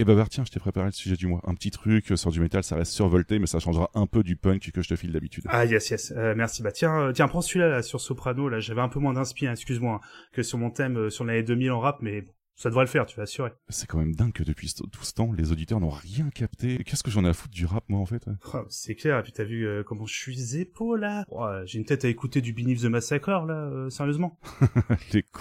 Et 0.00 0.04
bah, 0.04 0.14
bah 0.14 0.26
tiens, 0.30 0.44
je 0.44 0.52
t'ai 0.52 0.60
préparé 0.60 0.86
le 0.86 0.92
sujet 0.92 1.16
du 1.16 1.26
mois. 1.26 1.40
Un 1.44 1.54
petit 1.54 1.72
truc 1.72 2.12
sur 2.14 2.30
du 2.30 2.38
métal, 2.38 2.62
ça 2.62 2.76
reste 2.76 2.92
survolté, 2.92 3.40
mais 3.40 3.46
ça 3.46 3.58
changera 3.58 3.90
un 3.94 4.06
peu 4.06 4.22
du 4.22 4.36
punk 4.36 4.70
que 4.70 4.80
je 4.80 4.88
te 4.88 4.94
file 4.94 5.10
d'habitude. 5.10 5.44
Ah 5.48 5.64
yes 5.64 5.90
yes, 5.90 6.12
euh, 6.16 6.34
merci. 6.36 6.62
Bah 6.62 6.70
tiens, 6.70 7.00
euh, 7.00 7.12
tiens, 7.12 7.26
prends 7.26 7.40
celui-là 7.40 7.68
là, 7.68 7.82
sur 7.82 8.00
Soprano. 8.00 8.48
Là, 8.48 8.60
j'avais 8.60 8.80
un 8.80 8.88
peu 8.88 9.00
moins 9.00 9.12
d'inspiration, 9.12 9.52
excuse-moi, 9.52 9.94
hein, 9.94 10.08
que 10.32 10.44
sur 10.44 10.56
mon 10.56 10.70
thème 10.70 10.96
euh, 10.96 11.10
sur 11.10 11.24
l'année 11.24 11.42
2000 11.42 11.72
en 11.72 11.80
rap, 11.80 11.98
mais 12.00 12.28
ça 12.54 12.68
devrait 12.68 12.84
le 12.84 12.90
faire, 12.90 13.06
tu 13.06 13.16
vas 13.16 13.24
assurer. 13.24 13.50
C'est 13.70 13.88
quand 13.88 13.98
même 13.98 14.14
dingue 14.14 14.32
que 14.32 14.44
depuis 14.44 14.72
tout 14.72 15.02
ce 15.02 15.12
temps, 15.14 15.32
les 15.32 15.50
auditeurs 15.50 15.80
n'ont 15.80 15.90
rien 15.90 16.30
capté. 16.30 16.78
Qu'est-ce 16.84 17.02
que 17.02 17.10
j'en 17.10 17.24
ai 17.24 17.28
à 17.30 17.32
foutre 17.32 17.54
du 17.54 17.66
rap, 17.66 17.82
moi, 17.88 17.98
en 17.98 18.06
fait 18.06 18.24
oh, 18.54 18.64
C'est 18.68 18.94
clair, 18.94 19.18
et 19.18 19.22
puis 19.24 19.32
t'as 19.32 19.44
vu 19.44 19.82
comment 19.84 20.06
je 20.06 20.14
suis 20.14 20.36
zépo, 20.36 20.94
là? 20.94 21.24
Oh, 21.30 21.46
J'ai 21.66 21.78
une 21.78 21.84
tête 21.84 22.04
à 22.04 22.08
écouter 22.08 22.40
du 22.40 22.52
Beneath 22.52 22.82
the 22.82 22.86
Massacre, 22.86 23.46
là, 23.46 23.90
sérieusement. 23.90 24.38
Les 25.12 25.22
cons. 25.24 25.40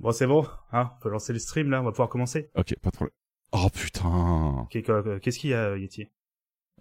bon, 0.00 0.12
c'est 0.12 0.26
bon, 0.26 0.46
hein, 0.72 0.90
on 0.96 1.02
peut 1.02 1.10
lancer 1.10 1.34
le 1.34 1.38
stream, 1.38 1.70
là, 1.70 1.80
on 1.80 1.84
va 1.84 1.90
pouvoir 1.90 2.08
commencer. 2.08 2.50
Ok, 2.54 2.76
pas 2.82 2.90
de 2.90 2.96
problème. 2.96 3.21
Oh 3.52 3.68
putain 3.72 4.66
Qu'est-ce 4.70 5.38
qu'il 5.38 5.50
y 5.50 5.54
a, 5.54 5.76
Yeti? 5.76 6.08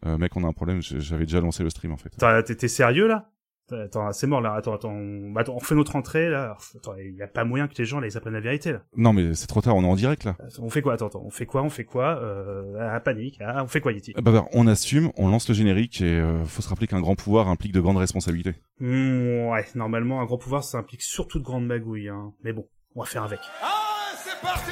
Euh, 0.06 0.18
Mec, 0.18 0.36
on 0.36 0.44
a 0.44 0.48
un 0.48 0.54
problème, 0.54 0.82
j'avais 0.82 1.26
déjà 1.26 1.42
lancé 1.42 1.64
le 1.64 1.70
stream 1.70 1.92
en 1.92 1.98
fait. 1.98 2.10
T'es 2.56 2.68
sérieux 2.68 3.08
là? 3.08 3.32
Attends, 3.72 4.12
c'est 4.12 4.28
mort 4.28 4.42
là. 4.42 4.54
Attends, 4.54 4.74
attends, 4.74 4.92
on... 4.92 5.34
attends, 5.38 5.56
on 5.56 5.60
fait 5.60 5.76
notre 5.76 5.96
entrée 5.96 6.30
là. 6.30 6.58
Attends, 6.76 6.96
il 6.98 7.16
y 7.16 7.22
a 7.22 7.28
pas 7.28 7.46
moyen 7.46 7.68
que 7.70 7.76
les 7.78 7.86
gens 7.86 8.00
les 8.00 8.18
apprennent 8.18 8.34
la 8.34 8.42
vérité 8.42 8.74
là. 8.74 8.82
Non, 8.98 9.14
mais 9.14 9.34
c'est 9.34 9.48
trop 9.48 9.62
tard, 9.62 9.76
on 9.76 9.84
est 9.84 9.88
en 9.88 9.96
direct 9.96 10.26
là. 10.26 10.36
On 10.60 10.70
fait 10.70 10.82
quoi? 10.82 10.94
Attends, 10.94 11.08
attends, 11.08 11.24
on 11.24 11.30
fait 11.30 11.46
quoi? 11.46 11.64
On 11.64 11.70
fait 11.70 11.86
quoi? 11.86 12.20
Euh, 12.22 12.76
ah, 12.80 13.00
panique. 13.00 13.40
Ah, 13.42 13.64
on 13.64 13.68
fait 13.68 13.80
quoi, 13.80 13.94
Yeti? 13.94 14.14
Bah, 14.14 14.32
bah, 14.32 14.46
on 14.52 14.68
assume, 14.68 15.12
on 15.16 15.30
lance 15.30 15.48
le 15.48 15.54
générique 15.54 16.02
et 16.02 16.20
euh, 16.20 16.44
faut 16.44 16.62
se 16.62 16.68
rappeler 16.68 16.88
qu'un 16.88 17.00
grand 17.00 17.16
pouvoir 17.16 17.48
implique 17.48 17.72
de 17.72 17.80
grandes 17.80 17.98
responsabilités. 17.98 18.56
Mmh, 18.80 19.48
ouais, 19.48 19.66
normalement, 19.76 20.22
un 20.22 20.26
grand 20.26 20.38
pouvoir 20.38 20.64
ça 20.64 20.78
implique 20.78 21.02
surtout 21.02 21.40
de 21.40 21.44
grandes 21.46 21.66
magouilles. 21.66 22.10
Hein. 22.10 22.34
Mais 22.44 22.52
bon, 22.52 22.68
on 22.96 23.02
va 23.02 23.06
faire 23.06 23.24
avec. 23.24 23.40
Ah, 23.62 24.12
c'est 24.18 24.42
parti 24.42 24.72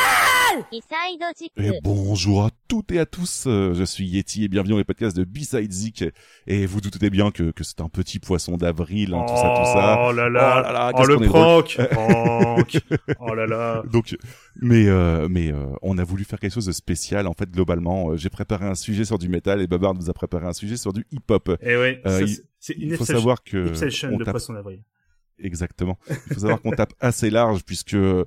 Et 1.57 1.71
bonjour 1.83 2.45
à 2.45 2.49
toutes 2.69 2.93
et 2.93 2.99
à 2.99 3.05
tous, 3.05 3.43
euh, 3.45 3.73
je 3.73 3.83
suis 3.83 4.05
Yeti 4.07 4.45
et 4.45 4.47
bienvenue 4.47 4.71
dans 4.71 4.77
les 4.77 4.85
podcasts 4.85 5.17
de 5.17 5.25
B-Side 5.25 5.69
Zik. 5.69 6.05
Et 6.47 6.65
vous 6.65 6.79
doutez 6.79 7.09
bien 7.09 7.29
que, 7.31 7.51
que 7.51 7.65
c'est 7.65 7.81
un 7.81 7.89
petit 7.89 8.19
poisson 8.19 8.55
d'avril, 8.55 9.13
hein, 9.13 9.25
tout 9.27 9.35
ça, 9.35 9.53
tout 9.57 9.65
ça. 9.65 9.99
Oh 10.07 10.13
là 10.13 10.29
là, 10.29 10.59
oh, 10.59 10.61
là, 10.61 10.71
là, 10.71 10.91
oh 10.95 11.05
le 11.05 11.17
prank, 11.27 11.77
Oh 13.19 13.35
là 13.35 13.47
là 13.47 13.83
Donc, 13.91 14.15
mais 14.61 14.87
euh, 14.87 15.27
mais 15.29 15.51
euh, 15.51 15.65
on 15.81 15.97
a 15.97 16.05
voulu 16.05 16.23
faire 16.23 16.39
quelque 16.39 16.53
chose 16.53 16.67
de 16.67 16.71
spécial 16.71 17.27
en 17.27 17.33
fait 17.33 17.51
globalement. 17.51 18.15
J'ai 18.15 18.29
préparé 18.29 18.65
un 18.65 18.75
sujet 18.75 19.03
sur 19.03 19.17
du 19.17 19.27
métal 19.27 19.61
et 19.61 19.67
Babar 19.67 19.93
nous 19.93 20.09
a 20.09 20.13
préparé 20.13 20.47
un 20.47 20.53
sujet 20.53 20.77
sur 20.77 20.93
du 20.93 21.05
hip-hop. 21.11 21.49
Et 21.61 21.71
eh 21.71 21.75
oui, 21.75 22.37
c'est 22.59 22.73
une 22.75 22.91
il 22.91 22.95
faut 22.95 23.03
savoir 23.03 23.43
que 23.43 23.57
de 23.57 24.23
poisson 24.23 24.53
d'avril. 24.53 24.81
Exactement. 25.43 25.97
Il 26.09 26.33
faut 26.33 26.39
savoir 26.41 26.61
qu'on 26.61 26.71
tape 26.71 26.93
assez 26.99 27.29
large 27.29 27.63
puisque 27.63 27.93
euh, 27.93 28.25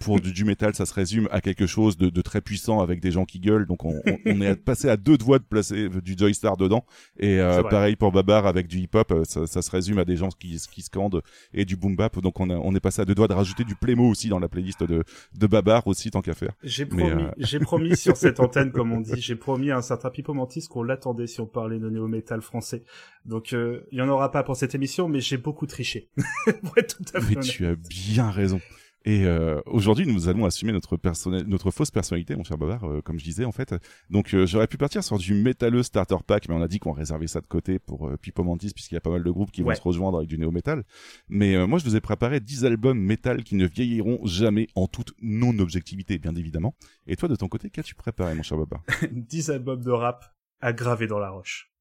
pour 0.00 0.20
du, 0.20 0.32
du 0.32 0.44
métal, 0.44 0.74
ça 0.74 0.86
se 0.86 0.94
résume 0.94 1.28
à 1.30 1.40
quelque 1.40 1.66
chose 1.66 1.96
de, 1.96 2.08
de, 2.08 2.22
très 2.22 2.40
puissant 2.40 2.80
avec 2.80 3.00
des 3.00 3.10
gens 3.10 3.24
qui 3.24 3.38
gueulent. 3.40 3.66
Donc 3.66 3.84
on, 3.84 4.00
on, 4.06 4.18
on 4.26 4.40
est 4.40 4.56
passé 4.56 4.88
à 4.88 4.96
deux 4.96 5.18
doigts 5.18 5.38
de 5.38 5.44
placer 5.44 5.88
du 5.88 6.14
Joystar 6.16 6.56
dedans. 6.56 6.84
Et 7.18 7.40
euh, 7.40 7.62
pareil 7.62 7.96
pour 7.96 8.12
Babar 8.12 8.46
avec 8.46 8.66
du 8.66 8.78
hip-hop, 8.78 9.12
euh, 9.12 9.24
ça, 9.24 9.46
ça, 9.46 9.62
se 9.62 9.70
résume 9.70 9.98
à 9.98 10.04
des 10.04 10.16
gens 10.16 10.28
qui, 10.28 10.60
qui 10.70 10.82
scandent 10.82 11.22
et 11.52 11.64
du 11.64 11.76
boom 11.76 11.96
bap. 11.96 12.18
Donc 12.20 12.40
on, 12.40 12.50
a, 12.50 12.54
on 12.54 12.74
est 12.74 12.80
passé 12.80 13.02
à 13.02 13.04
deux 13.04 13.14
doigts 13.14 13.28
de 13.28 13.34
rajouter 13.34 13.64
du 13.64 13.74
plémo 13.74 14.08
aussi 14.08 14.28
dans 14.28 14.38
la 14.38 14.48
playlist 14.48 14.82
de, 14.82 15.04
de 15.38 15.46
Babar 15.46 15.86
aussi 15.86 16.10
tant 16.10 16.22
qu'à 16.22 16.34
faire. 16.34 16.52
J'ai 16.62 16.86
promis, 16.86 17.24
j'ai 17.38 17.58
promis 17.58 17.96
sur 17.96 18.16
cette 18.16 18.40
antenne 18.40 18.72
comme 18.72 18.92
on 18.92 19.00
dit, 19.00 19.20
j'ai 19.20 19.36
promis 19.36 19.70
à 19.70 19.78
un 19.78 19.82
certain 19.82 20.10
Pipo 20.10 20.34
Mantis 20.34 20.66
qu'on 20.68 20.82
l'attendait 20.82 21.26
si 21.26 21.40
on 21.40 21.46
parlait 21.46 21.78
de 21.78 21.88
néo-métal 21.90 22.40
français. 22.40 22.84
Donc 23.24 23.52
il 23.52 23.82
y 23.92 24.00
en 24.00 24.08
aura 24.08 24.30
pas 24.30 24.42
pour 24.42 24.56
cette 24.56 24.74
émission, 24.74 25.08
mais 25.08 25.20
j'ai 25.20 25.36
beaucoup 25.36 25.66
triché. 25.66 26.08
Mais 27.28 27.40
tu 27.40 27.66
as 27.66 27.76
bien 27.76 28.30
raison. 28.30 28.60
Et 29.06 29.26
euh, 29.26 29.60
aujourd'hui, 29.66 30.06
nous 30.06 30.28
allons 30.28 30.46
assumer 30.46 30.72
notre 30.72 31.70
fausse 31.70 31.90
personnalité, 31.90 32.36
mon 32.36 32.44
cher 32.44 32.56
Bavard, 32.56 32.84
euh, 32.84 33.02
comme 33.02 33.18
je 33.18 33.24
disais 33.24 33.44
en 33.44 33.52
fait. 33.52 33.74
Donc, 34.08 34.32
euh, 34.32 34.46
j'aurais 34.46 34.66
pu 34.66 34.78
partir 34.78 35.04
sur 35.04 35.18
du 35.18 35.34
métalleux 35.34 35.82
starter 35.82 36.16
pack, 36.26 36.48
mais 36.48 36.54
on 36.54 36.62
a 36.62 36.68
dit 36.68 36.78
qu'on 36.78 36.92
réservait 36.92 37.26
ça 37.26 37.42
de 37.42 37.46
côté 37.46 37.78
pour 37.78 38.10
Pipo 38.22 38.42
Mantis, 38.42 38.70
puisqu'il 38.72 38.94
y 38.94 38.98
a 38.98 39.02
pas 39.02 39.10
mal 39.10 39.22
de 39.22 39.30
groupes 39.30 39.50
qui 39.50 39.62
vont 39.62 39.74
se 39.74 39.82
rejoindre 39.82 40.18
avec 40.18 40.28
du 40.28 40.38
néo 40.38 40.50
métal. 40.50 40.84
Mais 41.28 41.66
moi, 41.66 41.78
je 41.78 41.84
vous 41.84 41.96
ai 41.96 42.00
préparé 42.00 42.40
10 42.40 42.64
albums 42.64 42.98
métal 42.98 43.44
qui 43.44 43.56
ne 43.56 43.66
vieilliront 43.66 44.20
jamais 44.24 44.68
en 44.74 44.86
toute 44.86 45.12
non-objectivité, 45.20 46.18
bien 46.18 46.34
évidemment. 46.34 46.74
Et 47.06 47.16
toi, 47.16 47.28
de 47.28 47.36
ton 47.36 47.48
côté, 47.48 47.68
qu'as-tu 47.68 47.94
préparé, 47.94 48.34
mon 48.34 48.42
cher 48.42 48.56
Bavard? 48.56 48.82
10 49.12 49.50
albums 49.50 49.82
de 49.82 49.90
rap 49.90 50.24
à 50.60 50.72
graver 50.72 51.06
dans 51.06 51.18
la 51.18 51.28
roche. 51.28 51.73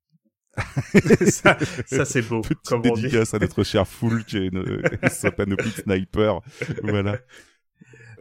ça, 1.29 1.57
ça 1.85 2.05
c'est 2.05 2.21
beau. 2.21 2.41
Petite 2.41 2.61
comme 2.65 2.81
dédicace 2.81 3.33
à 3.33 3.39
notre 3.39 3.63
cher 3.63 3.87
et, 4.35 4.51
et 5.03 5.09
sa 5.09 5.31
panoplie 5.31 5.71
de 5.71 5.81
sniper. 5.81 6.41
Voilà. 6.83 7.17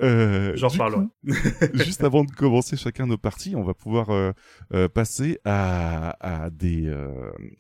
Euh, 0.03 0.53
J'en 0.57 0.69
parle. 0.69 1.09
juste 1.75 2.03
avant 2.03 2.25
de 2.25 2.31
commencer 2.33 2.77
chacun 2.77 3.07
nos 3.07 3.19
parties, 3.19 3.55
on 3.55 3.63
va 3.63 3.75
pouvoir 3.75 4.11
euh, 4.11 4.33
euh, 4.75 4.89
passer 4.89 5.39
à, 5.45 6.17
à 6.21 6.51
des 6.51 6.93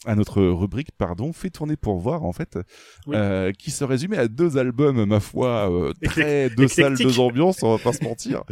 à 0.06 0.14
notre 0.14 0.42
rubrique, 0.42 0.90
pardon, 0.96 1.32
fait 1.32 1.50
tourner 1.50 1.76
pour 1.76 1.98
voir 1.98 2.24
en 2.24 2.32
fait, 2.32 2.58
qui 3.58 3.70
se 3.70 3.84
résumait 3.84 4.18
à 4.18 4.28
deux 4.28 4.58
albums, 4.58 5.04
ma 5.04 5.20
foi, 5.20 5.70
très 6.04 6.50
deux 6.50 6.68
salles, 6.68 6.96
deux 6.96 7.20
ambiances, 7.20 7.62
on 7.62 7.76
va 7.76 7.82
pas 7.82 7.92
se 7.92 8.02
mentir. 8.02 8.44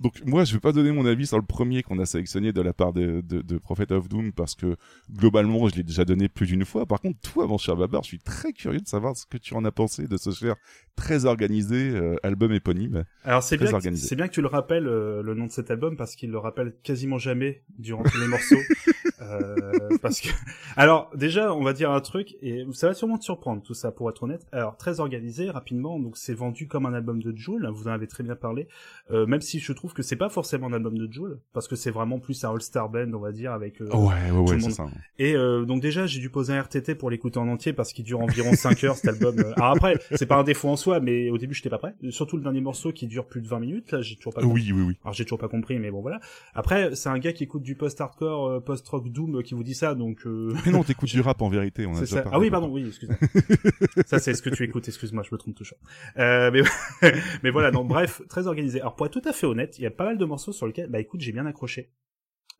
donc 0.00 0.22
moi, 0.24 0.44
je 0.44 0.54
vais 0.54 0.60
pas 0.60 0.72
donner 0.72 0.92
mon 0.92 1.06
avis 1.06 1.26
sur 1.26 1.38
le 1.38 1.44
premier 1.44 1.82
qu'on 1.82 1.98
a 1.98 2.06
sélectionné 2.06 2.52
de 2.52 2.60
la 2.60 2.72
part 2.72 2.92
de, 2.92 3.20
de, 3.20 3.42
de 3.42 3.58
Prophet 3.58 3.92
of 3.92 4.08
Doom 4.08 4.32
parce 4.32 4.54
que 4.54 4.76
globalement, 5.12 5.68
je 5.68 5.76
l'ai 5.76 5.82
déjà 5.82 6.04
donné 6.04 6.28
plus 6.28 6.46
d'une 6.46 6.64
fois. 6.64 6.86
Par 6.86 7.00
contre, 7.00 7.20
toi, 7.20 7.46
mon 7.46 7.58
cher 7.58 7.76
Babar, 7.76 8.02
je 8.02 8.08
suis 8.08 8.18
très 8.18 8.52
curieux 8.52 8.80
de 8.80 8.88
savoir 8.88 9.16
ce 9.16 9.26
que 9.26 9.36
tu 9.36 9.54
en 9.54 9.64
as 9.64 9.72
pensé 9.72 10.06
de 10.06 10.16
ce 10.16 10.30
cher 10.30 10.56
très 10.96 11.24
organisé 11.24 11.94
album 12.22 12.53
éponyme. 12.54 13.04
Alors 13.24 13.42
c'est 13.42 13.56
bien, 13.56 13.78
c'est 13.80 14.16
bien 14.16 14.28
que 14.28 14.32
tu 14.32 14.40
le 14.40 14.48
rappelles 14.48 14.86
euh, 14.86 15.22
le 15.22 15.34
nom 15.34 15.46
de 15.46 15.52
cet 15.52 15.70
album 15.70 15.96
parce 15.96 16.16
qu'il 16.16 16.30
le 16.30 16.38
rappelle 16.38 16.74
quasiment 16.82 17.18
jamais 17.18 17.62
durant 17.78 18.02
tous 18.02 18.20
les 18.20 18.28
morceaux. 18.28 18.60
Euh, 19.30 19.96
parce 20.02 20.20
que, 20.20 20.28
alors 20.76 21.10
déjà, 21.14 21.54
on 21.54 21.62
va 21.62 21.72
dire 21.72 21.90
un 21.90 22.00
truc 22.00 22.36
et 22.42 22.64
ça 22.72 22.88
va 22.88 22.94
sûrement 22.94 23.18
te 23.18 23.24
surprendre 23.24 23.62
tout 23.62 23.74
ça 23.74 23.92
pour 23.92 24.08
être 24.10 24.22
honnête. 24.22 24.46
Alors 24.52 24.76
très 24.76 25.00
organisé, 25.00 25.50
rapidement, 25.50 25.98
donc 25.98 26.16
c'est 26.16 26.34
vendu 26.34 26.66
comme 26.68 26.86
un 26.86 26.94
album 26.94 27.22
de 27.22 27.36
Joule. 27.36 27.68
Vous 27.72 27.88
en 27.88 27.92
avez 27.92 28.06
très 28.06 28.22
bien 28.22 28.36
parlé, 28.36 28.68
euh, 29.10 29.26
même 29.26 29.40
si 29.40 29.58
je 29.58 29.72
trouve 29.72 29.92
que 29.92 30.02
c'est 30.02 30.16
pas 30.16 30.28
forcément 30.28 30.68
un 30.68 30.72
album 30.72 30.96
de 30.96 31.10
Joule 31.10 31.38
parce 31.52 31.68
que 31.68 31.76
c'est 31.76 31.90
vraiment 31.90 32.18
plus 32.18 32.44
un 32.44 32.52
all-star 32.52 32.88
band, 32.88 33.12
on 33.12 33.18
va 33.18 33.32
dire, 33.32 33.52
avec 33.52 33.80
euh, 33.80 33.88
ouais, 33.90 34.30
ouais, 34.30 34.52
ouais, 34.52 34.70
Ça. 34.70 34.86
Et 35.18 35.34
euh, 35.36 35.64
donc 35.64 35.82
déjà, 35.82 36.06
j'ai 36.06 36.20
dû 36.20 36.30
poser 36.30 36.52
un 36.52 36.60
RTT 36.60 36.94
pour 36.94 37.10
l'écouter 37.10 37.38
en 37.38 37.48
entier 37.48 37.72
parce 37.72 37.92
qu'il 37.92 38.04
dure 38.04 38.20
environ 38.20 38.52
5 38.54 38.84
heures 38.84 38.96
cet 38.96 39.08
album. 39.08 39.38
Alors 39.56 39.70
après, 39.70 39.98
c'est 40.12 40.26
pas 40.26 40.36
un 40.36 40.44
défaut 40.44 40.68
en 40.68 40.76
soi, 40.76 41.00
mais 41.00 41.30
au 41.30 41.38
début, 41.38 41.54
j'étais 41.54 41.70
pas 41.70 41.78
prêt. 41.78 41.94
Surtout 42.10 42.36
le 42.36 42.42
dernier 42.42 42.60
morceau 42.60 42.92
qui 42.92 43.06
dure 43.06 43.26
plus 43.26 43.42
de 43.42 43.48
20 43.48 43.60
minutes. 43.60 43.92
Là, 43.92 44.00
j'ai 44.00 44.16
toujours 44.16 44.34
pas. 44.34 44.42
Compris. 44.42 44.72
Oui, 44.72 44.72
oui, 44.72 44.84
oui. 44.88 44.96
Alors 45.04 45.14
j'ai 45.14 45.24
toujours 45.24 45.38
pas 45.38 45.48
compris, 45.48 45.78
mais 45.78 45.90
bon 45.90 46.00
voilà. 46.00 46.20
Après, 46.54 46.94
c'est 46.94 47.08
un 47.08 47.18
gars 47.18 47.32
qui 47.32 47.44
écoute 47.44 47.62
du 47.62 47.76
post-hardcore, 47.76 48.62
post-rock 48.64 49.08
doom 49.14 49.42
qui 49.42 49.54
vous 49.54 49.64
dit 49.64 49.74
ça, 49.74 49.94
donc. 49.94 50.26
Euh... 50.26 50.54
Mais 50.66 50.72
non, 50.72 50.84
t'écoutes 50.84 51.08
du 51.12 51.20
rap 51.20 51.40
en 51.40 51.48
vérité. 51.48 51.86
On 51.86 51.94
a 51.94 52.04
ça. 52.04 52.24
Ah 52.30 52.38
oui, 52.38 52.50
pardon, 52.50 52.68
oui, 52.68 52.86
excuse-moi. 52.86 53.16
ça, 54.06 54.18
c'est 54.18 54.34
ce 54.34 54.42
que 54.42 54.50
tu 54.50 54.64
écoutes. 54.64 54.86
Excuse-moi, 54.86 55.22
je 55.22 55.34
me 55.34 55.38
trompe 55.38 55.54
toujours. 55.54 55.78
Euh, 56.18 56.50
mais 56.52 56.62
mais 57.42 57.50
voilà, 57.50 57.70
donc 57.70 57.88
bref, 57.88 58.20
très 58.28 58.46
organisé. 58.46 58.80
Alors 58.80 58.96
pour 58.96 59.06
être 59.06 59.12
tout 59.12 59.26
à 59.26 59.32
fait 59.32 59.46
honnête, 59.46 59.78
il 59.78 59.82
y 59.82 59.86
a 59.86 59.90
pas 59.90 60.04
mal 60.04 60.18
de 60.18 60.24
morceaux 60.24 60.52
sur 60.52 60.66
lesquels, 60.66 60.90
bah 60.90 61.00
écoute, 61.00 61.20
j'ai 61.20 61.32
bien 61.32 61.46
accroché. 61.46 61.90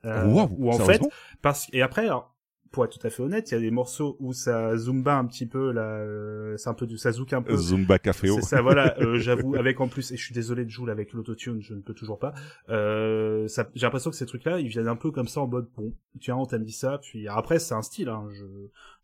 Euh, 0.05 0.27
wow, 0.27 0.49
ou 0.57 0.71
en 0.71 0.79
fait, 0.79 1.03
parce 1.43 1.69
et 1.73 1.83
après, 1.83 2.07
alors, 2.07 2.34
pour 2.75 2.85
être 2.85 2.99
tout 2.99 3.07
à 3.07 3.11
fait 3.11 3.23
honnête, 3.23 3.53
il 3.53 3.55
y 3.55 3.57
a 3.57 3.61
des 3.61 3.71
morceaux 3.71 4.17
où 4.19 4.33
ça 4.33 4.77
zumba 4.77 5.17
un 5.17 5.27
petit 5.27 5.47
peu 5.47 5.71
là, 5.71 5.83
euh, 5.83 6.57
c'est 6.57 6.69
un 6.69 6.75
peu 6.75 6.89
du 6.89 6.99
ça 6.99 7.12
zouk 7.12 7.33
un 7.33 7.41
peu. 7.41 7.57
Zumba 7.57 8.01
café. 8.01 8.27
C'est 8.29 8.43
ça, 8.43 8.62
voilà. 8.62 8.95
Euh, 9.05 9.19
J'avoue, 9.19 9.55
avec 9.57 9.81
en 9.81 9.89
plus, 9.89 10.12
et 10.12 10.17
je 10.17 10.25
suis 10.25 10.35
désolé 10.35 10.65
de 10.65 10.71
jouer 10.71 10.91
avec 10.91 11.12
l'autotune, 11.12 11.61
je 11.61 11.75
ne 11.75 11.81
peux 11.81 11.95
toujours 11.95 12.19
pas. 12.19 12.33
Euh, 12.69 13.47
j'ai 13.75 13.87
l'impression 13.87 14.11
que 14.11 14.17
ces 14.17 14.26
trucs-là, 14.26 14.61
ils 14.61 14.69
viennent 14.69 14.88
un 14.88 14.97
peu 14.97 15.11
comme 15.11 15.29
ça 15.29 15.41
en 15.41 15.47
mode 15.47 15.69
bon, 15.76 15.93
tiens, 16.21 16.37
on 16.37 16.47
t'a 16.47 16.59
dit 16.59 16.73
ça, 16.73 16.99
puis 17.03 17.29
après 17.29 17.59
c'est 17.59 17.75
un 17.75 17.82
style. 17.82 18.09
Hein, 18.09 18.29
je 18.32 18.44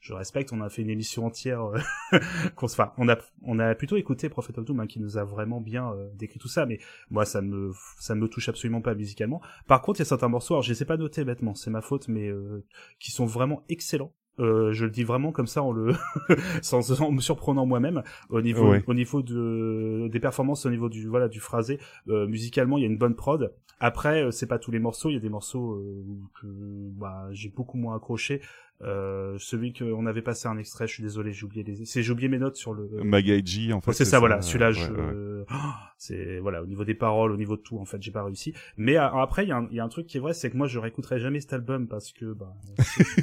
je 0.00 0.14
respecte. 0.14 0.52
On 0.52 0.60
a 0.60 0.68
fait 0.68 0.82
une 0.82 0.90
émission 0.90 1.26
entière 1.26 1.62
euh, 1.62 1.78
qu'on 2.56 2.66
enfin, 2.66 2.92
on 2.96 3.08
a 3.08 3.18
on 3.42 3.58
a 3.58 3.74
plutôt 3.74 3.96
écouté 3.96 4.28
Prophet 4.28 4.58
of 4.58 4.64
Doom 4.64 4.80
hein, 4.80 4.86
qui 4.86 4.98
nous 4.98 5.18
a 5.18 5.24
vraiment 5.24 5.60
bien 5.60 5.92
euh, 5.92 6.08
décrit 6.14 6.38
tout 6.38 6.48
ça, 6.48 6.66
mais 6.66 6.78
moi 7.10 7.24
ça 7.24 7.40
me 7.42 7.70
ça 7.98 8.14
me 8.14 8.28
touche 8.28 8.48
absolument 8.48 8.80
pas 8.80 8.94
musicalement. 8.94 9.40
Par 9.66 9.82
contre, 9.82 10.00
il 10.00 10.02
y 10.02 10.06
a 10.06 10.06
certains 10.06 10.28
morceaux, 10.28 10.54
alors 10.54 10.62
je 10.62 10.72
les 10.72 10.82
ai 10.82 10.86
pas 10.86 10.96
notés 10.96 11.24
bêtement, 11.24 11.54
c'est 11.54 11.70
ma 11.70 11.82
faute, 11.82 12.08
mais 12.08 12.28
euh, 12.28 12.64
qui 12.98 13.10
sont 13.10 13.26
vraiment 13.26 13.62
excellents. 13.68 14.12
Euh, 14.38 14.72
je 14.72 14.86
le 14.86 14.90
dis 14.90 15.04
vraiment 15.04 15.32
comme 15.32 15.46
ça 15.46 15.62
en 15.62 15.72
le 15.72 15.92
sans, 16.62 17.10
me 17.10 17.20
surprenant 17.20 17.66
moi-même 17.66 18.02
au 18.30 18.40
niveau 18.40 18.74
au 18.86 18.94
niveau 18.94 19.22
de 19.22 20.08
des 20.10 20.20
performances 20.20 20.64
au 20.64 20.70
niveau 20.70 20.88
du 20.88 21.08
voilà 21.08 21.28
du 21.28 21.40
phrasé 21.40 21.78
euh, 22.08 22.26
musicalement 22.26 22.78
il 22.78 22.82
y 22.82 22.84
a 22.84 22.86
une 22.86 22.96
bonne 22.96 23.16
prod 23.16 23.52
après 23.80 24.30
c'est 24.30 24.46
pas 24.46 24.58
tous 24.58 24.70
les 24.70 24.78
morceaux 24.78 25.10
il 25.10 25.14
y 25.14 25.16
a 25.16 25.20
des 25.20 25.28
morceaux 25.28 25.82
que 26.40 26.46
bah, 26.46 27.28
j'ai 27.32 27.50
beaucoup 27.50 27.76
moins 27.76 27.96
accroché 27.96 28.40
Euh, 28.82 29.36
celui 29.38 29.72
qu'on 29.74 30.06
avait 30.06 30.22
passé 30.22 30.48
un 30.48 30.56
extrait, 30.56 30.86
je 30.86 30.94
suis 30.94 31.02
désolé, 31.02 31.32
j'ai 31.32 31.44
oublié 31.44 31.62
les, 31.62 31.84
c'est 31.84 32.02
j'ai 32.02 32.12
oublié 32.12 32.28
mes 32.28 32.38
notes 32.38 32.56
sur 32.56 32.72
le. 32.72 32.88
Magaiji 33.04 33.72
en 33.74 33.80
fait. 33.80 33.92
C'est 33.92 34.04
ça, 34.06 34.18
voilà. 34.18 34.40
Celui-là, 34.40 34.72
je, 34.72 34.90
ouais. 34.90 35.44
Oh, 35.52 35.54
c'est 35.98 36.38
voilà, 36.38 36.62
au 36.62 36.66
niveau 36.66 36.84
des 36.84 36.94
paroles, 36.94 37.30
au 37.32 37.36
niveau 37.36 37.56
de 37.56 37.60
tout, 37.62 37.78
en 37.78 37.84
fait, 37.84 38.02
j'ai 38.02 38.10
pas 38.10 38.24
réussi. 38.24 38.54
Mais 38.78 38.96
euh, 38.96 39.06
après, 39.08 39.44
il 39.44 39.48
y, 39.48 39.52
a 39.52 39.58
un- 39.58 39.68
il 39.70 39.76
y 39.76 39.80
a 39.80 39.84
un 39.84 39.88
truc 39.88 40.06
qui 40.06 40.16
est 40.16 40.20
vrai, 40.20 40.32
c'est 40.32 40.50
que 40.50 40.56
moi, 40.56 40.66
je 40.66 40.78
réécouterai 40.78 41.20
jamais 41.20 41.40
cet 41.40 41.52
album 41.52 41.88
parce 41.88 42.12
que, 42.12 42.32
bah, 42.32 42.54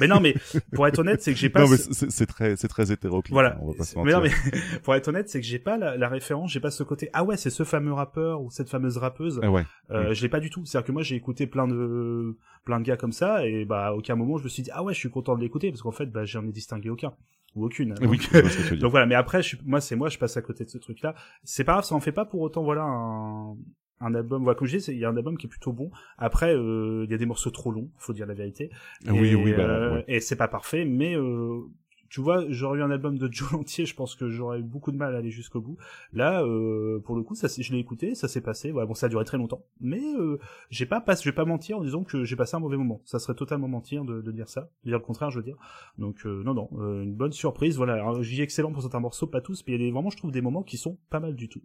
mais 0.00 0.06
non, 0.06 0.20
mais 0.20 0.34
pour 0.74 0.86
être 0.86 1.00
honnête, 1.00 1.22
c'est 1.22 1.32
que 1.32 1.38
j'ai 1.38 1.48
pas. 1.50 1.60
Non 1.64 1.68
mais 1.70 1.76
ce- 1.76 2.08
c'est 2.08 2.26
très 2.26 2.54
c'est 2.56 2.68
très 2.68 2.92
hétéroclite. 2.92 3.32
Voilà. 3.32 3.54
hein, 3.54 3.58
on 3.62 3.70
va 3.72 3.78
pas 3.78 3.84
se 3.84 3.98
Mais 3.98 4.12
non, 4.12 4.20
mais 4.20 4.30
pour 4.84 4.94
être 4.94 5.08
honnête, 5.08 5.28
c'est 5.28 5.40
que 5.40 5.46
j'ai 5.46 5.58
pas 5.58 5.76
la, 5.76 5.96
la 5.96 6.08
référence, 6.08 6.52
j'ai 6.52 6.60
pas 6.60 6.70
ce 6.70 6.84
côté. 6.84 7.10
Ah 7.12 7.24
ouais, 7.24 7.36
c'est 7.36 7.50
ce 7.50 7.64
fameux 7.64 7.92
rappeur 7.92 8.42
ou 8.42 8.50
cette 8.50 8.68
fameuse 8.70 8.96
rappeuse. 8.98 9.40
Ah 9.42 9.50
ouais. 9.50 9.64
Euh, 9.90 10.12
Je 10.14 10.22
l'ai 10.22 10.28
pas 10.28 10.38
du 10.40 10.50
tout. 10.50 10.64
C'est-à-dire 10.64 10.86
que 10.86 10.92
moi, 10.92 11.02
j'ai 11.02 11.16
écouté 11.16 11.46
plein 11.48 11.66
de 11.66 12.36
plein 12.64 12.78
de 12.80 12.84
gars 12.84 12.98
comme 12.98 13.12
ça 13.12 13.46
et 13.46 13.64
bah 13.64 13.86
à 13.86 13.92
aucun 13.94 14.14
moment 14.14 14.36
je 14.36 14.44
me 14.44 14.48
suis 14.50 14.62
dit 14.62 14.70
ah 14.74 14.82
ouais, 14.82 14.92
je 14.92 14.98
suis 14.98 15.08
content 15.08 15.34
de 15.36 15.40
l'écouter 15.48 15.70
parce 15.70 15.82
qu'en 15.82 15.92
fait, 15.92 16.06
bah 16.06 16.24
j'en 16.24 16.46
ai 16.46 16.52
distingué 16.52 16.90
aucun 16.90 17.14
ou 17.54 17.64
aucune. 17.64 17.94
Oui. 18.02 18.18
Donc, 18.32 18.72
donc 18.78 18.90
voilà, 18.90 19.06
mais 19.06 19.14
après, 19.14 19.42
je 19.42 19.48
suis, 19.48 19.58
moi, 19.64 19.80
c'est 19.80 19.96
moi, 19.96 20.08
je 20.08 20.18
passe 20.18 20.36
à 20.36 20.42
côté 20.42 20.64
de 20.64 20.70
ce 20.70 20.78
truc-là. 20.78 21.14
C'est 21.44 21.64
pas 21.64 21.72
grave, 21.72 21.84
ça 21.84 21.94
en 21.94 22.00
fait 22.00 22.12
pas 22.12 22.24
pour 22.24 22.40
autant, 22.40 22.62
voilà, 22.62 22.82
un, 22.82 23.56
un 24.00 24.14
album. 24.14 24.42
Voilà, 24.42 24.56
comme 24.58 24.68
je 24.68 24.76
dis, 24.76 24.84
il 24.90 24.98
y 24.98 25.04
a 25.04 25.08
un 25.08 25.16
album 25.16 25.36
qui 25.36 25.46
est 25.46 25.50
plutôt 25.50 25.72
bon. 25.72 25.90
Après, 26.18 26.54
euh, 26.54 27.04
il 27.06 27.10
y 27.10 27.14
a 27.14 27.18
des 27.18 27.26
morceaux 27.26 27.50
trop 27.50 27.70
longs, 27.70 27.90
faut 27.98 28.12
dire 28.12 28.26
la 28.26 28.34
vérité. 28.34 28.70
Oui 29.06 29.28
et, 29.28 29.34
oui 29.34 29.52
bah, 29.52 29.62
euh, 29.62 29.94
ouais. 29.94 30.04
et 30.08 30.20
c'est 30.20 30.36
pas 30.36 30.48
parfait, 30.48 30.84
mais 30.84 31.16
euh, 31.16 31.60
tu 32.08 32.20
vois, 32.20 32.44
j'aurais 32.48 32.78
eu 32.78 32.82
un 32.82 32.90
album 32.90 33.18
de 33.18 33.30
Joe 33.32 33.54
entier, 33.54 33.86
je 33.86 33.94
pense 33.94 34.14
que 34.14 34.28
j'aurais 34.28 34.60
eu 34.60 34.62
beaucoup 34.62 34.92
de 34.92 34.96
mal 34.96 35.14
à 35.14 35.18
aller 35.18 35.30
jusqu'au 35.30 35.60
bout. 35.60 35.76
Là, 36.12 36.42
euh, 36.42 37.00
pour 37.00 37.16
le 37.16 37.22
coup, 37.22 37.34
ça, 37.34 37.48
je 37.48 37.72
l'ai 37.72 37.78
écouté, 37.78 38.14
ça 38.14 38.28
s'est 38.28 38.40
passé. 38.40 38.70
Voilà, 38.70 38.86
bon, 38.86 38.94
ça 38.94 39.06
a 39.06 39.08
duré 39.08 39.24
très 39.24 39.38
longtemps, 39.38 39.64
mais 39.80 40.02
euh, 40.18 40.38
j'ai 40.70 40.86
pas, 40.86 41.04
je 41.06 41.24
vais 41.24 41.34
pas 41.34 41.44
mentir 41.44 41.78
en 41.78 41.82
disant 41.82 42.04
que 42.04 42.24
j'ai 42.24 42.36
passé 42.36 42.56
un 42.56 42.60
mauvais 42.60 42.76
moment. 42.76 43.00
Ça 43.04 43.18
serait 43.18 43.34
totalement 43.34 43.68
mentir 43.68 44.04
de, 44.04 44.30
dire 44.32 44.48
ça, 44.48 44.70
de 44.84 44.90
dire 44.90 44.98
le 44.98 45.04
contraire, 45.04 45.30
je 45.30 45.38
veux 45.38 45.44
dire. 45.44 45.56
Donc 45.98 46.26
euh, 46.26 46.42
non, 46.44 46.54
non, 46.54 46.68
euh, 46.78 47.02
une 47.02 47.14
bonne 47.14 47.32
surprise. 47.32 47.76
Voilà, 47.76 48.02
dis 48.20 48.42
excellent 48.42 48.72
pour 48.72 48.82
certains 48.82 49.00
morceaux, 49.00 49.26
pas 49.26 49.40
tous, 49.40 49.64
mais 49.66 49.74
il 49.74 49.80
y 49.80 49.82
a 49.82 49.86
des, 49.86 49.92
vraiment, 49.92 50.10
je 50.10 50.16
trouve 50.16 50.30
des 50.30 50.40
moments 50.40 50.62
qui 50.62 50.76
sont 50.76 50.98
pas 51.10 51.20
mal 51.20 51.34
du 51.34 51.48
tout. 51.48 51.62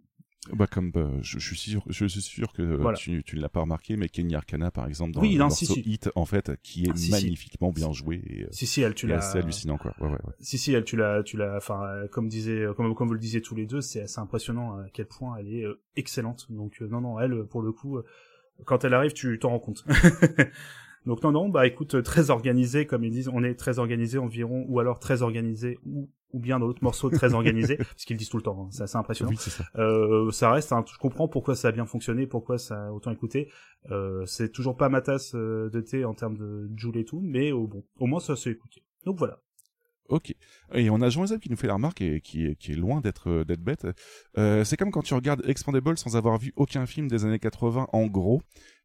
Bah 0.52 0.66
comme 0.66 0.90
bah, 0.90 1.08
je, 1.22 1.38
je 1.38 1.54
suis 1.54 1.70
sûr, 1.70 1.82
je 1.88 2.04
suis 2.06 2.20
sûr 2.20 2.52
que 2.52 2.60
euh, 2.60 2.76
Voilà. 2.76 2.98
tu, 2.98 3.22
tu 3.24 3.36
ne 3.36 3.40
l'as 3.40 3.48
pas 3.48 3.60
remarqué, 3.62 3.96
mais 3.96 4.08
Kenny 4.10 4.34
Arcana 4.34 4.70
par 4.70 4.86
exemple 4.86 5.12
dans 5.12 5.22
Oui, 5.22 5.32
le 5.32 5.38
non, 5.38 5.44
morceau 5.46 5.64
si, 5.64 5.72
si. 5.72 5.80
Hit 5.80 6.10
en 6.14 6.26
fait, 6.26 6.52
qui 6.62 6.84
est 6.84 6.90
Ah, 6.92 6.96
si, 6.96 7.10
magnifiquement 7.10 7.72
bien 7.72 7.92
joué 7.92 8.22
et, 8.26 8.42
euh, 8.44 8.48
Si, 8.50 8.66
si, 8.66 8.82
elle, 8.82 8.94
tu 8.94 9.06
l'as. 9.06 9.18
assez 9.18 9.38
hallucinant 9.38 9.78
quoi. 9.78 9.94
Ouais 10.00 10.06
ouais 10.08 10.12
ouais. 10.12 10.34
Si 10.40 10.58
si 10.58 10.72
elle 10.74 10.84
tu 10.84 10.96
l'as 10.96 11.22
tu 11.22 11.38
l'as 11.38 11.56
enfin 11.56 11.82
euh, 11.86 12.08
comme 12.08 12.28
disait 12.28 12.66
comme 12.76 12.94
comme 12.94 13.08
vous 13.08 13.14
le 13.14 13.20
disiez 13.20 13.40
tous 13.40 13.54
les 13.54 13.64
deux 13.66 13.80
c'est 13.80 14.02
assez 14.02 14.18
impressionnant 14.20 14.76
à 14.78 14.84
quel 14.92 15.06
point 15.06 15.36
elle 15.38 15.48
est 15.48 15.64
excellente 15.96 16.46
donc 16.50 16.80
non 16.82 17.00
non 17.00 17.18
elle 17.20 17.44
pour 17.46 17.62
le 17.62 17.72
coup 17.72 18.00
quand 18.66 18.84
elle 18.84 18.92
arrive 18.94 19.12
tu 19.14 19.38
t'en 19.38 19.48
rends 19.50 19.58
compte 19.60 19.84
donc 21.06 21.22
non 21.22 21.32
non 21.32 21.48
bah 21.48 21.66
écoute 21.66 22.02
très 22.02 22.30
organisé 22.30 22.86
comme 22.86 23.04
ils 23.04 23.10
disent 23.10 23.28
on 23.32 23.42
est 23.44 23.54
très 23.54 23.78
organisé 23.78 24.18
environ 24.18 24.64
ou 24.68 24.80
alors 24.80 24.98
très 24.98 25.22
organisé 25.22 25.78
ou 25.84 26.10
ou 26.32 26.40
bien 26.40 26.58
dans 26.58 26.66
l'autre 26.66 26.82
morceau 26.82 27.10
très 27.10 27.32
organisé 27.34 27.76
parce 27.78 28.04
qu'ils 28.04 28.16
disent 28.16 28.28
tout 28.28 28.38
le 28.38 28.42
temps 28.42 28.64
hein, 28.64 28.68
c'est 28.72 28.82
assez 28.82 28.96
impressionnant 28.96 29.30
Oui 29.30 29.36
ça. 29.36 29.64
euh, 29.76 30.30
ça 30.32 30.50
reste 30.50 30.72
je 30.92 30.98
comprends 30.98 31.28
pourquoi 31.28 31.54
ça 31.54 31.68
a 31.68 31.72
bien 31.72 31.86
fonctionné 31.86 32.26
pourquoi 32.26 32.58
ça 32.58 32.86
a 32.86 32.90
autant 32.92 33.10
écouté 33.12 33.50
euh, 33.90 34.24
c'est 34.26 34.50
toujours 34.50 34.76
pas 34.76 34.88
ma 34.88 35.00
tasse 35.00 35.34
euh, 35.34 35.70
de 35.70 35.80
thé 35.80 36.04
en 36.04 36.14
termes 36.14 36.36
de 36.36 36.70
joule 36.76 36.96
et 36.96 37.04
tout 37.04 37.20
mais 37.22 37.52
au 37.52 37.66
bon 37.66 37.84
au 37.98 38.06
moins 38.06 38.20
ça 38.20 38.34
s'est 38.34 38.50
écouté 38.50 38.82
donc 39.04 39.18
voilà 39.18 39.40
Ok. 40.10 40.34
Et 40.74 40.90
on 40.90 41.00
a 41.00 41.08
Jean-Zeb 41.08 41.40
qui 41.40 41.50
nous 41.50 41.56
fait 41.56 41.66
la 41.66 41.74
remarque 41.74 42.02
et 42.02 42.20
qui 42.20 42.44
est, 42.44 42.56
qui 42.56 42.72
est 42.72 42.76
loin 42.76 43.00
d'être 43.00 43.30
euh, 43.30 43.44
d'être 43.44 43.62
bête. 43.62 43.86
Euh, 44.36 44.62
c'est 44.64 44.76
comme 44.76 44.90
quand 44.90 45.02
tu 45.02 45.14
regardes 45.14 45.42
Expandable 45.48 45.96
sans 45.96 46.14
avoir 46.16 46.38
vu 46.38 46.52
aucun 46.56 46.84
film 46.84 47.08
des 47.08 47.24
années 47.24 47.38
80 47.38 47.86
en 47.92 48.06
gros. 48.06 48.42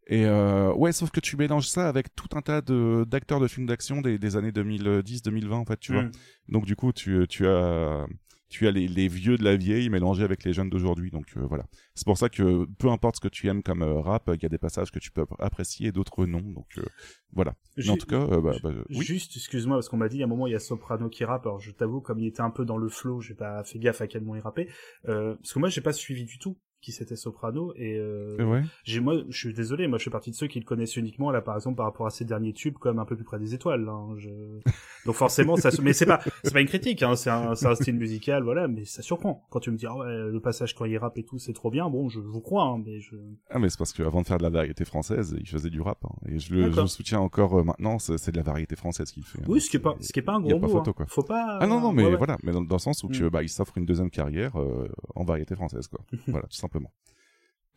Et 0.10 0.26
euh, 0.26 0.74
ouais, 0.74 0.92
sauf 0.92 1.12
que 1.12 1.20
tu 1.20 1.38
mélanges 1.38 1.68
ça 1.68 1.88
avec 1.88 2.14
tout 2.16 2.36
un 2.36 2.42
tas 2.42 2.62
de 2.62 3.06
d'acteurs 3.08 3.40
de 3.40 3.48
films 3.48 3.68
d'action 3.68 4.02
des, 4.02 4.18
des 4.18 4.36
années 4.36 4.52
2010-2020 4.52 5.54
en 5.54 5.66
fait, 5.66 5.80
tu 5.80 5.94
vois. 5.94 6.04
Mm. 6.04 6.12
Donc 6.50 6.66
du 6.66 6.76
coup, 6.76 6.92
tu 6.92 7.26
tu 7.30 7.48
as 7.48 8.08
tu 8.50 8.68
as 8.68 8.72
les, 8.72 8.88
les 8.88 9.08
vieux 9.08 9.38
de 9.38 9.44
la 9.44 9.56
vieille 9.56 9.90
mélangés 9.90 10.24
avec 10.24 10.44
les 10.44 10.54
jeunes 10.54 10.70
d'aujourd'hui. 10.70 11.12
Donc 11.12 11.28
euh, 11.38 11.46
voilà. 11.48 11.66
C'est 11.94 12.06
pour 12.06 12.18
ça 12.18 12.30
que 12.30 12.66
peu 12.80 12.90
importe 12.90 13.18
ce 13.18 13.22
que 13.22 13.28
tu 13.28 13.48
aimes 13.48 13.62
comme 13.62 13.84
euh, 13.84 14.02
rap, 14.02 14.30
il 14.34 14.42
y 14.42 14.46
a 14.46 14.50
des 14.50 14.58
passages 14.58 14.92
que 14.92 15.00
tu 15.00 15.12
peux 15.12 15.24
apprécier 15.38 15.88
et 15.88 15.92
d'autres 15.92 16.26
non. 16.26 16.42
Donc 16.42 16.68
euh, 16.78 16.84
voilà. 17.32 17.54
Mais 17.78 17.90
en 17.90 17.98
tout 17.98 18.08
cas, 18.08 18.22
euh, 18.22 18.42
bah, 18.42 18.54
bah, 18.64 18.72
oui. 18.90 19.06
Juste, 19.06 19.38
excuse-moi, 19.38 19.78
parce 19.78 19.88
qu'on 19.88 19.98
m'a 19.98 20.10
dit, 20.10 20.22
a 20.22 20.26
un 20.26 20.28
moment, 20.28 20.48
il 20.48 20.54
y 20.54 20.56
a 20.56 20.60
Soprano 20.60 21.10
qui 21.10 21.24
rappe. 21.24 21.46
Alors, 21.46 21.60
je 21.60 21.72
t'avoue, 21.72 22.02
comme 22.02 22.20
il 22.20 22.26
était 22.26 22.42
un 22.42 22.50
peu 22.50 22.66
dans 22.66 22.78
le 22.78 22.90
flow, 22.90 23.22
j'ai 23.22 23.36
pas 23.36 23.64
fait 23.64 23.78
gaffe 23.78 24.02
à 24.02 24.08
quel 24.08 24.22
moment 24.22 24.36
il 24.36 24.42
rappait. 24.42 24.68
Euh, 25.08 25.36
parce 25.36 25.54
que 25.54 25.60
moi, 25.60 25.70
j'ai 25.70 25.82
pas 25.82 25.94
suivi 25.94 26.26
du 26.26 26.40
tout 26.40 26.58
qui 26.82 26.92
c'était 26.92 27.16
Soprano. 27.16 27.74
Et 27.76 27.98
euh, 27.98 28.38
Ouais. 28.46 28.62
j'ai, 28.84 29.00
moi, 29.00 29.16
je 29.30 29.38
suis 29.38 29.54
désolé, 29.54 29.88
moi, 29.88 29.98
je 29.98 30.04
fais 30.06 30.10
partie 30.10 30.32
de 30.32 30.36
ceux 30.36 30.48
qui 30.48 30.60
le 30.60 30.66
connaissent 30.66 30.96
uniquement, 30.98 31.32
là, 31.32 31.42
par 31.42 31.56
exemple, 31.56 31.78
par 31.78 31.86
rapport 31.86 32.06
à 32.06 32.10
ses 32.10 32.26
derniers 32.26 32.54
tubes, 32.54 32.78
comme 32.78 33.00
un 33.00 33.06
peu 33.06 33.16
plus 33.16 33.26
près 33.26 33.40
des 33.40 33.54
étoiles. 33.54 33.88
hein, 33.90 34.10
je... 34.18 34.30
Donc 35.06 35.16
forcément, 35.16 35.56
ça. 35.56 35.70
Mais 35.82 35.94
c'est 35.94 36.06
pas, 36.06 36.20
c'est 36.44 36.54
pas 36.54 36.62
une 36.62 36.68
critique. 36.68 37.04
Hein, 37.04 37.16
c'est 37.16 37.30
un, 37.30 37.56
style 37.76 37.96
musical, 37.96 38.44
voilà. 38.44 38.68
Mais 38.68 38.86
ça 38.86 39.02
surprend 39.02 39.46
quand 39.50 39.60
tu 39.62 39.72
me 39.72 39.78
dis, 39.78 39.86
ah 39.86 39.96
ouais, 39.96 40.08
le 40.32 40.40
passage 40.40 40.76
quand 40.76 40.86
il 40.86 40.98
rappe 40.98 41.18
et 41.18 41.24
tout, 41.24 41.38
c'est 41.40 41.54
trop 41.54 41.70
bien. 41.72 41.90
Bon, 41.90 42.10
je, 42.10 42.20
vous 42.20 42.42
crois, 42.42 42.64
hein, 42.66 42.82
mais 42.86 43.00
je. 43.00 43.16
Ah 43.50 43.60
mais 43.60 43.70
c'est 43.70 43.78
parce 43.78 43.94
qu'avant 43.94 44.22
de 44.22 44.28
faire 44.28 44.38
de 44.38 44.44
la 44.44 44.50
variété 44.50 44.86
française, 44.86 45.36
il 45.40 45.48
faisait 45.48 45.70
du 45.70 45.82
rap. 45.82 46.04
Et 46.28 46.40
je 46.40 46.54
le, 46.54 46.64
je 46.64 46.68
D'accord. 46.70 46.84
le 46.84 46.88
soutiens 46.90 47.20
encore 47.20 47.60
euh, 47.60 47.64
maintenant, 47.64 47.98
c'est 48.00 48.32
de 48.32 48.38
la 48.38 48.44
variété 48.44 48.76
française 48.76 49.12
qu'il 49.12 49.24
fait. 49.24 49.40
Oui, 49.48 49.62
ce 49.62 49.70
qui 49.70 49.78
est 49.78 49.80
pas, 49.80 49.96
ce 50.02 50.12
qui 50.12 50.20
est 50.20 50.24
pas 50.24 50.34
un 50.34 50.42
gros 50.42 50.60
pas 50.60 50.68
mot. 50.68 50.74
photo, 50.74 50.92
hein. 50.92 50.94
quoi. 50.96 51.06
Faut 51.08 51.24
pas. 51.24 51.58
Ah 51.62 51.68
non, 51.68 51.80
non, 51.80 51.92
mais 51.94 52.04
Ouais, 52.06 52.16
voilà, 52.16 52.38
mais 52.44 52.52
dans, 52.52 52.62
dans 52.62 52.76
le 52.76 52.80
sens 52.80 53.04
où 53.04 53.08
que, 53.08 53.24
Mm. 53.24 53.30
bah, 53.30 53.44
il 53.44 53.50
s'offre 53.50 53.78
une 53.78 53.86
deuxième 53.86 54.10
carrière 54.10 54.60
euh, 54.60 54.88
en 55.16 55.24
variété 55.24 55.56
française, 55.56 55.88
quoi. 55.88 56.00
voilà, 56.28 56.48
tout 56.48 56.58
simplement. 56.70 56.94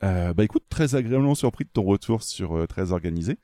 Euh, 0.04 0.34
bah 0.34 0.44
écoute, 0.44 0.64
très 0.68 0.94
agréablement 0.94 1.34
surpris 1.34 1.64
de 1.64 1.70
ton 1.70 1.82
retour 1.84 2.22
sur 2.22 2.56
euh, 2.56 2.66
Très 2.66 2.92
Organisé. 2.92 3.38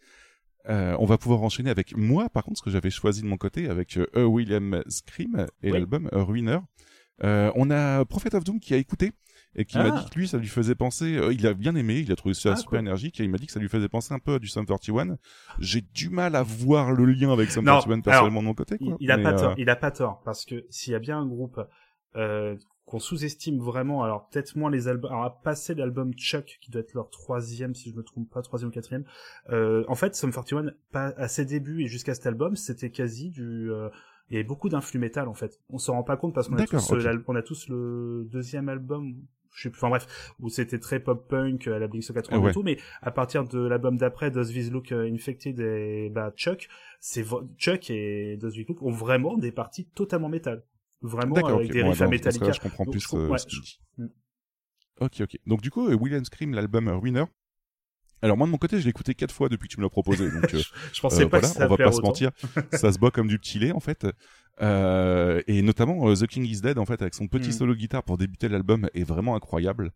Euh, 0.69 0.95
on 0.99 1.07
va 1.07 1.17
pouvoir 1.17 1.43
enchaîner 1.43 1.71
avec 1.71 1.97
moi, 1.97 2.29
par 2.29 2.45
contre, 2.45 2.59
ce 2.59 2.63
que 2.63 2.71
j'avais 2.71 2.91
choisi 2.91 3.23
de 3.23 3.27
mon 3.27 3.37
côté, 3.39 3.69
avec 3.69 3.97
euh. 3.97 4.25
William 4.25 4.83
Scream 4.89 5.47
et 5.63 5.71
Oui. 5.71 5.79
l'album 5.79 6.09
Ruiner. 6.13 6.59
On 7.23 7.71
a 7.71 8.05
Prophet 8.05 8.35
of 8.35 8.45
Doom 8.45 8.61
qui 8.61 8.75
a 8.75 8.77
écouté 8.77 9.13
et 9.55 9.65
qui 9.65 9.79
m'a 9.79 9.85
Ah. 9.95 10.03
dit 10.03 10.11
que 10.11 10.19
lui, 10.19 10.29
ça 10.29 10.37
lui 10.37 10.47
faisait 10.49 10.75
penser, 10.75 11.19
il 11.33 11.47
a 11.47 11.55
bien 11.55 11.75
aimé, 11.75 12.01
il 12.01 12.13
a 12.13 12.17
trouvé 12.17 12.35
ça 12.35 12.51
Ah, 12.53 12.57
super 12.57 12.71
cool. 12.71 12.79
énergique 12.81 13.19
et 13.21 13.25
il 13.25 13.31
m'a 13.31 13.39
dit 13.39 13.47
que 13.47 13.53
ça 13.53 13.61
lui 13.61 13.69
faisait 13.69 13.89
penser 13.89 14.13
un 14.13 14.19
peu 14.19 14.35
à 14.35 14.39
du 14.39 14.47
Sum 14.49 14.67
41. 14.67 15.17
J'ai 15.61 15.81
du 15.81 16.11
mal 16.11 16.37
à 16.37 16.43
voir 16.43 16.93
le 16.93 17.07
lien 17.07 17.33
avec 17.33 17.51
Sum 17.51 17.65
Non, 17.65 17.79
41 17.81 18.01
personnellement 18.03 18.41
de 18.41 18.47
mon 18.47 18.55
côté, 18.55 18.77
Il, 18.81 18.89
quoi. 18.89 18.97
il 19.01 19.11
a 19.11 19.17
Mais, 19.17 19.23
pas 19.23 19.33
tort, 19.33 19.55
il 19.57 19.71
a 19.71 19.77
pas 19.77 19.91
tort, 19.91 20.21
parce 20.25 20.45
que 20.45 20.67
s'il 20.71 20.93
y 20.93 20.97
a 20.97 20.99
bien 21.01 21.19
un 21.19 21.27
groupe 21.27 21.61
euh, 22.17 22.57
qu'on 22.89 22.99
sous-estime 22.99 23.59
vraiment, 23.61 24.03
alors 24.03 24.29
peut-être 24.29 24.57
moins 24.57 24.71
les 24.71 24.89
albums, 24.89 25.11
alors 25.13 25.25
à 25.25 25.43
passer 25.43 25.75
l'album 25.75 26.13
Chuck, 26.15 26.59
qui 26.61 26.71
doit 26.71 26.81
être 26.81 26.95
leur 26.95 27.11
troisième, 27.11 27.75
si 27.75 27.91
je 27.91 27.97
me 27.97 28.03
trompe 28.03 28.31
pas, 28.31 28.43
troisième 28.43 28.71
ou 28.71 28.73
quatrième, 28.73 29.05
euh, 29.51 29.85
en 29.89 29.95
fait, 29.95 30.15
Sum 30.15 30.33
41, 30.33 30.73
pas, 30.91 31.13
à 31.17 31.29
ses 31.29 31.45
débuts 31.45 31.85
et 31.85 31.87
jusqu'à 31.87 32.15
cet 32.15 32.27
album, 32.27 32.57
c'était 32.57 32.91
quasi 32.91 33.31
du... 33.31 33.71
euh, 33.71 33.89
il 34.31 34.35
y 34.35 34.37
avait 34.37 34.47
beaucoup 34.47 34.69
d'influx 34.69 34.99
métal, 34.99 35.29
en 35.29 35.35
fait. 35.35 35.59
On 35.71 35.79
s'en 35.79 35.95
rend 35.95 36.03
pas 36.03 36.17
compte 36.17 36.35
parce 36.35 36.49
qu'on 36.49 36.57
a, 36.57 36.67
tous, 36.67 36.93
euh, 36.93 37.25
on 37.29 37.35
a 37.37 37.43
tous 37.43 37.69
le 37.69 38.27
deuxième 38.31 38.69
album, 38.69 39.15
je 39.55 39.63
sais 39.63 39.71
plus, 39.71 39.79
enfin 39.79 39.89
bref, 39.89 40.33
où 40.41 40.49
c'était 40.49 40.79
très 40.79 41.01
pop-punk 41.01 41.67
à 41.67 41.79
la 41.79 41.89
Blink-182 41.89 42.39
Ouais. 42.39 42.51
et 42.51 42.53
tout, 42.53 42.63
mais 42.63 42.79
à 43.01 43.11
partir 43.11 43.45
de 43.45 43.59
l'album 43.59 43.97
d'après, 43.97 44.31
Does 44.31 44.45
This 44.47 44.71
Look 44.71 44.93
euh, 44.93 45.11
Infected 45.11 45.59
et 45.61 46.11
bah, 46.11 46.33
Chuck, 46.37 46.69
c'est 47.01 47.25
Chuck 47.57 47.91
et 47.91 48.37
Does 48.37 48.51
This 48.51 48.67
Look 48.69 48.83
ont 48.83 48.91
vraiment 48.91 49.37
des 49.37 49.53
parties 49.53 49.87
totalement 49.87 50.29
métal. 50.29 50.63
Vraiment 51.01 51.37
avec 51.37 51.69
ok. 51.69 51.73
des 51.73 51.83
Bon, 51.83 51.91
riffs 51.91 52.03
à 52.03 52.09
Metallica. 52.09 52.41
cas-là, 52.47 52.53
je 52.55 52.61
comprends 52.61 52.85
Donc, 52.85 52.93
plus 52.93 53.01
je 53.01 53.09
com- 53.09 53.21
euh, 53.21 53.29
ouais, 53.29 53.39
ce 53.39 53.47
je-. 53.49 54.03
Mm. 54.03 54.09
Ok, 55.01 55.21
ok. 55.21 55.39
Donc 55.47 55.61
du 55.63 55.71
coup, 55.71 55.89
euh, 55.89 55.95
William 55.95 56.25
Scream, 56.25 56.55
l'album 56.55 56.89
euh, 56.89 56.97
Winner. 56.97 57.25
Alors 58.21 58.37
moi 58.37 58.49
de 58.49 58.51
mon 58.51 58.59
côté, 58.59 58.79
je 58.81 58.85
l'ai 58.85 58.91
écouté 58.91 59.15
quatre 59.15 59.33
fois 59.33 59.49
depuis 59.49 59.69
que 59.69 59.75
tu 59.75 59.79
me 59.79 59.85
l'as 59.85 59.91
proposé. 59.91 60.29
Donc 60.31 60.53
euh, 60.55 60.61
Je 60.93 61.01
pensais 61.01 61.23
euh, 61.25 61.29
pas 61.29 61.39
voilà, 61.39 61.49
que 61.49 61.55
ça 61.55 61.67
on 61.67 61.69
va 61.69 61.77
pas 61.77 61.93
se 61.93 62.01
mentir, 62.01 62.31
ça 62.73 62.93
se 62.93 62.99
boit 62.99 63.13
comme 63.13 63.29
du 63.29 63.39
petit 63.39 63.59
lait 63.61 63.71
en 63.73 63.79
fait. 63.81 64.07
Euh, 64.61 65.41
et 65.47 65.63
notamment 65.63 66.09
euh, 66.11 66.17
The 66.17 66.27
King 66.27 66.45
is 66.45 66.61
Dead 66.63 66.79
en 66.79 66.85
fait 66.85 67.01
avec 67.01 67.15
son 67.15 67.29
petit 67.29 67.51
Mm. 67.51 67.53
solo 67.53 67.75
guitare 67.77 68.03
pour 68.03 68.19
débuter 68.19 68.49
l'album 68.49 68.89
est 68.93 69.05
vraiment 69.05 69.37
incroyable. 69.37 69.93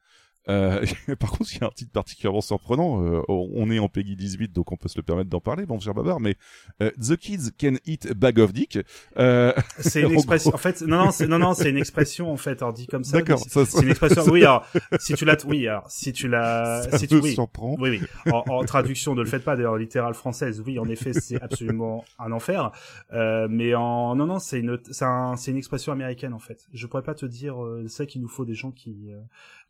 Euh, 0.49 0.85
par 1.21 1.31
contre, 1.31 1.55
il 1.55 1.61
y 1.61 1.65
a 1.65 1.67
un 1.67 1.71
titre 1.71 1.93
particulièrement 1.93 2.41
surprenant. 2.41 3.05
Euh, 3.05 3.23
on 3.29 3.71
est 3.71 3.79
en 3.79 3.89
Peggy 3.89 4.17
18, 4.17 4.53
donc 4.53 4.73
on 4.73 4.77
peut 4.77 4.89
se 4.89 4.99
le 4.99 5.03
permettre 5.03 5.31
d'en 5.31 5.41
parler, 5.41 5.67
bon 5.67 5.79
cher 5.81 5.95
Babar. 5.95 6.21
Mais 6.21 6.37
euh, 6.83 6.91
The 7.01 7.17
Kids 7.17 7.51
Can 7.61 7.75
Eat 7.87 8.07
a 8.11 8.15
Bag 8.15 8.39
of 8.39 8.53
Dick. 8.53 8.79
Euh, 9.19 9.53
C'est 9.79 10.03
une 10.03 10.13
expression. 10.13 10.53
En 10.55 10.59
fait, 10.59 10.83
non, 10.83 11.05
non, 11.05 11.11
c'est, 11.11 11.27
non, 11.27 11.39
non, 11.39 11.55
c'est 11.55 11.71
une 11.71 11.79
expression 11.79 12.33
en 12.33 12.37
fait. 12.37 12.61
Alors 12.63 12.73
dit 12.73 12.87
comme 12.87 13.05
ça. 13.05 13.19
D'accord, 13.19 13.39
c'est- 13.39 13.65
ça, 13.65 13.83
une 13.83 13.91
expression. 13.91 14.25
Oui, 14.25 14.41
alors 14.43 14.67
si 14.99 15.15
tu 15.15 15.25
l'as, 15.25 15.45
oui, 15.47 15.69
alors 15.69 15.91
si 15.91 16.13
tu 16.13 16.29
ça 16.31 16.99
si 16.99 17.07
tu, 17.07 17.17
oui, 17.17 17.35
surprend. 17.35 17.77
Oui, 17.79 18.01
oui. 18.01 18.33
En, 18.33 18.43
en 18.49 18.65
traduction, 18.65 19.15
ne 19.15 19.23
le 19.23 19.29
faites 19.29 19.45
pas, 19.45 19.57
d'ailleurs, 19.57 19.77
littérale 19.77 20.15
française. 20.15 20.63
Oui, 20.67 20.79
en 20.79 20.89
effet, 20.89 21.13
c'est 21.13 21.41
absolument 21.41 22.05
un 22.19 22.33
enfer. 22.33 22.73
Euh, 23.13 23.47
mais 23.51 23.75
en, 23.75 24.15
non, 24.17 24.27
non, 24.27 24.39
c'est 24.39 24.59
une, 24.61 24.79
c'est 24.91 25.05
un, 25.05 25.37
c'est 25.37 25.51
une 25.51 25.57
expression 25.57 25.93
américaine, 25.93 26.33
en 26.35 26.39
fait. 26.39 26.67
Je 26.73 26.87
pourrais 26.87 27.03
pas 27.03 27.15
te 27.15 27.27
dire, 27.27 27.63
euh, 27.63 27.85
c'est 27.89 28.07
qu'il 28.07 28.23
nous 28.23 28.29
faut 28.29 28.45
des 28.45 28.55
gens 28.55 28.71
qui, 28.71 29.11
euh, 29.13 29.21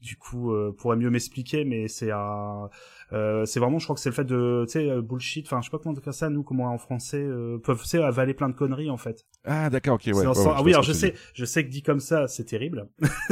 du 0.01 0.17
coup, 0.17 0.53
euh, 0.69 0.73
pourraient 0.73 0.97
mieux 0.97 1.11
m'expliquer, 1.11 1.65
mais 1.65 1.89
c'est 1.89 2.11
un, 2.11 2.69
euh, 3.13 3.45
c'est 3.45 3.61
vraiment, 3.61 3.79
je 3.79 3.85
crois 3.85 3.95
que 3.95 4.01
c'est 4.01 4.09
le 4.09 4.15
fait 4.15 4.25
de, 4.25 4.65
tu 4.67 4.73
sais, 4.73 4.89
euh, 4.89 5.03
bullshit, 5.03 5.47
enfin, 5.47 5.61
je 5.61 5.67
sais 5.67 5.71
pas 5.71 5.79
comment 5.79 5.95
dire 5.95 6.15
ça, 6.15 6.31
nous, 6.31 6.43
comment 6.43 6.73
en 6.73 6.79
français, 6.79 7.23
euh, 7.23 7.59
peuvent, 7.59 7.83
tu 7.83 7.99
avaler 7.99 8.35
plein 8.35 8.49
de 8.49 8.55
conneries, 8.55 8.91
en 8.91 8.97
fait. 8.97 9.27
Ah 9.45 9.71
d'accord, 9.71 9.95
ok, 9.95 10.11
ouais. 10.15 10.25
Ah 10.27 10.63
oui, 10.63 10.73
alors 10.73 10.83
je 10.83 10.93
sais, 10.93 11.15
je 11.35 11.45
sais 11.45 11.65
que 11.65 11.71
dit 11.71 11.83
comme 11.83 12.01
ça, 12.01 12.27
c'est 12.29 12.45
terrible. 12.45 12.89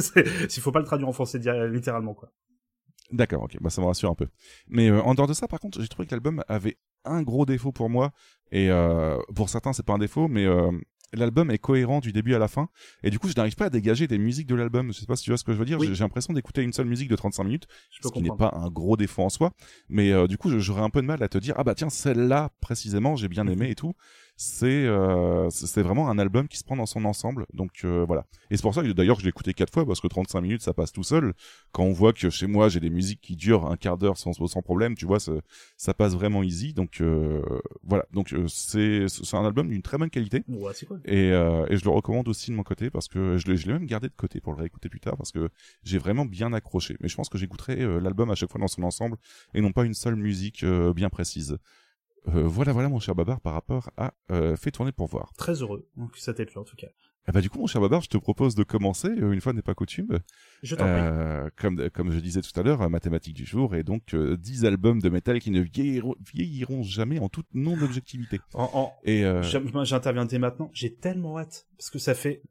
S'il 0.49 0.63
faut 0.63 0.73
pas 0.73 0.81
le 0.81 0.85
traduire 0.85 1.09
en 1.09 1.13
français 1.13 1.41
littéralement, 1.69 2.15
quoi. 2.15 2.31
D'accord, 3.13 3.43
ok, 3.43 3.57
bah 3.61 3.71
ça 3.71 3.81
me 3.81 3.87
rassure 3.87 4.11
un 4.11 4.15
peu. 4.15 4.29
Mais 4.69 4.89
euh, 4.89 5.03
en 5.03 5.15
dehors 5.15 5.27
de 5.27 5.33
ça, 5.33 5.49
par 5.49 5.59
contre, 5.59 5.81
j'ai 5.81 5.89
trouvé 5.89 6.07
que 6.07 6.15
l'album 6.15 6.45
avait 6.49 6.77
un 7.05 7.23
gros 7.23 7.45
défaut 7.45 7.73
pour 7.73 7.91
moi. 7.91 8.13
Et 8.53 8.71
euh, 8.71 9.19
pour 9.35 9.49
certains, 9.49 9.73
c'est 9.73 9.85
pas 9.85 9.95
un 9.95 9.99
défaut, 9.99 10.29
mais 10.29 10.45
euh, 10.45 10.71
l'album 11.13 11.51
est 11.51 11.59
cohérent 11.59 12.01
du 12.01 12.13
début 12.13 12.35
à 12.35 12.39
la 12.39 12.49
fin. 12.49 12.69
Et 13.03 13.11
du 13.11 13.19
coup, 13.19 13.29
je 13.29 13.35
n'arrive 13.37 13.57
pas 13.57 13.67
à 13.67 13.71
dégager 13.71 14.07
des 14.07 14.19
musiques 14.19 14.47
de 14.47 14.55
l'album. 14.55 14.93
Je 14.93 15.01
sais 15.01 15.07
pas 15.07 15.17
si 15.17 15.25
tu 15.25 15.31
vois 15.31 15.39
ce 15.39 15.45
que 15.45 15.53
je 15.53 15.59
veux 15.59 15.65
dire. 15.65 15.79
Oui. 15.79 15.89
J'ai 15.93 16.05
l'impression 16.05 16.33
d'écouter 16.33 16.63
une 16.63 16.73
seule 16.73 16.87
musique 16.87 17.09
de 17.09 17.17
35 17.17 17.45
minutes, 17.45 17.67
Je 17.91 18.07
ce 18.07 18.13
qui 18.13 18.23
n'est 18.23 18.31
pas 18.37 18.53
un 18.55 18.69
gros 18.69 18.97
défaut 18.97 19.23
en 19.23 19.29
soi. 19.29 19.53
Mais 19.89 20.13
euh, 20.13 20.27
du 20.27 20.39
coup, 20.39 20.51
j'aurais 20.59 20.83
un 20.83 20.91
peu 20.91 21.03
de 21.03 21.07
mal 21.07 21.23
à 21.23 21.29
te 21.29 21.39
dire, 21.39 21.55
ah 21.57 21.65
bah 21.65 21.75
tiens, 21.75 21.91
celle-là 21.91 22.51
précisément, 22.61 23.17
j'ai 23.17 23.29
bien 23.29 23.47
aimé 23.47 23.71
et 23.71 23.75
tout. 23.75 23.95
C'est 24.43 24.87
euh, 24.87 25.51
c'est 25.51 25.83
vraiment 25.83 26.09
un 26.09 26.19
album 26.19 26.49
qui 26.49 26.57
se 26.57 26.65
prend 26.65 26.75
dans 26.75 26.87
son 26.87 27.05
ensemble. 27.05 27.45
Donc 27.53 27.83
euh, 27.85 28.07
voilà. 28.07 28.25
Et 28.51 28.57
c'est 28.57 28.63
pour 28.63 28.75
ça 28.75 28.83
que 28.83 28.89
d'ailleurs 28.93 29.19
je 29.19 29.23
l'ai 29.25 29.29
écouté 29.29 29.53
quatre 29.53 29.71
fois 29.71 29.85
parce 29.85 30.01
que 30.01 30.07
35 30.09 30.41
minutes 30.41 30.63
ça 30.63 30.73
passe 30.73 30.93
tout 30.93 31.03
seul. 31.03 31.35
Quand 31.73 31.83
on 31.83 31.93
voit 31.93 32.15
que 32.15 32.31
chez 32.31 32.47
moi 32.47 32.71
j'ai 32.71 32.81
des 32.81 32.89
musiques 32.89 33.21
qui 33.21 33.37
durent 33.37 33.67
un 33.67 33.77
quart 33.77 33.99
d'heure 33.99 34.17
sans 34.17 34.33
sans 34.33 34.63
problème, 34.63 34.95
tu 34.95 35.05
vois, 35.05 35.21
ça, 35.21 35.33
ça 35.77 35.93
passe 35.93 36.15
vraiment 36.15 36.43
easy. 36.43 36.73
Donc 36.73 37.03
euh, 37.03 37.43
voilà. 37.83 38.07
Donc 38.15 38.33
euh, 38.33 38.47
c'est 38.49 39.09
c'est 39.09 39.37
un 39.37 39.45
album 39.45 39.69
d'une 39.69 39.83
très 39.83 39.99
bonne 39.99 40.09
qualité. 40.09 40.43
Ouais, 40.49 40.73
cool. 40.89 41.03
Et, 41.05 41.33
euh, 41.33 41.67
et 41.69 41.77
je 41.77 41.85
le 41.85 41.91
recommande 41.91 42.27
aussi 42.27 42.51
de 42.51 42.57
mon 42.57 42.63
côté 42.63 42.89
parce 42.89 43.09
que 43.09 43.37
je 43.37 43.47
l'ai 43.47 43.59
je 43.59 43.67
l'ai 43.67 43.75
même 43.75 43.85
gardé 43.85 44.09
de 44.09 44.15
côté 44.17 44.41
pour 44.41 44.55
le 44.55 44.59
réécouter 44.61 44.89
plus 44.89 45.01
tard 45.01 45.19
parce 45.19 45.33
que 45.33 45.51
j'ai 45.85 45.99
vraiment 45.99 46.25
bien 46.25 46.55
accroché. 46.55 46.97
Mais 47.01 47.09
je 47.09 47.15
pense 47.15 47.29
que 47.29 47.37
j'écouterai 47.37 47.83
euh, 47.83 48.01
l'album 48.01 48.31
à 48.31 48.35
chaque 48.35 48.51
fois 48.51 48.59
dans 48.59 48.69
son 48.69 48.85
ensemble 48.85 49.19
et 49.53 49.61
non 49.61 49.71
pas 49.73 49.85
une 49.85 49.93
seule 49.93 50.17
musique 50.17 50.63
euh, 50.65 50.95
bien 50.95 51.11
précise. 51.11 51.59
Euh, 52.29 52.43
voilà, 52.47 52.73
voilà, 52.73 52.89
mon 52.89 53.01
cher 53.01 53.15
Babar, 53.15 53.41
par 53.41 53.55
rapport 53.55 53.91
à 53.97 54.13
euh, 54.31 54.57
Fait 54.57 54.71
tourner 54.71 54.93
pour 54.93 55.07
voir. 55.07 55.33
Très 55.37 55.63
heureux 55.63 55.89
donc, 55.97 56.13
que 56.13 56.21
ça 56.21 56.35
t'ait 56.35 56.47
plu 56.47 56.59
en 56.59 56.65
tout 56.65 56.77
cas. 56.77 56.89
Eh 57.29 57.33
bah, 57.33 57.41
du 57.41 57.51
coup, 57.51 57.59
mon 57.59 57.67
cher 57.67 57.81
Babar, 57.81 58.01
je 58.01 58.09
te 58.09 58.17
propose 58.17 58.55
de 58.55 58.63
commencer, 58.63 59.09
euh, 59.09 59.33
une 59.33 59.41
fois 59.41 59.53
n'est 59.53 59.63
pas 59.63 59.75
coutume, 59.75 60.21
Je 60.63 60.75
t'en 60.75 60.85
prie. 60.85 61.51
comme, 61.57 61.91
comme 61.91 62.11
je 62.11 62.19
disais 62.19 62.41
tout 62.41 62.59
à 62.59 62.63
l'heure, 62.63 62.89
mathématiques 62.89 63.37
du 63.37 63.45
jour, 63.45 63.75
et 63.75 63.83
donc 63.83 64.15
euh, 64.15 64.37
10 64.37 64.65
albums 64.65 65.01
de 65.01 65.09
métal 65.09 65.39
qui 65.39 65.51
ne 65.51 65.61
vieilliront, 65.61 66.15
vieilliront 66.33 66.83
jamais 66.83 67.19
en 67.19 67.29
toute 67.29 67.47
non-objectivité. 67.55 68.41
En, 68.55 68.93
Et 69.05 69.25
euh, 69.25 69.43
J'interviens 69.43 70.25
dès 70.25 70.39
maintenant. 70.39 70.71
J'ai 70.73 70.95
tellement 70.95 71.39
hâte 71.39 71.67
parce 71.77 71.91
que 71.91 71.99
ça 71.99 72.15
fait 72.15 72.43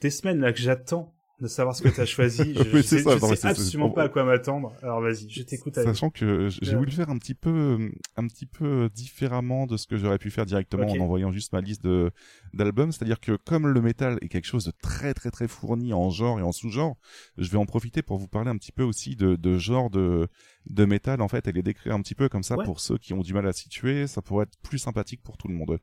des 0.00 0.10
semaines 0.10 0.40
là 0.40 0.52
que 0.52 0.60
j'attends 0.60 1.14
de 1.40 1.48
savoir 1.48 1.76
ce 1.76 1.82
que 1.82 1.88
t'as 1.90 2.06
choisi. 2.06 2.54
Je, 2.54 2.60
Oui, 2.60 2.66
je 2.72 2.80
c'est 2.82 2.96
sais, 2.98 3.02
ça, 3.02 3.10
je 3.10 3.14
non, 3.16 3.20
sais 3.26 3.30
mais 3.30 3.36
c'est- 3.36 3.48
absolument 3.48 3.90
pas 3.90 4.04
à 4.04 4.08
quoi 4.08 4.24
m'attendre. 4.24 4.72
Alors 4.82 5.00
vas-y, 5.02 5.28
je 5.28 5.42
t'écoute. 5.42 5.76
avec- 5.76 5.88
Sachant 5.88 6.08
que 6.10 6.48
j'ai 6.48 6.70
Ouais. 6.72 6.78
voulu 6.78 6.90
faire 6.92 7.10
un 7.10 7.18
petit 7.18 7.34
peu, 7.34 7.50
euh, 7.50 7.90
un 8.16 8.26
petit 8.26 8.46
peu 8.46 8.88
différemment 8.94 9.66
de 9.66 9.76
ce 9.76 9.86
que 9.86 9.96
j'aurais 9.98 10.18
pu 10.18 10.30
faire 10.30 10.46
directement 10.46 10.86
en 10.86 10.98
envoyant 11.00 11.30
juste 11.32 11.52
ma 11.52 11.60
liste 11.60 11.82
de 11.84 12.10
d'albums, 12.54 12.90
c'est-à-dire 12.92 13.20
que 13.20 13.36
comme 13.36 13.66
le 13.66 13.80
métal 13.82 14.18
est 14.22 14.28
quelque 14.28 14.46
chose 14.46 14.64
de 14.64 14.72
très 14.82 15.12
très 15.12 15.30
très 15.30 15.46
fourni 15.48 15.92
en 15.92 16.08
genre 16.10 16.38
et 16.38 16.42
en 16.42 16.52
sous-genre, 16.52 16.96
je 17.36 17.50
vais 17.50 17.58
en 17.58 17.66
profiter 17.66 18.00
pour 18.02 18.16
vous 18.18 18.28
parler 18.28 18.48
un 18.50 18.56
petit 18.56 18.72
peu 18.72 18.82
aussi 18.82 19.14
de, 19.16 19.36
de 19.36 19.58
genre 19.58 19.90
de 19.90 20.28
de 20.68 20.84
métal 20.84 21.20
en 21.20 21.28
fait 21.28 21.46
et 21.48 21.52
les 21.52 21.62
décrire 21.62 21.94
un 21.94 22.00
petit 22.02 22.14
peu 22.14 22.28
comme 22.28 22.42
ça 22.42 22.56
Ouais. 22.56 22.64
pour 22.64 22.80
ceux 22.80 22.96
qui 22.98 23.12
ont 23.12 23.20
du 23.20 23.34
mal 23.34 23.46
à 23.46 23.52
situer, 23.52 24.06
ça 24.06 24.22
pourrait 24.22 24.44
être 24.44 24.58
plus 24.62 24.78
sympathique 24.78 25.22
pour 25.22 25.36
tout 25.36 25.48
le 25.48 25.54
monde. 25.54 25.78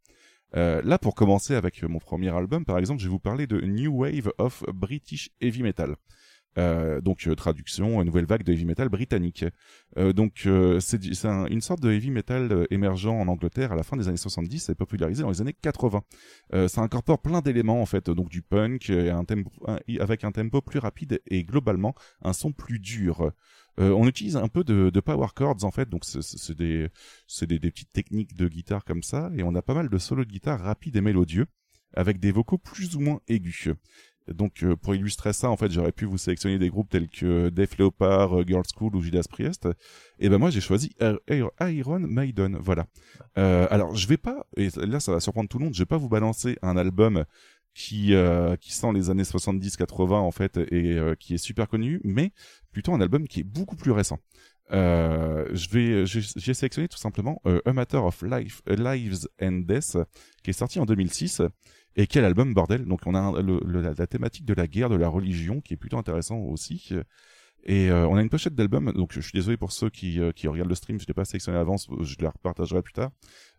Euh, 0.55 0.81
là, 0.83 1.00
pour 1.00 1.15
commencer 1.15 1.55
avec 1.55 1.81
mon 1.83 2.00
premier 2.00 2.29
album, 2.29 2.65
par 2.65 2.77
exemple, 2.77 3.01
je 3.01 3.07
vais 3.07 3.12
vous 3.12 3.19
parler 3.19 3.48
de 3.48 3.60
New 3.62 3.91
Wave 4.01 4.31
of 4.38 4.63
British 4.74 5.31
Heavy 5.41 5.63
Metal. 5.63 5.95
Euh, 6.60 7.01
donc 7.01 7.25
euh, 7.27 7.33
traduction, 7.36 8.03
nouvelle 8.03 8.25
vague 8.25 8.43
de 8.43 8.51
heavy 8.53 8.65
metal 8.65 8.88
britannique. 8.89 9.43
Euh, 9.98 10.13
donc 10.13 10.43
euh, 10.45 10.79
c'est 10.79 11.25
un- 11.25 11.45
une 11.48 11.62
sorte 11.62 11.81
de 11.81 11.91
heavy 11.91 12.12
metal 12.12 12.51
euh, 12.51 12.65
émergent 12.69 13.07
en 13.07 13.27
Angleterre 13.27 13.72
à 13.72 13.75
la 13.75 13.83
fin 13.83 13.98
des 13.98 14.07
années 14.07 14.17
70 14.17 14.69
et 14.69 14.75
popularisé 14.75 15.24
dans 15.24 15.29
les 15.29 15.41
années 15.41 15.55
80. 15.60 16.01
Euh, 16.53 16.67
ça 16.67 16.81
incorpore 16.81 17.19
plein 17.22 17.41
d'éléments 17.41 17.81
en 17.81 17.86
fait, 17.88 18.10
donc 18.10 18.29
du 18.29 18.41
punk 18.43 18.89
et 19.88 20.00
avec 20.00 20.24
un 20.24 20.31
tempo 20.31 20.62
plus 20.62 20.79
rapide 20.79 21.22
et 21.27 21.43
globalement 21.43 21.95
un 22.22 22.33
son 22.33 22.51
plus 22.51 22.79
dur. 22.79 23.31
Euh, 23.79 23.89
on 23.89 24.07
utilise 24.07 24.36
un 24.38 24.48
peu 24.48 24.63
de, 24.63 24.91
de 24.91 25.00
power 25.00 25.27
chords 25.36 25.63
en 25.63 25.72
fait, 25.72 25.89
donc 25.89 26.05
c'est- 26.05 26.53
des, 26.53 26.88
des, 27.48 27.57
des 27.60 27.72
petites 27.72 27.91
techniques 27.91 28.36
de 28.36 28.48
guitare 28.48 28.86
comme 28.86 29.01
ça 29.01 29.31
et 29.36 29.41
on 29.41 29.55
a 29.55 29.63
pas 29.63 29.74
mal 29.74 29.89
de 29.89 29.98
solos 29.98 30.25
de 30.25 30.29
guitare 30.29 30.60
rapides 30.62 30.95
et 30.95 31.01
mélodieux 31.01 31.48
avec 31.95 32.19
des 32.19 32.31
vocaux 32.31 32.57
plus 32.57 32.95
ou 32.95 33.00
moins 33.00 33.19
aigus. 33.27 33.69
Donc 34.27 34.63
euh, 34.63 34.75
pour 34.75 34.95
illustrer 34.95 35.33
ça, 35.33 35.49
en 35.49 35.57
fait, 35.57 35.71
j'aurais 35.71 35.91
pu 35.91 36.05
vous 36.05 36.17
sélectionner 36.17 36.57
des 36.57 36.69
groupes 36.69 36.89
tels 36.89 37.09
que 37.09 37.49
Def 37.49 37.77
Leppard, 37.77 38.39
euh, 38.39 38.43
Girls 38.47 38.65
School 38.75 38.95
ou 38.95 39.01
Judas 39.01 39.25
Priest. 39.29 39.67
Et 40.19 40.29
ben 40.29 40.37
moi 40.37 40.49
j'ai 40.49 40.61
choisi 40.61 40.95
Iron 41.61 41.99
Maiden, 41.99 42.57
voilà. 42.59 42.85
Euh, 43.37 43.67
alors 43.69 43.95
je 43.95 44.07
vais 44.07 44.17
pas, 44.17 44.45
et 44.55 44.69
là 44.77 44.99
ça 44.99 45.11
va 45.11 45.19
surprendre 45.19 45.49
tout 45.49 45.59
le 45.59 45.65
monde, 45.65 45.73
je 45.73 45.79
vais 45.79 45.87
pas 45.87 45.97
vous 45.97 46.09
balancer 46.09 46.57
un 46.61 46.77
album 46.77 47.25
qui 47.73 48.13
euh, 48.13 48.55
qui 48.55 48.71
sent 48.71 48.91
les 48.93 49.09
années 49.09 49.23
70-80 49.23 50.13
en 50.13 50.31
fait 50.31 50.57
et 50.57 50.93
euh, 50.93 51.15
qui 51.15 51.33
est 51.33 51.39
super 51.39 51.67
connu, 51.67 51.99
mais 52.03 52.31
plutôt 52.71 52.93
un 52.93 53.01
album 53.01 53.27
qui 53.27 53.41
est 53.41 53.43
beaucoup 53.43 53.75
plus 53.75 53.91
récent. 53.91 54.19
Euh, 54.72 55.46
je 55.53 55.70
vais, 55.70 56.05
j'ai 56.05 56.53
sélectionné 56.53 56.88
tout 56.88 56.98
simplement 56.98 57.41
euh, 57.46 57.62
A 57.65 57.74
Matter 57.74 57.98
of 57.98 58.24
Life, 58.24 58.62
euh, 58.70 58.75
Lives 58.75 59.27
and 59.41 59.63
Death, 59.67 59.98
qui 60.43 60.50
est 60.50 60.53
sorti 60.53 60.79
en 60.79 60.86
2006. 60.86 61.41
Et 61.96 62.08
quel 62.08 62.25
album 62.25 62.53
bordel? 62.53 62.86
Donc 62.86 63.01
on 63.05 63.13
a 63.13 63.39
le- 63.41 63.60
le- 63.65 63.82
la 63.96 64.08
thématique 64.08 64.46
de 64.46 64.53
la 64.53 64.65
guerre, 64.67 64.89
de 64.89 64.96
la 64.96 65.10
religion, 65.10 65.62
qui 65.62 65.74
est 65.75 65.77
plutôt 65.77 65.98
intéressant 65.98 66.38
aussi. 66.39 66.93
Et 67.65 67.89
euh, 67.89 68.05
on 68.08 68.15
a 68.17 68.22
une 68.22 68.29
pochette 68.29 68.55
d'album. 68.55 68.91
Donc 68.91 69.13
je 69.13 69.22
suis 69.22 69.32
désolé 69.34 69.55
pour 69.55 69.72
ceux 69.72 69.89
qui, 69.89 70.20
euh, 70.20 70.32
qui 70.34 70.48
regardent 70.50 70.70
le 70.70 70.75
stream, 70.75 71.00
je 71.00 71.05
l'ai 71.08 71.13
pas 71.13 71.24
sélectionné 71.24 71.55
à 71.58 71.62
l'avance, 71.62 71.88
je 72.01 72.15
la 72.20 72.29
repartagerai 72.32 72.82
plus 72.82 72.91
tard. 72.93 73.12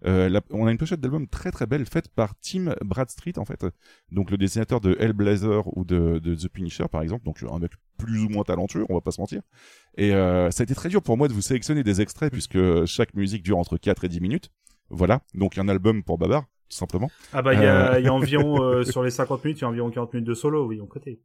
Euh, 0.05 0.29
la- 0.29 0.43
on 0.51 0.67
a 0.67 0.71
une 0.73 0.77
pochette 0.77 1.01
d'album 1.01 1.27
très 1.27 1.51
très 1.51 1.67
belle 1.67 1.87
faite 1.87 2.09
par 2.09 2.35
Tim 2.41 2.75
Bradstreet 2.85 3.39
en 3.39 3.47
fait, 3.47 3.65
donc 4.13 4.31
le 4.31 4.37
dessinateur 4.37 4.81
de 4.83 4.95
Hellblazer 5.01 5.63
ou 5.77 5.85
de, 5.87 6.19
de 6.19 6.35
The 6.35 6.49
Punisher 6.49 6.85
par 6.93 7.01
exemple, 7.01 7.25
donc 7.25 7.43
un 7.51 7.59
mec 7.59 7.73
plus 7.97 8.25
ou 8.25 8.29
moins 8.29 8.45
talentueux, 8.45 8.85
on 8.91 8.95
va 8.95 9.01
pas 9.01 9.11
se 9.13 9.21
mentir. 9.23 9.41
Et 9.97 10.15
euh, 10.15 10.51
ça 10.51 10.63
a 10.63 10.65
été 10.65 10.75
très 10.75 10.91
dur 10.91 11.01
pour 11.03 11.17
moi 11.17 11.29
de 11.29 11.33
vous 11.33 11.41
sélectionner 11.41 11.83
des 11.83 12.01
extraits 12.03 12.31
puisque 12.31 12.59
chaque 12.85 13.15
musique 13.15 13.43
dure 13.43 13.57
entre 13.57 13.79
4 13.79 14.05
et 14.05 14.09
10 14.09 14.21
minutes. 14.21 14.51
Voilà, 14.91 15.23
donc 15.33 15.57
un 15.57 15.67
album 15.69 16.03
pour 16.03 16.19
Babar, 16.19 16.43
tout 16.69 16.77
simplement. 16.77 17.11
Ah 17.33 17.41
bah 17.41 17.55
il 17.55 17.61
y 17.61 17.65
a, 17.65 17.95
Euh. 17.95 18.01
y 18.01 18.07
a 18.09 18.13
environ 18.13 18.63
euh, 18.63 18.85
sur 18.85 19.03
les 19.03 19.11
50 19.11 19.43
minutes, 19.45 19.61
il 19.61 19.63
y 19.63 19.65
a 19.65 19.69
environ 19.69 19.91
40 19.91 20.13
minutes 20.13 20.29
de 20.29 20.35
solo, 20.35 20.67
oui, 20.67 20.79
en 20.83 20.87
côté. 20.87 21.21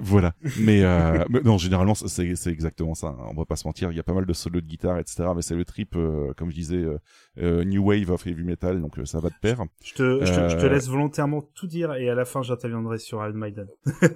Voilà. 0.00 0.34
Mais, 0.58 0.82
euh, 0.82 1.24
mais 1.30 1.40
non, 1.42 1.58
généralement, 1.58 1.94
c'est 1.94 2.34
c'est 2.34 2.50
exactement 2.50 2.94
ça. 2.94 3.08
hein. 3.08 3.26
On 3.30 3.34
va 3.34 3.44
pas 3.44 3.56
se 3.56 3.66
mentir. 3.68 3.92
Il 3.92 3.96
y 3.96 4.00
a 4.00 4.02
pas 4.02 4.14
mal 4.14 4.26
de 4.26 4.32
solos 4.32 4.60
de 4.60 4.66
guitare, 4.66 4.98
etc. 4.98 5.28
Mais 5.36 5.42
c'est 5.42 5.54
le 5.54 5.64
trip, 5.64 5.94
euh, 5.96 6.32
comme 6.36 6.50
je 6.50 6.56
disais, 6.56 6.76
euh, 6.76 6.98
euh, 7.38 7.64
New 7.64 7.84
Wave 7.84 8.10
of 8.10 8.26
Heavy 8.26 8.42
Metal. 8.42 8.80
Donc 8.80 8.98
euh, 8.98 9.04
ça 9.04 9.20
va 9.20 9.28
de 9.28 9.34
pair. 9.40 9.62
Je 9.84 9.94
te, 9.94 10.24
je, 10.24 10.32
te, 10.32 10.48
je 10.48 10.56
te 10.56 10.66
laisse 10.66 10.88
volontairement 10.88 11.42
tout 11.54 11.66
dire 11.68 11.94
et 11.94 12.08
à 12.10 12.14
la 12.14 12.24
fin 12.24 12.42
j'interviendrai 12.42 12.98
sur 12.98 13.18
Iron 13.24 13.34
Maiden. 13.38 13.68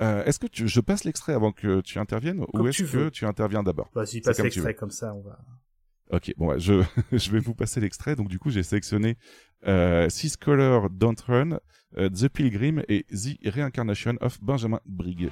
Euh, 0.00 0.24
est-ce 0.24 0.40
que 0.40 0.48
tu, 0.48 0.66
je 0.66 0.80
passe 0.80 1.04
l'extrait 1.04 1.34
avant 1.34 1.52
que 1.52 1.80
tu 1.80 2.00
interviennes 2.00 2.44
Comme 2.52 2.62
ou 2.62 2.68
est-ce 2.68 2.82
que 2.82 3.08
tu 3.10 3.26
interviens 3.26 3.62
d'abord? 3.62 3.90
Vas-y, 3.94 4.20
passe 4.22 4.40
l'extrait 4.40 4.74
comme 4.74 4.90
ça, 4.90 5.14
on 5.14 5.20
va. 5.22 5.38
Ok, 6.10 6.34
bon, 6.36 6.48
ouais, 6.48 6.58
je, 6.58 6.82
je 7.12 7.30
vais 7.30 7.38
vous 7.38 7.54
passer 7.54 7.80
l'extrait. 7.80 8.16
Donc, 8.16 8.26
du 8.26 8.40
coup, 8.40 8.50
j'ai 8.50 8.64
sélectionné 8.64 9.16
euh, 9.66 10.08
Six 10.08 10.36
Don't 10.90 11.16
Run, 11.26 11.58
euh, 11.96 12.08
The 12.08 12.28
Pilgrim 12.28 12.82
et 12.88 13.06
The 13.10 13.38
Reincarnation 13.46 14.16
of 14.20 14.38
Benjamin 14.42 14.80
Brigg. 14.86 15.30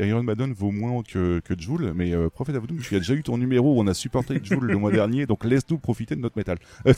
Iron 0.00 0.22
Maiden 0.22 0.52
vaut 0.52 0.70
moins 0.70 1.02
que, 1.02 1.40
que 1.40 1.58
Joule, 1.58 1.92
mais 1.94 2.14
euh, 2.14 2.28
Prophet 2.28 2.54
of 2.56 2.64
tu 2.66 2.96
as 2.96 2.98
déjà 2.98 3.14
eu 3.14 3.22
ton 3.22 3.38
numéro 3.38 3.74
où 3.74 3.80
on 3.80 3.86
a 3.86 3.94
supporté 3.94 4.40
Joule 4.42 4.66
le 4.66 4.76
mois 4.76 4.90
dernier, 4.90 5.26
donc 5.26 5.44
laisse-nous 5.44 5.78
profiter 5.78 6.16
de 6.16 6.20
notre 6.20 6.36
métal. 6.36 6.58
Euh, 6.86 6.92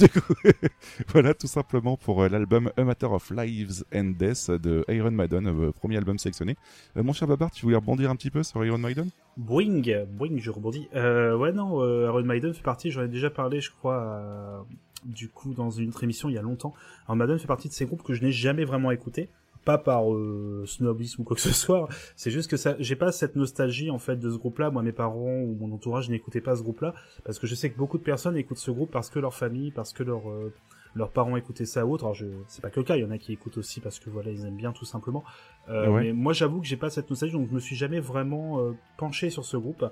voilà 1.08 1.34
tout 1.34 1.46
simplement 1.46 1.96
pour 1.96 2.22
euh, 2.22 2.28
l'album 2.28 2.70
A 2.76 2.84
Matter 2.84 3.06
of 3.06 3.30
Lives 3.30 3.84
and 3.94 4.12
Death 4.18 4.50
de 4.50 4.84
Iron 4.88 5.10
Maiden, 5.10 5.46
euh, 5.46 5.72
premier 5.72 5.96
album 5.96 6.18
sélectionné. 6.18 6.56
Mon 6.94 7.12
cher 7.12 7.28
Babar, 7.28 7.50
tu 7.50 7.64
voulais 7.64 7.76
rebondir 7.76 8.10
un 8.10 8.16
petit 8.16 8.30
peu 8.30 8.42
sur 8.42 8.64
Iron 8.64 8.78
Maiden? 8.78 9.08
Boing, 9.36 9.82
boing, 10.08 10.38
je 10.38 10.50
rebondis. 10.50 10.88
Ouais, 10.94 11.52
non, 11.52 11.84
Iron 12.06 12.22
Maiden 12.22 12.54
fait 12.54 12.62
partie, 12.62 12.90
j'en 12.90 13.02
ai 13.02 13.08
déjà 13.08 13.30
parlé, 13.30 13.60
je 13.60 13.70
crois, 13.70 14.66
du 15.04 15.28
coup, 15.28 15.52
dans 15.52 15.70
une 15.70 15.90
autre 15.90 16.04
émission 16.04 16.28
il 16.28 16.34
y 16.34 16.38
a 16.38 16.42
longtemps. 16.42 16.74
Iron 17.08 17.16
Maiden 17.16 17.38
fait 17.38 17.46
partie 17.46 17.68
de 17.68 17.74
ces 17.74 17.84
groupes 17.84 18.02
que 18.02 18.14
je 18.14 18.22
n'ai 18.22 18.32
jamais 18.32 18.64
vraiment 18.64 18.90
écoutés. 18.90 19.28
Pas 19.66 19.78
par 19.78 20.10
euh, 20.10 20.64
snobisme 20.66 21.20
ou 21.20 21.24
quoi 21.24 21.34
que 21.34 21.42
ce 21.42 21.52
soit. 21.52 21.88
C'est 22.14 22.30
juste 22.30 22.48
que 22.48 22.56
ça, 22.56 22.76
j'ai 22.78 22.96
pas 22.96 23.12
cette 23.12 23.36
nostalgie 23.36 23.90
en 23.90 23.98
fait 23.98 24.16
de 24.16 24.30
ce 24.30 24.38
groupe-là. 24.38 24.70
Moi, 24.70 24.82
mes 24.82 24.92
parents 24.92 25.40
ou 25.40 25.56
mon 25.60 25.74
entourage 25.74 26.08
n'écoutaient 26.08 26.40
pas 26.40 26.54
ce 26.56 26.62
groupe-là 26.62 26.94
parce 27.24 27.38
que 27.38 27.46
je 27.46 27.54
sais 27.54 27.68
que 27.70 27.76
beaucoup 27.76 27.98
de 27.98 28.04
personnes 28.04 28.36
écoutent 28.36 28.58
ce 28.58 28.70
groupe 28.70 28.90
parce 28.92 29.10
que 29.10 29.18
leur 29.18 29.34
famille, 29.34 29.72
parce 29.72 29.92
que 29.92 30.04
leur 30.04 30.30
euh, 30.30 30.54
leurs 30.94 31.10
parents 31.10 31.36
écoutaient 31.36 31.66
ça 31.66 31.84
ou 31.84 31.92
autre. 31.92 32.04
Alors, 32.04 32.14
je, 32.14 32.26
c'est 32.48 32.62
pas 32.62 32.70
que 32.70 32.80
le 32.80 32.84
cas. 32.84 32.96
Il 32.96 33.02
y 33.02 33.04
en 33.04 33.10
a 33.10 33.18
qui 33.18 33.32
écoutent 33.32 33.58
aussi 33.58 33.80
parce 33.80 33.98
que 33.98 34.08
voilà, 34.08 34.30
ils 34.30 34.46
aiment 34.46 34.56
bien 34.56 34.72
tout 34.72 34.86
simplement. 34.86 35.24
Euh, 35.68 35.88
Ouais. 35.88 36.04
Mais 36.04 36.12
moi, 36.12 36.32
j'avoue 36.32 36.60
que 36.60 36.66
j'ai 36.66 36.76
pas 36.76 36.88
cette 36.90 37.10
nostalgie, 37.10 37.34
donc 37.34 37.48
je 37.50 37.54
me 37.54 37.60
suis 37.60 37.76
jamais 37.76 38.00
vraiment 38.00 38.60
euh, 38.60 38.72
penché 38.96 39.30
sur 39.30 39.44
ce 39.44 39.56
groupe 39.56 39.84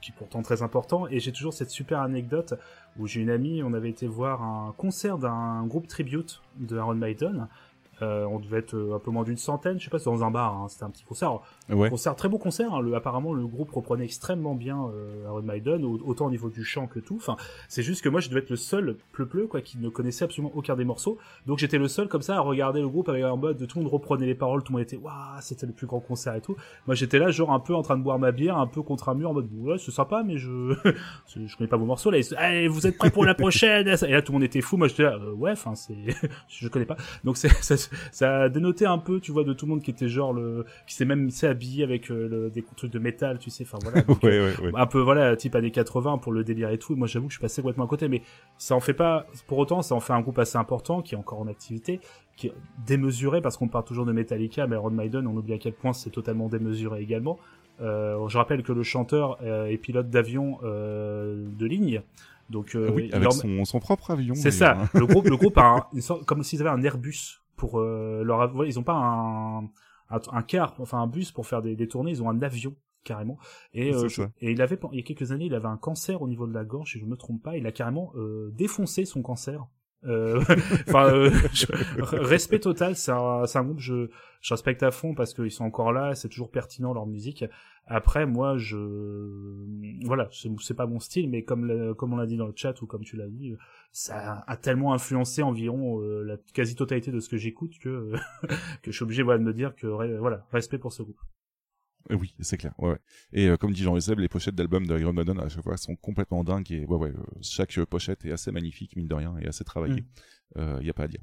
qui 0.00 0.10
est 0.10 0.14
pourtant 0.16 0.42
très 0.42 0.62
important. 0.62 1.08
Et 1.08 1.18
j'ai 1.18 1.32
toujours 1.32 1.54
cette 1.54 1.70
super 1.70 2.00
anecdote 2.00 2.54
où 2.98 3.06
j'ai 3.06 3.20
une 3.22 3.30
amie, 3.30 3.62
on 3.62 3.72
avait 3.72 3.88
été 3.88 4.06
voir 4.06 4.42
un 4.42 4.74
concert 4.76 5.18
d'un 5.18 5.66
groupe 5.66 5.88
tribute 5.88 6.42
de 6.58 6.76
Iron 6.76 6.94
Maiden. 6.94 7.48
Euh, 8.02 8.24
on 8.24 8.40
devait 8.40 8.58
être 8.58 8.74
euh, 8.74 8.96
un 8.96 8.98
peu 8.98 9.10
moins 9.10 9.22
d'une 9.24 9.36
centaine, 9.36 9.78
je 9.78 9.84
sais 9.84 9.90
pas, 9.90 9.98
c'était 9.98 10.10
dans 10.10 10.24
un 10.24 10.30
bar, 10.30 10.54
hein, 10.56 10.66
c'était 10.68 10.84
un 10.84 10.90
petit 10.90 11.04
concert. 11.04 11.38
Ouais. 11.70 11.88
Concert, 11.90 12.16
très 12.16 12.28
beau 12.28 12.38
concert. 12.38 12.74
hein, 12.74 12.80
le, 12.80 12.94
apparemment, 12.94 13.32
le 13.32 13.46
groupe 13.46 13.70
reprenait 13.70 14.04
extrêmement 14.04 14.54
bien 14.54 14.86
euh, 14.94 15.22
Iron 15.26 15.42
Maiden, 15.42 15.84
au- 15.84 16.00
autant 16.04 16.26
au 16.26 16.30
niveau 16.30 16.48
du 16.50 16.64
chant 16.64 16.86
que 16.86 16.98
tout. 16.98 17.16
Enfin, 17.16 17.36
c'est 17.68 17.82
juste 17.82 18.02
que 18.02 18.08
moi, 18.08 18.20
je 18.20 18.28
devais 18.28 18.40
être 18.40 18.50
le 18.50 18.56
seul 18.56 18.96
pleu-pleu 19.12 19.46
quoi, 19.46 19.60
qui 19.60 19.78
ne 19.78 19.88
connaissait 19.88 20.24
absolument 20.24 20.52
aucun 20.54 20.74
des 20.76 20.84
morceaux. 20.84 21.18
Donc 21.46 21.58
j'étais 21.58 21.78
le 21.78 21.88
seul 21.88 22.08
comme 22.08 22.22
ça 22.22 22.36
à 22.36 22.40
regarder 22.40 22.80
le 22.80 22.88
groupe 22.88 23.08
avec 23.08 23.22
un 23.22 23.36
mode 23.36 23.58
de 23.58 23.64
tout 23.66 23.78
le 23.78 23.84
monde 23.84 23.92
reprenait 23.92 24.26
les 24.26 24.34
paroles, 24.34 24.62
tout 24.62 24.72
le 24.72 24.78
monde 24.78 24.82
était 24.86 24.96
waouh, 24.96 25.14
c'était 25.40 25.66
le 25.66 25.72
plus 25.72 25.86
grand 25.86 26.00
concert 26.00 26.34
et 26.34 26.40
tout. 26.40 26.56
Moi, 26.86 26.94
j'étais 26.96 27.18
là, 27.18 27.30
genre 27.30 27.52
un 27.52 27.60
peu 27.60 27.74
en 27.74 27.82
train 27.82 27.96
de 27.96 28.02
boire 28.02 28.18
ma 28.18 28.32
bière, 28.32 28.58
un 28.58 28.66
peu 28.66 28.82
contre 28.82 29.08
un 29.08 29.14
mur, 29.14 29.30
en 29.30 29.34
mode 29.34 29.48
ouais, 29.56 29.78
c'est 29.78 29.90
sympa, 29.92 30.22
mais 30.26 30.36
je 30.38 30.74
je 31.36 31.56
connais 31.56 31.68
pas 31.68 31.76
vos 31.76 31.86
morceaux 31.86 32.10
là. 32.10 32.18
Allez, 32.38 32.68
vous 32.68 32.86
êtes 32.86 32.98
prêts 32.98 33.10
pour 33.10 33.24
la 33.24 33.34
prochaine? 33.34 33.86
Et 33.88 34.10
là, 34.12 34.22
tout 34.22 34.32
le 34.32 34.38
monde 34.38 34.42
était 34.44 34.60
fou. 34.60 34.76
Moi, 34.76 34.88
j'étais 34.88 35.04
là, 35.04 35.14
euh, 35.20 35.32
ouais, 35.32 35.52
enfin, 35.52 35.74
c'est 35.74 35.94
je 36.48 36.68
connais 36.68 36.86
pas. 36.86 36.96
Donc 37.22 37.36
c'est 37.36 37.48
ça, 38.12 38.48
dénoté 38.48 38.86
un 38.86 38.98
peu, 38.98 39.20
tu 39.20 39.32
vois, 39.32 39.44
de 39.44 39.52
tout 39.52 39.66
le 39.66 39.70
monde 39.70 39.82
qui 39.82 39.90
était 39.90 40.08
genre 40.08 40.32
le 40.32 40.64
qui 40.86 40.94
s'est 40.94 41.04
même 41.04 41.30
s'est 41.30 41.46
habillé 41.48 41.84
avec 41.84 42.10
euh, 42.10 42.28
le- 42.28 42.50
des 42.50 42.62
trucs 42.76 42.92
de 42.92 42.98
métal, 42.98 43.38
tu 43.38 43.50
sais. 43.50 43.64
Enfin 43.64 43.78
voilà. 43.82 44.00
Donc, 44.06 44.22
ouais, 44.22 44.40
ouais, 44.40 44.60
ouais. 44.62 44.72
un 44.74 44.86
peu 44.86 45.00
voilà 45.00 45.36
type 45.36 45.54
années 45.54 45.70
80 45.70 46.18
pour 46.18 46.32
le 46.32 46.44
délire 46.44 46.70
et 46.70 46.78
tout 46.78 46.92
et 46.92 46.96
moi 46.96 47.06
j'avoue 47.06 47.26
que 47.26 47.32
je 47.32 47.38
suis 47.38 47.42
passé 47.42 47.62
complètement 47.62 47.84
à 47.84 47.88
côté 47.88 48.08
mais 48.08 48.22
ça 48.58 48.74
en 48.74 48.80
fait 48.80 48.94
pas 48.94 49.26
pour 49.46 49.58
autant 49.58 49.82
ça 49.82 49.94
en 49.94 50.00
fait 50.00 50.12
un 50.12 50.20
groupe 50.20 50.38
assez 50.38 50.58
important 50.58 51.02
qui 51.02 51.14
est 51.14 51.18
encore 51.18 51.40
en 51.40 51.46
activité 51.48 52.00
qui 52.36 52.48
est 52.48 52.52
démesuré 52.86 53.40
parce 53.40 53.56
qu'on 53.56 53.68
parle 53.68 53.84
toujours 53.84 54.04
de 54.06 54.12
Metallica 54.12 54.66
mais 54.66 54.76
Iron 54.76 54.90
Maiden 54.90 55.26
on 55.26 55.36
oublie 55.36 55.52
à 55.54 55.58
quel 55.58 55.72
point 55.72 55.92
c'est 55.92 56.10
totalement 56.10 56.48
démesuré 56.48 57.00
également 57.00 57.38
euh, 57.80 58.28
je 58.28 58.38
rappelle 58.38 58.62
que 58.62 58.72
le 58.72 58.82
chanteur 58.82 59.38
euh, 59.42 59.66
est 59.66 59.76
pilote 59.78 60.08
d'avion 60.10 60.58
euh, 60.62 61.44
de 61.58 61.66
ligne 61.66 62.02
donc 62.50 62.74
euh, 62.74 62.90
oui, 62.94 63.06
il 63.08 63.14
avec 63.14 63.24
leur- 63.24 63.32
son, 63.32 63.64
son 63.64 63.80
propre 63.80 64.10
avion. 64.10 64.34
c'est 64.34 64.50
ça. 64.50 64.76
hein. 64.78 64.88
Le 64.92 65.06
groupe, 65.06 65.26
le 65.28 65.36
groupe 65.36 65.56
a 65.58 65.62
un, 65.76 65.84
une 65.94 66.02
sorte- 66.02 66.24
comme 66.26 66.42
s'ils 66.42 66.60
avaient 66.60 66.70
un 66.70 66.82
Airbus 66.82 67.40
pour 67.56 67.80
euh, 67.80 68.22
leur. 68.24 68.54
ouais, 68.54 68.68
Ils 68.68 68.78
ont 68.78 68.82
pas 68.82 68.94
un, 68.94 69.64
un 69.64 70.20
un 70.32 70.42
car, 70.42 70.74
enfin 70.78 71.00
un 71.00 71.06
bus 71.06 71.32
pour 71.32 71.46
faire 71.46 71.62
des, 71.62 71.76
des 71.76 71.88
tournées. 71.88 72.10
Ils 72.12 72.22
ont 72.22 72.30
un 72.30 72.42
avion 72.42 72.76
carrément. 73.04 73.38
Et 73.72 73.92
euh, 73.94 74.08
et 74.40 74.52
il 74.52 74.62
avait 74.62 74.78
il 74.92 74.96
y 74.96 75.00
a 75.00 75.04
quelques 75.04 75.32
années, 75.32 75.46
il 75.46 75.54
avait 75.54 75.68
un 75.68 75.76
cancer 75.76 76.22
au 76.22 76.28
niveau 76.28 76.46
de 76.46 76.54
la 76.54 76.64
gorge, 76.64 76.92
si 76.92 76.98
je 76.98 77.04
me 77.04 77.16
trompe 77.16 77.42
pas. 77.42 77.56
Il 77.56 77.66
a 77.66 77.72
carrément 77.72 78.12
euh, 78.16 78.50
défoncé 78.52 79.04
son 79.04 79.22
cancer. 79.22 79.66
Euh, 80.06 80.42
euh, 80.94 81.30
respect 81.96 82.60
total. 82.60 82.96
C'est 82.96 83.12
un, 83.12 83.44
un 83.52 83.62
groupe 83.62 83.76
que 83.76 83.82
je, 83.82 84.08
je 84.40 84.54
respecte 84.54 84.82
à 84.82 84.90
fond 84.90 85.14
parce 85.14 85.34
qu'ils 85.34 85.50
sont 85.50 85.64
encore 85.64 85.92
là. 85.92 86.14
C'est 86.14 86.28
toujours 86.28 86.50
pertinent 86.50 86.92
leur 86.92 87.06
musique. 87.06 87.44
Après, 87.86 88.24
moi, 88.24 88.56
je, 88.56 88.76
voilà, 90.06 90.28
c'est 90.32 90.74
pas 90.74 90.86
mon 90.86 91.00
style, 91.00 91.28
mais 91.28 91.42
comme 91.42 91.94
comme 91.96 92.14
on 92.14 92.16
l'a 92.16 92.26
dit 92.26 92.38
dans 92.38 92.46
le 92.46 92.54
chat 92.56 92.80
ou 92.80 92.86
comme 92.86 93.02
tu 93.02 93.16
l'as 93.16 93.28
dit, 93.28 93.54
ça 93.92 94.42
a 94.46 94.56
tellement 94.56 94.94
influencé 94.94 95.42
environ 95.42 96.00
euh, 96.00 96.22
la 96.22 96.36
quasi-totalité 96.54 97.12
de 97.12 97.20
ce 97.20 97.28
que 97.28 97.36
j'écoute 97.36 97.78
que 97.78 98.12
que 98.82 98.90
je 98.90 98.92
suis 98.92 99.02
obligé 99.02 99.22
voilà, 99.22 99.38
de 99.38 99.44
me 99.44 99.52
dire 99.52 99.74
que 99.76 99.86
voilà, 99.86 100.46
respect 100.50 100.78
pour 100.78 100.92
ce 100.92 101.02
groupe. 101.02 101.20
Euh, 102.10 102.16
Oui, 102.16 102.34
c'est 102.40 102.56
clair. 102.56 102.74
Ouais, 102.78 102.90
ouais. 102.90 102.98
Et 103.32 103.48
euh, 103.48 103.56
comme 103.56 103.72
dit 103.72 103.82
Jean 103.82 103.98
Seb, 103.98 104.18
les 104.18 104.28
pochettes 104.28 104.54
d'albums 104.54 104.86
de 104.86 104.98
Iron 104.98 105.12
Maiden 105.12 105.38
à 105.40 105.48
chaque 105.48 105.62
fois 105.64 105.76
sont 105.76 105.96
complètement 105.96 106.44
dingues 106.44 106.70
et 106.72 106.84
ouais, 106.84 106.96
ouais, 106.96 107.10
euh, 107.10 107.22
chaque 107.40 107.78
pochette 107.84 108.24
est 108.24 108.32
assez 108.32 108.50
magnifique 108.52 108.94
mine 108.96 109.08
de 109.08 109.14
rien 109.14 109.34
et 109.40 109.46
assez 109.46 109.64
travaillée. 109.64 110.04
Il 110.80 110.86
y 110.86 110.90
a 110.90 110.94
pas 110.94 111.04
à 111.04 111.08
dire. 111.08 111.20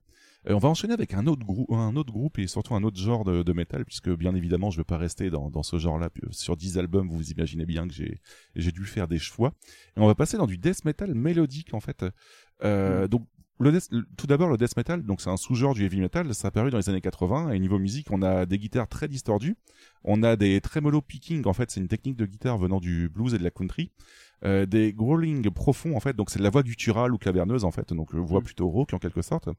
On 0.47 0.57
va 0.57 0.67
enchaîner 0.69 0.93
avec 0.93 1.13
un 1.13 1.27
autre 1.27 1.45
groupe, 1.45 1.71
un 1.71 1.95
autre 1.95 2.11
groupe 2.11 2.39
et 2.39 2.47
surtout 2.47 2.73
un 2.73 2.81
autre 2.83 2.99
genre 2.99 3.23
de, 3.23 3.43
de 3.43 3.53
métal 3.53 3.85
puisque 3.85 4.09
bien 4.09 4.33
évidemment 4.33 4.71
je 4.71 4.77
vais 4.77 4.83
pas 4.83 4.97
rester 4.97 5.29
dans, 5.29 5.51
dans 5.51 5.61
ce 5.63 5.77
genre-là 5.77 6.09
sur 6.31 6.57
10 6.57 6.79
albums. 6.79 7.07
Vous 7.09 7.29
imaginez 7.29 7.65
bien 7.67 7.87
que 7.87 7.93
j'ai 7.93 8.19
j'ai 8.55 8.71
dû 8.71 8.83
faire 8.85 9.07
des 9.07 9.19
choix. 9.19 9.53
Et 9.95 9.99
on 10.01 10.07
va 10.07 10.15
passer 10.15 10.37
dans 10.37 10.47
du 10.47 10.57
death 10.57 10.83
metal 10.83 11.13
mélodique 11.13 11.73
en 11.75 11.79
fait. 11.79 12.03
Euh, 12.63 13.07
Donc 13.07 13.27
le 13.59 13.71
death- 13.71 13.89
le- 13.91 14.05
tout 14.17 14.25
d'abord 14.25 14.49
le 14.49 14.57
death 14.57 14.75
metal, 14.75 15.03
donc 15.03 15.21
c'est 15.21 15.29
un 15.29 15.37
sous-genre 15.37 15.75
du 15.75 15.85
heavy 15.85 16.01
metal. 16.01 16.33
Ça 16.33 16.47
a 16.47 16.49
apparu 16.49 16.71
dans 16.71 16.77
les 16.79 16.89
années 16.89 17.01
80 17.01 17.51
et 17.51 17.59
niveau 17.59 17.77
musique, 17.77 18.07
on 18.09 18.23
a 18.23 18.47
des 18.47 18.57
guitares 18.57 18.87
très 18.87 19.07
distordues. 19.07 19.55
On 20.03 20.23
a 20.23 20.35
des 20.35 20.61
tremolo 20.61 21.01
picking, 21.01 21.45
en 21.45 21.53
fait, 21.53 21.69
c'est 21.71 21.79
une 21.79 21.87
technique 21.87 22.15
de 22.15 22.25
guitare 22.25 22.57
venant 22.57 22.79
du 22.79 23.09
blues 23.09 23.33
et 23.33 23.37
de 23.37 23.43
la 23.43 23.51
country. 23.51 23.91
Euh, 24.43 24.65
des 24.65 24.91
growling 24.91 25.49
profonds, 25.51 25.95
en 25.95 25.99
fait, 25.99 26.15
donc 26.15 26.29
c'est 26.31 26.39
de 26.39 26.43
la 26.43 26.49
voix 26.49 26.63
gutturale 26.63 27.13
ou 27.13 27.17
caverneuse, 27.19 27.63
en 27.63 27.69
fait, 27.71 27.93
donc 27.93 28.15
euh, 28.15 28.17
voix 28.17 28.39
Mm. 28.39 28.43
plutôt 28.43 28.69
rauque 28.69 28.93
en 28.93 28.97
quelque 28.97 29.21
sorte. 29.21 29.49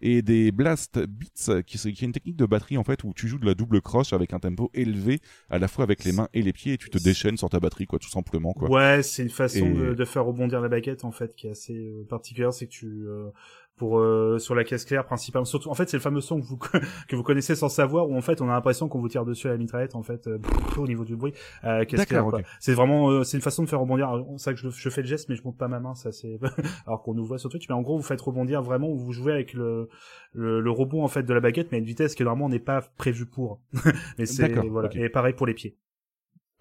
Et 0.00 0.22
des 0.22 0.50
blast 0.50 0.98
beats, 0.98 1.62
qui, 1.62 1.76
qui 1.78 2.04
est 2.04 2.06
une 2.06 2.12
technique 2.12 2.36
de 2.36 2.46
batterie, 2.46 2.78
en 2.78 2.84
fait, 2.84 3.04
où 3.04 3.12
tu 3.14 3.28
joues 3.28 3.38
de 3.38 3.44
la 3.44 3.54
double 3.54 3.82
croche 3.82 4.14
avec 4.14 4.32
un 4.32 4.38
tempo 4.38 4.70
élevé, 4.72 5.20
à 5.50 5.58
la 5.58 5.68
fois 5.68 5.84
avec 5.84 6.04
les 6.04 6.12
mains 6.12 6.28
et 6.32 6.40
les 6.40 6.54
pieds, 6.54 6.72
et 6.72 6.78
tu 6.78 6.88
te 6.88 6.96
déchaînes 6.98 7.36
sur 7.36 7.50
ta 7.50 7.60
batterie, 7.60 7.84
quoi, 7.86 7.98
tout 7.98 8.08
simplement, 8.08 8.54
quoi. 8.54 8.70
Ouais, 8.70 9.02
c'est 9.02 9.22
une 9.22 9.28
façon 9.28 9.66
Et- 9.66 9.74
de, 9.74 9.94
de 9.94 10.04
faire 10.06 10.24
rebondir 10.24 10.60
la 10.62 10.68
baguette 10.68 11.04
en 11.04 11.10
fait 11.12 11.34
qui 11.34 11.46
est 11.46 11.50
assez 11.50 11.74
euh, 11.76 12.06
particulière, 12.08 12.52
c'est 12.54 12.66
que 12.66 12.72
tu 12.72 12.86
euh, 13.06 13.28
pour 13.76 13.98
euh, 13.98 14.38
sur 14.38 14.54
la 14.54 14.62
caisse 14.64 14.84
claire 14.84 15.06
principalement 15.06 15.46
surtout 15.46 15.70
en 15.70 15.74
fait 15.74 15.88
c'est 15.88 15.96
le 15.96 16.02
fameux 16.02 16.20
son 16.20 16.38
que 16.42 16.46
vous 16.46 16.58
que 17.08 17.16
vous 17.16 17.22
connaissez 17.22 17.54
sans 17.54 17.70
savoir 17.70 18.10
où 18.10 18.14
en 18.14 18.20
fait 18.20 18.42
on 18.42 18.48
a 18.50 18.52
l'impression 18.52 18.88
qu'on 18.90 19.00
vous 19.00 19.08
tire 19.08 19.24
dessus 19.24 19.48
à 19.48 19.52
la 19.52 19.56
mitraillette 19.56 19.94
en 19.94 20.02
fait 20.02 20.26
euh, 20.26 20.38
au 20.76 20.86
niveau 20.86 21.04
du 21.06 21.16
bruit 21.16 21.32
euh, 21.64 21.86
caisse 21.86 22.04
claire 22.04 22.20
D'accord, 22.24 22.30
quoi. 22.30 22.40
ok. 22.40 22.46
c'est 22.60 22.74
vraiment 22.74 23.24
c'est 23.24 23.38
une 23.38 23.42
façon 23.42 23.62
de 23.62 23.68
faire 23.70 23.80
rebondir 23.80 24.10
Ça 24.38 24.52
que 24.54 24.58
je, 24.60 24.70
je 24.70 24.88
fais 24.90 25.02
le 25.02 25.06
geste 25.08 25.28
mais 25.28 25.36
je 25.36 25.42
monte 25.44 25.56
pas 25.58 25.68
ma 25.68 25.80
main 25.80 25.94
ça 25.94 26.12
c'est 26.12 26.38
alors 26.86 27.02
qu'on 27.02 27.14
nous 27.14 27.24
voit 27.24 27.38
sur 27.38 27.50
Twitch 27.50 27.68
mais 27.68 27.74
en 27.74 27.82
gros 27.82 27.96
vous 27.96 28.02
faites 28.02 28.20
rebondir 28.20 28.62
vraiment 28.62 28.92
vous 28.94 29.12
jouez 29.12 29.32
avec 29.32 29.52
le 29.54 29.88
le, 30.32 30.60
le 30.60 30.70
rebond 30.70 31.02
en 31.04 31.08
fait 31.08 31.22
de 31.22 31.34
la 31.34 31.40
baguette 31.40 31.68
mais 31.72 31.78
à 31.78 31.80
une 31.80 31.86
vitesse 31.86 32.14
qui 32.14 32.22
normalement 32.24 32.48
n'est 32.48 32.58
pas 32.58 32.82
prévue 32.96 33.26
pour 33.26 33.60
mais 34.18 34.26
c'est 34.26 34.52
voilà 34.68 34.88
et 34.94 35.08
pareil 35.08 35.34
pour 35.34 35.46
les 35.46 35.54
pieds 35.54 35.76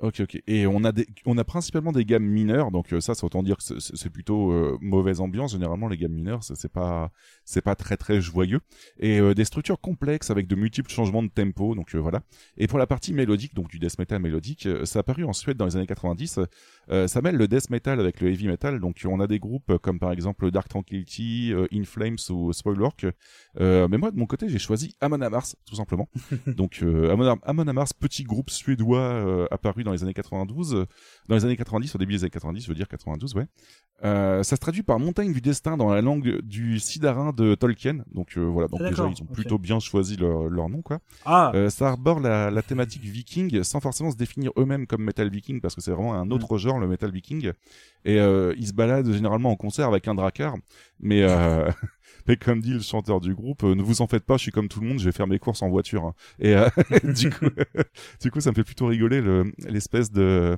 Ok, 0.01 0.21
ok. 0.21 0.41
Et 0.47 0.65
on 0.65 0.86
a 0.86 0.93
des, 0.93 1.05
on 1.25 1.38
a 1.38 1.43
principalement 1.43 1.91
des 1.91 2.05
gammes 2.05 2.23
mineures, 2.23 2.71
donc 2.71 2.93
euh, 2.93 3.01
ça, 3.01 3.15
c'est 3.15 3.25
autant 3.25 3.43
dire 3.43 3.58
que 3.58 3.63
c'est- 3.82 4.10
plutôt 4.10 4.53
euh, 4.53 4.77
mauvaise 4.79 5.19
ambiance. 5.19 5.51
Généralement, 5.51 5.89
les 5.89 5.97
gammes 5.97 6.13
mineures, 6.13 6.41
c'est 6.41 6.71
pas, 6.71 7.12
c'est 7.43 7.62
pas 7.62 7.75
très 7.75 7.97
très 7.97 8.21
joyeux. 8.21 8.62
Et 8.97 9.19
euh, 9.19 9.34
des 9.34 9.43
structures 9.43 9.82
complexes 9.82 10.29
avec 10.29 10.47
de 10.47 10.55
multiples 10.55 10.89
changements 10.89 11.21
de 11.21 11.27
tempo, 11.27 11.75
donc 11.75 11.95
euh, 11.95 11.97
voilà. 11.99 12.21
Et 12.55 12.65
pour 12.67 12.79
la 12.79 12.88
partie 12.88 13.12
mélodique, 13.13 13.53
donc 13.53 13.67
du 13.67 13.77
death 13.77 13.99
metal 13.99 14.21
mélodique, 14.21 14.69
ça 14.86 14.99
a 14.99 15.01
apparu 15.01 15.25
en 15.25 15.34
Suède 15.34 15.58
dans 15.58 15.65
les 15.65 15.75
années 15.75 15.86
90. 15.86 16.39
Euh, 16.91 17.08
ça 17.08 17.21
mêle 17.21 17.36
le 17.36 17.47
death 17.47 17.69
metal 17.69 17.99
avec 17.99 18.19
le 18.21 18.30
heavy 18.30 18.47
metal, 18.47 18.80
donc 18.80 19.02
on 19.06 19.19
a 19.19 19.28
des 19.28 19.39
groupes 19.39 19.78
comme 19.78 19.99
par 19.99 20.12
exemple 20.12 20.49
Dark 20.52 20.67
Tranquility, 20.69 21.52
euh, 21.54 21.67
In 21.73 21.84
Flames 21.84 22.17
ou 22.30 22.52
Spoilwork. 22.54 23.06
Euh, 23.60 23.88
mais 23.89 23.97
moi, 23.97 24.12
de 24.12 24.17
mon 24.17 24.25
côté, 24.25 24.49
j'ai 24.49 24.60
choisi 24.60 24.95
Amon 25.02 25.21
Amarth, 25.21 25.56
tout 25.67 25.75
simplement. 25.75 26.10
donc 26.47 26.80
euh, 26.82 27.12
Amon, 27.12 27.28
Am- 27.28 27.39
Amon 27.43 27.67
Amarth, 27.67 27.93
petit 27.99 28.23
groupe 28.23 28.49
suédois 28.49 29.47
apparu 29.52 29.84
dans 29.84 29.91
les 29.91 30.04
années 30.04 30.13
92, 30.13 30.73
euh, 30.75 30.86
dans 31.28 31.36
les 31.36 31.45
années 31.45 31.58
90, 31.58 31.95
au 31.95 31.97
début 31.97 32.13
des 32.13 32.23
années 32.23 32.30
90, 32.32 32.63
je 32.63 32.67
veux 32.69 32.75
dire 32.75 32.88
92, 32.88 33.36
ouais. 33.36 33.45
Ça 34.02 34.43
se 34.43 34.56
traduit 34.56 34.82
par 34.84 34.97
montagne 34.97 35.34
du 35.34 35.41
destin 35.41 35.75
dans 35.75 35.89
la 35.89 36.02
langue 36.02 36.39
du 36.41 36.80
Sidarin 36.80 37.34
de 37.34 37.54
Tolkien. 37.56 37.97
Donc 38.13 38.38
voilà, 38.38 38.69
donc 38.69 38.80
Ah, 38.82 38.89
déjà 38.89 39.04
ils 39.13 39.21
ont 39.21 39.25
plutôt 39.25 39.58
bien 39.58 39.80
choisi 39.80 40.15
leur, 40.15 40.43
leur 40.49 40.69
nom 40.69 40.82
quoi. 40.82 40.99
ah 41.25 41.52
ça 41.69 41.89
arbore 41.89 42.21
la, 42.21 42.49
la 42.49 42.62
thématique 42.62 43.04
viking 43.04 43.62
sans 43.63 43.82
forcément 43.82 44.10
se 44.12 44.15
définir 44.15 44.52
eux-mêmes 44.58 44.88
comme 44.88 45.04
metal 45.04 45.30
viking 45.30 45.60
parce 45.60 45.75
que 45.75 45.82
c'est 45.82 45.91
vraiment 45.91 46.13
un 46.15 46.32
autre 46.32 46.58
genre 46.58 46.79
le 46.80 46.88
metal 46.88 47.12
viking. 47.12 47.52
Et 48.06 48.20
euh, 48.20 48.54
ils 48.58 48.68
se 48.68 48.74
baladent 48.74 49.12
généralement 49.12 49.52
en 49.52 49.56
concert 49.56 49.88
avec 49.88 50.08
un 50.08 50.15
dracar, 50.15 50.56
mais 51.00 51.24
euh, 51.24 51.70
mais 52.28 52.38
comme 52.38 52.62
dit 52.62 52.74
le 52.74 52.80
chanteur 52.80 53.20
du 53.20 53.36
groupe, 53.36 53.63
euh, 53.63 53.76
ne 53.76 53.82
vous 53.84 54.02
en 54.02 54.08
faites 54.08 54.24
pas, 54.26 54.38
je 54.38 54.44
suis 54.44 54.52
comme 54.52 54.70
tout 54.70 54.80
le 54.80 54.88
monde, 54.88 55.00
je 55.00 55.06
vais 55.06 55.12
faire 55.12 55.28
mes 55.28 55.39
courses 55.39 55.62
en 55.62 55.70
voiture. 55.70 56.06
hein. 56.06 56.13
Et 56.39 56.56
euh, 56.56 56.70
du 58.22 58.32
coup, 58.32 58.39
ça 58.39 58.52
me 58.52 58.56
fait 58.56 58.63
plutôt 58.63 58.88
rigoler 58.88 59.22
le- 59.22 59.52
l'espèce 59.68 60.12
de 60.12 60.58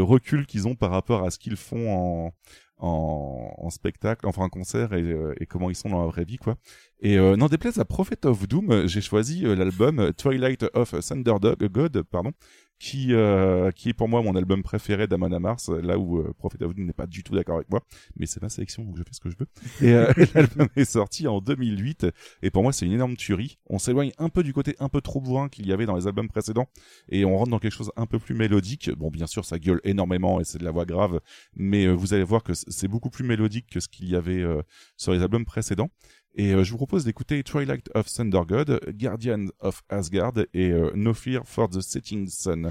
recul 0.00 0.46
qu'ils 0.46 0.66
ont 0.66 0.74
par 0.74 0.90
rapport 0.90 1.24
à 1.24 1.30
ce 1.30 1.38
qu'ils 1.38 1.56
font 1.56 1.90
en 2.26 2.32
en, 2.78 3.54
en 3.56 3.70
spectacle, 3.70 4.26
enfin 4.26 4.42
en 4.42 4.48
concert 4.50 4.92
et, 4.92 5.00
euh, 5.00 5.32
et, 5.40 5.46
comment 5.46 5.70
ils 5.70 5.74
sont 5.74 5.88
dans 5.88 6.02
la 6.02 6.08
vraie 6.08 6.26
vie 6.26 6.36
quoi. 6.36 6.56
Et 7.00 7.16
n'en 7.16 7.48
déplaise 7.48 7.78
à 7.78 7.86
Prophet 7.86 8.26
of 8.26 8.46
Doom, 8.48 8.86
j'ai 8.86 9.00
choisi 9.00 9.40
l'album 9.42 10.12
Twilight 10.12 10.66
of 10.74 10.94
Thunder 11.00 11.36
God, 11.70 12.02
pardon, 12.02 12.32
qui 12.78 13.14
euh, 13.14 13.70
qui 13.70 13.88
est 13.88 13.94
pour 13.94 14.08
moi 14.08 14.22
mon 14.22 14.36
album 14.36 14.62
préféré 14.62 15.06
d'Amon 15.06 15.40
Mars, 15.40 15.68
là 15.68 15.98
où 15.98 16.18
euh, 16.18 16.32
Prophet 16.38 16.62
of 16.62 16.76
n'est 16.76 16.92
pas 16.92 17.06
du 17.06 17.22
tout 17.22 17.34
d'accord 17.34 17.56
avec 17.56 17.70
moi, 17.70 17.82
mais 18.16 18.26
c'est 18.26 18.42
ma 18.42 18.48
sélection 18.48 18.84
donc 18.84 18.96
je 18.96 19.02
fais 19.02 19.12
ce 19.12 19.20
que 19.20 19.30
je 19.30 19.36
veux. 19.38 19.46
Et 19.86 19.92
euh, 19.94 20.12
l'album 20.34 20.68
est 20.76 20.84
sorti 20.84 21.26
en 21.26 21.40
2008 21.40 22.06
et 22.42 22.50
pour 22.50 22.62
moi 22.62 22.72
c'est 22.72 22.86
une 22.86 22.92
énorme 22.92 23.16
tuerie. 23.16 23.58
On 23.66 23.78
s'éloigne 23.78 24.12
un 24.18 24.28
peu 24.28 24.42
du 24.42 24.52
côté 24.52 24.76
un 24.78 24.88
peu 24.88 25.00
trop 25.00 25.20
bourrin 25.20 25.48
qu'il 25.48 25.66
y 25.66 25.72
avait 25.72 25.86
dans 25.86 25.96
les 25.96 26.06
albums 26.06 26.28
précédents 26.28 26.68
et 27.08 27.24
on 27.24 27.36
rentre 27.36 27.50
dans 27.50 27.58
quelque 27.58 27.72
chose 27.72 27.92
un 27.96 28.06
peu 28.06 28.18
plus 28.18 28.34
mélodique. 28.34 28.90
Bon 28.96 29.10
bien 29.10 29.26
sûr 29.26 29.44
ça 29.44 29.58
gueule 29.58 29.80
énormément 29.84 30.40
et 30.40 30.44
c'est 30.44 30.58
de 30.58 30.64
la 30.64 30.70
voix 30.70 30.84
grave, 30.84 31.20
mais 31.54 31.86
euh, 31.86 31.92
vous 31.92 32.14
allez 32.14 32.24
voir 32.24 32.42
que 32.42 32.52
c'est 32.54 32.88
beaucoup 32.88 33.10
plus 33.10 33.24
mélodique 33.24 33.66
que 33.70 33.80
ce 33.80 33.88
qu'il 33.88 34.08
y 34.08 34.16
avait 34.16 34.42
euh, 34.42 34.62
sur 34.96 35.12
les 35.12 35.22
albums 35.22 35.44
précédents. 35.44 35.90
Et 36.38 36.52
euh, 36.52 36.64
je 36.64 36.70
vous 36.70 36.76
propose 36.76 37.04
d'écouter 37.04 37.42
Twilight 37.42 37.88
of 37.94 38.12
Thunder 38.12 38.42
God, 38.46 38.80
Guardian 38.88 39.46
of 39.60 39.82
Asgard 39.88 40.34
et 40.52 40.70
euh, 40.70 40.90
No 40.94 41.14
Fear 41.14 41.42
for 41.46 41.70
the 41.70 41.80
Setting 41.80 42.28
Sun. 42.28 42.70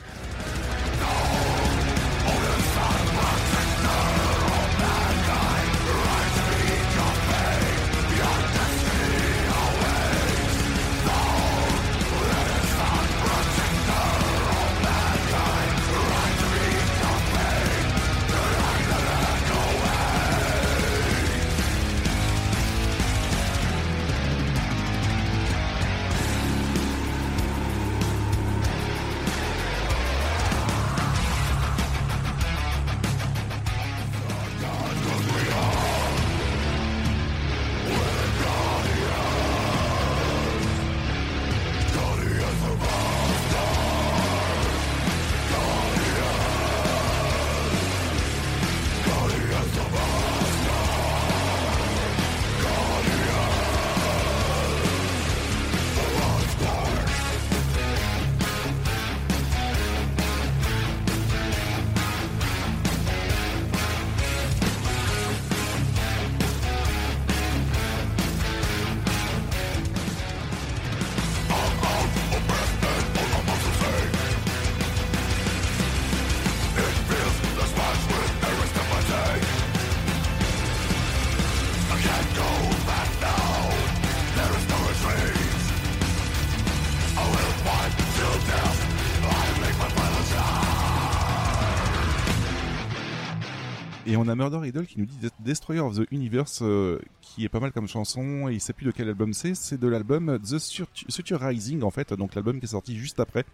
Murder 94.49 94.67
Idol 94.67 94.86
qui 94.86 94.99
nous 94.99 95.05
dit 95.05 95.17
Destroyer 95.39 95.81
of 95.81 95.97
the 95.97 96.12
Universe, 96.12 96.60
euh, 96.62 96.99
qui 97.21 97.45
est 97.45 97.49
pas 97.49 97.60
mal 97.60 97.71
comme 97.71 97.88
chanson, 97.88 98.47
et 98.49 98.53
il 98.53 98.62
sait 98.62 98.73
plus 98.73 98.86
de 98.86 98.91
quel 98.91 99.08
album 99.08 99.34
c'est. 99.34 99.55
C'est 99.55 99.79
de 99.79 99.88
l'album 99.88 100.39
The 100.39 100.60
Suture 100.60 101.39
Rising, 101.39 101.84
en 101.84 101.91
fait, 101.91 102.13
donc 102.13 102.36
l'album 102.36 102.60
qui 102.60 102.65
est 102.65 102.69
sorti 102.69 102.95
juste 102.95 103.19
après. 103.19 103.45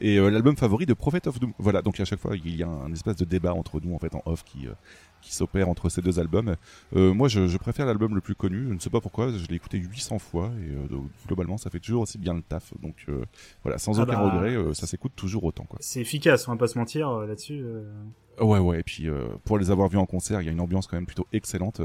Et 0.00 0.18
euh, 0.18 0.30
l'album 0.30 0.56
favori 0.56 0.86
de 0.86 0.94
Prophet 0.94 1.26
of 1.26 1.40
Doom. 1.40 1.52
Voilà, 1.58 1.82
donc 1.82 1.98
à 1.98 2.04
chaque 2.04 2.20
fois, 2.20 2.36
il 2.36 2.56
y 2.56 2.62
a 2.62 2.68
un 2.68 2.92
espèce 2.92 3.16
de 3.16 3.24
débat 3.24 3.52
entre 3.52 3.80
nous, 3.80 3.94
en 3.94 3.98
fait, 3.98 4.14
en 4.14 4.22
off, 4.26 4.44
qui, 4.44 4.66
euh, 4.66 4.72
qui 5.20 5.34
s'opère 5.34 5.68
entre 5.68 5.88
ces 5.88 6.02
deux 6.02 6.20
albums. 6.20 6.54
Moi, 6.92 7.28
je, 7.28 7.48
je 7.48 7.58
préfère 7.58 7.84
l'album 7.84 8.14
le 8.14 8.20
plus 8.20 8.36
connu. 8.36 8.68
Je 8.68 8.74
ne 8.74 8.78
sais 8.78 8.90
pas 8.90 9.00
pourquoi. 9.00 9.32
Je 9.32 9.46
l'ai 9.48 9.56
écouté 9.56 9.78
800 9.78 10.18
fois 10.20 10.52
et 10.60 10.70
euh, 10.70 10.98
globalement, 11.26 11.58
ça 11.58 11.70
fait 11.70 11.80
toujours 11.80 12.02
aussi 12.02 12.18
bien 12.18 12.34
le 12.34 12.42
taf. 12.42 12.72
Donc 12.80 13.06
voilà, 13.64 13.78
sans 13.78 13.98
Ah 13.98 14.04
aucun 14.04 14.12
bah, 14.12 14.30
regret, 14.30 14.74
ça 14.74 14.86
s'écoute 14.86 15.12
toujours 15.16 15.44
autant. 15.44 15.64
Quoi. 15.64 15.78
C'est 15.80 16.00
efficace, 16.00 16.46
on 16.46 16.52
va 16.52 16.58
pas 16.58 16.68
se 16.68 16.78
mentir 16.78 17.10
là-dessus. 17.10 17.64
Ouais, 18.40 18.58
ouais. 18.58 18.80
Et 18.80 18.82
puis 18.82 19.08
euh, 19.08 19.28
pour 19.44 19.58
les 19.58 19.70
avoir 19.70 19.88
vus 19.88 19.98
en 19.98 20.06
concert, 20.06 20.40
il 20.40 20.46
y 20.46 20.48
a 20.48 20.52
une 20.52 20.60
ambiance 20.60 20.86
quand 20.86 20.96
même 20.96 21.06
plutôt 21.06 21.26
excellente. 21.32 21.80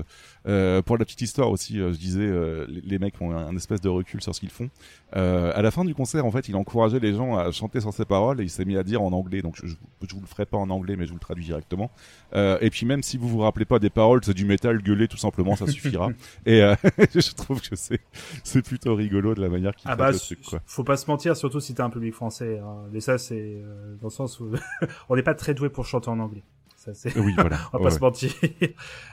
Euh, 0.47 0.81
pour 0.81 0.97
la 0.97 1.05
petite 1.05 1.21
histoire 1.21 1.49
aussi, 1.49 1.79
euh, 1.79 1.93
je 1.93 1.97
disais, 1.97 2.21
euh, 2.21 2.65
les, 2.69 2.81
les 2.81 2.99
mecs 2.99 3.19
ont 3.21 3.31
un, 3.31 3.47
un 3.47 3.55
espèce 3.55 3.81
de 3.81 3.89
recul 3.89 4.21
sur 4.21 4.33
ce 4.35 4.39
qu'ils 4.39 4.49
font. 4.49 4.69
Euh, 5.15 5.51
à 5.55 5.61
la 5.61 5.71
fin 5.71 5.85
du 5.85 5.93
concert, 5.95 6.25
en 6.25 6.31
fait, 6.31 6.47
il 6.49 6.55
encourageait 6.55 6.99
les 6.99 7.13
gens 7.13 7.37
à 7.37 7.51
chanter 7.51 7.79
sur 7.81 7.93
ses 7.93 8.05
paroles 8.05 8.41
et 8.41 8.43
il 8.43 8.49
s'est 8.49 8.65
mis 8.65 8.77
à 8.77 8.83
dire 8.83 9.01
en 9.01 9.11
anglais. 9.11 9.41
Donc 9.41 9.55
je, 9.55 9.67
je, 9.67 9.75
je 10.07 10.15
vous 10.15 10.21
le 10.21 10.27
ferai 10.27 10.45
pas 10.45 10.57
en 10.57 10.69
anglais, 10.69 10.95
mais 10.95 11.05
je 11.05 11.09
vous 11.09 11.15
le 11.17 11.21
traduis 11.21 11.45
directement. 11.45 11.91
Euh, 12.35 12.57
et 12.61 12.69
puis 12.69 12.85
même 12.85 13.03
si 13.03 13.17
vous 13.17 13.27
vous 13.27 13.39
rappelez 13.39 13.65
pas 13.65 13.79
des 13.79 13.89
paroles, 13.89 14.21
c'est 14.23 14.33
du 14.33 14.45
métal 14.45 14.81
gueulé 14.81 15.07
tout 15.07 15.17
simplement, 15.17 15.55
ça 15.55 15.67
suffira. 15.67 16.09
et 16.45 16.61
euh, 16.61 16.75
je 17.15 17.33
trouve 17.33 17.61
que 17.61 17.75
c'est 17.75 17.99
c'est 18.43 18.61
plutôt 18.61 18.95
rigolo 18.95 19.35
de 19.35 19.41
la 19.41 19.49
manière 19.49 19.75
qu'il 19.75 19.89
Ah 19.89 19.95
bah, 19.95 20.11
le 20.11 20.19
truc, 20.19 20.41
quoi. 20.41 20.61
faut 20.65 20.83
pas 20.83 20.97
se 20.97 21.09
mentir, 21.09 21.35
surtout 21.37 21.59
si 21.59 21.73
t'es 21.73 21.81
un 21.81 21.89
public 21.89 22.13
français. 22.13 22.59
Hein. 22.59 22.83
Mais 22.91 22.99
ça, 22.99 23.17
c'est 23.17 23.61
euh, 23.63 23.95
dans 24.01 24.07
le 24.07 24.13
sens 24.13 24.39
où 24.39 24.51
on 25.09 25.15
n'est 25.15 25.23
pas 25.23 25.35
très 25.35 25.53
doué 25.53 25.69
pour 25.69 25.85
chanter 25.85 26.09
en 26.09 26.19
anglais. 26.19 26.42
Ça, 26.83 26.93
c'est... 26.93 27.17
Oui, 27.17 27.33
voilà. 27.35 27.57
On 27.73 27.77
va 27.77 27.83
Ouais, 27.83 27.83
pas 27.83 27.83
ouais. 27.85 27.91
se 27.91 27.99
mentir. 27.99 28.31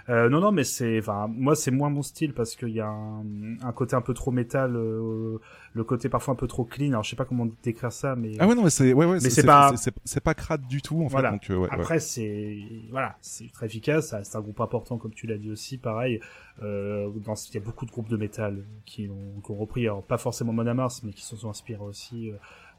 euh, 0.09 0.28
non, 0.28 0.40
non, 0.40 0.50
mais 0.50 0.64
c'est, 0.64 0.98
enfin, 0.98 1.28
moi, 1.28 1.54
c'est 1.54 1.70
moins 1.70 1.88
mon 1.88 2.02
style 2.02 2.35
parce 2.35 2.56
qu'il 2.56 2.70
y 2.70 2.80
a 2.80 2.88
un, 2.88 3.22
un 3.62 3.72
côté 3.72 3.94
un 3.94 4.00
peu 4.00 4.12
trop 4.12 4.33
métal, 4.33 4.74
euh, 4.74 5.38
le 5.72 5.85
côté 5.85 6.09
parfois 6.09 6.33
un 6.33 6.37
peu 6.37 6.48
trop 6.48 6.64
clean. 6.64 6.88
Alors, 6.88 7.04
je 7.04 7.11
sais 7.11 7.16
pas 7.16 7.24
comment 7.24 7.46
décrire 7.62 7.92
ça, 7.92 8.16
mais 8.16 8.33
Ah 8.40 8.48
ouais 8.48 8.56
non 8.56 8.64
mais 8.64 8.70
c'est 8.70 8.92
ouais 8.92 9.06
ouais 9.06 9.18
Mais 9.22 9.30
c'est 9.30 9.46
pas- 9.46 9.72
c'est 10.04 10.20
pas 10.20 10.35
crade 10.35 10.66
du 10.66 10.83
tout 10.83 11.00
en 11.00 11.04
fait 11.09 11.12
Voilà. 11.12 11.30
donc 11.30 11.48
euh, 11.50 11.59
ouais. 11.59 11.68
Après, 11.70 12.00
c'est 12.00 12.59
voilà, 12.90 13.16
c'est 13.20 13.52
très 13.52 13.66
efficace. 13.66 14.14
C'est 14.24 14.37
un 14.37 14.40
groupe 14.40 14.61
important, 14.61 14.98
comme 14.98 15.14
tu 15.14 15.28
l'as 15.28 15.38
dit 15.38 15.50
aussi. 15.52 15.78
Pareil, 15.78 16.18
euh, 16.64 17.09
dans, 17.24 17.35
il 17.35 17.54
y 17.54 17.59
a 17.59 17.61
beaucoup 17.61 17.87
de 17.87 17.92
groupes 17.92 18.09
de 18.09 18.16
métal 18.16 18.64
qui 18.85 19.09
ont, 19.09 19.40
qui 19.42 19.50
ont 19.52 19.56
repris, 19.56 19.83
alors 19.87 20.02
pas 20.02 20.18
forcément 20.18 20.52
Mon 20.52 20.74
Mars, 20.74 21.02
mais 21.04 21.12
qui 21.12 21.22
se 21.22 21.37
sont 21.37 21.48
inspirés 21.50 21.85
aussi 21.85 22.33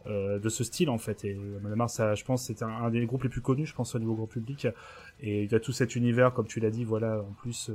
euh, 0.08 0.22
euh, 0.22 0.40
de 0.40 0.50
ce 0.50 0.64
style 0.64 0.90
en 0.90 0.98
fait. 0.98 1.26
Et 1.26 1.34
Mon 1.34 1.76
Mars, 1.76 1.94
ça, 1.94 2.16
je 2.16 2.24
pense, 2.24 2.46
c'est 2.46 2.64
un, 2.64 2.90
des 2.90 3.06
groupes 3.06 3.24
les 3.24 3.30
plus 3.30 3.42
connus, 3.42 3.66
je 3.66 3.74
pense, 3.74 3.96
au 3.96 4.00
niveau 4.00 4.16
grand 4.16 4.28
public. 4.28 4.68
Et 5.20 5.44
il 5.44 5.52
y 5.52 5.56
a 5.56 5.60
tout 5.60 5.72
cet 5.72 5.96
univers, 5.96 6.34
comme 6.34 6.48
tu 6.48 6.60
l'as 6.60 6.70
dit, 6.70 6.84
voilà, 6.84 7.22
en 7.22 7.34
plus 7.34 7.70
euh, 7.70 7.74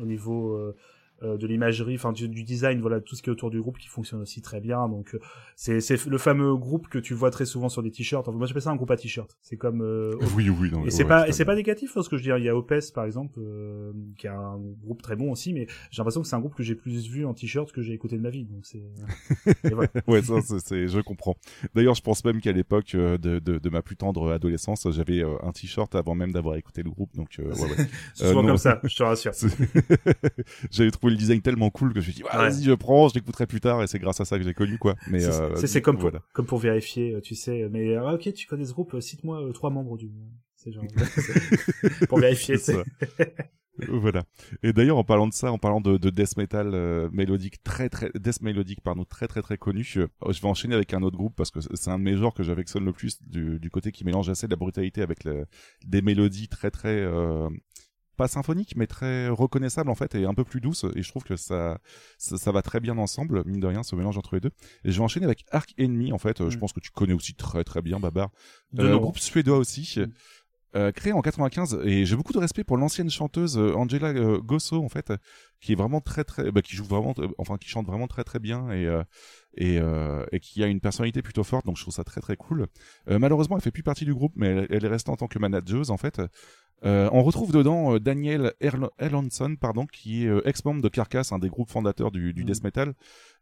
au 0.00 0.04
niveau 0.04 0.74
euh, 1.22 1.36
de 1.36 1.46
l'imagerie, 1.46 1.94
enfin 1.96 2.12
du, 2.12 2.28
du 2.28 2.44
design, 2.44 2.80
voilà, 2.80 3.00
tout 3.00 3.14
ce 3.16 3.22
qui 3.22 3.30
est 3.30 3.32
autour 3.32 3.50
du 3.50 3.60
groupe 3.60 3.78
qui 3.78 3.88
fonctionne 3.88 4.20
aussi 4.22 4.42
très 4.42 4.60
bien. 4.60 4.88
Donc 4.88 5.14
euh, 5.14 5.20
c'est 5.56 5.80
c'est 5.80 6.04
le 6.06 6.18
fameux 6.18 6.54
groupe 6.56 6.88
que 6.88 6.98
tu 6.98 7.14
vois 7.14 7.30
très 7.30 7.46
souvent 7.46 7.68
sur 7.68 7.82
des 7.82 7.90
t-shirts. 7.90 8.26
Enfin, 8.28 8.36
moi 8.36 8.46
j'appelle 8.46 8.62
ça 8.62 8.70
un 8.70 8.76
groupe 8.76 8.90
à 8.90 8.96
t-shirt. 8.96 9.36
C'est 9.42 9.56
comme 9.56 9.82
euh, 9.82 10.14
oui 10.36 10.48
oui 10.48 10.70
non 10.70 10.84
et 10.86 10.90
c'est 10.90 11.02
ouais, 11.02 11.08
pas 11.08 11.28
et 11.28 11.32
c'est 11.32 11.44
pas 11.44 11.54
négatif 11.54 11.92
parce 11.94 12.08
que 12.08 12.16
je 12.16 12.22
veux 12.22 12.26
dire 12.28 12.38
il 12.38 12.44
y 12.44 12.48
a 12.48 12.56
Opes 12.56 12.72
par 12.94 13.04
exemple 13.04 13.38
euh, 13.38 13.92
qui 14.18 14.26
est 14.26 14.30
un 14.30 14.58
groupe 14.82 15.02
très 15.02 15.16
bon 15.16 15.30
aussi 15.32 15.52
mais 15.52 15.66
j'ai 15.90 15.98
l'impression 15.98 16.22
que 16.22 16.26
c'est 16.28 16.36
un 16.36 16.40
groupe 16.40 16.54
que 16.54 16.62
j'ai 16.62 16.74
plus 16.74 17.08
vu 17.08 17.24
en 17.26 17.34
t-shirt 17.34 17.70
que 17.72 17.82
j'ai 17.82 17.92
écouté 17.92 18.16
de 18.16 18.22
ma 18.22 18.30
vie 18.30 18.44
donc 18.44 18.64
c'est 18.66 18.82
voilà. 19.72 19.88
ouais, 20.06 20.22
ça, 20.22 20.40
c'est, 20.40 20.58
c'est- 20.60 20.88
je 20.88 21.00
comprends. 21.00 21.36
D'ailleurs, 21.74 21.94
je 21.94 22.02
pense 22.02 22.24
même 22.24 22.40
qu'à 22.40 22.52
l'époque 22.52 22.92
de, 22.94 23.16
de, 23.16 23.38
de 23.38 23.70
ma 23.70 23.82
plus 23.82 23.96
tendre 23.96 24.32
adolescence, 24.32 24.86
j'avais 24.90 25.22
un 25.22 25.52
t-shirt 25.52 25.94
avant 25.94 26.14
même 26.14 26.32
d'avoir 26.32 26.56
écouté 26.56 26.82
le 26.82 26.90
groupe, 26.90 27.14
donc 27.14 27.36
ouais, 27.38 27.44
ouais. 27.44 27.68
c'est 28.14 28.26
souvent 28.28 28.42
non. 28.42 28.48
comme 28.48 28.56
ça 28.56 28.80
je 28.84 28.96
te 28.96 29.02
rassure 29.10 29.32
j'avais 30.70 30.90
trouvé 30.90 31.09
le 31.10 31.16
design 31.16 31.42
tellement 31.42 31.70
cool 31.70 31.92
que 31.92 32.00
je 32.00 32.06
me 32.08 32.12
suis 32.12 32.22
dit, 32.22 32.28
ah, 32.30 32.38
vas-y, 32.48 32.62
je 32.64 32.72
prends, 32.72 33.08
je 33.08 33.14
l'écouterai 33.14 33.46
plus 33.46 33.60
tard, 33.60 33.82
et 33.82 33.86
c'est 33.86 33.98
grâce 33.98 34.20
à 34.20 34.24
ça 34.24 34.38
que 34.38 34.44
j'ai 34.44 34.54
connu, 34.54 34.78
quoi. 34.78 34.96
Mais 35.08 35.20
c'est 35.20 35.76
euh, 35.76 35.80
comme 35.80 35.96
pour 35.96 36.10
voilà. 36.10 36.22
comme 36.32 36.46
pour 36.46 36.58
vérifier 36.58 37.14
euh, 37.14 37.20
tu 37.20 37.34
sais 37.34 37.68
mais 37.70 37.94
ah, 37.96 38.14
ok 38.14 38.32
tu 38.32 38.46
connais 38.46 38.64
ce 38.64 38.72
groupe 38.72 38.94
euh, 38.94 39.00
cite-moi 39.00 39.42
euh, 39.42 39.52
trois 39.52 39.70
membres 39.70 39.96
du 39.96 40.10
c'est 40.56 40.72
genre 40.72 40.84
pour 42.08 42.18
vérifier 42.18 42.56
C'est. 42.58 42.76
Euh, 42.76 42.84
voilà. 43.88 44.24
Et 44.62 44.74
d'ailleurs, 44.74 44.98
en 44.98 45.04
parlant 45.04 45.26
de 45.26 45.32
ça, 45.32 45.50
en 45.52 45.56
parlant 45.58 45.80
de, 45.80 45.96
de 45.96 46.10
death 46.10 46.36
metal 46.36 46.72
euh, 46.74 47.08
mélodique 47.12 47.62
très 47.62 47.88
très 47.88 48.10
death 48.14 48.42
mélodique 48.42 48.80
pardon 48.82 49.04
très 49.04 49.26
très 49.26 49.40
très 49.40 49.56
connu, 49.56 49.86
euh, 49.96 50.06
je 50.28 50.40
vais 50.40 50.48
enchaîner 50.48 50.74
avec 50.74 50.92
un 50.92 51.02
autre 51.02 51.16
groupe 51.16 51.34
parce 51.34 51.50
que 51.50 51.60
c'est 51.60 51.88
un 51.90 51.98
de 51.98 52.04
mes 52.04 52.16
genres 52.16 52.34
que 52.34 52.42
j'affectionne 52.42 52.84
le 52.84 52.92
plus 52.92 53.22
du, 53.22 53.58
du 53.58 53.70
côté 53.70 53.90
qui 53.90 54.04
mélange 54.04 54.28
assez 54.28 54.46
de 54.46 54.50
la 54.52 54.56
brutalité 54.56 55.00
avec 55.00 55.24
le- 55.24 55.46
des 55.86 56.02
mélodies 56.02 56.48
très 56.48 56.70
très 56.70 56.98
euh, 56.98 57.48
pas 58.22 58.28
symphoniques 58.28 58.74
mais 58.76 58.86
très 58.86 59.28
reconnaissables 59.28 59.90
en 59.90 59.94
fait 59.94 60.14
et 60.14 60.24
un 60.26 60.34
peu 60.34 60.44
plus 60.44 60.60
douces 60.60 60.84
et 60.96 61.02
je 61.02 61.08
trouve 61.12 61.24
que 61.24 61.36
ça 61.36 61.78
ça, 62.18 62.36
ça 62.44 62.52
va 62.52 62.62
très 62.62 62.80
bien 62.80 62.96
ensemble 62.98 63.42
mine 63.46 63.60
de 63.60 63.66
rien 63.66 63.82
ce 63.82 63.96
mélange 63.96 64.18
entre 64.18 64.34
les 64.36 64.40
deux 64.40 64.52
et 64.84 64.90
je 64.92 64.96
vais 64.98 65.04
enchaîner 65.04 65.26
avec 65.26 65.44
Arc 65.50 65.74
Enemy 65.78 66.12
en 66.12 66.18
fait 66.18 66.40
euh, 66.40 66.50
je 66.50 66.56
Mm. 66.56 66.60
pense 66.60 66.72
que 66.72 66.80
tu 66.80 66.90
connais 66.90 67.14
aussi 67.14 67.34
très 67.34 67.64
très 67.64 67.82
bien 67.82 67.98
Babar 67.98 68.28
de 68.72 68.82
euh, 68.84 68.90
nom. 68.92 69.00
groupe 69.00 69.18
suédois 69.18 69.58
aussi 69.58 69.84
Mm. 69.96 70.04
euh, 70.76 70.92
créé 70.92 71.12
en 71.12 71.20
95 71.20 71.80
et 71.84 72.04
j'ai 72.06 72.14
beaucoup 72.16 72.32
de 72.32 72.38
respect 72.38 72.62
pour 72.62 72.76
l'ancienne 72.76 73.10
chanteuse 73.10 73.58
euh, 73.58 73.74
Angela 73.74 74.12
Gosso 74.38 74.76
en 74.84 74.88
fait 74.88 75.12
qui 75.60 75.72
est 75.72 75.76
vraiment 75.82 76.00
très 76.00 76.22
très 76.24 76.52
bah, 76.52 76.62
qui 76.62 76.76
joue 76.76 76.84
vraiment 76.84 77.14
enfin 77.38 77.56
qui 77.56 77.68
chante 77.68 77.86
vraiment 77.86 78.06
très 78.06 78.22
très 78.24 78.38
bien 78.38 78.70
et 78.70 78.86
et, 79.56 79.78
euh, 79.80 80.24
et 80.32 80.40
qui 80.40 80.62
a 80.62 80.66
une 80.66 80.80
personnalité 80.80 81.22
plutôt 81.22 81.44
forte 81.44 81.66
donc 81.66 81.76
je 81.76 81.82
trouve 81.82 81.94
ça 81.94 82.04
très 82.04 82.20
très 82.20 82.36
cool. 82.36 82.66
Euh, 83.08 83.18
malheureusement 83.18 83.56
elle 83.56 83.62
fait 83.62 83.70
plus 83.70 83.82
partie 83.82 84.04
du 84.04 84.14
groupe 84.14 84.32
mais 84.36 84.46
elle, 84.48 84.66
elle 84.70 84.84
est 84.84 84.88
restée 84.88 85.10
en 85.10 85.16
tant 85.16 85.26
que 85.28 85.38
manageuse 85.38 85.90
en 85.90 85.96
fait. 85.96 86.20
Euh, 86.82 87.10
on 87.12 87.22
retrouve 87.22 87.52
dedans 87.52 87.98
Daniel 87.98 88.54
Erl- 88.62 88.88
Erlandson 88.98 89.56
pardon 89.60 89.84
qui 89.86 90.24
est 90.26 90.30
ex-membre 90.46 90.80
de 90.80 90.88
Carcass 90.88 91.30
un 91.32 91.38
des 91.38 91.50
groupes 91.50 91.68
fondateurs 91.70 92.10
du, 92.10 92.32
du 92.32 92.42
Mhm. 92.42 92.46
death 92.48 92.64
metal 92.64 92.94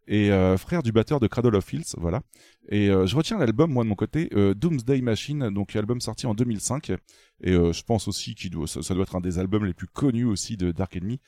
et 0.06 0.30
euh, 0.30 0.56
frère 0.56 0.82
du 0.82 0.92
batteur 0.92 1.20
de 1.20 1.26
Cradle 1.26 1.56
of 1.56 1.64
Filth 1.64 1.94
voilà. 1.98 2.22
Et 2.70 2.90
euh, 2.90 3.06
je 3.06 3.16
retiens 3.16 3.38
l'album 3.38 3.72
moi 3.72 3.84
de 3.84 3.88
mon 3.88 3.94
côté 3.94 4.28
euh, 4.34 4.54
Doomsday 4.54 5.00
Machine. 5.02 5.50
Donc 5.50 5.74
album 5.76 6.00
sorti 6.00 6.26
en 6.26 6.34
2005 6.34 6.92
et 7.40 7.52
je 7.52 7.82
pense 7.84 8.08
aussi 8.08 8.34
qu'il 8.34 8.50
doit 8.50 8.66
ça, 8.66 8.94
doit 8.94 9.04
être 9.04 9.14
un 9.14 9.20
des 9.20 9.38
albums 9.38 9.64
les 9.64 9.72
plus 9.72 9.87
connus 9.87 10.24
aussi 10.24 10.56
de 10.56 10.72
Dark 10.72 10.96
Enemy 10.96 11.20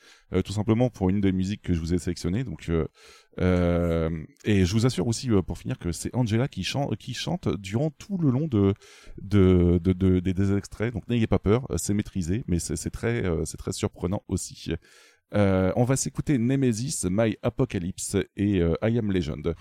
tout 0.43 0.51
simplement 0.51 0.89
pour 0.89 1.09
une 1.09 1.21
des 1.21 1.31
musiques 1.31 1.61
que 1.61 1.73
je 1.73 1.79
vous 1.79 1.93
ai 1.93 1.99
sélectionnées. 1.99 2.43
Donc 2.43 2.69
euh, 3.39 4.09
et 4.43 4.65
je 4.65 4.73
vous 4.73 4.85
assure 4.85 5.07
aussi 5.07 5.31
euh, 5.31 5.41
pour 5.41 5.57
finir 5.57 5.79
que 5.79 5.93
c'est 5.93 6.13
Angela 6.13 6.49
qui 6.49 6.65
chante 6.65 6.97
qui 6.97 7.13
chante 7.13 7.47
durant 7.59 7.89
tout 7.89 8.17
le 8.17 8.29
long 8.29 8.47
de 8.47 8.73
de, 9.21 9.79
de, 9.81 9.93
de- 9.93 10.19
des, 10.19 10.57
extraits. 10.57 10.93
Donc 10.93 11.07
n'ayez 11.07 11.27
pas 11.27 11.39
peur 11.39 11.65
c'est 11.77 11.93
maîtrisé 11.93 12.43
mais 12.47 12.59
c'est 12.59 12.89
très 12.89 13.25
euh, 13.25 13.45
c'est 13.45 13.57
très 13.57 13.71
surprenant 13.71 14.23
aussi 14.27 14.73
on 15.33 15.83
va 15.83 15.95
s'écouter 15.95 16.37
Nemesis, 16.37 17.05
My 17.09 17.37
Apocalypse 17.41 18.17
et 18.35 18.61
euh, 18.61 18.75
I 18.83 18.97
Am 18.97 19.11
Legend. 19.11 19.55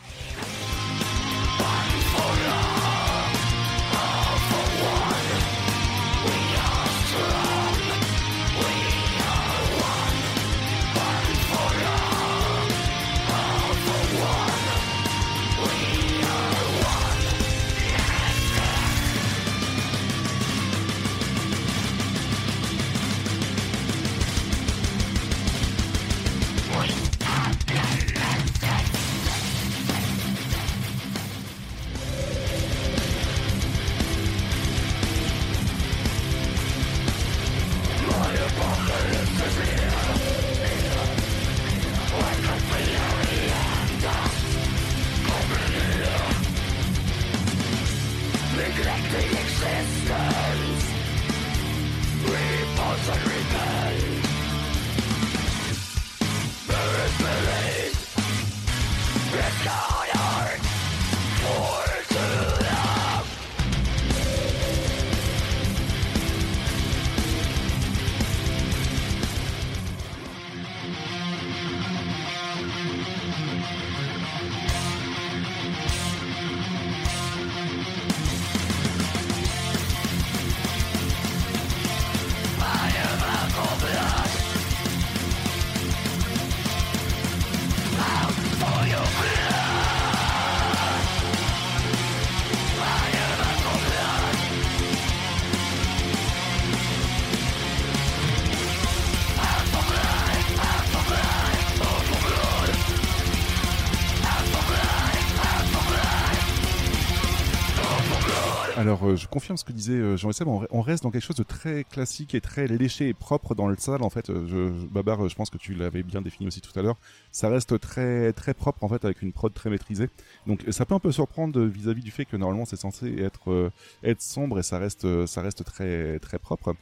Confirme 109.30 109.56
ce 109.56 109.64
que 109.64 109.72
disait 109.72 109.94
euh, 109.94 110.16
Jean-Seb, 110.16 110.48
on, 110.48 110.66
on 110.70 110.82
reste 110.82 111.02
dans 111.02 111.10
quelque 111.10 111.24
chose 111.24 111.36
de 111.36 111.42
très 111.42 111.84
classique 111.84 112.34
et 112.34 112.40
très 112.40 112.66
léché 112.66 113.08
et 113.08 113.14
propre 113.14 113.54
dans 113.54 113.68
le 113.68 113.76
salle. 113.76 114.02
En 114.02 114.10
fait, 114.10 114.28
euh, 114.30 114.70
Babar, 114.90 115.28
je 115.28 115.34
pense 115.34 115.48
que 115.48 115.56
tu 115.56 115.74
l'avais 115.74 116.02
bien 116.02 116.20
défini 116.20 116.46
aussi 116.48 116.60
tout 116.60 116.78
à 116.78 116.82
l'heure. 116.82 116.98
Ça 117.32 117.48
reste 117.48 117.80
très 117.80 118.32
très 118.32 118.52
propre 118.54 118.84
en 118.84 118.88
fait, 118.88 119.04
avec 119.04 119.22
une 119.22 119.32
prod 119.32 119.52
très 119.54 119.70
maîtrisée. 119.70 120.08
Donc, 120.46 120.64
ça 120.70 120.84
peut 120.84 120.94
un 120.94 120.98
peu 120.98 121.12
surprendre 121.12 121.60
vis-à-vis 121.62 122.02
du 122.02 122.10
fait 122.10 122.24
que 122.24 122.36
normalement 122.36 122.64
c'est 122.64 122.76
censé 122.76 123.18
être 123.18 123.50
euh, 123.50 123.70
être 124.02 124.20
sombre 124.20 124.58
et 124.58 124.62
ça 124.62 124.78
reste 124.78 125.26
ça 125.26 125.40
reste 125.40 125.64
très 125.64 126.18
très 126.18 126.38
propre. 126.38 126.74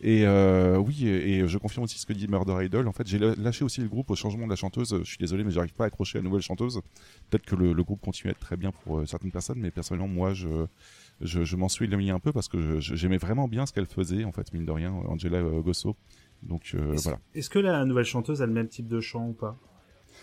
Et 0.00 0.26
euh, 0.26 0.76
oui, 0.76 1.08
et, 1.08 1.48
je 1.48 1.56
confirme 1.56 1.84
aussi 1.84 1.98
ce 1.98 2.04
que 2.04 2.12
dit 2.12 2.28
Murder 2.28 2.62
Idol. 2.64 2.86
En 2.88 2.92
fait, 2.92 3.06
j'ai 3.06 3.18
lâché 3.18 3.64
aussi 3.64 3.80
le 3.80 3.88
groupe 3.88 4.10
au 4.10 4.14
changement 4.14 4.44
de 4.44 4.50
la 4.50 4.56
chanteuse. 4.56 4.98
Je 4.98 5.04
suis 5.04 5.18
désolé, 5.18 5.44
mais 5.44 5.50
j'arrive 5.50 5.72
pas 5.72 5.84
à 5.84 5.86
accrocher 5.86 6.18
la 6.18 6.24
nouvelle 6.24 6.42
chanteuse. 6.42 6.80
Peut-être 7.30 7.46
que 7.46 7.54
le, 7.54 7.82
groupe 7.82 8.02
continue 8.02 8.28
à 8.28 8.32
être 8.32 8.40
très 8.40 8.58
bien 8.58 8.70
pour 8.70 9.08
certaines 9.08 9.30
personnes, 9.30 9.58
mais 9.58 9.70
personnellement, 9.70 10.08
moi, 10.08 10.34
je 10.34 10.66
je, 11.20 11.44
je 11.44 11.56
m'en 11.56 11.68
suis 11.68 11.84
éloigné 11.86 12.10
un 12.10 12.18
peu 12.20 12.32
parce 12.32 12.48
que 12.48 12.80
j'aimais 12.80 13.18
vraiment 13.18 13.48
bien 13.48 13.66
ce 13.66 13.72
qu'elle 13.72 13.86
faisait, 13.86 14.24
en 14.24 14.32
fait, 14.32 14.52
mine 14.52 14.64
de 14.66 14.72
rien, 14.72 14.92
Angela 14.92 15.38
euh, 15.38 15.60
Gosso. 15.60 15.96
Donc 16.42 16.72
euh, 16.74 16.92
Est-ce 16.92 17.04
voilà. 17.04 17.18
est-ce 17.34 17.48
que 17.48 17.58
la 17.58 17.84
nouvelle 17.84 18.04
chanteuse 18.04 18.42
a 18.42 18.46
le 18.46 18.52
même 18.52 18.68
type 18.68 18.86
de 18.88 19.00
chant 19.00 19.28
ou 19.28 19.32
pas 19.32 19.56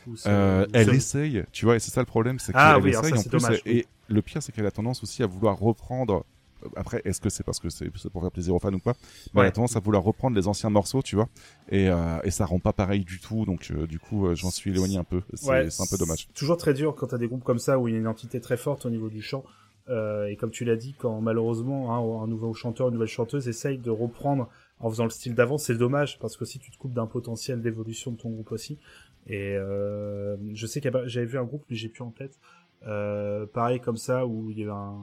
Ou 0.07 0.15
Euh, 0.27 0.67
elle 0.73 0.89
essaye, 0.93 1.43
tu 1.51 1.65
vois, 1.65 1.75
et 1.75 1.79
c'est 1.79 1.91
ça 1.91 2.01
le 2.01 2.05
problème, 2.05 2.37
c'est 2.39 2.51
Ah 2.55 2.73
qu'elle 2.75 2.83
oui, 2.83 2.89
essaye 2.91 3.11
ça, 3.13 3.19
en 3.19 3.23
plus. 3.23 3.29
dommage, 3.29 3.61
et 3.65 3.87
le 4.07 4.21
pire, 4.21 4.43
c'est 4.43 4.51
qu'elle 4.51 4.65
a 4.67 4.71
tendance 4.71 5.01
aussi 5.03 5.23
à 5.23 5.27
vouloir 5.27 5.57
reprendre. 5.57 6.25
Après, 6.75 7.01
est-ce 7.05 7.19
que 7.19 7.29
c'est 7.31 7.43
parce 7.43 7.59
que 7.59 7.69
c'est 7.69 7.89
pour 8.11 8.21
faire 8.21 8.29
plaisir 8.31 8.53
aux 8.53 8.59
fans 8.59 8.71
ou 8.71 8.77
pas 8.77 8.93
Mais 9.33 9.39
Ouais. 9.39 9.45
elle 9.45 9.49
a 9.49 9.51
tendance 9.51 9.75
à 9.75 9.79
vouloir 9.79 10.03
reprendre 10.03 10.35
les 10.35 10.47
anciens 10.47 10.69
morceaux, 10.69 11.01
tu 11.01 11.15
vois, 11.15 11.27
et, 11.69 11.89
euh, 11.89 12.19
et 12.23 12.29
ça 12.29 12.45
rend 12.45 12.59
pas 12.59 12.71
pareil 12.73 13.03
du 13.03 13.19
tout. 13.19 13.45
Donc, 13.45 13.71
du 13.71 13.97
coup, 13.97 14.27
j'en 14.35 14.51
suis 14.51 14.69
éloigné 14.69 14.97
un 14.97 15.03
peu. 15.03 15.23
C'est 15.33 15.49
Ouais, 15.49 15.67
un 15.79 15.85
peu 15.89 15.97
dommage. 15.97 16.27
Toujours 16.35 16.57
très 16.57 16.75
dur 16.75 16.93
quand 16.95 17.07
t'as 17.07 17.17
des 17.17 17.27
groupes 17.27 17.43
comme 17.43 17.57
ça 17.57 17.79
où 17.79 17.87
il 17.87 17.91
y 17.91 17.95
a 17.95 17.97
une 17.97 18.03
identité 18.03 18.39
très 18.41 18.57
forte 18.57 18.85
au 18.85 18.91
niveau 18.91 19.09
du 19.09 19.23
chant. 19.23 19.43
Euh, 19.91 20.27
et 20.27 20.35
comme 20.35 20.51
tu 20.51 20.65
l'as 20.65 20.77
dit, 20.77 20.95
quand 20.97 21.21
malheureusement 21.21 21.93
hein, 21.93 22.23
un 22.23 22.27
nouveau 22.27 22.53
chanteur, 22.53 22.87
une 22.87 22.93
nouvelle 22.93 23.09
chanteuse 23.09 23.47
essaye 23.47 23.77
de 23.77 23.89
reprendre 23.89 24.49
en 24.79 24.89
faisant 24.89 25.03
le 25.03 25.09
style 25.09 25.35
d'avant, 25.35 25.57
c'est 25.57 25.75
dommage 25.75 26.17
parce 26.19 26.37
que 26.37 26.45
si 26.45 26.57
tu 26.57 26.71
te 26.71 26.77
coupes 26.77 26.93
d'un 26.93 27.05
potentiel 27.05 27.61
d'évolution 27.61 28.11
de 28.11 28.17
ton 28.17 28.29
groupe 28.29 28.51
aussi. 28.51 28.79
Et 29.27 29.55
euh, 29.55 30.35
je 30.53 30.65
sais 30.65 30.81
que 30.81 30.89
j'avais 31.07 31.27
vu 31.27 31.37
un 31.37 31.43
groupe, 31.43 31.63
mais 31.69 31.75
j'ai 31.75 31.89
plus 31.89 32.03
en 32.03 32.09
tête. 32.09 32.39
Euh, 32.87 33.45
pareil 33.45 33.79
comme 33.79 33.95
ça 33.97 34.25
où 34.25 34.49
il 34.49 34.57
y 34.57 34.63
avait 34.63 34.71
un 34.71 34.95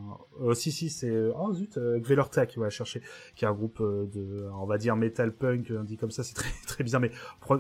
euh, 0.42 0.52
si 0.52 0.72
si 0.72 0.90
c'est 0.90 1.14
oh 1.38 1.52
zut 1.54 1.78
euh, 1.78 2.00
Gvelortak 2.02 2.54
ouais 2.56 2.70
chercher 2.70 3.00
qui 3.36 3.44
est 3.44 3.48
un 3.48 3.52
groupe 3.52 3.78
euh, 3.80 4.04
de 4.12 4.48
on 4.60 4.66
va 4.66 4.78
dire 4.78 4.96
metal 4.96 5.30
punk 5.32 5.70
on 5.70 5.84
dit 5.84 5.96
comme 5.96 6.10
ça 6.10 6.24
c'est 6.24 6.34
très 6.34 6.50
très 6.66 6.82
bizarre 6.82 7.00
mais 7.00 7.12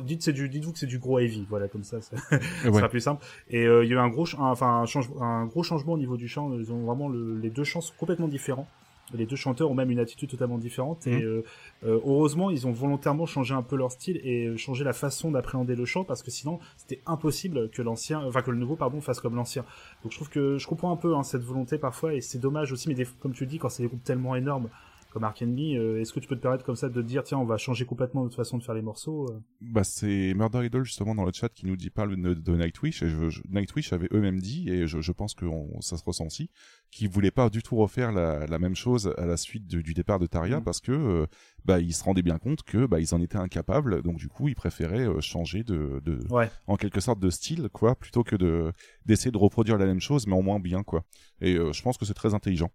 dites 0.02 0.22
c'est 0.24 0.32
du 0.32 0.48
dites-vous 0.48 0.72
que 0.72 0.78
c'est 0.80 0.86
du 0.86 0.98
gros 0.98 1.20
heavy 1.20 1.46
voilà 1.48 1.68
comme 1.68 1.84
ça 1.84 2.00
c'est 2.00 2.16
ce 2.62 2.66
Ouais. 2.68 2.74
sera 2.74 2.88
plus 2.88 3.00
simple. 3.00 3.24
Et 3.48 3.64
euh, 3.64 3.84
il 3.84 3.90
y 3.90 3.92
a 3.92 3.94
eu 3.94 3.98
un 4.00 4.08
gros, 4.08 4.24
un- 4.38 4.50
enfin 4.50 4.80
un, 4.80 4.86
change- 4.86 5.08
un 5.20 5.46
gros 5.46 5.62
changement 5.62 5.92
au 5.92 5.98
niveau 5.98 6.16
du 6.16 6.26
chant. 6.26 6.52
Ils 6.52 6.72
ont 6.72 6.84
vraiment 6.84 7.08
le- 7.08 7.38
les 7.38 7.50
deux 7.50 7.62
chants 7.62 7.80
sont 7.80 7.94
complètement 7.96 8.26
différents. 8.26 8.66
Les 9.14 9.24
deux 9.26 9.36
chanteurs 9.36 9.70
ont 9.70 9.74
même 9.74 9.90
une 9.90 9.98
attitude 9.98 10.28
totalement 10.28 10.58
différente. 10.58 11.06
Et 11.06 11.16
Mhm. 11.16 11.22
euh, 11.22 11.42
euh, 11.84 12.00
heureusement, 12.04 12.50
ils 12.50 12.66
ont 12.66 12.72
volontairement 12.72 13.24
changé 13.26 13.54
un 13.54 13.62
peu 13.62 13.76
leur 13.76 13.90
style 13.90 14.20
et 14.22 14.46
euh, 14.46 14.56
changé 14.56 14.84
la 14.84 14.92
façon 14.92 15.30
d'appréhender 15.30 15.74
le 15.76 15.84
chant 15.86 16.04
parce 16.04 16.22
que 16.22 16.30
sinon, 16.30 16.58
c'était 16.76 17.00
impossible 17.06 17.70
que 17.70 17.80
l'ancien, 17.82 18.20
enfin 18.26 18.42
que 18.42 18.50
le 18.50 18.58
nouveau, 18.58 18.76
pardon, 18.76 19.00
fasse 19.00 19.20
comme 19.20 19.34
l'ancien. 19.36 19.64
Donc 20.02 20.12
je 20.12 20.16
trouve 20.18 20.28
que 20.28 20.58
je 20.58 20.66
comprends 20.66 20.92
un 20.92 20.96
peu 20.96 21.14
hein, 21.14 21.22
cette 21.22 21.42
volonté 21.42 21.78
parfois 21.78 22.14
et 22.14 22.20
c'est 22.20 22.38
dommage 22.38 22.72
aussi. 22.72 22.88
Mais 22.88 22.94
des- 22.94 23.06
comme 23.20 23.32
tu 23.32 23.44
le 23.44 23.50
dis, 23.50 23.58
quand 23.58 23.68
c'est 23.70 23.82
des 23.82 23.88
groupes 23.88 24.04
tellement 24.04 24.36
énormes 24.36 24.68
comme 25.10 25.24
Ark 25.24 25.40
Enemy, 25.40 25.76
euh, 25.78 26.00
est-ce 26.00 26.12
que 26.12 26.20
tu 26.20 26.28
peux 26.28 26.36
te 26.36 26.40
permettre 26.42 26.64
comme 26.64 26.76
ça 26.76 26.88
de 26.90 27.00
dire 27.02 27.24
tiens, 27.24 27.38
on 27.38 27.44
va 27.46 27.56
changer 27.56 27.86
complètement 27.86 28.22
notre 28.24 28.36
façon 28.36 28.58
de 28.58 28.62
faire 28.62 28.74
les 28.74 28.82
morceaux 28.82 29.26
euh 29.30 29.40
Bah, 29.62 29.82
c'est 29.82 30.34
Murder 30.34 30.66
Idol 30.66 30.84
justement 30.84 31.14
dans 31.14 31.24
le 31.24 31.32
chat 31.32 31.48
qui 31.48 31.64
nous 31.66 31.76
dit 31.76 31.88
parle 31.90 32.14
de, 32.14 32.34
de 32.34 32.56
Nightwish 32.56 33.02
et 33.02 33.08
je, 33.08 33.30
je- 33.30 33.40
Nightwish 33.48 33.92
avait 33.94 34.08
eux-mêmes 34.12 34.38
dit 34.40 34.68
et 34.68 34.86
je, 34.86 35.00
je 35.00 35.12
pense 35.12 35.34
que 35.34 35.46
on- 35.46 35.80
ça 35.80 35.96
se 35.96 36.04
ressent 36.04 36.26
aussi 36.26 36.50
qu'ils 36.90 37.08
voulaient 37.08 37.30
pas 37.30 37.48
du 37.50 37.62
tout 37.62 37.76
refaire 37.76 38.12
la, 38.12 38.46
la 38.46 38.58
même 38.58 38.74
chose 38.76 39.12
à 39.16 39.24
la 39.24 39.36
suite 39.38 39.66
de- 39.66 39.80
du 39.80 39.94
départ 39.94 40.18
de 40.18 40.26
Taria 40.26 40.60
Mm. 40.60 40.64
parce 40.64 40.80
que 40.80 40.92
euh, 40.92 41.26
bah 41.64 41.80
ils 41.80 41.94
se 41.94 42.04
rendaient 42.04 42.22
bien 42.22 42.38
compte 42.38 42.62
que 42.62 42.84
bah 42.86 43.00
ils 43.00 43.14
en 43.14 43.20
étaient 43.22 43.36
incapables 43.38 44.02
donc 44.02 44.16
du 44.18 44.28
coup 44.28 44.48
ils 44.48 44.54
préféraient 44.54 45.08
changer 45.20 45.64
de, 45.64 46.00
de 46.04 46.18
Ouais. 46.30 46.50
en 46.66 46.76
quelque 46.76 47.00
sorte 47.00 47.18
de 47.20 47.30
style 47.30 47.68
quoi 47.72 47.94
plutôt 47.94 48.24
que 48.24 48.36
de 48.36 48.72
d'essayer 49.06 49.30
de 49.30 49.38
reproduire 49.38 49.78
la 49.78 49.86
même 49.86 50.00
chose 50.00 50.26
mais 50.26 50.34
en 50.34 50.42
moins 50.42 50.60
bien 50.60 50.82
quoi 50.82 51.04
et 51.40 51.54
euh, 51.56 51.72
je 51.72 51.82
pense 51.82 51.96
que 51.98 52.04
c'est 52.04 52.14
très 52.14 52.34
intelligent 52.34 52.70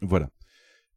voilà 0.00 0.30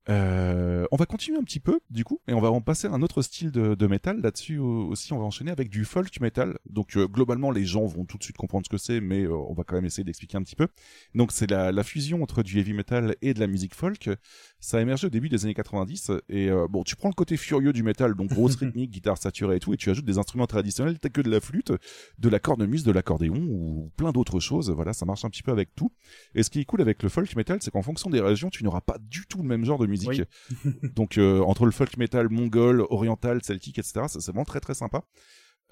Euh, 0.09 0.85
on 0.91 0.95
va 0.95 1.05
continuer 1.05 1.37
un 1.37 1.43
petit 1.43 1.59
peu, 1.59 1.79
du 1.89 2.03
coup, 2.03 2.19
et 2.27 2.33
on 2.33 2.41
va 2.41 2.49
en 2.49 2.61
passer 2.61 2.87
à 2.87 2.91
un 2.91 3.01
autre 3.01 3.21
style 3.21 3.51
de, 3.51 3.75
de 3.75 3.87
métal. 3.87 4.19
Là-dessus 4.21 4.57
aussi, 4.57 5.13
on 5.13 5.19
va 5.19 5.25
enchaîner 5.25 5.51
avec 5.51 5.69
du 5.69 5.85
folk 5.85 6.19
metal. 6.19 6.57
Donc, 6.69 6.97
euh, 6.97 7.07
globalement, 7.07 7.51
les 7.51 7.65
gens 7.65 7.85
vont 7.85 8.05
tout 8.05 8.17
de 8.17 8.23
suite 8.23 8.37
comprendre 8.37 8.65
ce 8.65 8.69
que 8.69 8.77
c'est, 8.77 8.99
mais 8.99 9.23
euh, 9.23 9.35
on 9.35 9.53
va 9.53 9.63
quand 9.63 9.75
même 9.75 9.85
essayer 9.85 10.03
d'expliquer 10.03 10.37
un 10.37 10.43
petit 10.43 10.55
peu. 10.55 10.67
Donc, 11.13 11.31
c'est 11.31 11.49
la, 11.49 11.71
la, 11.71 11.83
fusion 11.83 12.23
entre 12.23 12.41
du 12.41 12.59
heavy 12.59 12.73
metal 12.73 13.15
et 13.21 13.33
de 13.33 13.39
la 13.39 13.47
musique 13.47 13.75
folk. 13.75 14.09
Ça 14.59 14.77
a 14.77 14.81
émergé 14.81 15.07
au 15.07 15.09
début 15.09 15.29
des 15.29 15.45
années 15.45 15.53
90, 15.53 16.11
et 16.29 16.49
euh, 16.49 16.67
bon, 16.67 16.83
tu 16.83 16.95
prends 16.95 17.09
le 17.09 17.13
côté 17.13 17.37
furieux 17.37 17.73
du 17.73 17.83
métal, 17.83 18.15
donc 18.15 18.29
grosse 18.29 18.55
rythmique, 18.57 18.91
guitare 18.91 19.17
saturée 19.17 19.57
et 19.57 19.59
tout, 19.59 19.73
et 19.73 19.77
tu 19.77 19.89
ajoutes 19.89 20.05
des 20.05 20.17
instruments 20.17 20.47
traditionnels 20.47 20.99
tels 20.99 21.11
que 21.11 21.21
de 21.21 21.29
la 21.29 21.39
flûte, 21.39 21.71
de 22.17 22.29
la 22.29 22.39
cornemuse, 22.39 22.83
de 22.83 22.91
l'accordéon 22.91 23.37
ou 23.37 23.91
plein 23.97 24.11
d'autres 24.11 24.39
choses. 24.39 24.71
Voilà, 24.71 24.93
ça 24.93 25.05
marche 25.05 25.25
un 25.25 25.29
petit 25.29 25.43
peu 25.43 25.51
avec 25.51 25.75
tout. 25.75 25.91
Et 26.35 26.43
ce 26.43 26.49
qui 26.49 26.59
est 26.59 26.65
cool 26.65 26.81
avec 26.81 27.03
le 27.03 27.09
folk 27.09 27.35
metal, 27.35 27.59
c'est 27.61 27.71
qu'en 27.71 27.81
fonction 27.81 28.09
des 28.09 28.21
régions, 28.21 28.49
tu 28.49 28.63
n'auras 28.63 28.81
pas 28.81 28.97
du 28.99 29.25
tout 29.27 29.41
le 29.41 29.47
même 29.47 29.65
genre 29.65 29.79
de 29.79 29.90
musique. 29.91 30.23
Oui. 30.65 30.71
Donc 30.95 31.17
euh, 31.17 31.41
entre 31.41 31.65
le 31.65 31.71
folk 31.71 31.97
metal 31.97 32.29
mongol, 32.29 32.85
oriental, 32.89 33.43
celtique, 33.43 33.77
etc., 33.77 34.05
c'est 34.07 34.25
vraiment 34.25 34.45
très 34.45 34.59
très 34.59 34.73
sympa. 34.73 35.03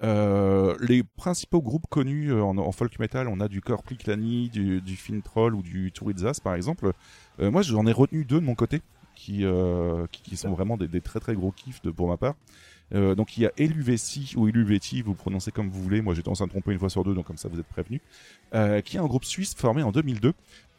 Euh, 0.02 0.76
les 0.80 1.02
principaux 1.02 1.60
groupes 1.60 1.86
connus 1.90 2.32
en, 2.32 2.56
en, 2.56 2.72
folk 2.72 2.98
metal, 2.98 3.28
on 3.28 3.38
a 3.38 3.48
du 3.48 3.60
Corpli 3.60 3.98
Clani, 3.98 4.48
du, 4.48 4.80
du 4.80 4.96
Fintroll 4.96 5.54
ou 5.54 5.62
du 5.62 5.92
Turizas 5.92 6.40
par 6.42 6.54
exemple. 6.54 6.92
Euh, 7.40 7.50
moi 7.50 7.60
j'en 7.62 7.86
ai 7.86 7.92
retenu 7.92 8.24
deux 8.24 8.40
de 8.40 8.46
mon 8.46 8.54
côté 8.54 8.80
qui, 9.14 9.44
euh, 9.44 10.06
qui, 10.10 10.22
qui, 10.22 10.36
sont 10.38 10.52
vraiment 10.52 10.78
des, 10.78 10.88
des, 10.88 11.02
très 11.02 11.20
très 11.20 11.34
gros 11.34 11.52
kiffs 11.52 11.82
de, 11.82 11.90
pour 11.90 12.08
ma 12.08 12.16
part. 12.16 12.34
Euh, 12.92 13.14
donc 13.14 13.36
il 13.36 13.42
y 13.42 13.46
a 13.46 13.52
Eluveci 13.56 14.34
ou 14.36 14.48
Eluveti, 14.48 15.02
vous 15.02 15.14
prononcez 15.14 15.52
comme 15.52 15.70
vous 15.70 15.82
voulez. 15.82 16.02
Moi 16.02 16.14
j'ai 16.14 16.22
tendance 16.22 16.40
à 16.40 16.44
me 16.44 16.50
tromper 16.50 16.72
une 16.72 16.78
fois 16.78 16.90
sur 16.90 17.04
deux, 17.04 17.14
donc 17.14 17.26
comme 17.26 17.36
ça 17.36 17.48
vous 17.48 17.58
êtes 17.58 17.66
prévenus. 17.66 18.00
Euh, 18.54 18.80
qui 18.80 18.96
est 18.96 19.00
un 19.00 19.06
groupe 19.06 19.24
suisse 19.24 19.54
formé 19.54 19.82
en 19.82 19.92
2002. 19.92 20.32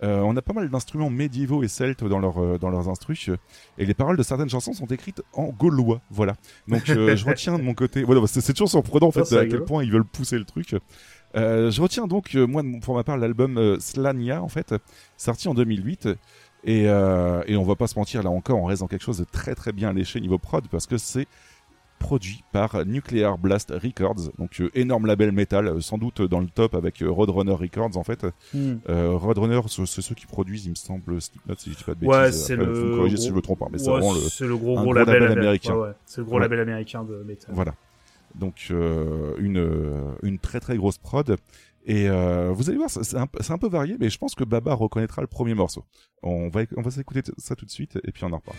Euh, 0.03 0.19
on 0.21 0.35
a 0.35 0.41
pas 0.41 0.53
mal 0.53 0.69
d'instruments 0.69 1.11
médiévaux 1.11 1.63
et 1.63 1.67
celtes 1.67 2.03
dans, 2.03 2.19
leur, 2.19 2.59
dans 2.59 2.69
leurs 2.69 2.89
instrus. 2.89 3.29
Et 3.77 3.85
les 3.85 3.93
paroles 3.93 4.17
de 4.17 4.23
certaines 4.23 4.49
chansons 4.49 4.73
sont 4.73 4.87
écrites 4.87 5.21
en 5.33 5.49
gaulois. 5.49 6.01
Voilà. 6.09 6.35
Donc 6.67 6.81
je 6.85 7.25
retiens 7.25 7.57
de 7.57 7.63
mon 7.63 7.73
côté. 7.73 8.03
Voilà, 8.03 8.21
c'est 8.27 8.53
toujours 8.53 8.69
surprenant 8.69 9.07
en 9.07 9.11
fait 9.11 9.31
à 9.33 9.45
quel 9.45 9.63
point 9.63 9.83
ils 9.83 9.91
veulent 9.91 10.05
pousser 10.05 10.37
le 10.37 10.45
truc. 10.45 10.75
Euh, 11.35 11.71
je 11.71 11.81
retiens 11.81 12.07
donc, 12.07 12.35
euh, 12.35 12.45
moi, 12.45 12.63
pour 12.81 12.95
ma 12.95 13.03
part, 13.03 13.17
l'album 13.17 13.57
euh, 13.57 13.79
Slania, 13.79 14.41
en 14.41 14.49
fait, 14.49 14.75
sorti 15.17 15.47
en 15.47 15.53
2008. 15.53 16.09
Et, 16.63 16.87
euh, 16.87 17.41
et 17.47 17.55
on 17.55 17.63
va 17.63 17.75
pas 17.75 17.87
se 17.87 17.97
mentir, 17.97 18.21
là 18.21 18.29
encore, 18.29 18.59
on 18.59 18.65
reste 18.65 18.81
dans 18.81 18.87
quelque 18.87 19.03
chose 19.03 19.17
de 19.17 19.23
très 19.23 19.55
très 19.55 19.71
bien 19.71 19.93
léché 19.93 20.19
niveau 20.19 20.37
prod, 20.37 20.67
parce 20.67 20.85
que 20.85 20.97
c'est 20.97 21.27
produit 22.01 22.43
par 22.51 22.85
Nuclear 22.85 23.37
Blast 23.37 23.71
Records, 23.71 24.31
donc 24.37 24.59
euh, 24.59 24.69
énorme 24.73 25.05
label 25.05 25.31
métal, 25.31 25.67
euh, 25.67 25.81
sans 25.81 25.97
doute 25.97 26.21
dans 26.21 26.39
le 26.39 26.47
top 26.47 26.75
avec 26.75 27.01
euh, 27.01 27.09
Roadrunner 27.09 27.53
Records 27.53 27.95
en 27.95 28.03
fait. 28.03 28.25
Hmm. 28.53 28.77
Roadrunner, 28.87 29.61
c'est 29.67 30.01
ceux 30.01 30.15
qui 30.15 30.25
produisent, 30.25 30.65
il 30.65 30.71
me 30.71 30.75
semble, 30.75 31.21
Slipknot 31.21 31.55
si 31.57 31.71
je 31.71 31.77
dis 31.77 31.83
pas 31.83 31.93
de 31.93 31.99
bêtises. 31.99 32.15
Ouais, 32.15 32.31
c'est 32.31 32.55
le 32.55 32.65
faut 32.65 32.85
me 32.85 32.95
corriger 32.97 33.15
gros- 33.15 33.23
si 33.23 33.29
je 33.29 33.33
me 33.33 33.41
trompe, 33.41 33.61
hein, 33.61 33.67
mais 33.71 33.77
c'est 33.77 33.89
vraiment 33.89 34.13
le. 34.13 34.57
gros, 34.57 34.77
un 34.77 34.83
gros 34.83 34.83
gros 34.83 34.93
label, 34.93 35.13
label 35.21 35.37
américain. 35.37 35.69
américain. 35.69 35.75
Ouais, 35.75 35.87
ouais. 35.89 35.95
C'est 36.05 36.21
le 36.21 36.25
gros 36.25 36.39
label 36.39 36.59
américain 36.59 37.03
de 37.03 37.23
métal. 37.23 37.53
Voilà. 37.53 37.75
Donc 38.35 38.67
euh, 38.71 39.35
une 39.39 40.15
une 40.23 40.39
très 40.39 40.59
très 40.59 40.75
grosse 40.77 40.97
prod. 40.97 41.37
Et 41.85 42.07
euh, 42.09 42.51
vous 42.51 42.69
allez 42.69 42.77
voir, 42.77 42.91
c'est 42.91 43.15
un, 43.15 43.57
peu 43.57 43.67
varié, 43.67 43.97
mais 43.99 44.11
je 44.11 44.17
pense 44.19 44.35
que 44.35 44.43
Baba 44.43 44.75
reconnaîtra 44.75 45.21
le 45.21 45.27
premier 45.27 45.55
morceau. 45.55 45.83
On 46.21 46.49
va 46.49 46.61
on 46.77 46.81
va 46.81 46.91
s'écouter 46.91 47.21
ça 47.37 47.55
tout 47.55 47.65
de 47.65 47.71
suite 47.71 47.97
et 48.03 48.11
puis 48.11 48.23
on 48.23 48.31
en 48.31 48.37
reparle. 48.37 48.57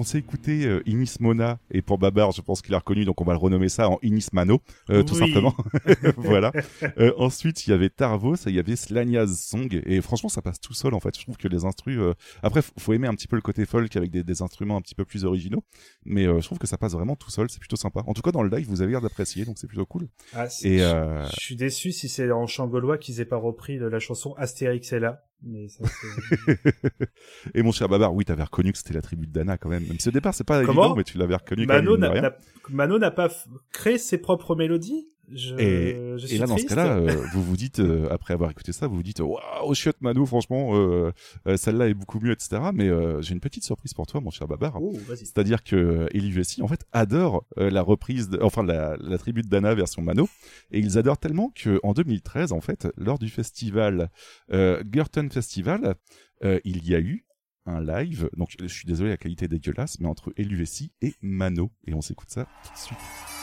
On 0.00 0.02
s'est 0.02 0.18
écouté 0.18 0.64
euh, 0.66 0.82
Inis 0.86 1.14
Mona 1.20 1.58
et 1.70 1.82
pour 1.82 1.98
Babar, 1.98 2.32
je 2.32 2.40
pense 2.40 2.62
qu'il 2.62 2.74
a 2.74 2.78
reconnu, 2.78 3.04
donc 3.04 3.20
on 3.20 3.24
va 3.24 3.32
le 3.34 3.38
renommer 3.38 3.68
ça 3.68 3.88
en 3.90 3.98
Inis 4.02 4.26
Mano, 4.32 4.60
euh, 4.90 5.02
tout 5.02 5.14
simplement. 5.14 5.54
voilà. 6.16 6.52
Euh, 6.98 7.12
ensuite, 7.18 7.66
il 7.66 7.70
y 7.70 7.72
avait 7.72 7.90
Tarvos, 7.90 8.34
et 8.36 8.50
il 8.50 8.54
y 8.54 8.58
avait 8.58 8.76
Slania's 8.76 9.38
Song, 9.38 9.68
et 9.84 10.00
franchement, 10.00 10.28
ça 10.28 10.42
passe 10.42 10.60
tout 10.60 10.74
seul 10.74 10.94
en 10.94 11.00
fait. 11.00 11.16
Je 11.16 11.22
trouve 11.22 11.36
que 11.36 11.48
les 11.48 11.64
instrus. 11.64 11.98
euh, 11.98 12.14
Après, 12.42 12.62
faut 12.78 12.92
aimer 12.92 13.06
un 13.08 13.14
petit 13.14 13.28
peu 13.28 13.36
le 13.36 13.42
côté 13.42 13.66
folk 13.66 13.94
avec 13.96 14.10
des, 14.10 14.24
des 14.24 14.42
instruments 14.42 14.76
un 14.76 14.80
petit 14.80 14.94
peu 14.94 15.04
plus 15.04 15.24
originaux, 15.24 15.62
mais 16.04 16.26
euh, 16.26 16.40
je 16.40 16.46
trouve 16.46 16.58
que 16.58 16.66
ça 16.66 16.78
passe 16.78 16.92
vraiment 16.92 17.16
tout 17.16 17.30
seul. 17.30 17.50
C'est 17.50 17.58
plutôt 17.60 17.76
sympa. 17.76 18.02
En 18.06 18.14
tout 18.14 18.22
cas, 18.22 18.32
dans 18.32 18.42
le 18.42 18.48
live, 18.56 18.66
vous 18.68 18.82
avez 18.82 18.92
l'air 18.92 19.00
d'apprécier, 19.02 19.44
donc 19.44 19.58
c'est 19.58 19.66
plutôt 19.66 19.86
cool. 19.86 20.08
Ah, 20.34 20.46
Et 20.62 20.78
je- 20.78 20.82
euh, 20.84 21.26
Je 21.36 21.40
suis 21.40 21.56
déçu 21.56 21.92
si 21.92 22.08
c'est 22.08 22.30
en 22.30 22.46
chant 22.46 22.66
gaulois 22.66 22.96
qu'ils 22.98 23.20
aient 23.20 23.24
pas 23.26 23.36
repris 23.36 23.78
de 23.78 23.86
la 23.86 23.98
chanson 23.98 24.34
Astérix 24.38 24.92
est 24.92 25.00
là. 25.00 25.24
Mais 25.42 25.68
ça, 25.68 25.84
c'est- 25.86 26.90
et 27.54 27.62
mon 27.62 27.72
cher 27.72 27.88
Babar, 27.88 28.12
oui, 28.14 28.24
t'avais 28.24 28.42
reconnu 28.42 28.72
que 28.72 28.78
c'était 28.78 28.92
la 28.94 29.02
tribu 29.02 29.26
de 29.26 29.32
Dana 29.32 29.56
quand 29.58 29.68
même. 29.70 29.84
Même 29.86 29.98
si 29.98 30.08
au 30.08 30.12
départ, 30.12 30.34
c'est 30.34 30.44
pas 30.44 30.64
Comment 30.64 30.82
évident, 30.82 30.96
mais 30.96 31.04
tu 31.04 31.16
l'avais 31.18 31.36
reconnu 31.36 31.66
quand 31.66 31.74
Mano 31.74 31.96
même. 31.96 32.12
n'a 32.22 32.34
Mano 32.68 32.98
pas 33.10 33.28
créé 33.72 33.96
ses 33.98 34.18
propres 34.18 34.54
mélodies? 34.54 35.08
Je, 35.32 35.54
Et, 35.56 36.18
je 36.18 36.24
et 36.24 36.28
suis 36.28 36.38
là, 36.38 36.46
dans 36.46 36.56
ce 36.56 36.66
cas-là, 36.66 36.96
euh, 36.96 37.24
vous 37.32 37.42
vous 37.42 37.56
dites, 37.56 37.80
euh, 37.80 38.08
après 38.10 38.34
avoir 38.34 38.50
écouté 38.50 38.72
ça, 38.72 38.86
vous 38.86 38.96
vous 38.96 39.02
dites, 39.02 39.20
waouh, 39.20 39.74
chiotte 39.74 40.00
Mano, 40.00 40.26
franchement, 40.26 40.70
euh, 40.74 41.12
celle-là 41.56 41.88
est 41.88 41.94
beaucoup 41.94 42.18
mieux, 42.20 42.32
etc. 42.32 42.60
Mais 42.74 42.90
j'ai 43.22 43.34
une 43.34 43.40
petite 43.40 43.64
surprise 43.64 43.94
pour 43.94 44.06
toi, 44.06 44.20
mon 44.20 44.30
cher 44.30 44.48
Babar. 44.48 44.82
Oh. 44.82 44.96
C'est-à-dire 45.14 45.62
que 45.62 45.76
euh, 45.76 46.06
Eli 46.12 46.30
Vessi, 46.30 46.62
en 46.62 46.68
fait, 46.68 46.84
adore 46.92 47.44
la 47.56 47.82
reprise, 47.82 48.28
de, 48.28 48.38
enfin 48.42 48.62
la, 48.62 48.96
la 48.98 49.18
tribu 49.18 49.42
de 49.42 49.48
Dana 49.48 49.74
version 49.74 50.02
Mano, 50.02 50.28
et 50.70 50.78
ils 50.78 50.98
adorent 50.98 51.18
tellement 51.18 51.52
que 51.54 51.78
en 51.82 51.92
2013, 51.92 52.52
en 52.52 52.60
fait, 52.60 52.88
lors 52.96 53.18
du 53.18 53.28
festival 53.28 54.10
euh, 54.52 54.82
Gurton 54.84 55.28
Festival, 55.30 55.94
il 56.64 56.88
y 56.88 56.94
a 56.94 57.00
eu 57.00 57.26
un 57.66 57.82
live. 57.82 58.30
Donc, 58.36 58.56
je 58.58 58.66
suis 58.66 58.86
désolé, 58.86 59.10
la 59.10 59.16
qualité 59.16 59.44
est 59.44 59.48
dégueulasse, 59.48 60.00
mais 60.00 60.08
entre 60.08 60.32
Eli 60.36 60.54
Vessi 60.54 60.92
et 61.02 61.14
Mano, 61.20 61.70
et 61.86 61.94
on 61.94 62.00
s'écoute 62.00 62.30
ça 62.30 62.46
tout 62.64 62.72
de 62.72 62.78
suite. 62.78 63.39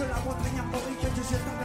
De 0.00 0.08
la 0.08 0.18
montagne 0.24 0.58
armorique. 0.58 1.04
Je 1.16 1.22
jette 1.28 1.44
un 1.44 1.52
dernier 1.52 1.59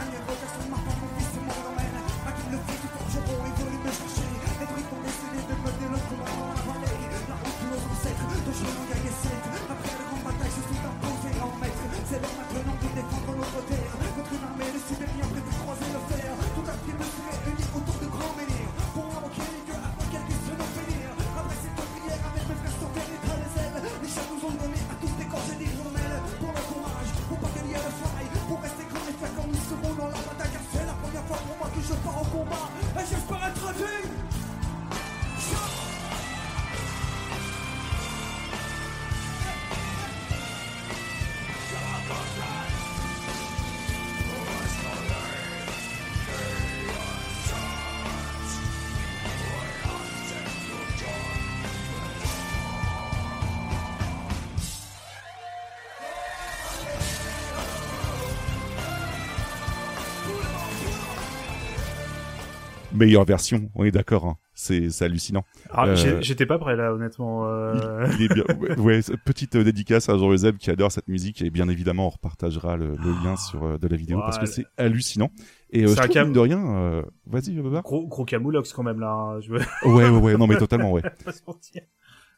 Meilleure 62.96 63.26
version, 63.26 63.70
on 63.76 63.84
est 63.84 63.92
d'accord. 63.92 64.26
Hein. 64.26 64.38
C'est 64.54 64.90
hallucinant. 65.02 65.44
Ah, 65.70 65.86
Euh, 65.88 66.22
J'étais 66.22 66.46
pas 66.46 66.58
prêt 66.58 66.76
là, 66.76 66.94
honnêtement. 66.94 67.46
euh. 67.48 68.08
Il 68.18 68.24
est 68.26 68.34
bien. 68.34 68.44
Ouais, 68.78 69.02
petite 69.26 69.56
euh, 69.56 69.64
dédicace 69.64 70.08
à 70.10 70.18
Jean 70.18 70.36
Zeb 70.38 70.58
qui 70.58 70.70
adore 70.72 70.92
cette 70.92 71.08
musique 71.08 71.42
et 71.42 71.50
bien 71.50 71.68
évidemment 71.68 72.08
on 72.08 72.10
repartagera 72.10 72.78
le, 72.78 72.96
le 72.96 73.24
lien 73.24 73.36
sur 73.36 73.64
euh, 73.66 73.78
de 73.78 73.88
la 73.88 73.98
vidéo 73.98 74.20
parce 74.20 74.40
que 74.40 74.46
c'est 74.46 74.66
hallucinant. 74.78 75.30
Et 75.72 75.86
C'est 75.88 76.00
un 76.00 76.08
cam- 76.08 76.32
de 76.32 76.40
rien, 76.40 77.04
vas-y 77.28 77.52
Baba. 77.62 77.82
Gros, 77.82 78.08
gros 78.08 78.24
camoulox 78.24 78.72
quand 78.72 78.84
même 78.84 79.00
là. 79.02 79.12
hein, 79.12 79.40
Je 79.42 79.52
veux 79.52 79.60
Ouais 79.86 80.10
ouais 80.10 80.20
ouais 80.20 80.38
non 80.38 80.48
mais 80.48 80.58
totalement 80.58 80.92
ouais. 80.94 81.02
pas. 81.26 81.32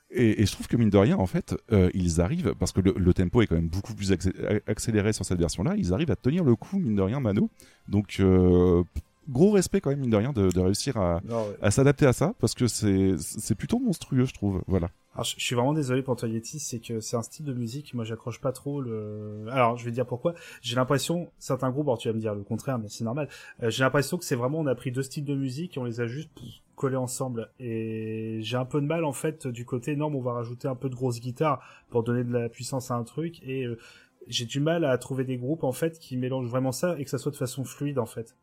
Et, 0.09 0.41
et 0.41 0.45
je 0.45 0.51
trouve 0.53 0.67
que 0.67 0.77
mine 0.77 0.89
de 0.89 0.97
rien, 0.97 1.17
en 1.17 1.25
fait, 1.25 1.53
euh, 1.73 1.89
ils 1.93 2.21
arrivent, 2.21 2.55
parce 2.57 2.71
que 2.71 2.79
le, 2.79 2.93
le 2.97 3.13
tempo 3.13 3.41
est 3.41 3.47
quand 3.47 3.55
même 3.55 3.67
beaucoup 3.67 3.93
plus 3.93 4.13
accé- 4.13 4.31
accéléré 4.65 5.11
sur 5.11 5.25
cette 5.25 5.37
version-là, 5.37 5.73
ils 5.77 5.93
arrivent 5.93 6.11
à 6.11 6.15
tenir 6.15 6.45
le 6.45 6.55
coup, 6.55 6.79
mine 6.79 6.95
de 6.95 7.01
rien, 7.01 7.19
Mano. 7.19 7.49
Donc, 7.89 8.15
euh, 8.21 8.83
gros 9.29 9.51
respect 9.51 9.81
quand 9.81 9.89
même, 9.89 9.99
mine 9.99 10.09
de 10.09 10.17
rien, 10.17 10.33
de, 10.33 10.49
de 10.49 10.59
réussir 10.59 10.97
à, 10.97 11.21
Non, 11.25 11.47
ouais. 11.47 11.57
à 11.61 11.71
s'adapter 11.71 12.05
à 12.05 12.13
ça, 12.13 12.33
parce 12.39 12.53
que 12.53 12.67
c'est 12.67 13.15
c'est 13.17 13.55
plutôt 13.55 13.79
monstrueux, 13.79 14.25
je 14.25 14.33
trouve. 14.33 14.61
Voilà. 14.67 14.89
Alors, 15.13 15.25
je 15.25 15.39
suis 15.39 15.55
vraiment 15.55 15.73
désolé 15.73 16.03
pour 16.03 16.15
toi 16.15 16.29
Yeti, 16.29 16.59
c'est 16.59 16.79
que 16.79 16.99
c'est 16.99 17.17
un 17.17 17.23
style 17.23 17.43
de 17.43 17.53
musique, 17.53 17.95
moi 17.95 18.03
j'accroche 18.03 18.39
pas 18.39 18.51
trop 18.51 18.81
le... 18.81 19.47
Alors, 19.49 19.75
je 19.75 19.83
vais 19.83 19.89
te 19.89 19.95
dire 19.95 20.05
pourquoi. 20.05 20.35
J'ai 20.61 20.75
l'impression, 20.75 21.31
certains 21.39 21.71
groupes, 21.71 21.87
alors 21.87 21.97
tu 21.97 22.07
vas 22.07 22.13
me 22.13 22.19
dire 22.19 22.35
le 22.35 22.43
contraire, 22.43 22.77
mais 22.77 22.87
c'est 22.87 23.03
normal, 23.03 23.27
euh, 23.63 23.71
j'ai 23.71 23.83
l'impression 23.83 24.19
que 24.19 24.25
c'est 24.25 24.35
vraiment, 24.35 24.59
on 24.59 24.67
a 24.67 24.75
pris 24.75 24.91
deux 24.91 25.01
styles 25.01 25.25
de 25.25 25.33
musique 25.33 25.75
et 25.75 25.79
on 25.79 25.85
les 25.85 26.01
a 26.01 26.05
juste 26.05 26.29
collés 26.75 26.97
ensemble. 26.97 27.49
Et 27.59 28.37
j'ai 28.43 28.57
un 28.57 28.65
peu 28.65 28.79
de 28.79 28.85
mal, 28.85 29.03
en 29.05 29.11
fait, 29.11 29.47
du 29.47 29.65
côté, 29.65 29.95
mais 29.95 30.03
on 30.03 30.21
va 30.21 30.33
rajouter 30.33 30.67
un 30.67 30.75
peu 30.75 30.87
de 30.87 30.93
grosse 30.95 31.19
guitare 31.19 31.61
pour 31.89 32.03
donner 32.03 32.23
de 32.23 32.31
la 32.31 32.47
puissance 32.47 32.91
à 32.91 32.93
un 32.93 33.03
truc, 33.03 33.41
et 33.41 33.65
euh, 33.65 33.79
j'ai 34.27 34.45
du 34.45 34.59
mal 34.59 34.85
à 34.85 34.95
trouver 34.99 35.23
des 35.23 35.37
groupes, 35.37 35.63
en 35.63 35.71
fait, 35.71 35.97
qui 35.97 36.15
mélangent 36.15 36.49
vraiment 36.49 36.71
ça 36.71 36.95
et 36.99 37.03
que 37.03 37.09
ça 37.09 37.17
soit 37.17 37.31
de 37.31 37.37
façon 37.37 37.63
fluide, 37.63 37.97
en 37.97 38.05
fait. 38.05 38.35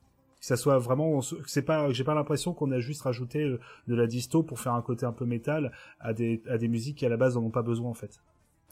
Que 0.44 0.48
ça 0.48 0.56
soit 0.58 0.78
vraiment, 0.78 1.22
c'est 1.46 1.62
pas, 1.62 1.90
j'ai 1.90 2.04
pas 2.04 2.12
l'impression 2.12 2.52
qu'on 2.52 2.70
a 2.70 2.78
juste 2.78 3.00
rajouté 3.00 3.44
euh, 3.44 3.58
de 3.88 3.94
la 3.94 4.06
disto 4.06 4.42
pour 4.42 4.60
faire 4.60 4.74
un 4.74 4.82
côté 4.82 5.06
un 5.06 5.12
peu 5.12 5.24
métal 5.24 5.72
à 6.00 6.12
des, 6.12 6.42
à 6.46 6.58
des 6.58 6.68
musiques 6.68 6.98
qui 6.98 7.06
à 7.06 7.08
la 7.08 7.16
base 7.16 7.36
n'en 7.36 7.44
ont 7.44 7.50
pas 7.50 7.62
besoin 7.62 7.88
en 7.88 7.94
fait. 7.94 8.20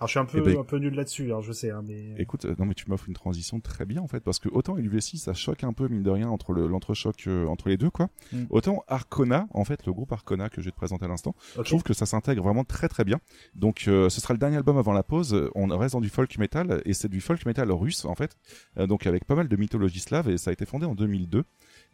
Alors 0.03 0.09
je 0.09 0.12
suis 0.12 0.18
un 0.18 0.24
peu, 0.24 0.38
Eh 0.38 0.40
ben, 0.40 0.59
un 0.59 0.64
peu 0.64 0.78
nul 0.78 0.94
là-dessus, 0.94 1.32
hein, 1.32 1.40
je 1.42 1.53
sais, 1.53 1.70
hein, 1.70 1.82
mais 1.86 2.14
Écoute, 2.18 2.44
euh, 2.44 2.57
non 2.59 2.64
mais 2.66 2.74
tu 2.74 2.88
m'offres 2.90 3.07
une 3.07 3.14
transition 3.14 3.61
très 3.61 3.84
bien 3.86 4.03
en 4.03 4.09
fait, 4.09 4.18
parce 4.20 4.40
que 4.40 4.48
autant 4.48 4.74
LUV6 4.76 5.18
ça 5.18 5.32
choque 5.32 5.62
un 5.62 5.72
peu 5.72 5.86
mine 5.86 6.03
de 6.03 6.11
rien 6.11 6.28
entre 6.28 6.53
le- 6.53 6.66
l'entrechoc 6.66 7.24
euh, 7.28 7.46
entre 7.46 7.68
les 7.68 7.76
deux 7.76 7.88
quoi, 7.90 8.09
Mm. 8.32 8.44
autant 8.50 8.82
Arcona, 8.88 9.46
en 9.55 9.64
fait 9.64 9.86
le 9.86 9.92
groupe 9.92 10.11
Arcona 10.12 10.48
que 10.48 10.61
je 10.61 10.66
vais 10.66 10.70
te 10.72 10.76
présenter 10.76 11.05
à 11.05 11.09
l'instant. 11.09 11.36
Je 11.57 11.62
trouve 11.62 11.84
que 11.84 11.94
ça 11.94 12.05
s'intègre 12.07 12.42
vraiment 12.42 12.64
très 12.64 12.88
très 12.88 13.05
bien. 13.05 13.20
Donc 13.55 13.84
euh, 13.86 14.09
ce 14.09 14.20
sera 14.20 14.34
le 14.34 14.38
dernier 14.38 14.57
album 14.57 14.76
avant 14.76 14.92
la 14.92 15.05
pause. 15.05 15.48
On 15.55 15.66
reste 15.78 15.92
dans 15.94 16.00
du 16.00 16.09
folk 16.09 16.36
metal 16.38 16.82
et 16.84 16.94
c'est 16.94 17.09
du 17.09 17.20
folk 17.20 17.46
metal 17.46 17.70
russe 17.70 18.05
en 18.05 18.14
fait. 18.16 18.36
Euh, 18.78 18.88
donc 18.88 19.07
avec 19.07 19.24
pas 19.24 19.36
mal 19.36 19.46
de 19.48 19.57
mythologie 19.57 20.00
slave 20.00 20.28
et 20.28 20.36
ça 20.36 20.50
a 20.50 20.53
été 20.53 20.66
fondé 20.66 20.84
en 20.86 20.94
2002. 20.96 21.44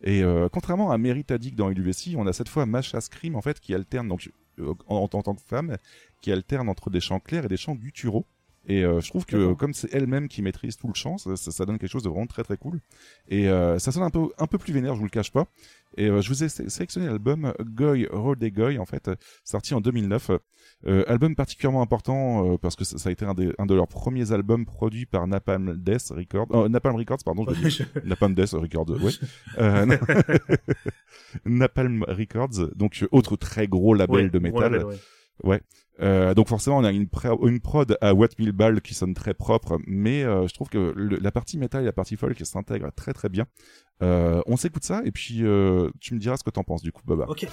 Et 0.02 0.22
euh, 0.22 0.48
contrairement 0.50 0.90
à 0.92 0.96
Meritadik 0.98 1.56
dans 1.56 1.68
LUVC, 1.68 2.14
on 2.16 2.26
a 2.26 2.32
cette 2.32 2.48
fois 2.48 2.64
Masha 2.64 3.00
Scream 3.02 3.36
en 3.36 3.42
fait 3.42 3.60
qui 3.60 3.74
alterne 3.74 4.08
donc 4.08 4.30
euh, 4.60 4.74
en, 4.88 4.96
en 4.96 5.08
tant 5.08 5.34
que 5.34 5.40
femme 5.42 5.76
qui 6.20 6.32
alterne 6.32 6.68
entre 6.68 6.90
des 6.90 7.00
chants 7.00 7.20
clairs 7.20 7.44
et 7.44 7.48
des 7.48 7.56
chants 7.56 7.74
gutturaux. 7.74 8.26
Et 8.70 8.84
euh, 8.84 9.00
je 9.00 9.08
trouve 9.08 9.24
que 9.24 9.54
comme 9.54 9.72
c'est 9.72 9.94
elle-même 9.94 10.28
qui 10.28 10.42
maîtrise 10.42 10.76
tout 10.76 10.88
le 10.88 10.94
chant, 10.94 11.16
ça, 11.16 11.64
donne 11.64 11.78
quelque 11.78 11.90
chose 11.90 12.02
de 12.02 12.10
vraiment 12.10 12.26
très 12.26 12.42
très 12.42 12.58
cool. 12.58 12.80
Et 13.28 13.48
euh, 13.48 13.78
ça 13.78 13.92
sonne 13.92 14.02
un 14.02 14.10
peu 14.10 14.28
un 14.36 14.46
peu 14.46 14.58
plus 14.58 14.74
vénère, 14.74 14.92
je 14.94 14.98
vous 14.98 15.04
le 15.06 15.10
cache 15.10 15.32
pas. 15.32 15.46
Et 15.96 16.08
euh, 16.08 16.20
je 16.20 16.28
vous 16.28 16.44
ai 16.44 16.50
sé- 16.50 16.68
sélectionné 16.68 17.06
l'album 17.06 17.54
Goy 17.64 18.06
Rodé 18.12 18.50
Goy 18.50 18.78
en 18.78 18.84
fait, 18.84 19.10
sorti 19.42 19.72
en 19.72 19.80
2009. 19.80 20.32
Euh, 20.86 21.02
album 21.08 21.34
particulièrement 21.34 21.80
important 21.80 22.58
parce 22.58 22.76
que 22.76 22.84
ça, 22.84 22.98
ça 22.98 23.08
a 23.08 23.12
été 23.12 23.24
un, 23.24 23.32
des, 23.32 23.52
un 23.58 23.64
de 23.64 23.74
leurs 23.74 23.88
premiers 23.88 24.32
albums 24.32 24.66
produits 24.66 25.06
par 25.06 25.26
Napalm 25.26 25.74
Death 25.78 26.10
Records. 26.10 26.68
Napalm 26.68 26.96
Records, 26.96 27.24
pardon, 27.24 27.46
je 27.48 27.68
dit. 27.68 27.82
Napalm 28.04 28.34
Death 28.34 28.50
Records, 28.52 28.90
ouais. 29.02 29.12
Napalm 31.46 32.04
Records, 32.06 32.68
donc 32.76 33.06
autre 33.12 33.36
très 33.36 33.66
gros 33.66 33.94
label 33.94 34.24
Ouais, 34.24 34.30
de 34.30 34.38
métal. 34.38 34.72
label, 34.72 34.86
ouais. 35.42 35.60
Euh, 36.00 36.34
donc 36.34 36.48
forcément, 36.48 36.78
on 36.78 36.84
a 36.84 36.92
une, 36.92 37.08
prod 37.08 37.98
à 38.00 38.14
What 38.14 38.28
Mille 38.38 38.52
Balles 38.52 38.80
qui 38.80 38.94
sonne 38.94 39.14
très 39.14 39.34
propre, 39.34 39.78
mais 39.86 40.22
euh, 40.22 40.46
je 40.46 40.54
trouve 40.54 40.68
que 40.68 40.94
la 40.96 41.32
partie 41.32 41.58
métal 41.58 41.82
et 41.82 41.86
la 41.86 41.92
partie 41.92 42.16
folk 42.16 42.38
s'intègrent 42.44 42.92
très 42.94 43.12
très 43.12 43.28
bien. 43.28 43.46
Euh, 44.02 44.40
on 44.46 44.56
s'écoute 44.56 44.84
ça 44.84 45.02
et 45.04 45.10
puis 45.10 45.38
tu 46.00 46.14
me 46.14 46.18
diras 46.18 46.36
ce 46.36 46.44
que 46.44 46.50
t'en 46.50 46.64
penses 46.64 46.82
du 46.82 46.92
coup, 46.92 47.02
Baba. 47.04 47.26
Ok. 47.28 47.46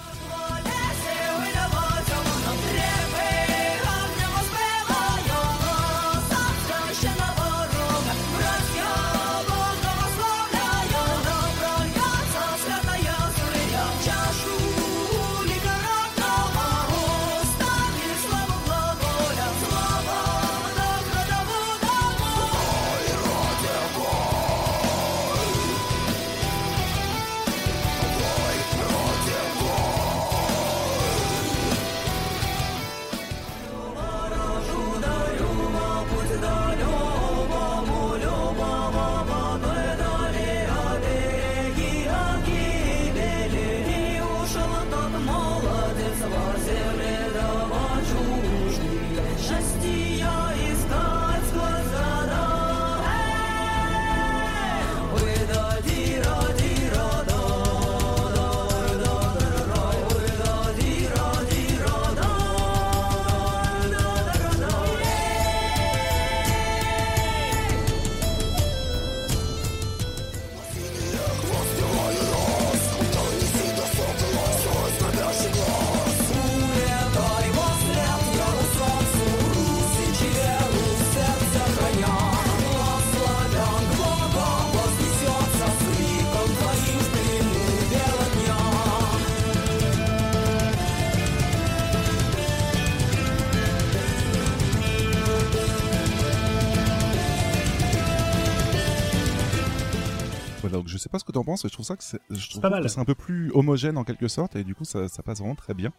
Pas 101.16 101.20
ce 101.20 101.24
que 101.24 101.32
t'en 101.32 101.44
penses, 101.44 101.62
je 101.64 101.72
trouve 101.72 101.86
ça 101.86 101.96
que 101.96 102.04
c'est, 102.04 102.20
je 102.30 102.50
trouve 102.50 102.62
pas 102.62 102.70
mal. 102.70 102.82
que 102.82 102.88
c'est 102.88 103.00
un 103.00 103.04
peu 103.04 103.14
plus 103.14 103.50
homogène 103.54 103.96
en 103.96 104.04
quelque 104.04 104.28
sorte, 104.28 104.56
et 104.56 104.64
du 104.64 104.74
coup, 104.74 104.84
ça, 104.84 105.08
ça 105.08 105.22
passe 105.22 105.38
vraiment 105.38 105.54
très 105.54 105.74
bien. 105.74 105.92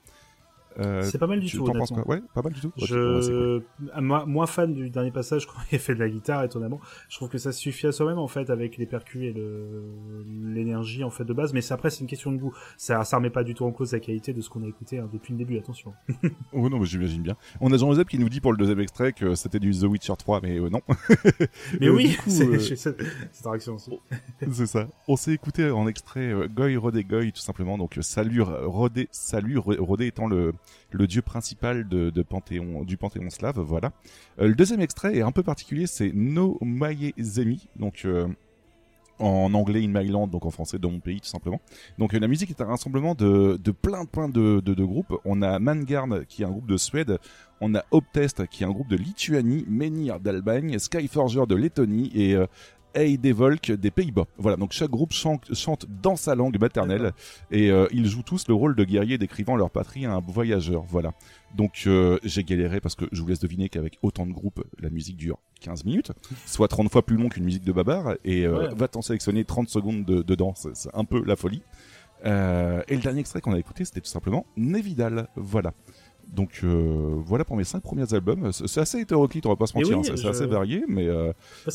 Euh, 0.80 1.02
C'est 1.04 1.18
pas 1.18 1.28
mal 1.28 1.40
du 1.40 1.48
tu 1.48 1.58
tout, 1.58 1.66
t'en 1.66 1.74
penses 1.74 1.92
quoi? 1.92 2.08
Ouais, 2.08 2.22
pas 2.34 2.42
mal 2.42 2.54
du 2.54 2.62
tout. 2.62 2.72
C'est 2.78 2.88
cool. 2.88 3.22
Je, 3.22 3.62
ah, 3.94 4.02
moi, 4.02 4.26
moins 4.26 4.46
fan 4.46 4.74
du 4.74 4.90
dernier 4.90 5.12
passage 5.12 5.46
quand 5.48 5.54
il 5.72 5.80
fait 5.80 5.96
de 5.96 6.00
la 6.00 6.10
guitare, 6.10 6.44
étonnamment. 6.44 6.80
Je 7.10 7.16
trouve 7.18 7.30
que 7.30 7.38
ça 7.38 7.52
suffit 7.52 7.88
à 7.88 7.92
soi-même, 7.92 8.20
en 8.20 8.28
fait, 8.28 8.50
avec 8.50 8.78
les 8.78 8.86
percus 8.86 9.24
et 9.24 9.34
le, 9.34 9.84
l'énergie, 10.54 11.04
en 11.04 11.10
fait, 11.10 11.24
de 11.26 11.34
base. 11.34 11.54
Mais 11.54 11.72
après, 11.72 11.90
c'est 11.90 12.02
une 12.02 12.08
question 12.08 12.32
de 12.32 12.38
goût. 12.38 12.54
Ça, 12.78 13.04
ça 13.04 13.18
remet 13.18 13.30
pas 13.30 13.44
du 13.44 13.54
tout 13.54 13.66
en 13.66 13.72
cause 13.72 13.92
la 13.94 14.00
qualité 14.00 14.34
de 14.34 14.42
ce 14.42 14.50
qu'on 14.50 14.64
a 14.64 14.68
écouté 14.68 15.00
hein, 15.00 15.10
depuis 15.12 15.34
le 15.34 15.38
début, 15.40 15.58
attention. 15.58 15.94
Oh 16.54 16.70
non, 16.70 16.80
mais 16.80 16.86
j'imagine 16.86 17.22
bien. 17.22 17.36
On 17.62 17.72
a 17.72 17.78
Jean-Joseph 17.78 18.08
qui 18.08 18.18
nous 18.20 18.30
dit 18.30 18.40
pour 18.42 18.52
le 18.52 18.58
deuxième 18.58 18.80
extrait 18.80 19.14
que 19.14 19.36
c'était 19.36 19.60
du 19.60 19.72
The 19.72 19.84
Witcher 19.84 20.14
3, 20.18 20.40
mais 20.42 20.60
euh, 20.60 20.70
non. 20.70 20.82
Mais 21.80 21.88
Euh, 21.88 21.92
oui, 21.96 22.18
c'est, 22.28 22.76
cette, 22.76 23.02
réaction 23.44 23.76
aussi. 23.76 23.92
C'est 24.52 24.66
ça. 24.66 24.88
On 25.08 25.16
s'est 25.16 25.34
écouté 25.34 25.70
en 25.70 25.88
extrait 25.88 26.34
Goy 26.50 26.78
Rodé 26.78 27.04
Goy 27.04 27.32
tout 27.32 27.42
simplement. 27.42 27.78
Donc 27.78 27.98
Salut 28.02 28.42
Rodé, 28.42 29.08
Salut 29.12 29.58
Ro- 29.58 29.76
Rodé 29.80 30.08
étant 30.08 30.28
le 30.28 30.54
le 30.92 31.08
dieu 31.08 31.22
principal 31.22 31.88
de, 31.88 32.10
de 32.10 32.26
du 32.84 32.98
Panthéon 32.98 33.30
slave. 33.30 33.60
Voilà. 33.60 33.92
Euh, 34.40 34.48
le 34.48 34.56
deuxième 34.56 34.82
extrait 34.82 35.18
est 35.18 35.22
un 35.22 35.32
peu 35.32 35.44
particulier. 35.44 35.88
C'est 35.88 36.12
No 36.14 36.60
Zemi. 37.20 37.68
Donc 37.76 38.04
euh, 38.06 38.28
en 39.20 39.54
anglais 39.54 39.84
In 39.84 39.88
My 39.88 40.08
Land, 40.08 40.28
donc 40.28 40.46
en 40.46 40.52
français 40.52 40.78
dans 40.78 40.92
mon 40.92 41.00
pays 41.00 41.20
tout 41.22 41.28
simplement. 41.28 41.60
Donc 41.98 42.14
euh, 42.14 42.20
la 42.20 42.28
musique 42.28 42.50
est 42.50 42.62
un 42.62 42.66
rassemblement 42.66 43.16
de, 43.16 43.60
de 43.62 43.72
plein 43.72 44.04
de, 44.04 44.60
de, 44.60 44.74
de 44.74 44.84
groupes. 44.84 45.16
On 45.26 45.42
a 45.42 45.60
Mangarn 45.60 46.26
qui 46.26 46.44
est 46.44 46.46
un 46.46 46.52
groupe 46.52 46.68
de 46.68 46.78
Suède, 46.78 47.18
on 47.60 47.74
a 47.74 47.84
Optest 47.92 48.46
qui 48.48 48.64
est 48.64 48.68
un 48.68 48.72
groupe 48.72 48.90
de 48.90 48.96
Lituanie, 48.96 49.66
Menhir 49.68 50.20
d'Albanie, 50.20 50.80
Skyforger 50.80 51.46
de 51.48 51.56
Lettonie 51.56 52.12
et 52.14 52.38
Heidevolk 52.96 53.72
des 53.72 53.92
Pays-Bas. 53.92 54.26
Voilà, 54.38 54.58
donc 54.58 54.72
chaque 54.72 54.90
groupe 54.90 55.14
chante, 55.14 55.54
chante 55.54 55.86
dans 56.02 56.16
sa 56.16 56.36
langue 56.36 56.60
maternelle 56.60 57.14
et 57.52 57.70
euh, 57.70 57.88
ils 57.92 58.08
jouent 58.08 58.24
tous 58.24 58.48
le 58.48 58.54
rôle 58.54 58.76
de 58.76 58.84
guerrier 58.84 59.18
décrivant 59.18 59.56
leur 59.56 59.70
patrie 59.70 60.06
à 60.06 60.14
un 60.14 60.20
voyageur. 60.20 60.84
Voilà. 60.88 61.14
Donc 61.56 61.84
euh, 61.88 62.20
j'ai 62.24 62.44
galéré 62.44 62.80
parce 62.82 62.96
que 62.96 63.06
je 63.12 63.22
vous 63.22 63.28
laisse 63.28 63.40
deviner 63.40 63.70
qu'avec 63.70 63.98
autant 64.02 64.26
de 64.26 64.34
groupes, 64.34 64.64
la 64.80 64.90
musique 64.90 65.18
dure 65.18 65.38
15 65.62 65.86
minutes, 65.86 66.12
soit 66.46 66.68
30 66.68 66.92
fois 66.92 67.06
plus 67.06 67.18
long 67.18 67.30
qu'une 67.30 67.44
musique 67.44 67.64
de 67.64 67.72
babar 67.72 68.16
et 68.26 68.46
euh, 68.46 68.70
Ouais. 68.70 68.76
va 68.76 68.88
t'en 68.88 69.02
sélectionner 69.02 69.46
30 69.46 69.70
secondes 69.70 70.06
de, 70.06 70.22
dedans, 70.22 70.54
c'est 70.56 70.76
c'est 70.76 70.90
un 70.94 71.06
peu 71.06 71.24
la 71.26 71.36
folie. 71.36 71.62
Et 72.26 72.30
le 72.96 73.02
dernier 73.02 73.20
extrait 73.20 73.42
qu'on 73.42 73.54
a 73.54 73.60
écouté, 73.60 73.86
c'était 73.86 74.02
tout 74.02 74.10
simplement 74.10 74.46
Nevidal. 74.58 75.28
Voilà. 75.36 75.74
Donc 76.34 76.60
euh, 76.64 77.14
voilà 77.26 77.46
pour 77.46 77.56
mes 77.58 77.64
cinq 77.64 77.82
premiers 77.82 78.14
albums. 78.14 78.52
C'est 78.52 78.80
assez 78.82 79.00
hétéroclite, 79.00 79.46
on 79.46 79.50
va 79.50 79.56
pas 79.56 79.66
se 79.68 79.78
mentir, 79.78 79.98
oui, 79.98 80.08
hein, 80.08 80.16
c'est 80.16 80.22
je- 80.22 80.28
assez 80.28 80.46
varié, 80.46 80.84
mais, 80.88 81.08
euh, 81.08 81.32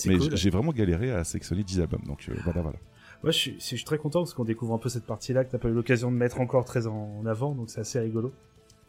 mais 0.07 0.19
cool. 0.19 0.37
j'ai 0.37 0.51
vraiment 0.51 0.73
galéré 0.73 1.11
à 1.11 1.25
sélectionner 1.25 1.63
10 1.65 1.81
albums. 1.81 2.03
Donc 2.07 2.27
euh, 2.29 2.35
voilà, 2.45 2.61
voilà. 2.63 2.77
Moi, 3.23 3.31
je 3.33 3.39
suis, 3.39 3.55
je 3.59 3.65
suis 3.65 3.85
très 3.85 3.99
content 3.99 4.21
parce 4.21 4.35
qu'on 4.35 4.45
découvre 4.45 4.75
un 4.75 4.79
peu 4.79 4.89
cette 4.89 5.07
partie-là 5.07 5.45
que 5.45 5.51
t'as 5.53 5.59
pas 5.59 5.69
eu 5.69 5.73
l'occasion 5.73 6.11
de 6.11 6.17
mettre 6.17 6.41
encore 6.41 6.65
très 6.65 6.87
en 6.87 7.25
avant, 7.25 7.55
donc 7.55 7.71
c'est 7.71 7.81
assez 7.81 7.99
rigolo. 8.01 8.33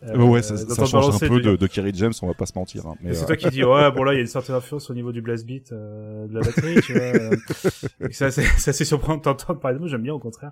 Euh, 0.05 0.17
ouais, 0.17 0.41
ça, 0.41 0.57
ça 0.57 0.85
change 0.85 1.15
un 1.15 1.27
peu 1.27 1.39
de, 1.39 1.55
de 1.55 1.67
Kerry 1.67 1.91
James, 1.93 2.11
on 2.21 2.27
va 2.27 2.33
pas 2.33 2.45
se 2.45 2.53
mentir. 2.57 2.85
hein, 2.85 2.95
mais, 3.01 3.13
c'est 3.13 3.23
euh, 3.23 3.27
toi 3.27 3.35
qui 3.37 3.49
dis 3.49 3.63
ouais 3.63 3.91
bon 3.91 4.03
là 4.03 4.13
il 4.13 4.15
y 4.15 4.19
a 4.19 4.21
une 4.21 4.27
certaine 4.27 4.55
influence 4.55 4.89
au 4.89 4.93
niveau 4.93 5.11
du 5.11 5.21
blast 5.21 5.45
beat 5.45 5.71
euh, 5.71 6.27
de 6.27 6.33
la 6.33 6.41
batterie 6.41 6.81
tu 6.81 6.93
vois 6.93 7.01
euh, 7.01 7.35
ça 8.11 8.29
c'est 8.29 8.43
assez 8.69 8.85
surprenant 8.85 9.17
de 9.17 9.21
t'entendre 9.21 9.59
parler 9.59 9.75
de 9.75 9.79
moi 9.79 9.87
j'aime 9.89 10.01
bien 10.03 10.13
au 10.13 10.19
contraire. 10.19 10.51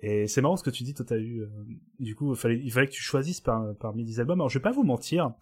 Et 0.00 0.28
c'est 0.28 0.40
marrant 0.40 0.56
ce 0.56 0.62
que 0.62 0.70
tu 0.70 0.84
dis 0.84 0.94
toi 0.94 1.04
t'as 1.08 1.16
eu 1.16 1.40
euh, 1.40 1.46
du 1.98 2.14
coup 2.14 2.32
il 2.32 2.36
fallait 2.38 2.60
il 2.62 2.70
fallait 2.70 2.86
que 2.86 2.92
tu 2.92 3.02
choisisses 3.02 3.40
par, 3.40 3.74
parmi 3.80 4.04
10 4.04 4.20
albums. 4.20 4.40
Alors 4.40 4.48
je 4.48 4.58
vais 4.58 4.62
pas 4.62 4.72
vous 4.72 4.84
mentir 4.84 5.32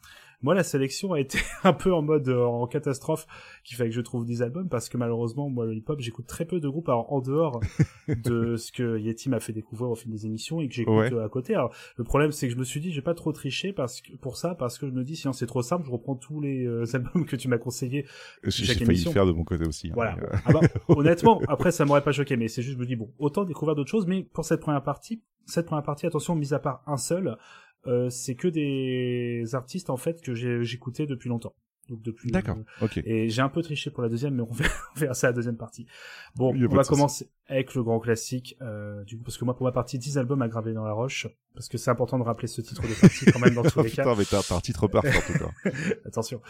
moi 0.43 0.55
la 0.55 0.62
sélection 0.62 1.12
a 1.12 1.20
été 1.20 1.38
un 1.64 1.72
peu 1.72 1.93
en 1.93 2.03
mode 2.03 2.28
euh, 2.28 2.45
en 2.45 2.66
catastrophe 2.66 3.26
qu'il 3.64 3.76
fallait 3.76 3.91
que 3.91 3.97
je 3.97 4.01
trouve 4.01 4.24
10 4.24 4.43
albums 4.43 4.68
parce 4.68 4.88
que 4.88 4.97
malheureusement 4.97 5.51
moi 5.51 5.66
le 5.66 5.74
hip 5.74 5.84
hop 5.88 6.01
j'écoute 6.01 6.26
très 6.26 6.45
peu 6.45 6.61
de 6.61 6.68
groupes 6.68 6.88
alors 6.88 7.12
en 7.12 7.20
dehors 7.20 7.61
de 8.09 8.57
ce 8.57 8.72
que 8.72 8.99
Yeti 8.99 9.28
m'a 9.28 9.41
fait 9.41 9.53
découvrir 9.53 9.91
au 9.91 9.95
fil 9.95 10.11
des 10.11 10.26
émissions 10.26 10.61
et 10.61 10.68
que 10.68 10.74
j'écoute 10.74 10.95
Ouais. 10.95 11.12
euh, 11.12 11.24
à 11.24 11.28
côté 11.28 11.55
alors 11.55 11.72
le 11.97 12.05
problème 12.05 12.32
c'est 12.32 12.47
que 12.49 12.53
je 12.55 12.59
me 12.59 12.64
suis 12.64 12.80
dit 12.80 12.91
j'ai 12.93 13.03
pas 13.03 13.14
trop 13.14 13.32
triché 13.32 13.72
parce 13.72 14.01
que 14.01 14.16
pour 14.16 14.36
ça 14.36 14.55
parce 14.55 14.78
que 14.78 14.86
je 14.86 14.93
me 14.93 15.05
dis 15.05 15.16
sinon 15.16 15.32
c'est 15.32 15.47
trop 15.47 15.62
simple 15.62 15.84
je 15.86 15.91
reprends 15.91 16.14
tous 16.16 16.41
les 16.41 16.64
euh, 16.66 16.84
albums 16.95 17.26
que 17.26 17.36
tu 17.36 17.49
m'as 17.49 17.59
conseillé 17.59 18.07
j'ai 18.45 18.64
failli 18.74 19.05
le 19.05 19.11
faire 19.11 19.26
de 19.26 19.32
mon 19.32 19.45
côté 19.45 19.66
aussi. 19.66 19.88
hein, 19.88 19.93
voilà 19.95 20.16
euh, 20.22 20.36
Ah 20.47 20.53
bah, 20.53 20.61
honnêtement 20.88 21.41
après 21.49 21.70
ça 21.70 21.84
m'aurait 21.84 22.03
pas 22.03 22.12
choqué 22.12 22.36
mais 22.36 22.49
c'est 22.49 22.62
juste 22.62 22.76
je 22.76 22.80
me 22.80 22.86
dis 22.86 22.97
bon 22.97 23.11
autant 23.18 23.45
découvrir 23.45 23.74
d'autres 23.76 23.91
choses 23.91 24.07
mais 24.07 24.22
pour 24.22 24.45
cette 24.45 24.61
première 24.61 24.82
partie 24.82 25.22
cette 25.47 25.66
première 25.66 25.82
partie 25.84 26.07
attention 26.07 26.34
mis 26.36 26.55
à 26.55 26.59
part 26.59 26.82
un 26.86 26.97
seul 26.97 27.36
euh, 27.86 28.10
c'est 28.10 28.34
que 28.34 28.48
des 28.48 29.54
artistes 29.54 29.90
en 29.90 29.96
fait 29.96 30.20
que 30.20 30.34
j'ai 30.34 30.62
j'écoutais 30.64 31.06
depuis 31.06 31.28
longtemps 31.28 31.54
donc 31.90 32.02
depuis 32.02 32.30
D'accord, 32.30 32.56
euh, 32.56 32.84
ok. 32.84 32.98
et 33.04 33.28
j'ai 33.28 33.42
un 33.42 33.48
peu 33.48 33.62
triché 33.62 33.90
pour 33.90 34.02
la 34.02 34.08
deuxième, 34.08 34.34
mais 34.34 34.42
on 34.42 34.52
verra, 34.52 34.72
on 34.96 35.00
verra 35.00 35.14
ça 35.14 35.26
à 35.26 35.30
la 35.30 35.34
deuxième 35.34 35.56
partie. 35.56 35.86
Bon, 36.36 36.54
on 36.54 36.74
va 36.74 36.84
commencer 36.84 37.28
avec 37.48 37.74
le 37.74 37.82
grand 37.82 37.98
classique, 37.98 38.56
euh, 38.62 39.02
du 39.04 39.18
coup, 39.18 39.24
parce 39.24 39.36
que 39.36 39.44
moi, 39.44 39.56
pour 39.56 39.64
ma 39.64 39.72
partie, 39.72 39.98
10 39.98 40.18
albums 40.18 40.40
à 40.40 40.46
graver 40.46 40.72
dans 40.72 40.84
la 40.84 40.92
roche, 40.92 41.26
parce 41.52 41.68
que 41.68 41.78
c'est 41.78 41.90
important 41.90 42.16
de 42.16 42.22
rappeler 42.22 42.46
ce 42.46 42.60
titre 42.60 42.82
de 42.82 43.00
partie 43.00 43.24
quand 43.26 43.40
même 43.40 43.54
dans 43.54 43.62
tous 43.68 43.82
les 43.82 43.90
cas. 43.90 44.04
Putain, 44.04 44.14
mais 44.16 44.24
t'as 44.24 44.54
un 44.54 44.60
titre 44.60 44.86
parfait 44.86 45.16
en 45.16 45.32
tout 45.32 45.38
cas. 45.44 45.70
Attention, 46.06 46.40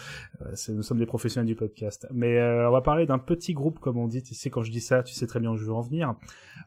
euh, 0.42 0.54
nous 0.68 0.82
sommes 0.82 0.98
des 0.98 1.06
professionnels 1.06 1.46
du 1.46 1.56
podcast. 1.56 2.06
Mais 2.12 2.36
euh, 2.36 2.68
on 2.68 2.72
va 2.72 2.82
parler 2.82 3.06
d'un 3.06 3.18
petit 3.18 3.54
groupe, 3.54 3.78
comme 3.78 3.96
on 3.96 4.08
dit. 4.08 4.22
Tu 4.22 4.34
sais, 4.34 4.50
quand 4.50 4.62
je 4.62 4.70
dis 4.70 4.82
ça, 4.82 5.02
tu 5.02 5.14
sais 5.14 5.26
très 5.26 5.40
bien 5.40 5.50
où 5.50 5.56
je 5.56 5.64
veux 5.64 5.72
en 5.72 5.80
venir. 5.80 6.14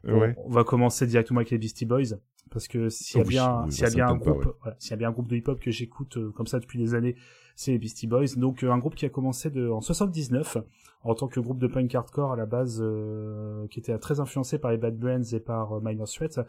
Bon, 0.02 0.18
Ouais. 0.18 0.34
On 0.44 0.50
va 0.50 0.64
commencer 0.64 1.06
directement 1.06 1.38
avec 1.38 1.50
les 1.50 1.58
Beastie 1.58 1.86
Boys. 1.86 2.16
Parce 2.50 2.68
que 2.68 2.88
s'il 2.88 3.18
y 3.18 3.20
a 3.20 3.24
bien, 3.24 3.62
oui, 3.64 3.72
s'il 3.72 3.84
y 3.84 3.86
a 3.86 3.90
bien 3.90 4.08
un 4.08 4.18
pas, 4.18 4.30
groupe, 4.30 4.56
voilà, 4.60 4.76
s'il 4.78 4.90
y 4.90 4.94
a 4.94 4.96
bien 4.96 5.08
un 5.08 5.12
groupe 5.12 5.28
de 5.28 5.36
hip-hop 5.36 5.58
que 5.60 5.70
j'écoute 5.70 6.16
euh, 6.18 6.30
comme 6.32 6.46
ça 6.46 6.60
depuis 6.60 6.78
des 6.78 6.94
années, 6.94 7.16
c'est 7.56 7.72
les 7.72 7.78
Beastie 7.78 8.06
Boys. 8.06 8.36
Donc 8.36 8.62
euh, 8.62 8.70
un 8.70 8.78
groupe 8.78 8.94
qui 8.94 9.06
a 9.06 9.08
commencé 9.08 9.50
de, 9.50 9.68
en 9.68 9.80
79 9.80 10.58
en 11.06 11.14
tant 11.14 11.28
que 11.28 11.38
groupe 11.38 11.58
de 11.58 11.66
punk 11.66 11.94
hardcore 11.94 12.32
à 12.32 12.36
la 12.36 12.46
base, 12.46 12.80
euh, 12.82 13.66
qui 13.68 13.78
était 13.78 13.96
très 13.98 14.20
influencé 14.20 14.58
par 14.58 14.70
les 14.70 14.78
Bad 14.78 14.98
Brains 14.98 15.22
et 15.22 15.40
par 15.40 15.72
euh, 15.76 15.80
Minor 15.82 16.08
Threat, 16.08 16.40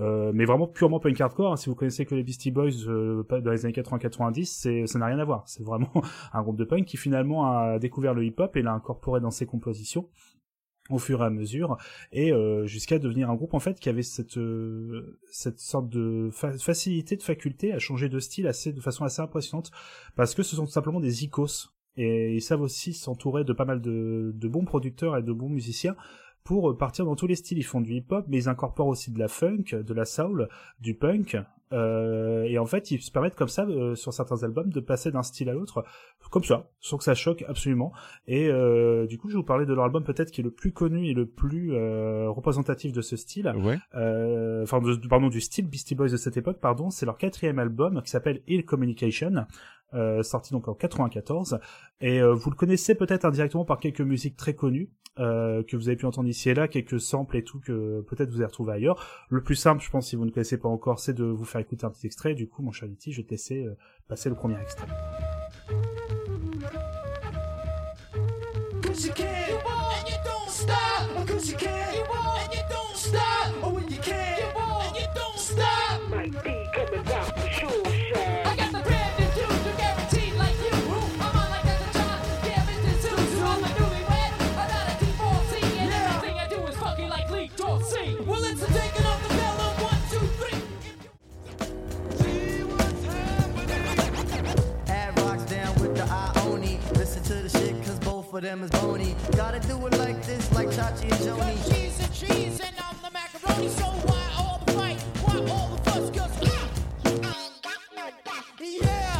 euh, 0.00 0.32
mais 0.34 0.44
vraiment 0.44 0.66
purement 0.66 1.00
punk 1.00 1.18
hardcore. 1.18 1.52
hein. 1.52 1.56
Si 1.56 1.70
vous 1.70 1.74
connaissez 1.74 2.04
que 2.04 2.14
les 2.14 2.22
Beastie 2.22 2.50
Boys 2.50 2.86
euh, 2.88 3.24
dans 3.30 3.50
les 3.50 3.64
années 3.64 3.72
80-90, 3.72 4.44
c'est 4.44 4.86
ça 4.86 4.98
n'a 4.98 5.06
rien 5.06 5.18
à 5.18 5.24
voir. 5.24 5.44
C'est 5.46 5.62
vraiment 5.64 5.90
un 6.32 6.42
groupe 6.42 6.56
de 6.58 6.64
punk 6.64 6.84
qui 6.84 6.98
finalement 6.98 7.46
a 7.46 7.78
découvert 7.78 8.12
le 8.12 8.24
hip-hop 8.24 8.54
et 8.56 8.62
l'a 8.62 8.74
incorporé 8.74 9.20
dans 9.20 9.30
ses 9.30 9.46
compositions 9.46 10.08
au 10.94 10.98
fur 10.98 11.22
et 11.22 11.26
à 11.26 11.30
mesure 11.30 11.76
et 12.12 12.32
euh, 12.32 12.66
jusqu'à 12.66 12.98
devenir 12.98 13.30
un 13.30 13.34
groupe 13.34 13.54
en 13.54 13.60
fait 13.60 13.80
qui 13.80 13.88
avait 13.88 14.02
cette 14.02 14.36
euh, 14.38 15.18
cette 15.30 15.58
sorte 15.60 15.88
de 15.88 16.28
fa- 16.32 16.56
facilité 16.58 17.16
de 17.16 17.22
faculté 17.22 17.72
à 17.72 17.78
changer 17.78 18.08
de 18.08 18.18
style 18.18 18.46
assez 18.46 18.72
de 18.72 18.80
façon 18.80 19.04
assez 19.04 19.22
impressionnante 19.22 19.70
parce 20.16 20.34
que 20.34 20.42
ce 20.42 20.56
sont 20.56 20.66
simplement 20.66 21.00
des 21.00 21.24
icos 21.24 21.72
et 21.96 22.34
ils 22.34 22.42
savent 22.42 22.62
aussi 22.62 22.94
s'entourer 22.94 23.44
de 23.44 23.52
pas 23.52 23.64
mal 23.64 23.80
de, 23.80 24.32
de 24.34 24.48
bons 24.48 24.64
producteurs 24.64 25.16
et 25.16 25.22
de 25.22 25.32
bons 25.32 25.50
musiciens 25.50 25.94
pour 26.42 26.70
euh, 26.70 26.76
partir 26.76 27.04
dans 27.04 27.16
tous 27.16 27.26
les 27.26 27.36
styles. 27.36 27.58
Ils 27.58 27.64
font 27.64 27.80
du 27.80 27.94
hip-hop, 27.94 28.24
mais 28.28 28.38
ils 28.38 28.48
incorporent 28.48 28.88
aussi 28.88 29.12
de 29.12 29.18
la 29.18 29.28
funk, 29.28 29.64
de 29.74 29.94
la 29.94 30.04
soul, 30.04 30.48
du 30.80 30.94
punk, 30.94 31.36
euh, 31.72 32.44
et 32.44 32.58
en 32.58 32.66
fait, 32.66 32.90
ils 32.90 33.00
se 33.00 33.10
permettent 33.10 33.34
comme 33.34 33.48
ça, 33.48 33.64
euh, 33.64 33.94
sur 33.94 34.12
certains 34.12 34.42
albums, 34.42 34.70
de 34.70 34.80
passer 34.80 35.10
d'un 35.10 35.22
style 35.22 35.48
à 35.48 35.52
l'autre, 35.52 35.84
comme 36.30 36.44
ça, 36.44 36.70
sans 36.80 36.98
que 36.98 37.04
ça 37.04 37.14
choque 37.14 37.44
absolument. 37.48 37.92
Et 38.26 38.48
euh, 38.48 39.06
du 39.06 39.18
coup, 39.18 39.28
je 39.28 39.34
vais 39.34 39.40
vous 39.40 39.46
parler 39.46 39.66
de 39.66 39.72
leur 39.74 39.84
album 39.84 40.04
peut-être 40.04 40.30
qui 40.30 40.40
est 40.40 40.44
le 40.44 40.50
plus 40.50 40.72
connu 40.72 41.08
et 41.08 41.14
le 41.14 41.26
plus 41.26 41.72
représentatif 42.28 42.92
de 42.92 43.00
ce 43.00 43.16
style. 43.16 43.52
Ouais. 43.56 43.78
Enfin, 44.62 44.80
de- 44.80 45.08
pardon, 45.08 45.28
du 45.28 45.40
style 45.40 45.68
Beastie 45.68 45.94
Boys 45.94 46.08
de 46.10 46.16
cette 46.16 46.36
époque, 46.36 46.58
pardon. 46.60 46.90
C'est 46.90 47.06
leur 47.06 47.18
quatrième 47.18 47.58
album 47.58 48.02
qui 48.02 48.10
s'appelle 48.10 48.42
Ill 48.46 48.64
Communication. 48.64 49.46
Sorti 50.22 50.54
donc 50.54 50.68
en 50.68 50.74
94 50.74 51.58
et 52.00 52.22
vous 52.22 52.50
le 52.50 52.56
connaissez 52.56 52.94
peut-être 52.94 53.26
indirectement 53.26 53.66
par 53.66 53.78
quelques 53.78 54.00
musiques 54.00 54.38
très 54.38 54.54
connues 54.54 54.88
euh, 55.18 55.62
que 55.64 55.76
vous 55.76 55.88
avez 55.88 55.96
pu 55.96 56.06
entendre 56.06 56.28
ici 56.28 56.48
et 56.48 56.54
là, 56.54 56.68
quelques 56.68 56.98
samples 56.98 57.36
et 57.36 57.44
tout 57.44 57.60
que 57.60 58.00
peut-être 58.08 58.30
vous 58.30 58.36
avez 58.36 58.46
retrouvé 58.46 58.72
ailleurs. 58.72 59.26
Le 59.28 59.42
plus 59.42 59.56
simple, 59.56 59.82
je 59.84 59.90
pense, 59.90 60.08
si 60.08 60.16
vous 60.16 60.24
ne 60.24 60.30
connaissez 60.30 60.56
pas 60.56 60.70
encore, 60.70 60.98
c'est 60.98 61.12
de 61.12 61.24
vous 61.24 61.44
faire 61.44 61.60
écouter 61.62 61.84
un 61.84 61.90
petit 61.90 62.06
extrait. 62.06 62.34
Du 62.34 62.48
coup, 62.48 62.62
mon 62.62 62.72
cher 62.72 62.88
je 63.06 63.22
vais 63.22 63.24
te 63.24 63.52
euh, 63.52 63.76
passer 64.08 64.28
le 64.28 64.34
premier 64.34 64.60
extrait. 64.60 64.86
Both 98.32 98.38
of 98.38 98.48
them 98.48 98.62
is 98.62 98.70
bony. 98.70 99.14
Gotta 99.36 99.60
do 99.60 99.86
it 99.86 99.98
like 99.98 100.24
this, 100.24 100.50
like 100.52 100.68
Chachi 100.68 101.02
and 101.02 101.20
Joni. 101.20 101.38
Cause 101.38 101.68
cheese 101.68 102.00
and 102.00 102.14
cheese, 102.14 102.60
and 102.60 102.74
I'm 102.78 102.96
the 103.02 103.10
macaroni, 103.10 103.68
so 103.68 103.84
why 103.84 104.30
all 104.38 104.62
the 104.64 104.72
fight? 104.72 105.00
Why 105.22 105.36
all 105.52 105.68
the 105.76 105.90
fuss? 105.90 106.10
Cause 106.10 106.38
ah, 106.46 107.50
I, 107.98 108.50
yeah, 108.60 109.11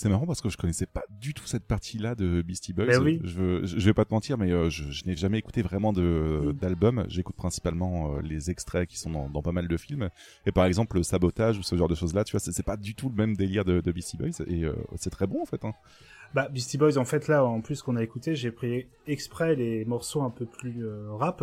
C'est 0.00 0.08
marrant 0.08 0.24
parce 0.24 0.40
que 0.40 0.48
je 0.48 0.56
connaissais 0.56 0.86
pas 0.86 1.04
du 1.20 1.34
tout 1.34 1.46
cette 1.46 1.64
partie-là 1.64 2.14
de 2.14 2.42
Beastie 2.42 2.72
Boys. 2.72 2.86
Ben 2.86 3.02
oui. 3.02 3.20
Je, 3.22 3.64
je, 3.64 3.78
je 3.78 3.84
vais 3.86 3.94
pas 3.94 4.04
te 4.04 4.14
mentir, 4.14 4.38
mais 4.38 4.50
euh, 4.50 4.70
je, 4.70 4.90
je 4.90 5.04
n'ai 5.04 5.14
jamais 5.16 5.38
écouté 5.38 5.62
vraiment 5.62 5.92
de 5.92 6.54
d'album. 6.60 7.04
J'écoute 7.08 7.36
principalement 7.36 8.14
euh, 8.16 8.20
les 8.22 8.50
extraits 8.50 8.88
qui 8.88 8.98
sont 8.98 9.10
dans, 9.10 9.28
dans 9.28 9.42
pas 9.42 9.52
mal 9.52 9.68
de 9.68 9.76
films. 9.76 10.08
Et 10.46 10.52
par 10.52 10.64
exemple, 10.64 10.96
le 10.96 11.02
sabotage 11.02 11.58
ou 11.58 11.62
ce 11.62 11.76
genre 11.76 11.88
de 11.88 11.94
choses-là, 11.94 12.24
tu 12.24 12.32
vois, 12.32 12.40
c'est 12.40 12.52
c'est 12.52 12.62
pas 12.64 12.76
du 12.76 12.94
tout 12.94 13.08
le 13.08 13.14
même 13.14 13.36
délire 13.36 13.64
de, 13.64 13.80
de 13.80 13.92
Beastie 13.92 14.16
Boys. 14.16 14.44
Et 14.46 14.64
euh, 14.64 14.72
c'est 14.96 15.10
très 15.10 15.26
bon 15.26 15.42
en 15.42 15.46
fait. 15.46 15.64
Hein. 15.64 15.72
Bah, 16.32 16.48
Beastie 16.48 16.78
Boys, 16.78 16.96
en 16.96 17.04
fait, 17.04 17.26
là, 17.26 17.44
en 17.44 17.60
plus 17.60 17.82
qu'on 17.82 17.96
a 17.96 18.04
écouté, 18.04 18.36
j'ai 18.36 18.52
pris 18.52 18.86
exprès 19.08 19.56
les 19.56 19.84
morceaux 19.84 20.22
un 20.22 20.30
peu 20.30 20.46
plus 20.46 20.86
euh, 20.86 21.08
rap. 21.10 21.42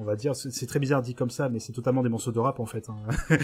On 0.00 0.02
va 0.02 0.16
dire, 0.16 0.34
c'est 0.34 0.66
très 0.66 0.80
bizarre 0.80 1.02
dit 1.02 1.14
comme 1.14 1.30
ça, 1.30 1.48
mais 1.48 1.60
c'est 1.60 1.72
totalement 1.72 2.02
des 2.02 2.08
morceaux 2.08 2.32
de 2.32 2.40
rap, 2.40 2.58
en 2.58 2.66
fait. 2.66 2.88
hein. 2.90 2.96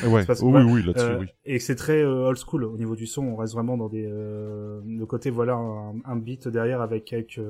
Ouais. 0.08 0.24
Oui, 0.42 0.62
oui, 0.64 0.82
là-dessus, 0.82 1.06
Euh, 1.06 1.18
oui. 1.20 1.26
Et 1.44 1.60
c'est 1.60 1.76
très 1.76 2.02
euh, 2.02 2.26
old 2.26 2.36
school 2.38 2.64
au 2.64 2.76
niveau 2.76 2.96
du 2.96 3.06
son. 3.06 3.22
On 3.22 3.36
reste 3.36 3.52
vraiment 3.54 3.76
dans 3.76 3.88
des 3.88 4.02
le 4.10 5.04
côté 5.06 5.30
voilà 5.30 5.54
un, 5.70 5.94
un 6.04 6.16
beat 6.16 6.48
derrière 6.48 6.80
avec 6.82 7.04
quelques 7.04 7.40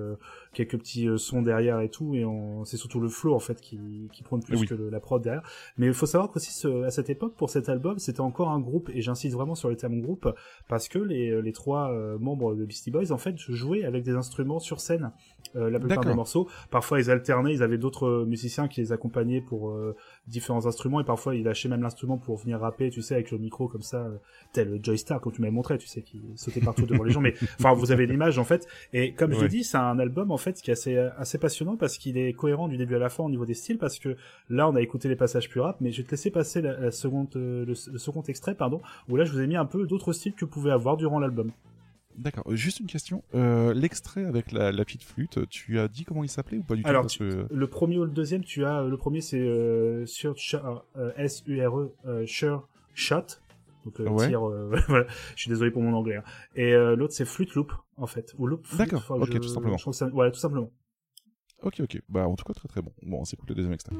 quelques 0.52 0.78
petits 0.78 1.08
euh, 1.08 1.16
sons 1.18 1.42
derrière 1.42 1.80
et 1.80 1.88
tout. 1.88 2.14
Et 2.14 2.24
on 2.24 2.64
c'est 2.64 2.76
surtout 2.76 3.00
le 3.00 3.08
flow 3.08 3.34
en 3.34 3.38
fait 3.38 3.60
qui 3.60 4.08
qui 4.12 4.22
prône 4.22 4.42
plus 4.42 4.60
Oui. 4.60 4.66
que 4.66 4.74
le- 4.74 4.90
la 4.90 5.00
prod 5.00 5.22
derrière. 5.22 5.42
Mais 5.78 5.86
il 5.86 5.94
faut 5.94 6.06
savoir 6.06 6.30
qu'aussi 6.30 6.52
ce- 6.52 6.82
à 6.84 6.90
cette 6.90 7.10
époque 7.10 7.34
pour 7.36 7.50
cet 7.50 7.68
album 7.68 7.98
c'était 7.98 8.20
encore 8.20 8.50
un 8.50 8.60
groupe 8.60 8.90
et 8.94 9.00
j'insiste 9.02 9.34
vraiment 9.34 9.54
sur 9.54 9.68
le 9.68 9.76
terme 9.76 10.00
groupe 10.00 10.28
parce 10.68 10.88
que 10.88 10.98
les 10.98 11.40
les 11.42 11.52
trois 11.52 11.90
euh, 11.92 12.18
membres 12.18 12.54
de 12.54 12.64
Beastie 12.64 12.90
Boys 12.90 13.10
en 13.12 13.18
fait 13.18 13.36
jouaient 13.38 13.84
avec 13.84 14.04
des 14.04 14.12
instruments 14.14 14.58
sur 14.60 14.80
scène 14.80 15.10
la 15.54 15.78
plupart 15.78 16.04
des 16.04 16.14
morceaux. 16.14 16.48
Parfois 16.70 17.00
ils 17.00 17.10
alternaient, 17.10 17.52
ils 17.52 17.62
avaient 17.62 17.78
d'autres 17.78 18.06
euh, 18.06 18.24
musiciens 18.26 18.68
qui 18.68 18.80
les 18.80 18.92
accompagnaient 18.92 19.40
pour 19.40 19.70
euh, 19.70 19.96
différents 20.26 20.66
instruments 20.66 21.00
et 21.00 21.04
parfois 21.04 21.34
ils 21.34 21.44
lâchaient 21.44 21.68
même 21.68 21.82
l'instrument 21.82 22.18
pour 22.18 22.36
venir 22.36 22.60
rapper, 22.60 22.90
tu 22.90 23.02
sais, 23.02 23.14
avec 23.14 23.30
le 23.30 23.38
micro 23.38 23.68
comme 23.68 23.82
ça, 23.82 23.98
euh, 23.98 24.16
tel 24.52 24.78
Joystar 24.82 25.20
comme 25.20 25.32
tu 25.32 25.40
m'avais 25.40 25.50
montré, 25.52 25.78
tu 25.78 25.86
sais, 25.86 26.02
qui 26.02 26.22
sautait 26.36 26.60
partout 26.60 26.86
devant 26.86 27.04
les 27.04 27.12
gens. 27.12 27.20
Mais 27.20 27.34
enfin, 27.58 27.72
vous 27.72 27.92
avez 27.92 28.06
l'image 28.06 28.38
en 28.38 28.44
fait. 28.44 28.66
Et 28.92 29.12
comme 29.14 29.32
je 29.32 29.36
Ouais. 29.36 29.42
l'ai 29.44 29.48
dit, 29.48 29.64
c'est 29.64 29.78
un 29.78 29.98
album 29.98 30.30
en 30.30 30.36
fait 30.36 30.60
qui 30.60 30.70
est 30.70 30.74
assez 30.74 30.96
assez 30.96 31.38
passionnant 31.38 31.76
parce 31.76 31.98
qu'il 31.98 32.16
est 32.18 32.32
cohérent 32.32 32.68
du 32.68 32.76
début 32.76 32.94
à 32.96 32.98
la 32.98 33.08
fin 33.08 33.24
au 33.24 33.30
niveau 33.30 33.46
des 33.46 33.54
styles. 33.54 33.78
Parce 33.78 33.98
que 33.98 34.16
là, 34.48 34.68
on 34.68 34.74
a 34.76 34.80
écouté 34.82 35.08
les 35.08 35.16
passages 35.16 35.48
plus 35.48 35.60
rap, 35.60 35.76
mais 35.80 35.90
je 35.92 35.98
vais 35.98 36.04
te 36.06 36.10
laisser 36.10 36.30
passer 36.30 36.60
la, 36.60 36.78
la 36.78 36.90
seconde, 36.90 37.28
euh, 37.36 37.64
le, 37.64 37.74
le 37.92 37.98
second 37.98 38.22
extrait, 38.22 38.54
pardon, 38.54 38.80
où 39.08 39.16
là, 39.16 39.24
je 39.24 39.32
vous 39.32 39.40
ai 39.40 39.46
mis 39.46 39.56
un 39.56 39.64
peu 39.66 39.86
d'autres 39.86 40.12
styles 40.12 40.34
que 40.34 40.44
vous 40.44 40.50
pouvez 40.50 40.70
avoir 40.70 40.96
durant 40.96 41.18
l'album. 41.18 41.50
D'accord. 42.16 42.44
Euh, 42.50 42.56
Juste 42.56 42.80
une 42.80 42.86
question. 42.86 43.22
Euh, 43.34 43.72
L'extrait 43.72 44.24
avec 44.24 44.52
la, 44.52 44.72
la 44.72 44.84
petite 44.84 45.02
flûte, 45.04 45.48
tu 45.48 45.78
as 45.78 45.88
dit 45.88 46.04
comment 46.04 46.22
il 46.24 46.28
s'appelait 46.28 46.58
ou 46.58 46.62
pas 46.62 46.74
du 46.74 46.82
tout 46.82 46.88
Alors, 46.88 47.02
parce 47.02 47.16
que... 47.16 47.46
Le 47.50 47.66
premier 47.66 47.98
ou 47.98 48.04
le 48.04 48.10
deuxième, 48.10 48.44
tu 48.44 48.64
as 48.64 48.82
le 48.82 48.96
premier 48.96 49.20
c'est 49.20 49.38
euh, 49.40 50.04
sur 50.06 50.34
S 51.16 51.42
U 51.46 51.64
R 51.66 51.78
E 51.78 51.94
euh, 52.06 52.26
Sure 52.26 52.68
Shot. 52.94 53.24
Donc 53.86 53.98
euh, 54.00 54.08
Ouais. 54.10 54.28
tir, 54.28 54.46
euh, 54.46 54.70
voilà. 54.88 55.06
Je 55.34 55.40
suis 55.40 55.48
désolé 55.48 55.70
pour 55.70 55.80
mon 55.82 55.94
anglais. 55.94 56.16
hein. 56.16 56.24
Et 56.54 56.74
euh, 56.74 56.96
l'autre 56.96 57.14
c'est 57.14 57.24
Flute 57.24 57.54
Loop 57.54 57.72
en 57.96 58.06
fait 58.06 58.34
ou 58.36 58.46
Loop. 58.46 58.66
D'accord, 58.76 59.02
ok, 59.08 59.32
je- 59.32 59.38
tout 59.38 59.48
simplement. 59.48 59.78
je 59.78 59.90
ça- 59.92 60.10
tout 60.10 60.34
simplement. 60.38 60.70
Ok, 61.62 61.80
ok. 61.80 62.00
Bah, 62.08 62.26
en 62.26 62.34
tout 62.36 62.44
cas, 62.44 62.52
très 62.54 62.68
très 62.68 62.82
bon. 62.82 62.92
Bon, 63.02 63.20
on 63.20 63.24
s'écoute 63.24 63.48
le 63.48 63.54
deuxième 63.54 63.72
extrait. 63.74 63.94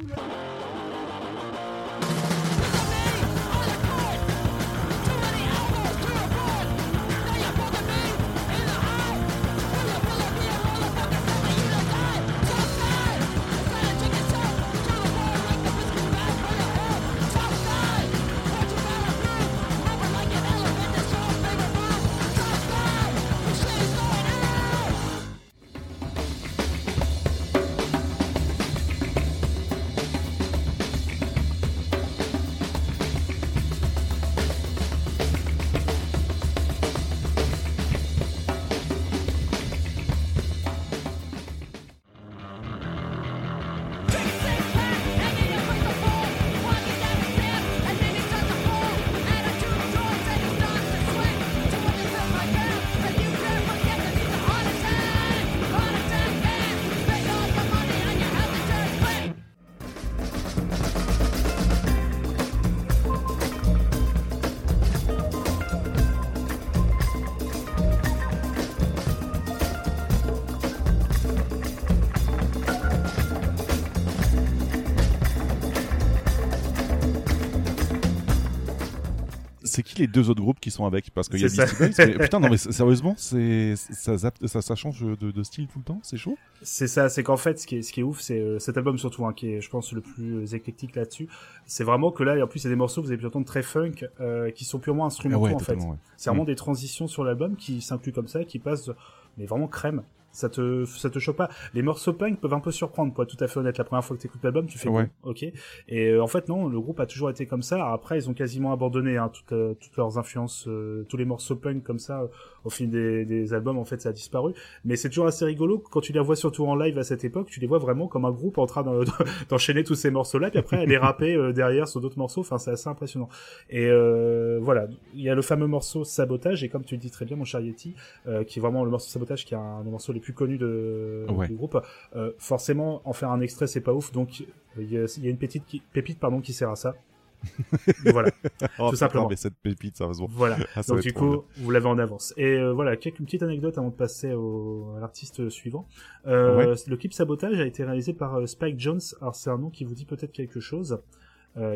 Les 80.01 80.07
deux 80.09 80.29
autres 80.31 80.41
groupes 80.43 80.61
qui 80.61 80.71
sont 80.71 80.85
avec 80.87 81.11
Parce 81.13 81.29
qu'il 81.29 81.41
y 81.41 81.45
a 81.45 81.49
Beastie 81.49 81.93
ça. 81.93 82.07
Boys. 82.07 82.17
mais- 82.19 82.19
putain, 82.25 82.41
non, 82.41 82.49
mais 82.51 82.57
sérieusement, 82.57 83.15
c'est 83.17 83.75
ça, 83.77 84.15
zappe- 84.17 84.47
ça, 84.47 84.61
ça 84.63 84.75
change 84.75 85.01
de, 85.03 85.31
de 85.31 85.43
style 85.43 85.67
tout 85.69 85.79
le 85.79 85.85
temps 85.85 86.01
C'est 86.03 86.17
chaud 86.17 86.37
C'est 86.63 86.89
ça, 86.89 87.09
c'est 87.09 87.23
qu'en 87.23 87.37
fait, 87.37 87.59
ce 87.61 87.67
qui 87.67 87.77
est, 87.77 87.83
ce 87.83 87.93
qui 87.93 88.01
est 88.01 88.03
ouf, 88.03 88.21
c'est 88.21 88.41
euh, 88.41 88.59
cet 88.59 88.77
album 88.77 88.99
surtout, 88.99 89.25
hein, 89.27 89.33
qui 89.33 89.53
est, 89.53 89.61
je 89.61 89.71
pense, 89.71 89.93
le 89.93 90.01
plus 90.01 90.37
euh, 90.45 90.55
éclectique 90.57 90.95
là-dessus. 90.97 91.29
C'est 91.67 91.85
vraiment 91.85 92.11
que 92.11 92.23
là, 92.23 92.37
et 92.37 92.43
en 92.43 92.47
plus, 92.47 92.61
il 92.61 92.65
y 92.65 92.67
a 92.67 92.71
des 92.71 92.77
morceaux, 92.77 93.01
vous 93.03 93.09
avez 93.09 93.19
pu 93.19 93.27
entendre 93.27 93.47
très 93.47 93.63
funk, 93.63 93.93
euh, 94.21 94.51
qui 94.51 94.65
sont 94.65 94.79
purement 94.79 95.07
instrumentaux, 95.07 95.45
en 95.47 95.49
fait. 95.49 95.55
Ah 95.55 95.59
totalement, 95.75 95.91
ouais. 95.93 95.97
C'est 96.17 96.31
vraiment 96.31 96.45
des 96.45 96.57
transitions 96.57 97.07
sur 97.07 97.25
l'album 97.25 97.57
qui 97.57 97.81
s'incluent 97.81 98.13
comme 98.13 98.29
ça, 98.29 98.45
qui 98.45 98.59
passent, 98.59 98.91
mais 99.39 99.47
vraiment 99.47 99.69
crème. 99.69 100.03
Ça 100.33 100.49
te, 100.49 100.85
ça 100.85 101.11
te 101.11 101.19
choque 101.19 101.37
pas. 101.37 101.51
Les 101.75 101.83
morceaux 101.83 102.13
punk 102.13 102.41
peuvent 102.41 102.55
un 102.55 102.61
peu 102.61 102.71
surprendre, 102.71 103.13
pour 103.13 103.25
être 103.25 103.37
tout 103.37 103.43
à 103.43 103.49
fait 103.49 103.59
honnête. 103.59 103.79
La 103.79 103.85
première 103.85 104.05
fois 104.05 104.17
que 104.17 104.23
t'écoutes 104.23 104.43
l'album, 104.45 104.67
tu 104.67 104.79
fais 104.79 104.89
Ouais. 104.89 105.11
bon, 105.23 105.31
ok. 105.31 105.45
Et 105.89 106.09
euh, 106.11 106.23
en 106.23 106.27
fait, 106.29 106.49
non, 106.49 106.69
le 106.69 106.81
groupe 106.81 107.01
a 107.01 107.07
toujours 107.07 107.31
été 107.31 107.47
comme 107.47 107.63
ça. 107.63 107.93
Après, 107.93 108.17
ils 108.19 108.31
ont 108.31 108.35
quasiment 108.35 108.73
abandonné 108.73 109.17
hein, 109.17 109.29
toutes, 109.33 109.53
euh, 109.53 109.75
toutes 109.81 109.97
leurs 109.97 110.19
influences, 110.19 110.67
euh, 110.69 111.05
tous 111.09 111.17
les 111.17 111.25
morceaux 111.25 111.57
punk 111.57 111.83
comme 111.83 111.99
ça. 111.99 112.23
Au 112.65 112.71
fil 112.71 112.91
des, 112.91 113.25
des 113.25 113.55
albums, 113.55 113.79
en 113.79 113.85
fait, 113.85 114.01
ça 114.01 114.11
a 114.11 114.13
disparu. 114.13 114.53
Mais 114.85 114.97
c'est 114.97 115.09
toujours 115.09 115.27
assez 115.27 115.45
rigolo 115.45 115.79
quand 115.91 116.01
tu 116.01 116.13
les 116.13 116.21
vois 116.21 116.37
surtout 116.37 116.67
en 116.67 116.77
live 116.77 116.99
à 116.99 117.05
cette 117.05 117.25
époque. 117.25 117.49
Tu 117.51 117.61
les 117.61 117.67
vois 117.67 117.79
vraiment 117.79 118.07
comme 118.09 118.25
un 118.25 118.31
groupe 118.31 118.59
en 118.59 118.67
train 118.67 118.83
d'en- 118.83 119.01
d'enchaîner 119.49 119.85
tous 119.85 119.95
ces 119.95 120.11
morceaux-là, 120.11 120.51
puis 120.51 120.59
après 120.59 120.87
les 120.87 120.97
rapper 120.99 121.35
euh, 121.35 121.53
derrière 121.53 121.89
sur 121.89 122.01
d'autres 122.01 122.19
morceaux. 122.19 122.41
Enfin, 122.41 122.59
c'est 122.59 122.71
assez 122.71 122.89
impressionnant. 122.89 123.29
Et 123.71 123.87
euh, 123.87 124.59
voilà, 124.63 124.89
il 125.15 125.23
y 125.23 125.29
a 125.31 125.35
le 125.35 125.43
fameux 125.43 125.67
morceau 125.67 126.05
Sabotage, 126.05 126.63
et 126.65 126.69
comme 126.69 126.85
tu 126.85 126.95
le 126.95 127.01
dis 127.01 127.11
très 127.11 127.25
bien, 127.25 127.37
mon 127.37 127.45
cher 127.45 127.61
Yeti, 127.61 127.95
euh, 128.27 128.45
qui 128.45 128.59
est 128.59 128.63
vraiment 128.63 128.85
le 128.85 128.91
morceau 128.91 129.09
Sabotage, 129.09 129.45
qui 129.45 129.55
est 129.55 129.59
un 129.59 129.83
des 129.83 129.91
morceaux 129.91 130.13
les 130.13 130.21
plus 130.21 130.33
connus 130.33 130.59
de, 130.59 131.27
Ouais. 131.31 131.47
du 131.49 131.55
groupe. 131.55 131.79
Euh, 132.17 132.33
forcément, 132.39 133.01
en 133.05 133.13
faire 133.13 133.31
un 133.31 133.41
extrait, 133.41 133.67
c'est 133.67 133.81
pas 133.81 133.93
ouf, 133.93 134.13
donc 134.13 134.41
il 134.79 134.93
y 134.93 134.97
a, 134.99 135.05
il 135.17 135.25
y 135.25 135.27
a 135.27 135.31
une 135.31 135.39
petite 135.39 135.65
qui- 135.67 135.83
pépite 135.93 136.19
pardon 136.19 136.41
qui 136.41 136.53
sert 136.53 136.71
à 136.71 136.77
ça. 136.77 136.95
voilà, 138.13 138.31
Oh, 138.79 138.87
putain, 138.87 138.97
simplement. 138.97 139.29
mais 139.29 139.37
cette 139.37 139.57
pépite, 139.57 139.97
sérieusement. 139.97 140.29
voilà. 140.31 140.57
Ah, 140.77 140.83
ça 140.83 140.95
Donc 140.95 141.03
du 141.03 141.13
coup, 141.13 141.45
vous 141.57 141.71
l'avez 141.71 141.87
en 141.87 141.99
avance. 141.99 142.33
Et 142.37 142.45
euh, 142.59 142.73
voilà, 142.73 142.97
quelques 142.97 143.19
une 143.19 143.25
petite 143.27 143.43
anecdote 143.43 143.77
avant 143.79 143.89
de 143.89 143.95
passer 143.95 144.33
au, 144.33 144.95
à 144.97 145.01
l'artiste 145.01 145.49
suivant. 145.51 145.87
Euh, 146.27 146.77
Le 146.87 146.97
clip 146.97 147.13
Sabotage 147.13 147.59
a 147.61 147.67
été 147.67 147.85
réalisé 147.85 148.13
par 148.13 148.37
euh, 148.37 148.47
Spike 148.47 148.79
Jones. 148.79 149.01
Alors 149.21 149.35
c'est 149.35 149.51
un 149.51 149.59
nom 149.59 149.71
qui 149.71 149.85
vous 149.85 149.95
dit 149.95 150.05
peut-être 150.05 150.33
quelque 150.33 150.61
chose. 150.61 151.01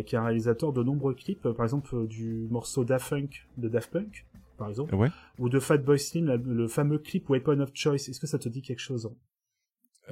Qui 0.06 0.14
est 0.14 0.18
un 0.18 0.24
réalisateur 0.24 0.72
de 0.72 0.84
nombreux 0.84 1.14
clips, 1.14 1.48
par 1.50 1.64
exemple 1.66 2.06
du 2.06 2.46
morceau 2.48 2.84
Daft 2.84 3.10
Punk 3.10 3.48
de 3.58 3.68
Daft 3.68 3.90
Punk, 3.90 4.24
par 4.56 4.68
exemple, 4.68 4.94
Ouais. 4.94 5.08
ou 5.40 5.48
de 5.48 5.58
Fatboy 5.58 5.98
Slim, 5.98 6.32
le 6.46 6.68
fameux 6.68 6.98
clip 6.98 7.28
Weapon 7.28 7.58
of 7.58 7.70
Choice. 7.74 7.94
Est-ce 8.08 8.20
que 8.20 8.28
ça 8.28 8.38
te 8.38 8.48
dit 8.48 8.62
quelque 8.62 8.78
chose 8.78 9.10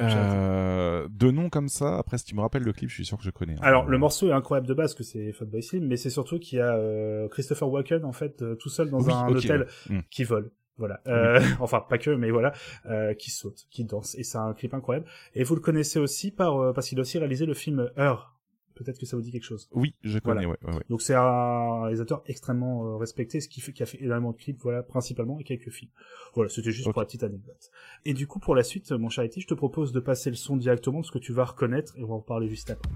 Euh, 0.01 1.07
de 1.11 1.30
noms 1.30 1.51
comme 1.51 1.68
ça, 1.68 1.99
après, 1.99 2.18
si 2.18 2.24
tu 2.24 2.34
me 2.34 2.40
rappelles 2.40 2.62
le 2.62 2.72
clip, 2.72 2.88
je 2.88 2.95
suis 2.95 3.05
sûr 3.05 3.18
que 3.18 3.24
je 3.24 3.30
connais. 3.30 3.55
hein. 3.55 3.62
Alors 3.62 3.86
le 3.88 3.99
morceau 3.99 4.28
est 4.28 4.32
incroyable 4.32 4.66
de 4.66 4.74
base 4.74 4.95
que 4.95 5.03
c'est 5.03 5.32
Fatboy 5.32 5.62
Slim, 5.62 5.86
mais 5.86 5.97
c'est 5.97 6.11
surtout 6.11 6.38
qu'il 6.38 6.59
y 6.59 6.61
a 6.62 6.74
euh, 6.76 7.28
Christopher 7.28 7.68
Walken 7.68 8.05
en 8.05 8.12
fait 8.12 8.43
euh, 8.43 8.55
tout 8.55 8.68
seul 8.70 8.90
dans 8.90 9.01
Oui, 9.01 9.12
un 9.12 9.28
hôtel 9.28 9.66
ouais. 9.90 9.97
Mm. 9.97 10.03
qui 10.11 10.24
vole. 10.24 10.51
Voilà, 10.78 11.01
Euh, 11.07 11.38
enfin 11.61 11.84
pas 11.86 11.99
que, 11.99 12.11
mais 12.11 12.30
voilà, 12.30 12.53
euh, 12.86 13.12
qui 13.14 13.30
saute, 13.30 13.66
qui 13.70 13.84
danse, 13.84 14.14
et 14.18 14.24
c'est 14.24 14.38
un 14.38 14.55
clip 14.55 14.72
incroyable. 14.72 15.07
Et 15.34 15.45
vous 15.45 15.55
le 15.55 15.61
connaissez 15.61 15.99
aussi 15.99 16.30
par 16.30 16.57
euh, 16.59 16.72
parce 16.72 16.88
qu'il 16.88 16.99
a 16.99 17.03
aussi 17.03 17.18
réalisé 17.18 17.45
le 17.47 17.55
film 17.55 17.90
Heure. 17.99 18.34
Peut-être 18.75 18.99
que 18.99 19.07
ça 19.07 19.16
vous 19.16 19.23
dit 19.23 19.33
quelque 19.33 19.45
chose. 19.45 19.68
Oui, 19.73 19.95
je 20.03 20.18
connais, 20.18 20.47
ouais, 20.47 20.57
ouais, 20.62 20.75
ouais. 20.75 20.83
Donc 20.89 21.03
c'est 21.03 21.14
un 21.14 21.83
réalisateur 21.83 22.23
extrêmement 22.27 22.87
euh, 22.87 22.97
respecté, 22.97 23.41
ce 23.41 23.49
qui 23.49 23.61
fait 23.61 23.73
qui 23.73 23.83
a 23.83 23.87
fait 23.87 24.03
énormément 24.03 24.33
de 24.33 24.37
clips, 24.37 24.61
voilà, 24.61 24.83
principalement 24.83 25.39
et 25.39 25.45
quelques 25.45 25.70
films. 25.70 25.91
Voilà, 26.35 26.49
c'était 26.49 26.70
juste 26.70 26.91
pour 26.91 27.01
la 27.01 27.07
petite 27.07 27.23
anecdote. 27.23 27.70
Et 28.05 28.14
du 28.14 28.27
coup, 28.27 28.39
pour 28.39 28.55
la 28.55 28.62
suite, 28.62 28.91
mon 28.93 29.09
cher 29.09 29.25
je 29.37 29.47
te 29.47 29.55
propose 29.55 29.93
de 29.93 30.01
passer 30.01 30.31
le 30.31 30.37
son 30.37 30.57
directement 30.57 31.01
parce 31.01 31.11
que 31.11 31.18
tu 31.18 31.33
vas 31.33 31.45
reconnaître 31.45 31.95
et 31.97 32.05
on 32.05 32.09
va 32.09 32.14
en 32.14 32.20
parler 32.20 32.49
juste 32.49 32.70
après. 32.70 32.91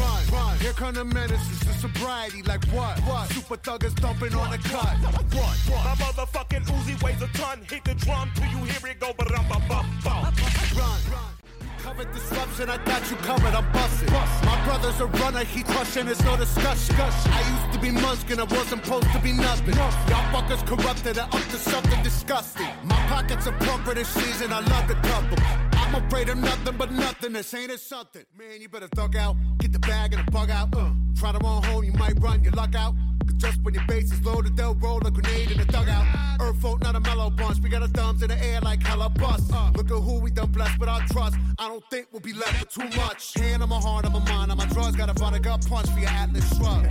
Run, 0.00 0.22
run, 0.32 0.56
here 0.58 0.72
kind 0.72 0.96
of 0.96 1.12
menaces 1.12 1.60
to 1.60 1.72
sobriety. 1.74 2.42
Like 2.42 2.64
what? 2.66 2.98
What? 3.00 3.28
Super 3.30 3.56
thuggers 3.56 3.94
dumping 3.96 4.34
on 4.34 4.50
the 4.50 4.58
cut. 4.58 4.96
What? 5.34 5.56
My 5.68 5.94
motherfucking 5.96 6.64
Uzi 6.66 7.02
weighs 7.02 7.20
a 7.22 7.28
ton. 7.28 7.60
Hit 7.68 7.84
the 7.84 7.94
drum 7.94 8.30
till 8.34 8.46
you 8.46 8.64
hear 8.64 8.90
it 8.90 9.00
go 9.00 9.12
ba 9.12 9.24
dum 9.24 9.46
bum 9.48 9.62
bum 9.68 9.86
bum. 10.04 10.34
Run. 10.76 11.39
Covered 11.82 12.12
disruption, 12.12 12.68
I 12.68 12.76
got 12.84 13.10
you 13.10 13.16
covered, 13.16 13.54
I'm 13.54 13.72
busted. 13.72 14.10
My 14.10 14.60
brother's 14.66 15.00
a 15.00 15.06
runner, 15.06 15.44
he 15.44 15.62
crushing, 15.62 16.06
there's 16.06 16.22
no 16.24 16.36
discussion. 16.36 16.94
I 16.98 17.40
used 17.54 17.72
to 17.72 17.80
be 17.80 17.88
Muskin, 17.88 18.38
I 18.38 18.44
wasn't 18.44 18.84
supposed 18.84 19.10
to 19.12 19.18
be 19.20 19.32
nothing. 19.32 19.74
Y'all 19.74 19.90
fuckers 20.32 20.64
corrupted 20.66 21.16
and 21.16 21.18
up 21.18 21.30
to 21.30 21.56
something 21.56 22.02
disgusting. 22.02 22.68
My 22.84 22.96
pockets 23.06 23.46
are 23.46 23.56
plumper 23.60 23.94
this 23.94 24.08
season, 24.08 24.52
I 24.52 24.60
love 24.60 24.88
the 24.88 24.94
couple. 24.94 25.38
I'm 25.72 25.94
afraid 26.04 26.28
of 26.28 26.36
nothing 26.36 26.76
but 26.76 26.92
nothing, 26.92 27.32
this 27.32 27.52
ain't 27.54 27.70
it 27.70 27.80
something. 27.80 28.24
Man, 28.36 28.60
you 28.60 28.68
better 28.68 28.88
thug 28.88 29.16
out, 29.16 29.36
get 29.58 29.72
the 29.72 29.78
bag 29.78 30.12
and 30.12 30.26
the 30.26 30.30
bug 30.30 30.50
out. 30.50 30.68
Uh, 30.76 30.90
try 31.18 31.32
to 31.32 31.38
run 31.38 31.62
home, 31.64 31.84
you 31.84 31.92
might 31.92 32.20
run 32.20 32.44
your 32.44 32.52
luck 32.52 32.74
out. 32.74 32.94
Just 33.40 33.60
when 33.62 33.74
your 33.74 33.84
base 33.88 34.12
is 34.12 34.22
loaded, 34.24 34.56
they'll 34.56 34.74
roll 34.74 35.00
a 35.06 35.10
grenade 35.10 35.50
in 35.50 35.58
the 35.58 35.64
dugout. 35.64 36.06
Earth 36.40 36.60
folk, 36.60 36.82
not 36.82 36.94
a 36.94 37.00
mellow 37.00 37.30
bunch. 37.30 37.58
We 37.62 37.68
got 37.70 37.82
our 37.82 37.88
thumbs 37.88 38.22
in 38.22 38.28
the 38.28 38.38
air 38.44 38.60
like 38.60 38.82
hella 38.82 39.08
bust. 39.10 39.50
Uh, 39.52 39.70
look 39.76 39.90
at 39.90 40.02
who 40.02 40.20
we 40.20 40.30
done 40.30 40.50
blessed 40.52 40.78
with 40.78 40.88
our 40.88 41.00
trust. 41.08 41.36
I 41.58 41.68
don't 41.68 41.84
think 41.90 42.08
we'll 42.12 42.20
be 42.20 42.32
left 42.32 42.60
with 42.60 42.70
too 42.70 42.88
much. 43.00 43.34
Hand 43.34 43.62
on 43.62 43.68
my 43.68 43.76
heart, 43.80 44.04
on 44.06 44.12
my 44.12 44.18
mind, 44.30 44.50
on 44.52 44.56
my 44.58 44.66
drugs. 44.66 44.96
Got 44.96 45.10
a 45.10 45.14
vodka 45.14 45.58
punch 45.68 45.88
for 45.88 46.00
your 46.00 46.10
Atlas 46.10 46.46
shrug. 46.56 46.86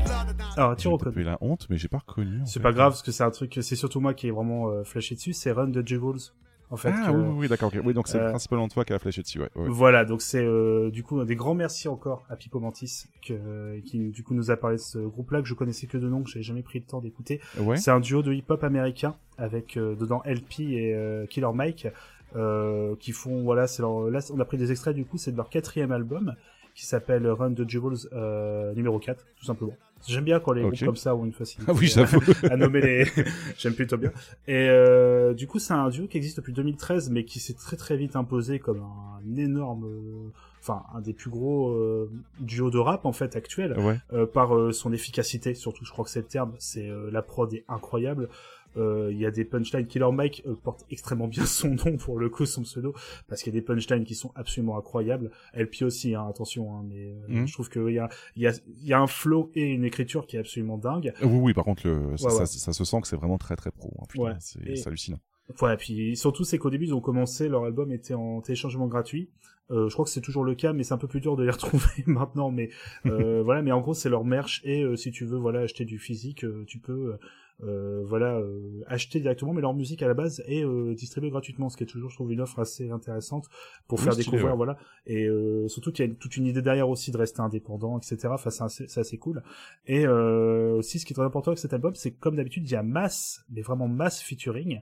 Alors, 0.58 0.76
tu 0.76 0.84
J'ai 0.84 0.89
reconnais. 0.89 1.24
la 1.24 1.38
honte, 1.41 1.68
mais 1.70 1.78
j'ai 1.78 1.88
pas 1.88 2.00
reconnu. 2.00 2.41
C'est 2.45 2.60
pas 2.62 2.72
grave 2.74 2.91
parce 2.93 3.04
que 3.04 3.12
c'est 3.12 3.24
un 3.24 3.32
truc, 3.32 3.60
c'est 3.62 3.76
surtout 3.76 4.00
moi 4.00 4.14
qui 4.14 4.28
est 4.28 4.32
vraiment 4.32 4.70
euh, 4.70 4.84
flashé 4.84 5.16
dessus. 5.16 5.34
C'est 5.34 5.52
Run 5.52 5.68
de 5.68 5.84
Jewels. 5.86 6.32
En 6.72 6.78
fait, 6.78 6.91
Ah 6.93 7.07
que- 7.11 7.17
oui, 7.17 7.36
oui, 7.39 7.47
d'accord. 7.47 7.72
ok. 7.74 7.82
Oui, 7.84 7.93
donc 7.93 8.07
c'est 8.07 8.20
euh, 8.20 8.30
principalement 8.30 8.67
toi 8.67 8.86
qui 8.86 8.93
a 8.93 8.99
flashé 8.99 9.22
dessus, 9.24 9.39
ouais. 9.39 9.49
ouais. 9.55 9.65
Voilà, 9.70 10.05
donc 10.05 10.22
c'est 10.22 10.43
euh, 10.43 10.91
du 10.91 11.01
coup 11.03 11.20
un 11.20 11.26
des 11.26 11.36
grands 11.36 11.55
merci 11.55 11.88
encore 11.88 12.26
à 12.30 12.36
Pipo 12.36 12.59
Mantis 12.59 13.05
que, 13.26 13.80
qui 13.80 14.09
du 14.11 14.24
coup 14.24 14.34
nous 14.36 14.51
a 14.51 14.57
parlé 14.57 14.78
de 14.78 14.82
ce 14.82 14.99
groupe-là 14.99 15.41
que 15.41 15.47
je 15.47 15.55
connaissais 15.55 15.88
que 15.88 15.97
de 15.97 16.07
nom, 16.07 16.22
que 16.22 16.30
j'avais 16.30 16.43
jamais 16.43 16.61
pris 16.61 16.78
le 16.80 16.86
temps 16.86 17.01
d'écouter. 17.01 17.41
Ouais. 17.59 17.78
C'est 17.78 17.89
un 17.91 17.99
duo 17.99 18.22
de 18.22 18.34
hip-hop 18.34 18.63
américain 18.63 19.15
avec 19.38 19.78
euh, 19.78 19.95
dedans 19.95 20.22
LP 20.26 20.59
et 20.59 20.93
euh, 20.93 21.26
Killer 21.26 21.51
Mike 21.53 21.88
euh, 22.36 22.95
qui 22.99 23.11
font 23.13 23.41
voilà, 23.41 23.65
c'est 23.65 23.82
leur 23.82 24.09
là 24.11 24.20
on 24.32 24.39
a 24.39 24.45
pris 24.45 24.57
des 24.57 24.72
extraits 24.72 24.95
du 24.95 25.05
coup, 25.05 25.17
c'est 25.17 25.32
de 25.32 25.38
leur 25.38 25.49
quatrième 25.49 25.91
album 25.91 26.36
qui 26.76 26.86
s'appelle 26.86 27.28
Run 27.28 27.55
the 27.55 27.67
Jewels 27.67 28.07
euh, 28.13 28.74
numéro 28.76 28.99
4 28.99 29.26
tout 29.38 29.45
simplement. 29.45 29.74
J'aime 30.08 30.24
bien 30.24 30.39
quand 30.39 30.54
les 30.54 30.64
Ok. 30.64 30.74
groupes 30.76 30.86
comme 30.86 30.95
ça 30.95 31.16
ont 31.16 31.26
une 31.26 31.34
facilité 31.34 31.72
Ah 31.72 31.76
oui, 31.78 31.88
j'avoue. 31.88 32.20
à 32.50 32.56
nommer 32.58 32.82
les 32.82 33.06
j'aime 33.58 33.74
plutôt 33.74 33.97
bien 33.97 34.12
et 34.47 34.68
euh, 34.70 35.34
du 35.34 35.45
coup 35.47 35.60
c'est 35.60 35.74
un 35.74 35.89
duo 35.89 36.08
qui 36.08 36.18
existe 36.18 36.38
depuis 36.38 36.54
2013 36.54 37.10
mais 37.10 37.26
qui 37.26 37.39
s'est 37.39 37.54
très 37.54 37.76
très 37.78 37.97
vite 37.97 38.16
imposé 38.16 38.60
comme 38.60 38.82
un 38.82 39.36
énorme 39.36 39.86
euh, 39.86 40.30
enfin 40.62 40.84
un 40.95 41.02
des 41.02 41.14
plus 41.14 41.30
gros 41.30 41.70
euh, 41.72 42.10
duos 42.39 42.70
de 42.72 42.78
rap 42.78 43.06
en 43.06 43.12
fait 43.12 43.36
actuel 43.36 43.78
Ouais. 43.78 43.97
euh, 44.14 44.26
par 44.26 44.52
son 44.74 44.91
efficacité 44.93 45.54
surtout 45.54 45.86
je 45.86 45.91
crois 45.91 46.06
que 46.06 46.12
c'est 46.12 46.20
le 46.22 46.26
terme 46.28 46.54
c'est 46.60 46.88
euh, 46.89 47.10
la 47.12 47.22
prod 47.22 47.54
est 47.54 47.66
incroyable 47.68 48.30
il 48.76 49.17
y 49.17 49.26
a 49.26 49.32
des 49.32 49.45
punchlines 49.45 49.88
Killer 49.88 50.11
Mike 50.11 50.43
euh, 50.45 50.55
porte 50.55 50.86
extrêmement 50.89 51.28
bien 51.28 51.45
son 51.45 51.70
nom 51.70 51.97
pour 51.97 52.17
le 52.20 52.30
coup 52.30 52.45
son 52.45 52.61
pseudo 52.63 52.93
parce 53.28 53.41
qu'il 53.43 53.53
y 53.53 53.57
a 53.57 53.59
des 53.59 53.65
punchlines 53.65 54.03
qui 54.05 54.15
sont 54.15 54.32
absolument 54.36 54.78
incroyables 54.78 55.32
LP 55.53 55.82
aussi 55.84 56.15
hein, 56.15 56.26
attention 56.30 56.74
hein, 56.76 56.84
mais 56.88 57.07
euh, 57.13 57.15
Mhm. 57.28 57.47
je 57.47 57.53
trouve 57.53 57.70
que 57.70 57.89
il 57.89 57.95
y 57.95 57.99
a 57.99 58.09
il 58.36 58.43
y 58.43 58.47
a 58.47 58.51
il 58.67 58.88
y 58.88 58.93
a 58.93 58.99
un 58.99 59.07
flow 59.07 59.51
et 59.55 59.63
une 59.65 59.84
écriture 59.84 60.28
qui 60.28 60.36
est 60.38 60.39
absolument 60.39 60.78
dingue 60.78 61.13
Oui, 61.22 61.28
oui, 61.41 61.53
par 61.53 61.63
contre, 61.65 61.88
le, 61.88 62.15
ça, 62.17 62.28
Ouais, 62.28 62.34
ouais. 62.34 62.45
Ça, 62.45 62.45
ça 62.45 62.74
se 62.74 62.84
sent 62.86 63.01
que 63.01 63.07
c'est 63.07 63.15
vraiment 63.15 63.38
très 63.38 63.55
très 63.55 63.72
pro. 63.72 63.91
hein. 63.99 64.05
Putain, 64.09 64.24
Ouais. 64.24 64.34
c'est 64.39 64.59
Et- 64.67 64.76
c'est 64.76 64.88
hallucinant. 64.88 65.20
Ouais, 65.61 65.76
puis 65.78 66.15
surtout 66.15 66.43
c'est 66.43 66.57
qu'au 66.59 66.70
début 66.70 66.86
ils 66.86 66.93
ont 66.93 67.01
commencé, 67.01 67.49
leur 67.49 67.63
album 67.65 67.91
était 67.91 68.13
en 68.13 68.39
téléchargement 68.41 68.88
gratuit. 68.88 69.30
Euh, 69.72 69.88
je 69.89 69.93
crois 69.93 70.05
que 70.05 70.11
c'est 70.11 70.22
toujours 70.22 70.43
le 70.43 70.55
cas, 70.55 70.74
mais 70.74 70.84
c'est 70.84 70.93
un 70.93 70.97
peu 70.97 71.07
plus 71.07 71.22
dur 71.22 71.36
de 71.36 71.43
les 71.43 71.51
retrouver 71.57 72.03
maintenant. 72.05 72.51
Mais 72.51 72.70
euh, 73.05 73.41
voilà, 73.45 73.61
mais 73.61 73.72
en 73.72 73.82
gros 73.82 73.93
c'est 73.93 74.09
leur 74.09 74.26
merch 74.26 74.61
et 74.63 74.84
euh, 74.84 74.95
si 74.95 75.11
tu 75.11 75.26
veux 75.26 75.38
voilà 75.38 75.61
acheter 75.61 75.86
du 75.86 75.99
physique, 75.99 76.43
euh, 76.43 76.63
tu 76.67 76.80
peux 76.80 77.17
euh, 77.61 78.03
voilà 78.05 78.38
euh, 78.38 78.82
acheter 78.88 79.20
directement. 79.20 79.53
Mais 79.53 79.61
leur 79.61 79.74
musique 79.74 80.01
à 80.01 80.07
la 80.07 80.13
base 80.13 80.41
est 80.47 80.63
euh, 80.63 80.93
distribuée 80.95 81.30
gratuitement, 81.30 81.70
ce 81.70 81.78
qui 81.78 81.84
est 81.84 81.88
toujours 81.88 82.09
je 82.09 82.15
trouve 82.15 82.32
une 82.32 82.41
offre 82.41 82.59
assez 82.59 82.89
intéressante 82.89 83.47
pour 83.88 83.99
Oui, 83.99 84.05
faire 84.05 84.15
découvrir 84.15 84.45
ouais. 84.51 84.55
voilà. 84.55 84.78
Et 85.05 85.26
euh, 85.26 85.67
surtout 85.67 85.91
qu'il 85.91 86.05
y 86.07 86.09
a 86.09 86.13
toute 86.15 86.38
une 86.38 86.45
idée 86.47 86.61
derrière 86.61 86.89
aussi 86.89 87.11
de 87.11 87.17
rester 87.17 87.41
indépendant, 87.41 87.97
etc. 87.97 88.30
Enfin 88.32 88.49
c'est 88.70 88.97
assez, 88.97 89.17
cool. 89.17 89.43
Et 89.88 90.05
euh, 90.07 90.76
aussi 90.78 90.99
ce 90.99 91.05
qui 91.05 91.13
est 91.13 91.15
très 91.15 91.26
important 91.26 91.51
avec 91.51 91.59
cet 91.59 91.74
album, 91.74 91.95
c'est 91.95 92.11
que 92.11 92.20
comme 92.20 92.38
d'habitude 92.38 92.63
il 92.65 92.72
y 92.72 92.76
a 92.76 92.84
masse, 92.84 93.43
mais 93.49 93.61
vraiment 93.61 93.88
masse 93.88 94.22
featuring. 94.22 94.80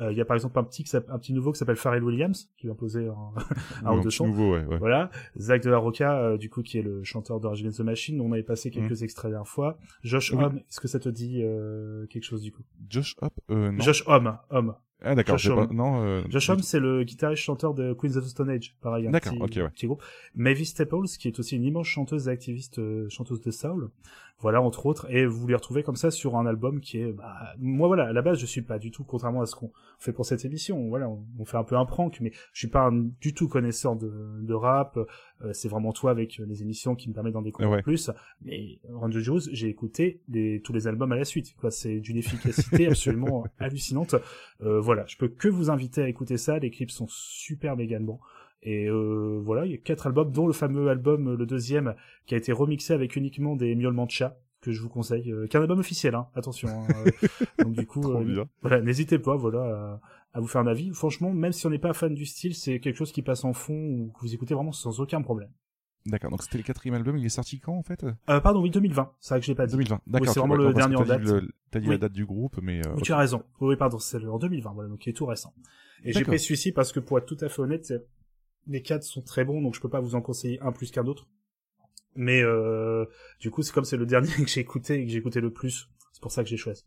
Euh, 0.00 0.12
Il 0.12 0.18
y 0.18 0.20
a 0.20 0.24
par 0.24 0.34
exemple 0.36 0.58
un 0.58 0.64
petit, 0.64 0.84
un 0.94 1.18
petit 1.18 1.32
nouveau 1.32 1.52
qui 1.52 1.58
s'appelle 1.58 1.76
Pharrell 1.76 2.04
Williams, 2.04 2.50
qui 2.56 2.66
vient 2.66 2.74
poser 2.76 3.08
un, 3.84 3.86
un 3.88 3.96
ou 3.96 4.00
deux 4.00 4.10
sons. 4.10 4.26
nouveau, 4.26 4.52
ouais, 4.54 4.64
ouais. 4.64 4.78
Voilà. 4.78 5.10
Zach 5.38 5.62
de 5.62 5.70
la 5.70 5.78
Roca, 5.78 6.18
euh, 6.18 6.36
du 6.36 6.48
coup, 6.50 6.62
qui 6.62 6.78
est 6.78 6.82
le 6.82 7.02
chanteur 7.04 7.40
de 7.40 7.46
Rage 7.46 7.60
Against 7.60 7.78
the 7.78 7.84
Machine. 7.84 8.20
On 8.20 8.32
avait 8.32 8.42
passé 8.42 8.70
quelques 8.70 9.02
extraits 9.02 9.24
la 9.30 9.36
dernière 9.36 9.48
fois. 9.48 9.78
Josh 10.02 10.32
Mhm. 10.32 10.38
Oui. 10.38 10.44
Homme, 10.44 10.56
est-ce 10.58 10.80
que 10.80 10.88
ça 10.88 10.98
te 10.98 11.08
dit 11.08 11.40
euh, 11.42 12.06
quelque 12.06 12.24
chose 12.24 12.42
du 12.42 12.52
coup? 12.52 12.62
Josh 12.88 13.16
euh, 13.50 13.72
non. 13.72 13.80
Josh 13.82 14.04
Homme, 14.06 14.38
Homme. 14.50 14.74
Ah, 15.00 15.14
d'accord. 15.14 15.38
Josh 15.38 15.54
pas- 15.54 15.62
Homme. 15.62 15.76
Non, 15.76 16.02
euh, 16.04 16.22
Josh 16.28 16.50
Homme, 16.50 16.58
c'est 16.60 16.80
le 16.80 17.04
guitariste 17.04 17.42
chanteur 17.44 17.72
de 17.72 17.92
Queens 17.92 18.16
of 18.16 18.24
the 18.24 18.28
Stone 18.28 18.50
Age. 18.50 18.76
Pareil, 18.80 19.06
un 19.06 19.10
D'accord, 19.12 19.32
petit, 19.32 19.60
ok, 19.60 19.64
ouais. 19.64 19.70
petit 19.70 19.86
groupe. 19.86 20.02
Mavis 20.34 20.66
Staples, 20.66 21.06
qui 21.20 21.28
est 21.28 21.38
aussi 21.38 21.54
une 21.56 21.62
immense 21.64 21.86
chanteuse 21.86 22.26
et 22.26 22.30
activiste, 22.32 22.78
euh, 22.80 23.08
chanteuse 23.08 23.40
de 23.40 23.50
soul. 23.52 23.90
Voilà, 24.40 24.62
entre 24.62 24.86
autres. 24.86 25.10
Et 25.10 25.26
vous 25.26 25.48
les 25.48 25.54
retrouvez 25.56 25.82
comme 25.82 25.96
ça 25.96 26.12
sur 26.12 26.36
un 26.36 26.46
album 26.46 26.80
qui 26.80 26.98
est, 27.00 27.12
bah, 27.12 27.34
moi 27.58 27.88
voilà, 27.88 28.04
à 28.08 28.12
la 28.12 28.22
base, 28.22 28.38
je 28.38 28.46
suis 28.46 28.62
pas 28.62 28.78
du 28.78 28.92
tout, 28.92 29.02
contrairement 29.02 29.40
à 29.42 29.46
ce 29.46 29.56
qu'on 29.56 29.72
fait 29.98 30.12
pour 30.12 30.24
cette 30.26 30.44
émission. 30.44 30.88
Voilà, 30.88 31.08
on, 31.08 31.24
on 31.40 31.44
fait 31.44 31.56
un 31.56 31.64
peu 31.64 31.76
un 31.76 31.84
prank, 31.84 32.18
mais 32.20 32.30
je 32.52 32.58
suis 32.60 32.68
pas 32.68 32.86
un- 32.86 33.08
du 33.20 33.34
tout 33.34 33.48
connaisseur 33.48 33.96
de, 33.96 34.12
de 34.40 34.54
rap. 34.54 34.96
Euh, 34.96 35.52
c'est 35.52 35.68
vraiment 35.68 35.92
toi 35.92 36.12
avec 36.12 36.38
les 36.38 36.62
émissions 36.62 36.94
qui 36.94 37.08
me 37.08 37.14
permettent 37.14 37.32
d'en 37.34 37.42
découvrir 37.42 37.70
Ouais. 37.72 37.82
plus. 37.82 38.10
Mais 38.42 38.78
the 39.10 39.18
Jewels, 39.18 39.42
j'ai 39.52 39.68
écouté 39.68 40.20
les, 40.28 40.60
tous 40.62 40.72
les 40.72 40.86
albums 40.86 41.10
à 41.10 41.16
la 41.16 41.24
suite. 41.24 41.56
Quoi, 41.56 41.70
c'est 41.72 41.98
d'une 41.98 42.16
efficacité 42.16 42.86
absolument 42.88 43.44
hallucinante. 43.58 44.14
Euh, 44.62 44.80
voilà, 44.80 45.04
je 45.08 45.16
peux 45.16 45.28
que 45.28 45.48
vous 45.48 45.68
inviter 45.70 46.02
à 46.02 46.08
écouter 46.08 46.36
ça. 46.36 46.58
Les 46.60 46.70
clips 46.70 46.90
sont 46.92 47.06
superbes 47.08 47.80
également. 47.80 48.20
Et 48.62 48.86
euh, 48.88 49.40
voilà, 49.42 49.66
il 49.66 49.70
y 49.72 49.74
a 49.74 49.78
quatre 49.78 50.06
albums, 50.06 50.32
dont 50.32 50.46
le 50.46 50.52
fameux 50.52 50.88
album, 50.88 51.28
euh, 51.28 51.36
le 51.36 51.46
deuxième, 51.46 51.94
qui 52.26 52.34
a 52.34 52.38
été 52.38 52.52
remixé 52.52 52.92
avec 52.92 53.14
uniquement 53.16 53.54
des 53.56 53.74
miaulements 53.74 54.06
de 54.06 54.10
chat 54.10 54.36
que 54.60 54.72
je 54.72 54.82
vous 54.82 54.88
conseille, 54.88 55.30
euh, 55.30 55.46
qui 55.46 55.56
est 55.56 55.60
un 55.60 55.62
album 55.62 55.78
officiel, 55.78 56.14
hein, 56.16 56.26
attention. 56.34 56.68
hein, 56.68 56.86
euh, 57.06 57.10
donc 57.64 57.74
du 57.74 57.86
coup, 57.86 58.02
voilà, 58.62 58.80
n'hésitez 58.80 59.18
pas, 59.20 59.36
voilà, 59.36 59.60
à, 59.62 60.00
à 60.38 60.40
vous 60.40 60.48
faire 60.48 60.60
un 60.60 60.66
avis. 60.66 60.90
Franchement, 60.92 61.32
même 61.32 61.52
si 61.52 61.66
on 61.66 61.70
n'est 61.70 61.78
pas 61.78 61.92
fan 61.92 62.12
du 62.14 62.26
style, 62.26 62.54
c'est 62.56 62.80
quelque 62.80 62.96
chose 62.96 63.12
qui 63.12 63.22
passe 63.22 63.44
en 63.44 63.52
fond 63.52 63.74
ou 63.74 64.12
que 64.12 64.20
vous 64.20 64.34
écoutez 64.34 64.54
vraiment 64.54 64.72
sans 64.72 65.00
aucun 65.00 65.22
problème. 65.22 65.50
D'accord. 66.06 66.30
Donc 66.30 66.42
c'était 66.42 66.58
le 66.58 66.64
quatrième 66.64 66.94
album. 66.94 67.18
Il 67.18 67.24
est 67.26 67.28
sorti 67.28 67.60
quand 67.60 67.74
en 67.76 67.82
fait? 67.82 68.02
Euh, 68.30 68.40
pardon, 68.40 68.60
oui, 68.62 68.70
2020, 68.70 69.12
c'est 69.20 69.34
vrai 69.34 69.40
que 69.40 69.46
je 69.46 69.52
l'ai 69.52 69.56
pas 69.56 69.66
dit. 69.66 69.72
2020. 69.72 70.00
D'accord. 70.06 70.26
c'est 70.32 70.40
ok, 70.40 70.46
vraiment 70.48 70.54
le 70.64 70.72
dernier 70.72 70.96
en 70.96 71.04
date. 71.04 71.22
T'as 71.70 71.80
dit 71.80 71.86
Oui. 71.86 71.92
la 71.92 71.98
date 71.98 72.12
du 72.12 72.24
groupe, 72.24 72.58
mais. 72.62 72.84
euh, 72.86 72.94
Oui, 72.96 73.02
tu 73.02 73.12
as 73.12 73.18
raison. 73.18 73.42
Oui, 73.60 73.68
oui, 73.70 73.76
pardon, 73.76 73.98
c'est 73.98 74.24
en 74.24 74.38
2020, 74.38 74.72
voilà, 74.72 74.88
donc 74.88 75.04
il 75.06 75.10
est 75.10 75.12
tout 75.12 75.26
récent. 75.26 75.52
Et 76.04 76.12
j'ai 76.12 76.24
pris 76.24 76.38
celui-ci 76.40 76.72
parce 76.72 76.92
que 76.92 77.00
pour 77.00 77.18
être 77.18 77.26
tout 77.26 77.36
à 77.44 77.48
fait 77.48 77.60
honnête, 77.62 77.84
c'est- 77.84 78.04
les 78.68 78.82
quatre 78.82 79.02
sont 79.02 79.22
très 79.22 79.44
bons, 79.44 79.60
donc 79.62 79.74
je 79.74 79.80
peux 79.80 79.88
pas 79.88 80.00
vous 80.00 80.14
en 80.14 80.20
conseiller 80.20 80.60
un 80.60 80.72
plus 80.72 80.90
qu'un 80.90 81.06
autre. 81.06 81.26
Mais 82.14 82.42
euh, 82.42 83.04
du 83.40 83.50
coup, 83.50 83.62
c'est 83.62 83.72
comme 83.72 83.84
c'est 83.84 83.96
le 83.96 84.06
dernier 84.06 84.28
que 84.36 84.46
j'ai 84.48 84.60
écouté 84.60 85.00
et 85.00 85.04
que 85.06 85.10
j'ai 85.10 85.18
écouté 85.18 85.40
le 85.40 85.52
plus, 85.52 85.88
c'est 86.12 86.20
pour 86.22 86.32
ça 86.32 86.42
que 86.42 86.48
j'ai 86.48 86.56
choisi. 86.56 86.84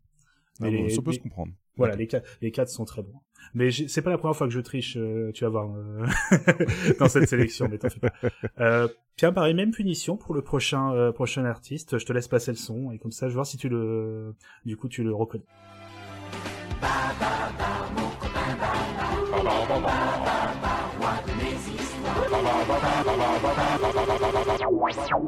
Ah, 0.60 0.64
Mais 0.64 0.76
bon, 0.76 0.84
les- 0.84 0.90
ça 0.90 1.02
peut 1.02 1.10
les- 1.10 1.16
se 1.16 1.22
comprendre. 1.22 1.52
Voilà, 1.78 1.96
les 1.96 2.06
quatre, 2.06 2.28
les 2.42 2.50
quatre 2.50 2.68
sont 2.68 2.84
très 2.84 3.02
bons. 3.02 3.18
Mais 3.54 3.70
j'ai- 3.70 3.88
c'est 3.88 4.02
pas 4.02 4.10
la 4.10 4.18
première 4.18 4.36
fois 4.36 4.46
que 4.46 4.52
je 4.52 4.60
triche, 4.60 4.96
euh, 4.98 5.32
tu 5.32 5.42
vas 5.44 5.50
voir, 5.50 5.70
euh, 5.74 6.06
dans 7.00 7.08
cette 7.08 7.28
sélection, 7.28 7.66
mais 7.70 7.78
t'en 7.78 7.88
fais 7.88 7.98
pas. 8.00 8.12
Euh, 8.60 8.88
Pierre, 9.16 9.32
pareil, 9.32 9.54
même 9.54 9.70
punition 9.70 10.16
pour 10.18 10.34
le 10.34 10.42
prochain, 10.42 10.92
euh, 10.92 11.12
prochain 11.12 11.44
artiste. 11.46 11.98
Je 11.98 12.04
te 12.04 12.12
laisse 12.12 12.28
passer 12.28 12.50
le 12.52 12.56
son, 12.58 12.92
et 12.92 12.98
comme 12.98 13.10
ça, 13.10 13.26
je 13.26 13.30
vais 13.30 13.34
voir 13.36 13.46
si 13.46 13.56
tu 13.56 13.68
le, 13.70 14.34
du 14.66 14.76
coup, 14.76 14.88
tu 14.88 15.02
le 15.02 15.14
reconnais. 15.14 15.44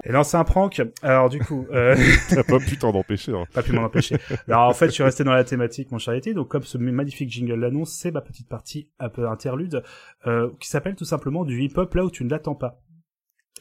Et 0.04 0.12
là, 0.12 0.24
c'est 0.24 0.36
un 0.36 0.44
prank. 0.44 0.82
Alors, 1.02 1.28
du 1.28 1.38
coup, 1.40 1.66
euh, 1.72 1.96
T'as 2.28 2.42
pas 2.44 2.58
pu 2.58 2.76
t'en 2.76 2.90
empêcher. 2.94 3.32
hein. 3.32 3.44
pas 3.52 3.62
pu 3.62 3.72
m'en 3.72 3.84
empêcher. 3.84 4.16
Alors 4.48 4.68
en 4.68 4.74
fait, 4.74 4.86
je 4.86 4.92
suis 4.92 5.02
resté 5.02 5.24
dans 5.24 5.32
la 5.32 5.44
thématique, 5.44 5.90
mon 5.92 5.98
cher 5.98 6.14
été. 6.14 6.34
Donc 6.34 6.48
comme 6.48 6.62
ce 6.62 6.78
magnifique 6.78 7.30
jingle 7.30 7.54
l'annonce, 7.54 7.92
c'est 7.92 8.10
ma 8.10 8.20
petite 8.20 8.48
partie 8.48 8.90
un 8.98 9.08
peu 9.08 9.28
interlude 9.28 9.82
euh, 10.26 10.50
qui 10.60 10.68
s'appelle 10.68 10.94
tout 10.94 11.04
simplement 11.04 11.44
du 11.44 11.62
hip-hop 11.62 11.94
là 11.94 12.04
où 12.04 12.10
tu 12.10 12.24
ne 12.24 12.30
l'attends 12.30 12.54
pas. 12.54 12.80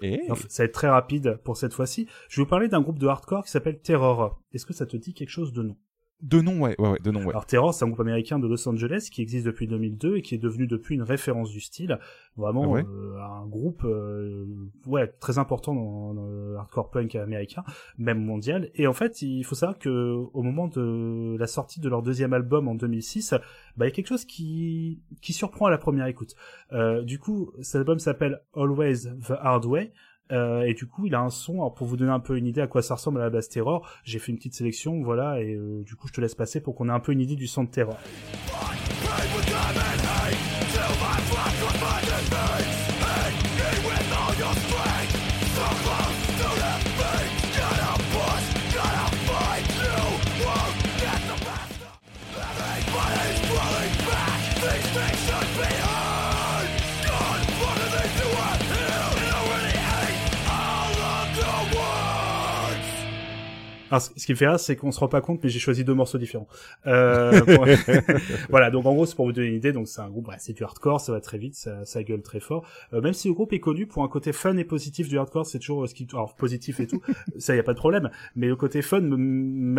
Et 0.02 0.22
En 0.30 0.36
fait, 0.36 0.52
ça 0.52 0.64
va 0.64 0.66
être 0.66 0.74
très 0.74 0.90
rapide 0.90 1.40
pour 1.44 1.56
cette 1.56 1.74
fois-ci. 1.74 2.08
Je 2.30 2.38
vais 2.42 2.44
vous 2.46 2.50
parler 2.50 2.68
d'un 2.68 2.82
groupe 2.82 3.00
de 3.00 3.08
hardcore 3.08 3.46
qui 3.46 3.52
s'appelle 3.52 3.80
Terror. 3.80 4.40
Est-ce 4.52 4.66
que 4.66 4.74
ça 4.74 4.86
te 4.86 4.98
dit 4.98 5.14
quelque 5.14 5.30
chose 5.30 5.54
de 5.54 5.62
nom? 5.64 5.78
De 6.24 6.40
nom, 6.40 6.62
ouais, 6.62 6.74
ouais, 6.80 6.92
ouais, 6.92 7.00
de 7.04 7.12
nom, 7.12 7.20
ouais. 7.20 7.32
Alors 7.32 7.46
Terror, 7.46 7.74
c'est 7.74 7.84
un 7.84 7.90
groupe 7.90 8.00
américain 8.00 8.40
de 8.40 8.48
Los 8.48 8.66
Angeles 8.70 9.10
qui 9.12 9.22
existe 9.22 9.46
depuis 9.46 9.68
2002 9.68 10.16
et 10.16 10.22
qui 10.22 10.36
est 10.36 10.38
devenu 10.38 10.68
depuis 10.68 10.96
une 10.96 11.02
référence 11.02 11.52
du 11.52 11.60
style. 11.60 12.00
Vraiment 12.38 12.66
ouais 12.72 12.84
euh, 12.84 13.22
un 13.22 13.46
groupe 13.46 13.84
euh, 13.84 14.46
ouais 14.88 15.08
très 15.20 15.38
important 15.38 15.76
dans, 15.76 16.14
dans 16.14 16.26
le 16.26 16.56
hardcore 16.56 16.90
punk 16.92 17.16
américain, 17.16 17.66
même 17.98 18.24
mondial. 18.24 18.72
Et 18.74 18.88
en 18.88 18.94
fait, 18.94 19.22
il 19.22 19.44
faut 19.44 19.56
savoir 19.56 19.78
que 19.78 19.90
au 19.90 20.42
moment 20.44 20.70
de 20.70 21.36
la 21.38 21.48
sortie 21.48 21.82
de 21.82 21.90
leur 21.90 22.02
deuxième 22.02 22.32
album 22.32 22.70
en 22.70 22.76
2006, 22.76 23.34
bah 23.76 23.86
il 23.86 23.90
y 23.90 23.92
a 23.92 23.92
quelque 23.92 24.08
chose 24.08 24.24
qui 24.24 25.02
qui 25.22 25.34
surprend 25.34 25.66
à 25.66 25.72
la 25.72 25.78
première 25.78 26.08
écoute. 26.08 26.36
Euh, 26.72 27.02
du 27.02 27.20
coup, 27.20 27.52
cet 27.62 27.76
album 27.76 28.00
s'appelle 28.00 28.42
Always 28.56 29.10
the 29.28 29.34
Hard 29.42 29.66
Way. 29.66 29.92
Euh, 30.32 30.62
et 30.62 30.74
du 30.74 30.88
coup, 30.88 31.06
il 31.06 31.16
a 31.16 31.22
un 31.22 31.30
son. 31.30 31.56
Alors 31.56 31.74
pour 31.74 31.88
vous 31.88 31.98
donner 31.98 32.12
un 32.12 32.20
peu 32.20 32.38
une 32.38 32.48
idée 32.48 32.62
à 32.62 32.68
quoi 32.68 32.82
ça 32.82 32.96
ressemble 32.96 33.20
à 33.20 33.24
la 33.24 33.30
base 33.30 33.50
Terror, 33.50 33.88
j'ai 34.04 34.20
fait 34.20 34.32
une 34.32 34.38
petite 34.38 34.56
sélection, 34.56 35.02
voilà, 35.04 35.42
et 35.42 35.56
euh, 35.56 35.84
du 35.84 35.96
coup, 35.96 36.08
je 36.08 36.14
te 36.14 36.22
laisse 36.22 36.36
passer 36.36 36.62
pour 36.62 36.76
qu'on 36.76 36.90
ait 36.90 36.94
un 36.94 37.00
peu 37.00 37.12
une 37.12 37.22
idée 37.22 37.36
du 37.36 37.48
son 37.48 37.64
de 37.64 37.70
Terror. 37.70 37.98
Alors, 63.94 64.02
ce 64.02 64.26
qui 64.26 64.32
me 64.32 64.36
fait 64.38 64.48
rire, 64.48 64.60
c'est 64.60 64.76
qu'on 64.76 64.92
se 64.92 65.00
rend 65.00 65.08
pas 65.08 65.22
compte, 65.22 65.40
mais 65.44 65.50
j'ai 65.50 65.60
choisi 65.60 65.84
deux 65.84 65.94
morceaux 65.94 66.18
différents. 66.18 66.48
Euh, 66.88 67.42
pour- 67.46 67.68
voilà, 68.50 68.72
donc 68.72 68.88
en 68.88 68.94
gros, 68.94 69.06
c'est 69.06 69.16
pour 69.16 69.26
vous 69.26 69.32
donner 69.34 69.50
une 69.50 69.56
idée. 69.56 69.72
Donc 69.72 69.88
c'est 69.88 70.02
un 70.02 70.10
groupe, 70.10 70.28
ouais, 70.30 70.36
c'est 70.40 70.54
du 70.54 70.64
hardcore, 70.64 71.00
ça 71.00 71.12
va 71.12 71.22
très 71.22 71.38
vite, 71.38 71.54
ça, 71.54 71.86
ça 71.86 72.02
gueule 72.04 72.24
très 72.24 72.40
fort. 72.40 72.66
Euh, 72.94 73.02
même 73.02 73.14
si 73.14 73.28
le 73.28 73.36
groupe 73.36 73.54
est 73.54 73.60
connu 73.60 73.86
pour 73.86 74.04
un 74.04 74.08
côté 74.08 74.34
fun 74.34 74.58
et 74.58 74.64
positif 74.64 75.10
du 75.10 75.20
hardcore, 75.20 75.46
c'est 75.46 75.60
toujours 75.60 75.88
ce 75.88 75.94
qui, 75.94 76.08
alors 76.12 76.34
positif 76.36 76.80
et 76.80 76.88
tout, 76.88 77.02
ça 77.38 77.56
y 77.56 77.60
a 77.60 77.64
pas 77.64 77.74
de 77.74 77.78
problème. 77.78 78.10
Mais 78.36 78.48
le 78.48 78.56
côté 78.56 78.82
fun 78.82 79.02
me, 79.02 79.16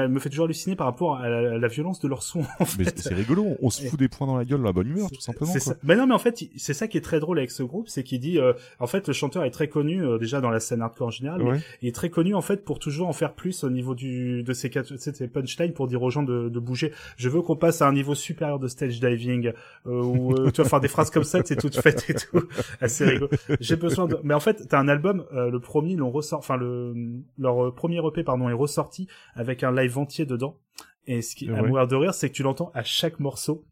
me 0.06 0.18
fait 0.20 0.28
toujours 0.30 0.44
halluciner 0.44 0.76
par 0.76 0.86
rapport 0.86 1.16
à 1.16 1.28
la, 1.28 1.54
à 1.54 1.58
la 1.58 1.68
violence 1.68 1.98
de 1.98 2.06
leur 2.06 2.22
son. 2.22 2.42
En 2.60 2.64
Mais 2.78 2.84
fait. 2.84 2.98
c'est 3.00 3.14
rigolo, 3.14 3.56
on 3.60 3.70
se 3.70 3.84
fout 3.86 3.98
des 3.98 4.08
points 4.08 4.28
dans 4.28 4.36
la 4.36 4.44
gueule, 4.44 4.62
la 4.62 4.72
bonne 4.72 4.88
humeur, 4.88 5.10
tout 5.10 5.20
simplement. 5.20 5.50
Quoi. 5.50 5.60
ça. 5.60 5.74
Mais 5.82 5.96
non, 5.96 6.06
mais 6.06 6.14
en 6.14 6.18
fait, 6.20 6.40
c'est 6.56 6.74
ça 6.74 6.86
qui 6.88 6.98
est 6.98 7.02
très 7.02 7.18
drôle 7.20 7.38
avec 7.38 7.50
ce 7.50 7.62
groupe, 7.62 7.88
c'est 7.88 8.04
qu'il 8.04 8.20
dit, 8.20 8.38
euh, 8.38 8.52
en 8.78 8.86
fait, 8.86 9.08
le 9.08 9.12
chanteur 9.12 9.44
est 9.44 9.50
très 9.50 9.66
connu 9.68 10.04
euh, 10.04 10.18
déjà 10.18 10.40
dans 10.40 10.50
la 10.50 10.60
scène 10.60 10.82
hardcore 10.82 11.08
en 11.08 11.10
général, 11.10 11.42
mais 11.42 11.58
il 11.82 11.88
est 11.88 11.92
très 11.94 12.10
connu 12.10 12.34
en 12.34 12.42
fait 12.42 12.64
pour 12.64 12.78
toujours 12.78 13.08
en 13.08 13.12
faire 13.12 13.32
plus 13.34 13.64
au 13.64 13.70
niveau 13.70 13.94
du 13.94 14.03
de 14.04 14.52
tu 14.52 14.98
sais, 14.98 15.12
ses 15.14 15.28
punchlines 15.28 15.72
pour 15.72 15.86
dire 15.86 16.02
aux 16.02 16.10
gens 16.10 16.22
de, 16.22 16.48
de 16.48 16.58
bouger. 16.60 16.92
Je 17.16 17.28
veux 17.28 17.42
qu'on 17.42 17.56
passe 17.56 17.82
à 17.82 17.88
un 17.88 17.92
niveau 17.92 18.14
supérieur 18.14 18.58
de 18.58 18.68
stage 18.68 19.00
diving, 19.00 19.52
euh, 19.86 20.02
où 20.02 20.32
euh, 20.34 20.50
tu 20.50 20.62
vas 20.62 20.68
faire 20.68 20.80
des 20.80 20.88
phrases 20.88 21.10
comme 21.10 21.24
ça, 21.24 21.40
c'est 21.44 21.56
toutes 21.56 21.76
faites 21.76 22.08
et 22.08 22.14
tout, 22.14 22.42
assez 22.80 23.04
rigolo. 23.04 23.28
J'ai 23.60 23.76
besoin 23.76 24.06
de. 24.06 24.18
Mais 24.22 24.34
en 24.34 24.40
fait, 24.40 24.66
t'as 24.68 24.78
un 24.78 24.88
album, 24.88 25.24
euh, 25.32 25.50
le 25.50 25.60
premier, 25.60 25.92
ils 25.92 25.98
l'ont 25.98 26.10
ressort, 26.10 26.38
enfin 26.38 26.56
le 26.56 26.94
leur 27.38 27.66
euh, 27.66 27.74
premier 27.74 27.98
EP 28.06 28.22
pardon 28.24 28.48
est 28.48 28.52
ressorti 28.52 29.08
avec 29.34 29.62
un 29.62 29.72
live 29.72 29.98
entier 29.98 30.26
dedans. 30.26 30.58
Et 31.06 31.20
ce 31.20 31.34
qui 31.36 31.48
à 31.50 31.52
Ouais. 31.54 31.68
mourir 31.68 31.86
de 31.86 31.96
rire, 31.96 32.14
c'est 32.14 32.30
que 32.30 32.34
tu 32.34 32.42
l'entends 32.42 32.70
à 32.74 32.82
chaque 32.82 33.20
morceau. 33.20 33.64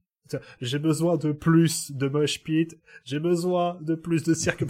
J'ai 0.61 0.79
besoin 0.79 1.17
de 1.17 1.33
plus 1.33 1.93
de 1.93 2.09
mosh 2.09 2.43
pit. 2.43 2.79
J'ai 3.05 3.19
besoin 3.19 3.79
de 3.81 3.95
plus 3.95 4.23
de 4.23 4.35
cirque. 4.35 4.65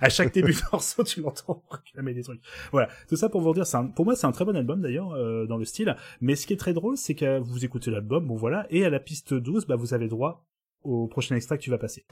À 0.00 0.08
chaque, 0.08 0.32
début 0.32 0.52
de 0.52 1.02
tu 1.04 1.20
l'entends 1.20 1.62
réclamer 1.70 2.14
des 2.14 2.22
trucs. 2.22 2.40
Voilà. 2.72 2.88
Tout 3.08 3.16
ça 3.16 3.28
pour 3.28 3.40
vous 3.40 3.54
dire, 3.54 3.64
pour 3.94 4.04
moi, 4.04 4.16
c'est 4.16 4.26
un 4.26 4.32
très 4.32 4.44
bon 4.44 4.56
album 4.56 4.80
d'ailleurs, 4.80 5.12
euh, 5.12 5.46
dans 5.46 5.56
le 5.56 5.64
style. 5.64 5.96
Mais 6.20 6.36
ce 6.36 6.46
qui 6.46 6.52
est 6.52 6.58
très 6.58 6.72
drôle, 6.72 6.96
c'est 6.96 7.14
que 7.14 7.38
vous 7.38 7.64
écoutez 7.64 7.90
l'album, 7.90 8.26
bon 8.26 8.36
voilà, 8.36 8.66
et 8.70 8.84
à 8.84 8.90
la 8.90 9.00
piste 9.00 9.34
12, 9.34 9.66
bah, 9.66 9.76
vous 9.76 9.94
avez 9.94 10.08
droit 10.08 10.46
au 10.82 11.06
prochain 11.06 11.36
extrait 11.36 11.58
que 11.58 11.62
tu 11.62 11.70
vas 11.70 11.78
passer. 11.78 12.06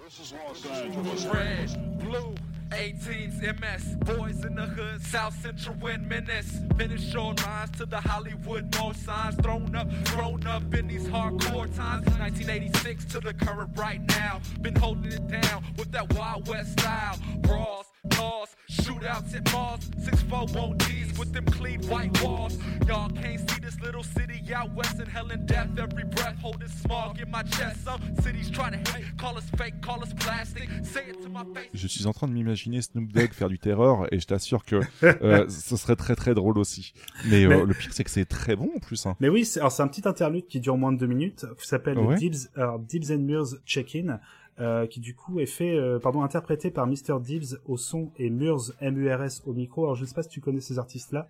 18s, 2.70 3.40
MS, 3.60 3.96
boys 4.16 4.44
in 4.44 4.54
the 4.54 4.66
hood, 4.66 5.02
South 5.02 5.34
Central 5.40 5.74
and 5.86 6.06
Menace. 6.08 6.60
Finish 6.76 7.12
shorelines 7.12 7.74
to 7.76 7.86
the 7.86 8.00
Hollywood 8.00 8.74
mall 8.76 8.92
signs. 8.94 9.36
Thrown 9.36 9.74
up, 9.74 9.88
grown 10.04 10.46
up 10.46 10.74
in 10.74 10.88
these 10.88 11.06
hardcore 11.06 11.74
times. 11.74 12.06
1986 12.18 13.04
to 13.06 13.20
the 13.20 13.32
current 13.34 13.70
right 13.76 14.00
now. 14.08 14.40
Been 14.60 14.76
holding 14.76 15.12
it 15.12 15.28
down 15.28 15.64
with 15.76 15.90
that 15.92 16.12
Wild 16.14 16.46
West 16.48 16.72
style. 16.72 17.18
Brawls, 17.40 17.77
calls, 18.10 18.48
shootouts 18.70 19.34
at 19.34 19.52
malls. 19.52 19.80
6'4 20.00 20.54
won't 20.54 20.80
tease 20.80 21.16
with 21.18 21.32
them 21.32 21.44
clean 21.46 21.80
white 21.88 22.22
walls. 22.22 22.56
Y'all 22.86 23.10
can't 23.10 23.38
see 23.50 23.60
this 23.60 23.80
little 23.80 24.02
city 24.02 24.42
out 24.54 24.72
west 24.74 24.98
in 25.00 25.06
hell 25.06 25.30
and 25.30 25.46
death. 25.46 25.68
Every 25.78 26.04
breath 26.04 26.36
holding 26.40 26.68
smog 26.68 27.20
in 27.20 27.30
my 27.30 27.42
chest. 27.42 27.84
Some 27.84 28.00
cities 28.22 28.50
trying 28.50 28.72
to 28.72 28.92
hate, 28.92 29.04
call 29.18 29.36
us 29.36 29.44
fake, 29.56 29.80
call 29.82 30.02
us 30.02 30.12
plastic. 30.14 30.68
Say 30.84 31.04
it 31.10 31.22
to 31.22 31.28
my 31.28 31.44
face. 31.54 31.68
Je 31.74 31.86
suis 31.88 32.06
en 32.06 32.12
train 32.12 32.28
de 32.28 32.32
m'imaginer 32.32 32.80
Snoop 32.82 33.12
Dogg 33.12 33.32
faire 33.32 33.48
du 33.48 33.58
terror 33.58 34.06
et 34.12 34.18
je 34.20 34.26
t'assure 34.26 34.64
que 34.64 34.80
euh, 35.02 35.46
ce 35.48 35.76
serait 35.76 35.96
très 35.96 36.14
très 36.16 36.34
drôle 36.34 36.58
aussi. 36.58 36.92
Mais, 37.26 37.44
euh, 37.44 37.48
Mais- 37.48 37.64
le 37.66 37.74
pire 37.74 37.92
c'est 37.92 38.04
que 38.04 38.10
c'est 38.10 38.24
très 38.26 38.56
bon 38.56 38.70
en 38.76 38.78
plus. 38.78 39.06
Hein. 39.06 39.16
Mais 39.20 39.28
oui, 39.28 39.44
c'est, 39.44 39.60
alors 39.60 39.72
c'est 39.72 39.82
un 39.82 39.88
petit 39.88 40.06
interlude 40.08 40.46
qui 40.46 40.60
dure 40.60 40.76
moins 40.76 40.92
de 40.92 40.98
deux 40.98 41.06
minutes, 41.06 41.46
qui 41.60 41.66
s'appelle 41.66 41.98
Ouais. 41.98 42.16
Dibs, 42.16 43.10
and 43.10 43.18
Murs 43.18 43.48
Check-in, 43.66 44.18
euh, 44.60 44.86
qui 44.86 45.00
du 45.00 45.14
coup 45.14 45.38
est 45.38 45.46
fait, 45.46 45.76
euh, 45.76 45.98
pardon, 45.98 46.22
interprété 46.22 46.70
par 46.70 46.86
Mr. 46.86 47.20
Dibs 47.20 47.58
au 47.66 47.76
son 47.76 48.10
et 48.16 48.28
Murs, 48.28 48.72
M-U-R-S 48.80 49.42
au 49.46 49.52
micro. 49.52 49.84
Alors 49.84 49.94
je 49.94 50.04
sais 50.04 50.14
pas 50.14 50.24
si 50.24 50.28
tu 50.28 50.40
connais 50.40 50.60
ces 50.60 50.78
artistes-là. 50.78 51.28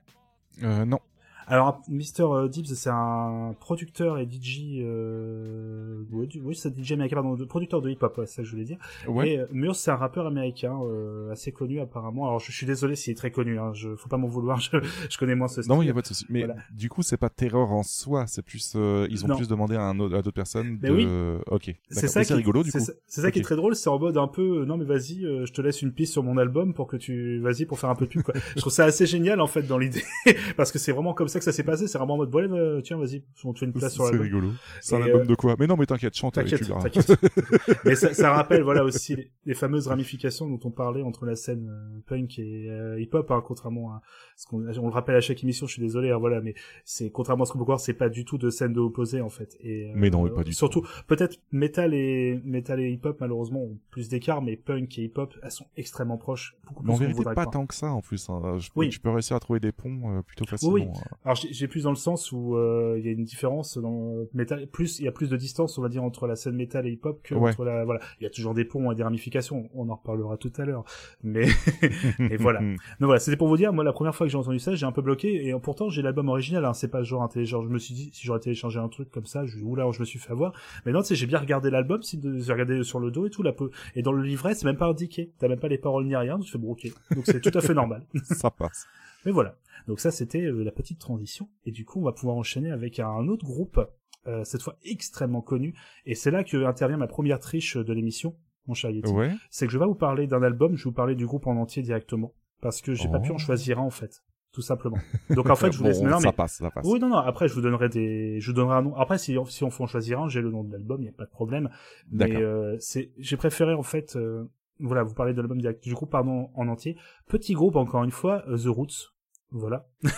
Euh, 0.62 0.85
non. 0.85 1.01
Alors, 1.49 1.80
Mr. 1.88 2.49
Dibs, 2.51 2.66
c'est 2.74 2.90
un 2.90 3.55
producteur 3.59 4.18
et 4.18 4.28
DJ, 4.30 4.80
euh, 4.80 6.03
oui, 6.12 6.55
c'est 6.55 6.76
DJ 6.78 6.92
américain, 6.92 7.16
pardon, 7.22 7.36
producteur 7.46 7.80
de 7.82 7.90
hip-hop, 7.90 8.18
ouais, 8.18 8.26
c'est 8.26 8.36
ça 8.36 8.42
que 8.42 8.46
je 8.49 8.53
voulais 8.53 8.64
dire. 8.64 8.78
Ouais. 9.07 9.30
Et 9.30 9.38
euh, 9.38 9.46
Murs, 9.53 9.76
c'est 9.76 9.90
un 9.90 9.96
rappeur 9.96 10.26
américain, 10.26 10.76
euh, 10.82 11.30
assez 11.32 11.53
connu 11.53 11.80
apparemment. 11.80 12.26
Alors, 12.26 12.40
je 12.40 12.53
suis 12.53 12.66
désolé 12.66 12.96
s'il 12.96 13.12
est 13.12 13.16
très 13.16 13.30
connu, 13.30 13.59
hein, 13.59 13.72
je, 13.74 13.94
faut 13.96 14.09
pas 14.09 14.16
m'en 14.18 14.28
vouloir, 14.28 14.61
je, 14.61 14.70
je 15.11 15.18
connais 15.18 15.34
moins 15.34 15.49
ce 15.49 15.62
style. 15.62 15.74
Non, 15.74 15.82
il 15.82 15.86
y 15.86 15.90
a 15.90 15.94
pas 15.94 16.03
de 16.03 16.07
souci. 16.07 16.26
Mais 16.28 16.44
Voilà. 16.44 16.57
du 16.70 16.88
coup, 16.88 17.03
c'est 17.03 17.16
pas 17.16 17.30
terreur 17.30 17.72
en 17.72 17.82
soi, 17.82 18.26
c'est 18.26 18.42
plus 18.42 18.74
euh, 18.76 19.07
ils 19.11 19.24
ont 19.24 19.28
Non. 19.28 19.36
plus 19.36 19.49
demandé 19.49 19.74
à, 19.76 19.82
un 19.82 19.99
autre- 20.01 20.14
à 20.16 20.22
d'autres 20.22 20.34
personnes 20.34 20.78
Mais 20.82 20.88
de. 20.90 20.94
oui. 20.94 21.07
Ok. 21.51 21.74
C'est 21.90 22.09
ça 22.09 22.20
qui 22.20 22.26
C'est 22.28 22.34
rigolo 22.34 22.62
du 22.62 22.70
c'est 22.70 22.78
coup. 22.78 22.84
ça- 22.84 22.92
C'est 23.07 23.20
ça 23.22 23.30
qui 23.30 23.38
est 23.38 23.42
très 23.42 23.57
drôle, 23.57 23.74
c'est 23.74 23.88
en 23.88 23.99
mode 23.99 24.16
un 24.18 24.28
peu, 24.28 24.61
euh, 24.61 24.64
non 24.66 24.76
mais 24.76 24.84
vas-y, 24.84 25.24
euh, 25.24 25.46
je 25.46 25.53
te 25.53 25.62
laisse 25.62 25.80
une 25.82 25.92
piste 25.92 26.12
sur 26.12 26.22
mon 26.22 26.36
album 26.36 26.74
pour 26.74 26.86
que 26.86 26.96
tu, 26.96 27.38
vas-y 27.40 27.64
pour 27.64 27.78
faire 27.78 27.90
un 27.90 27.94
peu 27.94 28.05
de 28.07 28.11
pub 28.11 28.22
quoi. 28.22 28.34
je 28.55 28.61
trouve 28.61 28.72
ça 28.72 28.84
assez 28.84 29.07
génial 29.07 29.40
en 29.40 29.46
fait 29.46 29.62
dans 29.62 29.78
l'idée, 29.78 30.03
parce 30.57 30.72
que 30.72 30.78
c'est 30.78 30.92
vraiment 30.92 31.14
comme 31.14 31.28
ça 31.28 31.38
que 31.39 31.45
ça 31.45 31.53
s'est 31.53 31.62
passé, 31.64 31.86
c'est 31.89 31.99
vraiment 31.99 32.14
en 32.14 32.18
mode, 32.18 32.34
allez, 32.36 32.49
euh, 32.53 32.80
tiens 32.80 32.99
vas-y, 32.99 33.22
on 33.45 33.53
te 33.53 33.61
fait 33.61 33.66
une 33.66 33.72
place 33.72 33.95
sur 33.95 34.05
C'est 34.07 34.12
l'album. 34.12 34.26
rigolo. 34.26 34.49
C'est 34.80 34.97
un 34.97 35.03
album 35.03 35.22
euh, 35.22 35.26
de 35.26 35.34
quoi? 35.34 35.57
Mais 35.59 35.66
non, 35.66 35.76
mais 35.76 35.86
t'inquiète, 35.86 36.16
chante 36.16 36.34
T'inquiète. 36.34 36.62
Mais 37.84 37.95
ça, 37.95 38.12
ça 38.14 38.32
rappelle 38.32 38.62
voilà 38.62 38.84
aussi 38.84 39.16
les, 39.16 39.30
les 39.47 39.55
fameuses 39.55 39.86
ramifications 39.89 40.49
dont 40.49 40.61
on 40.64 40.70
parlait 40.70 41.03
entre 41.03 41.26
la 41.26 41.36
scène 41.36 41.68
euh, 41.68 42.01
punk 42.07 42.39
et 42.39 42.68
hip-hop, 42.99 43.30
hein, 43.30 43.43
contrairement 43.47 43.93
à 43.93 44.03
ce 44.36 44.47
qu'on 44.47 44.59
on 44.66 44.86
le 44.86 44.93
rappelle 44.93 45.16
à 45.16 45.20
chaque 45.20 45.43
émission. 45.43 45.66
Je 45.66 45.72
suis 45.72 45.82
désolé, 45.82 46.11
hein, 46.11 46.18
voilà, 46.18 46.41
mais 46.41 46.55
c'est 46.84 47.11
contrairement 47.11 47.45
à 47.45 47.47
ce 47.47 47.53
qu'on 47.53 47.59
peut 47.59 47.64
voir, 47.64 47.80
c'est 47.80 47.95
pas 47.95 48.09
du 48.09 48.24
tout 48.24 48.39
de 48.39 48.51
scène 48.51 48.72
de 48.72 48.80
opposé 48.80 49.20
en 49.20 49.28
fait. 49.30 49.57
Et 49.61 49.93
Mais 49.95 50.11
non, 50.11 50.22
mais 50.24 50.30
pas 50.30 50.45
du 50.45 50.51
tout. 50.51 50.57
surtout, 50.57 50.86
peut-être 51.07 51.39
metal 51.53 51.95
et 51.95 52.41
metal 52.45 52.80
et 52.80 52.91
hip-hop 52.91 53.16
malheureusement 53.20 53.61
ont 53.62 53.78
plus 53.91 54.09
d'écart, 54.09 54.43
mais 54.43 54.57
punk 54.57 54.99
et 54.99 55.05
hip-hop 55.05 55.34
elles 55.43 55.51
sont 55.51 55.66
extrêmement 55.76 56.18
proches, 56.18 56.57
beaucoup 56.66 56.84
Mais 56.84 56.93
en 56.93 56.97
plus 56.97 57.07
vérité, 57.07 57.24
pas 57.24 57.32
croire. 57.32 57.51
tant 57.51 57.66
que 57.66 57.74
ça 57.74 57.91
en 57.91 58.01
plus. 58.01 58.28
Hein. 58.30 58.59
Je- 58.59 58.68
Oui. 58.76 58.89
Tu 58.91 59.01
peux 59.01 59.11
réussir 59.11 59.36
à 59.36 59.41
trouver 59.41 59.61
des 59.61 59.72
ponts 59.72 60.22
plutôt 60.26 60.45
facilement. 60.45 60.74
Oui. 60.74 60.84
Alors 61.29 61.37
j'ai 61.51 61.68
plus 61.68 61.83
dans 61.83 61.91
le 61.91 61.97
sens 61.97 62.33
où 62.33 62.57
euh, 62.57 62.97
il 62.99 63.05
y 63.05 63.09
a 63.11 63.12
une 63.12 63.22
différence 63.22 63.76
dans 63.76 64.14
métal, 64.33 64.66
plus 64.66 64.99
il 64.99 65.05
y 65.05 65.09
a 65.09 65.12
plus 65.12 65.29
de 65.29 65.37
distance, 65.37 65.76
on 65.76 65.83
va 65.83 65.91
dire, 65.91 66.03
entre 66.03 66.26
la 66.26 66.37
scène 66.37 66.57
métal 66.57 66.87
et 66.87 66.93
hip-hop 66.93 67.20
que 67.22 67.35
Ouais. 67.35 67.51
entre 67.51 67.66
la 67.66 67.85
voilà. 67.85 68.01
Il 68.18 68.24
y 68.24 68.26
a 68.26 68.31
toujours 68.31 68.55
des 68.55 68.64
ponts 68.64 68.91
et 68.93 68.95
des 68.95 69.03
ramifications, 69.03 69.68
on 69.74 69.91
en 69.91 69.97
reparlera 69.97 70.39
tout 70.39 70.51
à 70.57 70.64
l'heure. 70.64 70.85
Mais 71.22 71.45
et 72.31 72.39
voilà. 72.39 72.61
Donc 72.61 72.79
voilà, 73.01 73.20
c'était 73.20 73.37
pour 73.37 73.49
vous 73.49 73.59
dire, 73.59 73.74
moi 73.74 73.85
la 73.85 73.93
première 73.93 74.14
fois 74.14 74.26
que 74.26 74.31
j'ai 74.33 74.39
entendu 74.39 74.59
ça, 74.59 74.74
j'ai 74.74 74.87
un 74.87 74.93
peu 74.93 75.03
bloqué 75.03 75.49
et 75.49 75.55
pourtant 75.61 75.91
j'ai 75.91 76.01
l'album 76.01 76.31
original. 76.31 76.64
Hein, 76.64 76.72
c'est 76.72 76.89
pas 76.89 77.03
genre 77.03 77.22
un 77.22 77.29
télécharge. 77.29 77.66
Je 77.66 77.70
me 77.70 77.79
suis 77.79 77.93
dit 77.93 78.09
si 78.14 78.24
j'aurais 78.24 78.41
téléchargé 78.41 78.79
un 78.79 78.89
truc 78.89 79.11
comme 79.11 79.26
ça, 79.26 79.45
je 79.45 79.59
oula, 79.59 79.85
je 79.93 80.01
me 80.01 80.07
suis 80.07 80.18
fait 80.18 80.33
avoir. 80.33 80.55
Mais 80.87 80.93
non, 80.93 81.03
tu 81.03 81.09
sais, 81.09 81.14
j'ai 81.14 81.26
bien 81.26 81.41
regardé 81.41 81.68
l'album, 81.68 82.03
si 82.03 82.18
j'ai 82.22 82.53
regardé 82.55 82.83
sur 82.85 83.01
le 83.01 83.11
dos 83.11 83.26
et 83.26 83.31
tout 83.31 83.43
la 83.43 83.53
peu. 83.53 83.70
Et 83.95 84.01
dans 84.01 84.12
le 84.12 84.22
livret, 84.22 84.55
c'est 84.55 84.64
même 84.64 84.79
pas 84.79 84.87
indiqué. 84.87 85.31
T'as 85.39 85.49
même 85.49 85.61
pas 85.61 85.68
les 85.68 85.76
paroles 85.76 86.07
ni 86.07 86.16
rien. 86.16 86.39
Donc 86.39 86.47
je 86.47 86.53
fais 86.53 86.59
bon 86.59 86.70
ok. 86.72 86.91
Donc 87.14 87.26
c'est 87.26 87.43
tout 87.43 87.53
à 87.53 87.61
fait 87.61 87.74
normal. 87.74 88.03
ça 88.22 88.51
passe. 88.51 88.87
Mais 89.24 89.32
voilà. 89.32 89.56
Donc 89.86 90.00
ça, 90.00 90.10
c'était 90.10 90.42
euh, 90.42 90.62
la 90.62 90.72
petite 90.72 90.98
transition. 90.98 91.48
Et 91.64 91.70
du 91.72 91.84
coup, 91.84 92.00
on 92.00 92.04
va 92.04 92.12
pouvoir 92.12 92.36
enchaîner 92.36 92.70
avec 92.70 92.98
un 93.00 93.28
autre 93.28 93.44
groupe, 93.44 93.80
euh, 94.26 94.44
cette 94.44 94.62
fois 94.62 94.76
extrêmement 94.84 95.40
connu. 95.40 95.74
Et 96.04 96.14
c'est 96.14 96.30
là 96.30 96.44
que 96.44 96.64
intervient 96.64 96.96
ma 96.98 97.06
première 97.06 97.38
triche 97.40 97.76
de 97.76 97.92
l'émission, 97.92 98.36
mon 98.66 98.74
cher 98.74 98.90
Yeti. 98.90 99.10
Ouais. 99.12 99.32
C'est 99.50 99.66
que 99.66 99.72
je 99.72 99.78
vais 99.78 99.82
pas 99.82 99.88
vous 99.88 99.94
parler 99.94 100.26
d'un 100.26 100.42
album, 100.42 100.76
je 100.76 100.84
vais 100.84 100.90
vous 100.90 100.94
parler 100.94 101.14
du 101.14 101.26
groupe 101.26 101.46
en 101.46 101.56
entier 101.56 101.82
directement. 101.82 102.34
Parce 102.60 102.82
que 102.82 102.92
j'ai 102.94 103.08
pas 103.08 103.18
Oh. 103.18 103.22
pu 103.22 103.32
en 103.32 103.38
choisir 103.38 103.78
un, 103.78 103.82
en 103.82 103.90
fait. 103.90 104.22
Tout 104.52 104.62
simplement. 104.62 104.96
Donc 105.30 105.48
en 105.50 105.54
fait, 105.56 105.70
je 105.72 105.78
vous 105.78 105.84
laisse... 105.84 105.98
Bon, 105.98 106.06
mais 106.06 106.10
non, 106.10 106.18
ça 106.20 106.28
mais... 106.28 106.32
passe, 106.32 106.54
ça 106.54 106.70
passe. 106.70 106.84
Oui, 106.86 106.98
non, 106.98 107.08
non, 107.08 107.16
après, 107.18 107.48
je 107.48 107.54
vous 107.54 107.60
donnerai 107.60 107.88
des, 107.88 108.40
je 108.40 108.50
vous 108.50 108.56
donnerai 108.56 108.76
un 108.76 108.82
nom. 108.82 108.96
Après, 108.96 109.18
si, 109.18 109.36
si 109.48 109.64
on 109.64 109.70
faut 109.70 109.84
en 109.84 109.86
choisir 109.86 110.20
un, 110.20 110.28
j'ai 110.28 110.40
le 110.40 110.50
nom 110.50 110.64
de 110.64 110.72
l'album, 110.72 111.00
il 111.02 111.06
y 111.06 111.08
a 111.08 111.12
pas 111.12 111.26
de 111.26 111.30
problème. 111.30 111.68
Mais, 112.10 112.34
euh, 112.34 112.76
c'est, 112.80 113.12
j'ai 113.18 113.36
préféré, 113.36 113.74
en 113.74 113.82
fait, 113.82 114.16
euh, 114.16 114.44
voilà, 114.81 115.03
vous 115.03 115.14
parler 115.14 115.33
de 115.33 115.39
l'album 115.41 115.61
direct, 115.61 115.83
du 115.83 115.95
groupe, 115.95 116.11
pardon, 116.11 116.51
en 116.55 116.68
entier. 116.68 116.97
Petit 117.26 117.55
groupe, 117.55 117.76
encore 117.76 118.05
une 118.05 118.11
fois, 118.11 118.45
euh, 118.49 118.57
The 118.57 118.66
Roots. 118.68 119.12
Voilà. 119.51 119.87
oui, 120.03 120.11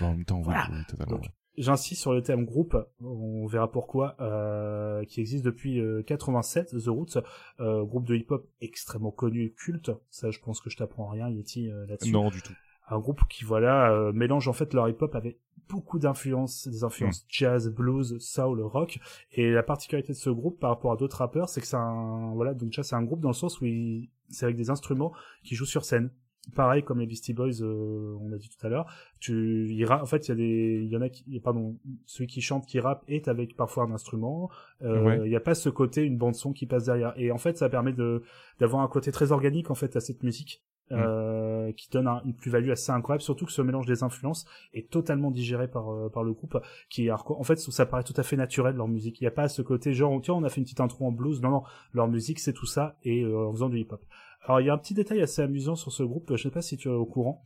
bah, 0.00 0.06
en 0.06 0.10
même 0.14 0.24
temps, 0.24 0.38
oui, 0.38 0.44
Voilà. 0.44 0.68
oui, 0.72 0.78
totalement. 0.88 1.16
Donc, 1.16 1.26
J'insiste 1.56 2.00
sur 2.00 2.12
le 2.12 2.20
thème 2.20 2.44
groupe, 2.44 2.76
on 3.00 3.46
verra 3.46 3.70
pourquoi, 3.70 4.16
euh, 4.20 5.04
qui 5.04 5.20
existe 5.20 5.44
depuis 5.44 5.78
euh, 5.80 6.02
87, 6.02 6.70
The 6.84 6.88
Roots, 6.88 7.18
euh, 7.60 7.84
groupe 7.84 8.06
de 8.08 8.16
hip-hop 8.16 8.48
extrêmement 8.60 9.12
connu 9.12 9.44
et 9.44 9.52
culte. 9.52 9.92
Ça, 10.10 10.32
je 10.32 10.40
pense 10.40 10.60
que 10.60 10.68
je 10.68 10.76
t'apprends 10.76 11.06
rien, 11.06 11.28
Yeti, 11.28 11.70
euh, 11.70 11.86
là-dessus. 11.86 12.10
Non, 12.10 12.28
du 12.28 12.42
tout. 12.42 12.52
Un 12.88 12.98
groupe 12.98 13.20
qui, 13.30 13.44
voilà, 13.44 13.92
euh, 13.92 14.12
mélange 14.12 14.48
en 14.48 14.52
fait 14.52 14.74
leur 14.74 14.88
hip-hop 14.88 15.14
avec 15.14 15.38
beaucoup 15.68 15.98
d'influences, 15.98 16.68
des 16.68 16.84
influences 16.84 17.22
Hmm. 17.22 17.26
jazz, 17.28 17.70
blues, 17.72 18.18
soul, 18.18 18.60
rock. 18.62 18.98
Et 19.32 19.50
la 19.50 19.62
particularité 19.62 20.12
de 20.12 20.18
ce 20.18 20.30
groupe 20.30 20.58
par 20.60 20.70
rapport 20.70 20.92
à 20.92 20.96
d'autres 20.96 21.18
rappeurs, 21.18 21.48
c'est 21.48 21.60
que 21.60 21.66
c'est 21.66 21.76
un, 21.76 22.32
voilà, 22.34 22.54
donc 22.54 22.70
déjà 22.70 22.82
c'est 22.82 22.96
un 22.96 23.02
groupe 23.02 23.20
dans 23.20 23.30
le 23.30 23.34
sens 23.34 23.60
où 23.60 23.64
il- 23.66 24.08
c'est 24.30 24.44
avec 24.46 24.56
des 24.56 24.70
instruments 24.70 25.12
qui 25.42 25.54
jouent 25.54 25.64
sur 25.66 25.84
scène. 25.84 26.10
pareil 26.54 26.82
comme 26.84 26.98
les 27.00 27.06
Beastie 27.06 27.32
Boys, 27.32 27.62
euh, 27.62 28.14
on 28.20 28.30
a 28.30 28.36
dit 28.36 28.50
tout 28.50 28.66
à 28.66 28.68
l'heure. 28.68 28.84
Tu, 29.18 29.66
il 29.70 29.90
en 29.90 30.04
fait, 30.04 30.26
il 30.26 30.28
y 30.28 30.32
a 30.32 30.34
des, 30.34 30.82
il 30.84 30.90
y 30.90 30.96
en 30.98 31.00
a 31.00 31.08
qui, 31.08 31.40
pardon, 31.40 31.78
celui 32.04 32.26
qui 32.26 32.42
chante, 32.42 32.66
qui 32.66 32.80
rappe 32.80 33.02
est 33.08 33.28
avec 33.28 33.56
parfois 33.56 33.84
un 33.84 33.92
instrument. 33.92 34.50
Euh, 34.82 35.02
Ouais. 35.02 35.20
Il 35.24 35.30
n'y 35.30 35.36
a 35.36 35.40
pas 35.40 35.54
ce 35.54 35.70
côté 35.70 36.02
une 36.02 36.18
bande 36.18 36.34
son 36.34 36.52
qui 36.52 36.66
passe 36.66 36.84
derrière. 36.84 37.14
Et 37.16 37.30
en 37.32 37.38
fait, 37.38 37.56
ça 37.56 37.70
permet 37.70 37.94
de 37.94 38.22
d'avoir 38.58 38.82
un 38.82 38.88
côté 38.88 39.10
très 39.10 39.32
organique 39.32 39.70
en 39.70 39.74
fait 39.74 39.96
à 39.96 40.00
cette 40.00 40.22
musique. 40.22 40.62
Euh, 40.94 41.72
qui 41.72 41.88
donne 41.90 42.06
un- 42.06 42.22
une 42.24 42.34
plus-value 42.34 42.70
assez 42.70 42.92
incroyable, 42.92 43.22
surtout 43.22 43.46
que 43.46 43.52
ce 43.52 43.62
mélange 43.62 43.86
des 43.86 44.02
influences 44.02 44.44
est 44.74 44.90
totalement 44.90 45.30
digéré 45.30 45.66
par 45.66 45.90
euh, 45.92 46.08
le 46.22 46.32
groupe, 46.32 46.58
qui 46.90 47.10
en 47.10 47.42
fait 47.42 47.56
ça 47.58 47.86
paraît 47.86 48.04
tout 48.04 48.14
à 48.16 48.22
fait 48.22 48.36
naturel 48.36 48.76
leur 48.76 48.86
musique. 48.86 49.20
Il 49.20 49.24
n'y 49.24 49.28
a 49.28 49.32
pas 49.32 49.48
ce 49.48 49.62
côté 49.62 49.92
genre 49.92 50.20
tiens 50.22 50.34
on 50.34 50.44
a 50.44 50.48
fait 50.50 50.58
une 50.60 50.64
petite 50.64 50.80
intro 50.80 51.06
en 51.06 51.12
blues, 51.12 51.40
non 51.40 51.50
non, 51.50 51.62
leur 51.92 52.06
musique 52.08 52.38
c'est 52.38 52.52
tout 52.52 52.66
ça 52.66 52.96
et 53.02 53.22
euh, 53.22 53.48
en 53.48 53.52
faisant 53.52 53.68
du 53.68 53.78
hip-hop. 53.80 54.04
Alors 54.44 54.60
il 54.60 54.66
y 54.66 54.70
a 54.70 54.74
un 54.74 54.78
petit 54.78 54.94
détail 54.94 55.20
assez 55.22 55.42
amusant 55.42 55.74
sur 55.74 55.90
ce 55.90 56.02
groupe, 56.02 56.36
je 56.36 56.42
sais 56.42 56.50
pas 56.50 56.62
si 56.62 56.76
tu 56.76 56.88
es 56.88 56.92
au 56.92 57.06
courant, 57.06 57.42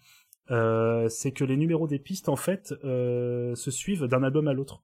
c'est 0.49 1.32
que 1.32 1.44
les 1.44 1.57
numéros 1.57 1.86
des 1.86 1.99
pistes 1.99 2.28
en 2.28 2.36
fait 2.36 2.74
se 2.82 3.70
suivent 3.70 4.05
d'un 4.05 4.22
album 4.24 4.49
à 4.49 4.53
l'autre. 4.53 4.82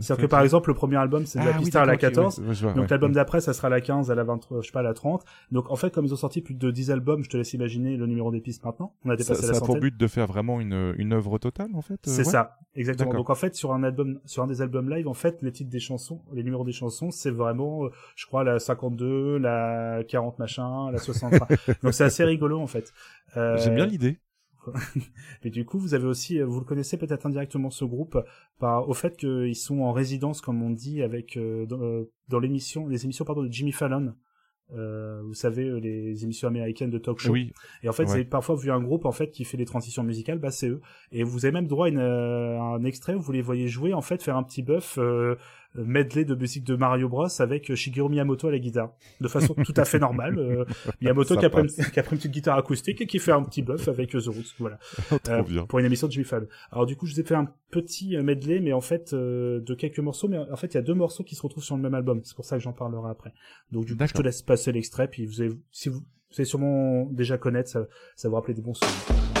C'est-à-dire 0.00 0.24
que 0.24 0.30
par 0.30 0.42
exemple 0.42 0.70
le 0.70 0.74
premier 0.74 0.96
album 0.96 1.26
c'est 1.26 1.38
de 1.38 1.44
la 1.44 1.50
Ah 1.52 1.54
oui, 1.58 1.64
piste 1.64 1.76
à 1.76 1.80
la 1.84 1.96
d'accord, 1.96 2.08
ok, 2.08 2.14
14, 2.14 2.38
ouais, 2.40 2.46
ouais, 2.48 2.54
je 2.54 2.62
vois, 2.62 2.72
donc 2.72 2.82
ouais. 2.82 2.88
l'album 2.90 3.12
d'après 3.12 3.40
ça 3.40 3.52
sera 3.52 3.68
à 3.68 3.70
la 3.70 3.80
15, 3.80 4.10
à 4.10 4.14
la 4.14 4.24
23, 4.24 4.60
je 4.60 4.66
sais 4.66 4.72
pas 4.72 4.80
à 4.80 4.82
la 4.82 4.94
30. 4.94 5.24
Donc 5.52 5.70
en 5.70 5.76
fait 5.76 5.92
comme 5.94 6.04
ils 6.04 6.12
ont 6.12 6.16
sorti 6.16 6.40
plus 6.40 6.54
de 6.54 6.70
10 6.70 6.90
albums, 6.90 7.22
je 7.24 7.28
te 7.30 7.36
laisse 7.36 7.52
imaginer 7.52 7.96
le 7.96 8.06
numéro 8.06 8.30
des 8.30 8.40
pistes 8.40 8.64
maintenant. 8.64 8.94
On 9.04 9.10
a 9.10 9.12
Ça, 9.12 9.16
dépassé 9.16 9.46
ça 9.46 9.52
la 9.52 9.58
a 9.58 9.60
pour 9.60 9.78
but 9.78 9.96
de 9.96 10.06
faire 10.06 10.26
vraiment 10.26 10.60
une, 10.60 10.94
une 10.98 11.12
œuvre 11.12 11.38
totale, 11.38 11.70
en 11.74 11.82
fait. 11.82 11.94
euh, 11.94 11.98
C'est 12.10 12.18
ouais 12.18 12.24
ça, 12.24 12.58
exactement. 12.74 13.14
Donc 13.14 13.30
en 13.30 13.34
fait 13.34 13.54
sur 13.54 13.72
un 13.72 13.82
album, 13.84 14.20
sur 14.24 14.42
un 14.42 14.46
des 14.46 14.62
albums 14.62 14.88
live, 14.90 15.06
en 15.08 15.14
fait 15.14 15.42
les 15.42 15.52
titres 15.52 15.70
des 15.70 15.80
chansons, 15.80 16.20
les 16.32 16.42
numéros 16.42 16.64
des 16.64 16.72
chansons, 16.72 17.10
c'est 17.10 17.30
vraiment, 17.30 17.84
euh, 17.84 17.90
je 18.16 18.26
crois 18.26 18.44
la 18.44 18.58
52, 18.58 19.38
la 19.38 20.02
40 20.08 20.38
machin, 20.38 20.90
la 20.90 20.98
60. 20.98 21.34
enfin, 21.34 21.46
donc 21.82 21.94
c'est 21.94 22.04
assez 22.04 22.24
rigolo 22.24 22.60
en 22.60 22.66
fait. 22.66 22.92
Euh, 23.36 23.56
J'aime 23.58 23.74
bien 23.76 23.86
l'idée. 23.86 24.18
et 25.42 25.50
du 25.50 25.64
coup, 25.64 25.78
vous 25.78 25.94
avez 25.94 26.06
aussi, 26.06 26.40
vous 26.40 26.58
le 26.60 26.64
connaissez 26.64 26.96
peut-être 26.96 27.26
indirectement 27.26 27.70
ce 27.70 27.84
groupe 27.84 28.18
par 28.58 28.88
au 28.88 28.94
fait 28.94 29.16
qu'ils 29.16 29.56
sont 29.56 29.80
en 29.80 29.92
résidence, 29.92 30.40
comme 30.40 30.62
on 30.62 30.70
dit, 30.70 31.02
avec 31.02 31.36
euh, 31.36 31.66
dans, 31.66 31.80
euh, 31.82 32.10
dans 32.28 32.38
l'émission, 32.38 32.86
les 32.88 33.04
émissions 33.04 33.24
pardon 33.24 33.42
de 33.42 33.52
Jimmy 33.52 33.72
Fallon. 33.72 34.14
Euh, 34.72 35.20
vous 35.22 35.34
savez 35.34 35.68
euh, 35.68 35.76
les 35.78 36.24
émissions 36.24 36.48
américaines 36.48 36.88
de 36.88 36.96
talk 36.98 37.18
show. 37.18 37.32
Oui. 37.32 37.52
Et 37.82 37.88
en 37.88 37.92
fait, 37.92 38.04
Ouais. 38.04 38.08
vous 38.08 38.14
avez 38.14 38.24
parfois 38.24 38.56
vu 38.56 38.70
un 38.72 38.80
groupe 38.80 39.04
en 39.04 39.12
fait 39.12 39.30
qui 39.30 39.44
fait 39.44 39.58
des 39.58 39.66
transitions 39.66 40.02
musicales, 40.02 40.38
bah 40.38 40.50
c'est 40.50 40.68
eux. 40.68 40.80
Et 41.12 41.22
vous 41.22 41.44
avez 41.44 41.52
même 41.52 41.66
droit 41.66 41.86
à 41.86 41.90
une, 41.90 41.98
euh, 41.98 42.58
un 42.58 42.82
extrait 42.84 43.14
où 43.14 43.20
vous 43.20 43.32
les 43.32 43.42
voyez 43.42 43.68
jouer, 43.68 43.92
en 43.92 44.00
fait, 44.00 44.22
faire 44.22 44.38
un 44.38 44.42
petit 44.42 44.62
buff 44.62 44.96
euh, 44.98 45.36
medley 45.74 46.24
de 46.24 46.34
musique 46.34 46.64
de 46.64 46.76
Mario 46.76 47.08
Bros 47.08 47.26
avec 47.40 47.74
Shigeru 47.74 48.08
Miyamoto 48.08 48.48
à 48.48 48.52
la 48.52 48.58
guitare, 48.58 48.92
de 49.20 49.28
façon 49.28 49.54
tout 49.64 49.74
à 49.76 49.84
fait 49.84 49.98
normale. 49.98 50.38
Euh, 50.38 50.64
Miyamoto 51.00 51.36
qui 51.36 51.44
a, 51.44 51.50
pris 51.50 51.62
une, 51.62 51.68
qui 51.68 52.00
a 52.00 52.02
pris 52.02 52.16
une 52.16 52.18
petite 52.18 52.32
guitare 52.32 52.58
acoustique 52.58 53.00
et 53.00 53.06
qui 53.06 53.18
fait 53.18 53.32
un 53.32 53.42
petit 53.42 53.62
buff 53.62 53.88
avec 53.88 54.14
euh, 54.14 54.20
The 54.20 54.26
Roots, 54.26 54.54
voilà. 54.58 54.78
Trop 55.22 55.44
Euh, 55.50 55.64
pour 55.66 55.78
une 55.78 55.86
émission 55.86 56.06
de 56.06 56.12
Jimmy 56.12 56.24
Fallon. 56.24 56.46
Alors 56.70 56.86
du 56.86 56.96
coup, 56.96 57.06
je 57.06 57.14
vous 57.14 57.20
ai 57.20 57.24
fait 57.24 57.34
un 57.34 57.48
petit 57.70 58.16
euh, 58.16 58.22
medley, 58.22 58.60
mais 58.60 58.72
en 58.72 58.80
fait 58.80 59.12
euh, 59.12 59.60
de 59.60 59.74
quelques 59.74 59.98
morceaux, 59.98 60.28
mais 60.28 60.38
en 60.38 60.56
fait 60.56 60.68
il 60.68 60.74
y 60.74 60.78
a 60.78 60.82
deux 60.82 60.94
morceaux 60.94 61.24
qui 61.24 61.34
se 61.34 61.42
retrouvent 61.42 61.64
sur 61.64 61.76
le 61.76 61.82
même 61.82 61.94
album. 61.94 62.20
C'est 62.24 62.36
pour 62.36 62.44
ça 62.44 62.56
que 62.56 62.62
j'en 62.62 62.72
parlerai 62.72 63.10
après. 63.10 63.32
Donc 63.72 63.86
du 63.86 63.96
coup, 63.96 64.06
je 64.06 64.12
te 64.12 64.22
laisse 64.22 64.42
passer 64.42 64.72
l'extrait, 64.72 65.08
puis 65.08 65.26
vous 65.26 65.40
avez, 65.40 65.52
si 65.72 65.88
vous, 65.88 65.98
vous 65.98 66.36
allez 66.38 66.44
sûrement 66.44 67.06
déjà 67.10 67.38
connaître, 67.38 67.70
ça, 67.70 67.86
ça 68.16 68.28
vous 68.28 68.34
rappeler 68.34 68.54
des 68.54 68.62
bons 68.62 68.74
souvenirs. 68.74 69.33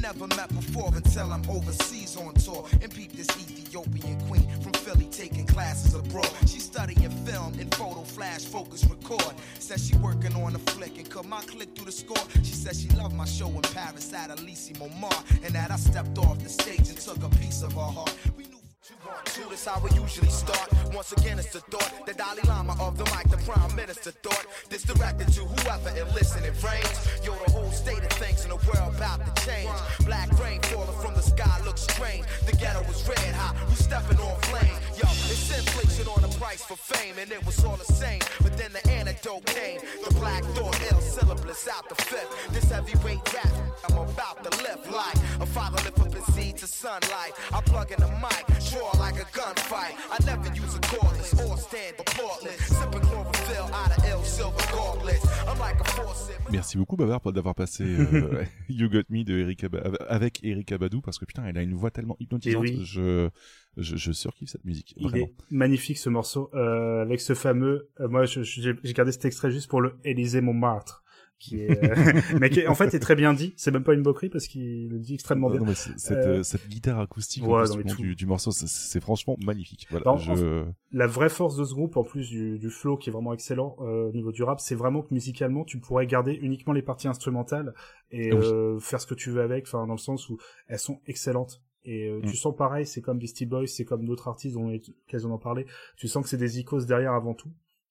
Never 0.00 0.26
met 0.28 0.48
before 0.48 0.90
until 0.94 1.32
I'm 1.32 1.48
overseas 1.50 2.16
on 2.16 2.32
tour 2.34 2.66
and 2.80 2.92
peep 2.92 3.12
this 3.12 3.28
Ethiopian 3.28 4.18
queen 4.28 4.48
from 4.60 4.72
Philly 4.72 5.06
taking 5.10 5.46
classes 5.46 5.94
abroad. 5.94 6.30
She 6.46 6.58
studying 6.58 7.10
film 7.26 7.52
and 7.58 7.74
photo 7.74 8.02
flash 8.02 8.44
focus 8.44 8.84
record. 8.84 9.34
Says 9.58 9.86
she 9.86 9.96
working 9.98 10.34
on 10.34 10.54
a 10.54 10.58
flick 10.58 10.96
and 10.96 11.08
cut 11.08 11.26
my 11.26 11.40
click 11.42 11.74
through 11.74 11.86
the 11.86 11.92
score. 11.92 12.24
She 12.42 12.54
says 12.54 12.80
she 12.80 12.88
loved 12.96 13.14
my 13.14 13.26
show 13.26 13.48
in 13.48 13.62
Paris 13.62 14.12
at 14.14 14.30
Elysee 14.30 14.74
Montmartre 14.78 15.24
and 15.44 15.54
that 15.54 15.70
I 15.70 15.76
stepped 15.76 16.16
off 16.18 16.38
the 16.38 16.48
stage 16.48 16.88
and 16.88 16.98
took 16.98 17.22
a 17.22 17.28
piece 17.36 17.62
of 17.62 17.72
her 17.74 17.80
heart. 17.80 18.14
We 18.36 18.44
knew 18.44 18.59
Two, 19.26 19.48
that's 19.48 19.64
how 19.64 19.80
we 19.80 19.90
usually 19.90 20.28
start. 20.28 20.68
Once 20.92 21.12
again, 21.12 21.38
it's 21.38 21.52
the 21.52 21.60
thought. 21.60 22.06
The 22.06 22.14
Dalai 22.14 22.42
Lama 22.46 22.76
of 22.80 22.98
the 22.98 23.04
mic, 23.16 23.28
the 23.30 23.38
Prime 23.38 23.74
Minister 23.76 24.10
thought. 24.10 24.46
This 24.68 24.82
directed 24.82 25.28
to 25.34 25.40
whoever 25.40 25.90
in 25.90 26.06
listening 26.14 26.52
frames. 26.54 26.96
Yo, 27.24 27.32
the 27.44 27.50
whole 27.52 27.70
state 27.70 28.02
of 28.02 28.12
things 28.18 28.44
in 28.44 28.50
the 28.50 28.56
world 28.56 28.94
about 28.96 29.24
to 29.24 29.46
change. 29.46 29.70
Black 30.04 30.28
rain 30.40 30.60
falling 30.62 30.98
from 31.00 31.14
the 31.14 31.22
sky 31.22 31.60
looks 31.64 31.82
strange. 31.82 32.24
The 32.46 32.56
ghetto 32.56 32.82
was 32.88 33.06
red 33.08 33.34
hot, 33.34 33.54
we 33.68 33.74
stepping 33.74 34.18
on 34.18 34.40
flame. 34.50 34.76
Yo, 34.96 35.08
it's 35.32 35.50
inflation 35.56 36.06
on 36.08 36.22
the 36.22 36.32
price 36.38 36.62
for 36.62 36.76
fame, 36.76 37.16
and 37.18 37.30
it 37.30 37.44
was 37.46 37.64
all 37.64 37.76
the 37.76 37.92
same. 37.92 38.20
But 38.42 38.56
then 38.56 38.72
the 38.72 38.82
antidote 38.90 39.46
came. 39.46 39.80
The 40.06 40.14
black 40.14 40.44
thought, 40.56 40.78
ill 40.90 41.00
syllabus 41.00 41.68
out 41.68 41.88
the 41.88 41.94
fifth. 41.94 42.52
This 42.52 42.70
heavyweight 42.70 43.32
rap, 43.32 43.52
I'm 43.88 43.98
about 43.98 44.42
to 44.44 44.50
lift 44.62 44.90
like 44.90 45.16
a 45.40 45.46
father 45.46 45.78
lift 45.84 46.00
up 46.00 46.12
his 46.12 46.34
seed 46.34 46.56
to 46.58 46.66
sunlight. 46.66 47.32
I 47.52 47.60
plug 47.62 47.92
in 47.92 48.00
the 48.00 48.08
mic, 48.20 48.44
draw 48.70 48.92
like 49.00 49.18
a 49.18 49.26
gunfight. 49.36 49.94
I 50.12 50.18
never 50.24 50.48
use 50.54 50.74
a 50.76 50.80
cordless 50.90 51.32
or 51.44 51.56
stand 51.58 51.96
for 51.96 52.04
portless. 52.16 52.60
Sipping 52.68 53.00
chlorophyll 53.08 53.68
out 53.74 53.90
of 53.96 54.04
ill 54.10 54.22
silver 54.24 54.64
gauntlets. 54.72 55.24
I'm 55.48 55.58
like 55.58 55.80
a 55.80 55.84
faucet. 55.84 56.36
Merci 56.50 56.76
beaucoup 56.78 56.96
Bavard 56.96 57.20
pour 57.20 57.32
d'avoir 57.32 57.54
passé 57.54 57.84
euh, 57.84 58.44
You 58.68 58.88
Got 58.88 59.04
Me 59.08 59.24
de 59.24 59.38
Eric 59.38 59.64
Ab- 59.64 59.96
avec 60.08 60.40
Eric 60.42 60.72
Abadou 60.72 61.00
parce 61.00 61.18
que 61.18 61.24
putain 61.24 61.44
elle 61.46 61.56
a 61.58 61.62
une 61.62 61.74
voix 61.74 61.90
tellement 61.90 62.16
hypnotisante. 62.20 62.62
Oui. 62.62 62.82
Je, 62.84 63.28
je 63.76 63.96
je 63.96 64.12
surkiffe 64.12 64.50
cette 64.50 64.64
musique. 64.64 64.94
Il 64.96 65.08
Vraiment. 65.08 65.26
est 65.26 65.34
magnifique 65.50 65.98
ce 65.98 66.08
morceau 66.10 66.50
euh, 66.54 67.02
avec 67.02 67.20
ce 67.20 67.34
fameux. 67.34 67.88
euh, 68.00 68.08
moi, 68.08 68.24
j'ai 68.26 68.74
gardé 68.92 69.12
cet 69.12 69.24
extrait 69.24 69.50
juste 69.50 69.68
pour 69.70 69.80
le 69.80 69.98
Élysée 70.04 70.40
Montmartre, 70.40 71.02
qui 71.40 71.60
est, 71.62 71.70
euh, 71.82 72.20
mais 72.40 72.50
qui 72.50 72.60
est- 72.60 72.68
en 72.68 72.74
fait 72.76 72.94
est 72.94 73.00
très 73.00 73.16
bien 73.16 73.34
dit. 73.34 73.52
C'est 73.56 73.72
même 73.72 73.82
pas 73.82 73.94
une 73.94 74.02
moquerie 74.02 74.28
parce 74.28 74.46
qu'il 74.46 74.88
le 74.88 74.98
dit 75.00 75.14
extrêmement 75.14 75.48
Non, 75.48 75.54
bien. 75.54 75.60
non, 75.62 75.66
mais 75.66 75.74
cette, 75.74 76.12
Euh, 76.12 76.38
euh, 76.38 76.42
cette 76.44 76.68
guitare 76.68 77.00
acoustique 77.00 77.42
ouais, 77.44 77.64
non, 77.64 77.72
du, 77.74 77.78
mais 77.78 77.90
fond 77.90 77.96
tout. 77.96 78.02
du, 78.02 78.14
du 78.14 78.26
morceau, 78.26 78.52
c'est- 78.52 79.00
franchement 79.00 79.36
magnifique. 79.44 79.88
Voilà, 79.90 80.16
je... 80.18 80.64
La 80.92 81.06
vraie 81.08 81.28
force 81.30 81.56
de 81.56 81.64
ce 81.64 81.74
groupe, 81.74 81.96
en 81.96 82.04
plus 82.04 82.28
du, 82.28 82.58
du 82.58 82.70
flow 82.70 82.96
qui 82.96 83.08
est 83.10 83.12
vraiment 83.12 83.32
excellent 83.32 83.76
euh, 83.80 84.08
au 84.08 84.12
niveau 84.12 84.30
du 84.30 84.42
rap, 84.42 84.60
c'est 84.60 84.74
vraiment 84.76 85.02
que 85.02 85.12
musicalement, 85.12 85.64
tu 85.64 85.78
pourrais 85.80 86.06
garder 86.06 86.34
uniquement 86.34 86.72
les 86.74 86.82
parties 86.82 87.08
instrumentales 87.08 87.74
et 88.12 88.30
Ah 88.32 88.36
oui. 88.36 88.44
euh, 88.44 88.78
faire 88.78 89.00
ce 89.00 89.06
que 89.06 89.14
tu 89.14 89.30
veux 89.30 89.40
avec, 89.40 89.66
enfin 89.66 89.86
dans 89.86 89.94
le 89.94 89.98
sens 89.98 90.28
où 90.28 90.38
elles 90.68 90.78
sont 90.78 91.00
excellentes. 91.06 91.62
Et 91.86 92.08
euh, 92.10 92.18
Mm. 92.18 92.26
tu 92.30 92.36
sens 92.36 92.54
pareil, 92.54 92.84
c'est 92.84 93.00
comme 93.00 93.18
Beastie 93.18 93.46
Boys, 93.46 93.66
c'est 93.66 93.86
comme 93.86 94.04
d'autres 94.04 94.28
artistes 94.28 94.54
dont 94.54 94.64
on 94.64 94.68
l'occasion 94.70 95.30
d'en 95.30 95.38
parler. 95.38 95.64
Tu 95.96 96.08
sens 96.08 96.22
que 96.22 96.28
c'est 96.28 96.36
des 96.36 96.58
icônes 96.60 96.84
derrière 96.84 97.14
avant 97.14 97.32
tout, 97.32 97.50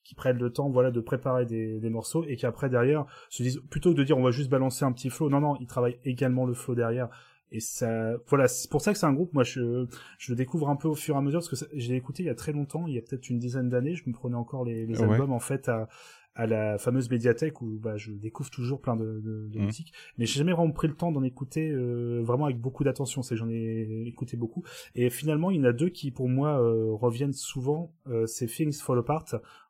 qui 0.10 0.16
prennent 0.16 0.39
le 0.39 0.49
temps, 0.51 0.70
voilà, 0.72 0.89
de 0.89 1.01
préparer 1.01 1.45
des, 1.45 1.80
des 1.80 1.89
morceaux 1.91 2.26
et 2.28 2.36
qui 2.36 2.47
après 2.47 2.68
derrière 2.68 3.05
se 3.30 3.43
disent 3.43 3.62
plutôt 3.70 3.91
que 3.93 3.97
de 3.97 4.03
dire 4.03 4.18
on 4.18 4.24
va 4.24 4.32
juste 4.32 4.49
balancer 4.49 4.84
un 4.84 4.91
petit 4.91 5.12
flow. 5.12 5.30
Non, 5.30 5.39
non, 5.39 5.55
ils 5.60 5.68
travaillent 5.68 5.99
également 6.03 6.47
le 6.47 6.55
flow 6.55 6.74
derrière. 6.74 7.10
Et 7.51 7.60
ça, 7.60 8.14
voilà, 8.28 8.47
c'est 8.47 8.70
pour 8.72 8.82
ça 8.82 8.91
que 8.91 8.97
c'est 8.97 9.05
un 9.05 9.14
groupe. 9.14 9.34
Moi, 9.34 9.43
je, 9.43 9.86
je 10.18 10.32
le 10.32 10.36
découvre 10.36 10.68
un 10.70 10.76
peu 10.76 10.88
au 10.88 10.95
fur 10.95 11.14
et 11.14 11.18
à 11.20 11.22
mesure 11.22 11.41
parce 11.41 11.64
que 11.64 11.76
l'ai 11.76 11.95
écouté 11.95 12.24
il 12.24 12.26
y 12.26 12.30
a 12.30 12.36
très 12.36 12.53
longtemps, 12.53 12.88
il 12.88 12.95
y 12.95 12.97
a 12.97 13.01
peut-être 13.01 13.30
une 13.30 13.38
dizaine 13.38 13.70
d'années. 13.70 13.93
Je 13.95 14.03
me 14.10 14.14
prenais 14.14 14.36
encore 14.36 14.66
les, 14.66 14.88
les 14.88 14.99
Ouais. 15.01 15.12
albums 15.12 15.32
en 15.32 15.39
fait 15.39 15.70
à, 15.70 15.88
à 16.36 16.45
la 16.47 16.78
fameuse 16.78 17.10
médiathèque 17.10 17.62
où 17.62 17.80
bah, 17.80 17.97
je 17.97 18.12
découvre 18.12 18.49
toujours 18.51 18.80
plein 18.82 18.95
de, 18.95 19.20
de, 19.20 19.47
de 19.51 19.60
Mhm. 19.60 19.66
musique. 19.66 19.93
Mais 20.18 20.26
j'ai 20.28 20.38
jamais 20.39 20.53
vraiment 20.53 20.72
pris 20.72 20.88
le 20.88 20.93
temps 20.95 21.12
d'en 21.12 21.24
écouter 21.24 21.70
euh, 21.72 22.22
vraiment 22.24 22.45
avec 22.45 22.60
beaucoup 22.60 22.84
d'attention. 22.84 23.24
C'est 23.24 23.34
que 23.36 23.39
j'en 23.39 23.49
ai 23.49 24.03
écouté 24.07 24.38
beaucoup. 24.38 24.64
Et 24.95 25.10
finalement, 25.10 25.49
il 25.51 25.57
y 25.57 25.60
en 25.60 25.66
a 25.66 25.74
deux 25.74 25.89
qui 25.89 26.12
pour 26.12 26.30
moi 26.30 26.62
euh, 26.62 26.91
reviennent 26.93 27.34
souvent. 27.34 27.93
Euh, 28.07 28.26
c'est 28.28 28.45
Things 28.45 28.74
Fall 28.80 28.99
Apart. 28.99 29.26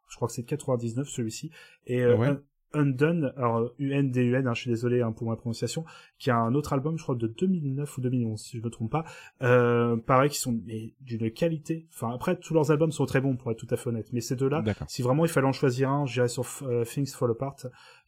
Je 0.10 0.16
crois 0.16 0.28
que 0.28 0.34
c'est 0.34 0.42
de 0.42 0.48
99 0.48 1.08
celui-ci. 1.08 1.52
Et 1.88 2.02
euh, 2.02 2.18
Ouais. 2.18 2.38
Undone, 2.72 3.34
alors 3.36 3.72
U-N-D-U-N, 3.80 4.46
hein, 4.46 4.54
je 4.54 4.62
suis 4.62 4.70
désolé 4.70 5.02
hein, 5.02 5.12
pour 5.12 5.28
ma 5.28 5.36
prononciation, 5.36 5.86
qui 6.20 6.30
a 6.30 6.38
un 6.38 6.54
autre 6.54 6.72
album, 6.72 7.00
je 7.00 7.02
crois 7.04 7.16
de 7.16 7.26
2009 7.26 7.98
ou 7.98 8.02
2011, 8.02 8.40
si 8.40 8.60
je 8.60 8.64
me 8.64 8.70
trompe 8.70 8.92
pas. 8.92 9.06
Euh, 9.42 9.98
pareil, 9.98 10.30
qui 10.30 10.38
sont 10.38 10.54
d'une 11.02 11.32
qualité. 11.32 11.88
Enfin, 11.92 12.12
après, 12.14 12.38
tous 12.38 12.54
leurs 12.54 12.70
albums 12.70 12.92
sont 12.92 13.08
très 13.08 13.22
bons, 13.22 13.36
pour 13.38 13.50
être 13.52 13.58
tout 13.58 13.66
à 13.72 13.76
fait 13.76 13.90
honnête. 13.90 14.10
Mais 14.14 14.22
ces 14.22 14.36
deux-là, 14.36 14.62
si 14.88 15.02
vraiment 15.02 15.26
il 15.26 15.30
fallait 15.32 15.48
en 15.48 15.52
choisir 15.52 15.90
un, 15.90 16.06
j'irais 16.06 16.28
sur 16.28 16.46
euh, 16.62 16.84
Things 16.86 17.08
Fall 17.12 17.32
Apart, 17.32 17.56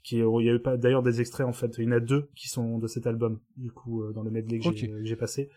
qui 0.03 0.19
est- 0.19 0.25
il 0.39 0.45
y 0.45 0.49
a 0.51 0.53
eu 0.53 0.59
pas 0.59 0.77
d'ailleurs 0.77 1.01
des 1.01 1.21
extraits 1.21 1.47
en 1.47 1.53
fait. 1.53 1.73
Il 1.79 1.85
y 1.85 1.87
en 1.87 1.91
a 1.93 1.99
deux 1.99 2.29
qui 2.35 2.47
sont 2.47 2.77
de 2.77 2.85
cet 2.85 3.07
album, 3.07 3.39
du 3.57 3.71
coup, 3.71 4.03
euh, 4.03 4.13
dans 4.13 4.21
le 4.21 4.29
medley 4.29 4.59
que 4.59 5.03
j'ai 5.03 5.15
passé. 5.15 5.49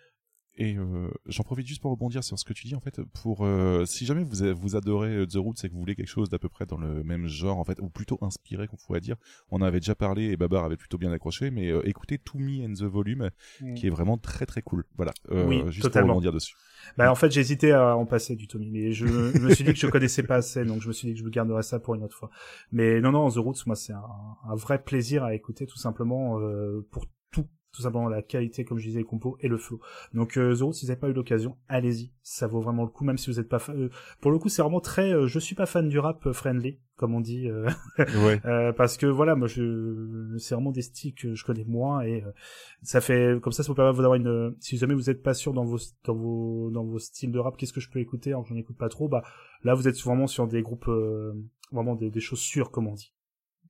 Et 0.56 0.76
euh, 0.76 1.08
j'en 1.26 1.42
profite 1.42 1.66
juste 1.66 1.82
pour 1.82 1.90
rebondir 1.90 2.22
sur 2.22 2.38
ce 2.38 2.44
que 2.44 2.52
tu 2.52 2.68
dis 2.68 2.76
en 2.76 2.80
fait. 2.80 3.00
Pour 3.22 3.44
euh, 3.44 3.84
si 3.86 4.06
jamais 4.06 4.22
vous 4.22 4.54
vous 4.54 4.76
adorez 4.76 5.08
euh, 5.16 5.26
The 5.26 5.34
Roots 5.34 5.64
et 5.64 5.68
que 5.68 5.72
vous 5.74 5.80
voulez 5.80 5.96
quelque 5.96 6.06
chose 6.08 6.28
d'à 6.30 6.38
peu 6.38 6.48
près 6.48 6.64
dans 6.64 6.76
le 6.78 7.02
même 7.02 7.26
genre 7.26 7.58
en 7.58 7.64
fait, 7.64 7.80
ou 7.80 7.88
plutôt 7.88 8.18
inspiré 8.20 8.68
qu'on 8.68 8.76
pourrait 8.76 9.00
dire. 9.00 9.16
On 9.50 9.56
en 9.58 9.62
avait 9.62 9.80
déjà 9.80 9.96
parlé 9.96 10.26
et 10.30 10.36
Babar 10.36 10.62
avait 10.64 10.76
plutôt 10.76 10.96
bien 10.96 11.10
accroché, 11.10 11.50
mais 11.50 11.70
euh, 11.72 11.82
écoutez 11.88 12.18
To 12.18 12.38
Me 12.38 12.64
and 12.64 12.74
the 12.74 12.82
Volume, 12.84 13.30
Mm. 13.60 13.74
qui 13.74 13.86
est 13.88 13.90
vraiment 13.90 14.16
très 14.16 14.46
très 14.46 14.62
cool. 14.62 14.84
Voilà. 14.96 15.12
Euh, 15.30 15.44
Oui, 15.46 15.62
juste 15.70 15.82
totalement. 15.82 16.08
pour 16.08 16.16
rebondir 16.18 16.32
dessus. 16.32 16.54
Bah 16.98 17.10
en 17.10 17.14
fait 17.14 17.32
j'hésitais 17.32 17.72
à 17.72 17.96
en 17.96 18.04
passer 18.06 18.36
du 18.36 18.46
Tommy, 18.46 18.70
mais 18.70 18.92
je, 18.92 19.06
je 19.06 19.38
me 19.38 19.54
suis 19.54 19.64
dit 19.64 19.72
que 19.72 19.78
je 19.78 19.86
connaissais 19.86 20.22
pas 20.22 20.36
assez, 20.36 20.64
donc 20.64 20.82
je 20.82 20.88
me 20.88 20.92
suis 20.92 21.08
dit 21.08 21.14
que 21.14 21.20
je 21.26 21.30
garderais 21.30 21.62
ça 21.62 21.80
pour 21.80 21.94
une 21.94 22.02
autre 22.04 22.14
fois. 22.16 22.30
Mais 22.72 23.00
non 23.00 23.10
non, 23.10 23.28
The 23.30 23.36
Roots, 23.38 23.64
moi 23.66 23.74
c'est 23.74 23.92
un, 23.94 24.04
un 24.48 24.54
vrai 24.54 24.82
plaisir 24.82 25.24
à 25.24 25.34
écouter 25.34 25.66
tout 25.66 25.78
simplement 25.78 26.38
euh, 26.40 26.86
pour 26.90 27.06
tout, 27.32 27.46
tout 27.74 27.82
simplement 27.82 28.08
la 28.08 28.22
qualité 28.22 28.64
comme 28.64 28.78
je 28.78 28.86
disais 28.86 29.00
les 29.00 29.04
compos 29.04 29.36
et 29.40 29.48
le 29.48 29.58
flow. 29.58 29.80
Donc 30.14 30.38
euh, 30.38 30.54
Roots, 30.58 30.72
si 30.74 30.86
vous 30.86 30.88
n'avez 30.88 31.00
pas 31.00 31.08
eu 31.08 31.12
l'occasion, 31.12 31.56
allez-y, 31.68 32.12
ça 32.22 32.46
vaut 32.46 32.60
vraiment 32.60 32.84
le 32.84 32.88
coup, 32.90 33.04
même 33.04 33.18
si 33.18 33.30
vous 33.30 33.36
n'êtes 33.38 33.48
pas 33.48 33.58
fan. 33.58 33.76
euh, 33.78 33.90
pour 34.20 34.30
le 34.30 34.38
coup 34.38 34.48
c'est 34.48 34.62
vraiment 34.62 34.80
très, 34.80 35.12
euh, 35.12 35.26
je 35.26 35.38
suis 35.38 35.54
pas 35.54 35.66
fan 35.66 35.88
du 35.88 35.98
rap 35.98 36.24
euh, 36.26 36.32
friendly 36.32 36.78
comme 36.96 37.14
on 37.14 37.20
dit. 37.20 37.48
euh, 37.48 37.68
Ouais. 38.24 38.40
euh, 38.44 38.72
parce 38.72 38.96
que 38.96 39.06
voilà, 39.06 39.34
moi 39.34 39.48
je 39.48 40.36
c'est 40.38 40.54
vraiment 40.54 40.70
des 40.70 40.82
styles 40.82 41.14
que 41.14 41.34
je 41.34 41.44
connais 41.44 41.64
moins 41.64 42.02
et 42.02 42.22
euh, 42.22 42.30
ça 42.82 43.00
fait 43.00 43.40
comme 43.42 43.52
ça 43.52 43.62
ça 43.62 43.68
vous 43.68 43.74
permet 43.74 43.92
d'avoir 43.96 44.14
une 44.14 44.54
si 44.60 44.76
jamais 44.76 44.94
vous 44.94 45.10
êtes 45.10 45.22
pas 45.22 45.34
sûr 45.34 45.52
dans 45.54 45.64
vos 45.64 45.78
dans 46.04 46.14
vos 46.14 46.70
dans 46.70 46.84
vos 46.84 46.98
styles 46.98 47.32
de 47.32 47.38
rap, 47.38 47.56
qu'est-ce 47.56 47.72
que 47.72 47.80
je 47.80 47.90
peux 47.90 48.00
écouter 48.00 48.30
alors 48.30 48.42
que 48.44 48.50
j'en 48.50 48.56
écoute 48.56 48.76
pas 48.76 48.88
trop, 48.88 49.08
bah 49.08 49.22
là 49.64 49.74
vous 49.74 49.88
êtes 49.88 49.98
vraiment 50.02 50.26
sur 50.26 50.46
des 50.46 50.62
groupes 50.62 50.88
euh, 50.88 51.32
vraiment 51.72 51.94
des, 51.96 52.10
des 52.10 52.20
choses 52.20 52.40
sûres 52.40 52.70
comme 52.70 52.86
on 52.86 52.94
dit. 52.94 53.13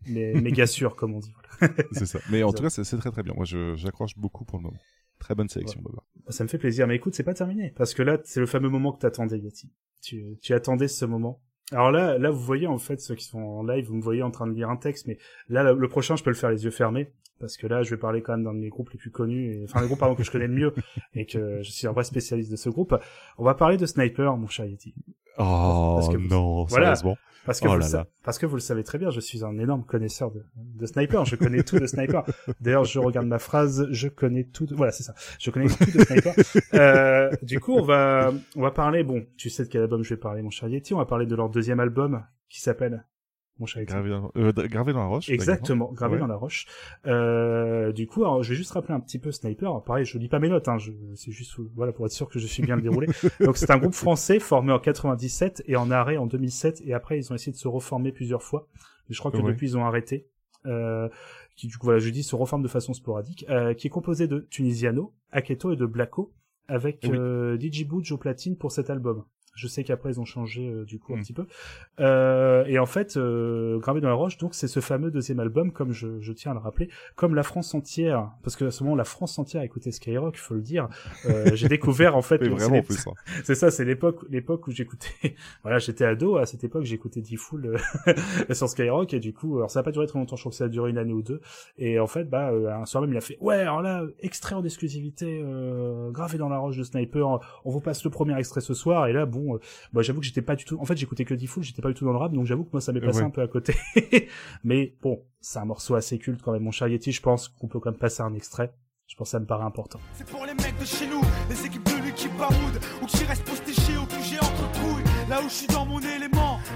Mais 0.06 0.34
méga 0.34 0.66
sûres 0.66 0.96
comme 0.96 1.14
on 1.14 1.20
dit. 1.20 1.34
c'est 1.92 2.06
ça. 2.06 2.18
Mais 2.30 2.42
en 2.42 2.52
tout 2.52 2.62
cas, 2.62 2.70
c'est 2.70 2.96
très 2.96 3.10
très 3.10 3.22
bien. 3.22 3.34
Moi, 3.34 3.44
j'accroche 3.44 4.16
beaucoup 4.16 4.44
pour 4.44 4.58
le 4.58 4.64
moment. 4.64 4.78
Très 5.18 5.34
bonne 5.34 5.48
sélection, 5.48 5.80
Babar. 5.80 6.04
Ça 6.28 6.44
me 6.44 6.48
fait 6.48 6.58
plaisir, 6.58 6.86
mais 6.86 6.96
écoute, 6.96 7.14
c'est 7.14 7.22
pas 7.22 7.34
terminé 7.34 7.72
parce 7.76 7.94
que 7.94 8.02
là 8.02 8.18
c'est 8.24 8.40
le 8.40 8.46
fameux 8.46 8.68
moment 8.68 8.92
que 8.92 9.00
t'attendais 9.00 9.38
Yati. 9.38 9.70
Tu 10.02 10.36
tu 10.42 10.52
attendais 10.52 10.88
ce 10.88 11.04
moment. 11.04 11.40
Alors 11.72 11.90
là, 11.90 12.18
là, 12.18 12.30
vous 12.30 12.40
voyez 12.40 12.66
en 12.66 12.78
fait 12.78 13.00
ceux 13.00 13.14
qui 13.14 13.24
sont 13.24 13.38
en 13.38 13.62
live, 13.62 13.86
vous 13.86 13.94
me 13.94 14.02
voyez 14.02 14.22
en 14.22 14.30
train 14.30 14.46
de 14.46 14.52
lire 14.52 14.68
un 14.68 14.76
texte, 14.76 15.06
mais 15.06 15.18
là, 15.48 15.72
le 15.72 15.88
prochain, 15.88 16.14
je 16.14 16.22
peux 16.22 16.30
le 16.30 16.36
faire 16.36 16.50
les 16.50 16.64
yeux 16.64 16.70
fermés 16.70 17.10
parce 17.40 17.56
que 17.56 17.66
là, 17.66 17.82
je 17.82 17.90
vais 17.90 17.96
parler 17.96 18.22
quand 18.22 18.32
même 18.32 18.44
d'un 18.44 18.54
de 18.54 18.58
mes 18.58 18.68
groupes 18.68 18.90
les 18.90 18.98
plus 18.98 19.10
connus, 19.10 19.54
et, 19.54 19.64
enfin 19.64 19.80
le 19.80 19.86
groupe 19.86 19.98
pardon 19.98 20.14
que 20.14 20.22
je 20.22 20.30
connais 20.30 20.46
le 20.46 20.54
mieux 20.54 20.74
et 21.14 21.26
que 21.26 21.62
je 21.62 21.70
suis 21.70 21.86
un 21.86 21.92
vrai 21.92 22.04
spécialiste 22.04 22.50
de 22.50 22.56
ce 22.56 22.68
groupe. 22.68 22.94
On 23.38 23.44
va 23.44 23.54
parler 23.54 23.76
de 23.76 23.86
Sniper, 23.86 24.36
mon 24.36 24.46
cher 24.46 24.66
Yeti. 24.66 24.94
Oh 25.38 25.96
Parce 25.96 26.08
que 26.08 26.16
non, 26.16 26.64
Voilà. 26.64 26.94
sérieusement. 26.94 27.16
Parce 27.44 27.60
que, 27.60 27.68
Oh 27.68 27.76
là 27.76 27.88
là. 27.88 28.06
parce 28.22 28.38
que 28.38 28.46
vous 28.46 28.56
le 28.56 28.60
savez 28.60 28.84
très 28.84 28.98
bien, 28.98 29.10
je 29.10 29.20
suis 29.20 29.44
un 29.44 29.58
énorme 29.58 29.84
connaisseur 29.84 30.30
de, 30.30 30.44
de 30.56 30.86
Sniper. 30.86 31.24
Je 31.24 31.36
connais 31.36 31.62
tout 31.62 31.78
de 31.78 31.86
Sniper. 31.86 32.24
D'ailleurs, 32.60 32.84
je 32.84 32.98
regarde 32.98 33.26
ma 33.26 33.38
phrase, 33.38 33.86
je 33.90 34.08
connais 34.08 34.44
tout. 34.44 34.66
De... 34.66 34.74
Voilà, 34.74 34.92
c'est 34.92 35.02
ça. 35.02 35.14
Je 35.38 35.50
connais 35.50 35.68
tout 35.68 35.84
de 35.84 36.04
Sniper. 36.04 36.34
Euh, 36.74 37.30
du 37.42 37.60
coup, 37.60 37.72
on 37.74 37.82
va, 37.82 38.32
on 38.56 38.62
va 38.62 38.70
parler. 38.70 39.04
Bon, 39.04 39.24
tu 39.36 39.48
sais 39.48 39.64
de 39.64 39.68
quel 39.68 39.82
album 39.82 40.02
je 40.02 40.10
vais 40.14 40.20
parler, 40.20 40.42
mon 40.42 40.50
cher 40.50 40.68
Yeti. 40.68 40.92
On 40.94 40.98
va 40.98 41.04
parler 41.06 41.26
de 41.26 41.34
leur 41.36 41.48
deuxième 41.48 41.78
album 41.78 42.24
qui 42.48 42.60
s'appelle. 42.60 43.04
Mon. 43.60 43.66
Gravé 43.84 44.10
dans, 44.10 44.32
euh, 44.36 44.52
gravé 44.52 44.92
dans 44.92 44.98
la 45.00 45.06
roche. 45.06 45.26
d'ailleurs. 45.28 45.40
Exactement, 45.40 45.92
gravé 45.92 46.14
Ouais. 46.14 46.20
dans 46.20 46.26
la 46.26 46.34
roche. 46.36 46.66
Euh, 47.06 47.92
du 47.92 48.06
coup, 48.06 48.24
alors, 48.24 48.42
je 48.42 48.50
vais 48.50 48.56
juste 48.56 48.72
rappeler 48.72 48.94
un 48.94 49.00
petit 49.00 49.18
peu 49.18 49.30
Sniper. 49.30 49.68
Alors, 49.70 49.84
pareil, 49.84 50.04
je 50.04 50.18
lis 50.18 50.28
pas 50.28 50.38
mes 50.40 50.48
notes, 50.48 50.66
hein, 50.68 50.76
c'est 51.14 51.30
juste 51.30 51.54
voilà 51.76 51.92
pour 51.92 52.04
être 52.06 52.12
sûr 52.12 52.28
que 52.28 52.38
je 52.38 52.46
suis 52.46 52.62
bien 52.62 52.76
le 52.76 52.82
déroulé. 52.82 53.06
Donc, 53.40 53.56
c'est 53.56 53.70
un 53.70 53.78
groupe 53.78 53.94
français 53.94 54.40
formé 54.40 54.72
en 54.72 54.78
97 54.78 55.62
et 55.66 55.76
en 55.76 55.90
arrêt 55.90 56.16
en 56.16 56.26
2007. 56.26 56.82
Et 56.84 56.94
après, 56.94 57.18
ils 57.18 57.30
ont 57.32 57.36
essayé 57.36 57.52
de 57.52 57.56
se 57.56 57.68
reformer 57.68 58.10
plusieurs 58.12 58.42
fois. 58.42 58.66
Mais 59.08 59.14
je 59.14 59.18
crois 59.20 59.30
que 59.30 59.36
Ouais. 59.36 59.52
depuis, 59.52 59.68
ils 59.70 59.76
ont 59.78 59.84
arrêté. 59.84 60.26
Euh, 60.66 61.08
qui 61.56 61.68
du 61.68 61.76
coup, 61.78 61.84
voilà, 61.86 62.00
je 62.00 62.10
dis, 62.10 62.22
se 62.24 62.34
reforme 62.34 62.62
de 62.62 62.68
façon 62.68 62.94
sporadique. 62.94 63.44
Euh, 63.50 63.74
qui 63.74 63.86
est 63.86 63.90
composé 63.90 64.26
de 64.26 64.40
Tunisiano, 64.50 65.12
Aketo 65.30 65.72
et 65.72 65.76
de 65.76 65.86
Blacko, 65.86 66.32
avec 66.68 67.00
Oui. 67.04 67.10
euh, 67.14 67.56
Butch 67.86 68.10
au 68.10 68.18
platine 68.18 68.56
pour 68.56 68.72
cet 68.72 68.90
album. 68.90 69.24
Je 69.54 69.68
sais 69.68 69.84
qu'après 69.84 70.10
ils 70.10 70.20
ont 70.20 70.24
changé 70.24 70.68
euh, 70.68 70.84
du 70.84 70.98
coup 70.98 71.14
un 71.14 71.18
Mm. 71.18 71.20
petit 71.22 71.32
peu. 71.32 71.46
Euh, 72.00 72.64
et 72.66 72.78
en 72.78 72.86
fait, 72.86 73.16
euh, 73.16 73.78
gravé 73.78 74.00
dans 74.00 74.08
la 74.08 74.14
roche, 74.14 74.36
donc 74.38 74.54
c'est 74.54 74.66
ce 74.68 74.80
fameux 74.80 75.10
deuxième 75.10 75.38
album, 75.40 75.70
comme 75.72 75.92
je, 75.92 76.20
je 76.20 76.32
tiens 76.32 76.50
à 76.50 76.54
le 76.54 76.60
rappeler, 76.60 76.88
comme 77.14 77.34
la 77.34 77.42
France 77.42 77.74
entière, 77.74 78.30
parce 78.42 78.56
que 78.56 78.64
à 78.66 78.70
ce 78.70 78.82
moment 78.82 78.96
la 78.96 79.04
France 79.04 79.38
entière 79.38 79.62
écoutait 79.62 79.92
Skyrock, 79.92 80.36
faut 80.36 80.54
le 80.54 80.60
dire. 80.62 80.88
Euh, 81.26 81.50
j'ai 81.54 81.68
découvert 81.68 82.16
en 82.16 82.22
fait, 82.22 82.38
donc, 82.38 82.58
vraiment, 82.58 82.82
plus. 82.82 83.06
hein. 83.06 83.12
c'est 83.44 83.54
ça, 83.54 83.70
c'est 83.70 83.84
l'époque, 83.84 84.24
l'époque 84.28 84.66
où 84.66 84.70
j'écoutais. 84.72 85.36
voilà, 85.62 85.78
j'étais 85.78 86.04
ado 86.04 86.36
à 86.36 86.46
cette 86.46 86.64
époque, 86.64 86.84
j'écoutais 86.84 87.20
D-Fool 87.20 87.76
euh, 88.08 88.54
sur 88.54 88.68
Skyrock 88.68 89.14
et 89.14 89.20
du 89.20 89.32
coup, 89.32 89.56
alors 89.58 89.70
ça 89.70 89.80
a 89.80 89.82
pas 89.82 89.92
duré 89.92 90.06
très 90.06 90.18
longtemps, 90.18 90.36
je 90.36 90.42
crois 90.42 90.50
que 90.50 90.56
ça 90.56 90.64
a 90.64 90.68
duré 90.68 90.90
une 90.90 90.98
année 90.98 91.12
ou 91.12 91.22
deux. 91.22 91.40
Et 91.78 92.00
en 92.00 92.06
fait, 92.06 92.24
bah, 92.24 92.50
euh, 92.50 92.72
un 92.72 92.86
soir 92.86 93.02
même, 93.02 93.12
il 93.12 93.16
a 93.16 93.20
fait, 93.20 93.38
ouais, 93.40 93.56
alors 93.60 93.82
là, 93.82 94.02
extrait 94.20 94.54
en 94.54 94.64
exclusivité, 94.64 95.40
euh, 95.44 96.10
gravé 96.10 96.38
dans 96.38 96.48
la 96.48 96.58
roche 96.58 96.76
de 96.76 96.82
Sniper. 96.82 97.40
On 97.64 97.70
vous 97.70 97.80
passe 97.80 98.02
le 98.04 98.10
premier 98.10 98.36
extrait 98.38 98.60
ce 98.60 98.74
soir. 98.74 99.06
Et 99.06 99.12
là, 99.12 99.26
bon, 99.26 99.43
euh, 99.56 99.60
bah, 99.92 100.02
j'avoue 100.02 100.20
que 100.20 100.26
j'étais 100.26 100.42
pas 100.42 100.56
du 100.56 100.64
tout. 100.64 100.78
En 100.80 100.84
fait, 100.84 100.96
j'écoutais 100.96 101.24
que 101.24 101.34
D-Fool, 101.34 101.62
j'étais 101.62 101.82
pas 101.82 101.88
du 101.88 101.94
tout 101.94 102.04
dans 102.04 102.12
le 102.12 102.18
rap, 102.18 102.32
donc 102.32 102.46
j'avoue 102.46 102.64
que 102.64 102.70
moi, 102.72 102.80
ça 102.80 102.92
m'est 102.92 103.00
passé 103.00 103.18
Ouais. 103.20 103.24
un 103.26 103.30
peu 103.30 103.42
à 103.42 103.48
côté. 103.48 103.74
Mais 104.64 104.94
bon, 105.02 105.22
c'est 105.40 105.58
un 105.58 105.64
morceau 105.64 105.94
assez 105.94 106.18
culte 106.18 106.40
quand 106.42 106.52
même, 106.52 106.62
mon 106.62 106.70
cher 106.70 106.88
Yeti. 106.88 107.12
Je 107.12 107.20
pense 107.20 107.48
qu'on 107.48 107.68
peut 107.68 107.80
quand 107.80 107.90
même 107.90 107.98
passer 107.98 108.22
un 108.22 108.34
extrait. 108.34 108.72
Je 109.06 109.16
pense 109.16 109.28
que 109.28 109.32
ça 109.32 109.40
me 109.40 109.44
paraît 109.44 109.64
important. 109.64 110.00
C'est 110.14 110.26
pour 110.26 110.46
les 110.46 110.54
mecs 110.54 110.78
de 110.80 110.84
chez 110.86 111.06
nous, 111.06 111.20
les 111.50 111.66
équipes 111.66 111.84
de 111.84 112.04
l'équipe 112.06 112.34
Baroud, 112.38 112.80
ou 113.02 113.06
qui 113.06 113.22
restent 113.24 113.44
postés 113.44 113.74
chez 113.74 113.96
au 113.98 114.06
QG 114.06 114.38
entre 114.40 114.72
couilles. 114.80 115.04
Là 115.28 115.40
où 115.44 115.48
je 115.48 115.52
suis 115.54 115.66
dans 115.66 115.84
mon 115.84 116.00
élément, 116.00 116.23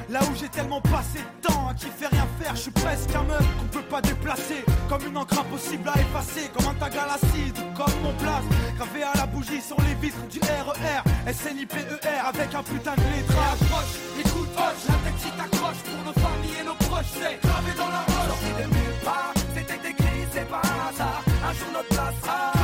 là 0.09 0.20
où 0.22 0.35
j'ai 0.39 0.48
tellement 0.48 0.80
passé 0.80 1.20
de 1.20 1.48
temps 1.48 1.68
à 1.68 1.74
qui 1.74 1.86
fait 1.86 2.06
rien 2.06 2.26
faire, 2.40 2.55
je 2.56 2.62
suis 2.62 2.70
presque 2.70 3.14
un 3.14 3.22
meuble 3.22 3.44
qu'on 3.59 3.78
peut 3.78 3.89
pas 3.89 4.01
déplacer. 4.01 4.64
Comme 4.89 5.06
une 5.06 5.16
encre 5.16 5.39
impossible 5.39 5.89
à 5.89 6.01
effacer, 6.01 6.51
comme 6.55 6.66
un 6.68 6.74
tag 6.74 6.97
à 6.97 7.06
l'acide, 7.06 7.56
comme 7.76 7.93
mon 8.02 8.12
place. 8.14 8.44
Gravé 8.76 9.02
à 9.02 9.12
la 9.16 9.26
bougie 9.26 9.60
sur 9.60 9.76
les 9.80 9.94
vitres 9.94 10.26
du 10.30 10.40
RER, 10.40 11.32
SNIPER 11.32 11.85
avec 12.26 12.55
un 12.55 12.62
putain 12.62 12.94
de 12.94 13.02
lettrage. 13.02 13.62
Approche, 13.62 13.94
écoute, 14.18 14.48
hoche, 14.56 14.85
la 14.89 14.94
tête 14.94 15.18
si 15.18 15.30
t'accroches 15.30 15.82
pour 15.85 16.05
nos 16.05 16.12
familles 16.12 16.60
et 16.60 16.64
nos 16.64 16.74
proches, 16.74 17.12
c'est 17.14 17.40
gravé 17.43 17.72
dans 17.76 17.89
la 17.89 18.01
roche. 18.01 18.28
Sorti 18.28 18.52
de 18.62 18.74
nulle 18.74 18.98
part, 19.05 19.35
c'était 19.55 19.90
écrit, 19.90 20.26
c'est 20.32 20.48
pas 20.48 20.62
un 20.64 20.89
hasard. 20.89 21.22
Un 21.48 21.52
jour 21.52 21.68
notre 21.72 21.89
place 21.89 22.14
sera 22.22 22.57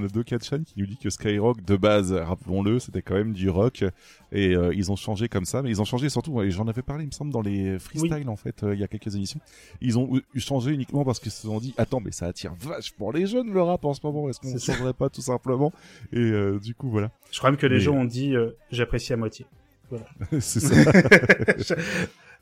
on 0.00 0.04
a 0.04 0.08
deux 0.08 0.22
Katchan 0.22 0.62
qui 0.64 0.74
nous 0.78 0.86
dit 0.86 0.96
que 0.96 1.10
Skyrock 1.10 1.64
de 1.64 1.76
base, 1.76 2.12
rappelons-le, 2.12 2.78
c'était 2.78 3.02
quand 3.02 3.14
même 3.14 3.32
du 3.32 3.48
rock 3.50 3.84
et 4.32 4.54
euh, 4.54 4.72
ils 4.74 4.90
ont 4.90 4.96
changé 4.96 5.28
comme 5.28 5.44
ça, 5.44 5.62
mais 5.62 5.70
ils 5.70 5.80
ont 5.80 5.84
changé 5.84 6.08
surtout. 6.08 6.40
Et 6.42 6.50
j'en 6.50 6.66
avais 6.68 6.82
parlé, 6.82 7.04
il 7.04 7.08
me 7.08 7.12
semble, 7.12 7.32
dans 7.32 7.42
les 7.42 7.78
freestyles 7.78 8.28
en 8.28 8.36
fait, 8.36 8.62
euh, 8.62 8.74
il 8.74 8.80
y 8.80 8.84
a 8.84 8.88
quelques 8.88 9.14
émissions. 9.14 9.40
Ils 9.80 9.98
ont 9.98 10.20
changé 10.36 10.72
uniquement 10.72 11.04
parce 11.04 11.20
qu'ils 11.20 11.32
se 11.32 11.42
sont 11.42 11.58
dit, 11.60 11.74
attends, 11.76 12.00
mais 12.00 12.12
ça 12.12 12.26
attire 12.26 12.54
vachement 12.58 13.10
les 13.10 13.26
jeunes 13.26 13.52
le 13.52 13.62
rap 13.62 13.84
en 13.84 13.94
ce 13.94 14.00
moment. 14.02 14.28
Est-ce 14.28 14.40
qu'on 14.40 14.52
ne 14.52 14.58
changerait 14.58 14.94
pas 14.94 15.08
tout 15.10 15.22
simplement? 15.22 15.72
Et 16.12 16.18
euh, 16.18 16.58
du 16.58 16.74
coup, 16.74 16.88
voilà, 16.90 17.10
Je 17.30 17.38
crois 17.38 17.50
même 17.50 17.58
que 17.58 17.66
les 17.66 17.76
Mais- 17.76 17.80
gens 17.82 17.94
ont 17.94 18.04
dit 18.04 18.34
j'apprécie 18.70 19.12
à 19.12 19.16
moitié. 19.16 19.46
c'est 20.40 20.60
ça. 20.60 20.92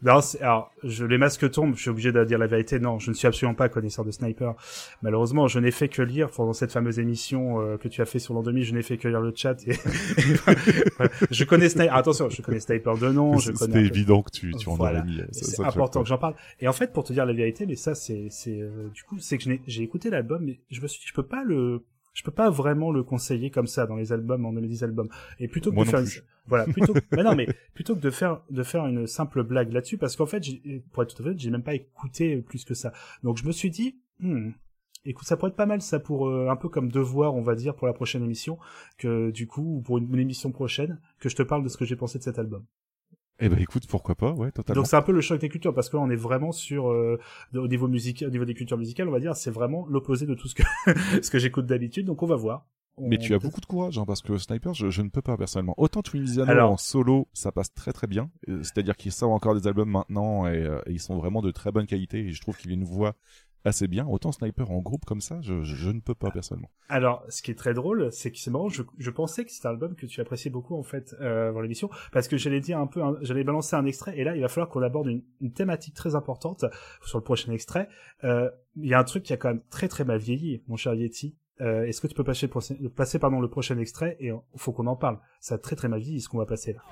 non, 0.03 0.21
alors, 0.41 0.71
je, 0.85 1.05
les 1.05 1.19
masques 1.19 1.51
tombent, 1.51 1.75
je 1.75 1.81
suis 1.81 1.91
obligé 1.91 2.13
de 2.13 2.23
dire 2.25 2.39
la 2.39 2.47
vérité. 2.47 2.79
Non, 2.79 3.01
je 3.01 3.11
ne 3.11 3.15
suis 3.15 3.27
absolument 3.27 3.55
pas 3.55 3.69
connaisseur 3.69 4.05
de 4.05 4.13
sniper. 4.13 4.55
Malheureusement, 5.03 5.49
je 5.49 5.59
n'ai 5.59 5.73
fait 5.73 5.89
que 5.89 6.03
lire 6.03 6.31
pendant 6.31 6.53
cette 6.53 6.71
fameuse 6.71 7.01
émission 7.01 7.61
euh, 7.61 7.77
que 7.79 7.89
tu 7.89 8.01
as 8.01 8.05
fait 8.05 8.21
sur 8.21 8.35
l'an 8.35 8.43
2000, 8.43 8.63
je 8.65 8.75
n'ai 8.75 8.83
fait 8.83 8.97
que 8.97 9.09
lire 9.09 9.21
le 9.21 9.33
chat. 9.35 9.57
Et... 9.67 9.73
voilà. 10.97 11.11
Je 11.31 11.45
connais 11.45 11.69
sniper. 11.69 11.97
Attention, 11.97 12.29
je 12.29 12.43
connais 12.43 12.61
sniper 12.61 12.97
de 12.97 13.11
nom. 13.11 13.33
Connais 13.33 13.57
C'était 13.57 13.85
évident 13.85 14.23
que 14.23 14.31
tu, 14.31 14.55
tu 14.55 14.69
en 14.69 14.75
Voilà. 14.75 15.05
ça- 15.33 15.45
C'est 15.47 15.65
important 15.65 16.03
que 16.03 16.09
j'en 16.09 16.19
parle. 16.19 16.35
Et 16.61 16.69
en 16.69 16.73
fait, 16.73 16.93
pour 16.93 17.03
te 17.03 17.13
dire 17.13 17.27
la 17.27 17.33
vérité, 17.33 17.67
mais 17.67 17.77
ça, 17.77 17.97
c'est, 17.97 18.29
c'est, 18.31 18.61
euh, 18.61 18.89
du 18.95 19.03
coup, 19.03 19.19
c'est 19.19 19.37
que 19.37 19.51
j'ai 19.67 19.83
écouté 19.83 20.11
l'album, 20.11 20.45
mais 20.45 20.61
je 20.71 20.81
me 20.81 20.87
suis 20.87 21.01
dit, 21.01 21.07
je 21.09 21.15
peux 21.15 21.27
pas 21.27 21.43
le, 21.43 21.83
je 22.19 22.25
peux 22.25 22.33
pas 22.33 22.51
vraiment 22.51 22.91
le 22.91 23.05
conseiller 23.05 23.49
comme 23.49 23.69
ça 23.69 23.87
dans 23.87 23.95
les 23.95 24.13
albums, 24.13 24.45
en 24.45 24.53
2010 24.53 24.83
albums. 24.83 25.09
Et 25.39 25.47
plutôt 25.47 25.71
que 25.71 25.77
Moi 25.77 25.85
de 25.85 25.91
faire, 25.91 26.03
plus. 26.03 26.25
voilà, 26.49 26.65
plutôt, 26.65 26.93
que- 26.93 26.99
mais 27.17 27.23
non, 27.23 27.37
mais 27.37 27.47
plutôt 27.75 27.95
que 27.95 28.01
de 28.01 28.11
faire, 28.11 28.41
de 28.51 28.65
faire 28.65 28.85
une 28.87 29.07
simple 29.07 29.45
blague 29.45 29.73
là-dessus, 29.73 29.99
parce 29.99 30.17
qu'en 30.17 30.27
fait, 30.27 30.43
pour 30.91 31.05
être 31.05 31.15
tout 31.15 31.23
à 31.23 31.25
fait, 31.25 31.29
honnête, 31.31 31.39
j'ai 31.39 31.51
même 31.51 31.63
pas 31.63 31.75
écouté 31.75 32.39
plus 32.43 32.65
que 32.65 32.75
ça. 32.75 32.93
Donc, 33.23 33.37
je 33.37 33.47
me 33.47 33.53
suis 33.53 33.71
dit, 33.71 34.01
hmm, 34.19 34.51
Écoute, 35.05 35.29
ça 35.29 35.37
pourrait 35.37 35.51
être 35.51 35.57
pas 35.57 35.65
mal 35.65 35.81
ça 35.81 36.01
pour 36.01 36.27
euh, 36.29 36.49
un 36.51 36.57
peu 36.57 36.69
comme 36.69 36.91
devoir, 36.91 37.37
on 37.37 37.41
va 37.41 37.55
dire, 37.55 37.77
pour 37.77 37.87
la 37.87 37.93
prochaine 37.93 38.25
émission, 38.25 38.59
que 38.99 39.31
du 39.31 39.47
coup, 39.47 39.77
ou 39.77 39.81
pour 39.81 39.99
une, 39.99 40.13
une 40.13 40.19
émission 40.19 40.51
prochaine, 40.51 41.01
que 41.21 41.29
je 41.29 41.37
te 41.37 41.43
parle 41.45 41.63
de 41.63 41.69
ce 41.69 41.77
que 41.77 41.85
j'ai 41.85 41.95
pensé 41.95 42.19
de 42.19 42.25
cet 42.25 42.37
album. 42.41 42.65
Eh 43.41 43.49
ben 43.49 43.59
écoute, 43.59 43.87
pourquoi 43.89 44.15
pas, 44.17 44.33
ouais, 44.33 44.51
totalement. 44.51 44.81
Donc 44.81 44.87
c'est 44.89 44.97
un 44.97 45.03
peu 45.03 45.13
le 45.13 45.21
choc 45.21 45.41
des 45.41 45.49
cultures 45.49 45.73
parce 45.73 45.89
que 45.89 45.97
là 45.97 46.03
on 46.03 46.11
est 46.11 46.17
vraiment 46.17 46.51
sur 46.53 46.89
euh, 46.91 47.19
au 47.55 47.69
niveau 47.69 47.87
musical, 47.87 48.29
au 48.29 48.33
niveau 48.33 48.45
des 48.45 48.55
cultures 48.55 48.79
musicales, 48.79 49.09
on 49.09 49.13
va 49.13 49.21
dire, 49.21 49.37
c'est 49.37 49.51
vraiment 49.53 49.87
l'opposé 49.89 50.27
de 50.27 50.35
tout 50.35 50.49
ce 50.49 50.55
que 50.57 50.63
ce 51.23 51.31
que 51.31 51.39
j'écoute 51.39 51.67
d'habitude. 51.67 52.07
Donc 52.07 52.23
on 52.23 52.27
va 52.27 52.37
voir. 52.37 52.67
On- 52.97 53.07
Mais 53.09 53.17
tu 53.17 53.33
as 53.35 53.39
beaucoup 53.39 53.61
de 53.61 53.67
courage, 53.67 53.97
hein, 53.97 54.05
parce 54.05 54.23
que 54.23 54.37
Sniper, 54.39 54.75
je, 54.75 54.91
je 54.91 55.03
ne 55.03 55.09
peux 55.09 55.23
pas 55.23 55.37
personnellement. 55.37 55.75
Autant 55.77 56.03
Twinsiano 56.03 56.51
Alors- 56.51 56.73
en 56.73 56.77
solo, 56.77 57.29
ça 57.33 57.53
passe 57.53 57.73
très 57.73 57.93
très 57.93 58.09
bien. 58.09 58.29
Euh, 58.49 58.59
C'est-à-dire 58.65 58.97
qu'il 58.97 59.13
sort 59.13 59.31
encore 59.31 59.55
des 59.55 59.69
albums 59.69 59.89
maintenant 59.91 60.49
et, 60.49 60.57
euh, 60.61 60.81
et 60.87 60.93
ils 60.95 61.01
sont 61.01 61.17
vraiment 61.17 61.41
de 61.41 61.53
très 61.53 61.71
bonne 61.71 61.87
qualité 61.87 62.19
et 62.19 62.33
je 62.33 62.41
trouve 62.41 62.57
qu'il 62.57 62.73
a 62.73 62.75
une 62.75 62.83
voix 62.83 63.15
assez 63.69 63.87
bien. 63.87 64.07
Autant 64.07 64.33
Sniper 64.33 64.71
en 64.71 64.81
groupe 64.81 65.05
comme 65.05 65.21
ça, 65.21 65.41
je, 65.43 65.91
ne 65.91 66.01
peux 66.01 66.15
pas 66.15 66.31
personnellement. 66.31 66.71
Alors, 66.89 67.25
ce 67.29 67.43
qui 67.43 67.51
est 67.51 67.55
très 67.55 67.75
drôle, 67.75 68.11
c'est 68.13 68.33
que 68.33 68.39
c'est 68.39 68.51
marrant. 68.51 68.69
Je, 68.69 69.11
pensais 69.11 69.45
que 69.45 69.51
c'était 69.51 69.69
un 69.69 69.73
album 69.73 69.95
que 69.95 70.07
tu 70.07 70.21
appréciais 70.21 70.51
beaucoup 70.51 70.77
en 70.77 70.83
fait 70.83 71.15
euh, 71.21 71.49
avant 71.49 71.61
l'émission, 71.61 71.91
parce 72.13 72.29
que 72.29 72.37
j'allais 72.37 72.61
dire 72.61 72.79
un 72.79 72.87
peu, 72.87 73.01
j'allais 73.23 73.45
balancer 73.45 73.77
un 73.77 73.87
extrait, 73.87 74.19
et 74.19 74.25
là, 74.25 74.35
il 74.37 74.43
va 74.43 74.49
falloir 74.49 74.69
qu'on 74.69 74.83
aborde 74.83 75.09
une, 75.09 75.53
thématique 75.53 75.95
très 75.95 76.15
importante 76.15 76.65
sur 77.05 77.19
le 77.19 77.25
prochain 77.25 77.53
extrait. 77.53 77.89
Euh, 78.25 78.51
Il 78.77 78.87
y 78.87 78.95
a 78.95 78.99
un 78.99 79.05
truc 79.05 79.23
qui 79.23 79.33
a 79.33 79.37
quand 79.37 79.49
même 79.49 79.63
très 79.71 79.89
très 79.89 80.05
mal 80.05 80.19
vieilli, 80.19 80.63
mon 80.69 80.77
cher 80.77 80.95
Yeti. 80.95 81.37
Euh, 81.61 81.85
Est-ce 81.85 82.01
que 82.01 82.07
tu 82.07 82.15
peux 82.15 82.25
passer, 82.25 82.47
le 82.47 83.49
prochain- 83.49 83.79
extrait 83.79 84.17
et 84.21 84.31
faut 84.57 84.73
qu'on 84.73 84.87
en 84.87 84.97
parle. 84.97 85.19
Ça 85.41 85.57
a 85.57 85.59
très 85.59 85.77
très 85.77 85.89
mal 85.89 86.01
vieilli 86.01 86.21
ce 86.21 86.29
qu'on 86.29 86.39
va 86.39 86.47
passer 86.47 86.75
là. 86.75 86.83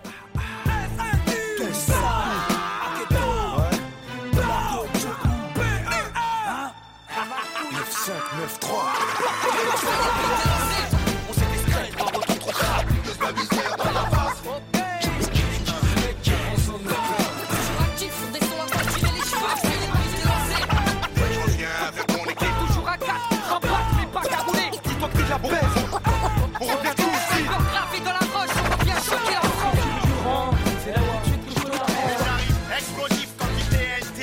On 26.61 26.65
revient 26.65 26.95
tout 26.97 27.03
ici. 27.03 27.45
Gravé 27.45 27.99
dans 28.01 28.13
la 28.13 28.27
roche, 28.33 28.57
on 28.57 28.79
revient 28.79 28.99
choquer 29.05 29.35
la 29.35 29.41
France. 29.41 30.57
C'est 30.85 30.93
là 30.93 31.01
où 31.01 31.03
tu 31.25 31.31
te 31.39 31.45
couches 31.61 31.81
Explosif 32.77 33.37
quantité 33.37 33.77
LT. 34.01 34.21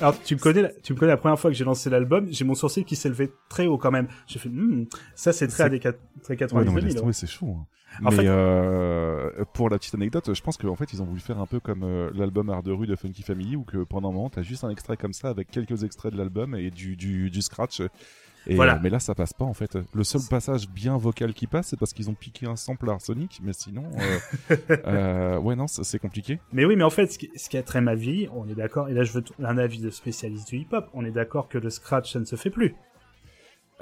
Alors 0.00 0.22
tu 0.22 0.34
me 0.34 0.40
connais, 0.40 0.62
la- 0.62 0.72
tu 0.82 0.92
me 0.94 0.98
connais 0.98 1.12
la 1.12 1.16
première 1.18 1.38
fois 1.38 1.50
que 1.50 1.56
j'ai 1.56 1.64
lancé 1.64 1.90
l'album, 1.90 2.26
j'ai 2.30 2.44
mon 2.44 2.54
sourcil 2.54 2.84
qui 2.84 2.96
s'est 2.96 3.08
levé 3.08 3.30
très 3.48 3.66
haut 3.66 3.78
quand 3.78 3.90
même. 3.90 4.08
J'ai 4.26 4.38
fait, 4.38 4.48
Hmm, 4.48 4.86
ça 5.14 5.32
c'est 5.32 5.46
très 5.48 5.56
C'est- 5.58 5.62
années 5.64 5.78
quat- 5.78 5.98
très 6.22 6.34
Ouais, 6.34 6.36
90 6.38 6.66
non, 6.68 6.72
mais 6.72 6.80
laisse 6.80 6.90
2000, 6.94 7.00
tomber, 7.00 7.12
c'est 7.12 7.26
chaud. 7.26 7.56
hein. 7.58 7.66
En 8.04 8.10
mais 8.10 8.16
fait- 8.18 8.22
euh, 8.28 9.44
pour 9.52 9.68
la 9.68 9.76
petite 9.76 9.94
anecdote, 9.96 10.32
je 10.32 10.40
pense 10.42 10.56
qu'en 10.56 10.76
fait 10.76 10.92
ils 10.92 11.02
ont 11.02 11.04
voulu 11.04 11.18
faire 11.20 11.38
un 11.40 11.46
peu 11.46 11.58
comme 11.58 11.82
euh, 11.82 12.08
l'album 12.14 12.48
Art 12.48 12.62
de 12.62 12.70
rue 12.70 12.86
de 12.86 12.94
Funky 12.94 13.22
Family 13.24 13.56
où 13.56 13.64
que 13.64 13.78
pendant 13.78 14.10
un 14.10 14.12
moment 14.12 14.30
t'as 14.30 14.42
juste 14.42 14.62
un 14.62 14.70
extrait 14.70 14.96
comme 14.96 15.12
ça 15.12 15.28
avec 15.28 15.50
quelques 15.50 15.82
extraits 15.82 16.12
de 16.12 16.16
l'album 16.18 16.54
et 16.54 16.70
du, 16.70 16.94
du, 16.96 17.30
du 17.30 17.42
scratch. 17.42 17.82
Et, 18.46 18.54
Voilà. 18.56 18.76
euh, 18.76 18.78
mais 18.82 18.88
là 18.90 18.98
ça 19.00 19.14
passe 19.14 19.32
pas 19.34 19.44
en 19.44 19.52
fait. 19.54 19.76
Le 19.92 20.02
seul 20.04 20.22
passage 20.30 20.68
bien 20.68 20.96
vocal 20.96 21.34
qui 21.34 21.46
passe 21.46 21.68
c'est 21.68 21.78
parce 21.78 21.92
qu'ils 21.92 22.08
ont 22.10 22.14
piqué 22.14 22.46
un 22.46 22.56
sample 22.56 22.88
arsenic, 22.88 23.40
mais 23.42 23.52
sinon, 23.52 23.84
euh, 24.50 24.56
euh, 24.86 25.38
ouais 25.38 25.56
non 25.56 25.66
c'est 25.66 25.98
compliqué. 25.98 26.40
Mais 26.52 26.64
oui, 26.64 26.74
mais 26.76 26.84
en 26.84 26.90
fait, 26.90 27.06
ce 27.12 27.18
qui, 27.18 27.30
ce 27.36 27.48
qui 27.50 27.58
a 27.58 27.62
très 27.62 27.80
mal 27.80 27.98
vieilli, 27.98 28.28
on 28.34 28.48
est 28.48 28.54
d'accord, 28.54 28.88
et 28.88 28.94
là 28.94 29.02
je 29.04 29.12
veux 29.12 29.22
un 29.44 29.58
avis 29.58 29.78
de 29.78 29.90
spécialiste 29.90 30.48
du 30.48 30.56
hip-hop, 30.56 30.88
on 30.94 31.04
est 31.04 31.10
d'accord 31.10 31.48
que 31.48 31.58
le 31.58 31.68
scratch, 31.70 32.12
ça 32.12 32.18
ne 32.20 32.24
se 32.24 32.36
fait 32.36 32.50
plus. 32.50 32.74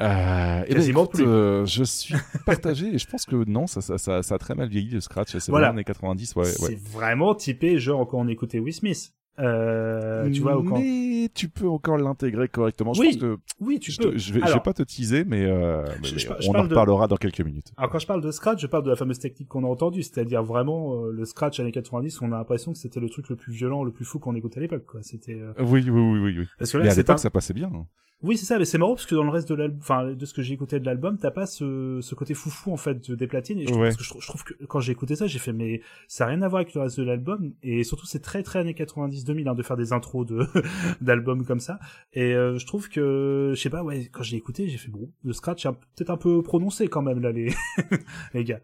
Euh, 0.00 0.62
eh 0.66 0.68
ben, 0.68 0.74
Quasiment 0.76 1.04
écoute, 1.04 1.16
plus. 1.16 1.26
euh, 1.26 1.66
je 1.66 1.82
suis 1.82 2.14
partagé 2.46 2.86
et 2.94 2.98
je 2.98 3.06
pense 3.08 3.24
que 3.26 3.36
non, 3.48 3.66
ça, 3.66 3.80
ça, 3.80 3.98
ça, 3.98 4.22
ça 4.22 4.34
a 4.36 4.38
très 4.38 4.54
mal 4.54 4.68
vieilli 4.68 4.90
le 4.90 5.00
scratch. 5.00 5.30
C'est 5.36 5.48
Voilà. 5.50 5.66
vraiment 5.68 5.78
années 5.78 5.84
90, 5.84 6.36
ouais. 6.36 6.44
c'est 6.44 6.62
ouais. 6.62 6.78
vraiment 6.92 7.34
typé, 7.34 7.78
genre 7.80 8.06
quand 8.06 8.18
on 8.18 8.28
écoutait 8.28 8.60
Will 8.60 8.72
Smith. 8.72 9.12
Euh, 9.38 10.30
tu 10.30 10.40
vois. 10.40 10.60
Mais 10.62 11.28
tu 11.34 11.48
peux 11.48 11.68
encore 11.68 11.96
l'intégrer 11.98 12.48
correctement. 12.48 12.92
Je 12.92 13.00
Oui, 13.00 13.06
pense 13.12 13.16
que 13.18 13.38
Oui, 13.60 13.78
tu 13.78 13.92
je, 13.92 13.98
peux. 13.98 14.10
te- 14.12 14.18
je 14.18 14.32
vais, 14.32 14.40
je 14.40 14.44
Alors, 14.44 14.56
vais 14.58 14.62
pas 14.62 14.72
te 14.72 14.82
teaser, 14.82 15.24
mais, 15.24 15.44
euh, 15.44 15.84
mais 16.02 16.08
je 16.08 16.28
on 16.48 16.54
en 16.54 16.64
de- 16.64 16.68
reparlera 16.70 17.06
dans 17.06 17.16
quelques 17.16 17.40
minutes. 17.40 17.72
Alors 17.76 17.90
quand 17.90 17.98
je 17.98 18.06
parle 18.06 18.20
de 18.20 18.30
scratch, 18.30 18.60
je 18.60 18.66
parle 18.66 18.82
de 18.84 18.90
la 18.90 18.96
fameuse 18.96 19.18
technique 19.18 19.48
qu'on 19.48 19.64
a 19.64 19.68
entendue, 19.68 20.02
c'est-à-dire 20.02 20.42
vraiment 20.42 21.04
euh, 21.04 21.12
le 21.12 21.24
scratch 21.24 21.60
années 21.60 21.72
90, 21.72 22.20
on 22.22 22.32
a 22.32 22.36
l'impression 22.38 22.72
que 22.72 22.78
c'était 22.78 23.00
le 23.00 23.08
truc 23.08 23.28
le 23.28 23.36
plus 23.36 23.52
violent, 23.52 23.84
le 23.84 23.92
plus 23.92 24.04
fou 24.04 24.18
qu'on 24.18 24.34
écoutait 24.34 24.58
à 24.58 24.62
l'époque. 24.62 24.84
C'était 25.02 25.34
euh, 25.40 25.52
Oui, 25.60 25.88
oui, 25.88 26.00
oui, 26.00 26.18
oui, 26.20 26.34
oui. 26.40 26.46
parce 26.58 26.72
que 26.72 26.78
Mais 26.78 26.88
à 26.88 26.94
l'époque, 26.94 27.14
un... 27.14 27.18
ça 27.18 27.30
passait 27.30 27.54
bien. 27.54 27.70
hein. 27.74 27.86
Oui, 28.20 28.36
c'est 28.36 28.46
ça, 28.46 28.58
mais 28.58 28.64
c'est 28.64 28.78
marrant 28.78 28.94
parce 28.94 29.06
que 29.06 29.14
dans 29.14 29.22
le 29.22 29.30
reste 29.30 29.48
de 29.48 29.54
l'album, 29.54 29.78
enfin 29.80 30.12
de 30.12 30.26
ce 30.26 30.34
que 30.34 30.42
j'ai 30.42 30.52
écouté 30.54 30.80
de 30.80 30.84
l'album, 30.84 31.18
t'as 31.18 31.30
pas 31.30 31.46
ce, 31.46 32.00
ce 32.02 32.14
côté 32.16 32.34
foufou 32.34 32.72
en 32.72 32.76
fait 32.76 33.08
de- 33.10 33.14
des 33.14 33.28
platines. 33.28 33.60
Et 33.60 33.62
je 33.62 33.66
trouve, 33.68 33.80
Ouais. 33.82 33.88
parce 33.88 33.96
que 33.96 34.02
je, 34.02 34.08
trouve- 34.08 34.22
je 34.22 34.26
trouve 34.26 34.42
que 34.44 34.64
quand 34.64 34.80
j'ai 34.80 34.90
écouté 34.90 35.14
ça, 35.14 35.28
j'ai 35.28 35.38
fait 35.38 35.52
mais 35.52 35.82
ça 36.08 36.24
a 36.24 36.26
rien 36.26 36.42
à 36.42 36.48
voir 36.48 36.62
avec 36.62 36.74
le 36.74 36.80
reste 36.80 36.98
de 36.98 37.04
l'album 37.04 37.52
et 37.62 37.84
surtout 37.84 38.06
c'est 38.06 38.18
très 38.18 38.42
très 38.42 38.58
années 38.58 38.74
90-2000 38.74 39.48
hein, 39.48 39.54
de 39.54 39.62
faire 39.62 39.76
des 39.76 39.92
intros 39.92 40.26
de 40.26 40.40
d'albums 41.00 41.44
comme 41.46 41.60
ça. 41.60 41.78
Et 42.12 42.34
euh, 42.34 42.58
je 42.58 42.66
trouve 42.66 42.88
que 42.88 43.52
je 43.54 43.60
sais 43.60 43.70
pas, 43.70 43.84
ouais, 43.84 44.08
quand 44.10 44.24
j'ai 44.24 44.36
écouté, 44.36 44.68
j'ai 44.68 44.78
fait 44.78 44.90
bon, 44.90 45.08
le 45.22 45.32
scratch 45.32 45.64
est 45.66 45.70
peut-être 45.94 46.10
un 46.10 46.16
peu 46.16 46.42
prononcé 46.42 46.88
quand 46.88 47.02
même 47.02 47.20
là 47.20 47.30
les 47.30 47.52
les 48.34 48.42
gars. 48.42 48.60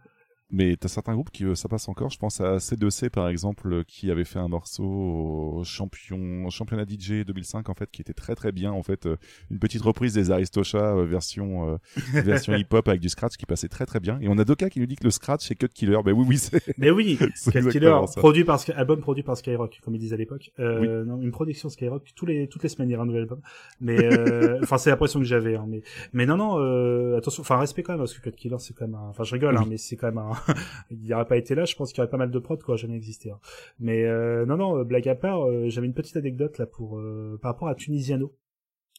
Mais 0.51 0.77
t'as 0.77 0.89
certains 0.89 1.15
groupes 1.15 1.31
qui 1.31 1.45
euh, 1.45 1.55
ça 1.55 1.69
passe 1.69 1.89
encore. 1.89 2.11
Je 2.11 2.19
pense 2.19 2.41
à 2.41 2.59
C2C 2.59 3.09
par 3.11 3.29
exemple, 3.29 3.73
euh, 3.73 3.83
qui 3.87 4.11
avait 4.11 4.25
fait 4.25 4.39
un 4.39 4.47
morceau 4.49 4.85
au 4.85 5.65
champion, 5.65 6.49
championnat 6.51 6.85
DJ 6.85 7.25
2005 7.25 7.69
en 7.71 7.75
fait, 7.75 7.91
qui 7.91 8.03
était 8.03 8.13
très 8.13 8.35
très 8.35 8.53
bien 8.53 8.71
en 8.71 8.83
fait. 8.83 9.07
euh, 9.07 9.17
une 9.51 9.59
petite 9.59 9.83
reprise 9.83 10.13
des 10.15 10.31
Aristocha 10.31 10.95
euh, 10.97 11.05
version 11.07 11.79
version 12.13 12.55
hip 12.55 12.67
hop 12.73 12.87
avec 12.89 13.01
du 13.01 13.09
scratch 13.09 13.37
qui 13.37 13.47
passait 13.47 13.69
très 13.69 13.87
très 13.87 14.01
bien. 14.01 14.19
Et 14.21 14.29
on 14.29 14.39
a 14.39 14.45
Doka 14.45 14.69
qui 14.71 14.81
nous 14.81 14.87
dit 14.87 14.97
que 14.97 15.05
le 15.05 15.11
scratch 15.11 15.47
c'est 15.49 15.55
Cut 15.55 15.69
Killer. 15.69 15.99
Ben 16.05 16.13
oui 16.13 16.25
oui 16.29 16.39
c'est. 16.39 16.63
Mais 16.79 16.91
oui, 16.93 17.19
C'est 17.35 17.51
Cat 17.51 17.63
Killer, 17.71 17.99
produit 18.17 18.45
par 18.45 18.61
album 18.77 19.01
produit 19.01 19.23
par 19.23 19.37
Skyrock, 19.37 19.81
comme 19.83 19.95
ils 19.95 19.99
disaient 19.99 20.15
à 20.15 20.19
l'époque. 20.19 20.51
Euh, 20.61 21.05
non, 21.05 21.21
une 21.21 21.31
production 21.33 21.69
Skyrock 21.69 22.13
tous 22.15 22.27
les 22.27 22.49
toutes 22.49 22.63
les 22.63 22.69
semaines 22.69 22.91
il 22.91 22.93
y 22.93 22.97
a 22.97 23.01
un 23.01 23.07
nouvel 23.07 23.23
album. 23.23 23.41
Mais 23.81 23.99
euh, 24.05 24.61
enfin 24.63 24.79
c'est 24.79 24.91
l'impression 24.91 25.19
que 25.21 25.27
j'avais. 25.27 25.57
Hein, 25.57 25.65
mais 25.69 25.83
mais 26.13 26.27
non 26.27 26.37
non 26.37 26.59
euh, 26.61 27.17
attention, 27.17 27.41
enfin 27.41 27.57
respect 27.59 27.83
quand 27.83 27.93
même 27.95 27.99
parce 28.01 28.13
que 28.15 28.21
Cut 28.21 28.37
Killer 28.37 28.57
c'est 28.59 28.75
quand 28.75 28.87
même. 28.87 28.95
Un... 28.95 29.09
Enfin 29.09 29.25
je 29.25 29.33
rigole, 29.33 29.57
hein, 29.57 29.63
Oui. 29.63 29.71
mais 29.71 29.77
c'est 29.79 29.97
quand 29.97 30.07
même 30.09 30.19
un. 30.19 30.34
il 30.91 31.01
n'y 31.01 31.15
aurait 31.15 31.25
pas 31.27 31.37
été 31.37 31.55
là, 31.55 31.65
je 31.65 31.75
pense 31.77 31.93
qu'il 31.93 31.99
y 31.99 32.01
aurait 32.03 32.11
pas 32.11 32.17
mal 32.17 32.31
de 32.31 32.39
prod 32.39 32.63
quoi, 32.63 32.77
jamais 32.77 32.97
existé. 32.97 33.31
Hein. 33.31 33.39
Mais 33.79 34.05
euh, 34.05 34.47
non 34.47 34.57
non 34.57 34.79
euh, 34.79 34.85
blague 34.85 35.09
à 35.09 35.15
part, 35.15 35.47
euh, 35.47 35.69
j'avais 35.69 35.87
une 35.87 35.95
petite 35.95 36.17
anecdote 36.17 36.59
là 36.59 36.67
pour 36.67 36.99
euh, 36.99 37.39
par 37.41 37.53
rapport 37.53 37.69
à 37.69 37.75
Tunisiano. 37.75 38.35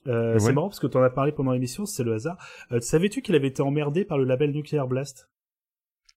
Ouais. 0.06 0.38
C'est 0.40 0.54
marrant 0.54 0.70
parce 0.70 0.80
que 0.80 0.86
tu 0.86 0.98
en 0.98 1.02
as 1.02 1.10
parlé 1.10 1.32
pendant 1.32 1.52
l'émission, 1.52 1.88
c'est 1.88 2.04
le 2.04 2.14
hasard. 2.14 2.38
Savais-tu 2.80 3.24
qu'il 3.24 3.34
avait 3.34 3.48
été 3.48 3.64
emmerdé 3.64 4.06
par 4.06 4.20
le 4.20 4.24
label 4.24 4.52
Nuclear 4.52 4.88
Blast? 4.88 5.32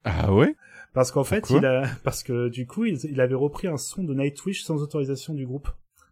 Ah 0.05 0.35
ouais? 0.35 0.55
parce 0.93 1.11
qu'en 1.11 1.25
fait, 1.25 1.41
Pourquoi? 1.41 1.59
il 1.59 1.65
a, 1.67 1.85
parce 2.05 2.23
que 2.23 2.49
du 2.49 2.67
coup, 2.67 2.85
il, 2.85 2.99
il 3.05 3.21
avait 3.21 3.35
repris 3.35 3.67
un 3.67 3.79
son 3.79 4.05
de 4.05 4.13
Nightwish 4.15 4.63
sans 4.63 4.83
autorisation 4.83 5.33
du 5.33 5.47
groupe 5.47 5.69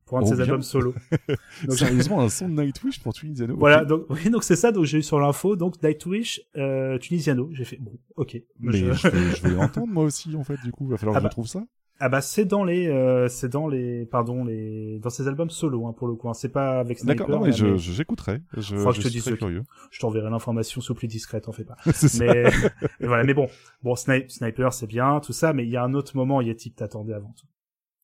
pour 0.06 0.18
un 0.18 0.22
de 0.22 0.26
Oh, 0.26 0.34
ses 0.34 0.40
albums 0.40 0.62
solo. 0.62 0.94
Donc, 1.66 1.76
Sérieusement 1.76 2.20
un 2.22 2.28
son 2.30 2.48
de 2.48 2.62
Nightwish 2.62 3.00
pour 3.02 3.12
Twinsiano. 3.12 3.56
voilà, 3.56 3.84
donc 3.84 4.06
oui, 4.08 4.30
donc 4.30 4.44
c'est 4.44 4.56
ça. 4.56 4.72
Donc 4.72 4.84
j'ai 4.84 4.98
eu 4.98 5.02
sur 5.02 5.18
l'info, 5.20 5.56
donc 5.56 5.82
Nightwish, 5.82 6.40
euh, 6.56 6.96
Tunisiano. 6.98 7.48
J'ai 7.52 7.64
fait 7.64 7.78
bon, 7.80 7.92
ok. 8.16 8.36
Mais 8.60 8.72
Je- 8.76 8.92
je, 8.92 9.08
veux, 9.08 9.30
je 9.36 9.42
veux 9.42 9.54
l'entendre 9.56 9.88
moi 9.92 10.04
aussi 10.04 10.34
en 10.36 10.44
fait 10.44 10.56
du 10.64 10.72
coup. 10.72 10.84
Il 10.86 10.90
va 10.92 10.96
falloir 10.96 11.16
Ah 11.16 11.20
que 11.20 11.24
bah, 11.24 11.28
je 11.30 11.34
trouve 11.34 11.46
ça. 11.48 11.64
Ah 11.98 12.10
bah 12.10 12.20
c'est 12.20 12.44
dans 12.44 12.62
les, 12.62 12.88
euh, 12.88 13.26
c'est 13.28 13.48
dans 13.48 13.68
les, 13.68 14.04
pardon, 14.04 14.44
les, 14.44 14.98
dans 14.98 15.08
ses 15.08 15.26
albums 15.28 15.48
solo 15.48 15.86
hein, 15.86 15.94
pour 15.96 16.06
le 16.08 16.14
coup. 16.14 16.28
hein. 16.28 16.34
C'est 16.34 16.50
pas 16.50 16.78
avec 16.78 16.98
Sniper. 16.98 17.26
D'accord, 17.26 17.40
non 17.40 17.46
mais 17.46 17.52
je 17.52 17.64
mais 17.64 17.78
je- 17.78 17.92
j'écouterai. 17.92 18.42
Je, 18.52 18.60
je 18.60 18.90
je 19.00 19.08
suis 19.08 19.20
très 19.22 19.36
curieux. 19.38 19.62
je 19.90 19.98
t'enverrai 20.00 20.28
l'information 20.28 20.82
sous 20.82 20.94
plus 20.94 21.08
discrète, 21.08 21.48
en 21.48 21.52
fais 21.52 21.64
pas. 21.64 21.76
Mais 22.18 22.44
voilà, 23.00 23.24
mais 23.24 23.32
bon, 23.32 23.48
bon, 23.82 23.94
Sni- 23.94 24.28
Sniper 24.28 24.74
c'est 24.74 24.86
bien, 24.86 25.20
tout 25.20 25.32
ça, 25.32 25.54
mais 25.54 25.64
il 25.64 25.70
y 25.70 25.76
a 25.78 25.82
un 25.84 25.94
autre 25.94 26.14
moment, 26.18 26.42
Yeti, 26.42 26.70
t'attendais 26.72 27.14
avant 27.14 27.32
tout. 27.36 27.46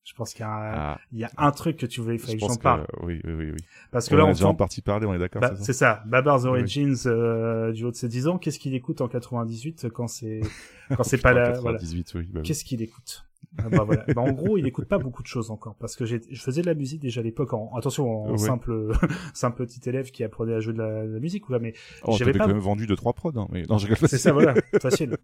Je 0.05 0.15
pense 0.15 0.33
qu'il 0.35 0.41
y 0.41 0.43
a, 0.45 0.51
un, 0.51 0.73
Ah, 0.75 1.01
il 1.13 1.21
y 1.21 1.25
a 1.25 1.31
un 1.39 1.53
truc 1.53 1.77
que 1.77 1.87
tu 1.87 2.01
voulais, 2.01 2.17
il 2.17 2.19
fallait 2.19 2.35
que 2.35 2.41
j'en 2.41 2.49
pense 2.49 2.57
que 2.59 2.63
parle. 2.63 2.87
oui 3.03 3.21
oui 3.25 3.33
oui 3.35 3.51
oui. 3.53 3.57
Parce 3.93 4.09
que 4.09 4.15
On 4.15 4.19
là, 4.19 4.25
en 4.25 4.27
a 4.27 4.31
on 4.31 4.33
déjà 4.33 4.49
en 4.49 4.55
partie 4.55 4.83
parlé, 4.83 5.07
on 5.07 5.15
est 5.15 5.19
d'accord. 5.19 5.41
bah, 5.41 5.55
c'est 5.61 5.73
ça 5.73 6.03
Babar's 6.07 6.43
Oui. 6.43 6.49
Origins 6.51 6.97
euh, 7.07 7.71
du 7.73 7.85
haut 7.85 7.91
de 7.93 7.97
ses 7.97 8.09
10 8.09 8.27
ans, 8.27 8.39
qu'est-ce 8.39 8.59
qu'il 8.59 8.75
écoute 8.75 9.01
en 9.01 9.07
98 9.09 9.87
quand 9.95 10.09
c'est 10.09 10.41
quand 10.97 11.03
c'est 11.05 11.19
pas 11.23 11.33
là, 11.33 11.53
voilà. 11.61 11.79
98, 11.79 12.15
oui. 12.17 12.23
bah 12.25 12.41
oui. 12.41 12.43
Qu'est-ce 12.43 12.65
qu'il 12.65 12.83
écoute? 12.83 13.25
Ah 13.59 13.69
bah 13.69 13.85
voilà. 13.85 14.05
Bah, 14.15 14.23
en 14.23 14.33
gros, 14.33 14.57
il 14.57 14.67
écoute 14.67 14.87
pas 14.87 14.99
beaucoup 14.99 15.23
de 15.23 15.27
choses 15.29 15.51
encore 15.51 15.75
parce 15.77 15.95
que 15.95 16.05
j'ai- 16.07 16.21
je 16.31 16.41
faisais 16.43 16.63
de 16.63 16.67
la 16.67 16.75
musique 16.75 17.01
déjà 17.01 17.21
à 17.21 17.25
l'époque 17.25 17.53
en 17.53 17.71
attention 17.77 18.25
en 18.25 18.31
Ouais. 18.33 18.39
simple 18.39 18.93
simple 19.35 19.67
petit 19.67 19.87
élève 19.89 20.11
qui 20.11 20.25
apprenait 20.25 20.55
à 20.55 20.61
jouer 20.61 20.73
de 20.73 20.79
la, 20.79 21.07
de 21.07 21.13
la 21.13 21.21
musique 21.21 21.49
mais 21.61 21.75
Oh, 22.05 22.15
j'avais 22.19 22.33
pas 22.33 22.41
quand 22.47 22.49
même 22.49 22.59
vendu 22.59 22.87
deux 22.87 22.97
trois 22.97 23.13
prods. 23.13 23.33
Hein. 23.37 23.47
Mais 23.53 23.63
non, 23.69 23.79
je 23.79 23.87
c'est 24.07 24.19
ça 24.19 24.33
voilà 24.33 24.55
facile 24.81 25.17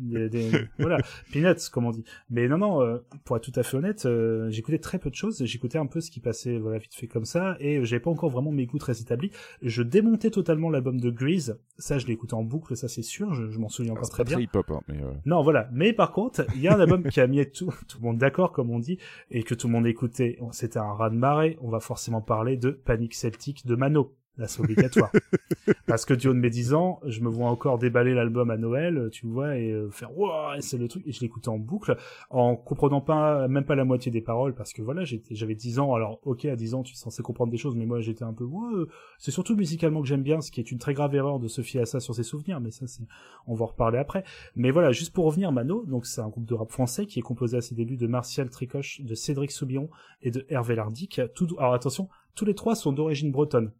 Des- 0.00 0.28
des- 0.28 0.50
voilà 0.78 0.98
peanuts 1.32 1.68
comme 1.72 1.84
on 1.86 1.90
dit 1.90 2.04
mais 2.30 2.48
non 2.48 2.58
non 2.58 2.80
euh, 2.82 2.98
pour 3.24 3.36
être 3.36 3.42
tout 3.44 3.58
à 3.58 3.62
fait 3.62 3.76
honnête 3.76 4.06
euh, 4.06 4.48
j'écoutais 4.50 4.78
très 4.78 4.98
peu 4.98 5.10
de 5.10 5.14
choses 5.14 5.42
j'écoutais 5.44 5.78
un 5.78 5.86
peu 5.86 6.00
ce 6.00 6.10
qui 6.10 6.20
passait 6.20 6.58
voilà 6.58 6.78
vite 6.78 6.94
fait 6.94 7.06
comme 7.06 7.24
ça 7.24 7.56
et 7.60 7.84
j'avais 7.84 8.00
pas 8.00 8.10
encore 8.10 8.30
vraiment 8.30 8.52
mes 8.52 8.66
goûts 8.66 8.78
très 8.78 9.00
établis 9.00 9.30
je 9.62 9.82
démontais 9.82 10.30
totalement 10.30 10.70
l'album 10.70 10.98
de 11.00 11.10
Grease 11.10 11.58
ça 11.78 11.98
je 11.98 12.06
écouté 12.12 12.34
en 12.34 12.42
boucle 12.42 12.76
ça 12.76 12.88
c'est 12.88 13.02
sûr 13.02 13.34
je, 13.34 13.50
je 13.50 13.58
m'en 13.58 13.68
souviens 13.68 13.92
encore 13.92 14.06
C'est 14.06 14.12
très 14.12 14.24
pas 14.24 14.28
bien 14.28 14.36
très 14.36 14.44
hip-hop, 14.44 14.70
hein, 14.70 14.80
mais 14.88 15.02
euh, 15.02 15.10
non, 15.24 15.42
voilà. 15.42 15.68
Mais 15.72 15.92
par 15.92 16.12
contre, 16.12 16.46
il 16.54 16.60
y 16.60 16.68
a 16.68 16.74
un 16.76 16.80
album 16.80 17.02
qui 17.10 17.20
a 17.20 17.26
mis 17.26 17.40
tout, 17.88 17.98
le 17.98 18.04
monde 18.04 18.18
d'accord, 18.18 18.52
comme 18.52 18.70
on 18.70 18.78
dit, 18.78 18.98
et 19.30 19.42
que 19.42 19.54
tout 19.54 19.66
le 19.66 19.72
monde 19.72 19.86
écoutait. 19.86 20.38
C'était 20.52 20.78
un 20.78 20.92
raz 20.92 21.10
de 21.10 21.16
marée. 21.16 21.58
On 21.60 21.70
va 21.70 21.80
forcément 21.80 22.20
parler 22.20 22.56
de 22.56 22.70
Panic 22.70 23.14
Celtic 23.14 23.66
de 23.66 23.74
Mano. 23.74 24.14
Là, 24.38 24.46
c'est 24.48 24.60
obligatoire. 24.60 25.10
Parce 25.86 26.04
que 26.04 26.12
du 26.12 26.28
haut 26.28 26.34
de 26.34 26.38
mes 26.38 26.50
10 26.50 26.74
ans, 26.74 27.00
je 27.06 27.20
me 27.20 27.28
vois 27.28 27.48
encore 27.48 27.78
déballer 27.78 28.12
l'album 28.12 28.50
à 28.50 28.58
Noël, 28.58 29.08
tu 29.10 29.26
vois, 29.26 29.56
et 29.56 29.70
euh, 29.70 29.90
faire 29.90 30.16
waouh, 30.16 30.60
c'est 30.60 30.76
le 30.76 30.88
truc. 30.88 31.06
Et 31.06 31.12
je 31.12 31.20
l'écoutais 31.20 31.48
en 31.48 31.58
boucle, 31.58 31.96
en 32.28 32.54
comprenant 32.54 33.00
pas, 33.00 33.48
même 33.48 33.64
pas 33.64 33.74
la 33.74 33.84
moitié 33.84 34.12
des 34.12 34.20
paroles, 34.20 34.54
parce 34.54 34.72
que 34.74 34.82
voilà, 34.82 35.04
j'étais, 35.04 35.34
j'avais 35.34 35.54
10 35.54 35.78
ans. 35.78 35.94
Alors, 35.94 36.20
ok, 36.24 36.44
à 36.44 36.56
10 36.56 36.74
ans, 36.74 36.82
tu 36.82 36.92
es 36.92 36.96
censé 36.96 37.22
comprendre 37.22 37.50
des 37.50 37.56
choses, 37.56 37.76
mais 37.76 37.86
moi, 37.86 38.00
j'étais 38.00 38.24
un 38.24 38.34
peu, 38.34 38.44
ouais, 38.44 38.84
c'est 39.18 39.30
surtout 39.30 39.56
musicalement 39.56 40.02
que 40.02 40.08
j'aime 40.08 40.22
bien, 40.22 40.40
ce 40.40 40.50
qui 40.50 40.60
est 40.60 40.70
une 40.70 40.78
très 40.78 40.92
grave 40.92 41.14
erreur 41.14 41.38
de 41.38 41.48
se 41.48 41.62
fier 41.62 41.80
à 41.80 41.86
ça 41.86 42.00
sur 42.00 42.14
ses 42.14 42.22
souvenirs, 42.22 42.60
mais 42.60 42.70
ça, 42.70 42.86
c'est, 42.86 43.04
on 43.46 43.54
va 43.54 43.64
en 43.64 43.68
reparler 43.68 43.98
après. 43.98 44.22
Mais 44.54 44.70
voilà, 44.70 44.92
juste 44.92 45.14
pour 45.14 45.24
revenir, 45.24 45.50
Mano, 45.50 45.84
donc 45.86 46.04
c'est 46.04 46.20
un 46.20 46.28
groupe 46.28 46.46
de 46.46 46.54
rap 46.54 46.70
français 46.70 47.06
qui 47.06 47.18
est 47.18 47.22
composé 47.22 47.56
à 47.56 47.60
ses 47.62 47.74
débuts 47.74 47.96
de 47.96 48.06
Martial 48.06 48.50
Tricoche, 48.50 49.00
de 49.00 49.14
Cédric 49.14 49.50
Soubillon 49.50 49.88
et 50.22 50.30
de 50.30 50.44
Hervé 50.50 50.74
Lardic. 50.74 51.20
Tout, 51.34 51.48
alors 51.58 51.74
attention, 51.74 52.08
tous 52.34 52.44
les 52.44 52.54
trois 52.54 52.74
sont 52.74 52.92
d'origine 52.92 53.32
bretonne. 53.32 53.70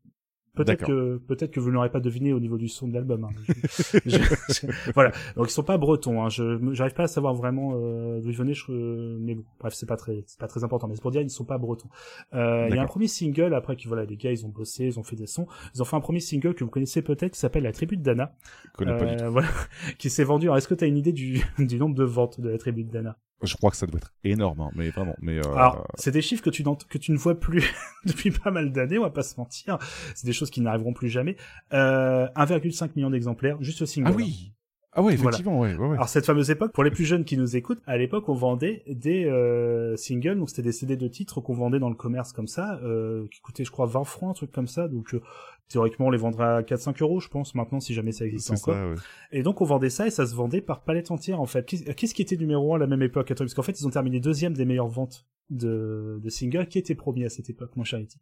Peut-être 0.57 0.85
que 0.87 1.17
peut-être 1.19 1.51
que 1.53 1.61
vous 1.61 1.71
l'aurez 1.71 1.91
pas 1.91 2.01
deviné 2.01 2.33
au 2.33 2.41
niveau 2.41 2.57
du 2.59 2.69
son 2.69 2.89
de 2.89 2.95
l'album. 2.95 3.25
hein. 3.25 3.29
Je- 4.07 4.19
je- 4.19 4.67
je- 4.67 4.91
voilà. 4.95 5.13
Donc 5.37 5.47
ils 5.49 5.53
sont 5.53 5.63
pas 5.63 5.79
bretons. 5.79 6.25
Hein. 6.25 6.29
Je 6.29 6.59
j'arrive 6.73 6.95
pas 6.95 7.05
à 7.05 7.09
savoir 7.09 7.35
vraiment 7.35 7.73
euh, 7.77 8.21
d'où 8.21 8.31
ils 8.31 8.37
venaient. 8.37 8.55
Je, 8.55 8.73
mais 9.19 9.35
bon, 9.35 9.45
bref, 9.61 9.75
c'est 9.75 9.87
pas 9.87 9.97
très 9.97 10.25
c'est 10.27 10.41
pas 10.41 10.49
très 10.49 10.65
important. 10.65 10.89
Mais 10.89 10.95
c'est 10.97 11.03
pour 11.03 11.11
dire 11.11 11.21
ils 11.23 11.31
sont 11.31 11.45
pas 11.45 11.59
bretons. 11.59 11.89
Euh, 12.35 12.67
Il 12.71 12.75
y 12.75 12.79
a 12.79 12.83
un 12.83 12.87
premier 12.87 13.07
single 13.09 13.55
après 13.55 13.77
que 13.77 13.87
voilà 13.87 14.05
les 14.05 14.17
gars 14.17 14.33
ils 14.33 14.45
ont 14.45 14.49
bossé, 14.49 14.87
ils 14.87 14.99
ont 14.99 15.03
fait 15.05 15.17
des 15.17 15.27
sons. 15.27 15.47
Ils 15.75 15.83
ont 15.83 15.85
fait 15.85 15.97
un 15.97 16.01
premier 16.01 16.21
single 16.21 16.55
que 16.55 16.65
vous 16.65 16.71
connaissez 16.71 17.03
peut-être 17.03 17.33
qui 17.35 17.39
s'appelle 17.41 17.63
La 17.65 17.73
Tribu 17.73 17.97
de 17.97 18.03
Dana. 18.03 18.35
Pas 18.79 18.85
du 18.85 19.17
tout. 19.17 19.25
Euh, 19.25 19.29
voilà, 19.31 19.49
qui 19.99 20.11
s'est 20.11 20.25
vendu. 20.25 20.47
Alors 20.47 20.57
est-ce 20.59 20.69
que 20.69 20.75
tu 20.75 20.85
as 20.85 20.87
une 20.89 20.97
idée 20.97 21.13
du 21.13 21.43
du 21.59 21.79
nombre 21.79 21.95
de 21.95 22.05
ventes 22.05 22.41
de 22.41 22.49
La 22.49 22.59
Tribu 22.59 22.85
de 22.85 22.91
Dana? 22.91 23.17
Je 23.43 23.55
crois 23.57 23.71
que 23.71 23.77
ça 23.77 23.87
doit 23.87 23.99
être 23.99 24.15
énorme, 24.25 24.61
hein, 24.61 24.71
mais 24.75 24.89
vraiment. 24.91 25.15
Mais 25.21 25.39
euh, 25.39 25.55
alors, 25.55 25.87
c'est 25.97 26.11
des 26.11 26.23
chiffres 26.23 26.43
que 26.43 26.51
tu, 26.51 26.65
que 26.65 26.99
tu 26.99 27.13
ne 27.13 27.19
vois 27.19 27.39
plus 27.39 27.63
depuis 28.07 28.31
pas 28.31 28.51
mal 28.51 28.73
d'années, 28.73 28.99
on 28.99 29.03
va 29.03 29.11
pas 29.11 29.23
se 29.23 29.37
mentir. 29.37 29.79
C'est 30.15 30.27
des 30.27 30.33
choses 30.33 30.51
qui 30.51 30.61
n'arriveront 30.63 30.95
plus 30.95 31.11
jamais. 31.11 31.37
Euh, 31.73 32.29
1,5 32.37 32.93
million 32.97 33.11
d'exemplaires, 33.11 33.63
juste 33.63 33.83
au 33.83 33.87
single. 33.87 34.11
ah 34.11 34.15
oui, 34.17 34.53
ah 34.97 35.03
ouais, 35.03 35.15
effectivement, 35.15 35.61
ouais, 35.61 35.75
ouais, 35.77 35.87
ouais. 35.89 35.95
Alors 35.95 36.09
cette 36.09 36.27
fameuse 36.27 36.51
époque, 36.51 36.73
pour 36.73 36.83
les 36.83 36.91
plus 36.91 37.05
jeunes 37.05 37.25
qui 37.25 37.37
nous 37.37 37.57
écoutent, 37.57 37.81
à 37.87 37.97
l'époque 37.97 38.29
on 38.29 38.35
vendait 38.35 38.83
des 38.89 39.25
euh, 39.27 39.95
singles, 39.97 40.37
donc 40.39 40.49
c'était 40.51 40.63
des 40.63 40.73
CD 40.73 40.97
de 40.97 41.07
titres 41.09 41.41
qu'on 41.41 41.55
vendait 41.55 41.79
dans 41.79 41.89
le 41.91 41.95
commerce 41.95 42.33
comme 42.33 42.49
ça, 42.49 42.81
euh, 42.83 43.27
qui 43.31 43.41
coûtaient 43.41 43.65
je 43.65 43.71
crois 43.71 43.87
20 43.87 44.05
francs, 44.05 44.31
un 44.31 44.35
truc 44.35 44.51
comme 44.53 44.67
ça, 44.67 44.89
donc 44.89 45.15
euh, 45.15 45.21
théoriquement 45.69 46.07
on 46.07 46.11
les 46.11 46.19
vendrait 46.19 46.45
à 46.47 46.63
4-5 46.63 47.03
euros 47.03 47.21
je 47.21 47.29
pense 47.29 47.55
maintenant 47.55 47.81
si 47.81 47.93
jamais 47.95 48.13
ça 48.13 48.25
existe 48.25 48.51
encore. 48.53 48.75
ça. 48.75 48.89
Ouais. 48.89 48.95
Et 49.33 49.43
donc 49.43 49.61
on 49.61 49.65
vendait 49.65 49.91
ça 49.91 50.07
et 50.07 50.11
ça 50.11 50.27
se 50.27 50.35
vendait 50.35 50.61
par 50.61 50.83
palette 50.83 51.11
entière 51.11 51.41
en 51.41 51.47
fait. 51.47 51.67
Qu'est- 51.67 51.95
Qu'est-ce 51.95 52.15
qui 52.15 52.23
était 52.23 52.37
numéro 52.37 52.73
un 52.75 52.77
à 52.77 52.81
la 52.81 52.87
même 52.87 53.03
époque 53.03 53.31
Attends, 53.31 53.45
Parce 53.45 53.55
qu'en 53.55 53.63
fait 53.63 53.79
ils 53.81 53.87
ont 53.87 53.91
terminé 53.91 54.21
deuxième 54.21 54.55
des 54.55 54.65
meilleures 54.65 54.89
ventes 54.89 55.27
de, 55.51 56.19
de 56.23 56.29
singles. 56.31 56.67
Qui 56.69 56.79
était 56.79 56.95
premier 56.95 57.25
à 57.27 57.29
cette 57.29 57.51
époque, 57.51 57.71
mon 57.77 57.85
Charity 57.85 58.19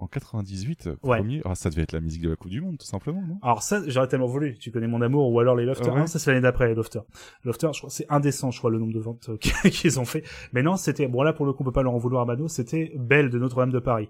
En 0.00 0.06
98, 0.06 0.90
Ouais. 1.02 1.18
premier, 1.18 1.42
ah, 1.44 1.54
ça 1.56 1.70
devait 1.70 1.82
être 1.82 1.92
la 1.92 2.00
musique 2.00 2.22
de 2.22 2.30
la 2.30 2.36
Coupe 2.36 2.50
du 2.52 2.60
Monde, 2.60 2.78
tout 2.78 2.86
simplement, 2.86 3.20
non? 3.20 3.38
Alors 3.42 3.62
ça, 3.62 3.82
j'aurais 3.88 4.06
tellement 4.06 4.26
voulu. 4.28 4.56
Tu 4.58 4.70
connais 4.70 4.86
mon 4.86 5.02
amour 5.02 5.30
ou 5.32 5.40
alors 5.40 5.56
les 5.56 5.64
Lofters. 5.64 5.88
Ah 5.90 5.94
ouais 5.94 6.00
non, 6.00 6.06
ça 6.06 6.18
c'est 6.20 6.30
l'année 6.30 6.40
d'après 6.42 6.68
les 6.68 6.74
Lofters. 6.76 7.02
Lofters, 7.44 7.72
je 7.72 7.80
crois, 7.80 7.90
c'est 7.90 8.06
indécent, 8.08 8.50
je 8.52 8.58
crois, 8.58 8.70
le 8.70 8.78
nombre 8.78 8.92
de 8.94 9.00
ventes 9.00 9.28
euh, 9.28 9.36
qu'ils 9.70 9.98
ont 9.98 10.04
fait. 10.04 10.22
Mais 10.52 10.62
non, 10.62 10.76
c'était 10.76 11.08
bon 11.08 11.22
là 11.22 11.32
pour 11.32 11.46
le 11.46 11.52
coup, 11.52 11.62
on 11.62 11.66
peut 11.66 11.72
pas 11.72 11.82
leur 11.82 11.94
en 11.94 11.98
vouloir 11.98 12.22
à 12.22 12.26
Mano. 12.26 12.46
C'était 12.48 12.92
Belle 12.96 13.28
de 13.28 13.38
Notre-Dame 13.38 13.70
de 13.72 13.80
Paris. 13.80 14.08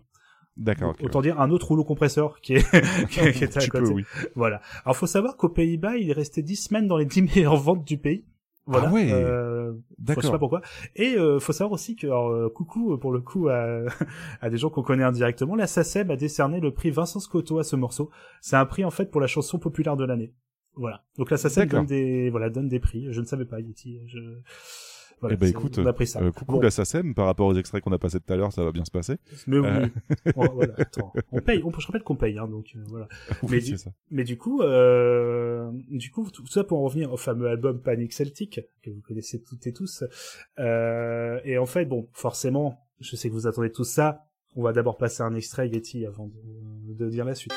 D'accord, 0.58 0.90
ok. 0.90 1.04
Autant 1.04 1.22
dire 1.22 1.40
un 1.40 1.50
autre 1.50 1.68
rouleau 1.68 1.84
compresseur 1.84 2.40
qui, 2.40 2.54
est, 2.54 2.70
qui, 3.10 3.20
était 3.20 3.56
à 3.56 3.60
Tu 3.62 3.70
peux, 3.70 3.80
côté. 3.80 3.92
oui. 3.94 4.04
Voilà. 4.34 4.60
Alors 4.84 4.96
faut 4.96 5.06
savoir 5.06 5.36
qu'aux 5.36 5.48
Pays-Bas, 5.48 5.96
il 5.96 6.10
est 6.10 6.14
resté 6.14 6.42
10 6.42 6.56
semaines 6.56 6.88
dans 6.88 6.96
les 6.98 7.06
10 7.06 7.22
meilleures 7.22 7.56
ventes 7.56 7.84
du 7.86 7.96
pays. 7.96 8.24
Voilà. 8.68 8.88
Ah 8.88 8.92
ouais. 8.92 9.10
Euh, 9.10 9.72
je 9.72 10.08
sais 10.08 10.14
pas 10.14 10.20
D'accord. 10.20 10.38
pourquoi. 10.38 10.60
Et 10.94 11.16
euh, 11.16 11.40
faut 11.40 11.54
savoir 11.54 11.72
aussi 11.72 11.96
que, 11.96 12.06
alors, 12.06 12.28
euh, 12.28 12.50
coucou 12.50 12.92
euh, 12.92 12.98
pour 12.98 13.12
le 13.12 13.20
coup 13.20 13.48
à, 13.48 13.84
à 14.42 14.50
des 14.50 14.58
gens 14.58 14.68
qu'on 14.68 14.82
connaît 14.82 15.04
indirectement, 15.04 15.56
la 15.56 15.66
SACEM 15.66 16.10
a 16.10 16.16
décerné 16.16 16.60
le 16.60 16.70
prix 16.70 16.90
Vincent 16.90 17.18
Scotto 17.18 17.58
à 17.58 17.64
ce 17.64 17.76
morceau. 17.76 18.10
C'est 18.42 18.56
un 18.56 18.66
prix 18.66 18.84
en 18.84 18.90
fait 18.90 19.10
pour 19.10 19.22
la 19.22 19.26
chanson 19.26 19.58
populaire 19.58 19.96
de 19.96 20.04
l'année. 20.04 20.34
Voilà. 20.74 21.02
Donc 21.16 21.30
la 21.30 21.38
SACEM 21.38 21.64
D'accord. 21.64 21.80
donne 21.80 21.86
des, 21.86 22.28
voilà, 22.28 22.50
donne 22.50 22.68
des 22.68 22.78
prix. 22.78 23.06
Je 23.10 23.20
ne 23.20 23.26
savais 23.26 23.46
pas, 23.46 23.58
Yeti. 23.58 24.00
Je... 24.06 24.18
Voilà, 25.20 25.34
eh 25.34 25.36
ben 25.36 25.48
écoute, 25.48 25.78
on 25.78 25.86
a 25.86 25.92
pris 25.92 26.06
ça. 26.06 26.20
euh, 26.22 26.30
coucou 26.32 26.52
Bon. 26.54 26.60
la 26.60 26.70
SACEM, 26.70 27.14
par 27.14 27.26
rapport 27.26 27.46
aux 27.48 27.54
extraits 27.54 27.82
qu'on 27.82 27.92
a 27.92 27.98
passés 27.98 28.20
tout 28.20 28.32
à 28.32 28.36
l'heure, 28.36 28.52
ça 28.52 28.62
va 28.64 28.70
bien 28.72 28.84
se 28.84 28.90
passer. 28.90 29.16
Mais 29.46 29.58
oui, 29.58 29.66
Euh. 29.66 29.88
on, 30.36 30.46
voilà, 30.48 30.74
attends, 30.78 31.12
on 31.32 31.40
paye. 31.40 31.62
On, 31.64 31.70
je 31.76 31.86
rappelle 31.86 32.02
qu'on 32.02 32.16
paye, 32.16 32.38
hein, 32.38 32.46
donc 32.48 32.66
euh, 32.76 32.80
voilà. 32.88 33.08
Oui, 33.42 33.48
Mais 33.50 33.60
du- 33.60 33.78
ça. 33.78 33.90
Mais 34.10 34.24
du 34.24 34.36
coup, 34.38 34.62
euh, 34.62 35.70
du 35.90 36.10
coup, 36.10 36.30
tout 36.30 36.46
ça 36.46 36.64
pour 36.64 36.78
en 36.78 36.84
revenir 36.84 37.12
au 37.12 37.16
fameux 37.16 37.48
album 37.48 37.80
Panic 37.80 38.12
Celtic 38.12 38.60
que 38.82 38.90
vous 38.90 39.00
connaissez 39.00 39.42
toutes 39.42 39.66
et 39.66 39.72
tous. 39.72 40.04
Euh, 40.58 41.40
et 41.44 41.58
en 41.58 41.66
fait, 41.66 41.84
bon, 41.84 42.08
forcément, 42.12 42.78
je 43.00 43.16
sais 43.16 43.28
que 43.28 43.34
vous 43.34 43.46
attendez 43.46 43.70
tout 43.72 43.84
ça. 43.84 44.24
On 44.56 44.62
va 44.62 44.72
d'abord 44.72 44.96
passer 44.96 45.22
un 45.22 45.34
extrait 45.34 45.68
Yeti 45.68 46.06
avant 46.06 46.26
de, 46.28 46.94
de 46.94 47.10
dire 47.10 47.24
la 47.24 47.34
suite. 47.34 47.52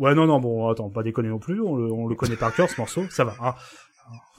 Ouais, 0.00 0.14
non, 0.16 0.26
non, 0.26 0.40
bon, 0.40 0.68
attends, 0.68 0.88
pas 0.90 1.02
déconner 1.04 1.28
non 1.28 1.38
plus. 1.38 1.60
On 1.60 1.76
le, 1.76 1.92
on 1.92 2.08
le 2.08 2.14
connaît 2.16 2.34
par 2.36 2.52
cœur 2.54 2.68
ce 2.68 2.80
morceau, 2.80 3.04
ça 3.10 3.22
va. 3.24 3.34
Hein. 3.40 3.54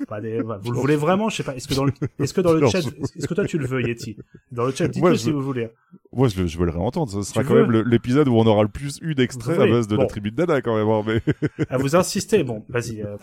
Pas 0.05 0.19
des, 0.19 0.41
voilà, 0.41 0.59
vous 0.61 0.71
le 0.73 0.77
voulez 0.79 0.95
vraiment, 0.97 1.29
je 1.29 1.37
sais 1.37 1.43
pas. 1.43 1.55
Est-ce 1.55 1.67
que 1.67 1.73
dans 1.75 1.85
le, 1.85 1.93
est-ce 2.19 2.33
que 2.33 2.41
dans 2.41 2.51
le 2.51 2.67
chat, 2.67 2.79
est-ce 2.79 3.25
que 3.27 3.33
toi 3.33 3.45
tu 3.45 3.57
le 3.57 3.65
veux, 3.65 3.81
Yeti? 3.81 4.17
Dans 4.51 4.65
le 4.65 4.71
chat, 4.73 4.89
dites-le 4.89 5.15
si 5.15 5.27
veux- 5.27 5.33
vous 5.37 5.41
voulez. 5.43 5.69
Moi, 6.11 6.27
je, 6.27 6.45
je 6.45 6.57
veux 6.57 6.65
le 6.65 6.71
réentendre. 6.71 7.09
Ce 7.09 7.21
sera 7.21 7.41
Tu 7.41 7.47
quand 7.47 7.53
veux 7.53 7.65
même 7.67 7.83
l'épisode 7.87 8.27
où 8.27 8.33
on 8.35 8.45
aura 8.47 8.63
le 8.63 8.69
plus 8.69 8.97
eu 9.01 9.15
d'extraits 9.15 9.59
à 9.59 9.67
base 9.67 9.87
de 9.87 9.95
Bon. 9.95 10.01
la 10.01 10.07
tribu 10.09 10.31
de 10.31 10.35
Dada, 10.35 10.61
quand 10.61 10.75
même. 10.75 10.89
hein, 10.89 11.03
Mais... 11.05 11.65
À 11.69 11.77
vous 11.77 11.95
insister, 11.95 12.43
bon, 12.43 12.65
vas-y. 12.67 13.01
euh. 13.01 13.15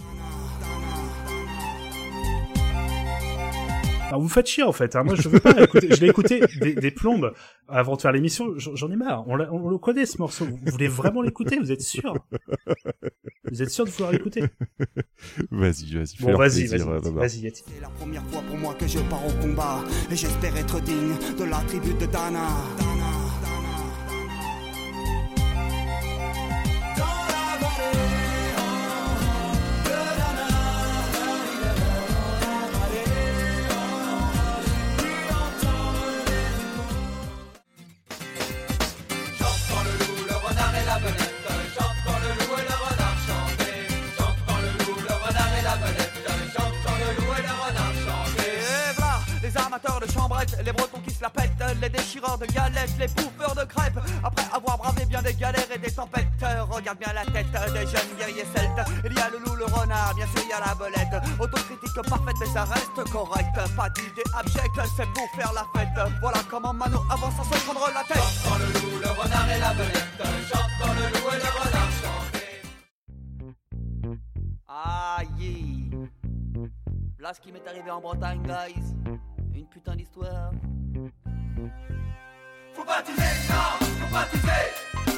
Alors, 4.09 4.21
vous 4.21 4.27
me 4.29 4.33
faites 4.33 4.47
chier 4.47 4.63
en 4.63 4.73
fait. 4.73 4.97
Hein. 4.97 5.05
Moi, 5.05 5.15
je 5.17 5.29
veux 5.29 5.39
pas 5.41 5.61
écouter. 5.63 5.89
Je 5.95 6.01
l'ai 6.01 6.09
écouté 6.09 6.41
des, 6.61 6.75
des 6.75 6.91
plombes 6.91 7.33
avant 7.69 7.95
de 7.97 8.01
faire 8.01 8.13
l'émission. 8.13 8.55
J'en 8.57 8.91
ai 8.91 8.97
marre. 8.97 9.25
On, 9.29 9.37
l'a- 9.37 9.53
on 9.53 9.69
le 9.69 9.79
connaît 9.79 10.07
ce 10.07 10.19
morceau. 10.19 10.47
Vous 10.47 10.59
voulez 10.73 10.89
vraiment 10.89 11.21
l'écouter? 11.23 11.59
Vous 11.59 11.71
êtes 11.73 11.83
sûr? 11.83 12.15
Vous 13.51 13.63
êtes 13.63 13.71
sûr 13.71 13.85
de 13.85 13.91
vouloir 13.91 14.13
l'écouter? 14.13 14.45
Vas-y, 15.51 15.95
vas-y. 15.95 16.17
Bon, 16.21 16.37
vas-y, 16.37 16.67
vas-y, 16.67 16.81
euh, 16.83 17.01
vas-y. 17.05 17.51
C'est 17.55 17.81
la 17.83 17.89
première 17.91 18.25
fois 18.27 18.43
pour 18.43 18.57
moi 18.57 18.75
que 18.75 18.87
je 18.87 18.99
pars 19.01 19.27
au 19.27 19.33
combat 19.43 19.85
Et 20.11 20.17
j'espère 20.17 20.57
être 20.57 20.81
digne 20.81 21.15
de 21.39 21.45
la 21.45 21.59
tribu 21.69 21.93
de 21.95 22.07
Dana 22.07 22.49
Et 22.81 22.83
amateurs 49.79 50.01
de 50.01 50.65
les 50.65 50.73
bretons 50.73 51.01
qui 51.01 51.11
se 51.11 51.23
la 51.23 51.31
pètent, 51.31 51.51
les 51.81 51.89
déchireurs 51.89 52.39
de 52.39 52.47
galettes, 52.47 52.99
les 52.99 53.07
bouffeurs 53.09 53.55
de 53.55 53.65
crêpes. 53.65 53.99
Après 54.25 54.45
avoir 54.53 54.79
bravé 54.79 55.05
bien 55.07 55.23
des 55.23 55.35
galères 55.35 55.71
et 55.75 55.79
des 55.79 55.91
tempêtes, 55.91 56.27
regarde 56.71 56.99
bien 56.99 57.13
la 57.13 57.25
tête 57.25 57.51
des 57.73 57.87
jeunes 57.87 58.17
guerriers 58.19 58.47
celtes. 58.55 58.89
Il 59.05 59.13
y 59.13 59.21
a 59.21 59.31
le 59.31 59.39
loup, 59.39 59.55
le 59.55 59.67
renard, 59.67 60.15
bien 60.15 60.27
sûr 60.27 60.43
il 60.45 60.49
y 60.49 60.53
a 60.53 60.61
la 60.61 60.75
belette. 60.75 61.23
Autocritique 61.41 61.95
parfaite, 62.09 62.37
mais 62.41 62.47
ça 62.47 62.65
reste 62.65 63.11
correct. 63.11 63.55
Pas 63.77 63.91
d'idée 63.91 64.25
abjecte, 64.35 64.81
c'est 64.97 65.09
pour 65.13 65.31
faire 65.37 65.53
la 65.53 65.65
fête. 65.75 66.13
Voilà 66.21 66.41
comment 66.51 66.73
Mano 66.73 67.03
avance 67.11 67.35
sans 67.37 67.45
se 67.45 67.65
prendre 67.65 67.91
la 67.95 68.03
tête. 68.03 68.17
Chante 68.17 68.51
dans 68.51 68.59
le 68.59 68.67
loup, 68.73 68.99
le 69.01 69.09
renard 69.09 69.51
et 69.51 69.61
la 69.61 69.75
belette. 69.75 70.23
Chante 70.53 70.71
dans 70.81 70.95
le 70.95 71.03
loup 71.09 71.29
et 71.33 71.39
le 71.39 71.51
renard 71.59 71.91
chanter. 72.03 72.63
Aïe. 74.69 75.91
Là, 77.21 77.35
ce 77.35 77.41
qui 77.41 77.53
m'est 77.53 77.67
arrivé 77.67 77.91
en 77.91 78.01
Bretagne, 78.01 78.43
guys. 78.43 78.95
Une 79.59 79.67
putain 79.67 79.97
d'histoire. 79.97 80.53
Faut 82.75 82.85
baptiser, 82.85 83.33
non, 83.51 83.87
faut 84.07 84.13
baptiser. 84.15 84.65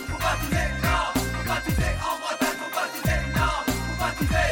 Faut 0.09 0.19
baptiser, 0.19 0.67
non, 0.81 1.05
faut 1.15 1.47
baptiser. 1.47 1.93
En 2.01 2.17
Bretagne, 2.23 2.57
faut 2.61 2.73
baptiser, 2.73 3.19
non, 3.37 3.57
faut 3.69 3.99
baptiser. 4.01 4.49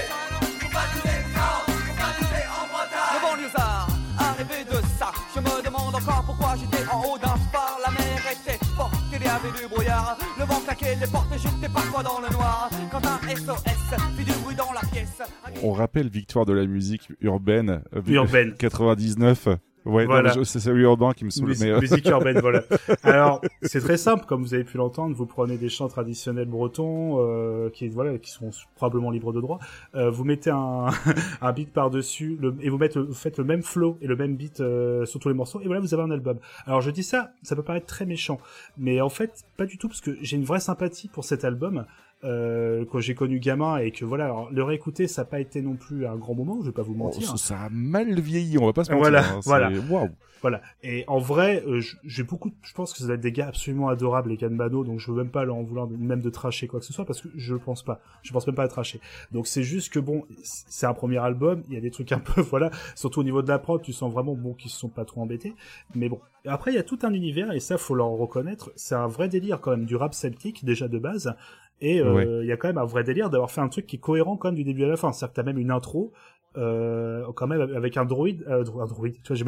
Faut 0.60 0.72
baptiser, 0.76 1.18
non, 1.32 1.54
faut 1.72 1.96
baptiser 1.96 2.44
en 2.52 2.64
Bretagne. 2.68 3.14
Le 3.14 3.20
banlieusard, 3.24 3.88
arrivé 4.18 4.64
de 4.64 4.76
ça. 4.98 5.10
Je 5.34 5.40
me 5.40 5.64
demande 5.64 5.94
encore 5.94 6.22
pourquoi 6.26 6.54
j'étais 6.56 6.84
en 6.92 7.00
haut 7.04 7.18
d'un 7.18 7.36
phare. 7.50 7.78
La 7.82 7.90
mer 7.92 8.20
était 8.30 8.62
forte, 8.76 8.92
il 9.10 9.24
y 9.24 9.26
avait 9.26 9.52
du 9.58 9.66
brouillard. 9.68 10.18
Le 10.38 10.44
vent 10.44 10.60
claquait 10.60 10.96
les 10.96 11.06
portes 11.06 11.32
et 11.34 11.38
j'étais 11.38 11.72
parfois 11.72 12.02
dans 12.02 12.20
le 12.20 12.28
noir. 12.28 12.68
Quand 12.90 13.06
un 13.06 13.18
SOS 13.34 13.96
fit 14.18 14.24
du 14.24 14.32
bruit 14.42 14.54
dans 14.54 14.72
la 14.74 14.80
pièce. 14.92 15.22
On 15.62 15.72
rappelle 15.72 16.10
victoire 16.10 16.44
de 16.44 16.52
la 16.52 16.66
musique 16.66 17.08
urbaine. 17.22 17.82
euh, 17.94 18.02
Urbaine. 18.06 18.52
99. 18.54 19.48
Ouais, 19.88 20.04
Voilà. 20.06 20.32
c'est 20.44 20.60
celui 20.60 20.82
urbain 20.82 21.12
qui 21.12 21.24
me 21.24 21.30
saoule. 21.30 21.48
Mus- 21.48 21.60
mais, 21.64 21.70
euh, 21.70 21.80
Musique 21.80 22.06
urbaine, 22.08 22.38
voilà. 22.40 22.62
Alors, 23.02 23.40
c'est 23.62 23.80
très 23.80 23.96
simple, 23.96 24.26
comme 24.26 24.42
vous 24.42 24.54
avez 24.54 24.64
pu 24.64 24.76
l'entendre. 24.76 25.14
Vous 25.16 25.26
prenez 25.26 25.56
des 25.56 25.68
chants 25.68 25.88
traditionnels 25.88 26.46
bretons, 26.48 27.16
euh, 27.20 27.70
qui 27.70 27.88
voilà, 27.88 28.18
qui 28.18 28.30
sont 28.30 28.50
probablement 28.76 29.10
libres 29.10 29.32
de 29.32 29.40
droit. 29.40 29.58
Euh, 29.94 30.10
vous 30.10 30.24
mettez 30.24 30.50
un, 30.50 30.86
un 31.40 31.52
beat 31.52 31.72
par 31.72 31.90
dessus, 31.90 32.36
le, 32.40 32.54
et 32.60 32.68
vous, 32.68 32.78
mettez, 32.78 33.00
vous 33.00 33.14
faites 33.14 33.38
le 33.38 33.44
même 33.44 33.62
flow 33.62 33.96
et 34.02 34.06
le 34.06 34.16
même 34.16 34.36
beat 34.36 34.60
euh, 34.60 35.06
sur 35.06 35.18
tous 35.20 35.28
les 35.28 35.34
morceaux, 35.34 35.60
et 35.60 35.66
voilà, 35.66 35.80
vous 35.80 35.94
avez 35.94 36.02
un 36.02 36.10
album. 36.10 36.38
Alors, 36.66 36.80
je 36.82 36.90
dis 36.90 37.02
ça, 37.02 37.30
ça 37.42 37.56
peut 37.56 37.62
paraître 37.62 37.86
très 37.86 38.04
méchant, 38.06 38.38
mais 38.76 39.00
en 39.00 39.08
fait, 39.08 39.44
pas 39.56 39.64
du 39.66 39.78
tout, 39.78 39.88
parce 39.88 40.00
que 40.02 40.16
j'ai 40.20 40.36
une 40.36 40.44
vraie 40.44 40.60
sympathie 40.60 41.08
pour 41.08 41.24
cet 41.24 41.44
album. 41.44 41.86
Euh, 42.24 42.84
quand 42.90 42.98
j'ai 42.98 43.14
connu 43.14 43.38
gamin 43.38 43.78
et 43.78 43.92
que 43.92 44.04
voilà, 44.04 44.24
alors, 44.24 44.50
le 44.50 44.62
réécouter, 44.64 45.06
ça 45.06 45.22
n'a 45.22 45.26
pas 45.26 45.38
été 45.38 45.62
non 45.62 45.76
plus 45.76 46.04
un 46.04 46.16
grand 46.16 46.34
moment, 46.34 46.58
je 46.62 46.66
vais 46.66 46.72
pas 46.72 46.82
vous 46.82 46.94
oh, 46.94 47.04
mentir. 47.04 47.28
ça, 47.28 47.36
ça 47.36 47.60
a 47.60 47.68
mal 47.70 48.18
vieilli, 48.18 48.58
on 48.58 48.66
va 48.66 48.72
pas 48.72 48.82
se 48.82 48.90
mentir. 48.90 49.02
Voilà, 49.02 49.24
hein, 49.24 49.40
voilà. 49.44 49.70
Waouh. 49.88 50.08
Voilà. 50.40 50.60
Et 50.82 51.04
en 51.08 51.18
vrai, 51.18 51.62
euh, 51.66 51.80
j'ai 52.04 52.22
beaucoup, 52.22 52.50
je 52.62 52.72
pense 52.72 52.92
que 52.92 52.98
ça 52.98 53.06
doit 53.06 53.14
être 53.14 53.20
des 53.20 53.32
gars 53.32 53.48
absolument 53.48 53.88
adorables, 53.88 54.30
les 54.30 54.36
gars 54.36 54.48
de 54.48 54.54
Mano, 54.54 54.84
donc 54.84 54.98
je 54.98 55.10
veux 55.10 55.16
même 55.16 55.30
pas 55.30 55.44
leur 55.44 55.56
en 55.56 55.62
vouloir 55.62 55.86
de- 55.86 55.96
même 55.96 56.20
de 56.20 56.30
tracher 56.30 56.66
quoi 56.66 56.80
que 56.80 56.86
ce 56.86 56.92
soit, 56.92 57.04
parce 57.04 57.20
que 57.20 57.28
je 57.36 57.54
pense 57.54 57.82
pas. 57.82 58.00
Je 58.22 58.32
pense 58.32 58.46
même 58.46 58.56
pas 58.56 58.64
à 58.64 58.68
tracher. 58.68 59.00
Donc 59.32 59.46
c'est 59.46 59.62
juste 59.62 59.92
que 59.92 59.98
bon, 59.98 60.24
c'est 60.42 60.86
un 60.86 60.94
premier 60.94 61.18
album, 61.18 61.62
il 61.68 61.74
y 61.74 61.76
a 61.76 61.80
des 61.80 61.90
trucs 61.90 62.12
un 62.12 62.20
peu, 62.20 62.40
voilà, 62.42 62.70
surtout 62.94 63.20
au 63.20 63.24
niveau 63.24 63.42
de 63.42 63.48
la 63.48 63.58
prod, 63.58 63.80
tu 63.82 63.92
sens 63.92 64.12
vraiment 64.12 64.34
bon 64.34 64.54
qu'ils 64.54 64.70
se 64.70 64.78
sont 64.78 64.88
pas 64.88 65.04
trop 65.04 65.20
embêtés. 65.20 65.54
Mais 65.94 66.08
bon. 66.08 66.20
Après, 66.46 66.70
il 66.70 66.76
y 66.76 66.78
a 66.78 66.84
tout 66.84 67.00
un 67.02 67.12
univers, 67.12 67.52
et 67.52 67.60
ça, 67.60 67.76
faut 67.76 67.94
leur 67.94 68.08
reconnaître, 68.08 68.72
c'est 68.76 68.94
un 68.94 69.08
vrai 69.08 69.28
délire 69.28 69.60
quand 69.60 69.72
même 69.72 69.84
du 69.84 69.96
rap 69.96 70.14
celtique, 70.14 70.64
déjà 70.64 70.88
de 70.88 70.98
base. 70.98 71.34
Et 71.80 72.00
euh, 72.00 72.14
Ouais. 72.14 72.26
il 72.42 72.46
y 72.46 72.52
a 72.52 72.56
quand 72.56 72.68
même 72.68 72.78
un 72.78 72.84
vrai 72.84 73.04
délire 73.04 73.30
d'avoir 73.30 73.50
fait 73.50 73.60
un 73.60 73.68
truc 73.68 73.86
qui 73.86 73.96
est 73.96 74.00
cohérent 74.00 74.36
quand 74.36 74.48
même 74.48 74.56
du 74.56 74.64
début 74.64 74.84
à 74.84 74.88
la 74.88 74.96
fin. 74.96 75.12
C'est-à-dire 75.12 75.32
que 75.32 75.36
t'as 75.36 75.42
même 75.44 75.58
une 75.58 75.70
intro, 75.70 76.12
euh, 76.56 77.24
quand 77.34 77.46
même 77.46 77.60
avec 77.76 77.96
un 77.96 78.04
droïde, 78.04 78.44
euh, 78.48 78.64
un 78.80 78.86
droïde, 78.86 79.16
tu 79.22 79.34
vois, 79.34 79.36
je, 79.36 79.44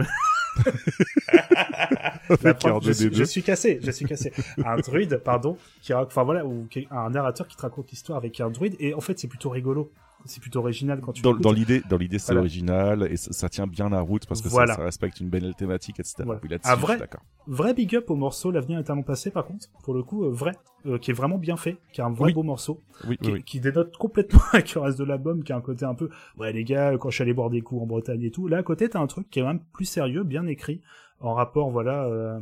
suis, 2.92 3.08
D2. 3.10 3.14
je 3.14 3.24
suis 3.24 3.42
cassé, 3.42 3.80
je 3.82 3.90
suis 3.90 4.04
cassé. 4.04 4.32
Un 4.64 4.76
druide, 4.76 5.20
pardon, 5.24 5.56
qui 5.82 5.92
enfin 5.94 6.22
voilà, 6.22 6.44
ou 6.44 6.66
un 6.90 7.10
narrateur 7.10 7.48
qui 7.48 7.56
te 7.56 7.62
raconte 7.62 7.90
l'histoire 7.90 8.18
avec 8.18 8.38
un 8.40 8.50
druide, 8.50 8.76
et 8.78 8.94
en 8.94 9.00
fait 9.00 9.18
c'est 9.18 9.28
plutôt 9.28 9.50
rigolo, 9.50 9.90
c'est 10.24 10.40
plutôt 10.40 10.60
original 10.60 11.00
quand 11.00 11.12
tu 11.12 11.22
Dans, 11.22 11.34
dans 11.34 11.52
l'idée, 11.52 11.82
dans 11.88 11.96
l'idée, 11.96 12.18
c'est 12.18 12.26
Voilà. 12.32 12.40
original 12.40 13.08
et 13.10 13.16
ça, 13.16 13.32
ça 13.32 13.48
tient 13.48 13.66
bien 13.66 13.88
la 13.88 14.00
route 14.00 14.26
parce 14.26 14.40
que 14.42 14.48
ça- 14.48 14.54
Voilà. 14.54 14.74
ça, 14.74 14.84
respecte 14.84 15.20
une 15.20 15.28
belle 15.30 15.54
thématique, 15.54 15.98
etc. 16.00 16.22
Voilà. 16.24 16.40
Oui, 16.42 16.48
là-dessus, 16.48 16.70
Ah, 16.70 16.76
vrai. 16.76 16.98
Vrai 17.46 17.74
big 17.74 17.94
up 17.96 18.10
au 18.10 18.16
morceau 18.16 18.50
L'avenir 18.50 18.78
est 18.78 18.90
un 18.90 18.94
long 18.94 19.02
passé, 19.02 19.30
par 19.30 19.44
contre, 19.46 19.66
pour 19.82 19.94
le 19.94 20.02
coup, 20.02 20.24
euh, 20.24 20.30
vrai, 20.30 20.52
euh, 20.86 20.98
qui 20.98 21.10
est 21.10 21.14
vraiment 21.14 21.38
bien 21.38 21.56
fait, 21.56 21.78
qui 21.92 22.00
est 22.00 22.04
un 22.04 22.10
vrai 22.10 22.26
Oui. 22.26 22.32
beau 22.34 22.42
morceau, 22.42 22.82
Oui, 23.06 23.18
qui 23.44 23.60
dénote 23.60 23.96
complètement 23.96 24.40
avec 24.52 24.74
le 24.74 24.80
reste 24.82 24.98
de 24.98 25.04
l'album, 25.04 25.42
qui 25.42 25.52
a 25.52 25.56
un 25.56 25.60
côté 25.60 25.84
un 25.84 25.94
peu, 25.94 26.10
ouais 26.38 26.52
les 26.52 26.64
gars, 26.64 26.96
quand 26.98 27.10
je 27.10 27.14
suis 27.16 27.22
allé 27.22 27.32
boire 27.34 27.50
des 27.50 27.60
coups 27.62 27.82
en 27.82 27.86
Bretagne 27.86 28.22
et 28.22 28.30
tout, 28.30 28.46
là 28.48 28.58
à 28.58 28.62
côté 28.62 28.88
t'as 28.88 29.00
un 29.00 29.06
truc 29.06 29.28
qui 29.30 29.40
est 29.40 29.44
même 29.44 29.60
plus 29.72 29.84
sérieux, 29.86 30.22
bien 30.22 30.46
écrit, 30.46 30.80
en 31.20 31.34
rapport, 31.34 31.70
voilà, 31.70 32.04
euh, 32.04 32.38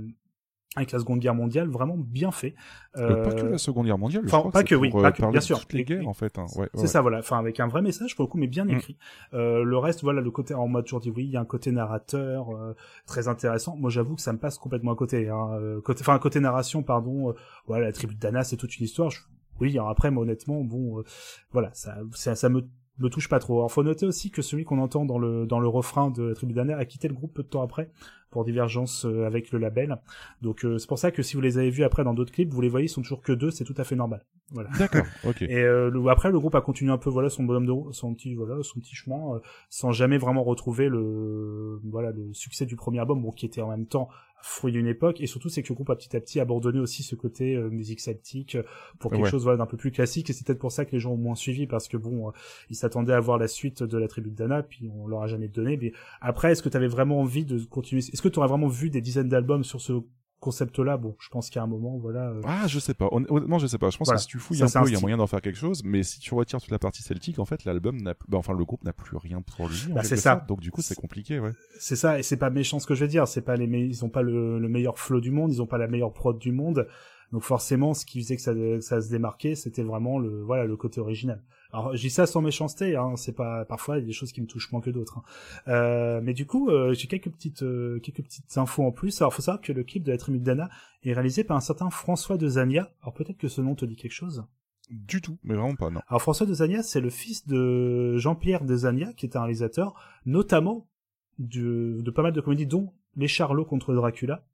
avec 0.77 0.93
la 0.93 0.99
Seconde 0.99 1.19
Guerre 1.21 1.35
mondiale, 1.35 1.69
vraiment 1.69 1.97
bien 1.97 2.31
fait. 2.31 2.55
Euh, 2.99 3.25
pas 3.25 3.33
que 3.33 3.47
Euh, 3.47 3.51
la 3.53 3.59
Seconde 3.59 3.87
Guerre 3.87 3.99
mondiale, 3.99 4.23
je 4.25 4.29
crois 4.29 4.51
pas 4.51 4.63
que 4.63 4.69
que, 4.71 4.75
oui, 4.75 4.91
pas 4.91 4.99
euh, 4.99 5.11
que, 5.11 5.31
bien 5.31 5.41
sûr. 5.41 5.61
toutes 5.61 5.73
les 5.73 5.85
guerres, 5.85 6.07
en 6.07 6.13
fait. 6.15 6.39
hein. 6.39 6.45
Ouais, 6.57 6.69
C'est 6.75 6.81
ouais. 6.83 6.87
ça, 6.87 7.01
voilà. 7.01 7.19
Enfin, 7.19 7.39
avec 7.39 7.59
un 7.59 7.67
vrai 7.69 7.81
message, 7.83 8.15
pour 8.15 8.25
le 8.25 8.29
coup, 8.31 8.39
mais 8.39 8.47
bien 8.47 8.65
Mm. 8.67 8.71
écrit. 8.71 8.97
Euh, 9.35 9.65
le 9.65 9.79
reste, 9.79 10.03
voilà, 10.03 10.21
le 10.21 10.31
côté, 10.31 10.55
en 10.55 10.69
mode 10.69 10.85
toujours 10.85 11.01
dit 11.01 11.11
oui, 11.11 11.25
il 11.25 11.31
y 11.31 11.37
a 11.37 11.41
un 11.41 11.45
côté 11.47 11.73
narrateur 11.73 12.51
euh, 12.55 12.75
très 13.07 13.29
intéressant. 13.29 13.77
Moi, 13.77 13.91
j'avoue 13.91 14.15
que 14.15 14.21
ça 14.23 14.33
me 14.33 14.39
passe 14.39 14.59
complètement 14.59 14.93
à 14.93 14.97
côté. 14.97 15.29
Hein. 15.29 15.49
Euh, 15.55 15.81
côté, 15.81 16.03
enfin, 16.03 16.19
côté 16.19 16.39
narration, 16.39 16.83
pardon. 16.83 17.31
euh, 17.31 17.33
voilà, 17.67 17.87
la 17.87 17.93
tribu 17.93 18.15
de 18.15 18.21
Dana, 18.21 18.45
c'est 18.45 18.57
toute 18.57 18.77
une 18.79 18.85
histoire. 18.85 19.11
Je- 19.11 19.21
Oui, 19.61 19.73
alors 19.77 19.89
après, 19.89 20.11
moi, 20.13 20.23
honnêtement, 20.23 20.63
bon, 20.63 21.01
euh, 21.01 21.03
voilà, 21.51 21.71
ça, 21.73 21.97
ça, 22.13 22.35
ça 22.37 22.49
me 22.49 22.63
me 23.01 23.09
touche 23.09 23.29
pas 23.29 23.39
trop. 23.39 23.59
Alors, 23.59 23.71
faut 23.71 23.85
noter 23.85 24.07
aussi 24.07 24.33
que 24.33 24.43
celui 24.43 24.65
qu'on 24.65 24.81
entend 24.81 25.05
dans 25.05 25.21
le 25.21 25.47
dans 25.47 25.61
le 25.61 25.69
refrain 25.69 26.11
de 26.11 26.25
la 26.25 26.35
tribu 26.35 26.53
de 26.53 26.57
Dana 26.59 26.77
a 26.77 26.85
quitté 26.85 27.07
le 27.07 27.15
groupe 27.15 27.33
peu 27.33 27.45
de 27.45 27.49
temps 27.49 27.63
après 27.63 27.91
pour 28.31 28.45
divergence 28.45 29.05
euh, 29.07 29.25
avec 29.27 29.51
le 29.53 29.59
label. 29.59 29.97
Donc, 30.43 30.65
euh, 30.65 30.79
c'est 30.79 30.87
pour 30.89 30.99
ça 30.99 31.11
que 31.11 31.23
si 31.23 31.35
vous 31.35 31.41
les 31.41 31.59
avez 31.59 31.71
vus 31.71 31.85
après 31.85 32.05
dans 32.05 32.15
d'autres 32.15 32.33
clips, 32.33 32.53
vous 32.53 32.61
les 32.61 32.69
voyez, 32.69 32.87
ils 32.87 32.91
sont 32.91 33.03
toujours 33.03 33.23
que 33.23 33.33
deux, 33.33 33.51
c'est 33.51 33.65
tout 33.65 33.75
à 33.79 33.85
fait 33.85 33.97
normal. 33.97 34.25
Voilà. 34.53 34.71
D'accord, 34.79 35.05
ok. 35.25 35.43
Et 35.43 35.57
euh, 35.59 35.91
le- 35.91 36.09
après, 36.09 36.31
le 36.31 36.39
groupe 36.39 36.55
a 36.55 36.61
continué 36.61 36.91
un 36.93 36.99
peu, 36.99 37.11
voilà, 37.11 37.29
son 37.31 37.45
bonhomme 37.45 37.67
de 37.67 37.93
son 37.93 38.15
petit, 38.15 38.35
voilà, 38.35 38.63
son 38.63 38.81
petit 38.81 38.95
chemin, 38.95 39.35
euh, 39.35 39.39
sans 39.69 39.93
jamais 39.93 40.19
vraiment 40.19 40.43
retrouver 40.45 40.89
le, 40.89 41.81
voilà, 41.85 42.13
le 42.13 42.33
succès 42.35 42.67
du 42.67 42.77
premier 42.77 42.99
album, 43.01 43.21
bon, 43.23 43.31
qui 43.31 43.47
était 43.47 43.61
en 43.63 43.69
même 43.69 43.87
temps 43.87 44.09
fruit 44.41 44.71
d'une 44.73 44.87
époque. 44.87 45.21
Et 45.21 45.27
surtout, 45.27 45.49
c'est 45.49 45.63
que 45.65 45.69
le 45.71 45.75
groupe 45.75 45.91
a 45.91 45.97
petit 45.97 46.17
à 46.17 46.21
petit 46.21 46.39
abandonné 46.39 46.79
aussi 46.79 47.03
ce 47.03 47.17
côté 47.17 47.57
euh, 47.57 47.69
musique 47.71 47.99
celtique 48.01 48.57
pour 49.01 49.11
quelque 49.11 49.25
Ouais. 49.25 49.31
chose, 49.31 49.43
voilà, 49.43 49.59
d'un 49.59 49.67
peu 49.67 49.77
plus 49.77 49.91
classique. 49.91 50.31
Et 50.31 50.33
c'est 50.33 50.47
peut-être 50.47 50.61
pour 50.61 50.71
ça 50.71 50.85
que 50.85 50.93
les 50.93 51.01
gens 51.01 51.11
ont 51.13 51.17
moins 51.17 51.35
suivi, 51.35 51.67
parce 51.67 51.89
que 51.89 51.97
bon, 51.97 52.29
euh, 52.29 52.33
ils 52.71 52.77
s'attendaient 52.77 53.13
à 53.13 53.21
voir 53.21 53.37
la 53.39 53.49
suite 53.49 53.83
de 53.83 53.99
la 53.99 54.07
tribu 54.07 54.31
de 54.31 54.37
Dana, 54.37 54.63
puis 54.63 54.89
on 54.97 55.09
leur 55.09 55.23
a 55.23 55.27
jamais 55.27 55.49
donné. 55.49 55.77
Mais 55.77 55.93
après, 56.21 56.53
est-ce 56.53 56.63
que 56.63 56.69
tu 56.69 56.77
avais 56.77 56.87
vraiment 56.89 57.21
envie 57.21 57.45
de 57.45 57.59
continuer 57.65 58.01
Est-ce 58.19 58.23
que 58.25 58.29
tu 58.29 58.41
aurais 58.41 58.49
vraiment 58.49 58.67
vu 58.67 58.91
des 58.91 59.01
dizaines 59.01 59.29
d'albums 59.29 59.63
sur 59.63 59.81
ce 59.81 59.93
concept-là? 60.41 60.97
Bon, 60.97 61.15
je 61.21 61.29
pense 61.29 61.51
qu'à 61.51 61.63
un 61.63 61.69
moment, 61.69 61.99
voilà. 61.99 62.31
euh, 62.31 62.41
Ah, 62.45 62.67
je 62.67 62.81
sais 62.81 62.93
pas. 62.95 63.07
Hon- 63.13 63.25
Honnêtement, 63.29 63.61
je 63.61 63.69
sais 63.69 63.79
pas. 63.79 63.91
Je 63.91 63.97
pense 63.99 64.09
Voilà. 64.09 64.17
que 64.19 64.23
si 64.23 64.27
tu 64.27 64.39
fouilles 64.39 64.59
Ça, 64.59 64.81
un 64.81 64.83
peu, 64.83 64.89
il 64.89 64.93
y 64.93 64.97
a 64.97 65.01
moyen 65.01 65.17
d'en 65.19 65.29
faire 65.29 65.41
quelque 65.41 65.55
chose. 65.57 65.83
Mais 65.85 66.03
si 66.03 66.19
tu 66.19 66.35
retires 66.35 66.61
toute 66.61 66.73
la 66.73 66.81
partie 66.81 67.03
celtique, 67.05 67.39
en 67.39 67.45
fait, 67.45 67.65
l'album 67.65 67.97
n'a, 68.03 68.15
bah, 68.27 68.39
enfin, 68.39 68.55
le 68.55 68.65
groupe 68.65 68.83
n'a 68.83 68.93
plus 68.93 69.17
rien 69.17 69.41
pour 69.41 69.69
lui. 69.69 69.93
Bah, 69.95 70.03
c'est 70.03 70.17
ça. 70.17 70.33
sorte. 70.35 70.49
Donc, 70.49 70.59
du 70.59 70.73
coup, 70.73 70.83
c'est 70.83 70.97
compliqué, 70.97 71.39
ouais. 71.39 71.53
C'est 71.79 71.95
ça, 71.95 72.19
et 72.19 72.25
c'est 72.25 72.37
pas 72.39 72.51
méchant 72.51 72.81
ce 72.81 72.89
que 72.89 72.97
je 72.97 73.05
vais 73.05 73.09
dire. 73.09 73.29
C'est 73.29 73.43
pas 73.43 73.55
les, 73.55 73.69
me- 73.69 73.79
ils 73.79 74.05
ont 74.05 74.11
pas 74.11 74.23
le, 74.23 74.59
le 74.59 74.69
meilleur 74.69 74.99
flow 74.99 75.21
du 75.21 75.31
monde, 75.31 75.53
ils 75.53 75.63
ont 75.63 75.67
pas 75.69 75.79
la 75.79 75.87
meilleure 75.87 76.13
prod 76.13 76.37
du 76.41 76.51
monde. 76.51 76.89
Donc 77.31 77.43
forcément, 77.43 77.95
ce 77.95 78.05
qui 78.05 78.21
faisait 78.21 78.35
que 78.35 78.43
ça, 78.43 78.53
que 78.53 78.81
ça 78.81 79.01
se 79.01 79.11
démarquait, 79.11 79.55
c'était 79.55 79.85
vraiment 79.85 80.19
le, 80.19 80.43
voilà, 80.43 80.65
le 80.65 80.77
côté 80.77 81.01
original. 81.01 81.41
Alors, 81.73 81.95
je 81.95 82.01
dis 82.01 82.11
ça 82.11 82.27
sans 82.27 82.41
méchanceté, 82.41 82.97
hein. 82.97 83.15
C'est 83.17 83.35
pas, 83.35 83.65
parfois, 83.65 83.99
il 83.99 84.01
y 84.01 84.05
a 84.05 84.07
des 84.07 84.13
choses 84.13 84.33
qui 84.33 84.41
me 84.41 84.47
touchent 84.47 84.73
moins 84.73 84.81
que 84.81 84.91
d'autres. 84.91 85.19
hein. 85.19 85.23
Euh, 85.69 86.21
mais 86.23 86.33
du 86.33 86.47
coup, 86.47 86.71
euh, 86.71 86.95
j'ai 86.95 87.09
quelques 87.09 87.31
petites, 87.31 87.63
euh, 87.63 88.01
quelques 88.01 88.23
petites 88.23 88.57
infos 88.57 88.85
en 88.85 88.93
plus. 88.93 89.21
Alors, 89.21 89.35
faut 89.35 89.43
savoir 89.43 89.61
que 89.61 89.73
le 89.73 89.85
clip 89.85 90.03
de 90.03 90.11
la 90.13 90.19
tribu 90.19 90.39
de 90.39 90.45
Dana 90.45 90.71
est 91.05 91.13
réalisé 91.13 91.45
par 91.45 91.57
un 91.57 91.61
certain 91.61 91.91
François 91.91 92.39
de 92.39 92.49
Zania. 92.49 92.91
Alors, 93.03 93.13
peut-être 93.13 93.37
que 93.39 93.49
ce 93.49 93.61
nom 93.61 93.75
te 93.75 93.85
dit 93.85 93.97
quelque 93.97 94.13
chose? 94.13 94.45
Du 94.91 95.21
tout, 95.21 95.37
mais 95.45 95.55
vraiment 95.55 95.75
pas, 95.75 95.91
non. 95.91 96.01
Alors 96.09 96.23
François 96.23 96.47
de 96.47 96.55
Zania, 96.55 96.83
c'est 96.83 97.03
le 97.03 97.11
fils 97.11 97.47
de 97.47 98.17
Jean-Pierre 98.17 98.65
de 98.65 98.75
Zania, 98.75 99.13
qui 99.13 99.27
est 99.27 99.37
un 99.37 99.41
réalisateur, 99.41 99.93
notamment 100.25 100.89
du- 101.39 102.03
de 102.03 102.11
pas 102.11 102.23
mal 102.23 102.33
de 102.33 102.41
comédies, 102.41 102.67
dont 102.67 102.95
Les 103.15 103.29
Charlots 103.29 103.67
contre 103.67 103.93
Dracula. 103.93 104.47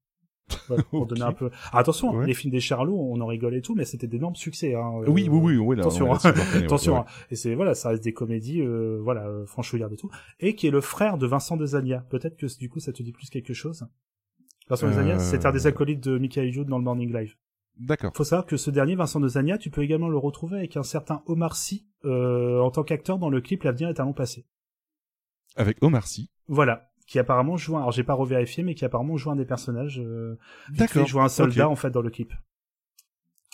Pour 0.91 1.07
donner 1.07 1.23
un 1.23 1.33
peu. 1.33 1.51
Ah, 1.73 1.79
attention, 1.79 2.11
hein, 2.15 2.21
Ouais. 2.21 2.27
les 2.27 2.35
films 2.35 2.53
des 2.53 2.61
Charlots, 2.61 2.97
on 2.99 3.21
en 3.21 3.27
rigole 3.27 3.55
et 3.55 3.63
tout, 3.63 3.75
mais 3.75 3.85
c'était 3.85 4.07
d'énormes 4.07 4.35
succès. 4.37 4.75
Hein, 4.75 4.93
euh, 5.03 5.07
Oui, 5.09 5.29
oui, 5.31 5.41
oui, 5.43 5.57
oui, 5.57 5.77
là, 5.77 5.83
attention, 5.83 6.11
ouais, 6.11 6.19
hein. 6.25 6.35
attention. 6.65 6.95
ouais. 6.95 6.99
hein. 7.01 7.05
Et 7.31 7.37
c'est 7.37 7.55
voilà, 7.55 7.75
ça 7.75 7.89
reste 7.91 8.05
des 8.05 8.13
comédies, 8.13 8.61
euh, 8.61 9.01
voilà, 9.03 9.27
euh, 9.27 9.47
franchouillardes 9.47 9.93
et 9.93 9.97
tout, 9.97 10.11
et 10.41 10.55
qui 10.55 10.67
est 10.67 10.71
le 10.71 10.81
frère 10.81 11.19
de 11.19 11.27
Vincent 11.27 11.57
de 11.57 11.65
Zania. 11.67 12.05
Peut-être 12.11 12.37
que 12.37 12.47
du 12.59 12.69
coup, 12.69 12.79
ça 12.81 12.93
te 12.93 13.03
dit 13.03 13.13
plus 13.13 13.31
quelque 13.31 13.55
chose? 13.55 13.87
Vincent 14.69 14.87
Euh, 14.87 15.19
c'est 15.19 15.45
un 15.47 15.53
des 15.53 15.67
acolytes 15.67 16.03
de 16.03 16.19
Michael 16.19 16.49
Youn 16.55 16.67
dans 16.67 16.79
le 16.79 16.85
Morning 16.85 17.13
Live. 17.13 17.35
D'accord. 17.79 18.13
Faut 18.15 18.25
savoir 18.25 18.47
que 18.47 18.57
ce 18.57 18.71
dernier, 18.71 18.95
Vincent 18.95 19.21
de 19.21 19.29
Zania, 19.29 19.59
tu 19.59 19.69
peux 19.71 19.83
également 19.83 20.09
le 20.09 20.17
retrouver 20.17 20.59
avec 20.59 20.77
un 20.77 20.83
certain 20.85 21.23
Omar 21.27 21.57
Sy 21.57 21.87
euh, 22.05 22.61
en 22.61 22.71
tant 22.71 22.83
qu'acteur 22.85 23.19
dans 23.19 23.29
le 23.31 23.41
clip 23.41 23.63
L'avenir 23.65 23.89
est 23.89 23.99
un 24.01 24.05
long 24.05 24.13
passé. 24.13 24.47
Avec 25.57 25.83
Omar 25.83 26.07
Sy. 26.07 26.31
Voilà, 26.49 26.91
qui 27.07 27.19
apparemment 27.19 27.57
joue. 27.57 27.77
Un... 27.77 27.81
Alors 27.81 27.93
j'ai 27.93 28.05
pas 28.05 28.15
revérifié, 28.15 28.63
mais 28.63 28.75
qui 28.75 28.85
apparemment 28.85 29.17
joue 29.17 29.31
un 29.31 29.37
des 29.37 29.45
personnages. 29.45 30.01
Euh, 30.01 30.37
D'accord. 30.71 31.07
joue 31.07 31.21
un 31.21 31.29
soldat 31.29 31.69
en 31.69 31.77
fait 31.77 31.91
dans 31.91 32.03
le 32.03 32.11
clip. 32.11 32.33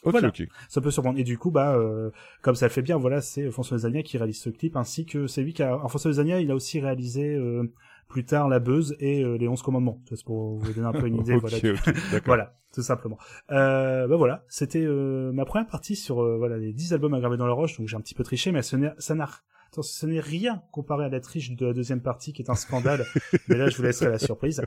Ok, 0.03 0.13
Voilà. 0.13 0.29
ok. 0.29 0.47
Ça 0.69 0.81
peut 0.81 0.91
surprendre. 0.91 1.19
Et 1.19 1.25
du 1.25 1.37
coup, 1.37 1.51
bah, 1.51 1.75
euh, 1.77 2.11
comme 2.41 2.55
ça 2.55 2.67
le 2.67 2.71
fait 2.73 2.81
bien, 2.81 2.97
voilà, 2.97 3.21
c'est 3.21 3.51
François 3.51 3.77
Zania 3.79 4.03
qui 4.03 4.17
réalise 4.17 4.41
ce 4.41 4.49
clip, 4.49 4.77
ainsi 4.77 5.05
que 5.05 5.27
c'est 5.27 5.43
lui 5.43 5.53
qui 5.53 5.63
a. 5.63 5.67
alors, 5.67 5.89
François 5.91 6.13
Zania, 6.13 6.41
il 6.41 6.51
a 6.51 6.55
aussi 6.55 6.81
réalisé 6.81 7.35
euh, 7.35 7.71
plus 8.09 8.25
tard 8.25 8.49
La 8.49 8.61
Beuse 8.61 8.97
et 8.99 9.23
euh, 9.23 9.37
Les 9.37 9.47
Onze 9.47 9.61
Commandements. 9.61 10.01
C'est 10.09 10.25
pour 10.25 10.57
vous 10.57 10.73
donner 10.73 10.87
un 10.87 10.93
peu 10.93 11.07
une 11.07 11.17
idée. 11.17 11.37
Voilà. 11.41 11.59
Voilà, 12.25 12.59
tout 12.73 12.83
simplement. 12.83 13.19
Euh, 13.51 14.07
bah 14.09 14.17
voilà, 14.17 14.45
c'était 14.49 14.83
euh, 14.83 15.33
ma 15.33 15.45
première 15.45 15.67
partie 15.67 15.97
sur 15.97 16.23
euh, 16.23 16.39
voilà 16.39 16.57
les 16.57 16.73
10 16.73 16.95
albums 16.95 17.13
à 17.13 17.21
graver 17.21 17.37
dans 17.37 17.47
la 17.47 17.53
roche, 17.53 17.77
donc 17.79 17.87
j'ai 17.87 17.97
un 17.97 18.01
petit 18.01 18.15
peu 18.15 18.25
triché, 18.25 18.53
mais 18.53 18.63
ça 18.63 18.79
n'a 18.79 19.29
attention, 19.73 20.01
ce 20.01 20.07
n'est 20.07 20.21
rien 20.21 20.63
comparé 20.73 21.05
à 21.05 21.09
la 21.09 21.21
triche 21.21 21.53
de 21.53 21.67
la 21.67 21.73
deuxième 21.73 22.01
partie 22.01 22.33
qui 22.33 22.43
est 22.43 22.51
un 22.51 22.55
scandale. 22.55 23.05
mais 23.49 23.57
là, 23.57 23.69
je 23.69 23.77
vous 23.77 23.83
laisserai 23.83 24.11
la 24.11 24.19
surprise. 24.19 24.63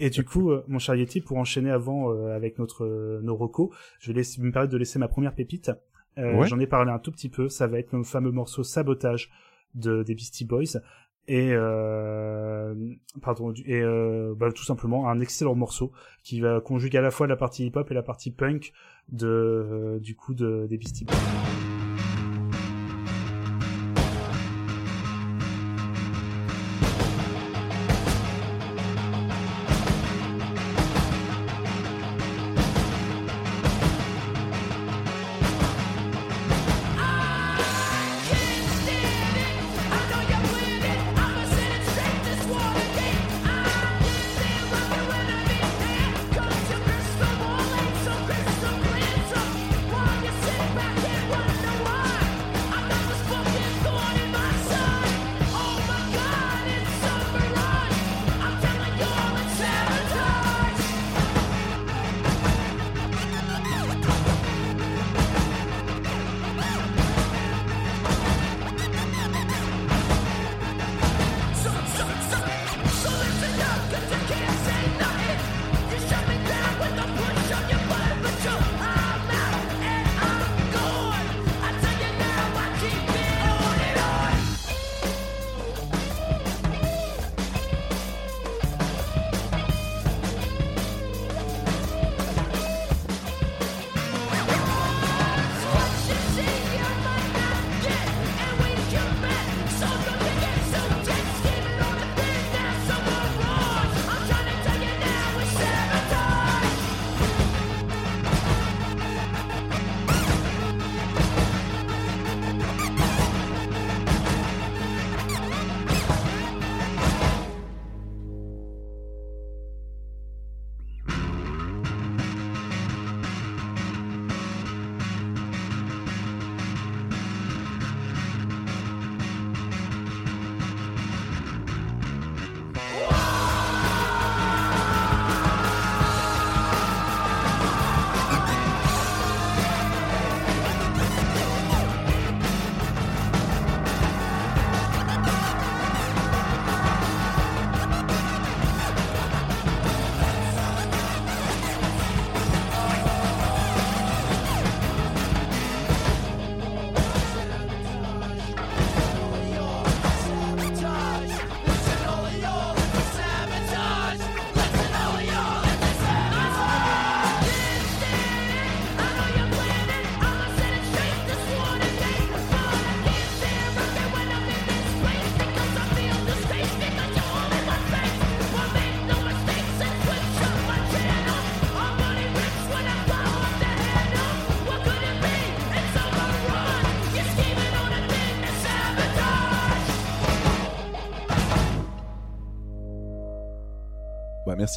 Et 0.00 0.10
du 0.10 0.24
coup, 0.24 0.50
euh, 0.50 0.64
mon 0.68 0.78
cher 0.78 0.94
Yeti, 0.94 1.20
pour 1.20 1.36
enchaîner 1.38 1.70
avant 1.70 2.12
euh, 2.12 2.34
avec 2.34 2.58
notre 2.58 2.84
euh, 2.84 3.20
nos 3.22 3.36
recos, 3.36 3.70
je 4.00 4.08
vais 4.08 4.18
laisser, 4.18 4.40
me 4.40 4.52
permettre 4.52 4.72
de 4.72 4.78
laisser 4.78 4.98
ma 4.98 5.08
première 5.08 5.34
pépite. 5.34 5.70
Ouais. 6.16 6.48
J'en 6.48 6.58
ai 6.58 6.66
parlé 6.66 6.90
un 6.90 6.98
tout 6.98 7.12
petit 7.12 7.28
peu. 7.28 7.48
Ça 7.48 7.68
va 7.68 7.78
être 7.78 7.92
le 7.92 8.02
fameux 8.02 8.32
morceau 8.32 8.64
Sabotage 8.64 9.30
de 9.74 10.02
des 10.02 10.16
Beastie 10.16 10.44
Boys 10.44 10.80
et 11.28 11.50
euh, 11.52 12.74
pardon 13.20 13.52
et 13.66 13.82
euh, 13.82 14.34
bah, 14.34 14.50
tout 14.50 14.64
simplement 14.64 15.10
un 15.10 15.20
excellent 15.20 15.54
morceau 15.54 15.92
qui 16.24 16.40
va 16.40 16.60
conjuguer 16.60 16.98
à 16.98 17.02
la 17.02 17.10
fois 17.10 17.26
la 17.26 17.36
partie 17.36 17.66
hip 17.66 17.72
hop 17.76 17.90
et 17.90 17.94
la 17.94 18.02
partie 18.02 18.30
punk 18.30 18.72
de 19.10 19.26
euh, 19.28 19.98
du 20.00 20.16
coup 20.16 20.34
de 20.34 20.66
des 20.68 20.78
Beastie 20.78 21.04
Boys. 21.04 21.77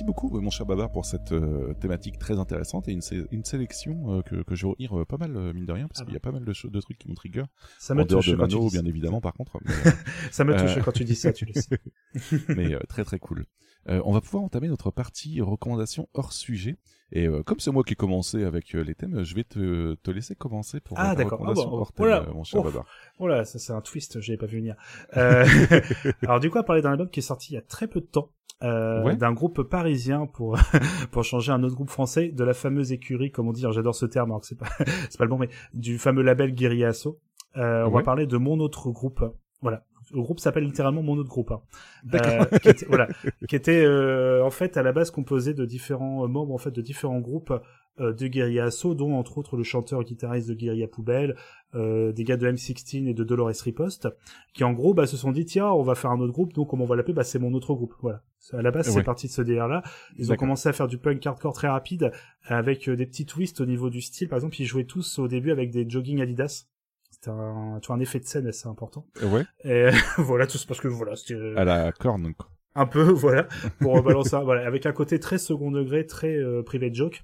Merci 0.02 0.04
beaucoup, 0.04 0.40
mon 0.42 0.50
cher 0.50 0.66
Babar, 0.66 0.92
pour 0.92 1.06
cette 1.06 1.32
euh, 1.32 1.74
thématique 1.76 2.18
très 2.18 2.40
intéressante 2.40 2.88
et 2.88 2.92
une, 2.92 3.02
sé- 3.02 3.26
une 3.32 3.44
sélection 3.46 4.18
euh, 4.18 4.22
que, 4.24 4.42
que 4.44 4.56
je 4.56 4.66
retire 4.66 5.00
euh, 5.00 5.06
pas 5.06 5.18
mal, 5.18 5.36
euh, 5.36 5.54
mine 5.54 5.66
de 5.66 5.72
rien, 5.72 5.88
parce 5.88 6.02
Ah 6.02 6.06
qu'il 6.06 6.14
y 6.14 6.18
a 6.18 6.20
pas 6.20 6.32
mal 6.32 6.44
de, 6.44 6.54
de 6.68 6.82
trucs 6.82 6.98
qui 6.98 7.08
m'ont 7.08 7.14
trigger. 7.14 7.44
Ça 7.78 7.94
me 7.94 8.02
en 8.02 8.06
dehors 8.06 8.22
touche 8.22 8.32
de 8.32 8.36
Mano, 8.36 8.70
bien 8.70 8.86
évidemment, 8.86 9.22
par 9.22 9.34
contre. 9.34 9.60
Mais, 9.64 9.72
euh, 9.88 9.92
Ça 10.32 10.44
me 10.44 10.56
touche 10.56 10.78
Euh, 10.78 10.82
quand 10.82 10.92
tu 10.92 11.04
dis 11.04 11.16
ça, 11.16 11.32
tu 11.34 11.46
le 11.46 11.54
sais. 11.54 11.80
mais 12.56 12.74
euh, 12.74 12.80
très 12.90 13.04
très 13.04 13.20
cool. 13.20 13.46
Euh, 13.90 14.00
on 14.06 14.12
va 14.14 14.22
pouvoir 14.22 14.44
entamer 14.44 14.68
notre 14.68 14.92
partie 14.92 15.42
recommandations 15.42 16.08
hors 16.14 16.34
sujet. 16.34 16.78
Et 17.14 17.28
euh, 17.28 17.44
comme 17.44 17.60
c'est 17.60 17.72
moi 17.72 17.84
qui 17.84 17.94
ai 17.94 17.96
commencé 17.96 18.44
avec 18.44 18.74
euh, 18.76 18.84
les 18.84 18.96
thèmes, 18.96 19.24
je 19.24 19.36
vais 19.36 19.44
te, 19.44 19.96
te 19.96 20.12
laisser 20.12 20.34
commencer 20.36 20.80
pour 20.80 20.98
Ah, 21.00 21.16
ta. 21.16 21.22
Ah, 21.22 21.26
recommandation 21.26 21.70
bon, 21.70 21.78
hors 21.78 21.92
thème, 21.92 22.06
voilà. 22.06 22.22
euh, 22.30 22.34
mon 22.34 22.44
cher 22.44 22.62
Ouf. 22.62 22.68
Babar. 22.68 22.86
Voilà, 23.20 23.44
ça 23.44 23.60
c'est 23.60 23.74
un 23.74 23.82
twist, 23.82 24.22
j'avais 24.22 24.38
pas 24.38 24.46
vu 24.46 24.58
venir. 24.58 24.76
Euh, 25.18 25.46
alors 26.24 26.40
du 26.40 26.50
coup, 26.50 26.58
à 26.60 26.64
parler 26.64 26.82
d'un 26.82 26.92
album 26.92 27.10
qui 27.10 27.20
est 27.20 27.24
sorti 27.24 27.52
il 27.54 27.56
y 27.56 27.58
a 27.58 27.62
très 27.62 27.88
peu 27.88 28.00
de 28.02 28.06
temps, 28.06 28.32
euh, 28.64 29.04
Ouais. 29.04 29.16
d'un 29.16 29.34
groupe 29.34 29.64
parisien 29.64 30.28
pour 30.28 30.58
pour 31.12 31.24
changer 31.24 31.52
un 31.52 31.64
autre 31.64 31.76
groupe 31.76 31.90
français, 31.90 32.30
de 32.30 32.44
la 32.44 32.54
fameuse 32.54 32.92
écurie, 32.92 33.32
comme 33.32 33.48
on 33.48 33.52
dit, 33.54 33.62
alors 33.62 33.74
j'adore 33.74 33.96
ce 33.96 34.06
terme, 34.06 34.32
alors 34.32 34.42
que 34.42 34.48
c'est 34.48 34.58
pas 34.58 34.70
c'est 35.10 35.18
pas 35.18 35.26
le 35.26 35.30
bon, 35.30 35.38
mais 35.38 35.50
du 35.74 35.98
fameux 35.98 36.22
label 36.22 36.54
Guerilla 36.54 36.90
Asso. 36.90 37.18
Euh, 37.58 37.84
on 37.86 37.92
va 37.92 38.02
parler 38.04 38.28
de 38.28 38.38
mon 38.38 38.60
autre 38.60 38.90
groupe. 38.92 39.24
Voilà. 39.62 39.84
Le 40.14 40.22
groupe 40.22 40.40
s'appelle 40.40 40.64
littéralement 40.66 41.04
mon 41.04 41.18
autre 41.18 41.30
groupe. 41.30 41.52
hein. 41.52 41.62
D'accord. 42.04 42.48
Euh, 42.54 42.58
qui 42.60 42.70
était, 42.70 42.86
voilà, 42.86 43.08
qui 43.48 43.56
était 43.56 43.84
euh, 43.86 44.44
en 44.44 44.50
fait 44.50 44.76
à 44.78 44.84
la 44.84 44.92
base 44.92 45.12
composé 45.12 45.54
de 45.54 45.66
différents 45.66 46.28
membres 46.28 46.54
en 46.54 46.58
fait 46.58 46.72
de 46.72 46.82
différents 46.82 47.20
groupes 47.20 47.54
de 48.02 48.28
Guerilla 48.28 48.66
Asso, 48.66 48.94
dont 48.96 49.14
entre 49.16 49.38
autres 49.38 49.56
le 49.58 49.64
chanteur 49.64 50.04
guitariste 50.04 50.50
de 50.50 50.54
Guerilla 50.56 50.88
Poubelle, 50.88 51.36
euh, 51.76 52.12
des 52.12 52.24
gars 52.24 52.36
de 52.38 52.50
M16 52.52 53.08
et 53.08 53.14
de 53.14 53.24
Dolores 53.24 53.52
Riposte, 53.64 54.10
qui 54.54 54.64
en 54.64 54.74
gros 54.74 54.94
bah, 54.94 55.08
se 55.08 55.16
sont 55.16 55.32
dit 55.32 55.46
tiens 55.46 55.68
on 55.68 55.84
va 55.84 55.96
faire 55.96 56.12
un 56.12 56.20
autre 56.20 56.34
groupe 56.34 56.52
donc 56.54 56.70
comment 56.70 56.84
on 56.84 56.88
va 56.88 56.96
l'appeler 56.96 57.14
bah 57.14 57.24
c'est 57.24 57.40
mon 57.40 57.54
autre 57.54 57.74
groupe. 57.76 57.94
Voilà. 58.02 58.24
À 58.54 58.62
la 58.62 58.72
base 58.72 58.90
c'est 58.90 59.04
parti 59.04 59.28
de 59.28 59.32
ce 59.32 59.42
délire 59.44 59.68
là 59.68 59.84
ils 60.18 60.32
ont 60.34 60.36
commencé 60.36 60.68
à 60.68 60.74
faire 60.74 60.88
du 60.88 60.98
punk 60.98 61.26
hardcore 61.26 61.54
très 61.54 61.68
rapide 61.70 62.12
avec 62.46 62.90
euh, 62.90 62.96
des 62.96 63.06
petits 63.06 63.26
twists 63.26 63.62
au 63.62 63.66
niveau 63.66 63.90
du 63.90 64.02
style. 64.02 64.28
Par 64.28 64.38
exemple 64.38 64.60
ils 64.60 64.66
jouaient 64.66 64.84
tous 64.86 65.20
au 65.20 65.28
début 65.28 65.52
avec 65.52 65.70
des 65.72 65.88
jogging 65.88 66.22
Adidas. 66.22 66.66
C'était 67.12 67.30
un 67.30 67.78
tu 67.82 67.88
vois, 67.88 67.96
un 67.96 68.00
effet 68.00 68.20
de 68.20 68.26
scène 68.26 68.48
assez 68.48 68.68
important. 68.68 69.06
Euh, 69.22 69.28
Ouais, 69.30 69.46
et 69.64 69.90
voilà 70.18 70.48
tout 70.48 70.58
parce 70.68 70.80
que 70.82 70.88
voilà 70.88 71.16
c'était 71.16 71.36
euh, 71.36 71.56
à 71.58 71.64
la 71.66 71.92
corne. 71.92 72.34
quoi. 72.34 72.50
un 72.76 72.86
peu 72.88 73.04
voilà 73.12 73.48
pour 73.80 74.02
balancer 74.02 74.38
voilà 74.44 74.66
avec 74.66 74.86
un 74.86 74.92
côté 74.94 75.20
très 75.20 75.38
second 75.38 75.72
degré 75.72 76.06
très 76.08 76.36
euh, 76.36 76.64
private 76.64 76.96
joke. 76.96 77.24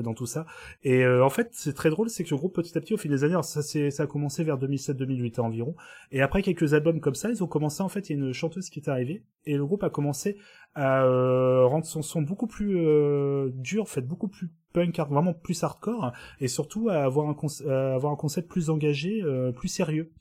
dans 0.00 0.14
tout 0.14 0.26
ça. 0.26 0.46
Et 0.82 1.04
euh, 1.04 1.24
en 1.24 1.30
fait 1.30 1.48
c'est 1.52 1.74
très 1.74 1.90
drôle 1.90 2.10
c'est 2.10 2.24
que 2.24 2.30
le 2.30 2.36
groupe 2.36 2.54
petit 2.54 2.76
à 2.76 2.80
petit 2.80 2.94
au 2.94 2.96
fil 2.96 3.10
des 3.10 3.24
années 3.24 3.38
ça 3.42 3.62
ça 3.62 4.02
a 4.02 4.06
commencé 4.06 4.44
vers 4.44 4.58
2007-2008 4.58 5.40
environ. 5.40 5.74
Et 6.12 6.22
après 6.22 6.42
quelques 6.42 6.74
albums 6.74 7.00
comme 7.00 7.14
ça 7.14 7.30
ils 7.30 7.42
ont 7.42 7.46
commencé 7.46 7.82
en 7.82 7.88
fait 7.88 8.10
il 8.10 8.18
y 8.18 8.20
a 8.20 8.26
une 8.26 8.32
chanteuse 8.32 8.70
qui 8.70 8.80
est 8.80 8.88
arrivée 8.88 9.24
et 9.46 9.56
le 9.56 9.64
groupe 9.64 9.84
a 9.84 9.90
commencé 9.90 10.36
à 10.74 11.04
euh, 11.04 11.64
rendre 11.66 11.86
son 11.86 12.02
son 12.02 12.22
beaucoup 12.22 12.46
plus 12.46 12.76
euh, 12.76 13.50
dur 13.54 13.82
en 13.82 13.86
fait 13.86 14.02
beaucoup 14.02 14.28
plus 14.28 14.50
punk 14.72 15.00
vraiment 15.08 15.32
plus 15.32 15.64
hardcore 15.64 16.12
et 16.40 16.48
surtout 16.48 16.90
à 16.90 17.04
avoir 17.04 17.28
un 17.28 17.36
à 17.68 17.94
avoir 17.94 18.12
un 18.12 18.16
concept 18.16 18.48
plus 18.48 18.68
engagé 18.68 19.22
euh, 19.22 19.52
plus 19.52 19.68
sérieux 19.68 20.12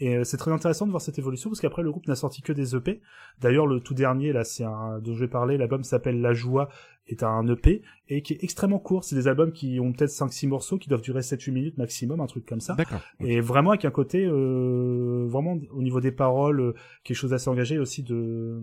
et 0.00 0.16
euh, 0.16 0.24
c'est 0.24 0.36
très 0.36 0.52
intéressant 0.52 0.86
de 0.86 0.90
voir 0.90 1.00
cette 1.00 1.18
évolution 1.18 1.50
parce 1.50 1.60
qu'après 1.60 1.82
le 1.82 1.90
groupe 1.90 2.06
n'a 2.06 2.14
sorti 2.14 2.42
que 2.42 2.52
des 2.52 2.76
EP. 2.76 3.00
D'ailleurs 3.40 3.66
le 3.66 3.80
tout 3.80 3.94
dernier 3.94 4.32
là 4.32 4.44
c'est 4.44 4.64
un 4.64 4.98
dont 5.00 5.14
je 5.14 5.20
vais 5.20 5.28
parler, 5.28 5.56
l'album 5.56 5.82
s'appelle 5.82 6.20
La 6.20 6.32
Joie 6.32 6.68
est 7.06 7.22
un 7.22 7.46
EP 7.48 7.82
et 8.08 8.22
qui 8.22 8.34
est 8.34 8.44
extrêmement 8.44 8.78
court, 8.78 9.04
c'est 9.04 9.16
des 9.16 9.28
albums 9.28 9.52
qui 9.52 9.80
ont 9.80 9.92
peut-être 9.92 10.10
5 10.10 10.32
6 10.32 10.46
morceaux 10.46 10.78
qui 10.78 10.88
doivent 10.88 11.02
durer 11.02 11.22
7 11.22 11.40
8 11.40 11.52
minutes 11.52 11.78
maximum, 11.78 12.20
un 12.20 12.26
truc 12.26 12.46
comme 12.46 12.60
ça. 12.60 12.74
D'accord. 12.74 13.00
Et 13.20 13.40
vraiment 13.40 13.70
avec 13.70 13.84
un 13.84 13.90
côté 13.90 14.24
euh, 14.24 15.26
vraiment 15.28 15.58
au 15.70 15.82
niveau 15.82 16.00
des 16.00 16.12
paroles 16.12 16.60
euh, 16.60 16.74
quelque 17.04 17.16
chose 17.16 17.30
d'assez 17.30 17.48
engagé 17.48 17.76
et 17.76 17.78
aussi 17.78 18.02
de 18.02 18.60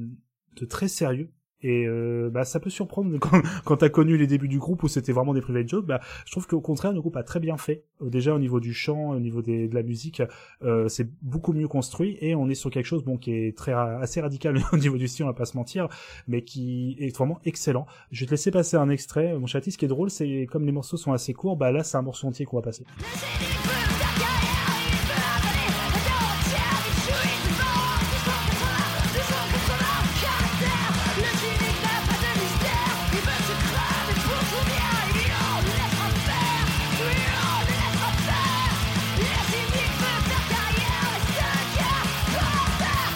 de 0.55 0.65
très 0.65 0.87
sérieux. 0.87 1.31
Et 1.61 1.85
euh, 1.87 2.29
bah, 2.29 2.43
ça 2.43 2.59
peut 2.59 2.69
surprendre 2.69 3.17
quand, 3.19 3.41
quand 3.63 3.77
t'as 3.77 3.89
connu 3.89 4.17
les 4.17 4.27
débuts 4.27 4.47
du 4.47 4.59
groupe 4.59 4.83
où 4.83 4.87
c'était 4.87 5.11
vraiment 5.11 5.33
des 5.33 5.41
private 5.41 5.67
jokes. 5.67 5.85
Bah, 5.85 5.99
je 6.25 6.31
trouve 6.31 6.47
qu'au 6.47 6.61
contraire, 6.61 6.93
le 6.93 7.01
groupe 7.01 7.17
a 7.17 7.23
très 7.23 7.39
bien 7.39 7.57
fait. 7.57 7.83
Euh, 8.01 8.09
Déjà 8.09 8.33
au 8.33 8.39
niveau 8.39 8.59
du 8.59 8.73
chant, 8.73 9.11
au 9.11 9.19
niveau 9.19 9.41
des, 9.41 9.67
de 9.67 9.75
la 9.75 9.83
musique, 9.83 10.21
euh, 10.63 10.87
c'est 10.87 11.09
beaucoup 11.21 11.53
mieux 11.53 11.67
construit 11.67 12.17
et 12.21 12.35
on 12.35 12.49
est 12.49 12.55
sur 12.55 12.69
quelque 12.69 12.85
chose 12.85 13.03
bon 13.03 13.17
qui 13.17 13.31
est 13.31 13.57
très 13.57 13.73
assez 13.73 14.21
radical 14.21 14.57
au 14.71 14.77
niveau 14.77 14.97
du 14.97 15.07
style, 15.07 15.25
on 15.25 15.27
va 15.27 15.33
pas 15.33 15.45
se 15.45 15.57
mentir, 15.57 15.87
mais 16.27 16.43
qui 16.43 16.95
est 16.99 17.15
vraiment 17.15 17.39
excellent. 17.45 17.85
Je 18.11 18.21
vais 18.21 18.25
te 18.27 18.31
laisser 18.31 18.51
passer 18.51 18.77
un 18.77 18.89
extrait, 18.89 19.37
mon 19.37 19.47
chatis. 19.47 19.71
Ce 19.71 19.77
qui 19.77 19.85
est 19.85 19.89
drôle, 19.89 20.09
c'est 20.09 20.47
comme 20.49 20.65
les 20.65 20.71
morceaux 20.71 20.97
sont 20.97 21.11
assez 21.11 21.33
courts, 21.33 21.57
bah 21.57 21.71
là 21.71 21.83
c'est 21.83 21.97
un 21.97 22.01
morceau 22.01 22.27
entier 22.27 22.45
qu'on 22.45 22.57
va 22.57 22.63
passer. 22.63 22.85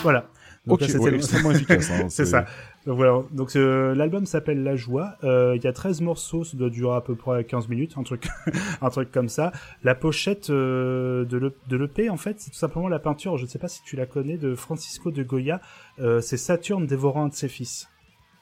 Voilà. 0.03 0.25
Donc 0.65 0.75
Ok, 0.75 0.81
là, 0.81 0.87
c'était 0.87 0.99
ouais, 0.99 1.15
extrêmement 1.15 1.51
efficace. 1.51 1.89
hein, 1.89 2.05
c'est 2.09 2.25
ça. 2.25 2.45
Donc 2.85 2.97
voilà. 2.97 3.21
Donc 3.31 3.55
euh, 3.55 3.95
l'album 3.95 4.25
s'appelle 4.25 4.61
La 4.63 4.75
Joie. 4.75 5.15
Euh, 5.23 5.53
Il 5.55 5.63
y 5.63 5.67
a 5.67 5.73
13 5.73 6.01
morceaux, 6.01 6.43
ça 6.43 6.57
doit 6.57 6.69
durer 6.69 6.95
à 6.97 7.01
peu 7.01 7.15
près 7.15 7.43
15 7.43 7.69
minutes, 7.69 7.93
un 7.97 8.03
truc, 8.03 8.27
un 8.81 8.89
truc 8.89 9.11
comme 9.11 9.29
ça. 9.29 9.51
La 9.83 9.95
pochette 9.95 10.49
euh, 10.49 11.25
de 11.25 11.37
l'E- 11.37 11.53
de 11.69 11.77
l'EP, 11.77 12.09
en 12.09 12.17
fait, 12.17 12.35
c'est 12.39 12.51
tout 12.51 12.57
simplement 12.57 12.87
la 12.89 12.99
peinture. 12.99 13.37
Je 13.37 13.43
ne 13.43 13.47
sais 13.49 13.59
pas 13.59 13.67
si 13.69 13.81
tu 13.83 13.95
la 13.95 14.05
connais 14.05 14.37
de 14.37 14.53
Francisco 14.53 15.11
de 15.11 15.23
Goya. 15.23 15.61
Euh, 15.99 16.19
c'est 16.21 16.37
Saturne 16.37 16.85
dévorant 16.85 17.25
un 17.25 17.27
de 17.29 17.33
ses 17.35 17.47
fils. 17.49 17.87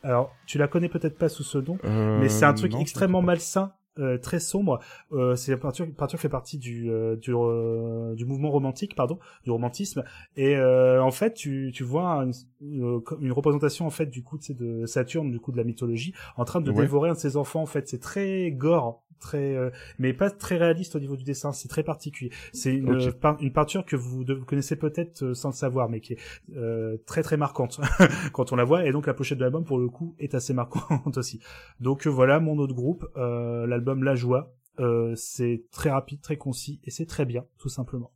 Alors, 0.03 0.31
tu 0.45 0.57
la 0.57 0.67
connais 0.67 0.89
peut-être 0.89 1.17
pas 1.17 1.29
sous 1.29 1.43
ce 1.43 1.57
nom, 1.57 1.77
Euh, 1.83 2.19
mais 2.19 2.29
c'est 2.29 2.45
un 2.45 2.53
truc 2.53 2.73
non, 2.73 2.79
extrêmement 2.79 3.21
malsain. 3.21 3.71
Euh, 3.99 4.17
très 4.17 4.39
sombre, 4.39 4.79
euh, 5.11 5.35
c'est 5.35 5.51
la 5.51 5.57
peinture, 5.57 5.87
peinture 5.95 6.19
fait 6.19 6.29
partie 6.29 6.57
du 6.57 6.91
euh, 6.91 7.15
du, 7.15 7.33
euh, 7.35 8.13
du 8.15 8.25
mouvement 8.25 8.49
romantique, 8.51 8.95
pardon, 8.95 9.19
du 9.43 9.51
romantisme, 9.51 10.03
et 10.35 10.55
euh, 10.55 11.01
en 11.03 11.11
fait 11.11 11.33
tu 11.33 11.71
tu 11.73 11.83
vois 11.83 12.23
une, 12.23 12.33
une, 12.61 13.01
une 13.21 13.31
représentation 13.31 13.85
en 13.85 13.89
fait 13.91 14.07
du 14.07 14.23
coup 14.23 14.37
de 14.49 14.85
Saturne, 14.85 15.31
du 15.31 15.39
coup 15.39 15.51
de 15.51 15.57
la 15.57 15.63
mythologie, 15.63 16.13
en 16.37 16.45
train 16.45 16.61
de 16.61 16.71
Ouais. 16.71 16.81
dévorer 16.83 17.09
un 17.09 17.13
de 17.13 17.19
ses 17.19 17.37
enfants. 17.37 17.61
En 17.61 17.65
fait, 17.65 17.87
c'est 17.87 17.99
très 18.01 18.51
gore, 18.51 19.03
très 19.19 19.55
euh, 19.55 19.69
mais 19.99 20.13
pas 20.13 20.29
très 20.29 20.57
réaliste 20.57 20.95
au 20.95 20.99
niveau 20.99 21.15
du 21.15 21.23
dessin. 21.23 21.51
C'est 21.51 21.67
très 21.67 21.83
particulier. 21.83 22.31
C'est 22.53 22.75
une, 22.75 23.11
peinture 23.51 23.85
que 23.85 23.95
vous, 23.95 24.23
de- 24.23 24.33
vous 24.33 24.45
connaissez 24.45 24.75
peut-être 24.75 25.23
euh, 25.23 25.33
sans 25.33 25.49
le 25.49 25.55
savoir, 25.55 25.89
mais 25.89 25.99
qui 25.99 26.13
est 26.13 26.19
euh, 26.55 26.97
très 27.05 27.23
très 27.23 27.37
marquante 27.37 27.79
quand 28.33 28.51
on 28.51 28.55
la 28.55 28.63
voit. 28.63 28.85
Et 28.85 28.91
donc 28.91 29.07
la 29.07 29.13
pochette 29.13 29.37
de 29.37 29.43
l'album 29.43 29.63
pour 29.63 29.79
le 29.79 29.89
coup 29.89 30.15
est 30.19 30.35
assez 30.35 30.53
marquante 30.53 31.17
aussi. 31.17 31.39
Donc 31.79 32.07
euh, 32.07 32.09
voilà 32.09 32.39
mon 32.39 32.57
autre 32.57 32.73
groupe, 32.73 33.05
euh, 33.17 33.67
l'album 33.67 34.03
La 34.03 34.15
Joie. 34.15 34.53
Euh, 34.79 35.15
c'est 35.15 35.63
très 35.71 35.89
rapide, 35.89 36.21
très 36.21 36.37
concis 36.37 36.79
et 36.83 36.91
c'est 36.91 37.07
très 37.07 37.25
bien, 37.25 37.45
tout 37.57 37.69
simplement. 37.69 38.11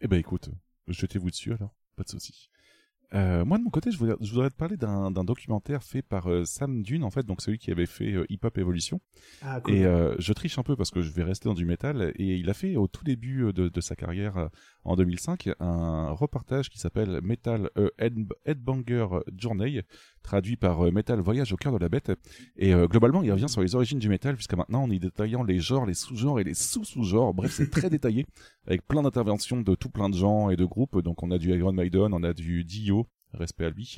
Eh 0.00 0.06
ben 0.06 0.18
écoute, 0.18 0.50
jetez-vous 0.86 1.30
dessus 1.30 1.52
alors, 1.52 1.74
pas 1.96 2.04
de 2.04 2.08
souci. 2.08 2.48
Euh, 3.14 3.44
moi 3.44 3.58
de 3.58 3.62
mon 3.62 3.70
côté, 3.70 3.90
je 3.90 3.98
voudrais, 3.98 4.16
je 4.20 4.30
voudrais 4.32 4.50
te 4.50 4.56
parler 4.56 4.76
d'un 4.76 5.10
documentaire 5.24 5.82
fait 5.82 6.02
par 6.02 6.30
euh, 6.30 6.44
Sam 6.44 6.82
Dune 6.82 7.04
en 7.04 7.10
fait, 7.10 7.24
donc 7.24 7.40
celui 7.40 7.58
qui 7.58 7.70
avait 7.70 7.86
fait 7.86 8.12
euh, 8.12 8.26
Hip 8.28 8.40
Hop 8.42 8.58
Evolution. 8.58 9.00
Ah, 9.42 9.60
cool. 9.60 9.74
Et 9.74 9.84
euh, 9.84 10.14
je 10.18 10.32
triche 10.32 10.58
un 10.58 10.62
peu 10.62 10.76
parce 10.76 10.90
que 10.90 11.00
je 11.02 11.10
vais 11.12 11.22
rester 11.22 11.48
dans 11.48 11.54
du 11.54 11.64
métal. 11.66 12.12
Et 12.16 12.36
il 12.36 12.50
a 12.50 12.54
fait 12.54 12.76
au 12.76 12.88
tout 12.88 13.04
début 13.04 13.52
de, 13.52 13.68
de 13.68 13.80
sa 13.80 13.96
carrière 13.96 14.48
en 14.84 14.96
2005 14.96 15.50
un 15.60 16.10
reportage 16.10 16.68
qui 16.68 16.78
s'appelle 16.78 17.20
Metal 17.22 17.70
Head- 17.98 18.28
Headbanger 18.44 19.06
Journey, 19.36 19.82
traduit 20.22 20.56
par 20.56 20.80
Metal 20.92 21.20
Voyage 21.20 21.52
au 21.52 21.56
cœur 21.56 21.72
de 21.72 21.78
la 21.78 21.88
bête. 21.88 22.12
Et 22.56 22.74
euh, 22.74 22.86
globalement, 22.86 23.22
il 23.22 23.30
revient 23.30 23.48
sur 23.48 23.62
les 23.62 23.74
origines 23.74 23.98
du 23.98 24.08
métal 24.08 24.36
jusqu'à 24.36 24.56
maintenant 24.56 24.82
en 24.82 24.90
y 24.90 24.98
détaillant 24.98 25.42
les 25.44 25.60
genres, 25.60 25.86
les 25.86 25.94
sous-genres 25.94 26.40
et 26.40 26.44
les 26.44 26.54
sous-sous-genres. 26.54 27.34
Bref, 27.34 27.52
c'est 27.52 27.70
très 27.70 27.90
détaillé 27.90 28.26
avec 28.66 28.86
plein 28.86 29.02
d'interventions 29.02 29.60
de 29.60 29.74
tout 29.76 29.90
plein 29.90 30.08
de 30.08 30.16
gens 30.16 30.50
et 30.50 30.56
de 30.56 30.64
groupes. 30.64 31.00
Donc 31.02 31.22
on 31.22 31.30
a 31.30 31.38
du 31.38 31.56
Iron 31.56 31.72
Maiden, 31.72 32.12
on 32.12 32.22
a 32.24 32.32
du 32.32 32.64
Dio, 32.64 33.05
respect 33.34 33.66
à 33.66 33.70
lui, 33.70 33.96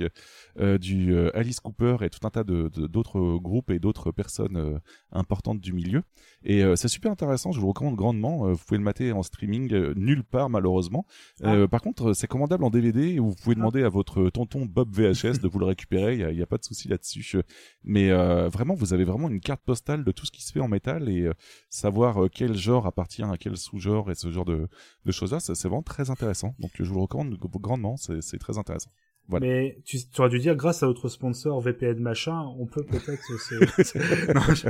euh, 0.59 0.79
du 0.79 1.13
euh, 1.15 1.31
Alice 1.37 1.61
Cooper 1.61 1.97
et 2.03 2.11
tout 2.11 2.27
un 2.27 2.31
tas 2.31 2.45
de 2.45 2.69
de- 2.75 2.87
d'autres 2.87 3.39
groupes 3.39 3.71
et 3.71 3.79
d'autres 3.79 4.11
personnes 4.11 4.57
euh, 4.57 4.79
importantes 5.13 5.61
du 5.61 5.73
milieu. 5.73 6.03
Et 6.45 6.63
c'est 6.77 6.89
super 6.89 7.11
intéressant, 7.13 7.53
je 7.53 7.59
vous 7.61 7.67
le 7.67 7.71
recommande 7.71 7.97
grandement. 7.97 8.51
Vous 8.53 8.65
pouvez 8.67 8.79
le 8.79 8.85
mater 8.85 9.13
en 9.13 9.23
streaming 9.23 9.73
nulle 9.95 10.25
part 10.25 10.49
malheureusement. 10.51 11.05
Euh, 11.43 11.67
Par 11.69 11.83
contre, 11.83 12.13
c'est 12.15 12.27
commandable 12.27 12.65
en 12.65 12.71
DVD 12.71 13.15
et 13.15 13.19
vous 13.19 13.35
pouvez 13.35 13.55
demander 13.55 13.83
à 13.83 13.89
votre 13.89 14.31
tonton 14.31 14.65
Bob 14.67 14.95
VHS 14.95 15.41
de 15.41 15.49
vous 15.49 15.59
le 15.59 15.67
récupérer. 15.67 16.15
Il 16.15 16.21
y 16.37 16.41
a, 16.41 16.43
a 16.45 16.47
pas 16.47 16.59
de 16.59 16.65
souci 16.65 16.89
là-dessus. 16.89 17.43
Mais 17.85 18.11
vraiment, 18.49 18.75
vous 18.75 18.93
avez 18.95 19.05
vraiment 19.05 19.29
une 19.29 19.41
carte 19.41 19.63
postale 19.65 20.05
de 20.05 20.13
tout 20.13 20.27
ce 20.27 20.31
qui 20.31 20.43
se 20.43 20.53
fait 20.53 20.61
en 20.61 20.69
métal 20.69 21.09
et 21.09 21.29
savoir 21.69 22.29
quel 22.33 22.55
genre 22.57 22.87
appartient 22.87 23.23
à 23.23 23.37
quel 23.39 23.57
sous-genre 23.57 24.11
et 24.11 24.15
ce 24.15 24.31
genre 24.31 24.45
de, 24.45 24.69
de 25.05 25.13
choses-là, 25.13 25.41
c'est 25.41 25.61
vraiment 25.69 25.83
très 25.83 26.11
intéressant. 26.11 26.55
Donc 26.59 26.71
je 26.79 26.85
vous 26.85 26.95
le 26.95 27.01
recommande 27.03 27.37
grandement, 27.39 27.97
c'est 27.97 28.39
très 28.39 28.59
intéressant. 28.59 28.91
Voilà. 29.29 29.47
Mais 29.47 29.79
tu, 29.85 29.99
tu 30.11 30.21
aurais 30.21 30.31
dû 30.31 30.39
dire, 30.39 30.57
grâce 30.57 30.83
à 30.83 30.87
notre 30.87 31.09
sponsor 31.09 31.61
VPN 31.61 31.99
machin, 32.01 32.41
on 32.59 32.67
peut 32.67 32.83
peut-être. 32.83 33.23
c'est- 33.39 34.35
non, 34.35 34.41
je- 34.55 34.69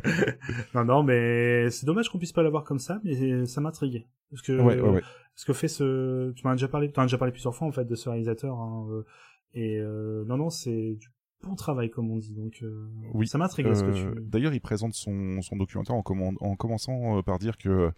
non, 0.75 0.85
non, 0.85 1.03
mais 1.05 1.71
c'est 1.71 1.87
dommage 1.87 2.09
qu'on 2.09 2.19
puisse 2.19 2.33
pas 2.33 2.43
l'avoir 2.43 2.65
comme 2.65 2.81
ça, 2.81 3.01
mais 3.05 3.47
ça 3.47 3.61
m'intrigue. 3.61 4.07
Parce 4.31 4.43
que 4.43 4.53
Ouais, 4.61 4.81
ouais, 4.81 4.89
ouais. 4.91 5.03
ce 5.37 5.45
que 5.45 5.53
fait 5.53 5.69
ce, 5.69 6.33
tu 6.33 6.45
m'en 6.45 6.51
as 6.51 6.55
déjà 6.57 6.69
parlé, 6.69 6.91
tu 6.91 6.99
en 6.99 7.05
as 7.05 7.07
déjà 7.07 7.19
parlé 7.19 7.33
plusieurs 7.33 7.55
fois 7.55 7.69
en 7.69 7.73
fait 7.73 7.85
de 7.85 7.95
ce 7.95 8.09
réalisateur. 8.09 8.57
hein, 8.57 8.87
euh, 8.91 9.05
et 9.55 9.79
euh, 9.79 10.25
non, 10.27 10.37
non, 10.37 10.51
c'est 10.51 10.95
du 10.97 11.09
bon 11.43 11.55
travail 11.55 11.89
comme 11.91 12.11
on 12.11 12.17
dit. 12.17 12.35
Donc 12.35 12.59
euh, 12.63 12.87
Oui. 13.15 13.29
ça 13.29 13.39
m'intrigue 13.39 13.67
Euh, 13.69 13.93
tu. 14.15 14.21
D'ailleurs, 14.23 14.53
il 14.55 14.61
présente 14.61 14.95
son, 14.95 15.41
son 15.43 15.57
documentaire 15.57 15.95
en, 15.95 16.03
en 16.41 16.57
commençant 16.57 17.19
euh, 17.19 17.23
par 17.23 17.39
dire 17.39 17.57
que 17.57 17.91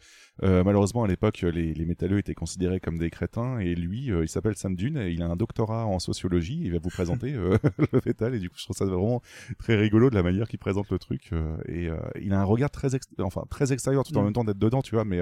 euh, 0.43 0.62
malheureusement 0.65 1.05
à 1.05 1.09
l'époque, 1.09 1.41
les, 1.43 1.73
les 1.75 1.85
métalleux 1.87 2.19
étaient 2.19 2.35
considérés 2.35 2.81
comme 2.81 2.99
des 2.99 3.09
crétins 3.11 3.59
et 3.59 3.75
lui, 3.75 4.11
euh, 4.12 4.25
il 4.25 4.29
s'appelle 4.29 4.57
Sam 4.57 4.75
Dune 4.77 4.99
et 4.99 5.11
il 5.11 5.23
a 5.23 5.27
un 5.27 5.37
doctorat 5.37 5.87
en 5.87 5.99
sociologie. 5.99 6.61
Il 6.62 6.73
va 6.73 6.79
vous 6.83 6.91
présenter 6.91 7.33
le 7.33 8.01
métal 8.05 8.35
et 8.35 8.39
du 8.41 8.51
coup, 8.51 8.57
je 8.59 8.65
trouve 8.65 8.77
ça 8.77 8.85
vraiment 8.85 9.23
très 9.59 9.77
rigolo 9.77 10.11
de 10.11 10.15
la 10.15 10.23
manière 10.23 10.47
qu'il 10.49 10.59
présente 10.59 10.91
le 10.91 10.99
truc. 10.99 11.31
et 11.67 11.89
il 12.21 12.33
a 12.33 12.41
un 12.41 12.45
regard 12.45 12.71
très, 12.71 12.95
ex- 12.95 13.09
enfin 13.21 13.45
très 13.51 13.73
extérieur 13.73 14.05
tout 14.05 14.17
en 14.17 14.21
Mm. 14.21 14.25
même 14.25 14.33
temps 14.35 14.45
d'être 14.45 14.59
dedans, 14.59 14.83
tu 14.83 14.95
vois, 14.95 15.05
mais 15.05 15.21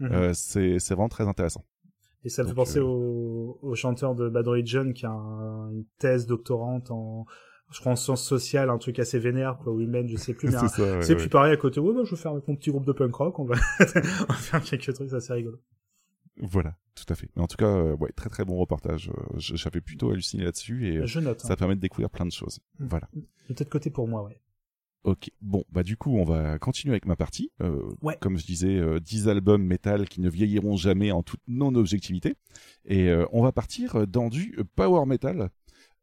euh, 0.00 0.32
c'est 0.32 0.78
vraiment 0.88 1.08
très 1.08 1.28
intéressant. 1.28 1.64
Et 2.24 2.30
ça 2.30 2.42
me 2.42 2.48
fait 2.48 2.54
penser 2.54 2.80
au, 2.80 3.58
au 3.62 3.74
chanteur 3.76 4.14
de 4.16 4.28
Bad 4.28 4.46
Religion 4.48 4.92
qui 4.92 5.06
a 5.06 5.10
un- 5.10 5.70
une 5.70 5.84
thèse 5.98 6.26
doctorante 6.26 6.90
en, 6.90 7.26
je 7.70 7.80
crois 7.80 7.92
en 7.92 7.96
sciences 7.96 8.24
sociales, 8.24 8.70
un 8.70 8.78
truc 8.78 8.98
assez 8.98 9.18
vénère, 9.18 9.58
quoi, 9.58 9.72
humaine, 9.74 10.08
je 10.08 10.16
sais 10.16 10.34
plus, 10.34 10.48
mais 10.50 10.56
C'est 10.68 10.82
ouais, 10.82 10.98
ouais. 11.06 11.16
plus 11.16 11.28
pareil 11.28 11.52
à 11.52 11.56
côté. 11.56 11.80
Ouais, 11.80 11.92
bah, 11.94 12.00
je 12.04 12.10
vais 12.10 12.20
faire 12.20 12.32
mon 12.32 12.40
petit 12.56 12.70
groupe 12.70 12.86
de 12.86 12.92
punk 12.92 13.14
rock, 13.14 13.38
on 13.38 13.44
va, 13.44 13.56
on 13.80 14.32
va 14.32 14.34
faire 14.34 14.62
quelques 14.62 14.92
trucs, 14.94 15.10
ça 15.10 15.20
c'est 15.20 15.32
rigolo. 15.32 15.58
Voilà, 16.40 16.76
tout 16.94 17.04
à 17.08 17.14
fait. 17.16 17.28
Mais 17.34 17.42
en 17.42 17.48
tout 17.48 17.56
cas, 17.56 17.66
euh, 17.66 17.96
ouais, 17.96 18.12
très 18.12 18.30
très 18.30 18.44
bon 18.44 18.56
reportage. 18.56 19.10
Euh, 19.10 19.34
J'avais 19.38 19.80
plutôt 19.80 20.10
halluciné 20.12 20.44
là-dessus 20.44 20.86
et 20.88 20.98
euh, 20.98 21.06
Je 21.06 21.18
note. 21.18 21.40
ça 21.40 21.52
hein. 21.52 21.56
permet 21.56 21.74
de 21.74 21.80
découvrir 21.80 22.10
plein 22.10 22.26
de 22.26 22.30
choses. 22.32 22.60
Mm. 22.78 22.86
Voilà. 22.86 23.08
Peut-être 23.48 23.68
côté 23.68 23.90
pour 23.90 24.06
moi, 24.06 24.22
ouais. 24.22 24.40
Ok, 25.04 25.30
bon, 25.40 25.64
bah 25.70 25.82
du 25.84 25.96
coup, 25.96 26.16
on 26.18 26.24
va 26.24 26.58
continuer 26.58 26.92
avec 26.92 27.06
ma 27.06 27.16
partie. 27.16 27.50
Euh, 27.62 27.82
Ouais. 28.02 28.16
Comme 28.20 28.36
je 28.36 28.44
disais, 28.44 28.76
euh, 28.76 29.00
10 29.00 29.28
albums 29.28 29.62
métal 29.64 30.08
qui 30.08 30.20
ne 30.20 30.28
vieilliront 30.28 30.76
jamais 30.76 31.12
en 31.12 31.22
toute 31.22 31.40
non-objectivité. 31.48 32.34
Et 32.84 33.08
euh, 33.08 33.24
on 33.32 33.42
va 33.42 33.52
partir 33.52 34.06
dans 34.06 34.28
du 34.28 34.58
power 34.76 35.06
metal. 35.06 35.50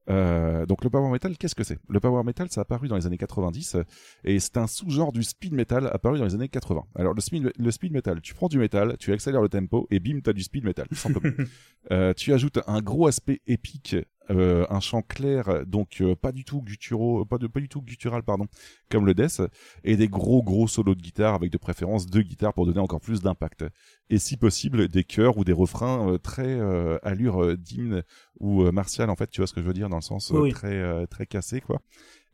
Euh, 0.10 0.66
donc 0.66 0.84
le 0.84 0.90
power 0.90 1.10
metal, 1.10 1.38
qu'est-ce 1.38 1.56
que 1.56 1.64
c'est? 1.64 1.80
Le 1.90 2.00
power 2.00 2.24
metal, 2.24 2.48
ça 2.50 2.62
a 2.62 2.64
apparu 2.64 2.88
dans 2.88 2.96
les 2.96 3.06
années 3.06 3.18
90 3.18 3.76
euh, 3.76 3.84
et 4.24 4.40
c'est 4.40 4.58
un 4.58 4.68
sous-genre 4.68 5.12
du 5.12 5.24
speed 5.24 5.54
metal 5.54 5.88
apparu 5.88 6.20
dans 6.20 6.26
les 6.26 6.36
années 6.36 6.50
80. 6.50 6.84
Alors 6.96 7.14
le 7.14 7.22
speed, 7.22 7.52
le 7.58 7.72
speed 7.72 7.92
metal, 7.92 8.22
tu 8.22 8.34
prends 8.34 8.48
du 8.48 8.58
métal, 8.58 8.98
tu 9.00 9.12
accélères 9.14 9.42
le 9.42 9.50
tempo 9.50 9.88
et 9.90 10.00
bim, 10.00 10.20
t'as 10.24 10.34
du 10.34 10.44
speed 10.44 10.64
metal, 10.64 10.88
simplement. 10.92 11.34
Euh, 11.92 12.14
tu 12.14 12.34
ajoutes 12.34 12.58
un 12.66 12.82
gros 12.82 13.06
aspect 13.06 13.42
épique, 13.46 13.96
euh, 14.32 14.66
un 14.70 14.80
chant 14.80 15.02
clair, 15.02 15.66
donc 15.68 16.02
euh, 16.02 16.16
pas 16.16 16.32
du 16.32 16.44
tout 16.44 16.62
gutturo, 16.62 17.26
pas 17.26 17.38
de 17.38 17.48
pas 17.48 17.60
du 17.60 17.70
tout 17.70 17.82
guttural 17.82 18.24
pardon, 18.24 18.48
comme 18.90 19.06
le 19.06 19.14
death, 19.14 19.42
et 19.84 19.98
des 19.98 20.08
gros 20.08 20.42
gros 20.44 20.68
solos 20.68 20.96
de 20.96 21.02
guitare 21.02 21.36
avec 21.36 21.52
de 21.52 21.58
préférence 21.58 22.06
deux 22.08 22.22
guitares 22.24 22.54
pour 22.54 22.66
donner 22.66 22.80
encore 22.80 23.02
plus 23.02 23.22
d'impact. 23.22 23.66
Et 24.10 24.18
si 24.20 24.38
possible 24.38 24.88
des 24.88 25.04
chœurs 25.04 25.38
ou 25.38 25.44
des 25.44 25.52
refrains 25.54 26.10
euh, 26.14 26.18
très 26.18 26.48
euh, 26.48 26.98
allure 27.04 27.44
euh, 27.44 27.58
d'hymne 27.58 28.04
ou 28.40 28.64
euh, 28.64 28.72
martial 28.72 29.10
en 29.10 29.16
fait, 29.16 29.30
tu 29.30 29.42
vois 29.42 29.48
ce 29.48 29.54
que 29.54 29.62
je 29.62 29.66
veux 29.68 29.74
dire 29.74 29.90
dans 29.90 29.96
le 29.98 30.02
sens 30.02 30.32
euh, 30.32 30.40
Oui. 30.42 30.52
très 30.52 30.74
euh, 30.74 31.06
très 31.08 31.26
cassé 31.26 31.62
quoi. 31.62 31.82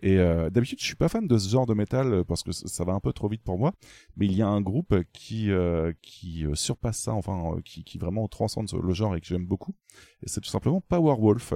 Et 0.01 0.17
euh, 0.17 0.49
d'habitude, 0.49 0.79
je 0.79 0.85
suis 0.85 0.95
pas 0.95 1.09
fan 1.09 1.27
de 1.27 1.37
ce 1.37 1.49
genre 1.49 1.65
de 1.65 1.73
métal 1.73 2.13
euh, 2.13 2.23
parce 2.23 2.43
que 2.43 2.51
ça- 2.51 2.83
va 2.83 2.93
un 2.93 2.99
peu 2.99 3.13
trop 3.13 3.27
vite 3.27 3.43
pour 3.43 3.57
moi. 3.59 3.73
Mais 4.17 4.25
il 4.25 4.33
y 4.33 4.41
a 4.41 4.47
un 4.47 4.61
groupe 4.61 4.95
qui 5.13 5.51
euh, 5.51 5.93
qui 6.01 6.45
euh, 6.45 6.55
surpasse 6.55 6.97
ça, 6.99 7.13
enfin 7.13 7.55
qui, 7.63 7.83
qui 7.83 7.97
vraiment 7.99 8.27
transcende 8.27 8.67
ce- 8.69 8.75
le 8.77 8.93
genre 8.93 9.15
et 9.15 9.21
que 9.21 9.27
j'aime 9.27 9.45
beaucoup. 9.45 9.75
Et 10.23 10.27
c'est 10.29 10.41
tout 10.41 10.49
simplement 10.49 10.81
Powerwolf. 10.81 11.53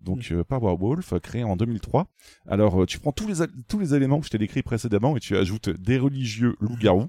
Donc 0.00 0.30
euh, 0.32 0.42
Powerwolf, 0.44 1.14
créé 1.20 1.44
en 1.44 1.56
2003. 1.56 2.06
Alors 2.48 2.86
tu 2.86 2.98
prends 2.98 3.12
tous 3.12 3.28
les 3.28 3.46
tous 3.68 3.78
les 3.78 3.94
éléments 3.94 4.20
que 4.20 4.26
je 4.26 4.30
t'ai 4.30 4.38
décrits 4.38 4.62
précédemment 4.62 5.16
et 5.16 5.20
tu 5.20 5.36
ajoutes 5.36 5.68
des 5.68 5.98
religieux 5.98 6.56
loups-garous. 6.60 7.08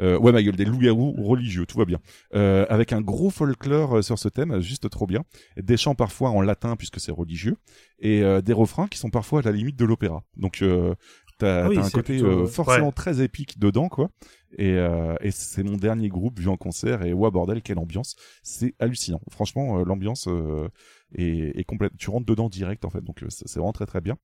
Euh, 0.00 0.18
ouais 0.18 0.32
ma 0.32 0.42
gueule, 0.42 0.56
des 0.56 0.64
loups-garous 0.64 1.12
religieux, 1.18 1.66
tout 1.66 1.78
va 1.78 1.84
bien. 1.84 1.98
Euh, 2.34 2.64
avec 2.70 2.92
un 2.92 3.00
gros 3.00 3.30
folklore 3.30 3.98
euh, 3.98 4.02
sur 4.02 4.18
ce 4.18 4.28
thème, 4.28 4.60
juste 4.60 4.88
trop 4.88 5.06
bien. 5.06 5.22
Des 5.56 5.76
chants 5.76 5.94
parfois 5.94 6.30
en 6.30 6.40
latin 6.40 6.76
puisque 6.76 6.98
c'est 6.98 7.12
religieux 7.12 7.56
et 7.98 8.22
euh, 8.22 8.40
des 8.40 8.52
refrains 8.54 8.88
qui 8.88 8.98
sont 8.98 9.10
parfois 9.10 9.40
à 9.40 9.42
la 9.42 9.52
limite 9.52 9.76
de 9.76 9.84
l'opéra. 9.84 10.22
Donc 10.36 10.62
euh, 10.62 10.94
t'as 11.38 11.66
Ah 11.66 11.68
oui, 11.68 11.78
un 11.78 11.90
côté 11.90 12.14
plutôt, 12.14 12.26
euh, 12.26 12.46
forcément 12.46 12.86
ouais. 12.86 12.92
très 12.92 13.22
épique 13.22 13.58
dedans 13.58 13.88
quoi. 13.88 14.10
Et, 14.58 14.74
euh, 14.74 15.14
et 15.20 15.30
c'est 15.30 15.62
mon 15.62 15.76
dernier 15.76 16.08
groupe 16.08 16.38
vu 16.38 16.48
en 16.48 16.56
concert 16.56 17.02
et 17.04 17.12
ouais 17.12 17.30
bordel 17.30 17.62
quelle 17.62 17.78
ambiance, 17.78 18.16
c'est 18.42 18.74
hallucinant. 18.78 19.20
Franchement 19.30 19.78
euh, 19.78 19.84
l'ambiance 19.84 20.28
euh, 20.28 20.68
est, 21.14 21.58
est 21.58 21.64
complète. 21.64 21.92
Tu 21.98 22.10
rentres 22.10 22.26
dedans 22.26 22.48
direct 22.48 22.84
en 22.84 22.90
fait, 22.90 23.02
donc 23.02 23.22
euh, 23.22 23.26
c'est 23.30 23.54
vraiment 23.54 23.72
très 23.72 23.86
très 23.86 24.00
bien. 24.00 24.16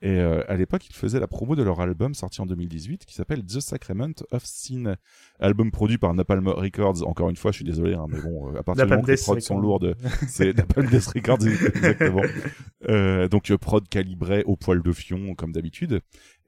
Et 0.00 0.10
euh, 0.10 0.42
à 0.48 0.54
l'époque, 0.54 0.86
ils 0.88 0.94
faisaient 0.94 1.18
la 1.18 1.26
promo 1.26 1.56
de 1.56 1.62
leur 1.64 1.80
album 1.80 2.14
sorti 2.14 2.40
en 2.40 2.46
2018 2.46 3.04
qui 3.04 3.14
s'appelle 3.14 3.44
The 3.44 3.58
Sacrament 3.58 4.14
of 4.30 4.44
Sin, 4.44 4.94
album 5.40 5.72
produit 5.72 5.98
par 5.98 6.14
Napalm 6.14 6.46
Records. 6.46 7.06
Encore 7.06 7.30
une 7.30 7.36
fois, 7.36 7.50
je 7.50 7.56
suis 7.56 7.64
désolé, 7.64 7.94
hein, 7.94 8.06
mais 8.08 8.20
bon, 8.20 8.54
à 8.54 8.62
partir 8.62 8.84
du 8.86 8.90
moment 8.90 9.02
que 9.02 9.10
les 9.10 9.16
prods 9.16 9.40
sont 9.40 9.58
lourdes, 9.58 9.96
c'est 10.28 10.56
Napalm 10.56 10.88
Death 10.88 11.06
Records 11.06 11.44
exactement. 11.46 12.22
Euh, 12.88 13.28
donc 13.28 13.52
prod 13.56 13.88
calibré 13.88 14.44
au 14.44 14.54
poil 14.54 14.82
de 14.82 14.92
fion 14.92 15.34
comme 15.34 15.52
d'habitude. 15.52 16.00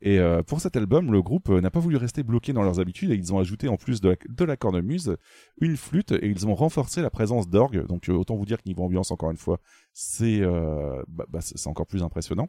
Et 0.02 0.18
euh, 0.18 0.42
pour 0.42 0.60
cet 0.60 0.76
album, 0.76 1.12
le 1.12 1.20
groupe 1.20 1.50
euh, 1.50 1.60
n'a 1.60 1.70
pas 1.70 1.80
voulu 1.80 1.96
rester 1.96 2.22
bloqué 2.22 2.54
dans 2.54 2.62
leurs 2.62 2.80
habitudes 2.80 3.10
et 3.10 3.14
ils 3.14 3.34
ont 3.34 3.38
ajouté 3.38 3.68
en 3.68 3.76
plus 3.76 4.00
de 4.00 4.16
la, 4.44 4.56
cornemuse 4.56 5.16
une 5.60 5.76
flûte 5.76 6.12
et 6.12 6.26
ils 6.26 6.46
ont 6.46 6.54
renforcé 6.54 7.02
la 7.02 7.10
présence 7.10 7.48
d'orgue. 7.48 7.86
Donc 7.86 8.08
euh, 8.08 8.14
autant 8.14 8.36
vous 8.36 8.46
dire 8.46 8.58
que 8.58 8.66
niveau 8.66 8.82
ambiance, 8.82 9.10
encore 9.10 9.30
une 9.30 9.36
fois, 9.36 9.60
c'est 9.92 10.40
bah, 10.40 11.26
bah, 11.28 11.40
c'est 11.42 11.66
encore 11.66 11.86
plus 11.86 12.02
impressionnant. 12.02 12.48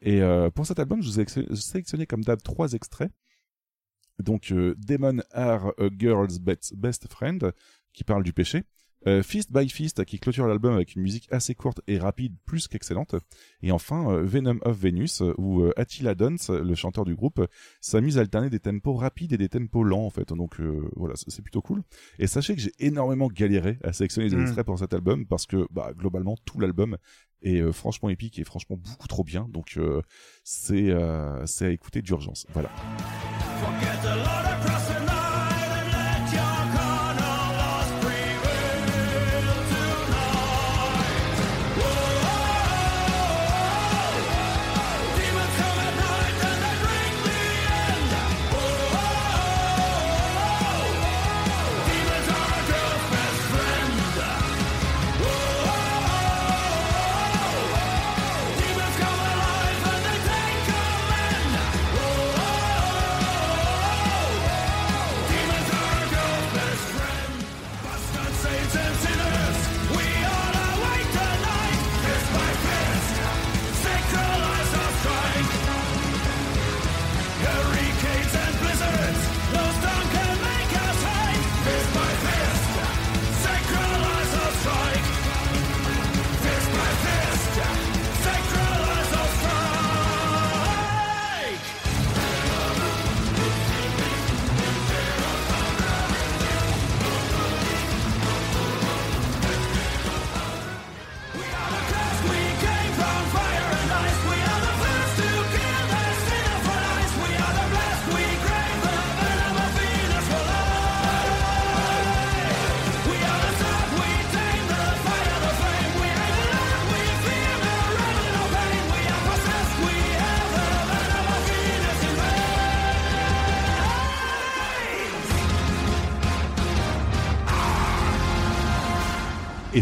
Et 0.00 0.20
pour 0.54 0.66
cet 0.66 0.78
album, 0.78 1.02
je 1.02 1.08
vous 1.08 1.20
ai 1.20 1.26
sélectionné 1.56 2.06
comme 2.06 2.22
d'hab 2.22 2.42
trois 2.42 2.74
extraits. 2.74 3.10
Donc 4.18 4.52
Demon 4.52 5.22
Are 5.32 5.72
a 5.78 5.88
Girl's 5.98 6.38
Best, 6.38 6.76
Best 6.76 7.08
Friend, 7.08 7.52
qui 7.92 8.04
parle 8.04 8.22
du 8.22 8.32
péché. 8.32 8.64
Euh, 9.06 9.22
Fist 9.22 9.52
by 9.52 9.68
Fist, 9.68 10.04
qui 10.04 10.18
clôture 10.18 10.46
l'album 10.46 10.74
avec 10.74 10.94
une 10.94 11.02
musique 11.02 11.28
assez 11.30 11.54
courte 11.54 11.80
et 11.86 11.98
rapide, 11.98 12.34
plus 12.46 12.68
qu'excellente. 12.68 13.14
Et 13.62 13.72
enfin, 13.72 14.10
euh, 14.10 14.22
Venom 14.24 14.58
of 14.62 14.78
Venus, 14.78 15.22
où 15.38 15.62
euh, 15.62 15.72
Attila 15.76 16.14
Dons, 16.14 16.36
le 16.48 16.74
chanteur 16.74 17.04
du 17.04 17.14
groupe, 17.14 17.46
s'amuse 17.80 18.18
à 18.18 18.20
alterner 18.22 18.50
des 18.50 18.60
tempos 18.60 18.94
rapides 18.94 19.32
et 19.32 19.38
des 19.38 19.48
tempos 19.48 19.84
lents, 19.84 20.06
en 20.06 20.10
fait. 20.10 20.32
Donc 20.32 20.60
euh, 20.60 20.88
voilà, 20.96 21.14
c'est 21.16 21.42
plutôt 21.42 21.62
cool. 21.62 21.82
Et 22.18 22.26
sachez 22.26 22.54
que 22.54 22.60
j'ai 22.60 22.72
énormément 22.78 23.28
galéré 23.28 23.78
à 23.82 23.92
sélectionner 23.92 24.28
des 24.28 24.36
Mm. 24.36 24.42
extraits 24.42 24.66
pour 24.66 24.78
cet 24.78 24.94
album, 24.94 25.26
parce 25.26 25.46
que 25.46 25.66
bah, 25.70 25.92
globalement, 25.96 26.36
tout 26.44 26.60
l'album 26.60 26.96
est 27.42 27.60
euh, 27.60 27.72
franchement 27.72 28.08
épique 28.08 28.38
et 28.38 28.44
franchement 28.44 28.76
beaucoup 28.76 29.06
trop 29.06 29.22
bien. 29.24 29.46
Donc 29.50 29.74
euh, 29.76 30.00
c'est 30.42 30.90
euh, 30.90 31.44
c'est 31.46 31.66
à 31.66 31.70
écouter 31.70 32.02
d'urgence. 32.02 32.46
Voilà. 32.52 32.70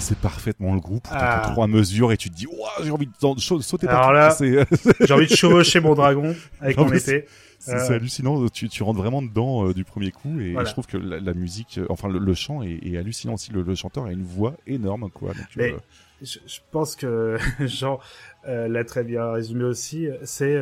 C'est 0.02 0.18
parfaitement 0.18 0.74
le 0.74 0.80
groupe 0.80 1.06
Ah. 1.10 1.48
trois 1.52 1.66
mesures 1.66 2.12
et 2.12 2.16
tu 2.16 2.28
te 2.30 2.34
dis 2.34 2.46
j'ai 2.82 2.90
envie 2.90 3.06
de 3.06 3.62
sauter 3.62 3.88
Alors 3.88 4.12
partout. 4.12 4.44
là, 4.44 4.64
J'ai 5.00 5.14
envie 5.14 5.26
de 5.26 5.34
chevaucher 5.34 5.80
mon 5.80 5.94
dragon 5.94 6.34
avec 6.60 6.76
Non, 6.76 6.84
mon 6.84 6.92
épée. 6.92 7.26
c'est 7.58 7.72
Euh, 7.74 7.94
hallucinant 7.94 8.48
tu, 8.48 8.68
tu 8.68 8.82
rentres 8.82 8.98
vraiment 9.00 9.22
dedans 9.22 9.68
euh, 9.68 9.72
du 9.72 9.84
premier 9.84 10.10
coup 10.10 10.40
et, 10.40 10.52
Voilà. 10.52 10.66
je 10.68 10.72
trouve 10.72 10.86
que 10.86 10.96
la, 10.96 11.20
la 11.20 11.32
musique 11.32 11.78
euh, 11.78 11.86
enfin 11.90 12.08
le, 12.08 12.18
le 12.18 12.34
chant 12.34 12.62
est, 12.62 12.78
est 12.82 12.96
hallucinant 12.98 13.34
aussi 13.34 13.52
le, 13.52 13.62
le 13.62 13.74
chanteur 13.76 14.04
a 14.06 14.10
une 14.12 14.24
voix 14.24 14.54
énorme 14.66 15.08
quoi 15.10 15.28
donc, 15.32 15.46
Mais 15.56 15.74
je, 16.20 16.38
je 16.46 16.58
pense 16.72 16.96
que 16.96 17.38
Jean 17.60 18.00
l'a 18.46 18.84
très 18.84 19.04
bien 19.04 19.30
résumé 19.30 19.62
aussi. 19.64 20.08
C'est 20.24 20.60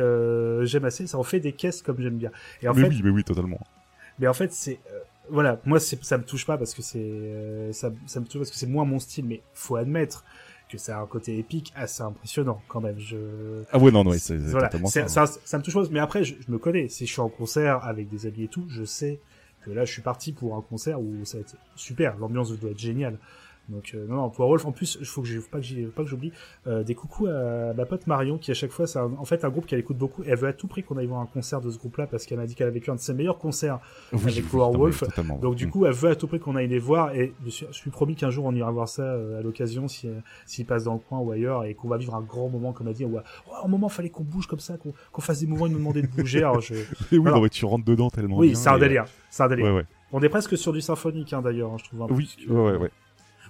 j'aime 0.63 0.85
assez, 0.85 1.07
ça 1.07 1.17
en 1.17 1.23
fait 1.23 1.39
des 1.39 1.53
caisses 1.53 1.81
comme 1.81 1.99
j'aime 1.99 2.17
bien. 2.17 2.29
Et 2.61 2.67
en 2.67 2.73
mais 2.75 2.83
fait, 2.83 2.87
oui 2.89 3.01
mais 3.03 3.09
oui 3.09 3.23
totalement 3.23 3.59
mais 4.19 4.27
en 4.27 4.33
fait 4.35 4.51
c'est 4.53 4.79
voilà, 5.29 5.61
moi 5.65 5.79
c'est 5.79 6.03
ça 6.03 6.17
me 6.17 6.23
touche 6.23 6.45
pas 6.45 6.57
parce 6.57 6.73
que 6.73 6.81
c'est 6.81 6.99
euh, 6.99 7.71
ça, 7.71 7.91
ça 8.05 8.19
me 8.19 8.25
touche 8.25 8.39
parce 8.39 8.51
que 8.51 8.57
c'est 8.57 8.67
moins 8.67 8.85
mon 8.85 8.99
style, 8.99 9.25
mais 9.25 9.41
faut 9.53 9.75
admettre 9.75 10.25
que 10.69 10.77
ça 10.77 10.97
a 10.97 11.01
un 11.01 11.05
côté 11.05 11.37
épique 11.37 11.71
assez 11.75 12.01
impressionnant 12.01 12.61
quand 12.67 12.81
même. 12.81 12.97
Je 12.97 13.63
ah 13.71 13.77
ouais 13.77 13.91
non 13.91 14.03
non 14.03 14.11
c'est 14.17 14.37
voilà, 14.37 14.69
ça, 14.85 15.07
ça, 15.07 15.25
ça 15.25 15.57
me 15.57 15.63
touche 15.63 15.73
pas. 15.73 15.83
Mais 15.91 15.99
après, 15.99 16.23
je, 16.23 16.35
je 16.45 16.51
me 16.51 16.57
connais. 16.57 16.87
Si 16.87 17.05
je 17.05 17.11
suis 17.11 17.21
en 17.21 17.29
concert 17.29 17.83
avec 17.83 18.09
des 18.09 18.25
amis 18.25 18.43
et 18.43 18.47
tout, 18.47 18.65
je 18.69 18.83
sais 18.83 19.19
que 19.61 19.71
là, 19.71 19.85
je 19.85 19.91
suis 19.91 20.01
parti 20.01 20.33
pour 20.33 20.55
un 20.55 20.61
concert 20.61 20.99
où 20.99 21.23
ça 21.23 21.37
va 21.37 21.41
être 21.41 21.55
super. 21.75 22.17
L'ambiance 22.17 22.51
doit 22.57 22.71
être 22.71 22.79
géniale. 22.79 23.17
Donc 23.69 23.91
euh, 23.93 24.05
non, 24.07 24.15
non, 24.15 24.29
pour 24.29 24.47
Wolf 24.49 24.65
en 24.65 24.71
plus, 24.71 24.97
il 24.99 25.05
faut 25.05 25.21
que 25.21 25.27
je 25.27 25.39
faut 25.39 25.49
pas 25.49 25.59
que 25.59 26.09
j'oublie 26.09 26.31
euh, 26.67 26.83
des 26.83 26.95
coucous 26.95 27.27
à 27.27 27.73
ma 27.73 27.85
pote 27.85 28.05
Marion 28.07 28.37
qui 28.37 28.51
à 28.51 28.53
chaque 28.53 28.71
fois 28.71 28.85
c'est 28.87 28.99
en 28.99 29.23
fait 29.23 29.45
un 29.45 29.49
groupe 29.49 29.65
qu'elle 29.65 29.79
écoute 29.79 29.97
beaucoup. 29.97 30.23
Et 30.23 30.29
elle 30.29 30.37
veut 30.37 30.47
à 30.49 30.53
tout 30.53 30.67
prix 30.67 30.83
qu'on 30.83 30.97
aille 30.97 31.05
voir 31.05 31.21
un 31.21 31.25
concert 31.25 31.61
de 31.61 31.69
ce 31.69 31.77
groupe-là 31.77 32.07
parce 32.07 32.25
qu'elle 32.25 32.37
m'a 32.39 32.45
dit 32.45 32.55
qu'elle 32.55 32.67
a 32.67 32.71
vécu 32.71 32.89
un 32.91 32.95
de 32.95 32.99
ses 32.99 33.13
meilleurs 33.13 33.37
concerts 33.37 33.79
Oui, 34.11 34.19
avec 34.23 34.35
oui, 34.35 34.41
Power 34.51 34.65
non, 34.65 34.71
mais 34.73 34.77
Wolf. 34.79 34.99
totalement, 35.01 35.37
Donc 35.37 35.55
du 35.55 35.67
Mm. 35.67 35.69
coup, 35.69 35.85
elle 35.85 35.93
veut 35.93 36.09
à 36.09 36.15
tout 36.15 36.27
prix 36.27 36.39
qu'on 36.39 36.55
aille 36.55 36.67
les 36.67 36.79
voir 36.79 37.15
et 37.15 37.33
je 37.45 37.49
suis, 37.49 37.65
je 37.69 37.75
suis 37.77 37.91
promis 37.91 38.15
qu'un 38.15 38.29
jour 38.29 38.45
on 38.45 38.53
ira 38.53 38.69
voir 38.71 38.89
ça 38.89 39.03
euh, 39.03 39.39
à 39.39 39.41
l'occasion 39.41 39.87
si 39.87 40.07
euh, 40.09 40.13
s'il 40.45 40.65
passe 40.65 40.83
dans 40.83 40.93
le 40.93 40.99
coin 40.99 41.19
ou 41.19 41.31
ailleurs 41.31 41.63
et 41.63 41.73
qu'on 41.73 41.87
va 41.87 41.97
vivre 41.97 42.15
un 42.15 42.21
grand 42.21 42.49
moment 42.49 42.73
comme 42.73 42.87
elle 42.89 42.93
dit. 42.93 43.05
Où, 43.05 43.17
oh, 43.17 43.51
un 43.63 43.67
moment 43.67 43.87
fallait 43.89 44.09
qu'on 44.09 44.23
bouge 44.23 44.47
comme 44.47 44.59
ça, 44.59 44.75
qu'on 45.11 45.21
fasse 45.21 45.39
des 45.39 45.47
mouvements, 45.47 45.67
ils 45.67 45.71
nous 45.73 45.77
demandaient 45.79 46.01
de 46.01 46.07
bouger. 46.07 46.39
Alors 46.39 46.59
je... 46.61 46.73
Et 46.73 46.77
oui 47.13 47.17
Voilà. 47.19 47.37
non, 47.37 47.43
mais 47.43 47.49
tu 47.49 47.63
rentres 47.65 47.85
dedans 47.85 48.09
tellement 48.09 48.37
Oui, 48.37 48.55
c'est 48.55 48.69
un 48.69 48.77
et, 48.77 48.79
délire, 48.81 49.05
c'est 49.29 49.43
un 49.43 49.45
euh, 49.45 49.49
délire. 49.49 49.65
ouais 49.67 49.71
ouais 49.71 49.85
On 50.11 50.21
est 50.21 50.29
presque 50.29 50.57
sur 50.57 50.73
du 50.73 50.81
symphonique 50.81 51.31
hein, 51.31 51.41
d'ailleurs, 51.41 51.71
hein, 51.71 51.77
je 51.77 51.83
trouve. 51.85 52.01
un 52.01 52.07
peu. 52.07 52.15
oui 52.15 52.35
ouais 52.49 52.55
ouais, 52.71 52.77
ouais. 52.77 52.91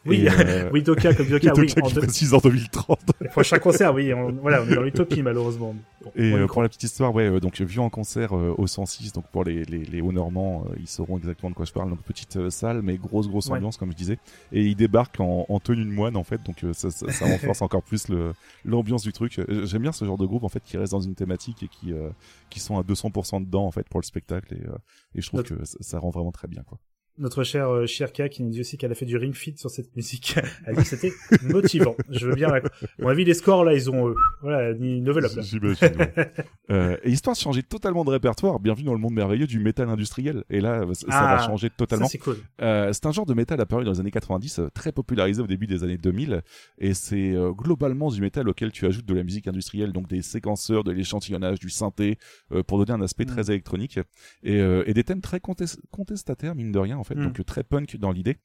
Oui, 0.05 0.27
euh, 0.27 0.69
oui, 0.73 0.81
Doka 0.81 1.13
comme 1.13 1.27
Doka, 1.27 1.53
oui. 1.55 1.67
Doka 1.67 1.81
en 1.83 2.37
en 2.37 2.39
2030 2.39 2.99
Les 3.21 3.27
prochains 3.29 3.59
concerts, 3.59 3.93
oui, 3.93 4.11
on, 4.15 4.31
voilà, 4.31 4.63
on 4.63 4.67
est 4.67 4.73
dans 4.73 4.81
l'utopie 4.81 5.21
malheureusement. 5.21 5.75
Bon, 6.03 6.11
Et 6.15 6.33
euh, 6.33 6.47
pour 6.47 6.63
la 6.63 6.69
petite 6.69 6.81
histoire, 6.81 7.13
ouais, 7.13 7.27
euh, 7.29 7.39
donc 7.39 7.61
vu 7.61 7.79
en 7.79 7.91
concert 7.91 8.35
euh, 8.35 8.55
au 8.57 8.65
106, 8.65 9.13
donc 9.13 9.25
pour 9.31 9.43
les 9.43 9.63
les, 9.65 9.85
les 9.85 10.01
Hauts-Normands, 10.01 10.65
euh, 10.67 10.75
ils 10.79 10.87
sauront 10.87 11.19
exactement 11.19 11.51
de 11.51 11.55
quoi 11.55 11.65
je 11.65 11.71
parle. 11.71 11.91
Donc 11.91 12.01
petite 12.01 12.35
euh, 12.37 12.49
salle, 12.49 12.81
mais 12.81 12.97
grosse 12.97 13.27
grosse 13.29 13.45
Ouais. 13.49 13.57
ambiance 13.57 13.77
comme 13.77 13.91
je 13.91 13.95
disais. 13.97 14.17
Et 14.51 14.63
ils 14.65 14.75
débarquent 14.75 15.19
en, 15.19 15.45
en 15.47 15.59
tenue 15.59 15.85
de 15.85 15.91
moine 15.91 16.17
en 16.17 16.23
fait, 16.23 16.41
donc 16.43 16.63
euh, 16.63 16.73
ça, 16.73 16.89
ça, 16.89 17.11
ça 17.11 17.25
renforce 17.31 17.61
encore 17.61 17.83
plus 17.83 18.07
le 18.07 18.33
l'ambiance 18.65 19.03
du 19.03 19.13
truc. 19.13 19.39
J'aime 19.65 19.83
bien 19.83 19.91
ce 19.91 20.03
genre 20.05 20.17
de 20.17 20.25
groupe 20.25 20.43
en 20.43 20.49
fait 20.49 20.63
qui 20.63 20.77
reste 20.77 20.93
dans 20.93 21.01
une 21.01 21.13
thématique 21.13 21.61
et 21.61 21.67
qui 21.67 21.93
euh, 21.93 22.09
qui 22.49 22.59
sont 22.59 22.79
à 22.79 22.81
200% 22.81 23.45
dedans 23.45 23.67
en 23.67 23.71
fait 23.71 23.87
pour 23.87 23.99
le 23.99 24.05
spectacle 24.05 24.55
et 24.55 24.65
euh, 24.67 24.71
et 25.13 25.21
je 25.21 25.27
trouve 25.27 25.41
Notre- 25.41 25.55
que 25.57 25.63
ça, 25.65 25.77
ça 25.81 25.99
rend 25.99 26.09
vraiment 26.09 26.31
très 26.31 26.47
bien 26.47 26.63
quoi. 26.63 26.79
Notre 27.17 27.43
chère 27.43 27.69
euh, 27.69 27.85
Shirka 27.85 28.29
qui 28.29 28.41
nous 28.41 28.49
dit 28.49 28.61
aussi 28.61 28.77
qu'elle 28.77 28.91
a 28.91 28.95
fait 28.95 29.05
du 29.05 29.17
ring 29.17 29.33
fit 29.35 29.55
sur 29.57 29.69
cette 29.69 29.95
musique. 29.95 30.35
Elle 30.65 30.75
dit 30.75 30.81
que 30.83 30.87
c'était 30.87 31.11
motivant. 31.43 31.95
Je 32.09 32.25
veux 32.27 32.35
bien. 32.35 32.47
la- 32.49 32.61
On 32.99 33.07
a 33.09 33.13
vu 33.13 33.23
les 33.23 33.33
scores 33.33 33.63
là, 33.65 33.73
ils 33.73 33.89
ont 33.91 34.07
euh, 34.09 34.15
voilà, 34.41 34.73
ni 34.73 35.01
level 35.01 35.25
up 35.25 35.31
ouais. 35.35 36.31
Euh, 36.71 36.95
et 37.03 37.11
histoire 37.11 37.35
de 37.35 37.41
changer 37.41 37.63
totalement 37.63 38.05
de 38.05 38.11
répertoire, 38.11 38.57
bienvenue 38.61 38.85
dans 38.85 38.93
le 38.93 38.99
monde 38.99 39.13
merveilleux 39.13 39.45
du 39.45 39.59
métal 39.59 39.89
industriel. 39.89 40.45
Et 40.49 40.61
là, 40.61 40.85
ça, 40.93 40.93
ça 40.93 41.05
Ah, 41.11 41.35
va 41.35 41.45
changer 41.45 41.69
totalement. 41.69 42.05
Ça 42.05 42.11
c'est 42.13 42.17
cool. 42.17 42.37
Euh, 42.61 42.93
c'est 42.93 43.05
un 43.05 43.11
genre 43.11 43.25
de 43.25 43.33
métal 43.33 43.59
apparu 43.59 43.83
dans 43.83 43.91
les 43.91 43.99
années 43.99 44.09
90, 44.09 44.59
euh, 44.59 44.69
très 44.73 44.93
popularisé 44.93 45.41
au 45.41 45.47
début 45.47 45.67
des 45.67 45.83
années 45.83 45.97
2000, 45.97 46.41
et 46.77 46.93
c'est 46.93 47.31
euh, 47.33 47.51
globalement 47.51 48.09
du 48.09 48.21
métal 48.21 48.47
auquel 48.47 48.71
tu 48.71 48.85
ajoutes 48.85 49.05
de 49.05 49.13
la 49.13 49.23
musique 49.23 49.49
industrielle, 49.49 49.91
donc 49.91 50.07
des 50.07 50.21
séquenceurs, 50.21 50.85
de 50.85 50.91
l'échantillonnage, 50.93 51.59
du 51.59 51.69
synthé, 51.69 52.17
euh, 52.53 52.63
pour 52.63 52.77
donner 52.77 52.93
un 52.97 53.01
aspect 53.03 53.25
Mm. 53.25 53.27
très 53.27 53.49
électronique, 53.51 53.99
et, 54.43 54.61
euh, 54.61 54.83
et 54.87 54.93
des 54.93 55.03
thèmes 55.03 55.19
très 55.21 55.41
contes- 55.41 55.77
contestataires, 55.91 56.55
mine 56.55 56.71
de 56.71 56.79
rien, 56.79 56.97
en 57.01 57.03
fait, 57.03 57.15
Mm. 57.15 57.23
donc 57.25 57.39
euh, 57.39 57.43
très 57.43 57.63
punk 57.63 57.97
dans 57.97 58.11
l'idée. 58.11 58.37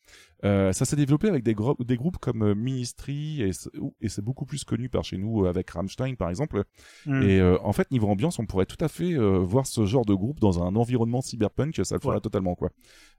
Euh, 0.45 0.73
ça 0.73 0.85
s'est 0.85 0.97
développé 0.97 1.29
avec 1.29 1.45
des, 1.45 1.55
gro- 1.55 1.77
des 1.83 1.97
groupes 1.97 2.19
comme 2.19 2.43
euh, 2.43 2.55
Ministry, 2.55 3.41
et, 3.43 3.53
c'est- 3.53 3.71
et 4.01 4.09
c'est 4.09 4.23
beaucoup 4.23 4.45
plus 4.47 4.65
connu 4.65 4.89
par 4.89 5.05
chez 5.05 5.17
nous 5.19 5.47
avec 5.47 5.71
Rammstein, 5.71 6.15
par 6.17 6.29
exemple, 6.31 6.65
Mm. 7.07 7.23
et 7.23 7.39
euh, 7.41 7.59
en 7.63 7.73
fait, 7.73 7.91
niveau 7.91 8.09
ambiance, 8.09 8.39
on 8.39 8.47
pourrait 8.47 8.67
tout 8.67 8.83
à 8.85 8.89
fait 8.89 9.13
euh, 9.15 9.39
voir 9.39 9.67
ce 9.67 9.87
genre 9.87 10.05
de 10.05 10.15
groupe 10.15 10.41
dans 10.41 10.63
un 10.63 10.75
environnement 10.77 11.21
cyberpunk, 11.21 11.81
ça 11.85 11.95
le 11.95 12.01
ferait 12.01 12.17
Ouais. 12.17 12.21
totalement 12.21 12.55
quoi. 12.57 12.71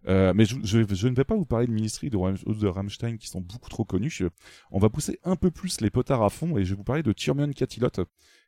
Mais 0.08 0.46
je, 0.46 0.56
je, 0.64 0.80
je 0.94 1.08
ne 1.08 1.16
vais 1.16 1.24
pas 1.24 1.36
vous 1.36 1.46
parler 1.46 1.68
de 1.68 1.72
Ministry 1.72 2.10
de, 2.10 2.18
Ram- 2.18 2.38
ou 2.46 2.54
de 2.54 2.68
Rammstein 2.68 3.18
qui 3.18 3.28
sont 3.28 3.42
beaucoup 3.42 3.70
trop 3.70 3.86
connus. 3.86 4.22
On 4.72 4.80
va 4.80 4.90
pousser 4.90 5.20
un 5.24 5.36
peu 5.36 5.52
plus 5.52 5.82
les 5.82 5.90
potards 5.90 6.24
à 6.24 6.30
fond 6.30 6.58
et 6.58 6.64
je 6.66 6.72
vais 6.72 6.78
vous 6.78 6.84
parler 6.84 7.04
de 7.04 7.12
Turmion 7.14 7.52
Katilot. 7.52 7.90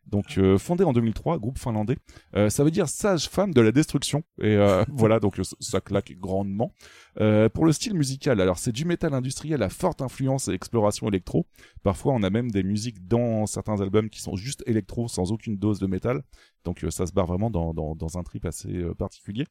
Donc 0.09 0.37
euh, 0.37 0.57
fondé 0.57 0.83
en 0.83 0.93
2003, 0.93 1.37
groupe 1.39 1.57
finlandais. 1.57 1.97
Euh, 2.35 2.49
ça 2.49 2.63
veut 2.63 2.71
dire 2.71 2.87
sage-femme 2.87 3.53
de 3.53 3.61
la 3.61 3.71
destruction. 3.71 4.23
Et 4.41 4.55
euh, 4.55 4.83
voilà, 4.93 5.19
donc 5.19 5.39
euh, 5.39 5.43
ça 5.59 5.81
claque 5.81 6.13
grandement. 6.17 6.73
Euh, 7.19 7.49
pour 7.49 7.65
le 7.65 7.71
style 7.71 7.93
musical, 7.93 8.41
alors 8.41 8.57
c'est 8.57 8.71
du 8.71 8.85
métal 8.85 9.13
industriel 9.13 9.61
à 9.63 9.69
forte 9.69 10.01
influence 10.01 10.47
et 10.47 10.53
exploration 10.53 11.07
électro. 11.07 11.47
Parfois, 11.83 12.13
on 12.13 12.23
a 12.23 12.29
même 12.29 12.51
des 12.51 12.63
musiques 12.63 13.07
dans 13.07 13.45
certains 13.45 13.81
albums 13.81 14.09
qui 14.09 14.21
sont 14.21 14.35
juste 14.35 14.63
électro, 14.65 15.07
sans 15.07 15.31
aucune 15.31 15.57
dose 15.57 15.79
de 15.79 15.87
métal. 15.87 16.23
Donc 16.65 16.83
euh, 16.83 16.91
ça 16.91 17.05
se 17.05 17.13
barre 17.13 17.27
vraiment 17.27 17.49
dans, 17.49 17.73
dans, 17.73 17.95
dans 17.95 18.17
un 18.17 18.23
trip 18.23 18.45
assez 18.45 18.83
particulier. 18.97 19.45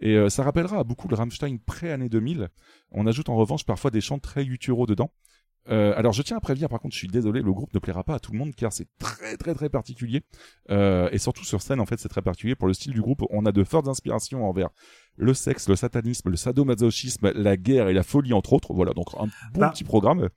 Et 0.00 0.14
euh, 0.16 0.28
ça 0.28 0.42
rappellera 0.42 0.78
à 0.78 0.84
beaucoup 0.84 1.08
le 1.08 1.16
Rammstein 1.16 1.58
pré-année 1.58 2.08
2000. 2.08 2.48
On 2.92 3.06
ajoute 3.06 3.28
en 3.28 3.36
revanche 3.36 3.64
parfois 3.64 3.90
des 3.90 4.00
chants 4.00 4.18
très 4.18 4.44
gutturaux 4.44 4.86
dedans. 4.86 5.10
Euh, 5.68 5.92
alors 5.96 6.12
je 6.12 6.22
tiens 6.22 6.36
à 6.36 6.40
prévenir, 6.40 6.68
par 6.68 6.80
contre, 6.80 6.94
je 6.94 6.98
suis 6.98 7.08
désolé, 7.08 7.42
le 7.42 7.52
groupe 7.52 7.72
ne 7.74 7.78
plaira 7.78 8.02
pas 8.02 8.14
à 8.14 8.18
tout 8.18 8.32
le 8.32 8.38
monde 8.38 8.54
car 8.54 8.72
c'est 8.72 8.88
très 8.98 9.36
très 9.36 9.54
très 9.54 9.68
particulier. 9.68 10.22
Euh, 10.70 11.08
et 11.12 11.18
surtout 11.18 11.44
sur 11.44 11.60
scène, 11.62 11.80
en 11.80 11.86
fait, 11.86 11.98
c'est 12.00 12.08
très 12.08 12.22
particulier. 12.22 12.54
Pour 12.54 12.66
le 12.66 12.74
style 12.74 12.92
du 12.92 13.00
groupe, 13.02 13.22
on 13.30 13.44
a 13.46 13.52
de 13.52 13.62
fortes 13.62 13.88
inspirations 13.88 14.48
envers 14.48 14.70
le 15.16 15.34
sexe, 15.34 15.68
le 15.68 15.76
satanisme, 15.76 16.30
le 16.30 16.36
sadomasochisme, 16.36 17.30
la 17.32 17.56
guerre 17.56 17.88
et 17.88 17.92
la 17.92 18.02
folie, 18.02 18.32
entre 18.32 18.52
autres. 18.54 18.72
Voilà, 18.72 18.92
donc 18.94 19.06
un 19.18 19.26
bon 19.52 19.60
Bah, 19.60 19.70
petit 19.70 19.84
programme. 19.84 20.28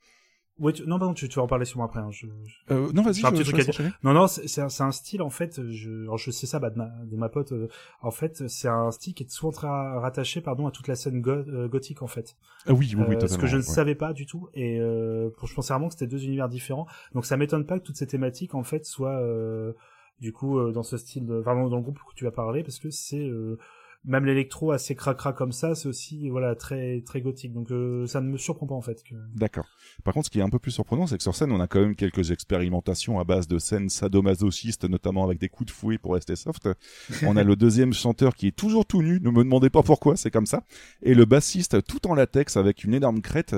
Ouais, 0.60 0.72
tu- 0.72 0.86
non, 0.86 1.00
pardon, 1.00 1.16
tu, 1.16 1.28
tu 1.28 1.36
vas 1.38 1.44
en 1.44 1.48
parler 1.48 1.66
sur 1.66 1.78
moi 1.78 1.88
après. 1.88 2.00
hein, 2.00 2.12
je- 2.12 2.28
je- 2.46 2.74
Euh, 2.74 2.92
non, 2.94 3.02
vas-y, 3.02 3.16
J'ai 3.16 3.26
un 3.26 3.30
je, 3.32 3.36
petit 3.36 3.44
je 3.44 3.52
truc 3.52 3.58
laisse 3.58 3.70
à 3.70 3.72
dire. 3.72 3.80
enchaîner. 3.82 3.90
Non, 4.04 4.14
non, 4.14 4.28
c'est 4.28 4.62
un, 4.62 4.68
un 4.88 4.92
style 4.92 5.22
en 5.24 5.32
fait. 5.32 5.60
Je, 5.72 6.04
alors 6.04 6.18
je 6.20 6.30
sais 6.30 6.46
ça 6.46 6.60
bah, 6.60 6.70
de, 6.70 6.78
ma, 6.78 6.90
de 7.06 7.16
ma 7.18 7.28
pote. 7.30 7.52
euh, 7.54 7.68
en 8.02 8.12
fait, 8.12 8.48
c'est 8.48 8.68
un 8.68 8.92
style 8.92 9.16
qui 9.16 9.24
est 9.24 9.30
souvent 9.32 9.52
rattaché, 9.52 10.42
pardon, 10.42 10.68
à 10.68 10.72
toute 10.72 10.88
la 10.88 10.96
scène 10.96 11.22
go- 11.22 11.32
euh, 11.32 11.68
gothique 11.68 12.04
en 12.04 12.08
fait. 12.08 12.36
Ah 12.68 12.74
oui, 12.74 12.94
oui, 12.96 13.04
oui, 13.08 13.16
Euh, 13.16 13.20
ce 13.20 13.22
totalement. 13.22 13.42
que 13.42 13.48
je 13.48 13.56
ne 13.58 13.62
ouais. 13.62 13.68
savais 13.68 13.96
pas 13.96 14.14
du 14.14 14.26
tout. 14.28 14.48
Et 14.54 14.80
euh, 14.80 15.30
pour, 15.38 15.48
je 15.48 15.56
pensais 15.56 15.74
vraiment 15.74 15.88
que 15.88 15.94
c'était 15.96 16.08
deux 16.08 16.24
univers 16.24 16.50
différents. 16.50 16.86
Donc 17.14 17.26
ça 17.26 17.36
m'étonne 17.36 17.66
pas 17.66 17.80
que 17.80 17.84
toutes 17.84 17.98
ces 17.98 18.08
thématiques 18.08 18.54
en 18.54 18.64
fait 18.64 18.86
soient 18.86 19.20
euh, 19.22 19.74
du 20.20 20.32
coup 20.34 20.60
euh, 20.60 20.72
dans 20.72 20.84
ce 20.84 20.98
style, 20.98 21.26
de, 21.26 21.34
vraiment 21.34 21.68
dans 21.68 21.78
le 21.78 21.82
groupe 21.82 21.98
que 21.98 22.16
tu 22.16 22.26
vas 22.26 22.32
parler, 22.32 22.62
parce 22.64 22.78
que 22.78 22.92
c'est 22.92 23.18
euh, 23.28 23.58
même 24.06 24.26
l'électro 24.26 24.72
assez 24.72 24.96
cracra 24.96 25.32
comme 25.34 25.52
ça, 25.52 25.76
c'est 25.76 25.88
aussi 25.88 26.30
voilà 26.30 26.56
très 26.56 27.02
très 27.06 27.22
gothique. 27.22 27.54
Donc 27.54 27.72
euh, 27.72 28.06
ça 28.08 28.20
ne 28.22 28.28
me 28.28 28.38
surprend 28.38 28.68
pas 28.68 28.76
en 28.76 28.82
fait. 28.82 29.02
Que... 29.04 29.16
D'accord. 29.36 29.66
Par 30.04 30.14
contre, 30.14 30.26
ce 30.26 30.32
qui 30.32 30.40
est 30.40 30.44
un 30.44 30.50
peu 30.50 30.60
plus 30.60 30.72
surprenant, 30.72 31.08
c'est 31.08 31.18
que 31.18 31.24
sur 31.24 31.36
scène, 31.36 31.52
on 31.52 31.60
a 31.60 31.68
quand 31.68 31.80
même 31.80 31.96
quelques 31.96 32.32
expérimentations 32.32 33.20
à 33.20 33.24
base 33.24 33.48
de 33.48 33.58
scènes 33.60 33.90
sadomasochistes, 33.90 34.86
notamment 34.90 35.24
avec 35.24 35.40
des 35.40 35.50
coups 35.50 35.68
de 35.68 35.72
fouet 35.76 35.98
pour 35.98 36.14
rester 36.16 36.36
soft. 36.36 36.68
On 37.26 37.38
a 37.38 37.44
le 37.44 37.56
deuxième 37.56 37.94
chanteur 37.94 38.36
qui 38.36 38.48
est 38.48 38.56
toujours 38.56 38.86
tout 38.86 39.02
nu, 39.02 39.20
ne 39.22 39.30
me 39.32 39.44
demandez 39.44 39.70
pas 39.70 39.84
pourquoi, 39.84 40.16
c'est 40.18 40.32
comme 40.32 40.46
ça. 40.46 40.64
Et 41.02 41.14
le 41.14 41.26
bassiste 41.26 41.84
tout 41.86 42.06
en 42.08 42.14
latex 42.16 42.58
avec 42.58 42.84
une 42.84 42.94
énorme 42.94 43.22
crête. 43.22 43.56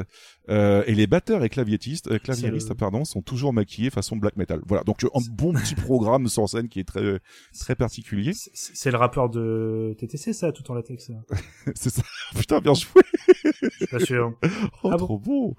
Euh, 0.50 0.84
et 0.86 0.94
les 0.94 1.08
batteurs 1.08 1.44
et 1.44 1.50
claviéristes, 1.50 2.08
euh, 2.12 2.20
claviéristes 2.20 2.70
le- 2.70 2.76
pardon, 2.76 3.04
sont 3.04 3.22
toujours 3.24 3.52
maquillés 3.52 3.90
façon 3.90 4.16
black 4.16 4.36
metal. 4.38 4.62
Voilà, 4.68 4.84
donc 4.84 5.04
un 5.04 5.08
bon 5.32 5.54
petit 5.54 5.74
programme 5.76 6.28
sur 6.28 6.48
scène 6.48 6.70
qui 6.70 6.80
est 6.80 6.84
très 6.84 7.20
très 7.60 7.76
particulier. 7.76 8.34
C'est- 8.34 8.52
C'est 8.54 8.92
le 8.92 8.98
rappeur 8.98 9.30
de 9.30 9.96
TTC 9.98 10.34
ça, 10.36 10.52
tout 10.52 10.70
en 10.72 10.76
latex. 10.76 11.10
c'est 11.76 11.90
ça. 11.90 12.04
Putain, 12.36 12.60
bien 12.60 12.74
joué. 12.74 13.02
Je 13.44 13.70
suis 13.70 13.88
pas 13.88 14.00
sûr. 14.00 14.34
Oh, 14.84 14.90
Ah 14.92 14.98
bon 14.98 15.06
trop 15.06 15.18
beau. 15.20 15.56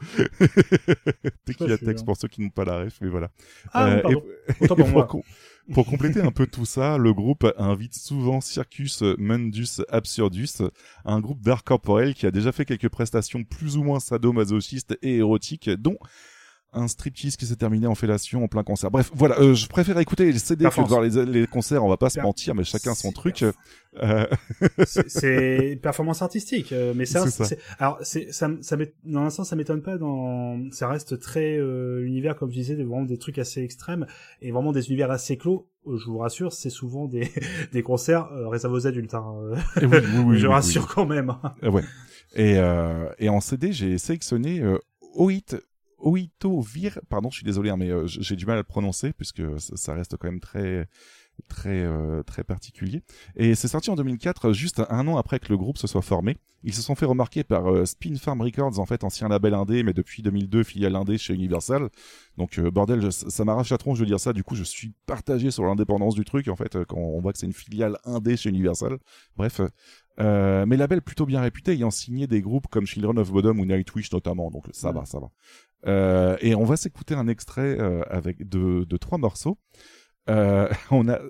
Tequila 1.45 1.77
sûr. 1.77 1.87
Tex 1.87 2.03
pour 2.03 2.17
ceux 2.17 2.29
qui 2.29 2.41
n'ont 2.43 2.51
pas 2.51 2.65
la 2.65 2.79
ref, 2.85 2.99
mais 3.01 3.09
voilà. 3.09 3.31
Ah, 3.73 3.87
Euh, 3.89 4.03
oui, 4.05 4.17
et- 4.61 4.67
pour 4.67 4.89
moi. 4.89 5.09
pour 5.73 5.87
compléter 5.87 6.21
un 6.21 6.31
peu 6.31 6.47
tout 6.47 6.65
ça, 6.65 6.97
le 6.99 7.13
groupe 7.13 7.47
invite 7.57 7.95
souvent 7.95 8.41
Circus 8.41 9.03
Mundus 9.19 9.81
Absurdus, 9.89 10.63
un 11.05 11.21
groupe 11.21 11.41
d'art 11.43 11.65
corporel 11.65 12.15
qui 12.15 12.27
a 12.27 12.31
déjà 12.31 12.53
fait 12.53 12.65
quelques 12.65 12.89
prestations 12.89 13.43
plus 13.45 13.77
ou 13.77 13.83
moins 13.83 14.01
sadomasochistes 14.01 14.97
et 15.03 15.17
érotiques, 15.17 15.71
dont 15.71 15.99
un 16.77 16.89
striptease 16.89 17.37
qui 17.37 17.47
s'est 17.47 17.57
terminé 17.57 17.87
en 17.87 17.95
fellation 17.95 18.45
en 18.45 18.49
plein 18.49 18.63
concert. 18.63 18.91
Bref, 18.91 19.11
voilà, 19.15 19.41
euh, 19.41 19.55
je 19.55 19.67
préfère 19.67 19.99
écouter 19.99 20.31
les 20.31 20.39
CD 20.39 20.65
que 20.69 20.81
de 20.83 20.87
voir 20.87 21.01
les, 21.01 21.25
les 21.25 21.47
concerts, 21.47 21.83
on 21.85 21.89
va 21.89 21.97
pas 21.97 22.11
se 22.11 22.21
mentir, 22.21 22.55
mais 22.55 22.65
chacun 22.65 22.95
son 22.95 23.13
truc. 23.13 23.45
Euh, 24.03 24.27
C'est- 24.87 25.79
performance 25.83 26.23
artistique, 26.23 26.73
euh, 26.73 26.93
mais 26.95 27.07
ça, 27.07 27.27
C'est 27.29 27.45
ça. 27.45 27.57
alors 27.79 27.99
c'est 28.03 28.31
ça, 28.33 28.51
ça 28.61 28.77
dans 29.05 29.21
un 29.23 29.31
sens 29.31 29.49
ça 29.49 29.57
m'étonne 29.57 29.83
pas. 29.83 29.97
Dans 29.99 30.71
ça 30.71 30.89
reste 30.89 31.19
très 31.19 31.57
euh, 31.59 32.05
univers 32.05 32.37
comme 32.37 32.51
je 32.51 32.57
disais, 32.57 32.77
des- 32.77 32.85
vraiment 32.85 33.05
des 33.05 33.19
trucs 33.19 33.39
assez 33.39 33.63
extrêmes 33.63 34.07
et 34.43 34.51
vraiment 34.53 34.73
des 34.73 34.89
univers 34.89 35.11
assez 35.11 35.37
clos. 35.37 35.69
Euh, 35.87 35.97
Je 35.97 36.07
vous 36.11 36.19
rassure, 36.19 36.53
c'est 36.53 36.71
souvent 36.71 37.07
des 37.07 37.31
des 37.73 37.83
concerts 37.83 38.29
euh, 38.33 38.49
réservés 38.49 38.77
aux 38.77 38.87
adultes. 38.87 39.15
Hein. 39.15 39.35
et 39.81 39.87
oui, 39.87 39.97
oui, 39.99 40.23
oui, 40.27 40.39
je 40.39 40.47
oui, 40.47 40.53
rassure 40.53 40.83
oui. 40.83 40.93
quand 40.95 41.07
même. 41.07 41.35
Euh, 41.63 41.71
ouais. 41.71 41.83
Et, 42.35 42.59
euh, 42.59 43.09
et 43.19 43.29
en 43.31 43.41
CD, 43.41 43.73
j'ai 43.73 43.97
sélectionné 43.97 44.61
euh, 44.61 44.79
Oit 45.15 45.55
Oito 45.99 46.61
Vir, 46.61 47.01
pardon, 47.09 47.31
je 47.31 47.37
suis 47.37 47.45
désolé, 47.45 47.71
hein, 47.71 47.77
mais 47.77 47.91
euh, 47.91 48.07
j'ai 48.07 48.37
du 48.37 48.47
mal 48.47 48.57
à 48.57 48.61
le 48.61 48.65
prononcer 48.65 49.13
puisque 49.13 49.43
ça, 49.59 49.95
reste 49.95 50.17
quand 50.17 50.29
même 50.29 50.41
très 50.41 50.89
très 51.49 51.83
euh, 51.83 52.23
très 52.23 52.45
particulier. 52.45 53.03
Et 53.37 53.55
c'est 53.55 53.69
sorti 53.69 53.91
en 53.91 53.95
2004, 53.97 54.53
juste 54.53 54.83
un 54.89 55.07
an 55.07 55.19
après 55.19 55.39
que 55.39 55.49
le 55.51 55.57
groupe 55.59 55.77
se 55.79 55.87
soit 55.87 56.03
formé. 56.03 56.37
Ils 56.65 56.73
se 56.75 56.81
sont 56.83 56.95
fait 56.95 57.05
remarquer 57.07 57.45
par 57.45 57.71
euh, 57.71 57.85
Spin 57.85 58.17
Farm 58.17 58.41
Records, 58.41 58.79
en 58.79 58.87
fait 58.87 59.05
ancien 59.05 59.29
label 59.29 59.55
indé, 59.55 59.83
mais 59.83 59.93
depuis 59.93 60.23
2002 60.23 60.65
filiale 60.65 60.97
indé 60.97 61.19
chez 61.19 61.35
Universal. 61.35 61.91
Donc 62.39 62.59
euh, 62.59 62.71
bordel, 62.71 63.01
je- 63.03 63.11
ça 63.11 63.45
m'arrache 63.45 63.71
la 63.71 63.79
tronche 63.79 63.99
de 63.99 64.05
dire 64.07 64.21
ça. 64.21 64.33
Du 64.33 64.45
coup, 64.45 64.55
je 64.55 64.65
suis 64.65 64.93
partagé 65.07 65.51
sur 65.51 65.65
l'indépendance 65.65 66.15
du 66.15 66.25
truc 66.25 66.49
en 66.49 66.57
fait 66.57 66.77
euh, 66.77 66.85
quand 66.87 66.99
on 66.99 67.21
voit 67.21 67.33
que 67.33 67.39
c'est 67.39 67.47
une 67.47 67.53
filiale 67.53 67.99
indé 68.05 68.37
chez 68.37 68.49
Universal. 68.51 68.99
Bref. 69.37 69.61
Euh, 70.19 70.65
mais 70.67 70.77
label 70.77 71.03
plutôt 71.03 71.27
bien 71.27 71.41
réputé, 71.41 71.73
ayant 71.73 71.91
signé 71.91 72.27
des 72.27 72.41
groupes 72.41 72.69
comme 72.69 72.87
Children 72.87 73.19
of 73.19 73.31
Bodom 73.31 73.59
ou 73.59 73.67
Nightwish 73.67 74.11
notamment, 74.13 74.51
donc 74.51 74.65
ça 74.73 74.93
va, 74.93 75.05
ça 75.05 75.21
va. 75.21 75.31
Euh, 75.87 76.37
et 76.41 76.55
on 76.55 76.65
va 76.65 76.77
s'écouter 76.77 77.15
un 77.15 77.29
extrait 77.29 77.79
euh, 77.79 78.03
avec 78.09 78.49
de, 78.49 78.85
de 78.85 78.97
trois 78.97 79.19
morceaux. 79.19 79.59
Euh, 80.29 80.69
on 80.91 81.09
a 81.09 81.21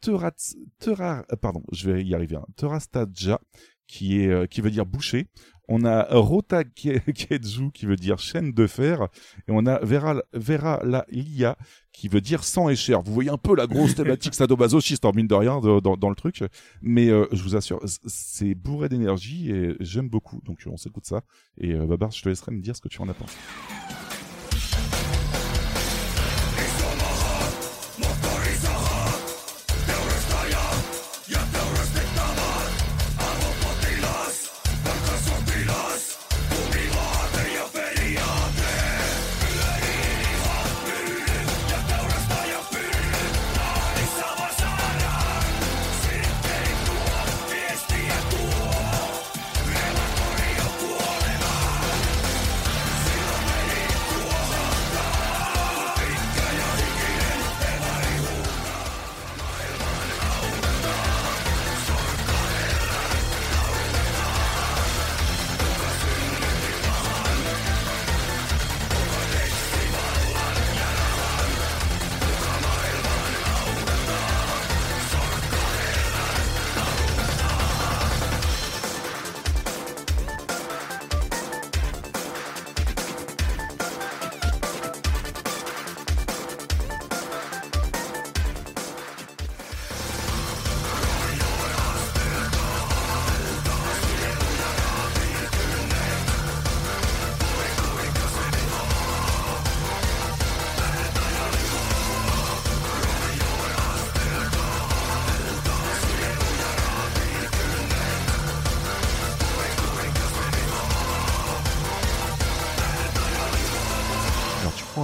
Terat, 0.00 0.34
Tera, 0.78 1.24
euh, 1.32 1.36
pardon, 1.36 1.62
je 1.72 1.90
vais 1.90 2.04
y 2.04 2.14
arriver. 2.14 2.36
Hein, 2.36 2.46
Terastadja, 2.56 3.40
qui 3.86 4.20
est 4.20 4.28
euh, 4.28 4.46
qui 4.46 4.60
veut 4.60 4.70
dire 4.70 4.86
boucher. 4.86 5.28
On 5.68 5.84
a 5.84 6.04
Rota 6.10 6.62
Ke- 6.62 7.00
Keju 7.12 7.70
qui 7.72 7.86
veut 7.86 7.96
dire 7.96 8.18
chaîne 8.18 8.52
de 8.52 8.66
fer 8.66 9.08
et 9.48 9.50
on 9.50 9.66
a 9.66 9.78
Vera 9.84 10.22
Vera 10.32 10.80
la 10.84 11.04
Lia 11.10 11.56
qui 11.92 12.08
veut 12.08 12.20
dire 12.20 12.44
sang 12.44 12.68
et 12.68 12.76
chair. 12.76 13.02
Vous 13.02 13.12
voyez 13.12 13.30
un 13.30 13.38
peu 13.38 13.56
la 13.56 13.66
grosse 13.66 13.94
thématique 13.94 14.34
sadomasochiste 14.40 15.04
en 15.04 15.12
mine 15.12 15.26
de 15.26 15.34
rien 15.34 15.60
de- 15.60 15.80
dans, 15.80 15.96
dans 15.96 16.10
le 16.10 16.14
truc, 16.14 16.44
mais 16.82 17.08
euh, 17.08 17.26
je 17.32 17.42
vous 17.42 17.56
assure, 17.56 17.80
c'est 18.06 18.54
bourré 18.54 18.88
d'énergie 18.88 19.50
et 19.50 19.74
j'aime 19.80 20.08
beaucoup. 20.08 20.40
Donc 20.44 20.62
on 20.66 20.76
s'écoute 20.76 21.06
ça 21.06 21.22
et 21.58 21.72
euh, 21.72 21.86
Babar, 21.86 22.10
je 22.12 22.22
te 22.22 22.28
laisserai 22.28 22.52
me 22.52 22.60
dire 22.60 22.76
ce 22.76 22.80
que 22.80 22.88
tu 22.88 23.00
en 23.00 23.08
as 23.08 23.14
pensé. 23.14 23.36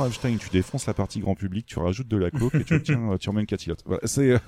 Einstein, 0.05 0.39
tu 0.39 0.51
défonces 0.51 0.87
la 0.87 0.95
partie 0.95 1.21
grand 1.21 1.35
public, 1.35 1.67
tu 1.67 1.79
rajoutes 1.79 2.09
de 2.09 2.17
la 2.17 2.31
coke 2.31 2.55
et 2.55 2.65
tu 2.65 2.75
obtiens, 2.77 3.17
tu 3.19 3.29
remets 3.29 3.41
une 3.41 3.47
catilote. 3.47 3.83
Voilà, 3.87 4.01
c'est 4.05 4.31
euh, 4.31 4.39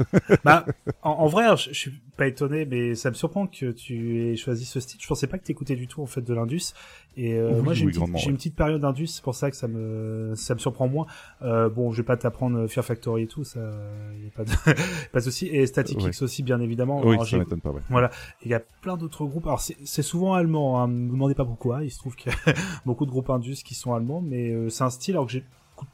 bah, 0.45 0.67
en, 1.03 1.11
en 1.11 1.27
vrai, 1.27 1.57
je 1.57 1.73
suis 1.73 2.03
pas 2.17 2.27
étonné, 2.27 2.65
mais 2.65 2.95
ça 2.95 3.11
me 3.11 3.15
surprend 3.15 3.47
que 3.47 3.71
tu 3.73 4.21
aies 4.21 4.37
choisi 4.37 4.65
ce 4.65 4.81
style. 4.81 5.01
Je 5.01 5.07
pensais 5.07 5.27
pas 5.27 5.39
que 5.39 5.45
t'écoutais 5.45 5.77
du 5.77 5.87
tout 5.89 6.01
en 6.03 6.07
fait 6.07 6.21
de 6.23 6.33
l'indus. 6.35 6.73
Et 7.17 7.35
euh, 7.35 7.53
Oui, 7.57 7.63
moi, 7.63 7.75
j'ai 7.75 7.81
oui, 7.81 7.85
une, 7.85 7.89
petite- 7.91 7.99
grandement, 7.99 8.19
j'ai 8.19 8.25
ouais. 8.27 8.31
une 8.31 8.37
petite 8.37 8.57
période 8.57 8.81
d'indus, 8.81 9.07
c'est 9.07 9.23
pour 9.23 9.35
ça 9.35 9.51
que 9.51 9.57
ça 9.57 9.69
me 9.69 10.33
ça 10.35 10.55
me 10.55 10.59
surprend 10.59 10.89
moins. 10.89 11.07
Euh, 11.43 11.69
bon, 11.69 11.93
je 11.93 11.99
vais 11.99 12.07
pas 12.07 12.17
t'apprendre 12.17 12.67
Fear 12.67 12.85
Factory 12.85 13.23
et 13.23 13.27
tout, 13.27 13.45
ça, 13.45 13.61
y 13.61 14.27
a 14.27 14.31
pas 14.35 14.45
de 14.45 14.51
pas 15.13 15.19
de 15.21 15.25
souci. 15.25 15.47
Et 15.49 15.67
Static 15.67 15.99
Ouais. 15.99 16.07
X 16.09 16.23
aussi, 16.23 16.43
bien 16.43 16.61
évidemment. 16.61 17.01
oui, 17.05 17.13
Alors, 17.15 17.25
ça 17.25 17.31
j'ai- 17.31 17.39
m'étonne 17.39 17.61
pas. 17.61 17.71
Ouais. 17.71 17.81
Voilà, 17.91 18.11
il 18.45 18.51
y 18.51 18.55
a 18.55 18.61
plein 18.61 18.97
d'autres 18.97 19.25
groupes. 19.27 19.47
Alors 19.47 19.61
c'est 19.61 20.03
souvent 20.03 20.35
allemand. 20.35 20.81
Hein. 20.81 20.89
Me 20.89 21.11
demandez 21.11 21.35
pas 21.35 21.45
pourquoi. 21.45 21.85
Il 21.85 21.91
se 21.91 21.99
trouve 21.99 22.17
qu'il 22.17 22.33
y 22.33 22.51
a 22.51 22.55
beaucoup 22.87 23.07
de 23.07 23.11
groupes 23.11 23.31
indus 23.31 23.63
qui 23.65 23.75
sont 23.75 23.95
allemands, 23.95 24.21
mais 24.21 24.51
euh, 24.51 24.69
c'est 24.69 24.85
un 24.85 24.91
style 24.91 25.15
alors 25.15 25.27
que 25.27 25.33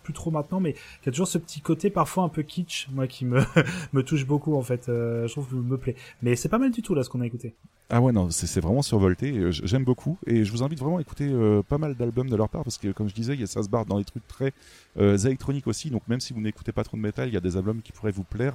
plus 0.03 0.13
trop 0.13 0.31
maintenant, 0.31 0.61
mais 0.61 0.71
il 0.71 1.07
y 1.07 1.09
a 1.09 1.13
toujours 1.13 1.29
ce 1.29 1.39
petit 1.39 1.61
côté 1.61 1.91
parfois 1.91 2.25
un 2.25 2.29
peu 2.29 2.43
kitsch, 2.43 2.89
moi 2.93 3.07
qui 3.07 3.25
me 3.25 3.41
me 3.93 4.03
touche 4.03 4.27
beaucoup 4.27 4.55
en 4.57 4.63
fait. 4.63 4.89
Euh, 4.89 5.27
je 5.27 5.33
trouve 5.33 5.49
que 5.49 5.55
me 5.55 5.77
plaît. 5.79 5.97
Mais 6.23 6.37
c'est 6.37 6.49
pas 6.49 6.59
mal 6.59 6.71
du 6.71 6.83
tout 6.83 6.95
là 6.95 7.03
ce 7.03 7.09
qu'on 7.11 7.21
a 7.21 7.27
écouté. 7.27 7.55
Ah 7.93 8.01
ouais, 8.01 8.13
non, 8.13 8.31
c'est 8.31 8.61
vraiment 8.61 8.83
survolté. 8.83 9.51
J'aime 9.51 9.83
beaucoup 9.83 10.17
et 10.25 10.45
je 10.45 10.53
vous 10.53 10.63
invite 10.63 10.79
vraiment 10.79 10.99
à 10.99 11.01
écouter 11.01 11.29
euh, 11.29 11.61
pas 11.65 11.77
mal 11.77 11.97
d'albums 11.97 12.31
de 12.31 12.37
leur 12.37 12.49
part 12.49 12.63
parce 12.63 12.79
que, 12.79 12.93
comme 12.93 13.09
je 13.09 13.15
disais, 13.15 13.35
y 13.37 13.43
a- 13.43 13.47
ça 13.49 13.65
se 13.65 13.69
barre 13.69 13.85
dans 13.85 13.99
des 13.99 14.05
trucs 14.05 14.27
très 14.29 14.53
euh, 14.97 15.19
électroniques 15.19 15.67
aussi. 15.67 15.91
Donc 15.91 16.07
même 16.07 16.21
si 16.21 16.33
vous 16.33 16.41
n'écoutez 16.41 16.71
pas 16.71 16.85
trop 16.85 16.97
de 16.97 17.03
métal, 17.03 17.29
il 17.29 17.35
y 17.35 17.37
a 17.37 17.41
des 17.41 17.57
albums 17.57 17.83
qui 17.83 17.91
pourraient 17.91 18.13
vous 18.13 18.23
plaire. 18.23 18.55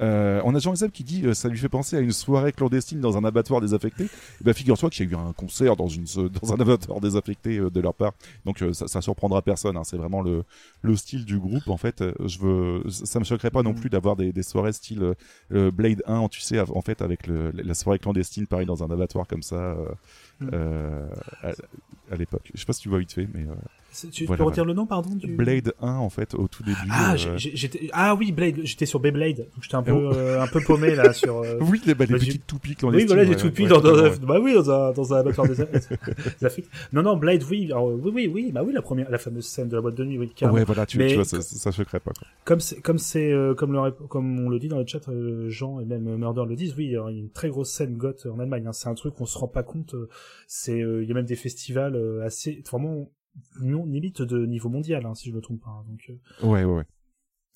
Euh, 0.00 0.40
on 0.44 0.54
a 0.54 0.58
Jean 0.58 0.72
Xav 0.72 0.90
qui 0.90 1.04
dit 1.04 1.24
euh, 1.24 1.34
ça 1.34 1.48
lui 1.48 1.58
fait 1.58 1.68
penser 1.68 1.96
à 1.96 2.00
une 2.00 2.12
soirée 2.12 2.52
clandestine 2.52 3.00
dans 3.00 3.16
un 3.16 3.24
abattoir 3.24 3.60
désaffecté. 3.60 4.04
Et 4.04 4.44
ben 4.44 4.52
figure-toi 4.52 4.90
qu'il 4.90 5.06
y 5.06 5.08
a 5.08 5.12
eu 5.12 5.20
un 5.20 5.32
concert 5.32 5.76
dans 5.76 5.86
une 5.88 6.04
dans 6.42 6.52
un 6.52 6.60
abattoir 6.60 7.00
désaffecté 7.00 7.58
euh, 7.58 7.70
de 7.70 7.80
leur 7.80 7.94
part. 7.94 8.12
Donc 8.44 8.62
euh, 8.62 8.72
ça, 8.72 8.88
ça 8.88 9.00
surprendra 9.00 9.42
personne. 9.42 9.76
Hein. 9.76 9.84
C'est 9.84 9.96
vraiment 9.96 10.20
le 10.22 10.44
le 10.82 10.96
style 10.96 11.24
du 11.24 11.38
groupe 11.38 11.68
en 11.68 11.76
fait. 11.76 12.00
Euh, 12.02 12.12
Je 12.26 12.38
veux 12.40 12.82
ça 12.90 13.18
me 13.20 13.24
choquerait 13.24 13.50
pas 13.50 13.62
non 13.62 13.72
Mm. 13.72 13.80
plus 13.80 13.90
d'avoir 13.90 14.16
des, 14.16 14.32
des 14.32 14.42
soirées 14.42 14.72
style 14.72 15.02
euh, 15.02 15.14
euh, 15.52 15.70
Blade 15.70 16.02
1, 16.06 16.28
tu 16.28 16.40
sais, 16.40 16.58
en 16.60 16.80
fait 16.82 17.00
avec 17.02 17.26
le, 17.26 17.50
la 17.52 17.74
soirée 17.74 17.98
clandestine 17.98 18.46
pareil 18.46 18.66
dans 18.66 18.82
un 18.84 18.90
abattoir 18.90 19.26
comme 19.26 19.42
ça 19.42 19.56
euh, 19.56 19.86
Mm. 20.40 20.50
euh, 20.52 21.06
à, 21.44 21.50
à 22.12 22.16
l'époque. 22.16 22.50
Je 22.54 22.58
sais 22.60 22.66
pas 22.66 22.72
si 22.72 22.80
tu 22.82 22.88
vois 22.88 22.98
vite 22.98 23.12
fait, 23.12 23.28
mais 23.32 23.42
euh, 23.42 23.54
Tu 24.12 24.24
Voilà, 24.26 24.38
peux 24.38 24.44
redire 24.44 24.64
le 24.64 24.72
nom 24.74 24.86
pardon 24.86 25.14
du 25.14 25.26
Blade 25.36 25.72
1 25.80 25.94
en 25.96 26.10
fait 26.10 26.34
au 26.34 26.48
tout 26.48 26.62
début. 26.64 26.76
Ah, 26.90 27.14
euh, 27.14 27.34
j'étais 27.36 27.88
ah 27.92 28.14
oui 28.14 28.32
Blade, 28.32 28.56
j'étais 28.64 28.86
sur 28.86 28.98
Beyblade, 29.00 29.36
donc 29.38 29.62
j'étais 29.62 29.76
un 29.76 29.82
peu 29.82 29.92
Oh. 29.92 30.12
euh, 30.12 30.42
un 30.42 30.46
peu 30.48 30.60
paumé 30.60 30.94
là 30.96 31.12
sur. 31.12 31.38
euh, 31.38 31.58
Oui, 31.60 31.80
les, 31.86 31.94
bah, 31.94 32.04
les 32.06 32.12
bah, 32.12 32.18
petites 32.18 32.46
toupies 32.46 32.70
Oui, 32.70 32.76
clandestines. 32.76 33.06
voilà, 33.08 33.24
j'ai 33.24 33.30
ouais, 33.30 33.36
tout 33.36 33.46
depuis 33.48 33.62
ouais, 33.64 33.68
dans, 33.68 33.80
dans, 33.80 34.16
bah 34.26 34.38
oui, 34.42 34.54
dans 34.54 34.70
un, 34.70 34.92
dans 34.92 35.14
un 35.14 35.18
abattoir 35.18 35.46
des, 35.48 35.54
des 35.54 36.44
Afriques. 36.46 36.66
Non, 36.92 37.02
non, 37.02 37.16
Blade, 37.16 37.42
oui, 37.50 37.66
alors, 37.70 37.86
oui, 37.86 38.10
oui, 38.12 38.30
oui, 38.32 38.52
bah 38.52 38.62
oui, 38.64 38.72
la 38.72 38.82
première, 38.82 39.10
la 39.10 39.18
fameuse 39.18 39.46
scène 39.46 39.68
de 39.68 39.76
la 39.76 39.82
boîte 39.82 39.94
de 39.94 40.04
nuit, 40.04 40.18
oui, 40.18 40.28
carrément. 40.34 40.58
Ouais, 40.58 40.64
voilà, 40.64 40.86
tu, 40.86 40.98
Mais 40.98 41.08
tu 41.08 41.14
vois, 41.14 41.24
ça, 41.24 41.40
ça 41.40 41.70
choquerait 41.70 42.00
pas. 42.00 42.12
Quoi. 42.12 42.26
Comme 42.44 42.60
c'est, 42.60 42.80
comme 42.80 42.98
c'est, 42.98 43.30
euh, 43.32 43.54
comme 43.54 43.72
le, 43.72 43.90
comme 44.08 44.40
on 44.44 44.48
le 44.48 44.58
dit 44.58 44.68
dans 44.68 44.78
le 44.78 44.86
chat, 44.86 45.08
euh, 45.08 45.48
Jean 45.50 45.80
et 45.80 45.84
même 45.84 46.16
Murder 46.16 46.42
le 46.48 46.56
disent, 46.56 46.74
oui, 46.76 46.86
il 46.86 46.92
y 46.92 46.96
a 46.96 47.08
une 47.10 47.30
très 47.30 47.48
grosse 47.48 47.70
scène 47.70 47.96
goth 47.96 48.26
en 48.26 48.38
Allemagne, 48.40 48.66
hein. 48.66 48.72
c'est 48.72 48.88
un 48.88 48.94
truc 48.94 49.14
qu'on 49.14 49.26
se 49.26 49.38
rend 49.38 49.48
pas 49.48 49.62
compte, 49.62 49.94
c'est, 50.48 50.80
euh, 50.80 51.02
il 51.02 51.08
y 51.08 51.12
a 51.12 51.14
même 51.14 51.24
des 51.26 51.36
festivals 51.36 51.94
euh, 51.96 52.24
assez, 52.24 52.62
vraiment, 52.70 53.08
non, 53.60 53.84
limite 53.86 54.22
de 54.22 54.46
niveau 54.46 54.68
mondial, 54.68 55.06
hein, 55.06 55.14
si 55.14 55.30
je 55.30 55.34
me 55.34 55.40
trompe 55.40 55.60
pas, 55.62 55.70
hein. 55.70 55.84
donc, 55.88 56.10
euh, 56.10 56.46
Ouais, 56.46 56.64
ouais, 56.64 56.74
ouais. 56.76 56.84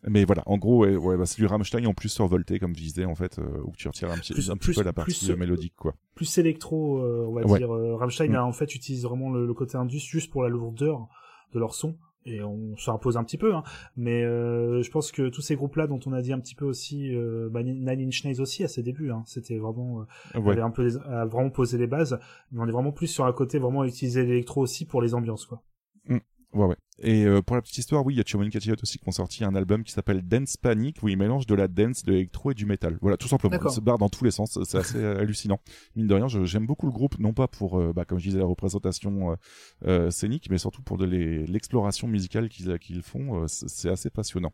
Mais 0.06 0.24
voilà, 0.24 0.42
en 0.46 0.58
gros, 0.58 0.78
ouais, 0.84 0.94
ouais, 0.96 1.16
bah, 1.16 1.26
c'est 1.26 1.36
du 1.36 1.46
Rammstein 1.46 1.84
en 1.86 1.92
plus 1.94 2.08
survolté, 2.08 2.60
comme 2.60 2.72
je 2.74 2.80
disais, 2.80 3.04
en 3.04 3.16
fait, 3.16 3.38
euh, 3.40 3.60
où 3.64 3.72
tu 3.76 3.88
retires 3.88 4.10
un 4.12 4.16
petit, 4.16 4.32
Plus- 4.32 4.48
un 4.50 4.56
petit 4.56 4.66
plus- 4.68 4.74
peu 4.76 4.82
la 4.84 4.92
partie 4.92 5.18
plus, 5.26 5.30
euh, 5.30 5.36
mélodique, 5.36 5.74
quoi. 5.76 5.94
plus 6.14 6.38
électro, 6.38 6.98
euh, 7.02 7.26
on 7.28 7.32
va 7.32 7.44
Ouais. 7.46 7.58
dire. 7.58 7.68
Rammstein 7.70 8.30
Mm. 8.30 8.34
a 8.36 8.44
en 8.44 8.52
fait 8.52 8.74
utilise 8.76 9.02
vraiment 9.02 9.30
le, 9.32 9.44
le 9.46 9.54
côté 9.54 9.76
indus 9.76 9.98
juste 9.98 10.30
pour 10.30 10.42
la 10.44 10.48
lourdeur 10.48 11.08
de 11.52 11.58
leur 11.58 11.74
son 11.74 11.96
et 12.24 12.42
on 12.42 12.76
s'impose 12.76 13.16
un 13.16 13.24
petit 13.24 13.38
peu. 13.38 13.54
Hein. 13.54 13.62
Mais 13.96 14.22
euh, 14.22 14.82
je 14.82 14.90
pense 14.90 15.12
que 15.12 15.28
tous 15.28 15.40
ces 15.40 15.56
groupes-là 15.56 15.86
dont 15.86 16.00
on 16.06 16.12
a 16.12 16.20
dit 16.22 16.32
un 16.32 16.40
petit 16.40 16.54
peu 16.54 16.64
aussi, 16.64 17.14
euh, 17.14 17.48
bah, 17.50 17.62
Nine 17.62 17.88
Inch 17.88 18.24
Nails 18.24 18.40
aussi 18.40 18.64
à 18.64 18.68
ses 18.68 18.82
débuts, 18.82 19.10
hein, 19.10 19.22
c'était 19.26 19.58
vraiment 19.58 20.00
euh, 20.34 20.40
Ouais. 20.40 20.52
avait 20.52 20.60
un 20.62 20.70
peu 20.70 20.82
les- 20.82 20.96
a 20.96 21.24
vraiment 21.24 21.50
posé 21.50 21.78
les 21.78 21.86
bases. 21.86 22.18
Mais 22.52 22.60
on 22.60 22.66
est 22.68 22.72
vraiment 22.72 22.92
plus 22.92 23.06
sur 23.06 23.24
un 23.24 23.32
côté 23.32 23.58
vraiment 23.58 23.84
utiliser 23.84 24.24
l'électro 24.26 24.60
aussi 24.60 24.84
pour 24.84 25.00
les 25.02 25.14
ambiances 25.14 25.46
quoi. 25.46 25.62
Ouais, 26.54 26.64
ouais. 26.64 26.76
Et 27.00 27.24
euh, 27.24 27.42
pour 27.42 27.54
la 27.54 27.62
petite 27.62 27.78
histoire, 27.78 28.04
oui, 28.04 28.14
il 28.14 28.16
y 28.16 28.20
a 28.20 28.24
Chomon 28.26 28.48
Kachiyot 28.48 28.74
aussi 28.82 28.98
qui 28.98 29.08
ont 29.08 29.12
sorti 29.12 29.44
un 29.44 29.54
album 29.54 29.84
qui 29.84 29.92
s'appelle 29.92 30.22
Dance 30.22 30.56
Panic 30.56 31.02
où 31.02 31.08
ils 31.08 31.16
mélangent 31.16 31.46
de 31.46 31.54
la 31.54 31.68
dance, 31.68 32.02
de 32.04 32.12
l'électro 32.12 32.50
et 32.50 32.54
du 32.54 32.66
métal. 32.66 32.98
Voilà, 33.00 33.16
tout 33.16 33.28
simplement. 33.28 33.56
Ils 33.64 33.70
se 33.70 33.80
barrent 33.80 33.98
dans 33.98 34.08
tous 34.08 34.24
les 34.24 34.32
sens. 34.32 34.58
C'est 34.64 34.78
assez 34.78 35.04
hallucinant. 35.04 35.60
Mine 35.94 36.08
de 36.08 36.14
rien, 36.14 36.26
j'aime 36.28 36.66
beaucoup 36.66 36.86
le 36.86 36.92
groupe, 36.92 37.18
non 37.18 37.32
pas 37.32 37.46
pour, 37.46 37.78
euh, 37.78 37.92
bah, 37.92 38.04
comme 38.04 38.18
je 38.18 38.24
disais, 38.24 38.38
la 38.38 38.46
représentation 38.46 39.30
euh, 39.30 39.36
euh, 39.86 40.10
scénique, 40.10 40.48
mais 40.50 40.58
surtout 40.58 40.82
pour 40.82 40.98
l'exploration 40.98 42.08
musicale 42.08 42.48
qu'ils 42.48 42.78
qu'ils 42.78 43.02
font. 43.02 43.42
euh, 43.42 43.46
c'est 43.48 43.90
assez 43.90 44.10
passionnant. 44.10 44.52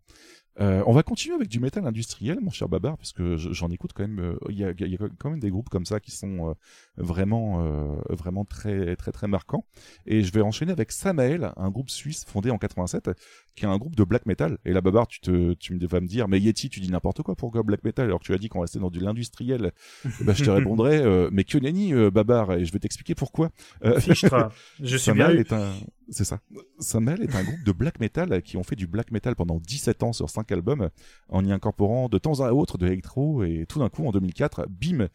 Euh, 0.60 0.84
on 0.86 0.92
va 0.92 1.02
continuer 1.02 1.34
avec 1.34 1.48
du 1.48 1.58
métal 1.58 1.84
industriel, 1.84 2.38
mon 2.40 2.50
cher 2.50 2.68
Babar, 2.68 2.96
parce 2.96 3.12
que 3.12 3.36
je- 3.36 3.52
j'en 3.52 3.70
écoute 3.72 3.90
quand 3.92 4.04
même. 4.06 4.20
euh, 4.20 4.38
Il 4.50 4.56
y, 4.56 4.64
a, 4.64 4.70
il 4.78 4.86
y 4.88 4.94
a 4.94 4.98
quand 5.18 5.30
même 5.30 5.40
des 5.40 5.50
groupes 5.50 5.68
comme 5.68 5.84
ça 5.84 5.98
qui 5.98 6.12
sont 6.12 6.50
euh, 6.50 6.54
vraiment, 6.96 7.64
euh, 7.66 7.96
vraiment 8.10 8.44
très, 8.44 8.94
très, 8.94 9.10
très 9.10 9.26
marquants. 9.26 9.64
Et 10.06 10.22
je 10.22 10.32
vais 10.32 10.42
enchaîner 10.42 10.70
avec 10.70 10.92
Samael, 10.92 11.50
un 11.56 11.70
groupe 11.70 11.90
suisse 11.90 12.24
fondé 12.24 12.50
en 12.50 12.58
87, 12.58 13.10
qui 13.54 13.64
est 13.64 13.68
un 13.68 13.76
groupe 13.76 13.96
de 13.96 14.04
black 14.04 14.26
metal. 14.26 14.58
Et 14.64 14.72
là, 14.72 14.80
Babar, 14.80 15.06
tu 15.06 15.20
te, 15.20 15.54
tu 15.54 15.78
vas 15.86 16.00
me 16.00 16.06
dire, 16.06 16.28
mais 16.28 16.40
Yeti, 16.40 16.68
tu 16.68 16.80
dis 16.80 16.90
n'importe 16.90 17.22
quoi 17.22 17.34
pour 17.36 17.50
black 17.50 17.84
metal, 17.84 18.06
alors 18.06 18.20
que 18.20 18.24
tu 18.24 18.34
as 18.34 18.38
dit 18.38 18.48
qu'on 18.48 18.60
restait 18.60 18.78
dans 18.78 18.90
de 18.90 19.00
l'industriel. 19.00 19.72
bah, 20.20 20.32
je 20.34 20.44
te 20.44 20.50
répondrai, 20.50 20.98
euh, 20.98 21.28
mais 21.32 21.44
que 21.44 21.58
nenni, 21.58 21.92
euh, 21.92 22.10
Babar, 22.10 22.52
et 22.52 22.64
je 22.64 22.72
vais 22.72 22.78
t'expliquer 22.78 23.14
pourquoi. 23.14 23.50
Euh, 23.84 24.00
Fichtre. 24.00 24.50
Je 24.82 24.96
suis 24.96 25.12
bien 25.12 25.30
eu. 25.30 25.38
est 25.38 25.52
un, 25.52 25.72
c'est 26.08 26.24
ça. 26.24 26.40
Samael 26.78 27.22
est 27.22 27.34
un 27.34 27.44
groupe 27.44 27.64
de 27.64 27.72
black 27.72 28.00
metal 28.00 28.42
qui 28.42 28.56
ont 28.56 28.62
fait 28.62 28.76
du 28.76 28.86
black 28.86 29.10
metal 29.10 29.34
pendant 29.36 29.58
17 29.58 30.02
ans 30.02 30.12
sur 30.12 30.30
5 30.30 30.50
albums, 30.52 30.90
en 31.28 31.44
y 31.44 31.52
incorporant 31.52 32.08
de 32.08 32.18
temps 32.18 32.40
à 32.40 32.52
autre 32.52 32.78
de 32.78 32.86
l'électro, 32.86 33.44
et 33.44 33.66
tout 33.68 33.78
d'un 33.78 33.88
coup, 33.88 34.06
en 34.06 34.12
2004, 34.12 34.66
bim, 34.68 35.08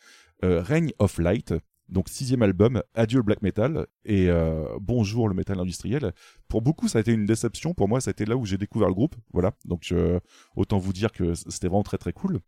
euh, 0.44 0.62
Reign 0.62 0.92
of 1.00 1.18
Light, 1.18 1.54
donc 1.90 2.10
sixième 2.10 2.42
album, 2.42 2.82
adieu 2.94 3.18
le 3.18 3.24
black 3.24 3.42
metal 3.42 3.88
et 4.06 4.30
euh, 4.30 4.78
bonjour 4.80 5.28
le 5.28 5.34
metal 5.34 5.60
industriel. 5.60 6.14
Pour 6.48 6.62
beaucoup, 6.62 6.88
ça 6.88 7.00
a 7.00 7.02
été 7.02 7.12
une 7.12 7.26
déception. 7.26 7.74
Pour 7.74 7.88
moi, 7.88 8.02
ça 8.02 8.10
a 8.10 8.12
été 8.12 8.26
là 8.26 8.36
où 8.38 8.46
j'ai 8.46 8.58
découvert 8.58 8.88
le 8.88 8.94
groupe. 8.94 9.16
Voilà, 9.34 9.52
donc 9.66 9.88
euh, 9.92 10.20
autant 10.56 10.78
vous 10.78 10.94
dire 10.94 11.12
que 11.12 11.34
c'était 11.34 11.68
vraiment 11.68 11.84
très 11.84 11.98
très 11.98 12.14
cool. 12.14 12.40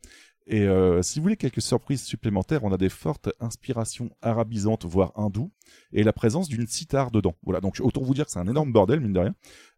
Et 0.48 0.62
euh, 0.62 1.02
si 1.02 1.20
vous 1.20 1.24
voulez 1.24 1.38
quelques 1.38 1.62
surprises 1.62 2.04
supplémentaires, 2.04 2.64
on 2.64 2.72
a 2.72 2.78
des 2.78 2.90
fortes 2.90 3.30
inspirations 3.40 4.10
arabisantes, 4.22 4.86
voire 4.86 5.12
hindoues, 5.16 5.52
et 5.94 6.04
la 6.04 6.14
présence 6.14 6.50
d'une 6.50 6.68
sitar 6.68 7.12
dedans. 7.12 7.36
Voilà, 7.44 7.62
donc 7.62 7.78
autant 7.82 8.02
vous 8.02 8.14
dire 8.14 8.26
que 8.26 8.32
c'est 8.32 8.40
un 8.40 8.48
énorme 8.48 8.72
bordel, 8.72 9.00
mine 9.00 9.14
de 9.14 9.20
rien. 9.20 9.36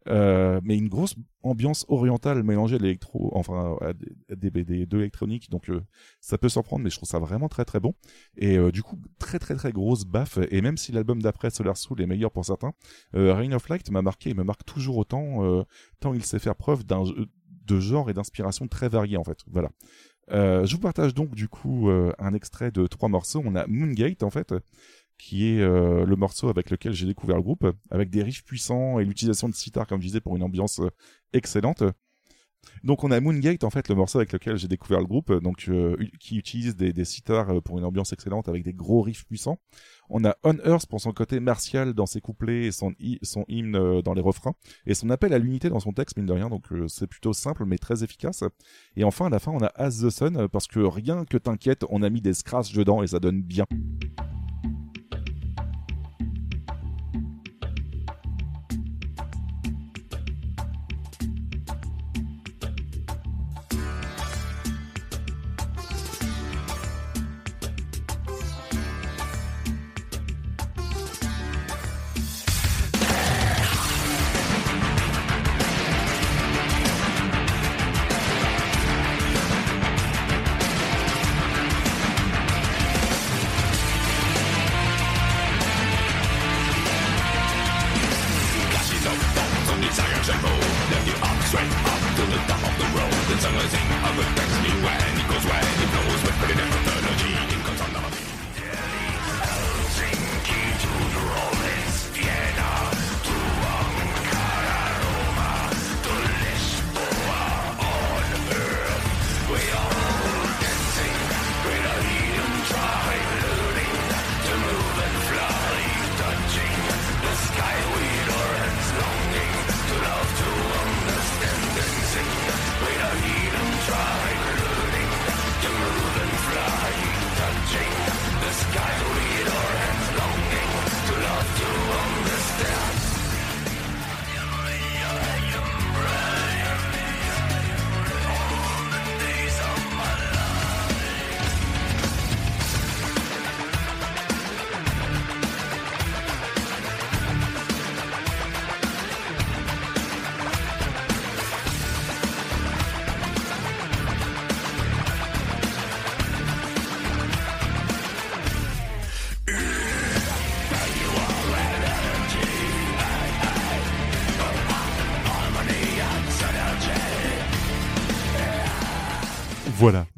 Euh, 0.10 0.60
mais 0.64 0.78
une 0.78 0.90
grosse 0.90 1.16
ambiance 1.44 1.86
orientale 1.88 2.44
mélangée 2.44 2.76
à 2.76 2.80
l'électro, 2.80 3.32
enfin 3.36 3.78
à 3.82 3.94
des, 4.36 4.52
des, 4.52 4.86
de 4.86 4.98
l'électronique, 4.98 5.50
donc 5.50 5.70
euh, 5.70 5.82
ça 6.20 6.38
peut 6.38 6.50
surprendre, 6.50 6.84
mais 6.84 6.90
je 6.90 6.98
trouve 6.98 7.08
ça 7.08 7.20
vraiment 7.20 7.48
très 7.48 7.64
très 7.66 7.80
bon. 7.80 7.94
Et 8.36 8.58
euh, 8.58 8.72
du 8.72 8.84
coup, 8.84 9.00
très 9.20 9.40
très 9.40 9.56
très 9.56 9.72
grosse 9.72 10.06
baffe. 10.06 10.40
Et 10.52 10.62
même 10.62 10.78
si 10.78 10.92
l'album 10.92 11.22
d'après 11.22 11.50
Solar 11.52 11.78
Soul 11.78 12.02
est 12.02 12.08
meilleur 12.08 12.32
pour 12.32 12.46
certains, 12.46 12.74
euh, 13.16 13.34
Reign 13.34 13.54
of 13.54 13.70
Light 13.70 13.90
m'a 13.92 14.02
marqué 14.02 14.32
et 14.32 14.34
me 14.34 14.44
marque 14.44 14.66
toujours 14.66 14.98
autant, 14.98 15.44
euh, 15.44 15.64
tant 16.00 16.14
il 16.14 16.24
sait 16.26 16.40
faire 16.40 16.56
preuve 16.56 16.86
d'un 16.86 17.04
de 17.66 17.80
genre 17.80 18.10
et 18.10 18.14
d'inspiration 18.14 18.68
très 18.68 18.90
variés 18.90 19.18
en 19.18 19.24
fait. 19.24 19.40
Voilà. 19.48 19.70
Euh, 20.32 20.66
je 20.66 20.76
vous 20.76 20.82
partage 20.82 21.14
donc 21.14 21.36
du 21.36 21.48
coup 21.48 21.90
euh, 21.90 22.14
un 22.20 22.34
extrait 22.34 22.72
de 22.72 22.88
trois 22.88 23.10
morceaux. 23.10 23.42
On 23.46 23.56
a 23.56 23.68
Moongate 23.68 24.24
en 24.24 24.30
fait, 24.30 24.54
qui 25.18 25.50
est 25.50 25.62
euh, 25.62 26.06
le 26.06 26.16
morceau 26.16 26.50
avec 26.50 26.70
lequel 26.70 26.94
j'ai 26.94 27.06
découvert 27.06 27.36
le 27.36 27.44
groupe, 27.44 27.68
avec 27.92 28.10
des 28.10 28.24
riffs 28.24 28.44
puissants 28.44 29.00
et 29.00 29.06
l'utilisation 29.06 29.50
de 29.50 29.54
sitar 29.54 29.88
comme 29.88 30.02
je 30.02 30.08
disais 30.08 30.22
pour 30.22 30.36
une 30.36 30.44
ambiance 30.44 30.82
excellente. 31.34 31.84
Donc 32.84 33.04
on 33.04 33.12
a 33.12 33.20
Moongate 33.20 33.64
en 33.64 33.70
fait 33.70 33.90
le 33.90 33.96
morceau 33.96 34.20
avec 34.20 34.34
lequel 34.34 34.58
j'ai 34.58 34.68
découvert 34.68 35.00
le 35.00 35.06
groupe, 35.06 35.32
donc 35.42 35.66
euh, 35.70 35.96
qui 36.20 36.38
utilise 36.38 36.76
des, 36.76 36.94
des 36.94 37.06
sitars 37.06 37.50
euh, 37.50 37.62
pour 37.62 37.78
une 37.78 37.86
ambiance 37.86 38.14
excellente 38.14 38.48
avec 38.48 38.64
des 38.64 38.74
gros 38.74 39.02
riffs 39.02 39.26
puissants. 39.26 39.60
On 40.10 40.24
a 40.26 40.36
On 40.44 40.58
Earth 40.66 40.88
pour 40.88 41.02
son 41.02 41.12
côté 41.12 41.40
martial 41.40 41.94
dans 41.94 42.06
ses 42.06 42.22
couplets 42.22 42.66
et 42.66 42.72
son, 42.72 42.94
son 43.22 43.46
hymne 43.48 43.76
euh, 43.76 44.02
dans 44.02 44.14
les 44.14 44.22
refrains 44.22 44.54
et 44.86 44.94
son 44.94 45.10
appel 45.10 45.34
à 45.34 45.40
l'unité 45.40 45.70
dans 45.70 45.80
son 45.80 45.94
texte 45.94 46.18
mine 46.18 46.26
de 46.26 46.34
rien. 46.34 46.50
Donc 46.50 46.72
euh, 46.72 46.88
c'est 46.88 47.08
plutôt 47.08 47.34
simple 47.34 47.66
mais 47.66 47.78
très 47.78 48.04
efficace. 48.04 48.44
Et 48.96 49.04
enfin 49.04 49.28
à 49.28 49.30
la 49.30 49.40
fin 49.40 49.52
on 49.52 49.62
a 49.62 49.72
As 49.76 50.02
the 50.02 50.10
Sun 50.10 50.38
euh, 50.38 50.48
parce 50.48 50.68
que 50.68 50.80
rien 50.80 51.26
que 51.26 51.38
t'inquiète 51.38 51.86
on 51.90 52.04
a 52.04 52.10
mis 52.10 52.22
des 52.22 52.34
scratchs 52.34 52.74
dedans 52.74 53.04
et 53.04 53.08
ça 53.08 53.20
donne 53.20 53.42
bien. 53.42 53.66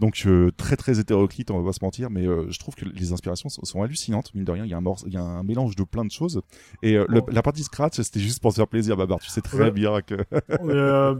Donc 0.05 0.23
euh, 0.27 0.51
très 0.55 0.75
très 0.75 0.99
hétéroclite, 0.99 1.49
on 1.51 1.59
va 1.59 1.65
pas 1.69 1.73
se 1.73 1.83
mentir, 1.83 2.09
mais 2.11 2.27
euh, 2.27 2.45
je 2.51 2.59
trouve 2.59 2.75
que 2.75 2.85
les 2.85 3.11
inspirations 3.11 3.49
sont, 3.49 3.65
sont 3.65 3.81
hallucinantes, 3.81 4.33
mine 4.35 4.43
de 4.43 4.51
rien. 4.51 4.63
Il 4.65 4.69
y 4.69 4.73
a 4.73 4.77
un 4.77 4.81
morce- 4.81 5.03
il 5.07 5.13
y 5.13 5.17
a 5.17 5.21
un 5.21 5.41
mélange 5.43 5.75
de 5.75 5.83
plein 5.83 6.05
de 6.05 6.11
choses. 6.11 6.41
Et 6.83 6.95
euh, 6.95 7.05
le- 7.09 7.21
Bon. 7.21 7.27
la 7.31 7.41
partie 7.41 7.63
scratch, 7.63 7.95
c'était 8.01 8.19
juste 8.19 8.41
pour 8.41 8.51
se 8.51 8.57
faire 8.57 8.67
plaisir, 8.67 8.95
Babar. 8.97 9.19
Tu 9.19 9.29
sais 9.29 9.41
très 9.41 9.57
Ouais. 9.65 9.71
bien 9.71 10.01
que. 10.01 10.15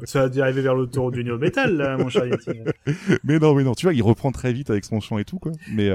Ça 0.05 0.21
a 0.23 0.29
dû 0.29 0.41
arriver 0.41 0.61
vers 0.61 0.75
le 0.75 0.85
tour 0.87 1.11
du 1.11 1.23
néo 1.23 1.37
métal, 1.37 1.75
là, 1.77 1.97
mon 1.97 2.09
cher 2.09 2.23
mais 3.23 3.39
non, 3.39 3.55
mais 3.55 3.63
non, 3.63 3.73
tu 3.73 3.85
vois, 3.87 3.93
il 3.93 4.03
reprend 4.03 4.31
très 4.31 4.53
vite 4.53 4.69
avec 4.69 4.85
son 4.85 4.99
chant 4.99 5.17
et 5.17 5.25
tout, 5.25 5.39
quoi. 5.39 5.51
Mais, 5.71 5.89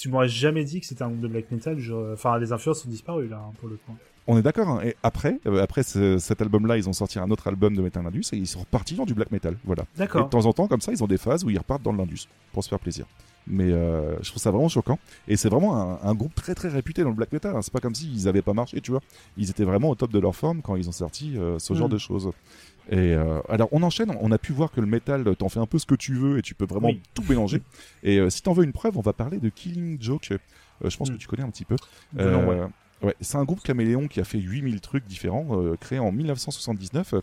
tu 0.00 0.08
m'aurais 0.08 0.28
jamais 0.28 0.64
dit 0.64 0.80
que 0.80 0.86
c'était 0.86 1.02
un 1.02 1.08
groupe 1.08 1.20
de 1.20 1.28
black 1.28 1.50
metal. 1.50 1.78
je- 1.78 2.12
Enfin, 2.12 2.38
les 2.38 2.52
influences 2.52 2.84
ont 2.84 2.88
disparu 2.90 3.28
là, 3.28 3.36
hein, 3.48 3.52
pour 3.60 3.68
le 3.68 3.76
coup. 3.76 3.92
On 4.28 4.38
est 4.38 4.42
d'accord. 4.42 4.68
Hein. 4.68 4.80
Et 4.84 4.94
après, 5.02 5.40
euh, 5.46 5.60
après 5.62 5.82
ce- 5.82 6.18
cet 6.18 6.40
album-là, 6.40 6.76
ils 6.76 6.88
ont 6.88 6.92
sorti 6.92 7.18
un 7.18 7.28
autre 7.30 7.48
album 7.48 7.74
de 7.74 7.82
Metal 7.82 8.06
Indus 8.06 8.24
et 8.32 8.36
ils 8.36 8.46
sont 8.46 8.60
repartis 8.60 8.94
dans 8.94 9.04
du 9.06 9.14
black 9.14 9.32
metal. 9.32 9.56
Voilà. 9.64 9.82
Et 9.82 9.94
de 9.94 9.98
D'accord. 9.98 10.28
temps 10.30 10.46
en 10.46 10.52
temps, 10.52 10.68
comme 10.68 10.80
ça, 10.80 10.92
ils 10.92 11.02
ont 11.02 11.06
des 11.08 11.18
phases 11.18 11.42
où 11.44 11.50
ils 11.50 11.58
repartent 11.58 11.82
dans 11.82 11.92
l'Indus 11.92 12.28
pour 12.52 12.62
se 12.62 12.68
faire 12.68 12.78
plaisir. 12.78 13.06
Mais 13.50 13.72
euh, 13.72 14.14
je 14.22 14.28
trouve 14.28 14.42
ça 14.42 14.50
vraiment 14.50 14.68
choquant. 14.68 14.98
Et 15.26 15.36
c'est 15.36 15.48
vraiment 15.48 15.74
un, 15.76 15.98
un 16.02 16.14
groupe 16.14 16.34
très 16.34 16.54
très 16.54 16.68
réputé 16.68 17.02
dans 17.02 17.08
le 17.08 17.14
black 17.14 17.32
metal. 17.32 17.56
hein. 17.56 17.62
C'est 17.62 17.72
pas 17.72 17.80
comme 17.80 17.94
s'ils 17.94 18.28
avaient 18.28 18.42
pas 18.42 18.52
marché, 18.52 18.80
tu 18.82 18.90
vois. 18.90 19.00
Ils 19.38 19.48
étaient 19.48 19.64
vraiment 19.64 19.88
au 19.88 19.94
top 19.94 20.12
de 20.12 20.18
leur 20.18 20.36
forme 20.36 20.60
quand 20.60 20.76
ils 20.76 20.88
ont 20.88 20.92
sorti 20.92 21.36
euh, 21.38 21.58
ce 21.58 21.72
genre 21.72 21.88
Mm. 21.88 21.92
de 21.92 21.98
choses. 21.98 22.30
Et 22.90 22.96
euh, 23.14 23.40
alors 23.48 23.68
on 23.72 23.82
enchaîne, 23.82 24.14
on 24.20 24.32
a 24.32 24.38
pu 24.38 24.52
voir 24.52 24.70
que 24.70 24.80
le 24.80 24.86
métal, 24.86 25.34
t'en 25.36 25.48
fais 25.48 25.60
un 25.60 25.66
peu 25.66 25.78
ce 25.78 25.86
que 25.86 25.94
tu 25.94 26.14
veux 26.14 26.38
et 26.38 26.42
tu 26.42 26.54
peux 26.54 26.66
vraiment 26.66 26.88
Oui. 26.88 27.00
tout 27.14 27.22
mélanger. 27.28 27.62
Et 28.02 28.18
euh, 28.18 28.28
si 28.30 28.42
t'en 28.42 28.52
veux 28.52 28.64
une 28.64 28.72
preuve, 28.72 28.96
on 28.98 29.02
va 29.02 29.12
parler 29.14 29.38
de 29.38 29.48
Killing 29.48 29.96
Joke. 30.00 30.28
Euh, 30.32 30.90
je 30.90 30.96
pense 30.98 31.08
Mm. 31.10 31.14
que 31.14 31.18
tu 31.18 31.26
connais 31.28 31.42
un 31.42 31.50
petit 31.50 31.64
peu. 31.64 31.76
Nom, 32.14 32.46
ouais. 32.48 32.60
Ouais, 33.02 33.14
c'est 33.20 33.36
un 33.36 33.44
groupe 33.44 33.62
caméléon 33.62 34.08
qui 34.08 34.20
a 34.20 34.24
fait 34.24 34.38
8000 34.38 34.80
trucs 34.80 35.06
différents, 35.06 35.46
euh, 35.52 35.76
créé 35.76 35.98
en 35.98 36.10
1979. 36.10 37.14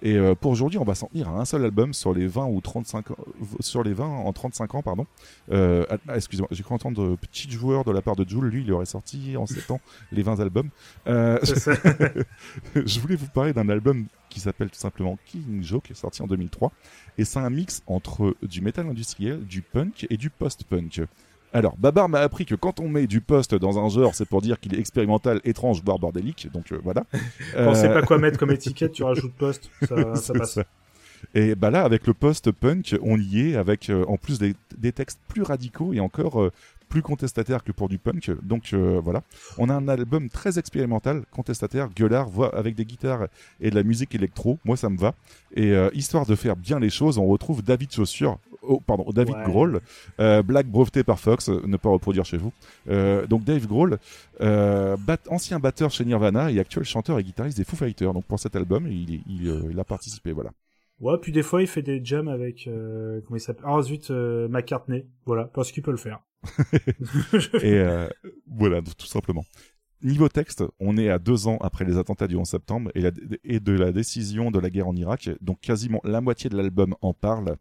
Et 0.00 0.16
euh, 0.16 0.34
pour 0.34 0.52
aujourd'hui, 0.52 0.78
on 0.78 0.84
va 0.84 0.94
s'en 0.94 1.08
tenir 1.08 1.28
à 1.28 1.40
un 1.40 1.44
seul 1.44 1.64
album 1.64 1.92
sur 1.92 2.14
les 2.14 2.26
20 2.26 2.46
ou 2.46 2.60
35 2.60 3.10
ans, 3.10 3.16
euh, 3.18 3.44
sur 3.60 3.82
les 3.82 3.92
20 3.92 4.06
en 4.06 4.32
35 4.32 4.76
ans, 4.76 4.82
pardon. 4.82 5.06
Euh, 5.50 5.84
ah, 5.90 6.16
excusez-moi, 6.16 6.48
j'ai 6.52 6.62
cru 6.62 6.74
entendre 6.74 7.16
petit 7.16 7.50
joueur 7.50 7.84
de 7.84 7.90
la 7.90 8.00
part 8.00 8.14
de 8.14 8.28
Jules. 8.28 8.44
Lui, 8.44 8.62
il 8.62 8.72
aurait 8.72 8.86
sorti 8.86 9.36
en 9.36 9.46
7 9.46 9.72
ans 9.72 9.80
les 10.12 10.22
20 10.22 10.40
albums. 10.40 10.70
Je 11.06 13.00
voulais 13.00 13.16
vous 13.16 13.26
parler 13.26 13.52
d'un 13.52 13.68
album 13.68 14.06
qui 14.28 14.40
s'appelle 14.40 14.70
tout 14.70 14.78
simplement 14.78 15.18
qui 15.24 15.42
est 15.62 15.94
sorti 15.94 16.22
en 16.22 16.26
2003. 16.26 16.72
Et 17.16 17.24
c'est 17.24 17.40
un 17.40 17.50
mix 17.50 17.82
entre 17.86 18.36
du 18.42 18.60
métal 18.60 18.86
industriel, 18.86 19.44
du 19.44 19.62
punk 19.62 20.06
et 20.10 20.16
du 20.16 20.30
post-punk. 20.30 21.02
Alors, 21.52 21.76
Babar 21.78 22.08
m'a 22.08 22.20
appris 22.20 22.44
que 22.44 22.54
quand 22.54 22.78
on 22.80 22.88
met 22.88 23.06
du 23.06 23.20
post 23.20 23.54
dans 23.54 23.78
un 23.78 23.88
genre, 23.88 24.14
c'est 24.14 24.28
pour 24.28 24.42
dire 24.42 24.60
qu'il 24.60 24.74
est 24.74 24.78
expérimental, 24.78 25.40
étrange, 25.44 25.82
voire 25.84 25.98
bordélique. 25.98 26.48
Donc 26.52 26.72
euh, 26.72 26.78
voilà. 26.82 27.04
Quand 27.54 27.68
on 27.68 27.74
sait 27.74 27.88
Euh, 27.88 27.94
pas 27.94 28.02
quoi 28.02 28.18
mettre 28.18 28.38
comme 28.38 28.50
étiquette, 28.52 28.92
tu 28.92 29.02
rajoutes 29.02 29.32
poste, 29.34 29.70
ça, 29.82 29.94
passe. 30.34 30.52
ça. 30.54 30.64
Et 31.34 31.54
bah 31.54 31.70
là, 31.70 31.82
avec 31.82 32.06
le 32.06 32.14
post-punk, 32.14 32.96
on 33.02 33.18
y 33.18 33.40
est 33.50 33.56
avec 33.56 33.90
euh, 33.90 34.04
en 34.06 34.16
plus 34.16 34.38
des, 34.38 34.54
des 34.76 34.92
textes 34.92 35.18
plus 35.26 35.42
radicaux 35.42 35.92
et 35.92 36.00
encore 36.00 36.40
euh, 36.40 36.52
plus 36.88 37.02
contestataires 37.02 37.64
que 37.64 37.72
pour 37.72 37.88
du 37.88 37.98
punk. 37.98 38.30
Donc 38.42 38.70
euh, 38.72 39.00
voilà, 39.02 39.22
on 39.58 39.68
a 39.68 39.74
un 39.74 39.88
album 39.88 40.28
très 40.30 40.58
expérimental, 40.58 41.24
contestataire, 41.32 41.88
gueulard, 41.94 42.28
voix 42.28 42.54
avec 42.56 42.76
des 42.76 42.84
guitares 42.84 43.26
et 43.60 43.70
de 43.70 43.74
la 43.74 43.82
musique 43.82 44.14
électro. 44.14 44.58
Moi, 44.64 44.76
ça 44.76 44.88
me 44.90 44.96
va. 44.96 45.14
Et 45.56 45.74
histoire 45.92 46.24
de 46.24 46.34
faire 46.36 46.56
bien 46.56 46.78
les 46.78 46.88
choses, 46.90 47.18
on 47.18 47.26
retrouve 47.26 47.62
David 47.62 47.90
Chaussure. 47.92 48.38
Oh, 48.62 48.80
pardon, 48.80 49.04
David 49.12 49.34
Ouais. 49.36 49.44
Grohl, 49.44 49.80
euh, 50.20 50.42
blague 50.42 50.66
brevetée 50.66 51.04
par 51.04 51.18
Fox, 51.20 51.48
euh, 51.48 51.60
ne 51.66 51.76
pas 51.76 51.88
reproduire 51.90 52.24
chez 52.24 52.36
vous. 52.36 52.52
Euh, 52.88 53.26
donc 53.26 53.44
Dave 53.44 53.66
Grohl, 53.66 53.98
euh, 54.40 54.96
bat- 54.96 55.18
ancien 55.28 55.58
batteur 55.60 55.90
chez 55.90 56.04
Nirvana 56.04 56.50
et 56.50 56.58
actuel 56.58 56.84
chanteur 56.84 57.18
et 57.18 57.22
guitariste 57.24 57.56
des 57.58 57.64
Foo 57.64 57.76
Fighters. 57.76 58.12
Donc 58.12 58.24
pour 58.24 58.38
cet 58.40 58.56
album, 58.56 58.86
il, 58.88 59.22
il, 59.28 59.68
il 59.70 59.78
a 59.80 59.84
participé, 59.84 60.32
voilà. 60.32 60.50
Ouais, 61.00 61.16
puis 61.22 61.30
des 61.30 61.44
fois, 61.44 61.62
il 61.62 61.68
fait 61.68 61.82
des 61.82 62.04
jams 62.04 62.26
avec, 62.26 62.66
euh, 62.66 63.20
comment 63.24 63.36
il 63.36 63.40
s'appelle? 63.40 63.64
Ah, 63.68 63.80
zut, 63.82 64.10
euh, 64.10 64.48
McCartney. 64.48 65.06
Voilà, 65.26 65.44
parce 65.44 65.70
qu'il 65.70 65.82
peut 65.84 65.92
le 65.92 65.96
faire. 65.96 66.18
Et 67.62 67.74
euh, 67.74 68.08
voilà, 68.46 68.80
tout 68.82 69.06
simplement. 69.06 69.44
Niveau 70.02 70.28
texte, 70.28 70.62
on 70.78 70.96
est 70.96 71.08
à 71.08 71.18
deux 71.18 71.48
ans 71.48 71.58
après 71.60 71.84
les 71.84 71.98
attentats 71.98 72.28
du 72.28 72.36
11 72.36 72.48
septembre 72.48 72.90
et, 72.94 73.00
la- 73.00 73.10
et 73.44 73.58
de 73.58 73.72
la 73.72 73.90
décision 73.90 74.50
de 74.52 74.58
la 74.60 74.70
guerre 74.70 74.86
en 74.88 74.94
Irak. 74.94 75.30
Donc 75.40 75.60
quasiment 75.60 76.00
la 76.04 76.20
moitié 76.20 76.48
de 76.50 76.56
l'album 76.56 76.94
en 77.00 77.12
parle. 77.14 77.56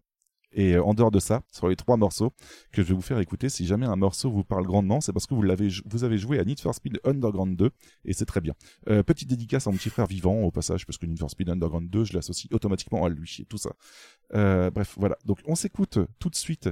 Et 0.51 0.73
euh, 0.75 0.83
en 0.83 0.93
dehors 0.93 1.11
de 1.11 1.19
ça, 1.19 1.41
sur 1.51 1.67
les 1.67 1.75
trois 1.75 1.97
morceaux 1.97 2.31
que 2.71 2.81
je 2.81 2.87
vais 2.87 2.93
vous 2.93 3.01
faire 3.01 3.19
écouter, 3.19 3.49
si 3.49 3.65
jamais 3.65 3.85
un 3.85 3.95
morceau 3.95 4.31
vous 4.31 4.43
parle 4.43 4.65
grandement, 4.65 5.01
c'est 5.01 5.13
parce 5.13 5.27
que 5.27 5.33
vous 5.33 5.41
l'avez, 5.41 5.69
vous 5.85 6.03
avez 6.03 6.17
joué 6.17 6.39
à 6.39 6.43
Need 6.45 6.59
for 6.59 6.73
Speed 6.73 6.99
Underground 7.03 7.55
2 7.57 7.69
et 8.05 8.13
c'est 8.13 8.25
très 8.25 8.41
bien. 8.41 8.53
Euh, 8.89 9.03
petite 9.03 9.29
dédicace 9.29 9.67
à 9.67 9.71
mon 9.71 9.77
petit 9.77 9.89
frère 9.89 10.07
vivant 10.07 10.41
au 10.41 10.51
passage 10.51 10.85
parce 10.85 10.97
que 10.97 11.05
Need 11.05 11.19
for 11.19 11.29
Speed 11.29 11.49
Underground 11.49 11.89
2, 11.89 12.05
je 12.05 12.13
l'associe 12.13 12.51
automatiquement 12.53 13.05
à 13.05 13.09
lui 13.09 13.37
et 13.39 13.45
tout 13.45 13.57
ça. 13.57 13.71
Euh, 14.33 14.71
bref, 14.71 14.95
voilà. 14.97 15.17
Donc 15.25 15.39
on 15.45 15.55
s'écoute 15.55 15.99
tout 16.19 16.29
de 16.29 16.35
suite 16.35 16.69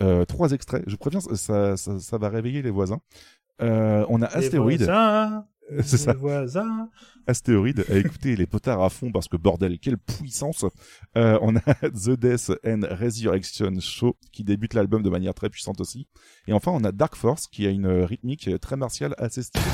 euh, 0.00 0.24
trois 0.24 0.52
extraits. 0.52 0.84
Je 0.86 0.96
préviens, 0.96 1.20
ça, 1.20 1.76
ça, 1.76 1.98
ça 1.98 2.18
va 2.18 2.28
réveiller 2.28 2.62
les 2.62 2.70
voisins. 2.70 3.00
On 3.60 4.22
a 4.22 4.26
Astéroïde. 4.26 4.88
C'est 5.82 5.98
ça. 5.98 6.14
Astéroïde 7.26 7.84
à 7.90 7.96
écouter 7.96 8.36
les 8.36 8.46
potards 8.46 8.82
à 8.82 8.88
fond 8.88 9.12
parce 9.12 9.28
que 9.28 9.36
bordel, 9.36 9.78
quelle 9.78 9.98
puissance. 9.98 10.64
Euh, 11.16 11.38
on 11.42 11.56
a 11.56 11.60
The 11.82 12.10
Death 12.18 12.52
and 12.66 12.80
Resurrection 12.90 13.78
Show 13.80 14.16
qui 14.32 14.44
débute 14.44 14.74
l'album 14.74 15.02
de 15.02 15.10
manière 15.10 15.34
très 15.34 15.50
puissante 15.50 15.80
aussi. 15.80 16.06
Et 16.46 16.52
enfin, 16.52 16.72
on 16.72 16.84
a 16.84 16.92
Dark 16.92 17.16
Force 17.16 17.46
qui 17.46 17.66
a 17.66 17.70
une 17.70 17.86
rythmique 17.86 18.50
très 18.60 18.76
martiale 18.76 19.14
assez 19.18 19.42
stylée. 19.42 19.64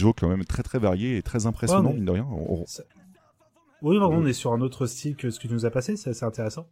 Joke 0.00 0.16
quand 0.20 0.28
même 0.28 0.44
très 0.44 0.62
très 0.62 0.78
varié 0.78 1.16
et 1.16 1.22
très 1.22 1.46
impressionnant, 1.46 1.82
Ouais, 1.84 1.88
mais- 1.90 1.96
mine 1.96 2.04
de 2.06 2.10
rien. 2.12 2.26
On- 2.30 2.64
Oui, 3.82 3.96
vraiment, 3.96 4.16
on 4.16 4.26
est 4.26 4.32
sur 4.34 4.52
un 4.52 4.60
autre 4.60 4.86
style 4.86 5.16
que 5.16 5.30
ce 5.30 5.40
que 5.40 5.48
tu 5.48 5.54
nous 5.54 5.64
as 5.64 5.70
passé, 5.70 5.96
c'est 5.96 6.10
assez 6.10 6.24
intéressant. 6.24 6.66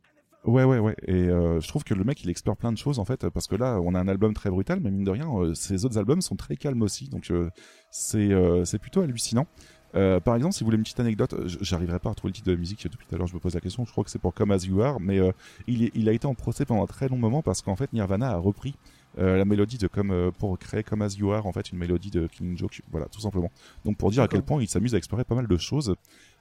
Ouais, 0.44 0.64
ouais, 0.64 0.78
ouais. 0.78 0.94
Et 1.06 1.14
euh, 1.28 1.59
je 1.60 1.66
trouve 1.68 1.82
que 1.82 1.94
le 1.94 2.05
mec, 2.05 2.22
il 2.22 2.30
explore 2.30 2.56
plein 2.56 2.70
de 2.70 2.78
choses 2.78 2.98
en 2.98 3.05
fait, 3.05 3.28
parce 3.30 3.46
que 3.46 3.56
là, 3.56 3.80
on 3.82 3.94
a 3.94 3.98
un 4.00 4.09
album 4.09 4.34
très 4.34 4.50
brutal, 4.50 4.78
mais 4.80 4.90
mine 4.90 5.05
de 5.05 5.10
rien, 5.10 5.28
euh, 5.34 5.55
ses 5.55 5.84
autres 5.84 5.98
albums 5.98 6.20
sont 6.20 6.36
très 6.36 6.56
calmes 6.56 6.82
aussi, 6.82 7.09
donc 7.09 7.30
euh, 7.30 7.50
c'est 7.90 8.30
c'est 8.64 8.78
plutôt 8.78 9.00
hallucinant. 9.00 9.46
Par 9.92 10.36
exemple, 10.36 10.55
si 10.55 10.60
vous 10.62 10.66
voulez 10.66 10.76
une 10.76 10.84
petite 10.84 11.00
anecdote, 11.00 11.34
j'arriverai 11.46 11.98
pas 11.98 12.10
à 12.10 12.12
retrouver 12.12 12.30
le 12.30 12.34
titre 12.34 12.46
de 12.46 12.52
la 12.52 12.59
musique 12.59 12.84
depuis 12.84 13.06
tout 13.06 13.14
à 13.14 13.18
l'heure, 13.18 13.26
je 13.26 13.34
me 13.34 13.40
pose 13.40 13.55
la 13.55 13.60
question. 13.60 13.84
Je 13.84 13.90
crois 13.90 14.05
que 14.05 14.10
c'est 14.10 14.20
pour 14.20 14.32
Come 14.34 14.52
As 14.52 14.64
You 14.66 14.80
Are, 14.82 15.00
mais 15.00 15.18
il, 15.66 15.84
est- 15.84 15.92
il 15.94 16.09
a 16.09 16.12
été 16.12 16.26
en 16.26 16.34
procès 16.34 16.64
pendant 16.66 16.82
un 16.84 16.86
très 16.86 17.09
long 17.09 17.16
moment 17.18 17.42
parce 17.42 17.62
qu'en 17.62 17.74
fait, 17.74 17.92
Nirvana 17.92 18.30
a 18.30 18.36
repris 18.36 18.76
la 19.18 19.44
mélodie 19.44 19.78
de 19.78 19.86
comme 19.88 20.10
euh, 20.10 20.30
pour 20.30 20.58
créer 20.58 20.82
Come 20.82 21.02
As 21.02 21.16
You 21.16 21.32
Are, 21.32 21.46
en 21.46 21.52
fait, 21.52 21.72
une 21.72 21.78
mélodie 21.78 22.10
de 22.10 22.26
Killing 22.26 22.56
Joke, 22.56 22.82
voilà, 22.90 23.06
tout 23.06 23.20
simplement. 23.20 23.50
Donc 23.84 23.96
pour 23.96 24.10
dire 24.10 24.22
à 24.22 24.28
quel 24.28 24.42
point 24.42 24.62
il 24.62 24.68
s'amuse 24.68 24.94
à 24.94 24.98
explorer 24.98 25.24
pas 25.24 25.34
mal 25.34 25.46
de 25.46 25.56
choses. 25.56 25.94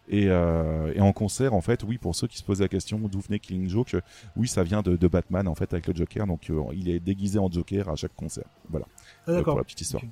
Et, 0.10 0.28
euh, 0.30 0.94
et 0.96 1.02
en 1.02 1.12
concert, 1.12 1.54
en 1.54 1.60
fait, 1.60 1.84
oui, 1.84 1.98
pour 1.98 2.16
ceux 2.16 2.28
qui 2.28 2.38
se 2.38 2.44
posaient 2.44 2.64
la 2.64 2.70
question 2.70 2.98
d'où 2.98 3.20
venait 3.20 3.40
Killing 3.40 3.68
Joke, 3.68 3.94
euh, 3.96 4.02
oui, 4.38 4.48
ça 4.48 4.64
vient 4.64 4.82
de, 4.82 4.96
de 4.96 5.08
Batman, 5.10 5.50
en 5.50 5.56
fait, 5.56 5.74
avec 5.74 5.86
le 5.88 5.94
Joker. 5.94 6.26
Donc, 6.28 6.50
euh, 6.50 6.62
il 6.74 6.88
est 6.88 7.02
déguisé 7.02 7.40
en 7.40 7.52
Joker 7.52 7.90
à 7.90 7.96
chaque 7.98 8.16
concert. 8.16 8.46
Voilà. 8.70 8.86
Ah, 9.28 9.32
Euh, 9.32 9.44
pour 9.44 9.58
la 9.58 9.66
petite 9.66 9.82
histoire. 9.82 10.04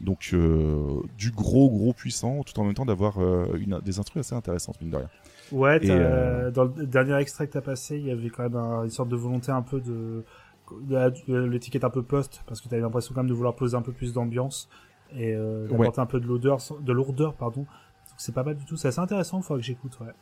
Donc, 0.00 0.30
euh, 0.32 1.00
du 1.18 1.30
gros, 1.30 1.68
gros 1.70 1.92
puissant, 1.92 2.42
tout 2.42 2.58
en 2.58 2.64
même 2.64 2.74
temps 2.74 2.86
d'avoir 2.86 3.18
euh, 3.22 3.54
une, 3.60 3.78
des 3.80 3.98
instruments 3.98 4.22
assez 4.22 4.34
intéressantes, 4.34 4.80
mine 4.80 4.90
de 4.90 4.96
rien. 4.96 5.10
Ouais, 5.52 5.78
Et, 5.84 5.90
euh, 5.90 6.50
dans 6.50 6.64
le 6.64 6.86
dernier 6.86 7.16
extrait 7.18 7.46
que 7.46 7.52
t'as 7.52 7.60
passé, 7.60 7.98
il 7.98 8.06
y 8.06 8.10
avait 8.10 8.30
quand 8.30 8.44
même 8.44 8.56
un- 8.56 8.84
une 8.84 8.90
sorte 8.90 9.10
de 9.10 9.16
volonté 9.16 9.52
un 9.52 9.62
peu 9.62 9.80
de 9.80 10.24
l'étiquette 11.28 11.84
un 11.84 11.90
peu 11.90 12.02
post, 12.02 12.42
parce 12.46 12.60
que 12.60 12.68
t'avais 12.68 12.82
l'impression 12.82 13.14
quand 13.14 13.20
même 13.20 13.28
de 13.28 13.34
vouloir 13.34 13.54
poser 13.54 13.76
un 13.76 13.82
peu 13.82 13.92
plus 13.92 14.12
d'ambiance 14.12 14.68
et 15.16 15.34
euh, 15.34 15.68
d'apporter 15.68 16.00
un 16.00 16.06
peu 16.06 16.20
de 16.20 16.26
l'odeur, 16.26 16.58
de 16.80 16.92
lourdeur, 16.92 17.34
pardon. 17.34 17.66
C'est 18.16 18.34
pas 18.34 18.42
mal 18.42 18.56
du 18.56 18.64
tout, 18.64 18.76
c'est 18.76 18.88
assez 18.88 19.00
intéressant, 19.00 19.38
il 19.38 19.42
faudra 19.42 19.60
que 19.60 19.66
j'écoute, 19.66 19.98
ouais. 20.00 20.12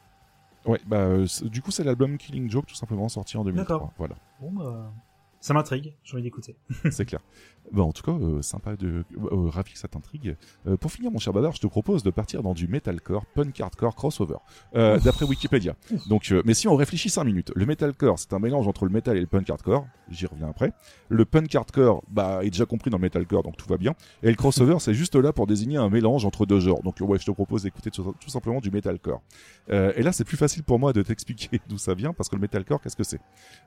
Ouais, 0.65 0.81
bah, 0.87 0.99
euh, 0.99 1.27
du 1.45 1.61
coup, 1.61 1.71
c'est 1.71 1.85
l'album 1.85 2.17
Killing 2.17 2.49
Joke, 2.49 2.67
tout 2.67 2.75
simplement, 2.75 3.09
sorti 3.09 3.37
en 3.37 3.45
2003. 3.45 3.77
D'accord. 3.77 3.93
Voilà. 3.99 4.15
Bon, 4.41 4.53
bah, 4.53 4.93
Ça 5.41 5.55
m'intrigue, 5.55 5.95
j'ai 6.05 6.15
envie 6.15 6.23
d'écouter. 6.23 6.57
c'est 6.91 7.05
clair. 7.05 7.21
Bon, 7.73 7.85
en 7.85 7.93
tout 7.93 8.03
cas, 8.03 8.13
euh, 8.13 8.43
sympa 8.43 8.77
de 8.77 9.03
euh, 9.17 9.49
ravi 9.49 9.73
que 9.73 9.79
ça 9.79 9.89
t'intrigue. 9.89 10.37
Euh, 10.67 10.77
pour 10.77 10.93
finir, 10.93 11.11
mon 11.11 11.19
cher 11.19 11.33
Babar, 11.33 11.53
je 11.53 11.61
te 11.61 11.67
propose 11.67 12.03
de 12.03 12.11
partir 12.11 12.43
dans 12.43 12.53
du 12.53 12.69
metalcore, 12.69 13.25
punk 13.35 13.59
hardcore, 13.61 13.95
crossover, 13.95 14.37
euh, 14.77 15.01
d'après 15.01 15.25
Wikipédia. 15.25 15.75
Donc, 16.07 16.31
euh, 16.33 16.43
mais 16.45 16.53
si 16.53 16.69
on 16.69 16.77
réfléchit 16.77 17.09
5 17.09 17.25
minutes, 17.25 17.51
le 17.57 17.65
metalcore, 17.65 18.19
c'est 18.19 18.35
un 18.35 18.39
mélange 18.39 18.69
entre 18.69 18.85
le 18.85 18.91
metal 18.91 19.17
et 19.17 19.21
le 19.21 19.27
punk 19.27 19.49
hardcore. 19.49 19.87
J'y 20.11 20.27
reviens 20.27 20.49
après. 20.51 20.73
Le 21.09 21.25
punk 21.25 21.55
hardcore, 21.55 22.03
bah, 22.11 22.41
est 22.43 22.51
déjà 22.51 22.67
compris 22.67 22.91
dans 22.91 22.99
le 22.99 23.03
metalcore, 23.03 23.43
donc 23.43 23.57
tout 23.57 23.67
va 23.67 23.79
bien. 23.79 23.95
Et 24.23 24.29
le 24.29 24.37
crossover, 24.37 24.77
c'est 24.79 24.93
juste 24.93 25.17
là 25.17 25.33
pour 25.33 25.47
désigner 25.47 25.79
un 25.79 25.89
mélange 25.89 26.27
entre 26.27 26.45
deux 26.45 26.61
genres. 26.61 26.83
Donc, 26.83 26.97
ouais, 27.01 27.19
je 27.19 27.25
te 27.25 27.31
propose 27.31 27.63
d'écouter 27.63 27.91
tout, 27.91 28.15
tout 28.21 28.29
simplement 28.29 28.61
du 28.61 28.71
metalcore. 28.71 29.23
Euh, 29.71 29.95
et 29.97 30.03
là, 30.03 30.13
c'est 30.13 30.25
plus 30.25 30.37
facile 30.37 30.63
pour 30.63 30.79
moi 30.79 30.93
de 30.93 31.01
t'expliquer 31.01 31.61
d'où 31.69 31.79
ça 31.79 31.95
vient, 31.95 32.13
parce 32.13 32.29
que 32.29 32.37
le 32.37 32.43
metalcore, 32.43 32.83
qu'est-ce 32.83 32.97
que 32.97 33.05
c'est? 33.05 33.21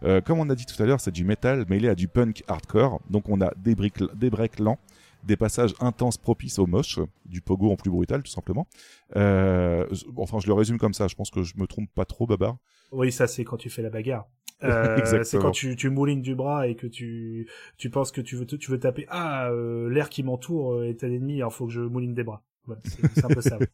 Euh, 0.04 0.22
Comme 0.22 0.40
on 0.40 0.50
a 0.52 0.56
dit 0.56 0.68
tout 0.68 0.82
à 0.82 0.86
l'heure, 0.86 1.00
c'est 1.00 1.12
du 1.12 1.24
metal 1.24 1.66
mêlé 1.70 1.90
à 1.90 1.96
du 1.96 2.08
punk 2.08 2.44
hardcore. 2.48 3.02
Donc, 3.10 3.30
on 3.30 3.42
a 3.42 3.52
des 3.58 3.74
briques, 3.74 3.95
des 4.16 4.30
breaks 4.30 4.60
lents, 4.60 4.80
des 5.24 5.36
passages 5.36 5.74
intenses 5.80 6.18
propices 6.18 6.60
au 6.60 6.68
moche, 6.68 7.00
du 7.26 7.42
pogo 7.42 7.72
en 7.72 7.76
plus 7.76 7.90
brutal, 7.90 8.24
tout 8.24 8.32
simplement. 8.32 8.68
Euh, 9.16 9.88
enfin, 10.18 10.40
je 10.40 10.48
le 10.48 10.54
résume 10.54 10.78
comme 10.78 10.94
ça. 10.94 11.08
Je 11.08 11.16
pense 11.16 11.32
que 11.32 11.44
je 11.44 11.54
me 11.58 11.68
trompe 11.68 11.90
pas 11.94 12.06
trop, 12.06 12.26
Babar. 12.28 12.58
Oui, 12.92 13.12
ça 13.12 13.28
c'est 13.28 13.44
quand 13.44 13.58
tu 13.58 13.70
fais 13.70 13.82
la 13.82 13.90
bagarre. 13.90 14.28
Euh, 14.64 15.24
c'est 15.26 15.38
quand 15.38 15.52
tu, 15.52 15.76
tu 15.76 15.90
moulines 15.90 16.22
du 16.22 16.34
bras 16.34 16.66
et 16.66 16.76
que 16.76 16.88
tu, 16.88 17.46
tu 17.78 17.90
penses 17.90 18.14
que 18.14 18.22
tu 18.22 18.38
veux, 18.38 18.46
tu 18.46 18.72
veux 18.72 18.80
taper. 18.80 19.06
Ah, 19.10 19.50
euh, 19.50 19.90
l'air 19.90 20.10
qui 20.10 20.24
m'entoure 20.24 20.82
est 20.86 21.04
un 21.04 21.12
ennemi, 21.12 21.36
alors 21.42 21.54
faut 21.54 21.68
que 21.68 21.74
je 21.74 21.82
mouline 21.82 22.14
des 22.14 22.24
bras. 22.24 22.42
Voilà, 22.66 22.82
c'est 22.84 23.14
c'est 23.14 23.26
un 23.26 23.28
peu 23.30 23.42
ça. 23.42 23.58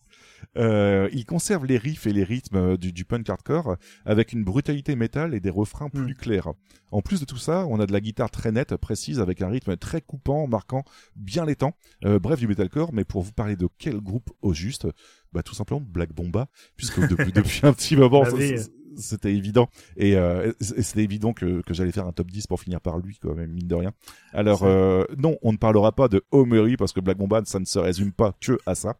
Euh, 0.57 1.07
il 1.13 1.26
conserve 1.26 1.65
les 1.65 1.77
riffs 1.77 2.07
et 2.07 2.13
les 2.13 2.23
rythmes 2.23 2.57
euh, 2.57 2.76
du, 2.76 2.91
du 2.91 3.05
punk 3.05 3.30
hardcore 3.30 3.77
avec 4.05 4.34
une 4.34 4.43
brutalité 4.43 4.95
métal 4.95 5.34
et 5.34 5.39
des 5.39 5.51
refrains 5.51 5.88
plus 5.88 6.15
clairs. 6.15 6.49
En 6.91 7.01
plus 7.01 7.22
de 7.22 7.26
tout 7.26 7.38
ça, 7.38 7.65
on 7.68 7.80
a 7.80 7.85
de 7.85 7.93
la 7.93 8.01
guitare 8.01 8.31
très 8.31 8.51
nette, 8.51 8.76
précise, 8.76 9.19
avec 9.19 9.41
un 9.41 9.47
rythme 9.47 9.77
très 9.77 10.01
coupant, 10.01 10.47
marquant 10.47 10.84
bien 11.15 11.45
les 11.45 11.55
temps. 11.55 11.76
Euh, 12.05 12.19
bref, 12.19 12.39
du 12.39 12.47
metalcore, 12.47 12.91
mais 12.91 13.05
pour 13.05 13.22
vous 13.22 13.31
parler 13.31 13.55
de 13.55 13.69
quel 13.77 14.01
groupe 14.01 14.31
au 14.41 14.51
juste? 14.53 14.88
Bah 15.31 15.43
tout 15.43 15.53
simplement 15.53 15.80
Black 15.80 16.11
Bomba, 16.11 16.47
puisque 16.76 16.99
depuis, 17.07 17.31
depuis 17.31 17.61
un 17.63 17.72
petit 17.72 17.95
moment, 17.95 18.23
Bah 18.23 18.31
oui. 18.34 18.55
C'était 18.97 19.34
évident. 19.34 19.69
Et, 19.97 20.15
euh, 20.15 20.51
c'était 20.59 21.03
évident 21.03 21.34
que, 21.34 21.61
que 21.61 21.73
j'allais 21.73 21.91
faire 21.91 22.07
un 22.07 22.11
top 22.11 22.30
10 22.31 22.47
pour 22.47 22.59
finir 22.59 22.81
par 22.81 22.99
lui, 22.99 23.18
quand 23.22 23.34
même, 23.34 23.51
mine 23.51 23.68
de 23.68 23.76
rien. 23.76 23.91
Alors, 24.34 24.63
euh, 24.63 25.05
non, 25.18 25.38
on 25.41 25.51
ne 25.51 25.57
parlera 25.57 25.91
pas 25.91 26.07
de 26.07 26.23
Homery, 26.31 26.77
parce 26.77 26.93
que 26.93 26.99
Black 26.99 27.18
Bomba, 27.18 27.41
ça 27.45 27.59
ne 27.59 27.65
se 27.65 27.80
résume 27.80 28.11
pas 28.11 28.34
que 28.41 28.57
à 28.65 28.76
ça. 28.76 28.95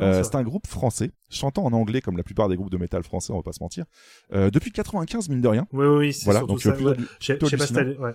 Euh, 0.00 0.22
c'est 0.22 0.36
un 0.36 0.42
groupe 0.44 0.66
français, 0.66 1.10
chantant 1.28 1.64
en 1.64 1.72
anglais 1.72 2.00
comme 2.00 2.16
la 2.16 2.22
plupart 2.22 2.48
des 2.48 2.56
groupes 2.56 2.70
de 2.70 2.78
métal 2.78 3.02
français, 3.02 3.32
on 3.32 3.36
va 3.36 3.42
pas 3.42 3.52
se 3.52 3.62
mentir. 3.62 3.84
Euh, 4.32 4.48
depuis 4.50 4.70
95, 4.70 5.28
mine 5.28 5.40
de 5.40 5.48
rien. 5.48 5.66
Oui, 5.72 5.84
oui, 5.84 5.96
oui, 5.98 6.12
c'est 6.12 6.24
Voilà, 6.24 6.40
donc 6.40 6.62
ça. 6.62 6.70
ouais. 6.76 6.94
Je 7.18 7.26
sais- 7.26 7.36
pas 7.36 7.66
si 7.66 7.72
t'allais- 7.72 7.96
ouais, 7.98 8.14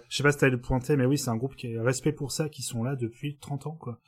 le 0.49 0.57
pointer, 0.57 0.95
mais 0.95 1.05
oui, 1.05 1.17
c'est 1.17 1.29
un 1.29 1.35
groupe 1.35 1.55
qui 1.55 1.73
est 1.73 1.79
respect 1.79 2.13
pour 2.13 2.31
ça, 2.31 2.49
qui 2.49 2.63
sont 2.63 2.83
là 2.83 2.95
depuis 2.95 3.37
30 3.37 3.67
ans, 3.67 3.77
quoi. 3.79 3.99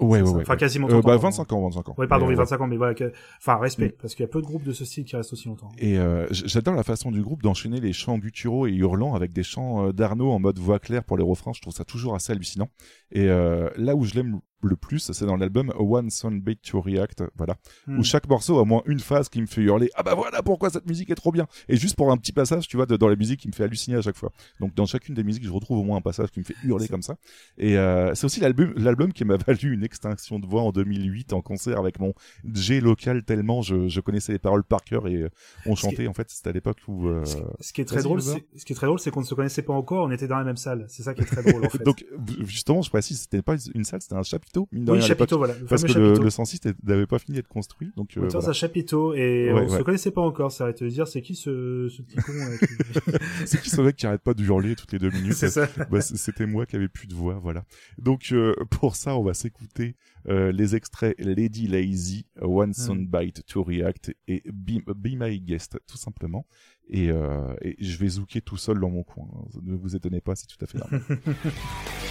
Ouais, 0.00 0.20
ouais, 0.22 0.28
ouais. 0.28 0.42
Enfin, 0.42 0.56
quasiment 0.56 0.86
Euh, 0.88 1.00
30 1.00 1.04
bah, 1.04 1.14
ans. 1.14 1.18
25 1.18 1.52
ans, 1.52 1.60
25 1.68 1.88
ans. 1.88 1.94
Oui, 1.98 2.06
pardon, 2.08 2.24
Mais, 2.26 2.30
oui, 2.32 2.36
ouais. 2.36 2.42
25 2.44 2.60
ans, 2.62 2.66
mais 2.66 2.76
voilà, 2.76 2.94
que... 2.94 3.12
enfin, 3.38 3.56
respect, 3.58 3.88
Mm. 3.88 4.00
parce 4.02 4.14
qu'il 4.14 4.24
y 4.24 4.28
a 4.28 4.28
peu 4.28 4.40
de 4.40 4.46
groupes 4.46 4.64
de 4.64 4.72
ce 4.72 4.84
style 4.84 5.04
qui 5.04 5.14
restent 5.16 5.32
aussi 5.32 5.48
longtemps. 5.48 5.70
Et 5.78 5.98
euh, 5.98 6.26
j'adore 6.30 6.74
la 6.74 6.82
façon 6.82 7.10
du 7.10 7.22
groupe 7.22 7.42
d'enchaîner 7.42 7.80
les 7.80 7.92
chants 7.92 8.18
gutturaux 8.18 8.66
et 8.66 8.72
hurlants 8.72 9.14
avec 9.14 9.32
des 9.32 9.42
chants 9.44 9.86
euh, 9.88 9.92
d'Arnaud 9.92 10.30
en 10.32 10.40
mode 10.40 10.58
voix 10.58 10.78
claire 10.78 11.04
pour 11.04 11.16
les 11.16 11.24
refrains. 11.24 11.52
Je 11.54 11.60
trouve 11.60 11.74
ça 11.74 11.84
toujours 11.84 12.14
assez 12.14 12.32
hallucinant. 12.32 12.68
Et 13.12 13.28
euh, 13.28 13.70
là 13.76 13.94
où 13.94 14.04
je 14.04 14.14
l'aime 14.14 14.40
le 14.68 14.76
plus, 14.76 15.10
c'est 15.12 15.26
dans 15.26 15.36
l'album 15.36 15.72
One 15.78 16.10
Sound 16.10 16.42
Beat 16.42 16.60
to 16.62 16.80
React, 16.80 17.24
voilà, 17.36 17.56
Hmm. 17.86 17.98
où 17.98 18.04
chaque 18.04 18.28
morceau 18.28 18.58
a 18.58 18.62
au 18.62 18.64
moins 18.64 18.82
une 18.86 19.00
phase 19.00 19.28
qui 19.28 19.40
me 19.40 19.46
fait 19.46 19.60
hurler. 19.62 19.90
Ah 19.94 20.02
bah 20.02 20.14
voilà 20.14 20.42
pourquoi 20.42 20.70
cette 20.70 20.86
musique 20.86 21.10
est 21.10 21.14
trop 21.14 21.32
bien. 21.32 21.46
Et 21.68 21.76
juste 21.76 21.96
pour 21.96 22.10
un 22.10 22.16
petit 22.16 22.32
passage, 22.32 22.66
tu 22.68 22.76
vois, 22.76 22.86
de- 22.86 22.96
dans 22.96 23.08
la 23.08 23.16
musique 23.16 23.40
qui 23.40 23.48
me 23.48 23.52
fait 23.52 23.64
halluciner 23.64 23.96
à 23.96 24.02
chaque 24.02 24.16
fois. 24.16 24.32
Donc 24.60 24.74
dans 24.74 24.86
chacune 24.86 25.14
des 25.14 25.24
musiques, 25.24 25.44
je 25.44 25.50
retrouve 25.50 25.78
au 25.78 25.82
moins 25.82 25.98
un 25.98 26.02
passage 26.02 26.30
qui 26.30 26.40
me 26.40 26.44
fait 26.44 26.56
hurler 26.64 26.88
comme 26.88 27.02
ça. 27.02 27.16
Et 27.58 27.76
euh, 27.78 28.14
c'est 28.14 28.24
aussi 28.24 28.40
l'album, 28.40 28.72
l'album 28.76 29.12
qui 29.12 29.24
m'a 29.24 29.36
valu 29.46 29.74
une 29.74 29.84
extinction 29.84 30.38
de 30.38 30.46
voix 30.46 30.62
en 30.62 30.72
2008 30.72 31.32
en 31.32 31.40
concert 31.42 31.78
avec 31.78 31.98
mon 32.00 32.14
G 32.52 32.80
local 32.80 33.22
tellement 33.24 33.62
je, 33.62 33.88
je 33.88 34.00
connaissais 34.00 34.32
les 34.32 34.38
paroles 34.38 34.64
par 34.64 34.82
cœur 34.84 35.06
et 35.08 35.16
euh, 35.16 35.28
on 35.66 35.74
chantait. 35.74 36.06
En 36.06 36.14
fait, 36.14 36.30
c'était 36.30 36.50
à 36.50 36.52
l'époque 36.52 36.78
où. 36.88 37.08
euh, 37.08 37.24
Ce 37.60 37.72
qui 37.72 37.80
est 37.80 37.84
très 37.84 38.02
drôle, 38.02 38.22
c'est, 38.22 38.44
ce 38.56 38.64
qui 38.64 38.72
est 38.72 38.76
très 38.76 38.86
drôle, 38.86 38.98
c'est 38.98 39.10
qu'on 39.10 39.20
ne 39.20 39.26
se 39.26 39.34
connaissait 39.34 39.62
pas 39.62 39.72
encore, 39.74 40.06
on 40.06 40.10
était 40.10 40.28
dans 40.28 40.38
la 40.38 40.44
même 40.44 40.56
salle. 40.56 40.86
C'est 40.88 41.02
ça 41.02 41.14
qui 41.14 41.22
est 41.22 41.26
très 41.26 41.42
drôle, 41.42 41.64
en 41.64 41.68
fait. 41.70 41.82
Donc 41.82 42.04
justement, 42.46 42.82
je 42.82 42.90
précise, 42.90 43.20
c'était 43.20 43.42
pas 43.42 43.56
une 43.74 43.84
salle, 43.84 44.00
c'était 44.02 44.14
un 44.14 44.22
chapiteau. 44.54 44.68
Mine 44.72 44.84
de 44.84 44.92
Oui, 44.92 44.98
rien, 44.98 45.06
chapiteau, 45.06 45.38
voilà, 45.38 45.54
le 45.58 45.66
Parce 45.66 45.84
que 45.84 45.92
le, 45.92 46.14
le 46.18 46.30
106 46.30 46.60
n'avait 46.84 47.06
pas 47.06 47.18
fini 47.18 47.36
d'être 47.36 47.48
construit, 47.48 47.90
donc. 47.96 48.12
On 48.16 48.22
euh, 48.22 48.28
voilà. 48.28 48.48
un 48.48 48.52
chapiteau 48.52 49.14
et 49.14 49.52
Ouais, 49.52 49.60
on 49.66 49.68
ouais. 49.70 49.78
se 49.78 49.82
connaissait 49.82 50.10
pas 50.10 50.20
encore. 50.22 50.52
Ça 50.52 50.64
arrête 50.64 50.82
de 50.82 50.88
dire, 50.88 51.06
c'est 51.08 51.22
qui 51.22 51.34
ce, 51.34 51.88
ce 51.90 52.02
petit 52.02 52.16
con 52.16 52.32
qui- 52.60 53.12
C'est 53.46 53.60
qui 53.60 53.70
ce 53.70 53.80
mec 53.80 53.96
qui 53.96 54.06
arrête 54.06 54.22
pas 54.22 54.34
de 54.34 54.42
hurler 54.44 54.74
toutes 54.76 54.92
les 54.92 54.98
deux 54.98 55.10
minutes? 55.10 55.34
C'est 55.34 55.50
ça. 55.50 55.68
Bah, 55.90 56.00
C'était 56.00 56.46
moi 56.46 56.66
qui 56.66 56.76
avais 56.76 56.88
plus 56.88 57.06
de 57.06 57.14
voix, 57.14 57.38
voilà. 57.42 57.64
Donc 57.98 58.28
euh, 58.32 58.54
pour 58.70 58.96
ça, 58.96 59.16
on 59.16 59.22
va 59.22 59.34
s'écouter 59.34 59.96
euh, 60.28 60.52
les 60.52 60.74
extraits 60.76 61.14
Lady 61.18 61.66
Lazy, 61.66 62.26
One. 62.40 62.72
Soundbite 62.74 63.44
to 63.46 63.62
React 63.62 64.14
et 64.28 64.42
Be, 64.52 64.80
Be 64.86 65.16
My 65.18 65.40
Guest, 65.40 65.78
tout 65.86 65.96
simplement. 65.98 66.46
Et, 66.90 67.10
euh, 67.10 67.54
et 67.62 67.76
je 67.82 67.96
vais 67.98 68.08
zouker 68.08 68.42
tout 68.42 68.56
seul 68.58 68.78
dans 68.78 68.90
mon 68.90 69.02
coin. 69.04 69.26
Ne 69.62 69.74
vous 69.74 69.96
étonnez 69.96 70.20
pas, 70.20 70.34
c'est 70.36 70.46
tout 70.46 70.62
à 70.62 70.66
fait 70.66 70.78
normal. 70.78 71.02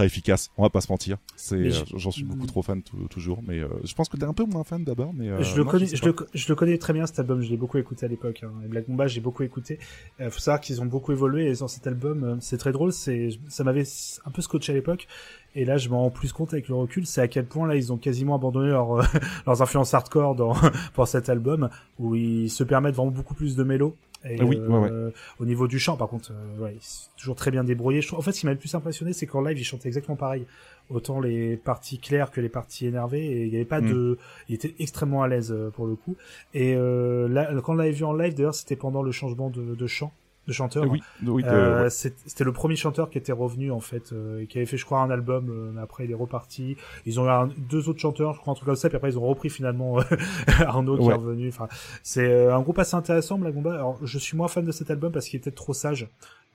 ultra 0.00 0.06
efficace. 0.06 0.50
On 0.56 0.62
va 0.62 0.70
pas 0.70 0.80
se 0.80 0.90
mentir. 0.90 1.18
C'est, 1.36 1.54
euh, 1.56 1.70
je- 1.70 1.96
j'en 1.98 2.10
suis 2.10 2.24
beaucoup 2.24 2.46
trop 2.46 2.62
fan 2.62 2.82
tou- 2.82 3.06
toujours, 3.08 3.40
mais 3.46 3.58
euh, 3.58 3.68
je 3.84 3.94
pense 3.94 4.08
que 4.08 4.16
t'es 4.16 4.24
un 4.24 4.32
peu 4.34 4.44
moins 4.44 4.64
fan 4.64 4.84
d'abord, 4.84 5.12
mais 5.12 5.28
euh, 5.28 5.42
je, 5.42 5.56
le 5.56 5.64
connais, 5.64 5.86
je, 5.86 6.04
le, 6.48 6.78
très 6.78 6.92
bien 6.92 7.06
cet 7.06 7.18
album, 7.18 7.42
je 7.42 7.50
l'ai 7.50 7.56
beaucoup 7.56 7.78
écouté 7.78 8.06
à 8.06 8.08
l'époque. 8.08 8.42
Hein. 8.42 8.52
Black 8.68 8.88
Mamba, 8.88 9.06
j'ai 9.06 9.20
beaucoup 9.20 9.42
écouté. 9.42 9.78
Il 10.18 10.30
faut 10.30 10.38
savoir 10.38 10.60
qu'ils 10.60 10.80
ont 10.80 10.86
beaucoup 10.86 11.12
évolué 11.12 11.50
et 11.50 11.54
dans 11.54 11.68
cet 11.68 11.86
album, 11.86 12.38
c'est 12.40 12.58
très 12.58 12.72
drôle. 12.72 12.92
C'est, 12.92 13.30
ça 13.48 13.64
m'avait 13.64 13.84
un 14.24 14.30
peu 14.30 14.42
scotché 14.42 14.72
à 14.72 14.74
l'époque. 14.74 15.06
Et 15.54 15.64
là, 15.64 15.76
je 15.78 15.88
m'en 15.88 16.02
rends 16.02 16.10
plus 16.10 16.32
compte 16.32 16.52
avec 16.52 16.68
le 16.68 16.76
recul, 16.76 17.06
c'est 17.06 17.20
à 17.20 17.26
quel 17.28 17.44
point 17.44 17.66
là 17.66 17.74
ils 17.74 17.92
ont 17.92 17.96
quasiment 17.96 18.36
abandonné 18.36 18.68
leur, 18.68 19.02
leurs 19.46 19.62
influences 19.62 19.92
hardcore 19.94 20.36
dans, 20.36 20.54
pour 20.94 21.08
cet 21.08 21.28
album, 21.28 21.68
où 21.98 22.14
ils 22.14 22.48
se 22.50 22.62
permettent 22.62 22.94
vraiment 22.94 23.10
beaucoup 23.10 23.34
plus 23.34 23.56
de 23.56 23.64
mélo. 23.64 23.96
Et, 24.24 24.36
Ah 24.38 24.44
oui, 24.44 24.58
ouais, 24.58 24.66
ouais. 24.78 24.90
euh, 24.90 25.10
au 25.38 25.46
niveau 25.46 25.66
du 25.66 25.78
chant, 25.78 25.96
par 25.96 26.08
contre, 26.08 26.32
euh, 26.32 26.62
ouais, 26.62 26.76
c'est 26.80 27.08
toujours 27.16 27.36
très 27.36 27.50
bien 27.50 27.64
débrouillé. 27.64 28.00
En 28.12 28.20
fait, 28.20 28.32
ce 28.32 28.40
qui 28.40 28.46
m'a 28.46 28.52
le 28.52 28.58
plus 28.58 28.74
impressionné, 28.74 29.12
c'est 29.14 29.26
qu'en 29.26 29.40
live, 29.40 29.58
ils 29.58 29.64
chantaient 29.64 29.88
exactement 29.88 30.16
pareil. 30.16 30.44
Autant 30.90 31.20
les 31.20 31.56
parties 31.56 31.98
claires 31.98 32.30
que 32.30 32.40
les 32.40 32.48
parties 32.48 32.86
énervées, 32.86 33.24
et 33.24 33.42
il 33.44 33.48
n'y 33.50 33.56
avait 33.56 33.64
pas 33.64 33.80
Mm. 33.80 33.90
de, 33.90 34.18
il 34.48 34.54
était 34.56 34.74
extrêmement 34.78 35.22
à 35.22 35.28
l'aise 35.28 35.52
euh, 35.52 35.70
pour 35.70 35.86
le 35.86 35.94
coup. 35.94 36.16
Et 36.52 36.74
euh, 36.76 37.28
là, 37.28 37.50
quand 37.64 37.72
on 37.72 37.76
l'avait 37.76 37.92
vu 37.92 38.04
en 38.04 38.12
live, 38.12 38.34
d'ailleurs, 38.34 38.54
c'était 38.54 38.76
pendant 38.76 39.02
le 39.02 39.12
changement 39.12 39.48
de, 39.50 39.74
de 39.74 39.86
chant, 39.86 40.12
de 40.50 40.54
chanteur. 40.54 40.84
Euh, 40.84 40.88
oui, 40.88 41.02
oui, 41.26 41.42
de- 41.42 41.48
ouais. 41.84 41.90
c'est- 41.90 42.16
C'était 42.26 42.44
le 42.44 42.52
premier 42.52 42.76
chanteur 42.76 43.08
qui 43.10 43.18
était 43.18 43.32
revenu 43.32 43.70
en 43.70 43.80
fait, 43.80 44.12
euh, 44.12 44.40
et 44.42 44.46
qui 44.46 44.58
avait 44.58 44.66
fait, 44.66 44.76
je 44.76 44.84
crois, 44.84 45.00
un 45.00 45.10
album. 45.10 45.48
euh, 45.48 45.70
mais 45.74 45.80
après, 45.80 46.04
il 46.04 46.10
est 46.10 46.14
reparti. 46.14 46.76
Ils 47.06 47.18
ont 47.20 47.24
eu 47.26 47.28
un- 47.30 47.48
deux 47.70 47.88
autres 47.88 48.00
chanteurs, 48.00 48.34
je 48.34 48.40
crois, 48.40 48.52
un 48.52 48.54
truc 48.54 48.66
comme 48.66 48.76
ça. 48.76 48.88
Puis 48.88 48.96
après, 48.96 49.10
ils 49.10 49.18
ont 49.18 49.26
repris 49.26 49.48
finalement 49.50 49.96
Arnaud 50.66 50.96
qui 50.98 51.04
Ouais. 51.04 51.14
est 51.14 51.16
revenu. 51.16 51.48
Enfin, 51.48 51.68
c'est 52.02 52.28
euh, 52.30 52.54
un 52.54 52.60
groupe 52.60 52.78
assez 52.78 52.96
intéressant, 52.96 53.38
Black 53.38 53.54
Mamba. 53.54 53.74
Alors, 53.74 53.98
je 54.02 54.18
suis 54.18 54.36
moins 54.36 54.48
fan 54.48 54.64
de 54.64 54.72
cet 54.72 54.90
album 54.90 55.12
parce 55.12 55.26
qu'il 55.28 55.38
était 55.38 55.50
trop 55.50 55.72
sage, 55.72 56.08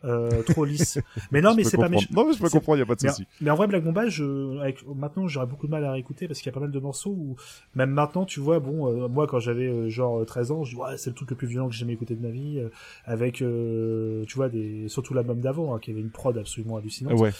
euh, 0.06 0.44
trop 0.44 0.66
lisse. 0.66 1.00
mais 1.32 1.42
non, 1.42 1.52
Je 1.52 1.58
mais 1.58 1.64
c'est 1.64 1.78
pas 1.78 1.90
méchant. 1.90 2.08
Non, 2.12 2.28
mais 2.28 2.34
je 2.34 2.40
peux 2.40 2.50
comprendre, 2.50 2.80
y 2.80 2.82
a 2.82 2.86
pas 2.86 2.96
de 2.96 3.02
mais, 3.04 3.10
souci. 3.10 3.26
mais 3.42 3.50
en 3.50 3.56
vrai, 3.56 3.68
Black 3.68 3.84
Mamba, 3.84 4.08
je, 4.08 4.60
avec, 4.60 4.86
maintenant, 4.88 5.28
j'aurais 5.28 5.48
beaucoup 5.48 5.68
de 5.68 5.72
mal 5.72 5.84
à 5.84 5.92
réécouter 5.92 6.28
parce 6.28 6.40
qu'il 6.40 6.48
y 6.48 6.50
a 6.50 6.54
pas 6.54 6.60
mal 6.60 6.72
de 6.72 6.80
morceaux 6.80 7.12
où, 7.12 7.36
même 7.76 7.92
maintenant, 7.92 8.26
tu 8.26 8.40
vois, 8.40 8.60
bon, 8.60 8.88
euh, 8.88 9.08
moi, 9.08 9.28
quand 9.28 9.40
j'avais 9.40 9.68
euh, 9.68 9.90
genre 9.90 10.26
13 10.26 10.52
ans, 10.52 10.64
je 10.64 10.76
dis, 10.76 10.82
ouais, 10.82 10.98
c'est 10.98 11.10
le 11.10 11.16
truc 11.16 11.30
le 11.30 11.36
plus 11.36 11.48
violent 11.48 11.68
que 11.68 11.74
j'ai 11.74 11.80
jamais 11.80 11.94
écouté 11.94 12.16
de 12.16 12.22
ma 12.22 12.30
vie, 12.30 12.62
avec, 13.06 13.36
tu 13.36 14.36
vois, 14.36 14.50
des, 14.50 14.88
surtout 14.88 15.14
l'album 15.14 15.40
d'avant, 15.40 15.76
hein, 15.76 15.80
qui 15.80 15.92
avait 15.92 16.02
une 16.02 16.12
prod 16.12 16.38
absolument 16.38 16.78
hallucinante. 16.78 17.20
Ouais. 17.20 17.32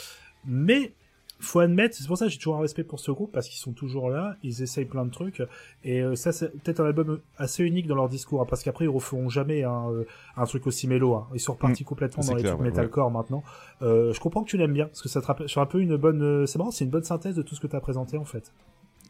Mais, 0.44 0.92
faut 1.38 1.60
admettre, 1.60 1.94
c'est 1.96 2.06
pour 2.06 2.16
ça 2.16 2.26
que 2.26 2.30
j'ai 2.30 2.38
toujours 2.38 2.56
un 2.56 2.60
respect 2.60 2.84
pour 2.84 2.98
ce 2.98 3.10
groupe, 3.10 3.30
parce 3.32 3.48
qu'ils 3.48 3.58
sont 3.58 3.72
toujours 3.72 4.08
là, 4.10 4.36
ils 4.42 4.62
essayent 4.62 4.86
plein 4.86 5.04
de 5.04 5.10
trucs, 5.10 5.42
et 5.84 6.00
euh, 6.00 6.14
ça, 6.14 6.32
c'est 6.32 6.50
peut-être 6.62 6.80
un 6.80 6.86
album 6.86 7.20
assez 7.36 7.62
unique 7.62 7.86
dans 7.86 7.94
leur 7.94 8.08
discours, 8.08 8.40
hein, 8.42 8.46
parce 8.48 8.62
qu'après, 8.62 8.86
ils 8.86 8.88
referont 8.88 9.28
jamais 9.28 9.64
un, 9.64 9.90
euh, 9.90 10.06
un 10.36 10.44
truc 10.44 10.66
aussi 10.66 10.88
mélo, 10.88 11.14
hein. 11.14 11.26
ils 11.34 11.40
sont 11.40 11.52
repartis 11.52 11.82
Mm. 11.82 11.86
complètement 11.86 12.24
dans 12.24 12.34
les 12.34 12.42
trucs 12.42 12.58
ouais, 12.58 12.64
metalcore 12.64 13.10
maintenant. 13.10 13.42
Euh, 13.82 14.12
je 14.12 14.20
comprends 14.20 14.42
que 14.42 14.48
tu 14.48 14.56
l'aimes 14.56 14.72
bien, 14.72 14.86
parce 14.86 15.02
que 15.02 15.08
ça 15.08 15.20
te 15.20 15.26
rappelle, 15.26 15.48
c'est 15.48 15.60
un 15.60 15.66
peu 15.66 15.80
une 15.80 15.96
bonne, 15.96 16.46
c'est 16.46 16.58
marrant, 16.58 16.70
c'est 16.70 16.84
une 16.84 16.90
bonne 16.90 17.04
synthèse 17.04 17.34
de 17.34 17.42
tout 17.42 17.54
ce 17.54 17.60
que 17.60 17.66
tu 17.66 17.76
as 17.76 17.80
présenté, 17.80 18.16
en 18.16 18.24
fait. 18.24 18.52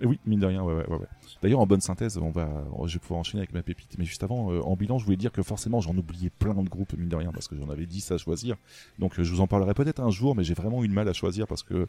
Et 0.00 0.06
oui, 0.06 0.18
mine 0.26 0.40
de 0.40 0.46
rien, 0.46 0.62
ouais, 0.62 0.74
ouais, 0.74 0.86
ouais. 0.88 0.96
ouais. 0.98 1.06
D'ailleurs, 1.42 1.60
en 1.60 1.66
bonne 1.66 1.80
synthèse, 1.80 2.18
on 2.18 2.30
va, 2.30 2.64
je 2.84 2.94
vais 2.94 2.98
pouvoir 2.98 3.20
enchaîner 3.20 3.40
avec 3.40 3.52
ma 3.52 3.62
pépite. 3.62 3.96
Mais 3.98 4.04
juste 4.04 4.22
avant, 4.22 4.52
euh, 4.52 4.60
en 4.60 4.76
bilan, 4.76 4.98
je 4.98 5.04
voulais 5.04 5.16
dire 5.16 5.32
que 5.32 5.42
forcément, 5.42 5.80
j'en 5.80 5.96
oubliais 5.96 6.30
plein 6.30 6.54
de 6.62 6.68
groupes, 6.68 6.92
mine 6.96 7.08
de 7.08 7.16
rien, 7.16 7.32
parce 7.32 7.48
que 7.48 7.56
j'en 7.56 7.70
avais 7.70 7.86
10 7.86 8.12
à 8.12 8.18
choisir. 8.18 8.56
Donc, 8.98 9.18
euh, 9.18 9.22
je 9.24 9.32
vous 9.32 9.40
en 9.40 9.46
parlerai 9.46 9.74
peut-être 9.74 10.00
un 10.00 10.10
jour, 10.10 10.34
mais 10.36 10.44
j'ai 10.44 10.54
vraiment 10.54 10.84
eu 10.84 10.88
de 10.88 10.92
mal 10.92 11.08
à 11.08 11.12
choisir 11.12 11.46
parce 11.46 11.62
que 11.62 11.86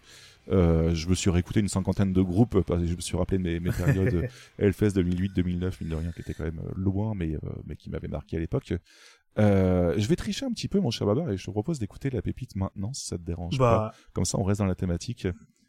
euh, 0.51 0.95
je 0.95 1.09
me 1.09 1.15
suis 1.15 1.29
réécouté 1.29 1.59
une 1.59 1.67
cinquantaine 1.67 2.13
de 2.13 2.21
groupes, 2.21 2.61
parce 2.61 2.81
que 2.81 2.87
je 2.87 2.95
me 2.95 3.01
suis 3.01 3.17
rappelé 3.17 3.39
mes, 3.39 3.59
mes 3.59 3.71
périodes 3.71 4.29
Hellfest 4.59 4.91
2008-2009, 4.91 5.73
mine 5.81 5.89
de 5.89 5.95
rien, 5.95 6.11
qui 6.11 6.21
étaient 6.21 6.33
quand 6.33 6.45
même 6.45 6.61
euh, 6.65 6.71
loin, 6.75 7.13
mais, 7.15 7.35
euh, 7.35 7.39
mais 7.65 7.75
qui 7.75 7.89
m'avaient 7.89 8.07
marqué 8.07 8.37
à 8.37 8.39
l'époque. 8.39 8.73
Euh, 9.39 9.93
je 9.97 10.07
vais 10.07 10.15
tricher 10.15 10.45
un 10.45 10.51
petit 10.51 10.67
peu, 10.67 10.79
mon 10.79 10.89
cher 10.91 11.05
Babar, 11.05 11.29
et 11.29 11.37
je 11.37 11.45
te 11.45 11.51
propose 11.51 11.77
d'écouter 11.79 12.09
la 12.09 12.21
pépite 12.21 12.55
maintenant, 12.55 12.93
si 12.93 13.05
ça 13.05 13.17
te 13.17 13.23
dérange 13.23 13.57
Bah. 13.57 13.91
pas. 13.91 13.97
Comme 14.13 14.25
ça, 14.25 14.37
on 14.39 14.43
reste 14.43 14.59
dans 14.59 14.65
la 14.65 14.75
thématique. 14.75 15.27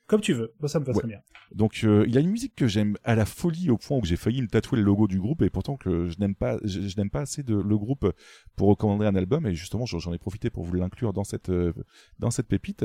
Comme 0.09 0.20
tu 0.20 0.32
veux, 0.32 0.52
Moi, 0.59 0.68
ça 0.68 0.80
me 0.80 0.85
va 0.85 0.93
Ouais. 0.93 0.98
très 0.98 1.06
bien. 1.09 1.20
Donc 1.52 1.80
euh, 1.85 2.05
il 2.09 2.14
y 2.14 2.18
a 2.18 2.20
une 2.20 2.30
musique 2.30 2.55
que 2.56 2.66
j'aime 2.66 2.97
à 3.05 3.14
la 3.14 3.24
folie 3.24 3.70
au 3.70 3.76
point 3.78 3.97
où 3.98 4.05
j'ai 4.05 4.16
failli 4.16 4.43
me 4.43 4.48
tatouer 4.48 4.78
le 4.78 4.85
logo 4.85 5.06
du 5.06 5.18
groupe 5.20 5.40
et 5.43 5.51
pourtant 5.51 5.76
que 5.76 6.09
je 6.09 6.18
n'aime 6.18 6.35
pas 6.35 6.59
je, 6.64 6.80
je 6.89 6.97
n'aime 6.97 7.09
pas 7.10 7.20
assez 7.20 7.43
de 7.43 7.55
le 7.56 7.78
groupe 7.78 8.10
pour 8.56 8.68
recommander 8.68 9.06
un 9.06 9.14
album 9.14 9.47
et 9.47 9.55
justement 9.55 9.86
j'en 9.86 10.12
ai 10.12 10.18
profité 10.18 10.51
pour 10.51 10.64
vous 10.64 10.74
l'inclure 10.74 11.12
dans 11.12 11.24
cette 11.24 11.48
euh, 11.51 11.72
dans 12.18 12.30
cette 12.30 12.48
pépite. 12.48 12.85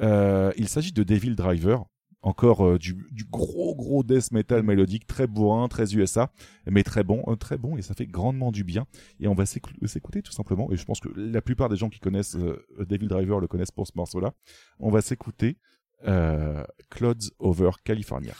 Euh, 0.00 0.52
il 0.56 0.68
s'agit 0.68 0.92
de 0.92 1.02
Devil 1.02 1.34
Driver. 1.36 1.84
Encore 2.26 2.78
du, 2.78 2.96
du 3.12 3.24
gros 3.26 3.74
gros 3.74 4.02
death 4.02 4.32
metal 4.32 4.62
mélodique, 4.62 5.06
très 5.06 5.26
bourrin, 5.26 5.68
très 5.68 5.94
USA, 5.94 6.32
mais 6.66 6.82
très 6.82 7.04
bon, 7.04 7.22
très 7.38 7.58
bon, 7.58 7.76
et 7.76 7.82
ça 7.82 7.92
fait 7.92 8.06
grandement 8.06 8.50
du 8.50 8.64
bien. 8.64 8.86
Et 9.20 9.28
on 9.28 9.34
va 9.34 9.44
s'écou- 9.44 9.74
s'écouter 9.86 10.22
tout 10.22 10.32
simplement, 10.32 10.72
et 10.72 10.76
je 10.78 10.86
pense 10.86 11.00
que 11.00 11.10
la 11.14 11.42
plupart 11.42 11.68
des 11.68 11.76
gens 11.76 11.90
qui 11.90 12.00
connaissent 12.00 12.38
Devil 12.78 13.08
Driver 13.08 13.40
le 13.40 13.46
connaissent 13.46 13.72
pour 13.72 13.86
ce 13.86 13.92
morceau-là. 13.96 14.32
On 14.78 14.90
va 14.90 15.02
s'écouter 15.02 15.58
Clouds 16.04 17.30
Over 17.38 17.72
California. 17.84 18.34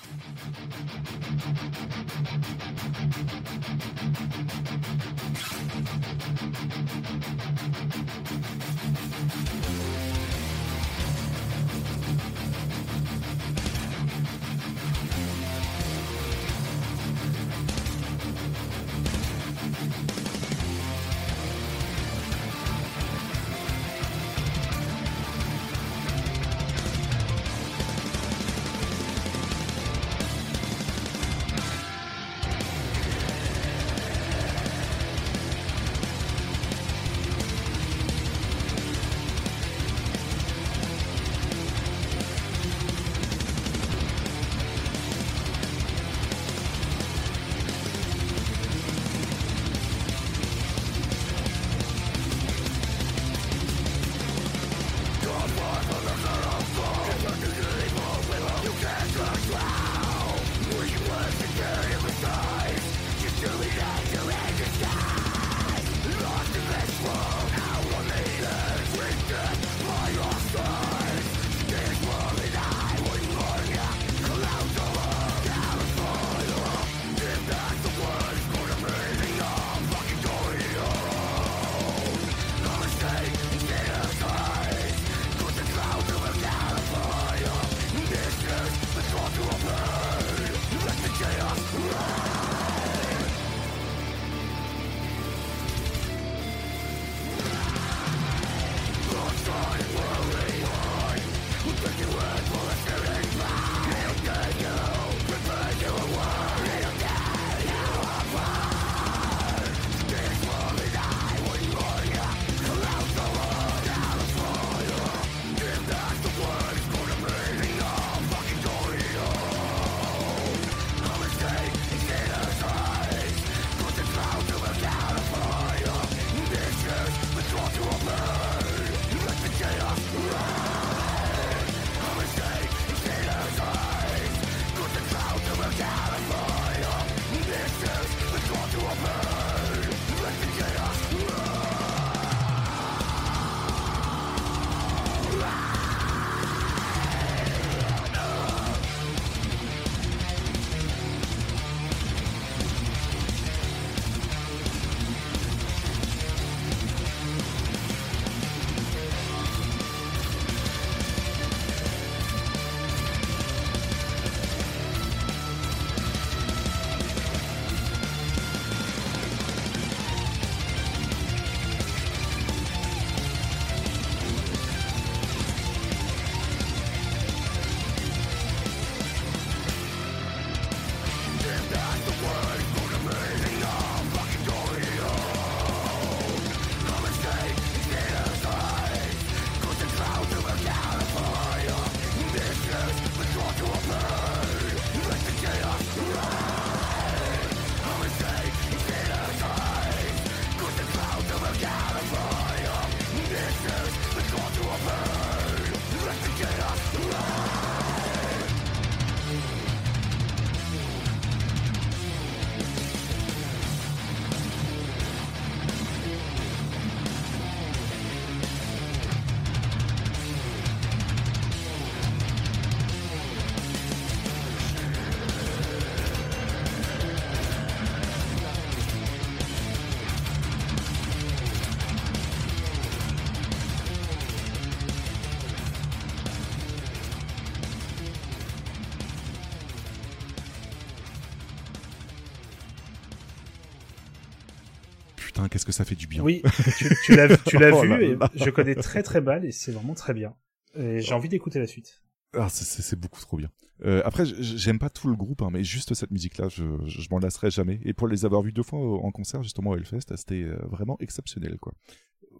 Putain, 245.34 245.48
qu'est-ce 245.48 245.66
que 245.66 245.72
ça 245.72 245.84
fait 245.84 245.94
du 245.96 246.06
bien. 246.06 246.22
Oui, 246.22 246.42
tu, 246.78 246.88
tu 247.04 247.14
l'as 247.16 247.36
tu 247.36 247.58
l'as 247.58 247.70
Oh 247.74 247.82
vu 247.82 247.88
là 247.88 248.00
et 248.00 248.14
là. 248.16 248.30
je 248.34 248.50
connais 248.50 248.74
très 248.74 249.02
très 249.02 249.20
mal 249.20 249.44
et 249.44 249.50
c'est 249.52 249.72
vraiment 249.72 249.94
très 249.94 250.14
bien. 250.14 250.34
Et 250.76 251.00
j'ai 251.00 251.14
envie 251.14 251.28
d'écouter 251.28 251.58
la 251.58 251.66
suite. 251.66 252.02
Ah, 252.36 252.48
c'est- 252.48 252.96
beaucoup 252.98 253.20
trop 253.20 253.36
bien. 253.36 253.48
Euh, 253.84 254.02
après, 254.04 254.24
j'aime 254.26 254.78
pas 254.80 254.90
tout 254.90 255.08
le 255.08 255.14
groupe, 255.14 255.42
hein, 255.42 255.50
mais 255.52 255.62
juste 255.62 255.94
cette 255.94 256.10
musique-là, 256.10 256.48
je, 256.48 256.64
m'en 257.10 257.18
lasserai 257.20 257.50
jamais. 257.50 257.80
Et 257.84 257.92
pour 257.92 258.08
les 258.08 258.24
avoir 258.24 258.42
vus 258.42 258.52
deux 258.52 258.62
fois 258.64 258.80
au- 258.80 259.00
en 259.04 259.10
concert, 259.12 259.42
justement, 259.44 259.70
au 259.70 259.76
Hellfest, 259.76 260.16
c'était 260.16 260.42
euh, 260.42 260.56
vraiment 260.68 260.96
exceptionnel, 261.00 261.58
quoi. 261.60 261.74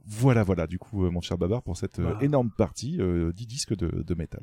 Voilà, 0.04 0.42
voilà, 0.42 0.66
du 0.66 0.78
coup, 0.78 1.04
euh, 1.06 1.10
mon 1.10 1.20
cher 1.20 1.38
Babar, 1.38 1.62
pour 1.62 1.76
cette 1.76 1.98
euh, 2.00 2.18
énorme 2.20 2.50
partie, 2.50 3.00
euh, 3.00 3.32
10 3.32 3.46
disques 3.46 3.76
de, 3.76 4.02
de 4.02 4.14
métal. 4.14 4.42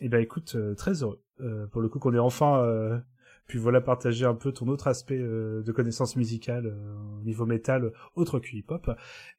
Eh 0.00 0.08
ben 0.08 0.20
écoute, 0.20 0.54
euh, 0.54 0.74
très 0.74 1.02
heureux. 1.02 1.22
Euh, 1.40 1.66
pour 1.66 1.80
le 1.80 1.88
coup 1.88 1.98
qu'on 1.98 2.14
ait 2.14 2.18
enfin 2.18 3.02
euh, 3.44 3.54
pu 3.54 3.58
voilà 3.58 3.80
partager 3.80 4.24
un 4.24 4.34
peu 4.34 4.52
ton 4.52 4.68
autre 4.68 4.88
aspect 4.88 5.18
euh, 5.18 5.62
de 5.62 5.72
connaissance 5.72 6.16
musicale 6.16 6.66
euh, 6.66 7.20
au 7.20 7.24
niveau 7.24 7.44
métal, 7.46 7.92
autre 8.16 8.38
que 8.38 8.48
hip-hop. 8.54 8.90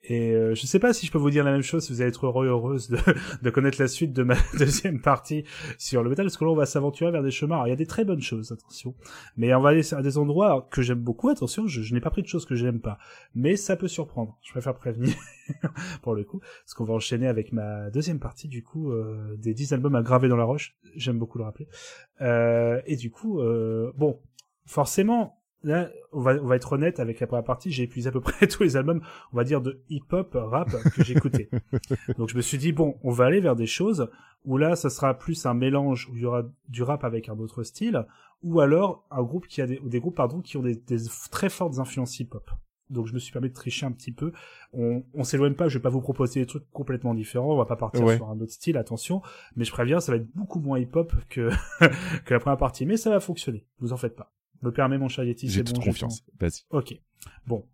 Et 0.04 0.32
euh, 0.34 0.54
je 0.54 0.66
sais 0.66 0.80
pas 0.80 0.94
si 0.94 1.06
je 1.06 1.12
peux 1.12 1.18
vous 1.18 1.32
dire 1.32 1.44
la 1.44 1.52
même 1.52 1.64
chose, 1.64 1.86
si 1.86 1.92
vous 1.92 2.02
allez 2.02 2.10
être 2.10 2.26
heureux 2.26 2.48
heureuse 2.48 2.90
de, 2.90 2.98
de 3.42 3.50
connaître 3.50 3.82
la 3.82 3.88
suite 3.88 4.14
de 4.14 4.24
ma 4.24 4.36
deuxième 4.60 5.02
partie 5.02 5.44
sur 5.78 6.04
le 6.04 6.10
métal, 6.10 6.26
parce 6.26 6.38
que 6.38 6.46
là 6.46 6.52
on 6.52 6.56
va 6.56 6.66
s'aventurer 6.66 7.12
vers 7.12 7.24
des 7.24 7.32
chemins. 7.32 7.66
Il 7.66 7.70
y 7.70 7.74
a 7.74 7.76
des 7.76 7.88
très 7.88 8.06
bonnes 8.06 8.22
choses, 8.22 8.52
attention, 8.52 8.96
mais 9.38 9.54
on 9.56 9.62
va 9.62 9.70
aller 9.70 9.94
à 9.94 10.02
des 10.02 10.18
endroits 10.18 10.68
que 10.72 10.82
j'aime 10.82 11.00
beaucoup. 11.00 11.30
Attention, 11.30 11.68
je, 11.68 11.82
je 11.82 11.94
n'ai 11.94 12.02
pas 12.02 12.12
pris 12.12 12.22
de 12.22 12.28
choses 12.28 12.46
que 12.46 12.56
j'aime 12.56 12.80
pas, 12.80 13.00
mais 13.34 13.56
ça 13.56 13.76
peut 13.76 13.88
surprendre. 13.88 14.38
Je 14.44 14.52
préfère 14.52 14.76
prévenir 14.76 15.16
pour 16.02 16.16
le 16.16 16.24
coup, 16.24 16.40
parce 16.40 16.74
qu'on 16.74 16.84
va 16.84 16.94
enchaîner 16.94 17.28
avec 17.28 17.52
ma 17.52 17.90
deuxième 17.90 18.20
partie 18.20 18.48
du 18.48 18.64
coup 18.64 18.92
euh, 18.92 19.36
des 19.38 19.54
10 19.54 19.74
albums 19.74 19.96
à 19.96 20.02
graver 20.02 20.28
dans 20.28 20.38
la 20.38 20.44
roche. 20.44 20.76
J'aime 20.96 21.20
beaucoup 21.20 21.38
le 21.38 21.44
rappeler. 21.44 21.68
Euh, 22.22 22.82
et 22.86 22.96
du 22.96 23.12
coup, 23.12 23.40
euh, 23.40 23.92
bon, 23.96 24.20
forcément, 24.66 25.42
là, 25.64 25.90
on 26.12 26.22
va, 26.22 26.36
on 26.42 26.46
va 26.46 26.56
être 26.56 26.74
honnête 26.74 27.00
avec 27.00 27.20
la 27.20 27.28
première 27.28 27.44
partie. 27.44 27.72
J'ai 27.72 27.84
épuisé 27.84 28.10
à 28.10 28.12
peu 28.12 28.22
près 28.22 28.48
tous 28.48 28.64
les 28.64 28.78
albums, 28.78 29.02
on 29.34 29.38
va 29.38 29.44
dire 29.44 29.62
de 29.62 29.84
hip-hop, 29.90 30.36
rap 30.36 30.70
que 30.94 31.04
j'écoutais. 31.04 31.50
Donc 32.18 32.30
je 32.30 32.36
me 32.36 32.42
suis 32.42 32.58
dit 32.58 32.72
bon, 32.72 32.98
on 33.04 33.12
va 33.12 33.26
aller 33.26 33.40
vers 33.40 33.56
des 33.56 33.68
choses 33.68 34.10
où 34.44 34.58
là, 34.58 34.76
ça 34.76 34.92
sera 34.92 35.18
plus 35.18 35.46
un 35.48 35.56
mélange 35.56 36.08
où 36.10 36.16
il 36.16 36.22
y 36.22 36.26
aura 36.26 36.44
du 36.70 36.84
rap 36.84 37.04
avec 37.04 37.30
un 37.30 37.40
autre 37.40 37.64
style, 37.64 38.06
ou 38.44 38.60
alors 38.60 39.08
un 39.10 39.24
groupe 39.24 39.48
qui 39.48 39.60
a 39.60 39.66
des, 39.66 39.80
ou 39.80 39.90
des 39.90 40.00
groupes 40.00 40.16
pardon 40.16 40.40
qui 40.42 40.56
ont 40.58 40.62
des, 40.62 40.76
des 40.76 40.98
très 41.32 41.50
fortes 41.50 41.80
influences 41.80 42.20
hip-hop. 42.20 42.52
Donc 42.90 43.08
je 43.08 43.14
me 43.14 43.20
suis 43.20 43.32
permis 43.32 43.50
de 43.50 43.54
tricher 43.54 43.86
un 43.86 43.92
petit 43.92 44.12
peu. 44.12 44.32
On, 44.74 45.04
on 45.14 45.24
s'éloigne 45.24 45.54
pas, 45.56 45.68
je 45.68 45.78
vais 45.78 45.82
pas 45.82 45.90
vous 45.90 46.02
proposer 46.02 46.40
des 46.42 46.46
trucs 46.46 46.70
complètement 46.72 47.14
différents, 47.14 47.54
on 47.54 47.58
va 47.58 47.66
pas 47.66 47.76
partir 47.76 48.04
Ouais. 48.04 48.18
sur 48.18 48.30
un 48.30 48.40
autre 48.40 48.52
style, 48.52 48.78
attention. 48.78 49.22
Mais 49.56 49.66
je 49.66 49.72
préviens, 49.72 50.00
ça 50.00 50.12
va 50.12 50.18
être 50.18 50.28
beaucoup 50.36 50.60
moins 50.60 50.80
hip-hop 50.80 51.14
que, 51.30 51.50
que 52.26 52.34
la 52.34 52.40
première 52.40 52.58
partie, 52.58 52.86
mais 52.86 52.98
ça 52.98 53.10
va 53.10 53.20
fonctionner. 53.20 53.66
Vous 53.80 53.94
en 53.94 53.98
faites 53.98 54.16
pas. 54.16 54.32
Me 54.62 54.72
permet 54.72 54.98
mon 54.98 55.08
cher 55.10 55.24
Yeti, 55.26 55.48
J'ai 55.48 55.60
c'est 55.60 55.64
toute 55.66 55.76
bon. 55.76 55.82
je 55.82 55.88
confiance. 55.88 56.24
Vas-y. 56.40 56.62
Ok. 56.70 57.00
Bon. 57.48 57.66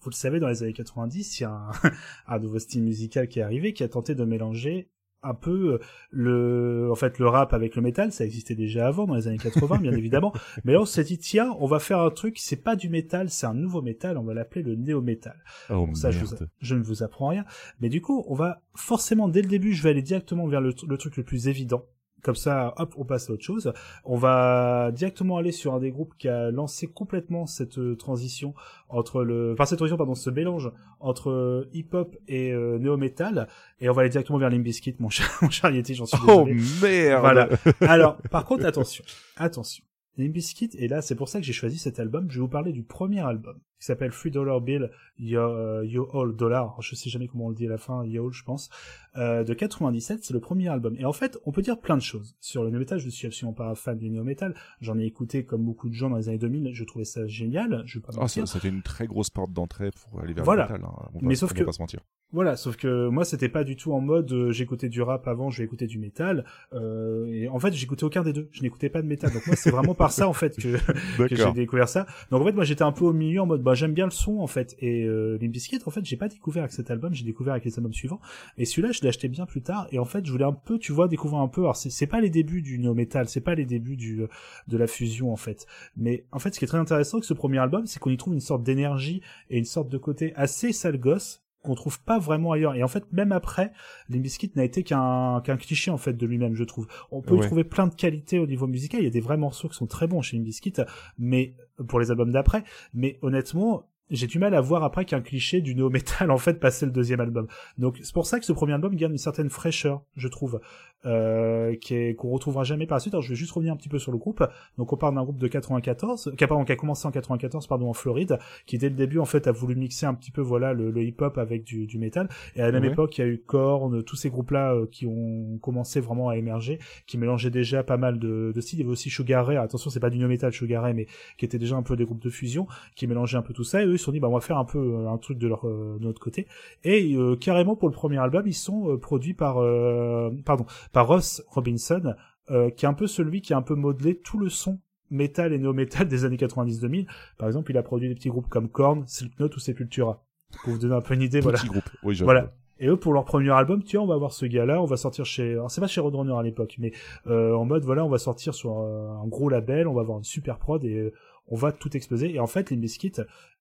Vous 0.00 0.10
le 0.10 0.14
savez, 0.14 0.38
dans 0.40 0.48
les 0.48 0.62
années 0.62 0.72
90, 0.72 1.40
il 1.40 1.42
y 1.42 1.46
a 1.46 1.50
un, 1.50 1.70
un 2.26 2.38
nouveau 2.38 2.58
style 2.58 2.82
musical 2.84 3.28
qui 3.28 3.38
est 3.40 3.42
arrivé, 3.42 3.72
qui 3.72 3.82
a 3.82 3.88
tenté 3.88 4.14
de 4.14 4.24
mélanger 4.24 4.88
un 5.22 5.34
peu 5.34 5.74
euh, 5.74 5.78
le, 6.10 6.88
en 6.90 6.94
fait, 6.94 7.18
le 7.18 7.26
rap 7.28 7.52
avec 7.52 7.76
le 7.76 7.82
métal. 7.82 8.12
Ça 8.12 8.24
existait 8.24 8.54
déjà 8.54 8.86
avant, 8.86 9.06
dans 9.06 9.14
les 9.14 9.28
années 9.28 9.38
80, 9.38 9.78
bien 9.78 9.92
évidemment. 9.96 10.32
Mais 10.64 10.72
là, 10.72 10.80
on 10.80 10.84
s'est 10.86 11.04
dit, 11.04 11.18
tiens, 11.18 11.54
on 11.58 11.66
va 11.66 11.78
faire 11.78 12.00
un 12.00 12.10
truc, 12.10 12.38
c'est 12.38 12.62
pas 12.62 12.76
du 12.76 12.88
métal, 12.88 13.30
c'est 13.30 13.46
un 13.46 13.54
nouveau 13.54 13.82
métal, 13.82 14.18
on 14.18 14.24
va 14.24 14.34
l'appeler 14.34 14.62
le 14.62 14.74
néo-métal. 14.76 15.36
Oh, 15.70 15.86
Bon, 15.86 15.94
ça, 15.94 16.10
je, 16.10 16.18
vous- 16.24 16.36
je 16.60 16.74
ne 16.74 16.82
vous 16.82 17.02
apprends 17.02 17.28
rien. 17.28 17.44
Mais 17.80 17.88
du 17.88 18.00
coup, 18.00 18.24
on 18.28 18.34
va 18.34 18.62
forcément, 18.74 19.28
dès 19.28 19.42
le 19.42 19.48
début, 19.48 19.72
je 19.72 19.82
vais 19.82 19.90
aller 19.90 20.02
directement 20.02 20.46
vers 20.46 20.60
le 20.60 20.72
truc 20.72 21.16
le 21.16 21.24
plus 21.24 21.48
évident. 21.48 21.84
Comme 22.26 22.34
ça, 22.34 22.74
hop, 22.78 22.92
on 22.96 23.04
passe 23.04 23.30
à 23.30 23.34
autre 23.34 23.44
chose. 23.44 23.72
On 24.04 24.16
va 24.16 24.90
directement 24.92 25.36
aller 25.36 25.52
sur 25.52 25.74
un 25.74 25.78
des 25.78 25.92
groupes 25.92 26.12
qui 26.18 26.26
a 26.26 26.50
lancé 26.50 26.88
complètement 26.88 27.46
cette 27.46 27.78
euh, 27.78 27.94
transition 27.94 28.52
entre 28.88 29.22
le, 29.22 29.52
enfin 29.52 29.64
cette 29.64 29.78
transition, 29.78 29.96
pardon, 29.96 30.16
ce 30.16 30.30
mélange 30.30 30.72
entre 30.98 31.30
euh, 31.30 31.70
hip-hop 31.72 32.16
et 32.26 32.50
euh, 32.50 32.78
néo-metal. 32.78 33.46
Et 33.78 33.88
on 33.88 33.92
va 33.92 34.00
aller 34.00 34.10
directement 34.10 34.38
vers 34.38 34.50
Limp 34.50 34.64
Bizkit, 34.64 34.96
mon 34.98 35.08
cher, 35.10 35.30
mon 35.40 35.50
cher 35.50 35.70
Yeti, 35.70 35.94
j'en 35.94 36.04
suis 36.04 36.18
Oh 36.26 36.46
désolé. 36.46 37.06
merde 37.06 37.20
Voilà. 37.20 37.48
Alors, 37.82 38.16
par 38.28 38.44
contre, 38.44 38.66
attention, 38.66 39.04
attention. 39.36 39.84
Limp 40.16 40.32
Bizkit, 40.32 40.70
et 40.76 40.88
là, 40.88 41.02
c'est 41.02 41.14
pour 41.14 41.28
ça 41.28 41.38
que 41.38 41.46
j'ai 41.46 41.52
choisi 41.52 41.78
cet 41.78 42.00
album. 42.00 42.26
Je 42.28 42.38
vais 42.38 42.40
vous 42.40 42.48
parler 42.48 42.72
du 42.72 42.82
premier 42.82 43.20
album, 43.20 43.60
qui 43.78 43.84
s'appelle 43.86 44.10
Free 44.12 44.30
Dollar 44.30 44.60
Bill, 44.60 44.90
euh, 45.32 45.84
you 45.86 46.06
All 46.14 46.34
Dollar. 46.34 46.76
Je 46.80 46.94
sais 46.94 47.10
jamais 47.10 47.26
comment 47.28 47.46
on 47.46 47.48
le 47.50 47.54
dit 47.54 47.66
à 47.66 47.70
la 47.70 47.78
fin, 47.78 48.04
You 48.04 48.26
All, 48.26 48.32
je 48.32 48.42
pense. 48.44 48.70
Euh, 49.16 49.44
de 49.44 49.54
97, 49.54 50.24
c'est 50.24 50.34
le 50.34 50.40
premier 50.40 50.68
album. 50.68 50.94
Et 50.98 51.04
en 51.04 51.12
fait, 51.12 51.38
on 51.46 51.52
peut 51.52 51.62
dire 51.62 51.78
plein 51.80 51.96
de 51.96 52.02
choses. 52.02 52.36
Sur 52.40 52.64
le 52.64 52.70
néo-metal, 52.70 52.98
je 52.98 53.08
suis 53.08 53.26
absolument 53.26 53.54
pas 53.54 53.74
fan 53.74 53.96
du 53.98 54.10
néo-metal. 54.10 54.54
J'en 54.80 54.98
ai 54.98 55.04
écouté 55.04 55.44
comme 55.44 55.62
beaucoup 55.64 55.88
de 55.88 55.94
gens 55.94 56.10
dans 56.10 56.16
les 56.16 56.28
années 56.28 56.38
2000. 56.38 56.70
Je 56.74 56.84
trouvais 56.84 57.04
ça 57.04 57.26
génial. 57.26 57.82
Je 57.86 57.98
vais 57.98 58.02
pas 58.02 58.12
Ah, 58.16 58.20
mentir. 58.20 58.46
ça, 58.48 58.60
fait 58.60 58.68
une 58.68 58.82
très 58.82 59.06
grosse 59.06 59.30
porte 59.30 59.52
d'entrée 59.52 59.90
pour 59.90 60.20
aller 60.20 60.32
vers 60.34 60.44
Voilà. 60.44 60.66
le 60.66 60.72
métal. 60.74 60.88
hein. 60.88 61.08
On 61.14 61.18
va- 61.20 61.26
Mais 61.28 61.34
sauf 61.34 61.52
on 61.52 61.54
que- 61.58 61.64
pas 61.64 61.72
se 61.72 61.80
mentir. 61.82 62.00
Voilà, 62.32 62.56
sauf 62.56 62.74
que 62.76 63.06
moi 63.08 63.24
c'était 63.24 63.48
pas 63.48 63.62
du 63.62 63.76
tout 63.76 63.92
en 63.92 64.00
mode 64.00 64.32
euh, 64.32 64.50
j'écoutais 64.50 64.88
du 64.88 65.00
rap 65.00 65.28
avant, 65.28 65.48
je 65.48 65.58
vais 65.58 65.64
écouter 65.64 65.86
du 65.86 66.00
métal. 66.00 66.44
Euh, 66.72 67.26
et 67.28 67.48
en 67.48 67.60
fait 67.60 67.72
j'écoutais 67.72 68.02
aucun 68.02 68.24
des 68.24 68.32
deux, 68.32 68.48
je 68.50 68.62
n'écoutais 68.62 68.88
pas 68.88 69.00
de 69.00 69.06
métal. 69.06 69.32
Donc 69.32 69.46
moi 69.46 69.54
c'est 69.54 69.70
vraiment 69.70 69.94
par 69.94 70.10
ça 70.10 70.26
en 70.28 70.32
fait 70.32 70.56
que, 70.56 70.76
que 71.28 71.36
j'ai 71.36 71.52
découvert 71.52 71.88
ça. 71.88 72.04
Donc 72.32 72.42
en 72.42 72.44
fait 72.44 72.52
moi 72.52 72.64
j'étais 72.64 72.82
un 72.82 72.90
peu 72.90 73.04
au 73.04 73.12
milieu 73.12 73.40
en 73.42 73.46
mode 73.46 73.62
bah 73.66 73.74
j'aime 73.74 73.94
bien 73.94 74.04
le 74.04 74.12
son 74.12 74.38
en 74.38 74.46
fait. 74.46 74.76
Et 74.78 75.02
euh, 75.02 75.40
en 75.86 75.90
fait 75.90 76.04
j'ai 76.04 76.16
pas 76.16 76.28
découvert 76.28 76.62
avec 76.62 76.72
cet 76.72 76.88
album, 76.88 77.12
j'ai 77.12 77.24
découvert 77.24 77.54
avec 77.54 77.64
les 77.64 77.76
albums 77.76 77.92
suivants. 77.92 78.20
Et 78.58 78.64
celui-là 78.64 78.92
je 78.92 79.02
l'ai 79.02 79.08
acheté 79.08 79.26
bien 79.26 79.44
plus 79.44 79.60
tard. 79.60 79.88
Et 79.90 79.98
en 79.98 80.04
fait 80.04 80.24
je 80.24 80.30
voulais 80.30 80.44
un 80.44 80.52
peu 80.52 80.78
tu 80.78 80.92
vois 80.92 81.08
découvrir 81.08 81.40
un 81.40 81.48
peu. 81.48 81.62
Alors 81.62 81.74
c'est 81.74 82.06
pas 82.06 82.20
les 82.20 82.30
débuts 82.30 82.62
du 82.62 82.78
néo 82.78 82.94
métal, 82.94 83.28
c'est 83.28 83.40
pas 83.40 83.56
les 83.56 83.66
débuts 83.66 83.96
du 83.96 84.22
euh, 84.22 84.28
de 84.68 84.76
la 84.76 84.86
fusion 84.86 85.32
en 85.32 85.36
fait. 85.36 85.66
Mais 85.96 86.26
en 86.30 86.38
fait 86.38 86.54
ce 86.54 86.60
qui 86.60 86.64
est 86.64 86.68
très 86.68 86.78
intéressant 86.78 87.16
avec 87.16 87.24
ce 87.24 87.34
premier 87.34 87.58
album 87.58 87.86
c'est 87.86 87.98
qu'on 87.98 88.10
y 88.10 88.16
trouve 88.16 88.34
une 88.34 88.40
sorte 88.40 88.62
d'énergie 88.62 89.20
et 89.50 89.58
une 89.58 89.64
sorte 89.64 89.88
de 89.88 89.98
côté 89.98 90.32
assez 90.36 90.72
sale 90.72 90.98
gosse 90.98 91.42
qu'on 91.66 91.74
trouve 91.74 92.00
pas 92.00 92.18
vraiment 92.18 92.52
ailleurs. 92.52 92.74
Et 92.74 92.82
en 92.82 92.88
fait, 92.88 93.04
même 93.12 93.32
après, 93.32 93.72
Limp 94.08 94.22
Bizkit 94.22 94.52
n'a 94.56 94.64
été 94.64 94.82
qu'un 94.82 95.40
qu'un 95.44 95.56
cliché 95.56 95.90
en 95.90 95.98
fait 95.98 96.14
de 96.14 96.26
lui-même, 96.26 96.54
je 96.54 96.64
trouve. 96.64 96.86
On 97.10 97.20
peut 97.20 97.36
y 97.36 97.40
trouver 97.40 97.64
plein 97.64 97.86
de 97.86 97.94
qualités 97.94 98.38
au 98.38 98.46
niveau 98.46 98.66
musical. 98.66 99.00
Il 99.00 99.04
y 99.04 99.08
a 99.08 99.10
des 99.10 99.20
vrais 99.20 99.36
morceaux 99.36 99.68
qui 99.68 99.76
sont 99.76 99.86
très 99.86 100.06
bons 100.06 100.22
chez 100.22 100.36
Limp 100.36 100.44
Bizkit, 100.46 100.74
mais 101.18 101.54
pour 101.88 102.00
les 102.00 102.10
albums 102.10 102.32
d'après. 102.32 102.64
Mais 102.94 103.18
honnêtement, 103.22 103.86
j'ai 104.10 104.26
du 104.26 104.38
mal 104.38 104.54
à 104.54 104.60
voir 104.60 104.84
après 104.84 105.04
qu'un 105.04 105.20
cliché 105.20 105.60
du 105.60 105.74
néo 105.74 105.90
metal 105.90 106.30
en 106.30 106.38
fait 106.38 106.60
passer 106.60 106.86
le 106.86 106.92
deuxième 106.92 107.20
album. 107.20 107.46
Donc 107.78 107.98
c'est 108.02 108.14
pour 108.14 108.26
ça 108.26 108.38
que 108.38 108.46
ce 108.46 108.52
premier 108.52 108.72
album 108.72 108.94
garde 108.94 109.12
une 109.12 109.18
certaine 109.18 109.50
fraîcheur, 109.50 110.02
je 110.16 110.28
trouve, 110.28 110.60
euh, 111.04 111.74
qu'on 112.16 112.30
retrouvera 112.30 112.64
jamais 112.64 112.86
par 112.86 112.96
la 112.96 113.00
suite. 113.00 113.14
Alors 113.14 113.22
je 113.22 113.28
vais 113.30 113.34
juste 113.36 113.52
revenir 113.52 113.72
un 113.72 113.76
petit 113.76 113.88
peu 113.88 113.98
sur 113.98 114.12
le 114.12 114.18
groupe. 114.18 114.44
Donc 114.78 114.92
on 114.92 114.96
parle 114.96 115.14
d'un 115.14 115.22
groupe 115.22 115.38
de 115.38 115.48
94, 115.48 116.32
qui 116.36 116.44
a, 116.44 116.48
pardon, 116.48 116.64
qui 116.64 116.72
a 116.72 116.76
commencé 116.76 117.06
en 117.06 117.10
94 117.10 117.66
pardon 117.66 117.88
en 117.88 117.92
Floride, 117.92 118.38
qui 118.66 118.78
dès 118.78 118.88
le 118.88 118.94
début 118.96 119.18
en 119.18 119.24
fait 119.24 119.46
a 119.46 119.52
voulu 119.52 119.76
mixer 119.76 120.06
un 120.06 120.14
petit 120.14 120.30
peu 120.30 120.40
voilà 120.40 120.72
le, 120.72 120.90
le 120.90 121.02
hip-hop 121.04 121.38
avec 121.38 121.64
du, 121.64 121.86
du 121.86 121.98
métal. 121.98 122.28
Et 122.54 122.62
à 122.62 122.66
la 122.66 122.72
même 122.72 122.84
Ouais. 122.84 122.92
époque, 122.92 123.18
il 123.18 123.20
y 123.20 123.24
a 123.24 123.26
eu 123.28 123.38
Korn, 123.38 124.02
tous 124.02 124.16
ces 124.16 124.30
groupes-là 124.30 124.74
euh, 124.74 124.86
qui 124.90 125.06
ont 125.06 125.58
commencé 125.60 126.00
vraiment 126.00 126.28
à 126.28 126.36
émerger, 126.36 126.78
qui 127.06 127.18
mélangeaient 127.18 127.50
déjà 127.50 127.82
pas 127.82 127.96
mal 127.96 128.18
de, 128.18 128.52
de 128.54 128.60
styles. 128.60 128.78
Il 128.78 128.82
y 128.82 128.84
avait 128.84 128.92
aussi 128.92 129.10
Sugar 129.10 129.46
Ray. 129.46 129.56
Attention, 129.56 129.90
c'est 129.90 130.00
pas 130.00 130.10
du 130.10 130.18
new 130.18 130.28
metal 130.28 130.52
Sugar 130.52 130.82
Ray, 130.84 130.94
mais 130.94 131.06
qui 131.38 131.44
était 131.44 131.58
déjà 131.58 131.76
un 131.76 131.82
peu 131.82 131.96
des 131.96 132.04
groupes 132.04 132.22
de 132.22 132.30
fusion, 132.30 132.66
qui 132.94 133.06
mélangeaient 133.06 133.36
un 133.38 133.42
peu 133.42 133.52
tout 133.54 133.64
ça. 133.64 133.82
Et 133.82 133.86
eux, 133.86 133.94
ils 133.94 133.98
se 133.98 134.04
sont 134.04 134.12
dit, 134.12 134.20
bah 134.20 134.28
on 134.28 134.34
va 134.34 134.40
faire 134.40 134.58
un 134.58 134.64
peu 134.64 134.78
euh, 134.78 135.08
un 135.08 135.18
truc 135.18 135.38
de 135.38 135.48
leur 135.48 135.66
euh, 135.66 135.96
de 135.98 136.04
notre 136.04 136.20
côté. 136.20 136.46
Et 136.84 137.14
euh, 137.16 137.36
carrément 137.36 137.76
pour 137.76 137.88
le 137.88 137.94
premier 137.94 138.18
album, 138.18 138.44
ils 138.46 138.54
sont 138.54 138.90
euh, 138.92 138.96
produits 138.98 139.34
par 139.34 139.58
euh, 139.58 140.30
pardon 140.44 140.64
par 140.92 141.06
Ross 141.06 141.42
Robinson, 141.48 142.14
euh, 142.50 142.70
qui 142.70 142.84
est 142.84 142.88
un 142.88 142.94
peu 142.94 143.06
celui 143.06 143.40
qui 143.40 143.54
a 143.54 143.56
un 143.56 143.62
peu 143.62 143.74
modelé 143.74 144.18
tout 144.18 144.38
le 144.38 144.48
son 144.48 144.80
métal 145.10 145.52
et 145.52 145.58
néo-metal 145.58 146.08
des 146.08 146.24
années 146.24 146.36
90-2000. 146.36 147.06
Par 147.38 147.48
exemple, 147.48 147.70
il 147.70 147.78
a 147.78 147.82
produit 147.82 148.08
des 148.08 148.14
petits 148.14 148.28
groupes 148.28 148.48
comme 148.48 148.68
Korn, 148.68 149.04
Slipknot 149.06 149.50
ou 149.54 149.58
Sepultura. 149.58 150.24
Pour 150.62 150.72
vous 150.72 150.78
donner 150.78 150.94
un 150.94 151.00
peu 151.00 151.14
une 151.14 151.22
idée, 151.22 151.40
voilà. 151.40 151.58
Petit 151.58 151.68
groupe. 151.68 151.88
Oui, 152.02 152.14
je 152.14 152.24
Voilà. 152.24 152.52
Et 152.78 152.88
eux, 152.88 152.96
pour 152.96 153.12
leur 153.14 153.24
premier 153.24 153.50
album, 153.50 153.82
tu 153.82 153.96
vois, 153.96 154.04
on 154.04 154.08
va 154.08 154.16
voir 154.16 154.32
ce 154.32 154.44
gars-là, 154.44 154.82
on 154.82 154.86
va 154.86 154.98
sortir 154.98 155.24
chez, 155.24 155.52
alors 155.52 155.70
c'est 155.70 155.80
pas 155.80 155.86
chez 155.86 156.00
Roadrunner 156.00 156.34
à 156.38 156.42
l'époque, 156.42 156.76
mais 156.78 156.92
euh, 157.26 157.54
en 157.54 157.64
mode, 157.64 157.84
voilà, 157.84 158.04
on 158.04 158.10
va 158.10 158.18
sortir 158.18 158.54
sur 158.54 158.80
euh, 158.80 159.08
un 159.22 159.26
gros 159.26 159.48
label, 159.48 159.88
on 159.88 159.94
va 159.94 160.02
avoir 160.02 160.18
une 160.18 160.24
super 160.24 160.58
prod 160.58 160.84
et 160.84 160.94
euh, 160.94 161.14
on 161.48 161.56
va 161.56 161.72
tout 161.72 161.96
exploser. 161.96 162.34
Et 162.34 162.38
en 162.38 162.46
fait, 162.46 162.70
les 162.70 162.76
Biscuits, 162.76 163.14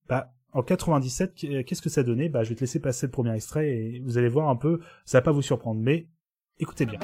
bah, 0.10 0.34
en 0.52 0.64
97, 0.64 1.66
qu'est-ce 1.66 1.82
que 1.82 1.90
ça 1.90 2.04
donnait? 2.04 2.28
Bah, 2.28 2.44
je 2.44 2.50
vais 2.50 2.56
te 2.56 2.62
laisser 2.62 2.82
passer 2.82 3.06
le 3.06 3.12
premier 3.12 3.34
extrait 3.34 3.70
et 3.70 4.02
vous 4.04 4.18
allez 4.18 4.28
voir 4.28 4.50
un 4.50 4.56
peu, 4.58 4.82
ça 5.06 5.20
va 5.20 5.22
pas 5.22 5.32
vous 5.32 5.42
surprendre, 5.42 5.80
mais 5.82 6.08
écoutez 6.60 6.86
bien. 6.86 7.00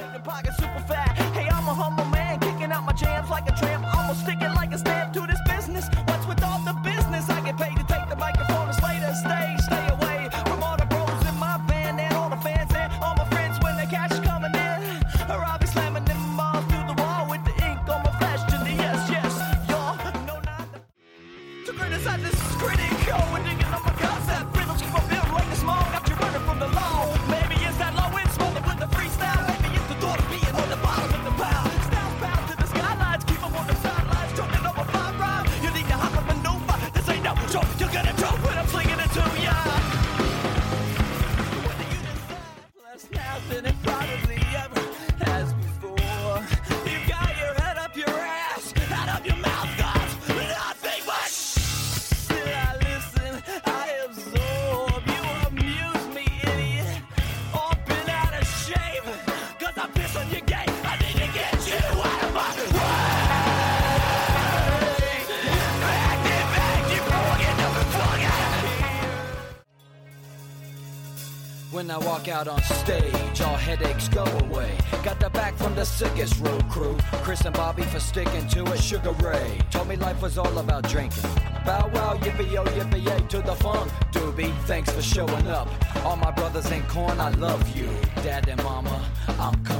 Out 72.42 72.48
on 72.48 72.62
stage, 72.62 73.40
all 73.40 73.56
headaches 73.56 74.08
go 74.08 74.24
away. 74.24 74.76
Got 75.04 75.20
the 75.20 75.30
back 75.30 75.54
from 75.56 75.74
the 75.74 75.84
sickest 75.84 76.40
road 76.40 76.68
crew. 76.68 76.96
Chris 77.24 77.44
and 77.44 77.54
Bobby 77.54 77.82
for 77.82 78.00
sticking 78.00 78.48
to 78.48 78.64
it. 78.72 78.80
Sugar 78.80 79.12
Ray 79.12 79.58
told 79.70 79.88
me 79.88 79.96
life 79.96 80.20
was 80.20 80.38
all 80.38 80.58
about 80.58 80.88
drinking. 80.88 81.22
Bow 81.64 81.88
wow, 81.94 82.18
yippee 82.20 82.50
yo, 82.50 82.64
yippee 82.64 83.04
yay 83.04 83.20
to 83.28 83.42
the 83.42 83.54
funk. 83.56 83.90
Doobie, 84.12 84.52
thanks 84.66 84.90
for 84.90 85.02
showing 85.02 85.46
up. 85.46 85.68
All 86.04 86.16
my 86.16 86.32
brothers 86.32 86.70
in 86.72 86.82
corn, 86.84 87.20
I 87.20 87.30
love 87.30 87.62
you. 87.76 87.88
Dad 88.22 88.48
and 88.48 88.62
mama, 88.64 89.04
I'm. 89.38 89.71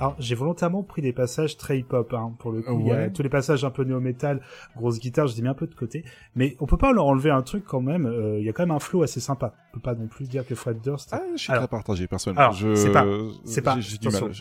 Alors, 0.00 0.16
j'ai 0.18 0.34
volontairement 0.34 0.82
pris 0.82 1.02
des 1.02 1.12
passages 1.12 1.56
très 1.56 1.78
hip-hop, 1.78 2.12
hein, 2.14 2.32
pour 2.38 2.50
le 2.52 2.62
coup. 2.62 2.80
Il 2.80 2.86
y 2.86 2.90
a 2.90 2.94
Ouais. 2.94 3.12
tous 3.12 3.22
les 3.22 3.28
passages 3.28 3.64
un 3.64 3.70
peu 3.70 3.84
néo-metal, 3.84 4.40
grosse 4.76 4.98
guitare, 4.98 5.26
je 5.28 5.36
les 5.36 5.42
mis 5.42 5.48
un 5.48 5.54
peu 5.54 5.66
de 5.66 5.74
côté. 5.74 6.04
Mais 6.34 6.56
on 6.58 6.66
peut 6.66 6.78
pas 6.78 6.92
leur 6.92 7.04
enlever 7.06 7.30
un 7.30 7.42
truc 7.42 7.64
quand 7.64 7.80
même. 7.82 8.06
euh, 8.06 8.38
Il 8.40 8.44
y 8.44 8.48
a 8.48 8.52
quand 8.52 8.62
même 8.62 8.70
un 8.74 8.78
flow 8.80 9.02
assez 9.02 9.20
sympa. 9.20 9.52
On 9.70 9.74
peut 9.74 9.80
pas 9.80 9.94
non 9.94 10.06
plus 10.08 10.26
dire 10.28 10.46
que 10.46 10.54
Fred 10.54 10.80
Durst. 10.80 11.10
Ah, 11.12 11.20
je 11.36 11.40
suis 11.42 11.52
Alors- 11.52 11.64
très 11.64 11.68
partagé, 11.70 12.06
personnellement. 12.06 12.40
Alors, 12.40 12.54
Je- 12.54 12.74
c'est 12.74 12.90
pas, 12.92 13.04
c'est 13.44 13.62
pas. 13.62 13.74
j'ai- 13.78 13.82
j'ai 13.82 13.98
du 13.98 14.08
mal. 14.08 14.32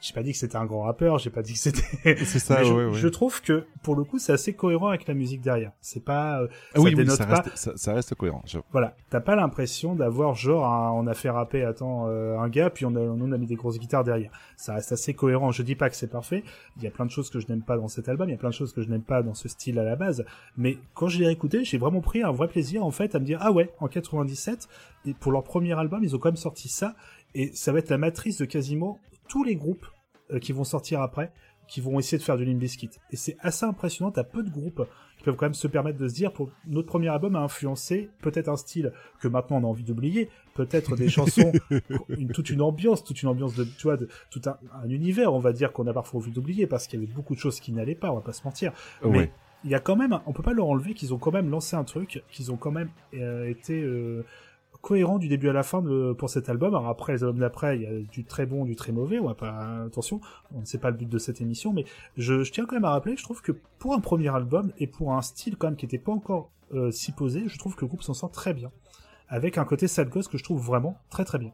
J'ai 0.00 0.14
pas 0.14 0.22
dit 0.22 0.32
que 0.32 0.38
c'était 0.38 0.56
un 0.56 0.64
grand 0.64 0.82
rappeur, 0.82 1.18
j'ai 1.18 1.28
pas 1.30 1.42
dit 1.42 1.52
que 1.52 1.58
c'était. 1.58 2.16
C'est 2.24 2.38
ça, 2.38 2.62
je, 2.64 2.72
ouais, 2.72 2.84
ouais. 2.86 2.94
je 2.94 3.06
trouve 3.08 3.42
que 3.42 3.66
pour 3.82 3.94
le 3.96 4.04
coup, 4.04 4.18
c'est 4.18 4.32
assez 4.32 4.54
cohérent 4.54 4.88
avec 4.88 5.06
la 5.06 5.12
musique 5.14 5.42
derrière. 5.42 5.72
C'est 5.82 6.02
pas. 6.04 6.40
euh, 6.40 6.48
Ah 6.74 6.80
oui, 6.80 6.86
oui, 6.90 6.94
dénote 6.94 7.16
ça 7.16 7.26
pas. 7.26 7.40
reste, 7.42 7.56
ça, 7.56 7.72
ça 7.76 7.92
reste 7.94 8.14
cohérent. 8.14 8.42
je- 8.46 8.58
Voilà, 8.72 8.94
t'as 9.10 9.20
pas 9.20 9.36
l'impression 9.36 9.94
d'avoir 9.94 10.34
genre 10.34 10.64
un- 10.66 10.92
on 10.92 11.06
a 11.06 11.12
fait 11.14 11.28
rapper 11.30 11.64
attends 11.64 12.06
euh, 12.08 12.38
un 12.38 12.48
gars 12.48 12.70
puis 12.70 12.86
on 12.86 12.94
a 12.96 13.00
on 13.00 13.30
a 13.32 13.36
mis 13.38 13.46
des 13.46 13.56
grosses 13.56 13.78
guitares 13.78 14.04
derrière. 14.04 14.30
Ça 14.56 14.74
reste 14.74 14.92
assez 14.92 15.12
cohérent. 15.12 15.50
Je 15.52 15.62
dis 15.62 15.74
pas 15.74 15.90
que 15.90 15.96
c'est 15.96 16.10
parfait. 16.10 16.44
Il 16.78 16.82
y 16.82 16.86
a 16.86 16.90
plein 16.90 17.04
de 17.04 17.10
choses 17.10 17.28
que 17.28 17.38
je 17.38 17.46
n'aime 17.48 17.62
pas 17.62 17.76
dans 17.76 17.88
cet 17.88 18.08
album, 18.08 18.28
il 18.28 18.32
y 18.32 18.34
a 18.34 18.38
plein 18.38 18.48
de 18.50 18.54
choses 18.54 18.72
que 18.72 18.80
je 18.82 18.88
n'aime 18.88 19.02
pas 19.02 19.22
dans 19.22 19.34
ce 19.34 19.48
style 19.48 19.78
à 19.78 19.84
la 19.84 19.96
base. 19.96 20.24
Mais 20.56 20.78
quand 20.94 21.08
je 21.08 21.18
l'ai 21.18 21.30
écouté, 21.30 21.64
j'ai 21.64 21.76
vraiment 21.78 22.00
pris 22.00 22.22
un 22.22 22.32
vrai 22.32 22.48
plaisir 22.48 22.84
en 22.84 22.90
fait 22.90 23.14
à 23.14 23.18
me 23.18 23.24
dire 23.26 23.38
ah 23.42 23.52
ouais 23.52 23.70
en 23.80 23.88
97 23.88 24.66
et 25.04 25.14
pour 25.14 25.30
leur 25.32 25.42
premier 25.44 25.78
album 25.78 26.02
ils 26.04 26.14
ont 26.16 26.18
quand 26.18 26.28
même 26.30 26.36
sorti 26.36 26.68
ça 26.68 26.94
et 27.34 27.50
ça 27.54 27.70
va 27.72 27.78
être 27.78 27.90
la 27.90 27.98
matrice 27.98 28.38
de 28.38 28.44
quasiment 28.44 28.98
tous 29.30 29.44
les 29.44 29.56
groupes 29.56 29.86
euh, 30.32 30.38
qui 30.38 30.52
vont 30.52 30.64
sortir 30.64 31.00
après 31.00 31.32
qui 31.70 31.80
vont 31.80 32.00
essayer 32.00 32.18
de 32.18 32.22
faire 32.24 32.36
du 32.36 32.44
Limp 32.44 32.58
Bizkit. 32.58 32.90
Et 33.12 33.16
c'est 33.16 33.36
assez 33.38 33.64
impressionnant, 33.64 34.10
t'as 34.10 34.24
peu 34.24 34.42
de 34.42 34.50
groupes 34.50 34.84
qui 35.16 35.22
peuvent 35.22 35.36
quand 35.36 35.46
même 35.46 35.54
se 35.54 35.68
permettre 35.68 35.98
de 35.98 36.08
se 36.08 36.14
dire, 36.14 36.32
pour 36.32 36.50
notre 36.66 36.88
premier 36.88 37.08
album 37.08 37.36
a 37.36 37.40
influencé 37.40 38.10
peut-être 38.22 38.48
un 38.48 38.56
style 38.56 38.92
que 39.20 39.28
maintenant 39.28 39.58
on 39.58 39.64
a 39.64 39.66
envie 39.66 39.84
d'oublier, 39.84 40.30
peut-être 40.54 40.96
des 40.96 41.08
chansons, 41.08 41.52
une, 42.08 42.32
toute 42.32 42.50
une 42.50 42.60
ambiance, 42.60 43.04
toute 43.04 43.22
une 43.22 43.28
ambiance 43.28 43.54
de, 43.54 43.62
tu 43.62 43.84
vois, 43.84 43.96
de, 43.96 44.08
tout 44.30 44.42
un, 44.46 44.58
un 44.82 44.90
univers, 44.90 45.32
on 45.32 45.38
va 45.38 45.52
dire, 45.52 45.72
qu'on 45.72 45.86
a 45.86 45.92
parfois 45.92 46.18
envie 46.18 46.32
d'oublier 46.32 46.66
parce 46.66 46.88
qu'il 46.88 47.00
y 47.00 47.04
avait 47.04 47.12
beaucoup 47.12 47.36
de 47.36 47.40
choses 47.40 47.60
qui 47.60 47.70
n'allaient 47.70 47.94
pas, 47.94 48.10
on 48.10 48.16
va 48.16 48.20
pas 48.20 48.32
se 48.32 48.42
mentir. 48.42 48.72
Mais 49.04 49.30
il 49.62 49.70
y 49.70 49.74
a 49.76 49.80
quand 49.80 49.96
même, 49.96 50.18
on 50.26 50.32
peut 50.32 50.42
pas 50.42 50.54
leur 50.54 50.66
enlever 50.66 50.94
qu'ils 50.94 51.14
ont 51.14 51.18
quand 51.18 51.32
même 51.32 51.50
lancé 51.50 51.76
un 51.76 51.84
truc, 51.84 52.24
qu'ils 52.32 52.50
ont 52.50 52.56
quand 52.56 52.72
même 52.72 52.88
euh, 53.14 53.48
été 53.48 53.80
euh, 53.80 54.24
cohérents 54.82 55.18
du 55.18 55.28
début 55.28 55.48
à 55.48 55.52
la 55.52 55.62
fin 55.62 55.82
de, 55.82 56.12
pour 56.12 56.30
cet 56.30 56.48
album. 56.48 56.74
Alors 56.74 56.88
après, 56.88 57.12
les 57.12 57.22
albums 57.22 57.40
d'après, 57.40 57.76
il 57.76 57.82
y 57.82 57.86
a 57.86 58.00
du 58.00 58.24
très 58.24 58.46
bon, 58.46 58.64
du 58.64 58.76
très 58.76 58.92
mauvais. 58.92 59.18
On 59.18 59.26
va 59.26 59.34
pas, 59.34 59.84
attention, 59.86 60.20
on 60.54 60.60
ne 60.60 60.64
sait 60.64 60.78
pas 60.78 60.90
le 60.90 60.96
but 60.96 61.08
de 61.08 61.18
cette 61.18 61.40
émission, 61.40 61.72
mais 61.72 61.84
je, 62.16 62.42
tiens 62.50 62.66
quand 62.66 62.76
même 62.76 62.84
à 62.84 62.90
rappeler 62.90 63.16
je 63.16 63.22
trouve 63.22 63.42
que 63.42 63.52
pour 63.78 63.94
un 63.94 64.00
premier 64.00 64.28
album 64.28 64.72
et 64.78 64.86
pour 64.86 65.12
un 65.14 65.22
style 65.22 65.56
quand 65.56 65.68
même 65.68 65.76
qui 65.76 65.86
était 65.86 65.98
pas 65.98 66.12
encore 66.12 66.50
euh, 66.72 66.90
si 66.90 67.12
posé, 67.12 67.44
je 67.46 67.58
trouve 67.58 67.74
que 67.74 67.82
le 67.82 67.88
groupe 67.88 68.02
s'en 68.02 68.14
sort 68.14 68.30
très 68.30 68.54
bien. 68.54 68.70
Avec 69.28 69.58
un 69.58 69.64
côté 69.64 69.86
sad 69.88 70.08
que 70.08 70.38
je 70.38 70.44
trouve 70.44 70.60
vraiment 70.60 70.98
très 71.08 71.24
très 71.24 71.38
bien. 71.38 71.52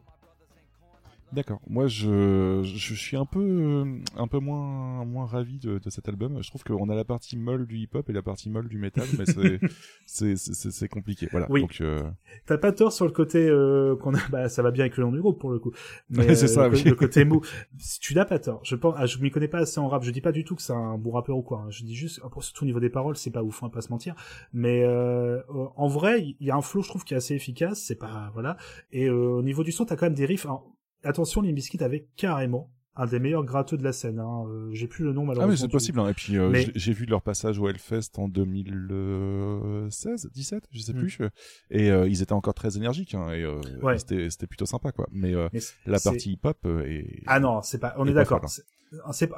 D'accord. 1.33 1.59
Moi, 1.67 1.87
je, 1.87 2.61
je 2.63 2.93
suis 2.93 3.17
un 3.17 3.25
peu, 3.25 3.41
euh, 3.41 3.99
un 4.15 4.27
peu 4.29 4.39
moins, 4.39 5.03
moins 5.03 5.25
ravi 5.25 5.59
de, 5.59 5.77
de 5.77 5.89
cet 5.89 6.07
album. 6.07 6.41
Je 6.41 6.47
trouve 6.49 6.63
qu'on 6.63 6.89
a 6.89 6.95
la 6.95 7.03
partie 7.03 7.35
molle 7.35 7.67
du 7.67 7.77
hip-hop 7.79 8.09
et 8.09 8.13
la 8.13 8.21
partie 8.21 8.49
molle 8.49 8.69
du 8.69 8.77
métal, 8.77 9.05
mais 9.19 9.25
c'est, 9.25 9.59
c'est, 10.37 10.37
c'est, 10.37 10.87
compliqué. 10.87 11.27
Voilà. 11.29 11.45
Oui. 11.49 11.59
Donc, 11.61 11.81
euh, 11.81 12.09
T'as 12.45 12.57
pas 12.57 12.71
tort 12.71 12.93
sur 12.93 13.03
le 13.05 13.11
côté 13.11 13.45
euh, 13.45 13.97
qu'on 13.97 14.13
a, 14.15 14.19
bah, 14.29 14.47
ça 14.47 14.61
va 14.61 14.71
bien 14.71 14.85
avec 14.85 14.95
le 14.95 15.03
nom 15.03 15.11
du 15.11 15.19
groupe 15.19 15.37
pour 15.37 15.51
le 15.51 15.59
coup. 15.59 15.73
Mais 16.09 16.33
C'est 16.33 16.45
euh, 16.45 16.47
ça, 16.47 16.67
le, 16.69 16.75
oui. 16.77 16.83
le 16.85 16.95
côté 16.95 17.25
mou. 17.25 17.41
Tu 17.99 18.15
n'as 18.15 18.23
pas 18.23 18.39
tort. 18.39 18.61
Je 18.63 18.75
pense, 18.77 18.95
ah, 18.97 19.05
je 19.05 19.17
m'y 19.17 19.29
connais 19.29 19.49
pas 19.49 19.59
assez 19.59 19.81
en 19.81 19.89
rap. 19.89 20.03
Je 20.03 20.11
dis 20.11 20.21
pas 20.21 20.31
du 20.31 20.45
tout 20.45 20.55
que 20.55 20.61
c'est 20.61 20.71
un 20.71 20.97
bon 20.97 21.11
rappeur 21.11 21.35
ou 21.37 21.41
quoi. 21.41 21.63
hein. 21.65 21.69
Je 21.71 21.83
dis 21.83 21.93
juste, 21.95 22.21
après, 22.23 22.39
surtout 22.39 22.63
au 22.63 22.67
niveau 22.67 22.79
des 22.79 22.89
paroles, 22.89 23.17
c'est 23.17 23.31
pas 23.31 23.43
ouf, 23.43 23.61
on 23.61 23.65
va 23.65 23.71
pas 23.73 23.81
se 23.81 23.89
mentir. 23.89 24.15
Mais 24.53 24.83
euh, 24.85 25.41
en 25.75 25.89
vrai, 25.89 26.21
il 26.39 26.47
y 26.47 26.51
a 26.51 26.55
un 26.55 26.61
flow, 26.61 26.81
je 26.83 26.87
trouve, 26.87 27.03
qui 27.03 27.15
est 27.15 27.17
assez 27.17 27.35
efficace. 27.35 27.81
C'est 27.81 27.99
pas 27.99 28.31
voilà. 28.33 28.55
Et 28.93 29.07
euh, 29.09 29.13
au 29.39 29.43
niveau 29.43 29.65
du 29.65 29.73
son, 29.73 29.83
t'as 29.83 29.97
quand 29.97 30.05
même 30.05 30.13
des 30.15 30.25
riffs. 30.25 30.45
Alors, 30.45 30.71
attention, 31.07 31.41
les 31.41 31.53
biscuits 31.53 31.83
avait 31.83 32.07
carrément 32.15 32.71
un 32.99 33.05
des 33.05 33.19
meilleurs 33.19 33.43
gratteux 33.45 33.77
de 33.77 33.83
la 33.83 33.93
scène. 33.93 34.17
Hein. 34.19 34.45
Euh, 34.49 34.69
J'ai 34.73 34.87
plus 34.87 35.03
le 35.05 35.13
nom 35.13 35.21
Ah 35.21 35.25
malheureusement. 35.27 35.51
mais 35.51 35.57
c'est 35.57 35.67
possible. 35.67 35.99
Hein. 35.99 36.09
Et 36.09 36.13
puis 36.15 36.35
euh, 36.37 36.49
Mais- 36.49 36.65
j'ai- 36.73 36.93
vu 36.93 37.05
leur 37.05 37.21
passage 37.21 37.59
au 37.59 37.69
Hellfest 37.69 38.17
en 38.17 38.27
2016, 38.27 40.29
17, 40.33 40.63
je 40.71 40.79
sais 40.79 40.93
Mm. 40.93 40.97
plus. 40.99 41.19
Et 41.69 41.91
euh, 41.91 42.07
ils 42.07 42.21
étaient 42.21 42.33
encore 42.33 42.53
très 42.53 42.77
énergiques. 42.77 43.13
Hein, 43.13 43.31
et 43.33 43.45
Ouais. 43.83 43.97
c'était 43.99 44.47
plutôt 44.47 44.65
sympa 44.65 44.91
quoi. 44.91 45.07
Mais, 45.11 45.33
la 45.85 45.99
partie 45.99 46.33
hip-hop 46.33 46.57
euh, 46.65 46.83
est. 46.85 47.23
Ah 47.27 47.39
non, 47.39 47.61
c'est 47.61 47.79
pas. 47.79 47.93
On 47.97 48.07
est 48.07 48.13
d'accord. 48.13 48.41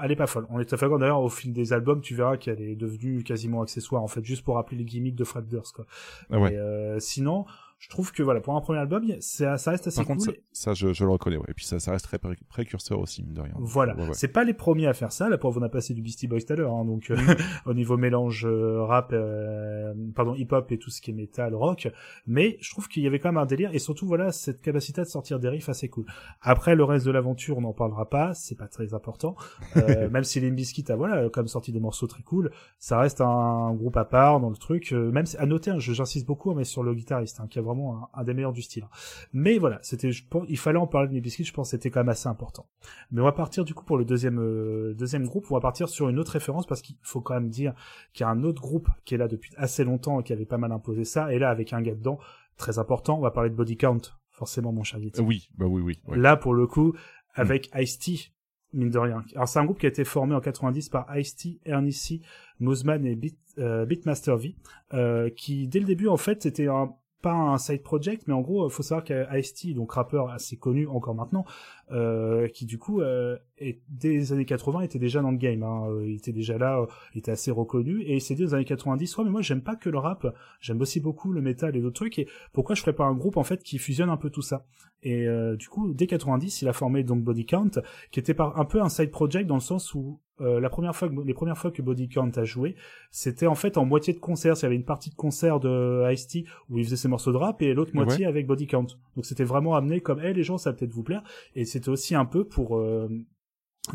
Elle 0.02 0.12
est 0.12 0.16
pas 0.16 0.28
folle. 0.28 0.46
On 0.52 0.60
est 0.60 0.66
tout 0.66 0.76
à 0.76 0.78
fait 0.78 0.86
d'accord. 0.86 1.00
D'ailleurs, 1.00 1.22
au 1.22 1.30
fil 1.30 1.54
des 1.54 1.74
albums, 1.74 2.02
tu 2.02 2.14
verras 2.16 2.38
qu'elle 2.38 2.62
est 2.62 2.76
devenue 2.76 3.24
quasiment 3.24 3.62
accessoire, 3.64 4.04
en 4.04 4.08
fait, 4.08 4.24
juste 4.24 4.44
pour 4.44 4.56
rappeler 4.56 4.78
les 4.78 4.86
gimmicks 4.86 5.16
de 5.16 5.24
Fred 5.24 5.48
Durst, 5.48 5.76
quoi. 5.76 5.86
Ah 6.30 6.40
ouais. 6.40 6.56
Sinon, 7.00 7.46
je 7.80 7.88
trouve 7.90 8.12
que 8.12 8.22
voilà, 8.22 8.42
pour 8.42 8.56
un 8.56 8.62
premier 8.62 8.80
album, 8.80 9.06
ça, 9.22 9.58
ça 9.58 9.72
reste 9.72 9.88
assez 9.88 9.98
Par 9.98 10.06
contre, 10.08 10.26
cool. 10.26 10.36
ça, 10.52 10.72
ça, 10.72 10.74
je, 10.74 10.92
je 10.94 11.04
le 11.06 11.10
reconnais. 11.12 11.38
Ouais. 11.38 11.46
Et 11.48 11.54
puis 11.54 11.66
ça, 11.66 11.80
ça 11.80 11.92
reste 11.92 12.04
très 12.06 12.20
pré- 12.20 12.36
précurseur 12.50 13.00
aussi 13.00 13.24
mine 13.24 13.34
de 13.34 13.42
rien. 13.42 13.54
Voilà, 13.58 13.96
Ouais, 13.96 14.08
ouais. 14.08 14.14
c'est 14.14 14.28
pas 14.28 14.44
les 14.44 14.54
premiers 14.54 14.88
à 14.88 14.94
faire 14.94 15.12
ça. 15.14 15.30
La 15.30 15.38
pauvre, 15.38 15.60
on 15.62 15.64
a 15.64 15.70
passé 15.70 15.94
du 15.94 16.02
Beastie 16.02 16.28
Boys 16.28 16.42
tout 16.42 16.54
à 16.54 16.56
l'heure, 16.58 16.74
hein, 16.74 16.84
donc 16.86 17.10
euh, 17.10 17.16
Mm. 17.16 17.36
au 17.70 17.74
niveau 17.74 17.96
mélange 17.98 18.46
euh, 18.46 18.84
rap, 18.84 19.12
euh, 19.14 19.94
pardon, 20.16 20.36
hip-hop 20.36 20.72
et 20.72 20.78
tout 20.78 20.90
ce 20.90 21.02
qui 21.02 21.12
est 21.12 21.14
métal, 21.14 21.56
rock. 21.56 21.88
Mais 22.28 22.58
je 22.62 22.70
trouve 22.70 22.88
qu'il 22.90 23.02
y 23.04 23.08
avait 23.08 23.20
quand 23.20 23.30
même 23.30 23.42
un 23.42 23.46
délire 23.46 23.74
et 23.74 23.80
surtout 23.80 24.06
voilà 24.08 24.32
cette 24.32 24.62
capacité 24.62 25.02
de 25.02 25.08
sortir 25.08 25.40
des 25.40 25.48
riffs 25.50 25.70
assez 25.70 25.88
cool. 25.90 26.06
Après 26.42 26.76
le 26.76 26.84
reste 26.84 27.06
de 27.06 27.12
l'aventure, 27.12 27.58
on 27.58 27.62
n'en 27.62 27.74
parlera 27.74 28.10
pas, 28.10 28.34
c'est 28.34 28.56
pas 28.56 28.68
très 28.68 28.94
important. 28.94 29.36
Euh, 29.78 30.10
même 30.12 30.24
si 30.26 30.40
les 30.40 30.52
Biscuit 30.52 30.84
a 30.90 30.96
voilà 30.96 31.30
comme 31.30 31.48
sorti 31.48 31.72
des 31.72 31.80
morceaux 31.80 32.08
très 32.08 32.24
cool, 32.24 32.52
ça 32.78 33.00
reste 33.00 33.22
un, 33.22 33.74
groupe 33.74 33.96
à 33.98 34.06
part 34.06 34.40
dans 34.40 34.50
le 34.50 34.58
truc. 34.58 34.92
Euh, 34.92 35.12
même 35.12 35.26
si- 35.26 35.38
à 35.38 35.46
noter, 35.46 35.72
hein, 35.72 35.80
j'insiste 35.80 36.26
beaucoup, 36.26 36.54
mais 36.54 36.64
sur 36.66 36.84
le 36.84 36.94
guitariste, 36.94 37.40
hein, 37.40 37.48
qui 37.50 37.60
est 37.60 37.62
vraiment 37.70 38.04
un, 38.14 38.22
un 38.22 38.24
des 38.24 38.34
meilleurs 38.34 38.54
du 38.54 38.62
style. 38.62 38.86
Mais 39.34 39.58
voilà, 39.58 39.80
c'était, 39.82 40.12
je 40.12 40.24
pense, 40.28 40.46
il 40.50 40.58
fallait 40.58 40.78
en 40.80 40.88
parler 40.88 41.08
de 41.08 41.14
les 41.14 41.22
Biscuits. 41.22 41.44
Je 41.46 41.54
pense 41.54 41.68
que 41.68 41.72
c'était 41.72 41.90
quand 41.90 42.02
même 42.02 42.10
assez 42.10 42.28
important. 42.28 42.68
Mais 43.12 43.22
on 43.22 43.26
va 43.26 43.32
partir 43.32 43.64
du 43.66 43.74
coup 43.74 43.86
pour 43.86 43.98
le 43.98 44.06
deuxième 44.06 44.40
euh, 44.40 44.94
deuxième 44.94 45.26
groupe. 45.26 45.46
On 45.50 45.54
va 45.56 45.62
partir 45.62 45.88
sur 45.90 46.10
une 46.10 46.20
autre 46.20 46.32
référence 46.34 46.66
parce 46.68 46.82
qu'il 46.82 46.98
faut 47.02 47.22
quand 47.22 47.34
même 47.36 47.50
dire 47.50 47.74
qu'il 48.14 48.24
y 48.24 48.28
a 48.28 48.30
un 48.30 48.44
autre 48.44 48.62
groupe 48.62 48.90
qui 49.06 49.16
est 49.16 49.18
là 49.18 49.28
depuis 49.28 49.52
assez 49.58 49.84
longtemps 49.84 50.20
et 50.20 50.24
qui 50.24 50.34
avait 50.34 50.46
pas 50.46 50.58
mal 50.58 50.72
imposé 50.72 51.06
ça. 51.06 51.34
Et 51.34 51.40
là 51.40 51.50
avec 51.50 51.74
un 51.74 51.82
gars 51.82 51.96
dedans 51.96 52.20
très 52.58 52.78
important. 52.80 53.18
On 53.18 53.22
va 53.22 53.32
parler 53.32 53.50
de 53.50 53.56
Body 53.56 53.78
Count, 53.78 54.02
forcément 54.32 54.72
mon 54.74 54.84
cher. 54.84 55.00
Euh, 55.00 55.22
Oui, 55.24 55.50
bah 55.58 55.66
oui, 55.68 55.82
oui. 55.82 56.00
ouais. 56.08 56.18
Là 56.18 56.36
pour 56.36 56.54
le 56.54 56.68
coup 56.68 56.94
avec 57.34 57.70
Ice-T. 57.76 58.32
Mine 58.72 58.92
de 58.92 59.00
rien. 59.00 59.24
Alors 59.34 59.48
c'est 59.48 59.58
un 59.58 59.66
groupe 59.66 59.80
qui 59.80 59.88
a 59.88 59.90
été 59.90 60.04
formé 60.04 60.36
en 60.36 60.42
90 60.42 60.90
par 60.90 61.18
Ice-T, 61.18 61.60
Ernie 61.66 61.92
C, 61.92 62.22
Moozman 62.60 63.04
et 63.04 63.16
Beat, 63.16 63.36
euh, 63.58 63.84
Beatmaster 63.86 64.38
V, 64.38 64.56
euh, 64.94 65.32
qui 65.32 65.68
dès 65.68 65.80
le 65.80 65.86
début 65.88 66.08
en 66.08 66.18
fait 66.18 66.44
c'était 66.44 66.68
un 66.68 66.94
pas 67.22 67.34
un 67.34 67.58
side 67.58 67.84
project, 67.84 68.24
mais 68.28 68.34
en 68.34 68.42
gros, 68.42 68.68
il 68.68 68.72
faut 68.72 68.84
savoir 68.84 69.04
qu'ice 69.04 69.76
donc 69.76 69.92
rappeur 69.92 70.30
assez 70.30 70.58
connu 70.58 70.88
encore 70.88 71.16
maintenant, 71.16 71.46
euh, 71.92 72.48
qui 72.48 72.66
du 72.66 72.78
coup, 72.78 73.02
euh, 73.02 73.38
est, 73.58 73.82
dès 73.90 74.10
les 74.10 74.34
années 74.34 74.46
80, 74.46 74.82
était 74.82 75.00
déjà 75.00 75.22
dans 75.22 75.32
le 75.32 75.38
game. 75.38 75.64
Hein, 75.64 75.90
euh, 75.90 76.08
il 76.08 76.16
était 76.16 76.32
déjà 76.32 76.58
là, 76.58 76.80
euh, 76.80 76.86
il 77.14 77.20
était 77.20 77.32
assez 77.32 77.52
reconnu, 77.52 78.02
et 78.04 78.16
il 78.16 78.22
s'est 78.22 78.36
dit 78.36 78.44
aux 78.44 78.54
années 78.54 78.66
90, 78.66 79.18
ouais, 79.18 79.24
mais 79.26 79.32
moi 79.32 79.42
j'aime 79.42 79.62
pas 79.62 79.76
que 79.76 79.90
le 79.90 79.98
rap, 79.98 80.28
j'aime 80.62 80.82
aussi 80.82 81.00
beaucoup 81.00 81.34
le 81.34 81.42
métal 81.42 81.76
et 81.76 81.82
d'autres 81.82 81.96
trucs, 81.96 82.20
et 82.20 82.28
pourquoi 82.54 82.76
je 82.76 82.82
ferais 82.82 82.94
pas 82.94 83.06
un 83.06 83.16
groupe 83.16 83.38
en 83.38 83.44
fait 83.44 83.64
qui 83.64 83.78
fusionne 83.78 84.10
un 84.10 84.18
peu 84.18 84.30
tout 84.30 84.42
ça? 84.42 84.66
Et 85.04 85.28
euh, 85.28 85.56
du 85.56 85.70
coup, 85.70 85.94
dès 85.94 86.08
90, 86.08 86.62
il 86.62 86.68
a 86.68 86.74
formé 86.74 87.04
donc 87.04 87.24
Body 87.24 87.46
Count, 87.46 87.72
qui 88.12 88.20
était 88.20 88.34
par, 88.34 88.60
un 88.60 88.66
peu 88.66 88.82
un 88.82 88.90
side 88.90 89.12
project 89.12 89.48
dans 89.48 89.56
le 89.56 89.62
sens 89.62 89.94
où 89.94 90.20
euh, 90.42 90.60
la 90.60 90.70
première 90.70 90.96
fois 90.96 91.10
que, 91.10 91.16
les 91.26 91.34
premières 91.34 91.58
fois 91.58 91.72
que 91.72 91.82
Body 91.82 92.10
Count 92.10 92.32
a 92.36 92.44
joué, 92.44 92.76
c'était 93.12 93.48
en 93.48 93.56
fait 93.56 93.78
en 93.78 93.86
moitié 93.86 94.14
de 94.14 94.20
concert. 94.20 94.56
Il 94.58 94.64
y 94.64 94.66
avait 94.66 94.76
une 94.76 94.86
partie 94.86 95.10
de 95.10 95.16
concert 95.16 95.60
de 95.60 96.12
Ice-T 96.12 96.46
où 96.70 96.78
il 96.78 96.84
faisait 96.86 96.96
ses 96.96 97.08
morceaux 97.08 97.32
de 97.32 97.38
rap 97.38 97.62
et 97.62 97.74
l'autre 97.74 97.92
Ouais. 97.96 98.06
moitié 98.06 98.26
avec 98.26 98.48
Body 98.48 98.68
Count. 98.68 98.88
Donc 99.16 99.26
c'était 99.26 99.44
vraiment 99.44 99.76
amené 99.76 100.00
comme, 100.02 100.20
hey, 100.20 100.34
les 100.34 100.44
gens, 100.44 100.58
ça 100.58 100.72
va 100.72 100.78
peut-être 100.78 100.94
vous 100.94 101.04
plaire. 101.04 101.24
Et 101.56 101.66
c'était 101.66 101.90
aussi 101.90 102.16
un 102.16 102.26
peu 102.26 102.44
pour, 102.44 102.78
euh, 102.78 103.08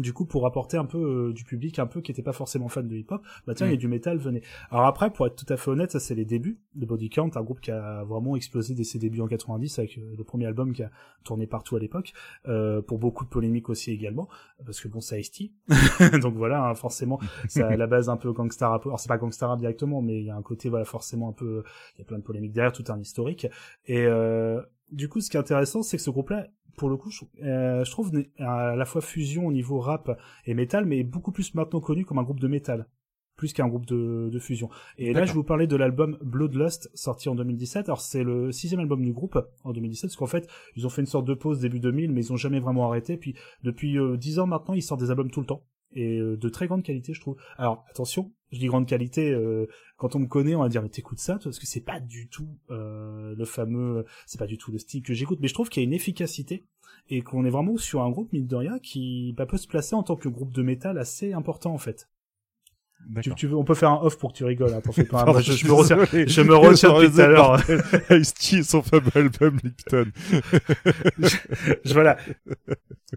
du 0.01 0.13
coup, 0.13 0.25
pour 0.25 0.47
apporter 0.47 0.77
un 0.77 0.85
peu 0.85 1.29
euh, 1.29 1.33
du 1.33 1.45
public, 1.45 1.79
un 1.79 1.87
peu 1.87 2.01
qui 2.01 2.11
était 2.11 2.23
pas 2.23 2.33
forcément 2.33 2.69
fan 2.69 2.87
de 2.89 2.97
hip-hop. 2.97 3.23
Bah 3.47 3.55
tiens, 3.55 3.67
il 3.67 3.71
y 3.71 3.73
a 3.73 3.77
Mm. 3.77 3.79
du 3.79 3.89
métal, 3.89 4.19
venez. 4.19 4.43
Alors 4.71 4.87
après, 4.87 5.11
pour 5.11 5.27
être 5.27 5.37
tout 5.37 5.53
à 5.53 5.57
fait 5.57 5.71
honnête, 5.71 5.91
ça 5.91 6.01
c'est 6.01 6.15
les 6.15 6.25
débuts 6.25 6.59
de 6.75 6.87
Body 6.87 7.11
Count, 7.11 7.31
un 7.35 7.43
groupe 7.43 7.61
qui 7.61 7.71
a 7.71 8.05
vraiment 8.05 8.37
explosé 8.37 8.75
dès 8.75 8.85
ses 8.85 8.99
débuts 8.99 9.21
en 9.21 9.27
90 9.27 9.79
avec 9.79 9.99
euh, 9.99 10.15
le 10.17 10.25
premier 10.25 10.47
album 10.47 10.73
qui 10.73 10.83
a 10.83 10.91
tourné 11.25 11.47
partout 11.47 11.77
à 11.77 11.81
l'époque, 11.81 12.13
euh, 12.49 12.83
pour 12.83 12.99
beaucoup 12.99 13.25
de 13.25 13.31
polémiques 13.31 13.69
aussi 13.69 13.91
également, 13.91 14.29
parce 14.65 14.81
que 14.81 14.89
bon, 14.89 15.01
c'est 15.01 15.21
Ice-T. 15.21 15.53
Donc 16.23 16.35
voilà, 16.35 16.65
hein, 16.69 16.75
forcément, 16.75 17.19
c'est 17.49 17.63
à 17.63 17.77
la 17.77 17.87
base 17.87 18.09
un 18.09 18.17
peu 18.17 18.33
gangsta 18.33 18.69
rap. 18.69 18.87
Alors 18.87 19.01
c'est 19.01 19.09
pas 19.09 19.19
gangsta 19.19 19.49
rap 19.49 19.59
directement, 19.59 20.03
mais 20.03 20.19
il 20.21 20.25
y 20.27 20.31
a 20.31 20.37
un 20.37 20.43
côté 20.43 20.69
voilà 20.69 20.85
forcément 20.85 21.29
un 21.29 21.33
peu, 21.33 21.63
il 21.97 21.99
y 22.01 22.03
a 22.03 22.05
plein 22.05 22.19
de 22.19 22.23
polémiques 22.23 22.53
derrière, 22.53 22.73
tout 22.73 22.85
un 22.89 23.01
historique. 23.01 23.47
Et 23.87 24.05
euh, 24.07 24.61
du 24.91 25.09
coup, 25.09 25.21
ce 25.21 25.31
qui 25.31 25.37
est 25.37 25.41
intéressant, 25.41 25.83
c'est 25.83 25.97
que 25.97 26.03
ce 26.03 26.11
groupe-là, 26.11 26.47
pour 26.77 26.89
le 26.89 26.97
coup, 26.97 27.11
je, 27.11 27.25
euh, 27.43 27.85
je 27.85 27.91
trouve 27.91 28.11
à 28.39 28.77
la 28.77 28.85
fois 28.85 29.01
fusion 29.01 29.47
au 29.47 29.53
niveau 29.53 29.79
rap 29.79 30.19
et 30.47 30.55
métal, 30.55 30.85
mais 30.87 31.03
beaucoup 31.03 31.33
plus 31.33 31.55
maintenant 31.55 31.81
connu 31.81 32.05
comme 32.05 32.19
un 32.19 32.23
groupe 32.23 32.41
de 32.41 32.49
métal. 32.49 32.87
plus 33.37 33.53
qu'un 33.53 33.67
groupe 33.67 33.87
de, 33.87 34.31
de 34.33 34.39
fusion. 34.39 34.71
Et 34.97 35.13
là, 35.13 35.25
je 35.25 35.33
vais 35.33 35.35
vous 35.35 35.43
parlais 35.43 35.67
de 35.67 35.75
l'album 35.75 36.19
Bloodlust, 36.23 36.89
sorti 36.95 37.29
en 37.29 37.35
2017. 37.35 37.89
Alors, 37.89 38.01
c'est 38.01 38.23
le 38.23 38.53
sixième 38.53 38.81
album 38.81 39.03
du 39.05 39.13
groupe 39.13 39.37
en 39.65 39.73
2017, 39.73 40.11
parce 40.11 40.17
qu'en 40.17 40.27
fait, 40.27 40.49
ils 40.77 40.87
ont 40.87 40.89
fait 40.89 41.03
une 41.03 41.09
sorte 41.09 41.27
de 41.27 41.35
pause 41.35 41.59
début 41.59 41.81
2000, 41.81 42.13
mais 42.13 42.27
ils 42.27 42.33
ont 42.33 42.37
jamais 42.37 42.61
vraiment 42.61 42.87
arrêté. 42.87 43.17
Puis, 43.17 43.35
depuis 43.65 43.99
euh, 43.99 44.17
dix 44.17 44.39
ans 44.39 44.47
maintenant, 44.47 44.75
ils 44.75 44.83
sortent 44.83 45.01
des 45.01 45.11
albums 45.11 45.33
tout 45.33 45.41
le 45.41 45.47
temps. 45.47 45.65
Et 45.95 46.19
euh, 46.19 46.37
de 46.37 46.49
très 46.49 46.67
grande 46.67 46.83
qualité, 46.83 47.13
je 47.13 47.21
trouve. 47.21 47.37
Alors, 47.57 47.85
attention, 47.91 48.33
je 48.55 48.61
dis 48.61 48.67
grande 48.67 48.87
qualité, 48.87 49.31
euh, 49.31 49.67
quand 49.97 50.17
on 50.17 50.19
me 50.19 50.27
connaît, 50.27 50.55
on 50.55 50.63
va 50.63 50.69
dire, 50.69 50.83
mais 50.83 50.89
t'écoutes 50.89 51.19
ça, 51.19 51.35
toi, 51.35 51.45
parce 51.45 51.59
que 51.59 51.67
c'est 51.67 51.85
pas 51.85 52.01
du 52.01 52.29
tout 52.29 52.49
euh, 52.71 53.35
le 53.37 53.45
fameux, 53.45 54.05
c'est 54.27 54.39
pas 54.39 54.47
du 54.47 54.59
tout 54.59 54.73
le 54.73 54.79
style 54.79 55.03
que 55.03 55.15
j'écoute, 55.15 55.39
mais 55.41 55.49
je 55.49 55.55
trouve 55.55 55.69
qu'il 55.69 55.83
y 55.83 55.87
a 55.87 55.89
une 55.89 55.95
efficacité 55.95 56.65
et 57.09 57.23
qu'on 57.23 57.45
est 57.45 57.51
vraiment 57.51 57.77
sur 57.77 58.03
un 58.03 58.11
groupe, 58.11 58.33
mine 58.33 58.47
de 58.47 58.57
rien, 58.57 58.79
qui 58.79 59.35
bah, 59.37 59.47
peut 59.47 59.59
se 59.59 59.69
placer 59.69 59.95
en 59.95 60.03
tant 60.03 60.17
que 60.17 60.29
groupe 60.29 60.53
de 60.53 60.63
métal 60.63 60.99
assez 60.99 61.33
important, 61.33 61.73
en 61.75 61.79
fait. 61.79 62.09
Tu, 63.07 63.13
D'accord. 63.13 63.35
tu 63.35 63.47
veux, 63.49 63.57
on 63.57 63.65
peut 63.65 63.75
faire 63.75 63.91
un 63.91 64.01
off 64.03 64.17
pour 64.17 64.33
que 64.33 64.39
tu 64.39 64.45
rigoles, 64.45 64.73
hein, 64.73 64.81
t'en 64.81 64.93
fais 64.93 65.05
pas. 65.05 65.25
Pardon, 65.25 65.33
Moi, 65.33 65.43
je, 65.43 65.67
me 65.67 65.73
retiens, 65.73 65.99
je 66.05 66.41
me 66.41 66.55
retiens 66.57 66.95
depuis 66.95 67.13
tout 67.13 67.21
à 67.21 67.27
l'heure. 67.27 67.61
Ice-T 68.11 68.57
et 68.57 68.63
son 68.63 68.83
fameux 68.83 69.11
album 69.15 69.59
Lipton. 69.63 70.07
Je, 71.85 71.93
voilà. 71.93 72.17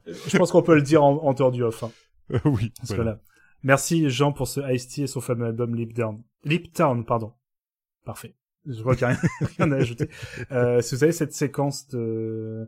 Je 0.06 0.38
pense 0.38 0.52
qu'on 0.52 0.62
peut 0.62 0.76
le 0.76 0.82
dire 0.82 1.04
en, 1.04 1.24
en 1.24 1.34
dehors 1.34 1.52
du 1.52 1.64
off. 1.64 1.84
Hein. 1.84 1.92
Oui. 2.44 2.74
Parce 2.78 2.90
que 2.90 2.96
voilà. 2.96 3.12
là. 3.12 3.20
Merci 3.68 4.10
Jean 4.10 4.32
pour 4.32 4.48
ce 4.48 4.62
Ice-T 4.74 5.02
et 5.02 5.08
son 5.08 5.20
fameux 5.20 5.46
album 5.46 5.76
Lip 5.76 5.94
Down. 5.94 6.24
Town, 6.74 7.04
pardon. 7.04 7.34
Parfait. 8.06 8.34
Je 8.66 8.82
vois 8.82 8.96
qu'il 8.96 9.06
n'y 9.08 9.14
a 9.14 9.18
rien, 9.18 9.48
rien 9.58 9.72
à 9.74 9.76
ajouter. 9.76 10.10
Euh, 10.54 10.80
si 10.80 10.96
vous 10.96 11.00
savez 11.00 11.12
cette 11.12 11.34
séquence 11.34 11.86
de 11.90 12.66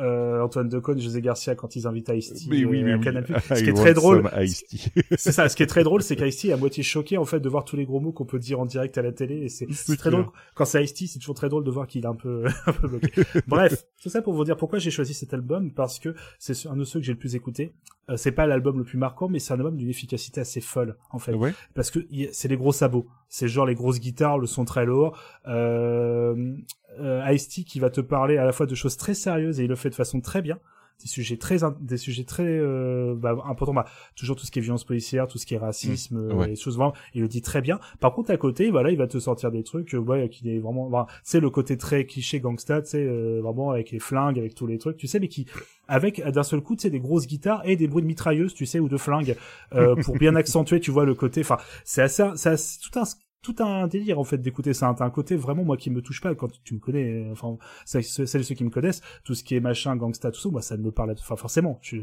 euh, 0.00 0.42
Antoine 0.42 0.68
Decaune 0.68 0.98
José 0.98 1.20
Garcia 1.20 1.54
quand 1.54 1.76
ils 1.76 1.86
invitent 1.86 2.10
Ice-T 2.14 2.48
oui, 2.50 2.64
oui. 2.64 3.00
Canal+. 3.00 3.24
Ce 3.26 3.62
qui 3.62 3.70
est 3.70 3.74
très 3.74 3.94
drôle, 3.94 4.28
c'est 5.16 5.32
ça. 5.32 5.48
Ce 5.48 5.56
qui 5.56 5.62
est 5.62 5.66
très 5.66 5.84
drôle, 5.84 6.02
c'est 6.02 6.20
est 6.20 6.52
à 6.52 6.56
moitié 6.56 6.82
choqué 6.82 7.18
en 7.18 7.24
fait 7.24 7.40
de 7.40 7.48
voir 7.48 7.64
tous 7.64 7.76
les 7.76 7.84
gros 7.84 8.00
mots 8.00 8.12
qu'on 8.12 8.24
peut 8.24 8.38
dire 8.38 8.60
en 8.60 8.66
direct 8.66 8.96
à 8.98 9.02
la 9.02 9.12
télé. 9.12 9.36
Et 9.44 9.48
c'est 9.48 9.66
très 9.96 10.10
drôle 10.10 10.26
quand 10.54 10.64
c'est 10.64 10.82
Ice-T, 10.82 11.06
c'est 11.06 11.18
toujours 11.18 11.34
très 11.34 11.48
drôle 11.48 11.64
de 11.64 11.70
voir 11.70 11.86
qu'il 11.86 12.04
est 12.04 12.08
un 12.08 12.14
peu 12.14 12.44
un 12.66 12.72
peu 12.72 12.88
bloqué. 12.88 13.10
Bref, 13.46 13.84
tout 14.02 14.08
ça 14.08 14.22
pour 14.22 14.32
vous 14.32 14.44
dire 14.44 14.56
pourquoi 14.56 14.78
j'ai 14.78 14.90
choisi 14.90 15.14
cet 15.14 15.34
album 15.34 15.72
parce 15.72 15.98
que 15.98 16.14
c'est 16.38 16.66
un 16.66 16.76
de 16.76 16.84
ceux 16.84 17.00
que 17.00 17.06
j'ai 17.06 17.12
le 17.12 17.18
plus 17.18 17.34
écouté. 17.34 17.72
Euh, 18.08 18.16
c'est 18.16 18.32
pas 18.32 18.46
l'album 18.46 18.78
le 18.78 18.84
plus 18.84 18.98
marquant, 18.98 19.28
mais 19.28 19.38
c'est 19.38 19.52
un 19.52 19.56
album 19.56 19.76
d'une 19.76 19.88
efficacité 19.88 20.40
assez 20.40 20.60
folle 20.60 20.96
en 21.10 21.18
fait 21.18 21.34
Ouais. 21.34 21.54
parce 21.74 21.90
que 21.90 22.00
c'est 22.32 22.48
les 22.48 22.56
gros 22.56 22.72
sabots, 22.72 23.06
c'est 23.28 23.48
genre 23.48 23.66
les 23.66 23.74
grosses 23.74 24.00
guitares, 24.00 24.38
le 24.38 24.46
son 24.46 24.64
très 24.64 24.84
lourd. 24.84 25.16
Euh, 25.46 26.56
euh, 26.98 27.24
Ice-T 27.32 27.64
qui 27.64 27.80
va 27.80 27.90
te 27.90 28.00
parler 28.00 28.36
à 28.38 28.44
la 28.44 28.52
fois 28.52 28.66
de 28.66 28.74
choses 28.74 28.96
très 28.96 29.14
sérieuses 29.14 29.60
et 29.60 29.64
il 29.64 29.68
le 29.68 29.76
fait 29.76 29.90
de 29.90 29.94
façon 29.94 30.20
très 30.20 30.42
bien. 30.42 30.58
Des 31.02 31.08
sujets 31.08 31.38
très, 31.38 31.56
des 31.80 31.96
sujets 31.96 32.24
très 32.24 32.44
euh, 32.46 33.14
bah, 33.16 33.34
importants. 33.46 33.72
Bah, 33.72 33.86
toujours 34.16 34.36
tout 34.36 34.44
ce 34.44 34.50
qui 34.50 34.58
est 34.58 34.62
violence 34.62 34.84
policière, 34.84 35.26
tout 35.26 35.38
ce 35.38 35.46
qui 35.46 35.54
est 35.54 35.58
racisme, 35.58 36.18
euh, 36.18 36.34
ouais. 36.34 36.48
les 36.48 36.56
choses 36.56 36.76
vraiment. 36.76 36.92
Il 37.14 37.22
le 37.22 37.28
dit 37.28 37.40
très 37.40 37.62
bien. 37.62 37.80
Par 38.00 38.12
contre, 38.12 38.30
à 38.30 38.36
côté, 38.36 38.70
voilà, 38.70 38.90
il 38.90 38.98
va 38.98 39.06
te 39.06 39.18
sortir 39.18 39.50
des 39.50 39.62
trucs, 39.62 39.94
euh, 39.94 39.98
ouais, 39.98 40.28
qui 40.28 40.54
est 40.54 40.58
vraiment, 40.58 40.90
bah, 40.90 41.06
c'est 41.22 41.40
le 41.40 41.48
côté 41.48 41.78
très 41.78 42.04
cliché 42.04 42.38
gangsta, 42.38 42.82
tu 42.82 42.90
sais, 42.90 43.02
euh, 43.02 43.40
vraiment 43.42 43.70
avec 43.70 43.92
les 43.92 43.98
flingues, 43.98 44.38
avec 44.38 44.54
tous 44.54 44.66
les 44.66 44.76
trucs, 44.76 44.98
tu 44.98 45.06
sais, 45.06 45.20
mais 45.20 45.28
qui, 45.28 45.46
avec 45.88 46.22
d'un 46.22 46.42
seul 46.42 46.60
coup, 46.60 46.76
tu 46.76 46.82
sais, 46.82 46.90
des 46.90 47.00
grosses 47.00 47.26
guitares 47.26 47.62
et 47.64 47.76
des 47.76 47.88
bruits 47.88 48.02
de 48.02 48.06
mitrailleuses, 48.06 48.52
tu 48.52 48.66
sais, 48.66 48.78
ou 48.78 48.90
de 48.90 48.98
flingues, 48.98 49.36
euh, 49.72 49.96
pour 50.04 50.18
bien 50.18 50.34
accentuer, 50.36 50.80
tu 50.80 50.90
vois, 50.90 51.06
le 51.06 51.14
côté. 51.14 51.40
Enfin, 51.40 51.56
c'est 51.82 52.02
assez, 52.02 52.24
c'est 52.34 52.50
assez- 52.50 52.78
tout 52.78 52.98
un 52.98 53.04
tout 53.42 53.56
un 53.60 53.86
délire 53.86 54.18
en 54.18 54.24
fait 54.24 54.38
d'écouter 54.38 54.74
ça. 54.74 54.94
T'as 54.96 55.04
un 55.04 55.10
côté 55.10 55.36
vraiment 55.36 55.64
moi 55.64 55.76
qui 55.76 55.90
me 55.90 56.02
touche 56.02 56.20
pas 56.20 56.34
quand 56.34 56.48
tu 56.64 56.74
me 56.74 56.78
connais. 56.78 57.24
euh, 57.24 57.32
Enfin, 57.32 57.56
celles 57.84 58.04
ceux 58.44 58.54
qui 58.54 58.64
me 58.64 58.70
connaissent, 58.70 59.00
tout 59.24 59.34
ce 59.34 59.42
qui 59.42 59.54
est 59.54 59.60
machin, 59.60 59.96
gangsta, 59.96 60.30
tout 60.30 60.40
ça, 60.40 60.48
moi 60.50 60.60
ça 60.62 60.76
ne 60.76 60.82
me 60.82 60.90
parle 60.90 61.12
enfin 61.12 61.36
forcément. 61.36 61.78
Je, 61.82 61.96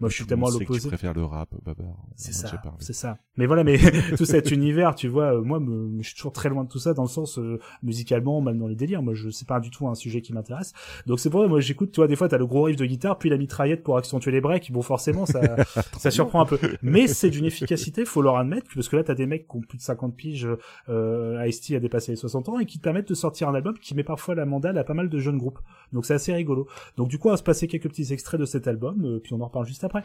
moi 0.00 0.08
je 0.08 0.14
suis 0.14 0.26
tellement 0.26 0.48
à 0.48 0.50
l'opposé. 0.50 0.82
Tu 0.82 0.88
préfères 0.88 1.14
le 1.14 1.24
rap, 1.24 1.48
Babar. 1.64 1.96
C'est 2.16 2.32
On 2.32 2.36
en 2.36 2.48
a 2.48 2.50
ça, 2.50 2.62
c'est 2.80 2.92
ça. 2.92 3.18
Mais 3.36 3.46
voilà, 3.46 3.64
mais 3.64 3.78
tout 4.16 4.24
cet 4.24 4.50
univers, 4.50 4.94
tu 4.94 5.08
vois, 5.08 5.34
euh, 5.36 5.42
moi, 5.42 5.58
me, 5.58 6.02
je 6.02 6.08
suis 6.08 6.16
toujours 6.16 6.32
très 6.32 6.48
loin 6.48 6.64
de 6.64 6.68
tout 6.68 6.78
ça, 6.78 6.92
dans 6.94 7.02
le 7.02 7.08
sens 7.08 7.38
euh, 7.38 7.58
musicalement, 7.82 8.40
même 8.40 8.58
dans 8.58 8.68
les 8.68 8.76
délires. 8.76 9.02
Moi, 9.02 9.14
je 9.14 9.30
c'est 9.30 9.48
pas 9.48 9.60
du 9.60 9.70
tout 9.70 9.88
un 9.88 9.94
sujet 9.94 10.20
qui 10.20 10.32
m'intéresse. 10.32 10.72
Donc 11.06 11.18
c'est 11.18 11.30
pour 11.30 11.42
ça, 11.42 11.48
moi, 11.48 11.60
j'écoute. 11.60 11.92
Tu 11.92 11.96
vois, 12.00 12.06
des 12.08 12.16
fois, 12.16 12.28
t'as 12.28 12.38
le 12.38 12.46
gros 12.46 12.64
riff 12.64 12.76
de 12.76 12.84
guitare, 12.86 13.18
puis 13.18 13.30
la 13.30 13.38
mitraillette 13.38 13.82
pour 13.82 13.96
accentuer 13.96 14.30
les 14.32 14.40
breaks. 14.40 14.70
Bon, 14.70 14.82
forcément, 14.82 15.24
ça, 15.26 15.40
ça 15.98 16.10
surprend 16.10 16.42
un 16.42 16.46
peu. 16.46 16.58
Mais 16.82 17.06
c'est 17.06 17.30
d'une 17.30 17.44
efficacité, 17.46 18.04
faut 18.04 18.22
leur 18.22 18.36
admettre, 18.36 18.66
parce 18.74 18.88
que 18.88 18.96
là, 18.96 19.04
t'as 19.04 19.14
des 19.14 19.26
mecs 19.26 19.48
qui 19.48 19.56
ont 19.56 19.60
plus 19.60 19.78
de 19.78 19.82
50 19.82 20.14
piges. 20.14 20.48
Euh, 20.88 21.38
a 21.38 21.80
dépassé 21.80 22.12
les 22.12 22.16
60 22.16 22.48
ans 22.48 22.58
et 22.58 22.66
qui 22.66 22.78
te 22.78 22.82
permettent 22.82 23.08
de 23.08 23.14
sortir 23.14 23.48
un 23.48 23.54
album 23.54 23.78
qui 23.78 23.94
met 23.94 24.04
parfois 24.04 24.34
la 24.34 24.44
mandale 24.44 24.78
à 24.78 24.84
pas 24.84 24.94
mal 24.94 25.08
de 25.08 25.18
jeunes 25.18 25.38
groupes. 25.38 25.60
Donc 25.92 26.04
c'est 26.06 26.14
assez 26.14 26.32
rigolo. 26.32 26.66
Donc 26.96 27.08
du 27.08 27.18
coup, 27.18 27.28
on 27.28 27.32
va 27.32 27.36
se 27.36 27.42
passer 27.42 27.68
quelques 27.68 27.88
petits 27.88 28.12
extraits 28.12 28.40
de 28.40 28.46
cet 28.46 28.66
album, 28.66 29.04
euh, 29.04 29.18
puis 29.18 29.32
on 29.32 29.40
en 29.40 29.46
reparle 29.46 29.66
juste 29.66 29.84
après. 29.84 30.02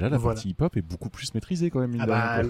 Là, 0.00 0.08
la 0.08 0.16
Voilà. 0.18 0.34
partie 0.34 0.50
hip-hop 0.50 0.76
est 0.76 0.82
beaucoup 0.82 1.10
plus 1.10 1.32
maîtrisée 1.34 1.70
quand 1.70 1.80
même. 1.80 1.96
Ah 2.00 2.06
bah, 2.06 2.42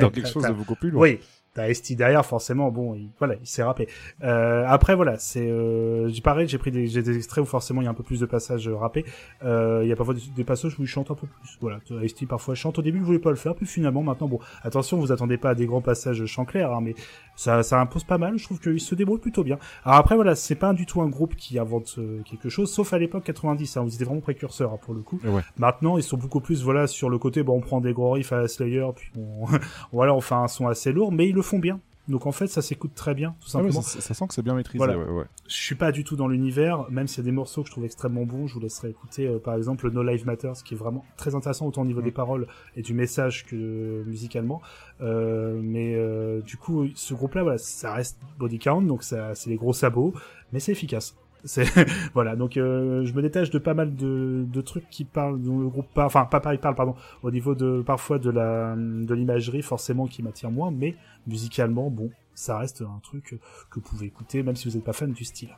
dans 0.00 0.10
quelque 0.10 0.28
chose 0.28 0.44
de 0.44 0.52
beaucoup 0.52 0.74
plus 0.74 0.90
lourd. 0.90 1.02
Oui, 1.02 1.20
t'as 1.54 1.68
Esti 1.68 1.96
derrière, 1.96 2.24
forcément. 2.24 2.70
Bon, 2.70 2.94
il, 2.94 3.10
voilà, 3.18 3.34
il 3.40 3.46
s'est 3.46 3.62
rappé. 3.62 3.88
Euh, 4.22 4.64
après, 4.66 4.94
voilà, 4.94 5.18
c'est. 5.18 5.48
Euh, 5.48 6.08
j'ai 6.08 6.20
pareil, 6.20 6.48
j'ai 6.48 6.58
pris 6.58 6.70
des, 6.70 6.86
j'ai 6.86 7.02
des 7.02 7.16
extraits 7.16 7.42
où 7.42 7.46
forcément 7.46 7.80
il 7.82 7.84
y 7.84 7.88
a 7.88 7.90
un 7.90 7.94
peu 7.94 8.02
plus 8.02 8.20
de 8.20 8.26
passages 8.26 8.68
euh, 8.68 8.76
rappés. 8.76 9.04
Euh, 9.44 9.80
Il 9.82 9.88
y 9.88 9.92
a 9.92 9.96
parfois 9.96 10.14
des, 10.14 10.22
des 10.34 10.44
passages 10.44 10.78
où 10.78 10.82
il 10.82 10.88
chante 10.88 11.10
un 11.10 11.14
peu 11.14 11.26
plus. 11.26 11.58
Voilà, 11.60 11.80
Esti 12.02 12.26
parfois 12.26 12.54
chante. 12.54 12.78
Au 12.78 12.82
début, 12.82 12.98
il 12.98 13.04
voulait 13.04 13.18
pas 13.18 13.30
le 13.30 13.36
faire, 13.36 13.54
puis 13.54 13.66
finalement, 13.66 14.02
maintenant, 14.02 14.28
bon, 14.28 14.38
attention, 14.62 14.98
vous 14.98 15.12
attendez 15.12 15.36
pas 15.36 15.50
à 15.50 15.54
des 15.54 15.66
grands 15.66 15.82
passages 15.82 16.24
chant 16.26 16.44
clair, 16.44 16.72
hein, 16.72 16.80
mais 16.82 16.94
ça, 17.36 17.62
ça 17.62 17.80
impose 17.80 18.04
pas 18.04 18.18
mal. 18.18 18.38
Je 18.38 18.44
trouve 18.44 18.60
qu'il 18.60 18.80
se 18.80 18.94
débrouille 18.94 19.18
plutôt 19.20 19.44
bien. 19.44 19.58
Alors 19.84 19.98
après, 19.98 20.14
voilà, 20.14 20.34
c'est 20.34 20.54
pas 20.54 20.72
du 20.72 20.86
tout 20.86 21.02
un 21.02 21.08
groupe 21.08 21.36
qui 21.36 21.58
invente 21.58 21.96
euh, 21.98 22.22
quelque 22.24 22.48
chose, 22.48 22.72
sauf 22.72 22.92
à 22.92 22.98
l'époque 22.98 23.24
90. 23.24 23.76
Hein, 23.76 23.82
vous 23.82 23.94
étiez 23.94 24.04
vraiment 24.04 24.20
précurseurs 24.20 24.72
hein, 24.72 24.78
pour 24.80 24.94
le 24.94 25.00
coup. 25.00 25.20
Ouais. 25.24 25.42
Maintenant, 25.56 25.96
ils 25.96 26.02
sont 26.02 26.16
beaucoup 26.16 26.40
plus 26.40 26.62
voilà 26.62 26.86
sur 26.86 27.10
le 27.10 27.18
côté. 27.18 27.42
Bon, 27.42 27.56
on 27.56 27.60
prend 27.60 27.80
des 27.80 27.92
gros 27.92 28.12
riffs 28.12 28.32
à 28.32 28.38
la 28.38 28.48
Slayer, 28.48 28.86
puis 28.94 29.10
on, 29.16 29.46
voilà, 29.92 30.14
on 30.14 30.20
fait 30.20 30.34
un 30.34 30.48
son 30.48 30.68
assez 30.68 30.92
lourd, 30.92 31.12
mais 31.12 31.28
ils 31.28 31.34
le 31.42 31.48
font 31.48 31.58
bien. 31.58 31.80
Donc 32.08 32.26
en 32.26 32.32
fait, 32.32 32.48
ça 32.48 32.62
s'écoute 32.62 32.90
très 32.96 33.14
bien, 33.14 33.30
tout 33.40 33.46
Ah 33.54 33.58
ouais, 33.58 33.62
simplement. 33.70 33.82
ça, 33.82 34.00
ça 34.00 34.12
sent 34.12 34.26
que 34.26 34.34
c'est 34.34 34.42
bien 34.42 34.54
maîtrisé. 34.56 34.76
Voilà. 34.78 34.98
Ouais, 34.98 35.04
ouais. 35.08 35.24
Je 35.46 35.54
suis 35.54 35.76
pas 35.76 35.92
du 35.92 36.02
tout 36.02 36.16
dans 36.16 36.26
l'univers, 36.26 36.90
même 36.90 37.06
s'il 37.06 37.18
y 37.18 37.20
a 37.20 37.24
des 37.26 37.30
morceaux 37.30 37.62
que 37.62 37.68
je 37.68 37.72
trouve 37.72 37.84
extrêmement 37.84 38.24
bons. 38.24 38.48
Je 38.48 38.54
vous 38.54 38.60
laisserai 38.60 38.90
écouter, 38.90 39.28
euh, 39.28 39.38
par 39.38 39.54
exemple, 39.54 39.88
No 39.88 40.02
Life 40.02 40.24
Matters, 40.24 40.64
qui 40.64 40.74
est 40.74 40.76
vraiment 40.76 41.04
très 41.16 41.36
intéressant 41.36 41.66
autant 41.66 41.82
au 41.82 41.84
niveau 41.84 42.00
Mm. 42.00 42.04
des 42.04 42.10
paroles 42.10 42.46
et 42.76 42.82
du 42.82 42.92
message 42.92 43.46
que 43.46 43.54
euh, 43.54 44.04
musicalement. 44.04 44.60
Euh, 45.00 45.60
mais 45.62 45.94
euh, 45.94 46.40
du 46.40 46.56
coup, 46.56 46.88
ce 46.96 47.14
groupe-là, 47.14 47.42
voilà, 47.44 47.58
ça 47.58 47.94
reste 47.94 48.18
body 48.36 48.58
count, 48.58 48.82
donc 48.82 49.04
ça, 49.04 49.36
c'est 49.36 49.50
les 49.50 49.56
gros 49.56 49.72
sabots, 49.72 50.12
mais 50.52 50.58
c'est 50.58 50.72
efficace. 50.72 51.14
C'est 51.44 51.64
voilà. 52.14 52.36
Donc 52.36 52.56
euh, 52.56 53.04
je 53.04 53.12
me 53.14 53.22
détache 53.22 53.50
de 53.50 53.58
pas 53.58 53.74
mal 53.74 53.94
de, 53.96 54.44
de 54.46 54.60
trucs 54.60 54.88
qui 54.90 55.04
parlent 55.04 55.40
dont 55.42 55.58
le 55.58 55.68
groupe 55.68 55.86
par- 55.92 56.06
enfin 56.06 56.24
pas 56.24 56.40
parle 56.40 56.58
parle 56.58 56.74
pardon 56.76 56.94
au 57.22 57.30
niveau 57.30 57.54
de 57.54 57.82
parfois 57.84 58.18
de 58.18 58.30
la 58.30 58.74
de 58.76 59.14
l'imagerie 59.14 59.62
forcément 59.62 60.06
qui 60.06 60.22
m'attire 60.22 60.50
moins, 60.50 60.70
mais 60.70 60.94
musicalement 61.26 61.90
bon 61.90 62.10
ça 62.34 62.58
reste 62.58 62.82
un 62.82 63.00
truc 63.02 63.36
que 63.70 63.74
vous 63.74 63.80
pouvez 63.80 64.06
écouter 64.06 64.42
même 64.42 64.56
si 64.56 64.68
vous 64.68 64.74
n'êtes 64.76 64.84
pas 64.84 64.92
fan 64.92 65.12
du 65.12 65.24
style. 65.24 65.50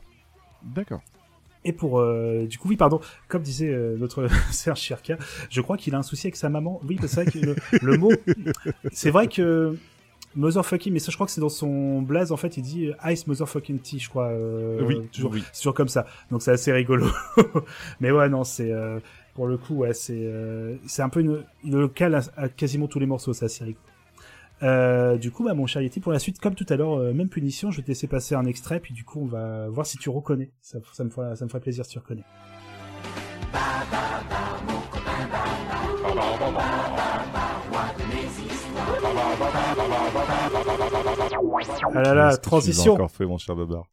D'accord. 0.63 1.03
Et 1.67 1.73
pour 1.73 1.99
euh, 2.01 2.47
du 2.47 2.59
coup 2.59 2.69
oui 2.69 2.77
pardon 2.77 3.01
comme 3.29 3.43
disait 3.43 3.69
euh, 3.73 3.97
notre 3.99 4.27
Serge 4.51 4.81
Chirka, 4.81 5.17
je 5.51 5.61
crois 5.61 5.77
qu'il 5.77 5.95
a 5.95 5.99
un 5.99 6.03
souci 6.03 6.27
avec 6.27 6.37
sa 6.37 6.49
maman. 6.49 6.81
Oui 6.89 6.99
c'est 7.07 7.23
vrai 7.25 7.31
que 7.31 7.39
le, 7.39 7.57
le 7.83 7.97
mot 7.99 8.13
c'est 8.93 9.11
vrai 9.11 9.29
que 9.29 9.77
Motherfucking, 10.37 10.93
mais 10.93 10.99
ça, 10.99 11.11
je 11.11 11.17
crois 11.17 11.27
que 11.27 11.33
c'est 11.33 11.41
dans 11.41 11.49
son 11.49 12.03
blaze, 12.03 12.33
en 12.33 12.37
fait, 12.37 12.57
il 12.57 12.63
dit 12.63 12.87
euh, 12.89 13.11
Ice 13.13 13.27
Motherfucking 13.27 13.79
Tea, 13.81 13.99
je 13.99 14.09
crois. 14.09 14.29
euh, 14.29 14.81
Oui, 14.85 15.07
toujours, 15.13 15.33
oui. 15.33 15.43
c'est 15.53 15.61
toujours 15.61 15.75
comme 15.75 15.89
ça. 15.89 16.07
Donc 16.31 16.43
c'est 16.43 16.51
assez 16.53 16.73
rigolo. 16.73 17.07
mais 18.01 18.11
ouais, 18.11 18.29
non, 18.29 18.45
c'est 18.45 18.71
euh, 18.73 18.99
pour 19.35 19.47
le 19.47 19.57
coup, 19.57 19.75
ouais, 19.77 19.95
c'est 19.95 20.13
euh, 20.17 20.77
c'est 20.87 21.03
un 21.03 21.09
peu 21.09 21.21
une, 21.21 21.45
une 21.65 21.77
locale 21.79 22.15
à, 22.15 22.21
à 22.37 22.49
quasiment 22.49 22.87
tous 22.89 22.99
les 22.99 23.07
morceaux, 23.07 23.33
c'est 23.33 23.45
assez 23.47 23.65
rigolo. 23.65 23.81
Euh, 24.63 25.17
du 25.19 25.31
coup, 25.31 25.45
bah, 25.45 25.53
mon 25.55 25.67
cher 25.67 25.83
Yeti, 25.83 26.01
pour 26.01 26.13
la 26.13 26.19
suite, 26.21 26.39
comme 26.41 26.55
tout 26.55 26.65
à 26.69 26.77
l'heure, 26.77 26.95
euh, 26.99 27.13
même 27.13 27.29
punition, 27.29 27.71
je 27.71 27.79
vais 27.79 27.83
te 27.83 27.89
laisser 27.89 28.07
passer 28.07 28.35
un 28.35 28.47
extrait, 28.47 28.81
puis 28.81 28.95
du 28.95 29.05
coup, 29.05 29.21
on 29.23 29.27
va 29.27 29.69
voir 29.69 29.85
si 29.85 29.99
tu 29.99 30.09
reconnais. 30.11 30.51
Ça, 30.63 30.79
ça 30.93 31.05
me 31.05 31.11
fera, 31.11 31.35
ça 31.37 31.45
me 31.45 31.51
fera 31.51 31.61
plaisir 31.61 31.85
si 31.85 31.91
tu 31.93 31.99
reconnais. 31.99 32.25
Ah 41.95 42.03
là 42.03 42.15
là, 42.15 42.37
transition. 42.37 42.93
l'as 42.93 43.03
encore 43.05 43.11
fait, 43.11 43.27
mon 43.27 43.39
cher 43.39 43.57
Babar. 43.57 43.85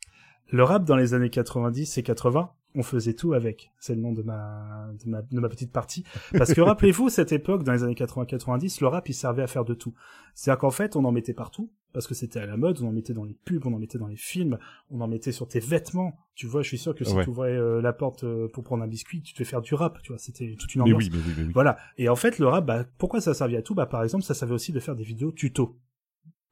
Le 0.50 0.64
rap 0.64 0.84
dans 0.84 0.96
les 0.96 1.14
années 1.14 1.30
90 1.30 1.98
et 1.98 2.04
80, 2.04 2.52
on 2.76 2.84
faisait 2.84 3.14
tout 3.14 3.34
avec. 3.34 3.72
C'est 3.80 3.96
le 3.96 4.02
nom 4.02 4.12
de 4.12 4.22
ma, 4.22 4.88
de 5.04 5.10
ma, 5.10 5.22
de 5.22 5.40
ma 5.40 5.50
petite 5.50 5.72
partie. 5.72 6.04
Parce 6.38 6.54
que 6.54 6.62
rappelez-vous, 6.62 7.10
cette 7.10 7.32
époque, 7.32 7.64
dans 7.64 7.72
les 7.74 7.84
années 7.84 7.94
80-90, 7.94 8.80
le 8.82 8.88
rap, 8.88 9.08
il 9.10 9.14
servait 9.14 9.44
à 9.44 9.48
faire 9.48 9.64
de 9.66 9.74
tout. 9.74 9.94
C'est-à-dire 10.36 10.60
qu'en 10.60 10.72
fait, 10.72 10.96
on 10.96 11.06
en 11.06 11.12
mettait 11.12 11.34
partout, 11.34 11.72
parce 11.94 12.08
que 12.08 12.14
c'était 12.14 12.40
à 12.40 12.46
la 12.46 12.58
mode, 12.58 12.80
on 12.82 12.88
en 12.88 12.92
mettait 12.92 13.14
dans 13.14 13.24
les 13.24 13.34
pubs, 13.46 13.66
on 13.66 13.74
en 13.74 13.80
mettait 13.80 13.98
dans 13.98 14.08
les 14.08 14.18
films, 14.18 14.58
on 14.90 15.00
en 15.02 15.08
mettait 15.08 15.32
sur 15.32 15.48
tes 15.48 15.60
vêtements. 15.60 16.18
Tu 16.36 16.48
vois, 16.48 16.64
je 16.64 16.68
suis 16.68 16.78
sûr 16.78 16.96
que 16.96 17.06
si 17.06 17.14
Ouais. 17.14 17.24
tu 17.24 17.30
ouvrais 17.30 17.56
euh, 17.56 17.82
la 17.82 17.94
porte 17.94 18.24
euh, 18.26 18.48
pour 18.50 18.64
prendre 18.64 18.84
un 18.84 18.88
biscuit, 18.88 19.22
tu 19.22 19.34
te 19.34 19.38
fais 19.38 19.46
faire 19.46 19.62
du 19.62 19.74
rap, 19.76 20.02
tu 20.02 20.12
vois, 20.12 20.18
c'était 20.20 20.56
toute 20.60 20.74
une 20.76 20.84
Mais 20.84 20.92
ambiance. 20.94 21.04
oui, 21.04 21.10
mais 21.14 21.20
oui, 21.26 21.34
mais 21.38 21.44
oui. 21.46 21.52
Voilà. 21.54 21.78
Et 21.98 22.10
en 22.10 22.16
fait, 22.18 22.40
le 22.40 22.48
rap, 22.48 22.66
bah, 22.66 22.84
pourquoi 22.98 23.22
ça 23.22 23.34
servait 23.34 23.58
à 23.58 23.62
tout? 23.62 23.76
Bah, 23.76 23.86
par 23.86 24.04
exemple, 24.04 24.24
ça 24.26 24.34
servait 24.34 24.54
aussi 24.56 24.72
de 24.74 24.80
faire 24.82 24.96
des 24.96 25.04
vidéos 25.04 25.32
tuto. 25.32 25.78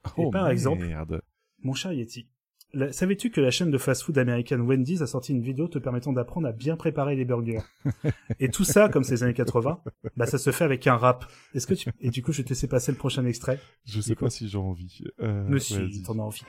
Et 0.06 0.10
Oh, 0.18 0.30
par 0.32 0.50
exemple, 0.50 0.86
mon 1.62 1.74
cher 1.74 1.92
Yeti, 1.92 2.28
savais-tu 2.92 3.32
que 3.32 3.42
la 3.42 3.52
chaîne 3.52 3.70
de 3.72 3.78
fast-food 3.78 4.18
américaine 4.18 4.62
Wendy's 4.62 5.02
a 5.02 5.08
sorti 5.08 5.34
une 5.34 5.42
vidéo 5.42 5.68
te 5.68 5.78
permettant 5.80 6.14
d'apprendre 6.14 6.48
à 6.48 6.52
bien 6.52 6.76
préparer 6.78 7.16
les 7.16 7.26
burgers? 7.26 7.60
Et 8.40 8.50
tout 8.50 8.64
ça, 8.64 8.90
comme 8.90 9.04
c'est 9.04 9.16
les 9.16 9.24
années 9.24 9.34
80, 9.34 9.82
bah 10.16 10.26
ça 10.26 10.38
se 10.38 10.52
fait 10.52 10.64
avec 10.64 10.88
un 10.88 10.96
rap. 10.96 11.26
Est-ce 11.54 11.68
que 11.68 11.74
tu... 11.74 11.90
Et 12.00 12.10
du 12.10 12.22
coup, 12.24 12.32
je 12.32 12.38
vais 12.38 12.44
te 12.44 12.50
laisser 12.50 12.68
passer 12.68 12.92
le 12.92 12.98
prochain 12.98 13.26
extrait? 13.26 13.60
Je 13.86 14.00
sais 14.02 14.16
pas 14.16 14.30
si 14.30 14.48
j'ai 14.48 14.58
envie. 14.58 15.04
Euh, 15.22 15.44
Monsieur, 15.48 15.90
t'en 16.06 16.18
as 16.20 16.24
envie. 16.24 16.44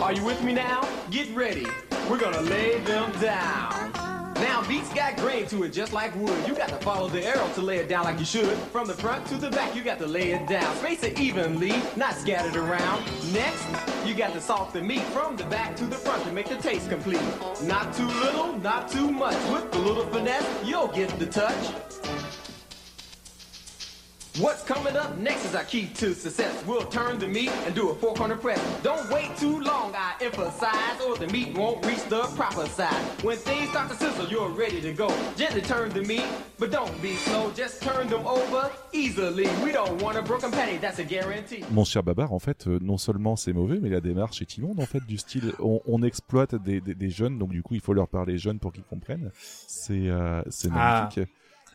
Are 0.00 0.12
you 0.12 0.24
with 0.26 0.42
me 0.44 0.52
now? 0.52 0.82
Get 1.10 1.34
ready. 1.34 1.66
We're 2.10 2.18
gonna 2.18 2.42
lay 2.42 2.78
them 2.84 3.10
down. 3.22 4.03
Now, 4.44 4.62
beats 4.68 4.92
got 4.92 5.16
grain 5.16 5.46
to 5.46 5.62
it 5.62 5.70
just 5.70 5.94
like 5.94 6.14
wood. 6.16 6.46
You 6.46 6.54
got 6.54 6.68
to 6.68 6.76
follow 6.76 7.08
the 7.08 7.24
arrow 7.24 7.48
to 7.54 7.62
lay 7.62 7.78
it 7.78 7.88
down 7.88 8.04
like 8.04 8.18
you 8.18 8.26
should. 8.26 8.58
From 8.74 8.86
the 8.86 8.92
front 8.92 9.26
to 9.28 9.36
the 9.36 9.48
back, 9.48 9.74
you 9.74 9.82
got 9.82 9.98
to 10.00 10.06
lay 10.06 10.32
it 10.32 10.46
down. 10.46 10.76
Space 10.76 11.02
it 11.02 11.18
evenly, 11.18 11.72
not 11.96 12.14
scattered 12.14 12.54
around. 12.54 13.06
Next, 13.32 13.66
you 14.04 14.14
got 14.14 14.34
to 14.34 14.42
salt 14.42 14.74
the 14.74 14.82
meat 14.82 15.02
from 15.14 15.36
the 15.36 15.44
back 15.44 15.74
to 15.76 15.86
the 15.86 15.96
front 15.96 16.24
to 16.24 16.32
make 16.32 16.50
the 16.50 16.56
taste 16.56 16.90
complete. 16.90 17.22
Not 17.62 17.94
too 17.94 18.06
little, 18.06 18.58
not 18.58 18.90
too 18.90 19.10
much. 19.10 19.34
With 19.50 19.74
a 19.74 19.78
little 19.78 20.04
finesse, 20.08 20.46
you'll 20.62 20.88
get 20.88 21.08
the 21.18 21.26
touch. 21.26 22.43
What's 24.40 24.64
coming 24.64 24.96
up 24.96 25.16
next 25.18 25.44
is 25.44 25.54
our 25.54 25.62
key 25.62 25.86
to 25.94 26.12
success. 26.12 26.64
We'll 26.66 26.86
turn 26.86 27.20
the 27.20 27.28
meat 27.28 27.52
and 27.66 27.72
do 27.74 27.90
a 27.90 27.94
four 27.94 28.14
corner 28.14 28.36
press. 28.36 28.58
Don't 28.82 29.08
wait 29.08 29.30
too 29.36 29.60
long, 29.60 29.94
I 29.94 30.14
emphasize, 30.20 31.00
or 31.06 31.16
the 31.16 31.28
meat 31.28 31.56
won't 31.56 31.86
reach 31.86 32.02
the 32.08 32.22
proper 32.34 32.66
size. 32.66 32.92
When 33.22 33.36
things 33.36 33.70
start 33.70 33.90
to 33.90 33.94
sizzle, 33.96 34.26
you're 34.26 34.48
ready 34.48 34.80
to 34.80 34.92
go. 34.92 35.08
Gently 35.36 35.60
turn 35.62 35.90
the 35.90 36.02
meat, 36.02 36.24
but 36.58 36.72
don't 36.72 36.90
be 37.00 37.14
slow. 37.14 37.52
Just 37.54 37.80
turn 37.80 38.08
them 38.08 38.26
over 38.26 38.72
easily. 38.92 39.46
We 39.64 39.70
don't 39.70 40.02
want 40.02 40.16
a 40.18 40.22
broken 40.22 40.50
patty, 40.50 40.78
that's 40.78 40.98
a 40.98 41.04
guarantee. 41.04 41.62
Mon 41.70 41.84
cher 41.84 42.02
Babar, 42.02 42.32
en 42.32 42.40
fait, 42.40 42.66
euh, 42.66 42.80
non 42.82 42.98
seulement 42.98 43.36
c'est 43.36 43.52
mauvais, 43.52 43.78
mais 43.80 43.88
la 43.88 44.00
démarche 44.00 44.42
est 44.42 44.56
immonde, 44.56 44.80
en 44.80 44.86
fait, 44.86 45.06
du 45.06 45.16
style, 45.16 45.52
on, 45.60 45.80
on 45.86 46.02
exploite 46.02 46.56
des, 46.56 46.80
des, 46.80 46.96
des 46.96 47.10
jeunes, 47.10 47.38
donc 47.38 47.50
du 47.50 47.62
coup, 47.62 47.74
il 47.74 47.80
faut 47.80 47.94
leur 47.94 48.08
parler 48.08 48.36
jeunes 48.36 48.58
pour 48.58 48.72
qu'ils 48.72 48.82
comprennent. 48.82 49.30
C'est 49.68 50.08
euh, 50.08 50.42
c'est 50.50 50.70
Ah. 50.74 51.08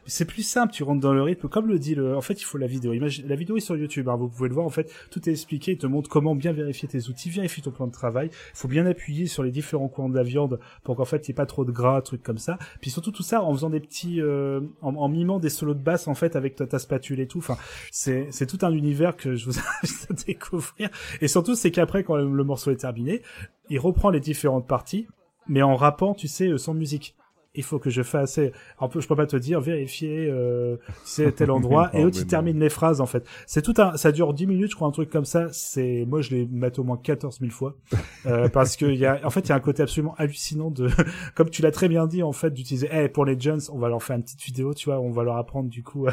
C'est 0.09 0.25
plus 0.25 0.43
simple, 0.43 0.73
tu 0.73 0.83
rentres 0.83 0.99
dans 0.99 1.13
le 1.13 1.21
rythme, 1.21 1.47
comme 1.47 1.67
le 1.67 1.79
dit 1.79 1.95
le... 1.95 2.17
En 2.17 2.21
fait, 2.21 2.41
il 2.41 2.43
faut 2.43 2.57
la 2.57 2.67
vidéo. 2.67 2.93
Imagine... 2.93 3.27
La 3.27 3.35
vidéo 3.35 3.57
est 3.57 3.61
sur 3.61 3.77
YouTube, 3.77 4.09
hein, 4.09 4.15
vous 4.15 4.27
pouvez 4.27 4.49
le 4.49 4.55
voir, 4.55 4.65
en 4.65 4.71
fait, 4.71 4.91
tout 5.11 5.27
est 5.29 5.31
expliqué, 5.31 5.73
il 5.73 5.77
te 5.77 5.87
montre 5.87 6.09
comment 6.09 6.35
bien 6.35 6.51
vérifier 6.51 6.89
tes 6.89 7.07
outils, 7.07 7.29
vérifie 7.29 7.61
ton 7.61 7.71
plan 7.71 7.87
de 7.87 7.91
travail, 7.91 8.29
il 8.31 8.57
faut 8.57 8.67
bien 8.67 8.85
appuyer 8.85 9.27
sur 9.27 9.43
les 9.43 9.51
différents 9.51 9.87
coins 9.87 10.09
de 10.09 10.15
la 10.15 10.23
viande 10.23 10.59
pour 10.83 10.95
qu'en 10.95 11.05
fait, 11.05 11.27
il 11.27 11.31
n'y 11.31 11.33
ait 11.33 11.35
pas 11.35 11.45
trop 11.45 11.63
de 11.63 11.71
gras, 11.71 12.01
trucs 12.01 12.23
comme 12.23 12.37
ça. 12.37 12.57
Puis 12.81 12.89
surtout 12.89 13.11
tout 13.11 13.23
ça 13.23 13.43
en 13.43 13.53
faisant 13.53 13.69
des 13.69 13.79
petits... 13.79 14.19
euh, 14.21 14.61
en, 14.81 15.07
mimant 15.09 15.39
des 15.39 15.49
solos 15.49 15.75
de 15.75 15.83
basse, 15.83 16.07
en 16.07 16.15
fait, 16.15 16.35
avec 16.35 16.55
ta, 16.55 16.79
spatule 16.79 17.19
et 17.19 17.27
tout. 17.27 17.39
Enfin, 17.39 17.57
c'est 17.91 18.27
c'est 18.31 18.45
tout 18.45 18.65
un 18.65 18.71
univers 18.71 19.15
que 19.15 19.35
je 19.35 19.45
vous 19.45 19.59
invite 19.83 20.07
à 20.09 20.13
découvrir. 20.13 20.89
Et 21.21 21.27
surtout, 21.27 21.55
c'est 21.55 21.71
qu'après, 21.71 22.03
quand 22.03 22.15
le, 22.15 22.31
le 22.31 22.43
morceau 22.43 22.71
est 22.71 22.77
terminé, 22.77 23.21
il 23.69 23.79
reprend 23.79 24.09
les 24.09 24.19
différentes 24.19 24.67
parties, 24.67 25.07
mais 25.47 25.61
en 25.61 25.75
rappant, 25.75 26.13
tu 26.13 26.27
sais, 26.27 26.47
euh, 26.47 26.57
sans 26.57 26.73
musique 26.73 27.15
il 27.55 27.63
faut 27.63 27.79
que 27.79 27.89
je 27.89 28.03
fasse 28.03 28.39
un 28.79 28.87
peu 28.87 29.01
je 29.01 29.07
peux 29.07 29.15
pas 29.15 29.25
te 29.25 29.35
dire 29.35 29.59
vérifier 29.59 30.27
euh, 30.29 30.77
c'est 31.03 31.31
tel 31.35 31.49
endroit 31.51 31.89
et 31.93 31.97
Non, 31.97 32.03
l'autre 32.05 32.17
mais 32.17 32.21
il 32.21 32.25
non. 32.25 32.29
termine 32.29 32.59
les 32.59 32.69
phrases 32.69 33.01
en 33.01 33.07
fait 33.07 33.25
c'est 33.47 33.63
tout 33.63 33.73
un 33.79 33.97
ça 33.97 34.11
dure 34.11 34.33
10 34.35 34.45
minutes 34.47 34.69
je 34.71 34.75
crois 34.75 34.87
un 34.87 34.91
truc 34.91 35.09
comme 35.09 35.25
ça 35.25 35.47
c'est 35.51 36.05
moi 36.07 36.21
je 36.21 36.29
l'ai 36.29 36.45
mate 36.45 36.77
au 36.77 36.83
moins 36.83 36.97
14 36.97 37.39
000 37.39 37.51
fois 37.51 37.75
euh, 38.27 38.49
parce 38.49 38.75
que 38.75 38.85
y 38.85 39.05
a 39.05 39.19
en 39.23 39.29
fait 39.31 39.41
il 39.41 39.49
y 39.49 39.51
a 39.51 39.55
un 39.55 39.59
côté 39.59 39.81
absolument 39.81 40.13
hallucinant 40.17 40.69
de 40.69 40.89
comme 41.35 41.49
tu 41.49 41.61
l'as 41.63 41.71
très 41.71 41.89
bien 41.89 42.05
dit 42.05 42.21
en 42.21 42.33
fait 42.33 42.51
d'utiliser 42.51 42.87
eh 42.91 43.09
pour 43.09 43.25
les 43.25 43.39
jeunes 43.39 43.61
on 43.73 43.79
va 43.79 43.89
leur 43.89 44.03
faire 44.03 44.15
une 44.15 44.23
petite 44.23 44.43
vidéo 44.43 44.73
tu 44.75 44.85
vois 44.89 44.99
on 44.99 45.09
va 45.11 45.23
leur 45.23 45.37
apprendre 45.37 45.69
du 45.69 45.81
coup 45.83 46.07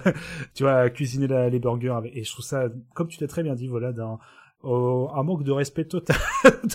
tu 0.55 0.63
vois 0.63 0.73
à 0.73 0.89
cuisiner 0.91 1.27
la- 1.27 1.51
les 1.51 1.59
burgers 1.59 1.91
avec- 1.97 2.17
et 2.17 2.25
je 2.25 2.33
trouve 2.33 2.45
ça 2.47 2.69
comme 2.95 3.09
tu 3.09 3.21
l'as 3.21 3.29
très 3.29 3.43
bien 3.43 3.55
dit 3.55 3.69
voilà 3.69 3.93
d'un 3.93 4.19
un 4.65 5.23
manque 5.23 5.45
de 5.45 5.53
respect 5.53 5.85
total 5.85 6.17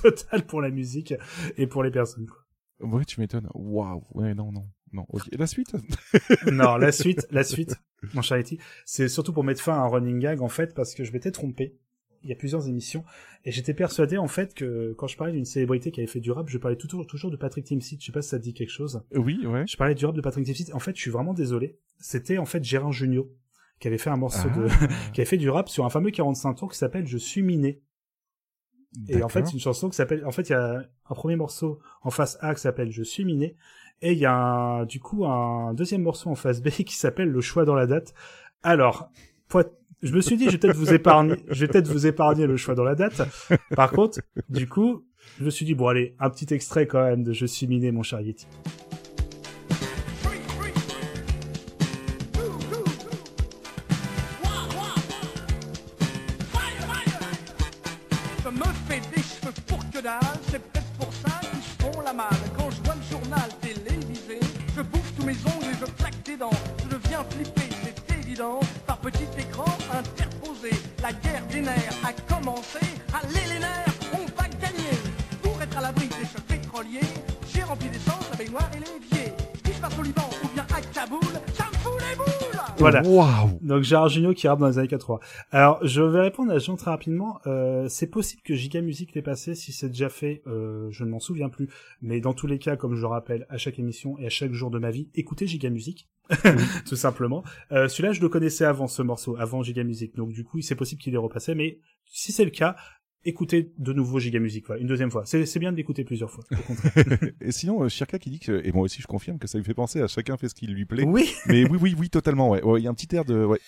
total 0.02 0.46
pour 0.46 0.62
la 0.62 0.70
musique 0.70 1.14
et 1.58 1.68
pour 1.68 1.84
les 1.84 1.92
personnes 1.92 2.28
quoi. 2.28 2.38
Ouais, 2.82 3.06
tu 3.06 3.20
m'étonnes. 3.20 3.48
Waouh. 3.54 4.04
Ouais, 4.14 4.34
non, 4.34 4.52
non, 4.52 4.68
non. 4.94 5.06
Ok. 5.10 5.24
Et 5.32 5.38
la 5.38 5.48
suite? 5.48 5.76
Non, 6.52 6.78
la 6.78 6.92
suite, 7.02 7.28
la 7.32 7.44
suite, 7.44 7.76
mon 8.14 8.22
cher 8.22 8.38
Eti, 8.38 8.58
c'est 8.86 9.08
surtout 9.08 9.34
pour 9.34 9.44
mettre 9.44 9.62
fin 9.62 9.74
à 9.74 9.78
un 9.78 9.88
running 9.88 10.20
gag 10.20 10.42
en 10.42 10.50
fait 10.50 10.74
parce 10.74 10.94
que 10.96 11.04
je 11.04 11.12
m'étais 11.12 11.32
trompé. 11.32 11.78
Il 12.24 12.30
y 12.30 12.34
a 12.34 12.36
plusieurs 12.36 12.68
émissions 12.68 13.04
et 13.46 13.52
j'étais 13.52 13.74
persuadé 13.74 14.18
en 14.20 14.28
fait 14.28 14.54
que 14.54 14.94
quand 14.98 15.08
je 15.08 15.18
parlais 15.18 15.34
d'une 15.34 15.46
célébrité 15.46 15.92
qui 15.92 16.02
avait 16.02 16.08
fait 16.08 16.20
du 16.20 16.32
rap, 16.32 16.50
je 16.50 16.58
parlais 16.60 16.76
toujours 16.78 17.08
toujours 17.08 17.32
de 17.32 17.36
Patrick 17.38 17.66
Timsit. 17.66 17.98
Je 18.00 18.06
sais 18.06 18.12
pas 18.12 18.22
si 18.22 18.30
ça 18.30 18.38
te 18.38 18.44
dit 18.44 18.54
quelque 18.54 18.70
chose. 18.70 19.02
Oui, 19.16 19.44
ouais. 19.48 19.66
Je 19.68 19.76
parlais 19.76 19.96
du 19.96 20.06
rap 20.06 20.16
de 20.16 20.22
Patrick 20.22 20.46
Timsit. 20.46 20.72
En 20.74 20.80
fait, 20.80 20.96
je 20.96 21.02
suis 21.02 21.10
vraiment 21.10 21.34
désolé. 21.34 21.80
C'était 22.00 22.38
en 22.38 22.46
fait 22.46 22.64
Gérard 22.64 22.92
Jugnot 22.92 23.32
qui 23.80 23.88
avait 23.88 23.98
fait 23.98 24.12
un 24.12 24.18
morceau 24.18 24.50
de, 24.50 24.68
Ah. 24.70 24.88
qui 25.14 25.22
avait 25.22 25.26
fait 25.30 25.38
du 25.38 25.50
rap 25.50 25.68
sur 25.68 25.84
un 25.86 25.90
fameux 25.90 26.12
45 26.12 26.54
tours 26.54 26.72
qui 26.72 26.78
s'appelle 26.78 27.08
Je 27.08 27.18
suis 27.18 27.42
miné. 27.42 27.82
Et 29.08 29.24
en 29.24 29.30
fait, 29.30 29.46
c'est 29.48 29.54
une 29.54 29.60
chanson 29.60 29.90
qui 29.90 29.96
s'appelle, 29.96 30.26
en 30.26 30.32
fait, 30.32 30.50
il 30.50 30.52
y 30.52 30.56
a 30.56 30.84
un 31.10 31.14
premier 31.16 31.36
morceau 31.36 31.80
en 32.02 32.10
face 32.10 32.38
A 32.42 32.54
qui 32.54 32.62
s'appelle 32.62 32.92
Je 32.92 33.04
suis 33.04 33.24
miné. 33.26 33.56
Et 34.02 34.14
il 34.14 34.18
y 34.18 34.26
a 34.26 34.34
un- 34.34 34.86
du 34.86 35.00
coup 35.00 35.26
un 35.26 35.74
deuxième 35.76 36.02
morceau 36.02 36.30
en 36.30 36.36
face 36.36 36.62
B 36.62 36.70
qui 36.86 36.96
s'appelle 36.96 37.30
Le 37.30 37.42
choix 37.42 37.66
dans 37.66 37.76
la 37.76 37.86
date. 37.88 38.14
Alors, 38.64 39.10
je 40.02 40.12
me 40.14 40.22
suis 40.22 40.36
dit, 40.38 40.46
je 40.46 40.52
vais 40.52 40.58
peut-être 40.58 40.76
vous 40.76 40.94
épargner, 40.94 41.36
je 41.50 41.62
vais 41.66 41.68
peut-être 41.68 41.88
vous 41.88 42.08
épargner 42.08 42.48
le 42.48 42.58
choix 42.58 42.74
dans 42.74 42.84
la 42.84 42.96
date. 42.96 43.22
Par 43.76 43.92
contre, 43.92 44.20
du 44.50 44.68
coup, 44.68 45.06
je 45.40 45.44
me 45.46 45.50
suis 45.52 45.66
dit, 45.66 45.76
bon, 45.76 45.88
allez, 45.88 46.16
un 46.20 46.30
petit 46.32 46.52
extrait 46.54 46.88
quand 46.88 47.04
même 47.04 47.24
de 47.24 47.32
Je 47.34 47.46
suis 47.46 47.68
miné, 47.68 47.92
mon 47.92 48.02
cher 48.02 48.20
Yeti. 48.22 48.48
La 71.02 71.12
guerre 71.14 71.46
des 71.48 71.62
nerfs 71.62 71.96
a 72.04 72.14
commencé, 72.32 72.80
allez 73.12 73.54
les 73.54 73.60
nerfs, 73.60 73.96
on 74.14 74.26
va 74.40 74.48
gagner. 74.62 74.96
Pour 75.42 75.60
être 75.60 75.78
à 75.78 75.82
l'abri 75.82 76.08
des 76.08 76.28
chocs 76.32 76.44
pétroliers, 76.48 77.00
j'ai 77.52 77.64
rempli 77.64 77.90
d'essence 77.90 78.30
la 78.30 78.38
baignoire 78.38 78.70
et 78.76 78.80
l'évier. 78.80 79.34
Si 79.66 79.74
je 79.74 79.80
passe 79.80 79.98
au 79.98 80.04
Liban? 80.04 80.31
Voilà. 82.82 83.04
Donc 83.62 83.84
Gérard 83.84 84.10
Jugnot 84.10 84.34
qui 84.34 84.48
rappe 84.48 84.60
dans 84.60 84.68
les 84.68 84.78
années 84.80 84.88
80. 84.88 85.20
Alors 85.52 85.80
je 85.86 86.02
vais 86.02 86.22
répondre 86.22 86.52
à 86.52 86.58
Jean 86.58 86.76
très 86.76 86.92
rapidement. 86.92 87.40
Euh, 87.46 87.88
c'est 87.90 88.08
possible 88.08 88.42
que 88.44 88.56
Giga 88.56 88.82
Music 88.82 89.14
l'ait 89.14 89.22
passé. 89.22 89.56
Si 89.56 89.72
c'est 89.72 89.90
déjà 89.90 90.10
fait, 90.10 90.42
euh, 90.48 90.88
je 90.92 91.04
ne 91.04 91.10
m'en 91.10 91.20
souviens 91.20 91.50
plus. 91.50 91.70
Mais 92.02 92.20
dans 92.20 92.34
tous 92.34 92.48
les 92.48 92.60
cas, 92.60 92.76
comme 92.76 92.96
je 92.96 93.02
le 93.02 93.08
rappelle 93.08 93.46
à 93.50 93.58
chaque 93.58 93.80
émission 93.80 94.18
et 94.18 94.26
à 94.26 94.30
chaque 94.30 94.54
jour 94.54 94.72
de 94.72 94.80
ma 94.80 94.92
vie, 94.92 95.10
écoutez 95.14 95.48
Giga 95.48 95.70
Music, 95.70 96.10
tout 96.88 96.96
simplement. 96.96 97.44
Euh, 97.72 97.88
Celui-là, 97.88 98.14
je 98.14 98.22
le 98.22 98.30
connaissais 98.30 98.66
avant 98.66 98.88
ce 98.88 99.02
morceau, 99.02 99.36
avant 99.38 99.64
Giga 99.64 99.84
Music. 99.84 100.16
Donc 100.16 100.32
du 100.32 100.44
coup, 100.44 100.62
c'est 100.62 100.76
possible 100.76 101.02
qu'il 101.02 101.14
ait 101.14 101.18
repassé. 101.18 101.56
Mais 101.56 101.80
si 102.06 102.32
c'est 102.32 102.46
le 102.46 102.52
cas, 102.52 102.76
écoutez 103.26 103.72
de 103.78 103.94
nouveau 103.94 104.20
Giga 104.20 104.40
Music, 104.40 104.66
voilà, 104.66 104.82
une 104.82 104.88
deuxième 104.88 105.12
fois. 105.12 105.24
C'est 105.26 105.60
bien 105.60 105.72
de 105.72 105.78
l'écouter 105.78 106.04
plusieurs 106.04 106.32
fois. 106.32 106.44
et 107.42 107.52
sinon, 107.52 107.84
euh, 107.84 107.90
Shirka 107.90 108.20
qui 108.20 108.30
dit 108.30 108.40
que, 108.40 108.62
et 108.66 108.72
moi 108.72 108.84
aussi 108.84 109.02
je 109.02 109.08
confirme 109.08 109.38
que 109.40 109.48
ça 109.48 109.58
lui 109.58 109.66
fait 109.66 109.74
penser 109.74 110.02
à 110.02 110.08
chacun 110.08 110.38
fait 110.38 110.50
ce 110.50 110.56
qui 110.56 110.68
lui 110.68 110.86
plaît. 110.86 111.04
Oui. 111.06 111.32
Mais 111.48 111.64
oui, 111.70 111.78
oui, 111.82 111.96
oui, 111.98 112.10
totalement, 112.10 112.50
ouais. 112.50 112.64
Ouais, 112.64 112.80
Il 112.82 112.84
y 112.84 112.88
a 112.88 112.90
un 112.90 112.94
petit 112.94 113.16
air 113.16 113.26
de, 113.26 113.46
ouais. 113.46 113.60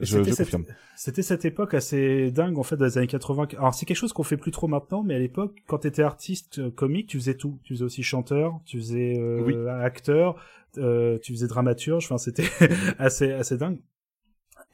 Je, 0.00 0.06
C'était 0.16 0.30
je 0.30 0.34
cette- 0.36 0.46
confirme. 0.46 0.64
C'était 0.96 1.22
cette 1.22 1.44
époque 1.44 1.74
assez 1.74 2.30
dingue 2.30 2.56
en 2.58 2.62
fait 2.62 2.76
dans 2.76 2.86
les 2.86 2.96
années 2.96 3.06
80. 3.06 3.48
Alors 3.58 3.74
c'est 3.74 3.84
quelque 3.84 3.96
chose 3.96 4.12
qu'on 4.14 4.22
fait 4.22 4.38
plus 4.38 4.50
trop 4.50 4.66
maintenant, 4.66 5.02
mais 5.02 5.14
à 5.14 5.18
l'époque, 5.18 5.54
quand 5.66 5.78
t'étais 5.78 6.02
artiste 6.02 6.60
euh, 6.60 6.70
comique, 6.70 7.08
tu 7.08 7.18
faisais 7.18 7.34
tout. 7.34 7.58
Tu 7.62 7.74
faisais 7.74 7.84
aussi 7.84 8.02
chanteur, 8.02 8.58
tu 8.64 8.78
faisais 8.78 9.18
euh, 9.18 9.42
Oui. 9.42 9.54
acteur, 9.68 10.36
euh, 10.78 11.18
tu 11.18 11.32
faisais 11.34 11.46
dramaturge. 11.46 12.06
Enfin, 12.06 12.16
c'était 12.16 12.46
assez 12.98 13.32
assez 13.32 13.58
dingue. 13.58 13.80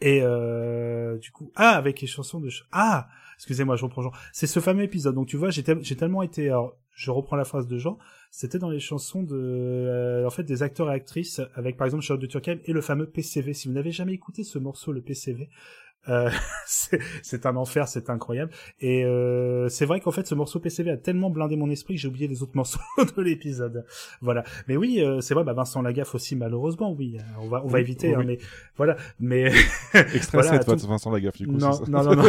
Et 0.01 0.21
euh, 0.23 1.19
du 1.19 1.33
coup, 1.33 1.51
ah 1.57 1.71
avec 1.71 2.01
les 2.01 2.07
chansons 2.07 2.39
de 2.41 2.49
ah, 2.71 3.09
excusez-moi, 3.39 3.77
je 3.77 3.85
reprends 3.85 4.03
Jean. 4.03 4.13
C'est 4.33 4.47
ce 4.47 4.61
fameux 4.61 4.83
épisode. 4.83 5.15
Donc 5.15 5.29
tu 5.29 5.37
vois, 5.37 5.51
j'ai 5.51 5.63
tel- 5.63 5.83
j'ai 5.83 5.97
tellement 5.97 6.23
été. 6.23 6.49
Alors, 6.49 6.77
je 6.93 7.11
reprends 7.13 7.37
la 7.37 7.45
phrase 7.45 7.69
de 7.69 7.79
Jean. 7.79 7.97
C'était 8.31 8.59
dans 8.59 8.69
les 8.71 8.81
chansons 8.81 9.23
de 9.23 9.37
euh, 9.37 10.27
en 10.27 10.43
des 10.43 10.63
acteurs 10.65 10.91
et 10.91 10.95
actrices 10.95 11.41
avec 11.55 11.77
par 11.77 11.87
exemple 11.87 12.03
Charlotte 12.03 12.23
de 12.23 12.27
Turckheim 12.27 12.59
et 12.65 12.73
le 12.73 12.81
fameux 12.81 13.09
PCV. 13.09 13.55
Si 13.55 13.69
vous 13.69 13.75
n'avez 13.75 13.93
jamais 13.93 14.13
écouté 14.13 14.43
ce 14.43 14.59
morceau, 14.59 14.91
le 14.93 15.01
PCV, 15.01 15.49
euh, 16.09 16.31
c'est 16.67 17.47
un 17.47 17.57
enfer, 17.57 17.89
c'est 17.89 18.11
incroyable. 18.11 18.51
Et 18.81 19.05
euh, 19.05 19.69
c'est 19.69 19.85
vrai 19.87 20.01
qu'en 20.01 20.11
fait, 20.11 20.27
ce 20.27 20.35
morceau 20.35 20.59
PCV 20.61 20.91
a 20.91 20.97
tellement 20.97 21.31
blindé 21.31 21.57
mon 21.57 21.69
esprit 21.71 21.95
que 21.95 22.01
j'ai 22.01 22.09
oublié 22.09 22.29
les 22.29 22.43
autres 22.43 22.53
morceaux 22.57 22.79
de 23.17 23.23
l'épisode. 23.23 23.85
Voilà. 24.21 24.45
Mais 24.69 24.77
oui, 24.77 25.01
euh, 25.01 25.21
c'est 25.21 25.35
vrai. 25.35 25.45
Bah 25.45 25.53
Vincent 25.53 25.83
Lagaffe 25.83 26.15
aussi, 26.15 26.37
malheureusement, 26.37 26.93
oui. 26.93 27.19
On 27.41 27.49
va, 27.49 27.63
on 27.65 27.69
va 27.69 27.75
Oui, 27.75 27.81
éviter. 27.81 28.09
oui, 28.09 28.15
hein, 28.23 28.25
mais 28.27 28.39
voilà. 28.77 28.97
Mais 29.21 29.47
Extrait 30.15 30.39
voilà, 30.39 30.51
7, 30.59 30.65
toi, 30.65 30.77
tout- 30.77 30.87
Vincent 30.87 31.11
Lagaffe, 31.11 31.37
du 31.37 31.47
coup. 31.47 31.53
non, 31.53 31.73
ça 31.73 31.85
non, 31.89 32.03
non, 32.05 32.15
non, 32.15 32.23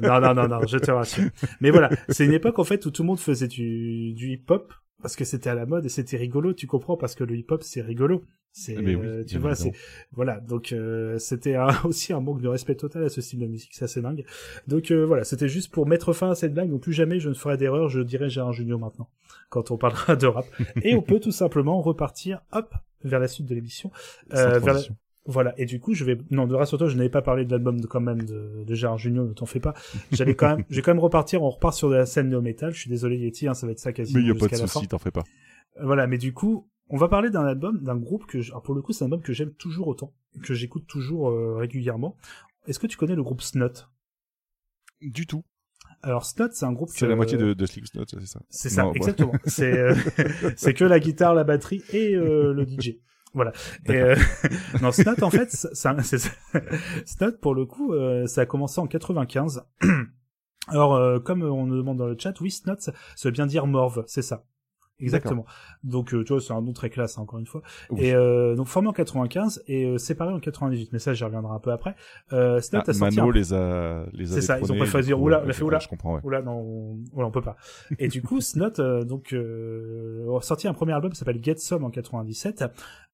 non, 0.00 0.20
non, 0.20 0.34
non, 0.34 0.48
non, 0.48 0.66
je 0.66 0.78
te 0.78 0.90
rassure. 0.90 1.30
Mais 1.60 1.70
voilà, 1.70 1.90
c'est 2.08 2.24
une 2.24 2.32
époque 2.34 2.58
en 2.58 2.64
fait 2.64 2.84
où 2.86 2.90
tout 2.90 3.02
le 3.02 3.06
monde 3.08 3.20
faisait 3.20 3.48
du, 3.48 4.12
du 4.14 4.28
hip-hop 4.32 4.72
parce 5.02 5.16
que 5.16 5.24
c'était 5.24 5.50
à 5.50 5.54
la 5.54 5.66
mode 5.66 5.84
et 5.84 5.88
c'était 5.88 6.16
rigolo. 6.16 6.54
Tu 6.54 6.66
comprends 6.66 6.96
parce 6.96 7.14
que 7.14 7.24
le 7.24 7.36
hip-hop 7.36 7.62
c'est 7.62 7.82
rigolo. 7.82 8.24
C'est, 8.54 8.76
oui, 8.76 8.94
euh, 8.94 9.24
tu 9.24 9.38
vois, 9.38 9.54
c'est 9.54 9.72
voilà. 10.12 10.38
Donc 10.38 10.72
euh, 10.72 11.18
c'était 11.18 11.56
aussi 11.84 12.12
un 12.12 12.20
manque 12.20 12.42
de 12.42 12.48
respect 12.48 12.74
total 12.74 13.04
à 13.04 13.08
ce 13.08 13.22
style 13.22 13.40
de 13.40 13.46
musique, 13.46 13.70
c'est 13.72 13.84
assez 13.86 14.02
dingue. 14.02 14.24
Donc 14.68 14.90
euh, 14.90 15.06
voilà, 15.06 15.24
c'était 15.24 15.48
juste 15.48 15.72
pour 15.72 15.86
mettre 15.86 16.12
fin 16.12 16.30
à 16.30 16.34
cette 16.34 16.52
blague. 16.52 16.68
Donc 16.68 16.82
plus 16.82 16.92
jamais 16.92 17.18
je 17.18 17.30
ne 17.30 17.34
ferai 17.34 17.56
d'erreur. 17.56 17.88
Je 17.88 18.00
dirai 18.00 18.28
Gérard 18.28 18.52
Junior 18.52 18.78
maintenant 18.78 19.08
quand 19.48 19.70
on 19.70 19.76
parlera 19.76 20.16
de 20.16 20.26
rap. 20.26 20.46
Et 20.82 20.94
on 20.94 21.02
peut 21.02 21.20
tout 21.20 21.32
simplement 21.32 21.80
repartir, 21.80 22.42
hop, 22.52 22.74
vers 23.04 23.20
la 23.20 23.28
suite 23.28 23.46
de 23.46 23.54
l'émission. 23.54 23.90
Euh, 24.34 24.58
vers 24.58 24.74
la-. 24.74 24.80
Voilà, 25.24 25.54
et 25.56 25.66
du 25.66 25.78
coup, 25.78 25.94
je 25.94 26.04
vais, 26.04 26.18
non, 26.30 26.46
de 26.46 26.54
rassure-toi, 26.54 26.88
je 26.88 26.96
n'avais 26.96 27.08
pas 27.08 27.22
parlé 27.22 27.44
de 27.44 27.50
l'album 27.52 27.80
de, 27.80 27.86
quand 27.86 28.00
même 28.00 28.22
de, 28.22 28.64
de 28.64 28.74
Gérard 28.74 28.98
Junior, 28.98 29.24
ne 29.24 29.32
t'en 29.32 29.46
fais 29.46 29.60
pas. 29.60 29.74
J'allais 30.10 30.34
quand 30.34 30.56
même, 30.56 30.64
je 30.70 30.76
vais 30.76 30.82
quand 30.82 30.90
même 30.92 30.98
repartir, 31.02 31.42
on 31.42 31.50
repart 31.50 31.74
sur 31.74 31.88
la 31.88 32.06
scène 32.06 32.28
néo-metal, 32.28 32.72
je 32.74 32.80
suis 32.80 32.90
désolé 32.90 33.16
Yeti, 33.18 33.46
hein, 33.46 33.54
ça 33.54 33.66
va 33.66 33.72
être 33.72 33.78
ça 33.78 33.92
quasiment 33.92 34.18
Mais 34.18 34.24
il 34.24 34.28
y 34.28 34.30
a 34.30 34.34
pas 34.34 34.48
de 34.48 34.56
souci, 34.66 34.88
t'en 34.88 34.98
fais 34.98 35.10
pas. 35.12 35.22
Euh, 35.78 35.84
Voilà, 35.84 36.06
mais 36.08 36.18
du 36.18 36.32
coup, 36.32 36.68
on 36.88 36.96
va 36.96 37.08
parler 37.08 37.30
d'un 37.30 37.44
album, 37.44 37.80
d'un 37.82 37.96
groupe 37.96 38.26
que, 38.26 38.40
je- 38.40 38.50
alors 38.50 38.62
pour 38.62 38.74
le 38.74 38.82
coup, 38.82 38.92
c'est 38.92 39.04
un 39.04 39.06
album 39.06 39.22
que 39.22 39.32
j'aime 39.32 39.52
toujours 39.52 39.86
autant, 39.88 40.12
que 40.42 40.54
j'écoute 40.54 40.86
toujours 40.88 41.30
euh, 41.30 41.54
régulièrement. 41.56 42.16
Est-ce 42.66 42.78
que 42.80 42.86
tu 42.88 42.96
connais 42.96 43.14
le 43.14 43.22
groupe 43.22 43.42
Snot? 43.42 43.72
Du 45.00 45.26
tout. 45.26 45.44
Alors 46.02 46.24
Snot, 46.24 46.48
c'est 46.52 46.64
un 46.64 46.72
groupe 46.72 46.88
C'est 46.92 47.06
la 47.06 47.14
moitié 47.16 47.38
de, 47.38 47.54
de 47.54 47.66
Slipknot, 47.66 48.04
c'est 48.08 48.26
ça. 48.26 48.40
c'est 48.50 48.68
ça, 48.68 48.82
Non, 48.82 48.90
ouais. 48.90 48.96
exactement. 48.96 49.32
C'est 49.44 49.72
euh, 49.72 49.94
c'est 50.56 50.74
que 50.74 50.84
la 50.84 50.98
guitare, 51.00 51.34
la 51.34 51.44
batterie 51.44 51.82
et 51.92 52.14
euh, 52.14 52.52
le 52.52 52.64
DJ. 52.66 52.96
Voilà. 53.34 53.52
Et 53.86 53.96
euh, 53.96 54.16
non, 54.82 54.92
Snot 54.92 55.22
en 55.22 55.30
fait, 55.30 55.50
ça, 55.50 55.96
Snot 57.06 57.32
pour 57.40 57.54
le 57.54 57.64
coup, 57.64 57.94
euh, 57.94 58.26
ça 58.26 58.42
a 58.42 58.46
commencé 58.46 58.80
en 58.80 58.86
95. 58.86 59.64
Alors 60.68 60.94
euh, 60.94 61.18
comme 61.18 61.42
on 61.42 61.66
nous 61.66 61.76
demande 61.76 61.98
dans 61.98 62.06
le 62.06 62.16
chat, 62.18 62.38
oui, 62.40 62.50
Snot, 62.50 62.76
ça 62.78 62.92
veut 63.24 63.30
bien 63.30 63.46
dire 63.46 63.66
morve, 63.66 64.04
c'est 64.06 64.22
ça. 64.22 64.44
Exactement. 65.02 65.44
Donc 65.84 66.14
euh, 66.14 66.24
tu 66.24 66.32
vois, 66.32 66.40
c'est 66.40 66.52
un 66.52 66.60
nom 66.62 66.72
très 66.72 66.90
classe 66.90 67.18
hein, 67.18 67.22
encore 67.22 67.38
une 67.38 67.46
fois. 67.46 67.62
Oui. 67.90 68.00
Et 68.04 68.14
euh, 68.14 68.54
donc 68.54 68.66
formé 68.66 68.88
en 68.88 68.92
95 68.92 69.62
et 69.66 69.84
euh, 69.86 69.98
séparé 69.98 70.32
en 70.32 70.40
98. 70.40 70.90
Mais 70.92 70.98
ça, 70.98 71.12
j'y 71.14 71.24
reviendrai 71.24 71.54
un 71.54 71.58
peu 71.58 71.72
après. 71.72 71.94
Euh, 72.32 72.60
Snot 72.60 72.80
Ah, 72.86 72.90
a 72.90 72.92
sorti 72.92 73.16
Mano 73.16 73.30
un- 73.30 73.32
les 73.34 73.52
a, 73.52 74.04
les 74.12 74.32
a 74.32 74.34
c'est 74.34 74.40
ça, 74.42 74.58
ils 74.60 74.72
ont 74.72 74.76
préféré 74.76 75.02
dire 75.02 75.20
oula, 75.20 75.42
on 75.44 75.48
a 75.48 75.52
fait 75.52 75.62
oula. 75.64 75.78
Je 75.78 75.88
comprends, 75.88 76.14
ouais. 76.14 76.20
Oula, 76.24 76.42
non, 76.42 76.52
on, 77.14 77.22
on 77.22 77.30
peut 77.30 77.42
pas. 77.42 77.56
Et 77.98 78.08
du 78.08 78.22
coup, 78.22 78.40
Snot, 78.40 78.78
euh, 78.80 79.04
donc, 79.04 79.32
euh, 79.32 80.36
a 80.36 80.40
sorti 80.42 80.68
un 80.68 80.74
premier 80.74 80.92
album 80.92 81.10
qui 81.12 81.18
s'appelle 81.18 81.42
Get 81.42 81.56
Some 81.58 81.84
en 81.84 81.90
97. 81.90 82.64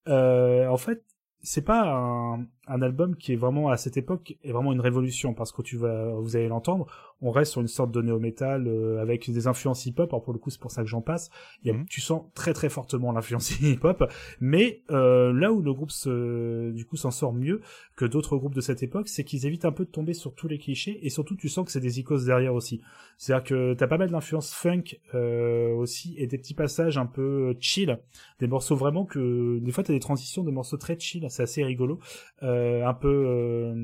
Euh, 0.09 0.67
en 0.69 0.77
fait, 0.77 1.03
c'est 1.43 1.63
pas 1.65 1.85
un, 1.87 2.47
un 2.69 2.83
album 2.83 3.17
qui 3.17 3.33
est 3.33 3.37
vraiment 3.37 3.71
à 3.71 3.77
cette 3.77 3.97
époque 3.97 4.37
est 4.45 4.53
vraiment 4.53 4.73
une 4.73 4.81
révolution 4.81 5.33
parce 5.33 5.53
que 5.53 5.63
tu 5.63 5.77
vas, 5.77 6.13
vous 6.13 6.37
allez 6.37 6.49
l'entendre, 6.49 6.87
on 7.23 7.31
reste 7.31 7.53
sur 7.53 7.61
une 7.61 7.69
sorte 7.69 7.91
de 7.91 8.03
néo-metal 8.03 8.69
euh, 8.69 9.01
avec 9.01 9.31
des 9.31 9.47
influences 9.47 9.87
hip-hop. 9.87 10.13
Alors 10.13 10.23
pour 10.23 10.33
le 10.33 10.39
coup, 10.39 10.51
c'est 10.51 10.61
pour 10.61 10.71
ça 10.71 10.83
que 10.83 10.89
j'en 10.89 11.01
passe. 11.01 11.31
Il 11.65 11.69
y 11.69 11.71
a, 11.75 11.79
Mhm. 11.79 11.87
Tu 11.87 12.01
sens 12.01 12.23
très 12.35 12.53
très 12.53 12.69
fortement 12.69 13.13
l'influence 13.13 13.51
hip-hop, 13.61 14.05
mais 14.41 14.83
euh, 14.91 15.33
là 15.33 15.53
où 15.53 15.63
le 15.63 15.73
groupe 15.73 15.91
se, 15.91 16.71
du 16.73 16.85
coup 16.85 16.97
s'en 16.97 17.11
sort 17.11 17.33
mieux 17.33 17.61
que 17.97 18.05
d'autres 18.05 18.37
groupes 18.37 18.55
de 18.55 18.61
cette 18.61 18.83
époque, 18.83 19.09
c'est 19.09 19.25
qu'ils 19.25 19.47
évitent 19.47 19.65
un 19.65 19.73
peu 19.73 19.85
de 19.85 19.91
tomber 19.91 20.15
sur 20.15 20.35
tous 20.35 20.49
les 20.49 20.59
clichés 20.59 20.99
et 21.03 21.11
surtout 21.11 21.37
tu 21.37 21.49
sens 21.49 21.65
que 21.65 21.73
c'est 21.73 21.81
des 21.81 22.01
icônes 22.01 22.25
derrière 22.25 22.55
aussi. 22.55 22.81
C'est-à-dire 23.17 23.45
que 23.45 23.75
t'as 23.75 23.87
pas 23.87 23.99
mal 23.99 24.11
d'influence 24.11 24.53
funk 24.53 24.99
euh, 25.15 25.75
aussi 25.75 26.15
et 26.19 26.27
des 26.27 26.39
petits 26.39 26.55
passages 26.55 26.99
un 26.99 27.07
peu 27.07 27.57
chill, 27.61 27.99
des 28.39 28.47
morceaux 28.47 28.77
vraiment 28.77 29.05
que 29.05 29.59
des 29.61 29.73
fois 29.73 29.85
t'as 29.85 29.93
des 29.93 30.01
transitions 30.01 30.45
de 30.45 30.51
morceaux 30.51 30.77
très 30.77 30.99
chill, 30.99 31.27
c'est 31.29 31.43
assez 31.43 31.65
rigolo, 31.65 31.99
euh, 32.43 32.58
un 32.85 32.95
peu, 32.95 33.09
euh, 33.09 33.75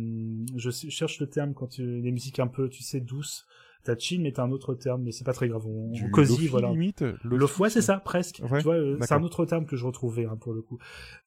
je, 0.57 0.71
cherche 0.71 1.21
le 1.21 1.29
terme 1.29 1.55
quand 1.55 1.69
tu 1.69 2.01
des 2.01 2.13
musiques 2.13 2.39
un 2.39 2.47
peu, 2.47 2.69
tu 2.69 2.83
sais, 2.83 3.01
douces. 3.01 3.47
T'as 3.85 3.99
chill, 3.99 4.23
mais 4.23 4.33
t'as 4.33 4.45
un 4.45 4.51
autre 4.51 4.75
terme, 4.75 5.03
mais 5.03 5.13
c'est 5.13 5.25
pas 5.25 5.35
très 5.35 5.47
grave. 5.47 5.67
On, 5.67 5.93
cosy, 6.11 6.47
voilà. 6.47 6.71
limite. 6.71 7.05
Lofi, 7.23 7.61
ouais, 7.61 7.69
c'est 7.69 7.83
ça, 7.83 7.99
presque. 7.99 8.41
Ouais, 8.51 8.59
tu 8.59 8.65
vois, 8.65 8.77
euh, 8.77 8.97
c'est 9.03 9.13
un 9.13 9.23
autre 9.23 9.45
terme 9.45 9.67
que 9.67 9.77
je 9.77 9.85
retrouvais 9.85 10.25
hein, 10.25 10.39
pour 10.41 10.55
le 10.55 10.63
coup. 10.63 10.79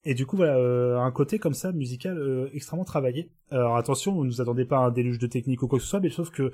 Et 0.03 0.15
du 0.15 0.25
coup, 0.25 0.37
voilà, 0.37 0.57
euh, 0.57 0.97
un 0.97 1.11
côté 1.11 1.37
comme 1.37 1.53
ça 1.53 1.71
musical 1.71 2.17
euh, 2.17 2.49
extrêmement 2.53 2.83
travaillé. 2.83 3.29
Alors 3.51 3.77
attention, 3.77 4.11
vous 4.13 4.23
ne 4.23 4.29
nous 4.29 4.41
attendez 4.41 4.65
pas 4.65 4.77
à 4.77 4.87
un 4.87 4.91
déluge 4.91 5.19
de 5.19 5.27
technique 5.27 5.61
ou 5.61 5.67
quoi 5.67 5.77
que 5.77 5.83
ce 5.83 5.89
soit, 5.89 5.99
mais 5.99 6.09
sauf 6.09 6.31
que 6.31 6.51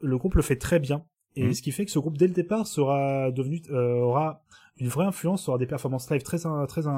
le 0.00 0.18
groupe 0.18 0.34
le 0.34 0.42
fait 0.42 0.56
très 0.56 0.80
bien. 0.80 1.04
Et 1.36 1.44
Mhm. 1.44 1.54
ce 1.54 1.62
qui 1.62 1.70
fait 1.70 1.84
que 1.84 1.90
ce 1.92 2.00
groupe 2.00 2.18
dès 2.18 2.26
le 2.26 2.34
départ 2.34 2.66
sera 2.66 3.30
devenu 3.30 3.62
euh, 3.70 3.94
aura 3.94 4.42
une 4.78 4.88
vraie 4.88 5.04
influence, 5.04 5.48
aura 5.48 5.58
des 5.58 5.66
performances 5.66 6.10
live 6.10 6.22
très 6.22 6.38
très 6.66 6.88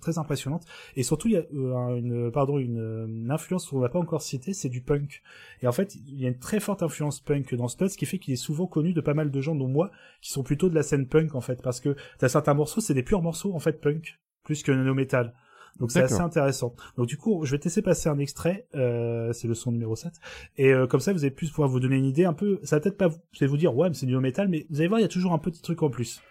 très 0.00 0.18
impressionnantes. 0.18 0.64
Et 0.96 1.02
surtout, 1.02 1.28
il 1.28 1.34
y 1.34 1.36
a 1.36 1.44
euh, 1.54 1.96
une 1.96 2.30
pardon 2.30 2.58
une, 2.58 3.06
une 3.08 3.30
influence 3.30 3.66
qu'on 3.66 3.80
n'a 3.80 3.88
pas 3.88 3.98
encore 3.98 4.22
citée, 4.22 4.54
c'est 4.54 4.68
du 4.68 4.80
punk. 4.80 5.22
Et 5.62 5.66
en 5.66 5.72
fait, 5.72 5.94
il 5.94 6.20
y 6.20 6.24
a 6.24 6.28
une 6.28 6.38
très 6.38 6.60
forte 6.60 6.82
influence 6.82 7.20
punk 7.20 7.54
dans 7.54 7.68
Studs, 7.68 7.90
ce 7.90 7.98
qui 7.98 8.06
fait 8.06 8.18
qu'il 8.18 8.32
est 8.32 8.36
souvent 8.36 8.66
connu 8.66 8.92
de 8.92 9.00
pas 9.00 9.14
mal 9.14 9.30
de 9.30 9.40
gens, 9.40 9.54
dont 9.54 9.68
moi, 9.68 9.90
qui 10.22 10.30
sont 10.30 10.42
plutôt 10.42 10.68
de 10.68 10.74
la 10.74 10.82
scène 10.82 11.06
punk 11.06 11.34
en 11.34 11.40
fait, 11.40 11.62
parce 11.62 11.80
que 11.80 11.94
t'as 12.18 12.28
certains 12.28 12.54
morceaux, 12.54 12.80
c'est 12.80 12.94
des 12.94 13.02
purs 13.02 13.22
morceaux 13.22 13.54
en 13.54 13.60
fait 13.60 13.80
punk, 13.80 14.18
plus 14.44 14.62
que 14.62 14.72
no 14.72 14.94
metal. 14.94 15.34
Donc 15.78 15.92
c'est 15.92 16.02
assez 16.02 16.20
intéressant. 16.20 16.74
Donc 16.96 17.06
du 17.06 17.16
coup, 17.16 17.44
je 17.44 17.52
vais 17.52 17.58
te 17.58 17.64
laisser 17.64 17.80
passer 17.80 18.08
un 18.08 18.18
extrait, 18.18 18.66
euh, 18.74 19.32
c'est 19.32 19.48
le 19.48 19.54
son 19.54 19.72
numéro 19.72 19.94
7, 19.96 20.12
et 20.58 20.72
euh, 20.72 20.86
comme 20.86 21.00
ça 21.00 21.12
vous 21.12 21.20
allez 21.20 21.30
plus 21.30 21.50
pouvoir 21.50 21.68
vous 21.68 21.80
donner 21.80 21.96
une 21.96 22.04
idée 22.04 22.24
un 22.24 22.32
peu, 22.32 22.60
ça 22.64 22.76
va 22.76 22.80
peut-être 22.80 22.98
pas 22.98 23.08
vous, 23.08 23.16
vous 23.16 23.38
allez 23.40 23.50
vous 23.50 23.56
dire 23.56 23.74
ouais 23.74 23.88
mais 23.88 23.94
c'est 23.94 24.06
du 24.06 24.12
no 24.12 24.20
metal, 24.20 24.48
mais 24.48 24.66
vous 24.68 24.80
allez 24.80 24.88
voir 24.88 25.00
il 25.00 25.02
y 25.02 25.06
a 25.06 25.08
toujours 25.08 25.32
un 25.32 25.38
petit 25.38 25.62
truc 25.62 25.82
en 25.82 25.90
plus. 25.90 26.22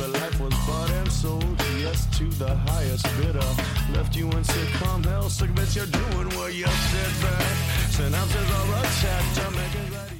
But 0.00 0.10
life 0.20 0.40
was 0.40 0.54
bought 0.66 0.90
and 0.90 1.12
sold. 1.12 1.44
Yes, 1.78 2.06
to 2.18 2.24
the 2.24 2.54
highest 2.70 3.04
bidder. 3.18 3.50
Left 3.92 4.16
you 4.16 4.26
in 4.30 4.42
sitcom 4.42 5.04
hell. 5.04 5.28
Sick 5.28 5.50
bitch, 5.50 5.76
you're 5.76 5.86
doing 5.86 6.28
what 6.36 6.54
you 6.54 6.66
said 6.66 7.12
back. 7.22 7.56
Synopsis 7.90 8.50
are 8.58 8.74
a 8.78 8.88
chapter. 9.00 9.50
Make 9.50 9.74
it 9.74 9.92
ready. 9.92 10.19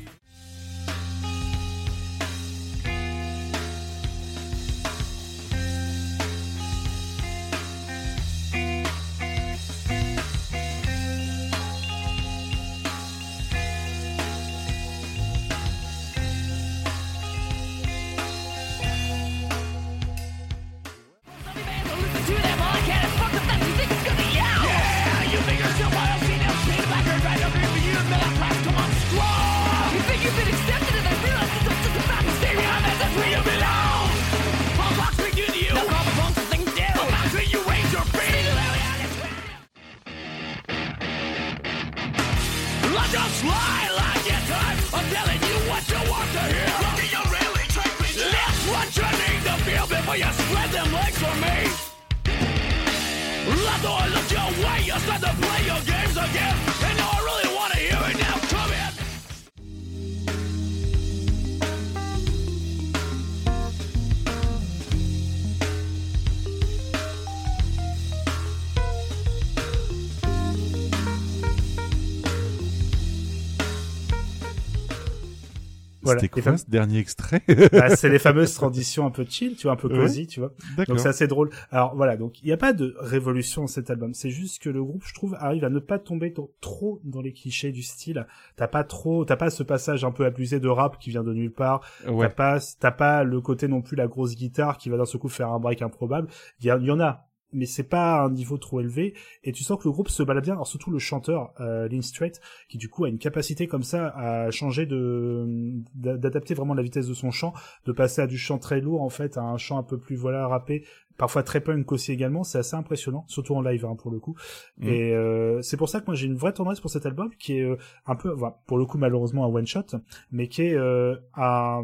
Voilà. 76.13 76.21
C'était 76.21 76.41
quoi 76.43 76.57
ce 76.59 76.69
dernier 76.69 76.99
extrait 76.99 77.43
Bah, 77.73 77.95
c'est 77.97 78.09
les 78.09 78.19
fameuses 78.21 78.55
transitions 78.55 79.07
un 79.07 79.11
peu 79.11 79.25
chill, 79.29 79.57
tu 79.57 79.65
vois, 79.65 79.73
un 79.73 79.77
peu 79.77 79.89
Ouais. 79.89 79.99
cosy, 79.99 80.27
tu 80.27 80.41
vois. 80.41 80.53
Donc 80.87 80.99
c'est 81.01 81.09
assez 81.09 81.27
drôle. 81.27 81.51
Alors 81.71 81.95
voilà, 81.97 82.17
donc 82.17 82.43
il 82.43 82.47
n'y 82.47 82.53
a 82.53 82.57
pas 82.57 82.73
de 82.73 82.95
révolution 82.99 83.63
dans 83.63 83.67
cet 83.69 83.91
album. 83.91 84.15
C'est 84.15 84.31
juste 84.31 84.63
que 84.63 84.71
le 84.71 84.83
groupe, 84.83 85.03
je 85.05 85.15
trouve, 85.15 85.35
arrive 85.39 85.65
à 85.65 85.71
ne 85.71 85.79
pas 85.79 85.99
tomber 85.99 86.35
trop 86.61 87.01
dans 87.05 87.21
les 87.21 87.33
clichés 87.33 87.73
du 87.73 87.83
style. 87.83 88.27
T'as 88.57 88.69
pas 88.69 88.85
trop, 88.85 89.25
t'as 89.25 89.37
pas 89.37 89.51
ce 89.51 89.63
passage 89.63 90.05
un 90.05 90.11
peu 90.13 90.25
abusé 90.25 90.61
de 90.61 90.69
rap 90.69 90.99
qui 90.99 91.11
vient 91.11 91.25
de 91.25 91.33
nulle 91.33 91.53
part. 91.53 91.81
Ouais. 92.09 92.27
T'as 92.29 92.35
pas, 92.35 92.59
t'as 92.79 92.91
pas 92.93 93.25
le 93.25 93.41
côté 93.41 93.69
non 93.69 93.83
plus 93.83 93.97
la 93.97 94.07
grosse 94.07 94.35
guitare 94.37 94.79
qui 94.79 94.89
va 94.91 94.97
d'un 94.97 95.05
seul 95.07 95.21
coup 95.21 95.29
faire 95.29 95.49
un 95.51 95.59
break 95.59 95.83
improbable. 95.83 96.29
Il 96.61 96.67
y, 96.67 96.71
a- 96.71 96.77
il 96.79 96.87
y 96.87 96.91
en 96.91 97.01
a. 97.01 97.27
Mais 97.53 97.67
c'est 97.67 97.89
pas 97.89 98.23
un 98.23 98.31
niveau 98.31 98.59
trop 98.59 98.81
élevé 98.81 99.15
et 99.43 99.53
tu 99.53 99.65
sens 99.65 99.79
que 99.79 99.85
le 99.85 99.93
groupe 99.93 100.09
se 100.09 100.23
balade 100.23 100.45
bien. 100.45 100.55
Alors 100.55 100.67
surtout 100.67 100.91
le 100.91 100.99
chanteur 100.99 101.53
euh, 101.61 101.89
Lynn 101.89 102.03
Strait 102.03 102.33
qui 102.69 102.79
du 102.79 102.89
coup 102.89 103.05
a 103.05 103.09
une 103.09 103.19
capacité 103.19 103.67
comme 103.67 103.83
ça 103.83 104.09
à 104.17 104.51
changer 104.51 104.87
de 104.87 105.73
d'a- 105.95 106.17
d'adapter 106.17 106.55
vraiment 106.55 106.75
la 106.75 106.83
vitesse 106.83 107.09
de 107.09 107.15
son 107.15 107.31
chant, 107.31 107.53
de 107.87 107.93
passer 107.93 108.23
à 108.23 108.27
du 108.27 108.39
chant 108.39 108.59
très 108.59 108.81
lourd 108.81 109.03
en 109.03 109.11
fait 109.11 109.37
à 109.37 109.43
un 109.43 109.57
chant 109.57 109.79
un 109.79 109.83
peu 109.83 109.99
plus 109.99 110.17
voilà 110.17 110.47
râpé, 110.47 110.85
parfois 111.17 111.43
très 111.43 111.61
punk 111.61 111.91
aussi 111.93 112.13
également. 112.13 112.45
C'est 112.45 112.59
assez 112.59 112.77
impressionnant, 112.77 113.25
surtout 113.27 113.55
en 113.55 113.63
live 113.63 113.85
hein, 113.85 113.97
pour 113.97 114.11
le 114.11 114.21
coup. 114.21 114.37
Mm. 114.79 114.89
Et 114.89 115.15
euh, 115.15 115.61
c'est 115.63 115.77
pour 115.77 115.89
ça 115.89 116.01
que 116.01 116.07
moi 116.07 116.15
j'ai 116.15 116.27
une 116.27 116.37
vraie 116.37 116.53
tendresse 116.53 116.81
pour 116.81 116.91
cet 116.91 117.05
album 117.07 117.31
qui 117.39 117.59
est 117.59 117.63
euh, 117.65 117.77
un 118.07 118.17
peu, 118.17 118.31
voilà, 118.31 118.61
pour 118.67 118.79
le 118.79 118.87
coup 118.87 118.99
malheureusement 118.99 119.45
un 119.45 119.49
one 119.49 119.67
shot, 119.67 119.97
mais 120.31 120.49
qui 120.49 120.63
est 120.63 120.75
euh, 120.75 121.17
à 121.35 121.81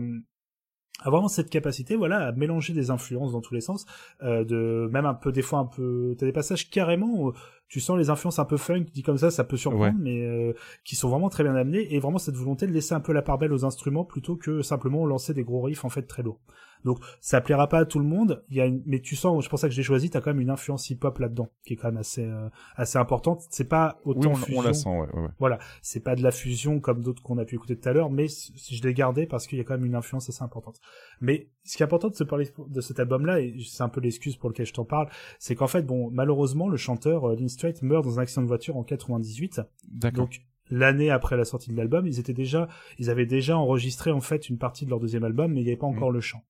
a 1.03 1.11
vraiment 1.11 1.29
cette 1.29 1.51
capacité 1.51 1.95
voilà 1.95 2.29
à 2.29 2.33
mélanger 2.33 2.73
des 2.73 2.91
influences 2.91 3.33
dans 3.33 3.41
tous 3.43 3.53
les 3.55 3.61
sens 3.61 3.85
euh, 4.23 4.45
de 4.45 4.89
même 4.91 5.05
un 5.07 5.15
peu 5.15 5.31
des 5.31 5.43
fois 5.43 5.59
un 5.59 5.67
peu 5.67 6.15
t'as 6.19 6.25
des 6.27 6.33
passages 6.33 6.71
carrément 6.71 7.09
où 7.23 7.33
tu 7.69 7.81
sens 7.81 7.99
les 7.99 8.09
influences 8.11 8.39
un 8.39 8.45
peu 8.47 8.57
funk 8.57 8.87
dit 8.95 9.03
comme 9.03 9.19
ça 9.19 9.31
ça 9.31 9.45
peut 9.45 9.57
surprendre 9.59 9.85
Ouais. 9.85 9.93
mais 9.99 10.23
euh, 10.25 10.53
qui 10.85 10.97
sont 10.97 11.09
vraiment 11.11 11.29
très 11.29 11.43
bien 11.45 11.55
amenés 11.55 11.95
et 11.95 11.99
vraiment 12.01 12.19
cette 12.19 12.37
volonté 12.37 12.67
de 12.67 12.73
laisser 12.73 12.95
un 12.95 13.01
peu 13.01 13.13
la 13.13 13.23
part 13.23 13.37
belle 13.39 13.53
aux 13.53 13.65
instruments 13.65 14.05
plutôt 14.05 14.37
que 14.37 14.63
simplement 14.63 15.05
lancer 15.05 15.35
des 15.35 15.45
gros 15.45 15.61
riffs 15.63 15.85
en 15.85 15.91
fait 15.91 16.03
très 16.03 16.23
lourds 16.23 16.41
donc 16.85 16.99
ça 17.21 17.41
plaira 17.41 17.69
pas 17.69 17.79
à 17.79 17.85
tout 17.85 17.99
le 17.99 18.05
monde 18.05 18.43
il 18.49 18.57
y 18.57 18.61
a 18.61 18.67
une... 18.67 18.83
mais 18.87 19.01
tu 19.01 19.17
sens 19.17 19.43
c'est 19.43 19.51
pour 19.51 19.59
ça 19.59 19.69
que 19.69 19.73
je 19.73 19.79
l'ai 19.79 19.85
choisi 19.85 20.11
t'as 20.11 20.21
quand 20.21 20.31
même 20.31 20.41
une 20.41 20.51
influence 20.51 20.91
hip 20.91 20.99
hop 21.03 21.19
là 21.19 21.29
dedans 21.29 21.49
qui 21.65 21.75
est 21.75 21.77
quand 21.77 21.89
même 21.89 21.99
assez 21.99 22.25
euh, 22.25 22.49
assez 22.77 22.99
importante 22.99 23.43
c'est 23.51 23.69
pas 23.69 24.01
autant 24.05 24.21
Oui, 24.21 24.27
on, 24.27 24.31
on 24.33 24.37
fusion 24.37 24.63
la 24.63 24.75
sent, 24.75 24.89
ouais, 24.89 24.97
ouais, 25.13 25.23
ouais. 25.23 25.29
voilà, 25.39 25.59
c'est 25.83 26.01
pas 26.01 26.15
de 26.15 26.23
la 26.23 26.31
fusion 26.31 26.81
comme 26.81 27.03
d'autres 27.03 27.23
qu'on 27.23 27.39
a 27.39 27.45
pu 27.45 27.57
écouter 27.57 27.79
tout 27.79 27.89
à 27.89 27.93
l'heure, 27.93 28.11
mais 28.11 28.27
je 28.29 28.83
l'ai 28.83 28.95
gardé 28.95 29.27
parce 29.27 29.47
qu'il 29.47 29.59
y 29.59 29.61
a 29.61 29.65
quand 29.65 29.75
même 29.75 29.85
une 29.85 29.95
influence 29.95 30.29
assez 30.29 30.43
importante. 30.43 30.81
Mais 31.21 31.49
ce 31.65 31.77
qui 31.77 31.83
est 31.83 31.85
important 31.85 32.09
de 32.09 32.15
se 32.15 32.25
parler 32.25 32.49
de 32.69 32.81
cet 32.81 33.01
album-là, 33.01 33.41
et 33.41 33.57
c'est 33.67 33.83
un 33.83 33.89
peu 33.89 34.01
l'excuse 34.01 34.37
pour 34.37 34.49
lequel 34.51 34.67
je 34.67 34.73
t'en 34.73 34.85
parle, 34.85 35.09
c'est 35.39 35.55
qu'en 35.55 35.67
fait, 35.67 35.83
bon, 35.83 36.11
malheureusement, 36.11 36.69
le 36.69 36.77
chanteur 36.77 37.31
euh, 37.31 37.37
Lynn 37.37 37.49
Strait 37.49 37.75
meurt 37.83 38.05
dans 38.05 38.19
un 38.19 38.23
accident 38.23 38.43
de 38.43 38.49
voiture 38.49 38.77
en 38.77 38.85
98. 38.85 39.63
D'accord. 39.89 40.25
Donc 40.25 40.41
l'année 40.71 41.11
après 41.11 41.37
la 41.37 41.45
sortie 41.45 41.71
de 41.71 41.77
l'album, 41.77 42.07
ils 42.07 42.19
étaient 42.19 42.33
déjà, 42.33 42.69
ils 42.99 43.11
avaient 43.11 43.27
déjà 43.27 43.57
enregistré 43.57 44.11
en 44.11 44.21
fait 44.21 44.49
une 44.49 44.59
partie 44.59 44.85
de 44.85 44.91
leur 44.91 45.01
deuxième 45.01 45.25
album, 45.25 45.53
mais 45.53 45.61
il 45.61 45.65
n'y 45.65 45.71
avait 45.71 45.79
pas 45.79 45.87
encore 45.87 46.11
le 46.11 46.21
chant. 46.21 46.43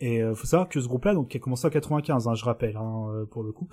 Et 0.00 0.22
euh, 0.22 0.34
faut 0.34 0.46
savoir 0.46 0.68
que 0.68 0.80
ce 0.80 0.88
groupe-là, 0.88 1.14
donc 1.14 1.28
qui 1.28 1.36
a 1.36 1.40
commencé 1.40 1.66
en 1.66 1.70
95, 1.70 2.28
hein, 2.28 2.34
je 2.34 2.44
rappelle, 2.44 2.76
hein, 2.76 3.08
euh, 3.10 3.26
pour 3.26 3.42
le 3.42 3.52
coup, 3.52 3.68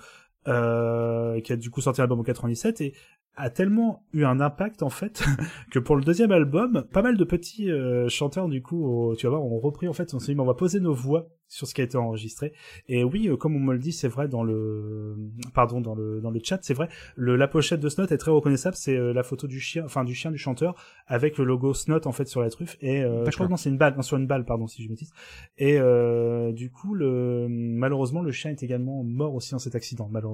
euh, 0.46 1.40
qui 1.40 1.52
a 1.52 1.56
du 1.56 1.70
coup 1.70 1.80
sorti 1.80 2.00
l'album 2.00 2.20
en 2.20 2.24
97 2.24 2.80
et 2.80 2.94
a 3.36 3.50
tellement 3.50 4.04
eu 4.12 4.24
un 4.24 4.40
impact 4.40 4.82
en 4.82 4.90
fait 4.90 5.22
que 5.70 5.78
pour 5.78 5.96
le 5.96 6.02
deuxième 6.02 6.32
album, 6.32 6.84
pas 6.92 7.02
mal 7.02 7.16
de 7.16 7.24
petits 7.24 7.70
euh, 7.70 8.08
chanteurs 8.08 8.48
du 8.48 8.62
coup, 8.62 9.14
tu 9.18 9.26
vas 9.26 9.30
voir, 9.30 9.44
ont 9.44 9.60
repris 9.60 9.88
en 9.88 9.92
fait, 9.92 10.12
on 10.14 10.18
s'est 10.18 10.32
dit 10.32 10.34
mais 10.34 10.42
on 10.42 10.46
va 10.46 10.54
poser 10.54 10.80
nos 10.80 10.94
voix 10.94 11.28
sur 11.48 11.66
ce 11.66 11.74
qui 11.74 11.80
a 11.80 11.84
été 11.84 11.96
enregistré. 11.96 12.52
Et 12.88 13.02
oui, 13.02 13.28
euh, 13.28 13.36
comme 13.36 13.56
on 13.56 13.60
me 13.60 13.72
le 13.72 13.78
dit, 13.78 13.92
c'est 13.92 14.08
vrai 14.08 14.28
dans 14.28 14.44
le, 14.44 15.16
pardon, 15.54 15.80
dans 15.80 15.94
le 15.94 16.20
dans 16.20 16.30
le 16.30 16.40
chat, 16.42 16.58
c'est 16.62 16.74
vrai, 16.74 16.88
le, 17.16 17.36
la 17.36 17.48
pochette 17.48 17.80
de 17.80 17.88
Snot 17.88 18.06
est 18.06 18.18
très 18.18 18.30
reconnaissable, 18.30 18.76
c'est 18.76 18.96
la 18.96 19.22
photo 19.22 19.46
du 19.46 19.58
chien, 19.58 19.84
enfin 19.84 20.04
du 20.04 20.14
chien 20.14 20.30
du 20.30 20.38
chanteur 20.38 20.74
avec 21.06 21.38
le 21.38 21.44
logo 21.44 21.74
Snot 21.74 22.06
en 22.06 22.12
fait 22.12 22.28
sur 22.28 22.42
la 22.42 22.50
truffe. 22.50 22.76
Et 22.80 23.02
euh, 23.02 23.24
je 23.24 23.30
crois 23.32 23.46
que 23.46 23.50
non, 23.50 23.56
c'est 23.56 23.70
une 23.70 23.78
balle, 23.78 23.96
non, 23.96 24.02
sur 24.02 24.16
une 24.16 24.26
balle, 24.26 24.44
pardon 24.44 24.66
si 24.66 24.82
je 24.82 24.90
me 24.90 24.94
dis. 24.94 25.08
Et 25.56 25.78
euh, 25.78 26.52
du 26.52 26.70
coup, 26.70 26.94
le 26.94 27.46
malheureusement, 27.48 28.22
le 28.22 28.30
chien 28.30 28.50
est 28.50 28.62
également 28.62 29.02
mort 29.02 29.34
aussi 29.34 29.52
dans 29.52 29.58
cet 29.58 29.74
accident, 29.74 30.08
malheureusement. 30.10 30.27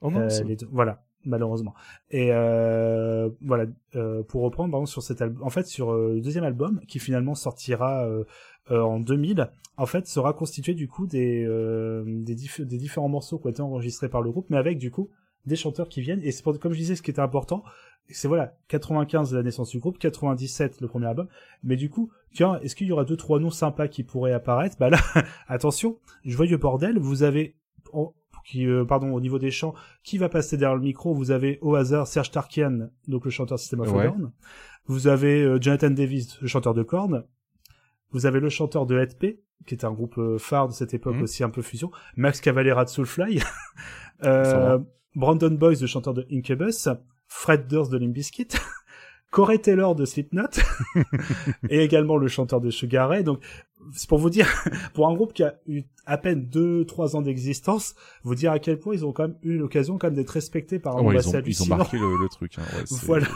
Oh 0.00 0.10
mince. 0.10 0.42
les 0.44 0.56
deux- 0.56 0.68
voilà, 0.70 1.02
malheureusement. 1.24 1.74
Et 2.10 2.28
euh, 2.32 3.28
voilà, 3.40 3.66
euh, 3.96 4.22
pour 4.22 4.42
reprendre, 4.42 4.70
par 4.70 4.80
exemple, 4.80 4.90
sur 4.92 5.02
cet 5.02 5.22
album, 5.22 5.42
en 5.42 5.50
fait, 5.50 5.66
sur 5.66 5.92
euh, 5.92 6.14
le 6.14 6.20
deuxième 6.20 6.44
album, 6.44 6.80
qui 6.88 6.98
finalement 6.98 7.34
sortira 7.34 8.04
euh, 8.06 8.24
euh, 8.70 8.80
en 8.80 9.00
2000, 9.00 9.50
en 9.76 9.86
fait, 9.86 10.06
sera 10.06 10.32
constitué 10.32 10.74
du 10.74 10.88
coup 10.88 11.06
des 11.06 11.44
euh, 11.44 12.04
des, 12.06 12.34
diff- 12.36 12.62
des 12.62 12.78
différents 12.78 13.08
morceaux 13.08 13.38
qui 13.38 13.46
ont 13.46 13.50
été 13.50 13.62
enregistrés 13.62 14.08
par 14.08 14.22
le 14.22 14.30
groupe, 14.30 14.46
mais 14.50 14.56
avec 14.56 14.78
du 14.78 14.90
coup 14.90 15.10
des 15.46 15.56
chanteurs 15.56 15.88
qui 15.88 16.00
viennent. 16.00 16.20
Et 16.22 16.32
c'est 16.32 16.42
pour, 16.42 16.58
comme 16.58 16.72
je 16.72 16.78
disais, 16.78 16.96
ce 16.96 17.02
qui 17.02 17.10
était 17.10 17.20
important, 17.20 17.64
c'est 18.08 18.28
voilà, 18.28 18.54
95 18.68 19.34
la 19.34 19.42
naissance 19.42 19.70
du 19.70 19.78
groupe, 19.78 19.98
97 19.98 20.80
le 20.80 20.88
premier 20.88 21.06
album, 21.06 21.26
mais 21.62 21.76
du 21.76 21.90
coup, 21.90 22.10
tiens, 22.34 22.58
est-ce 22.62 22.76
qu'il 22.76 22.86
y 22.86 22.92
aura 22.92 23.04
deux 23.04 23.16
trois 23.16 23.40
noms 23.40 23.50
sympas 23.50 23.88
qui 23.88 24.04
pourraient 24.04 24.32
apparaître? 24.32 24.76
Bah 24.78 24.90
là, 24.90 24.98
attention, 25.48 25.98
joyeux 26.24 26.56
bordel, 26.58 26.98
vous 26.98 27.22
avez 27.22 27.56
oh, 27.92 28.14
qui 28.44 28.66
euh, 28.66 28.84
pardon 28.84 29.12
au 29.12 29.20
niveau 29.20 29.38
des 29.38 29.50
chants, 29.50 29.74
qui 30.02 30.18
va 30.18 30.28
passer 30.28 30.56
derrière 30.56 30.76
le 30.76 30.82
micro? 30.82 31.14
Vous 31.14 31.30
avez 31.30 31.58
au 31.62 31.74
hasard 31.74 32.06
Serge 32.06 32.30
Tarkian, 32.30 32.88
donc 33.08 33.24
le 33.24 33.30
chanteur 33.30 33.58
System 33.58 33.80
of 33.80 33.88
a 33.88 33.92
Ouais. 33.92 34.04
Down. 34.08 34.32
Vous 34.86 35.06
avez 35.08 35.42
euh, 35.42 35.58
Jonathan 35.60 35.90
Davis, 35.90 36.40
le 36.40 36.46
chanteur 36.46 36.74
de 36.74 36.82
Korn. 36.82 37.24
Vous 38.10 38.26
avez 38.26 38.38
le 38.40 38.48
chanteur 38.50 38.86
de 38.86 38.96
Head 38.98 39.18
P, 39.18 39.40
qui 39.66 39.74
était 39.74 39.86
un 39.86 39.92
groupe 39.92 40.18
euh, 40.18 40.38
phare 40.38 40.68
de 40.68 40.72
cette 40.72 40.92
époque 40.94 41.16
Mhm. 41.16 41.22
aussi 41.22 41.42
un 41.42 41.50
peu 41.50 41.62
fusion. 41.62 41.90
Max 42.16 42.40
Cavalera 42.40 42.84
de 42.84 42.90
Soulfly. 42.90 43.40
Euh. 44.22 44.78
Brandon 45.16 45.50
Boyce, 45.50 45.80
le 45.80 45.86
chanteur 45.86 46.14
de 46.14 46.26
Incubus. 46.30 46.88
Fred 47.28 47.66
Durst 47.66 47.90
de 47.90 47.98
Limp 47.98 48.12
Bizkit. 48.12 48.48
Corey 49.34 49.58
Taylor 49.58 49.94
de 49.96 50.04
Slipknot. 50.04 50.46
et 51.68 51.80
également 51.80 52.16
le 52.16 52.28
chanteur 52.28 52.60
de 52.60 52.70
Sugar 52.70 53.08
Ray. 53.08 53.24
Donc, 53.24 53.40
c'est 53.92 54.08
pour 54.08 54.18
vous 54.18 54.30
dire, 54.30 54.46
pour 54.94 55.08
un 55.08 55.14
groupe 55.14 55.32
qui 55.32 55.42
a 55.42 55.56
eu 55.66 55.82
à 56.06 56.18
peine 56.18 56.48
2-3 56.50 57.16
ans 57.16 57.22
d'existence, 57.22 57.96
vous 58.22 58.34
dire 58.36 58.52
à 58.52 58.58
quel 58.60 58.78
point 58.78 58.94
ils 58.94 59.04
ont 59.04 59.12
quand 59.12 59.24
même 59.28 59.36
eu 59.42 59.56
l'occasion 59.58 59.98
quand 59.98 60.06
même 60.06 60.14
d'être 60.14 60.30
respectés 60.30 60.78
par 60.78 60.96
un 60.96 61.02
Ouais, 61.02 61.16
ils, 61.16 61.28
ont, 61.28 61.42
ils 61.44 61.62
ont 61.64 61.66
marqué 61.76 61.98
le, 61.98 62.16
le 62.22 62.28
truc. 62.28 62.52
Hein. 62.58 62.62
Ouais, 62.76 62.84
voilà. 63.06 63.26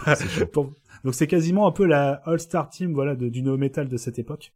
Pour- 0.53 0.71
Donc 1.05 1.15
c'est 1.15 1.27
quasiment 1.27 1.67
un 1.67 1.73
peu 1.73 1.85
la 1.85 2.23
all-star 2.27 2.71
team 2.71 2.93
voilà 2.95 3.15
de, 3.17 3.29
du 3.29 3.43
no 3.43 3.57
metal 3.57 3.89
de 3.89 3.97
cette 3.97 4.19
époque. 4.19 4.53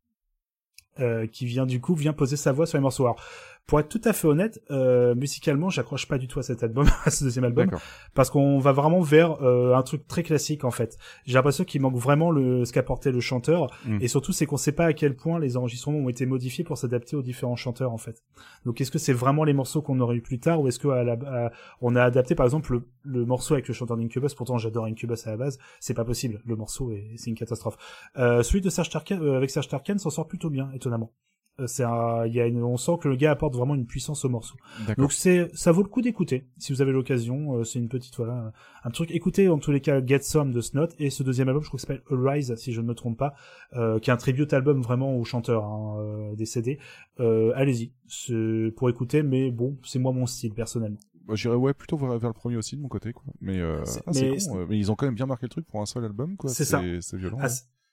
euh, 1.00 1.26
qui 1.26 1.46
vient 1.46 1.64
du 1.66 1.80
coup 1.80 1.94
vient 1.94 2.12
poser 2.12 2.36
sa 2.36 2.52
voix 2.52 2.66
sur 2.66 2.78
les 2.78 2.82
morceaux. 2.82 3.04
Alors, 3.04 3.20
pour 3.66 3.80
être 3.80 3.88
tout 3.88 4.00
à 4.04 4.12
fait 4.12 4.26
honnête, 4.28 4.60
euh, 4.70 5.14
musicalement, 5.14 5.70
j'accroche 5.70 6.06
pas 6.06 6.18
du 6.18 6.28
tout 6.28 6.38
à 6.38 6.42
cet 6.42 6.62
album, 6.62 6.86
à 7.04 7.10
ce 7.10 7.24
deuxième 7.24 7.44
album, 7.44 7.68
parce 8.12 8.28
qu'on 8.28 8.58
va 8.58 8.72
vraiment 8.72 9.00
vers 9.00 9.40
euh, 9.42 9.74
un 9.74 9.82
truc 9.82 10.06
très 10.06 10.22
classique 10.22 10.64
en 10.64 10.70
fait. 10.70 10.98
J'ai 11.24 11.34
l'impression 11.34 11.64
qu'il 11.64 11.80
manque 11.80 11.96
vraiment 11.96 12.30
le 12.30 12.64
ce 12.64 12.72
qu'apportait 12.72 13.12
le 13.12 13.20
chanteur, 13.20 13.68
Mm. 13.86 13.98
et 14.00 14.08
surtout 14.08 14.32
c'est 14.32 14.46
qu'on 14.46 14.56
sait 14.56 14.72
pas 14.72 14.86
à 14.86 14.92
quel 14.92 15.16
point 15.16 15.38
les 15.38 15.56
enregistrements 15.56 15.98
ont 15.98 16.08
été 16.08 16.26
modifiés 16.26 16.64
pour 16.64 16.76
s'adapter 16.76 17.16
aux 17.16 17.22
différents 17.22 17.56
chanteurs 17.56 17.92
en 17.92 17.98
fait. 17.98 18.22
Donc 18.66 18.80
est-ce 18.80 18.90
que 18.90 18.98
c'est 18.98 19.12
vraiment 19.12 19.44
les 19.44 19.52
morceaux 19.54 19.80
qu'on 19.80 19.98
aurait 20.00 20.16
eu 20.16 20.22
plus 20.22 20.38
tard, 20.40 20.60
ou 20.60 20.68
est-ce 20.68 20.78
que 20.78 20.88
à 20.88 21.02
la, 21.04 21.12
à- 21.26 21.50
on 21.80 21.94
a 21.96 22.02
adapté 22.02 22.34
par 22.34 22.44
exemple 22.46 22.72
le, 22.72 22.82
le 23.04 23.24
morceau 23.24 23.54
avec 23.54 23.68
le 23.68 23.74
chanteur 23.74 23.96
d'Incubus 23.96 24.34
Pourtant 24.36 24.58
j'adore 24.58 24.84
Incubus 24.86 25.26
à 25.26 25.30
la 25.30 25.36
base, 25.36 25.58
c'est 25.80 25.94
pas 25.94 26.04
possible. 26.04 26.42
Le 26.44 26.56
morceau 26.56 26.92
est 26.92 27.12
c'est 27.16 27.30
une 27.30 27.36
catastrophe. 27.36 27.76
Euh, 28.18 28.42
celui 28.42 28.60
de 28.60 28.70
Serge 28.70 28.90
Tarkan 28.90 29.20
euh, 29.22 29.36
avec 29.36 29.50
Serge 29.50 29.68
Tarkan 29.68 29.98
s'en 29.98 30.10
sort 30.10 30.26
plutôt 30.28 30.50
bien, 30.50 30.70
étonnamment. 30.74 31.12
Euh, 31.60 31.66
c'est 31.66 31.84
un, 31.84 32.24
il 32.26 32.32
y 32.34 32.40
a 32.40 32.46
une, 32.46 32.62
on 32.62 32.78
sent 32.78 32.92
que 33.00 33.08
le 33.08 33.16
gars 33.16 33.30
apporte 33.32 33.54
vraiment 33.54 33.74
une 33.74 33.84
puissance 33.84 34.24
au 34.24 34.30
morceau. 34.30 34.54
Donc 35.02 35.12
c'est, 35.12 35.50
ça 35.54 35.70
vaut 35.70 35.82
le 35.82 35.88
coup 35.88 36.00
d'écouter 36.00 36.46
si 36.58 36.72
vous 36.72 36.80
avez 36.80 36.92
l'occasion. 36.92 37.56
Euh, 37.58 37.64
c'est 37.64 37.78
une 37.78 37.88
petite 37.90 38.16
voilà, 38.16 38.52
un 38.84 38.90
truc. 38.90 39.10
Écoutez 39.10 39.48
en 39.50 39.58
tous 39.58 39.70
les 39.70 39.80
cas 39.82 40.04
Get 40.04 40.22
Some 40.22 40.50
de 40.52 40.60
Snot 40.62 40.88
et 40.98 41.10
ce 41.10 41.22
deuxième 41.22 41.48
album, 41.48 41.62
je 41.62 41.68
crois 41.68 41.76
que 41.78 41.82
s'appelle 41.82 42.02
Arise 42.26 42.54
si 42.56 42.72
je 42.72 42.80
ne 42.80 42.86
me 42.86 42.94
trompe 42.94 43.18
pas, 43.18 43.34
euh, 43.74 43.98
qui 43.98 44.08
est 44.08 44.12
un 44.14 44.16
tribute 44.16 44.52
album 44.54 44.80
vraiment 44.80 45.14
au 45.14 45.24
chanteur 45.24 45.64
hein, 45.64 45.96
euh, 46.00 46.34
décédé. 46.36 46.78
Euh, 47.20 47.52
allez-y, 47.54 47.92
c'est 48.08 48.72
pour 48.76 48.88
écouter, 48.88 49.22
mais 49.22 49.50
bon, 49.50 49.76
c'est 49.84 49.98
moi 49.98 50.12
mon 50.12 50.24
style 50.26 50.54
personnellement. 50.54 50.98
Bah, 51.28 51.34
J'irais 51.34 51.54
ouais, 51.54 51.74
plutôt 51.74 51.96
vers, 51.98 52.18
vers 52.18 52.30
le 52.30 52.34
premier 52.34 52.56
aussi 52.56 52.76
de 52.76 52.80
mon 52.80 52.88
côté. 52.88 53.12
Quoi. 53.12 53.24
Mais, 53.42 53.58
euh, 53.60 53.84
C'est- 53.84 54.02
ah, 54.06 54.12
c'est 54.12 54.22
mais 54.22 54.30
con, 54.30 54.38
c'est- 54.38 54.56
euh, 54.56 54.66
mais 54.68 54.78
ils 54.78 54.90
ont 54.90 54.94
quand 54.96 55.06
même 55.06 55.14
bien 55.14 55.26
marqué 55.26 55.44
le 55.46 55.50
truc 55.50 55.66
pour 55.66 55.80
un 55.82 55.86
seul 55.86 56.04
album. 56.04 56.36
quoi. 56.36 56.48
C'est 56.50 56.64
ça. 56.64 56.82
C'est 57.02 57.16
violent. 57.18 57.36
Ah, 57.40 57.46
hein. 57.46 57.50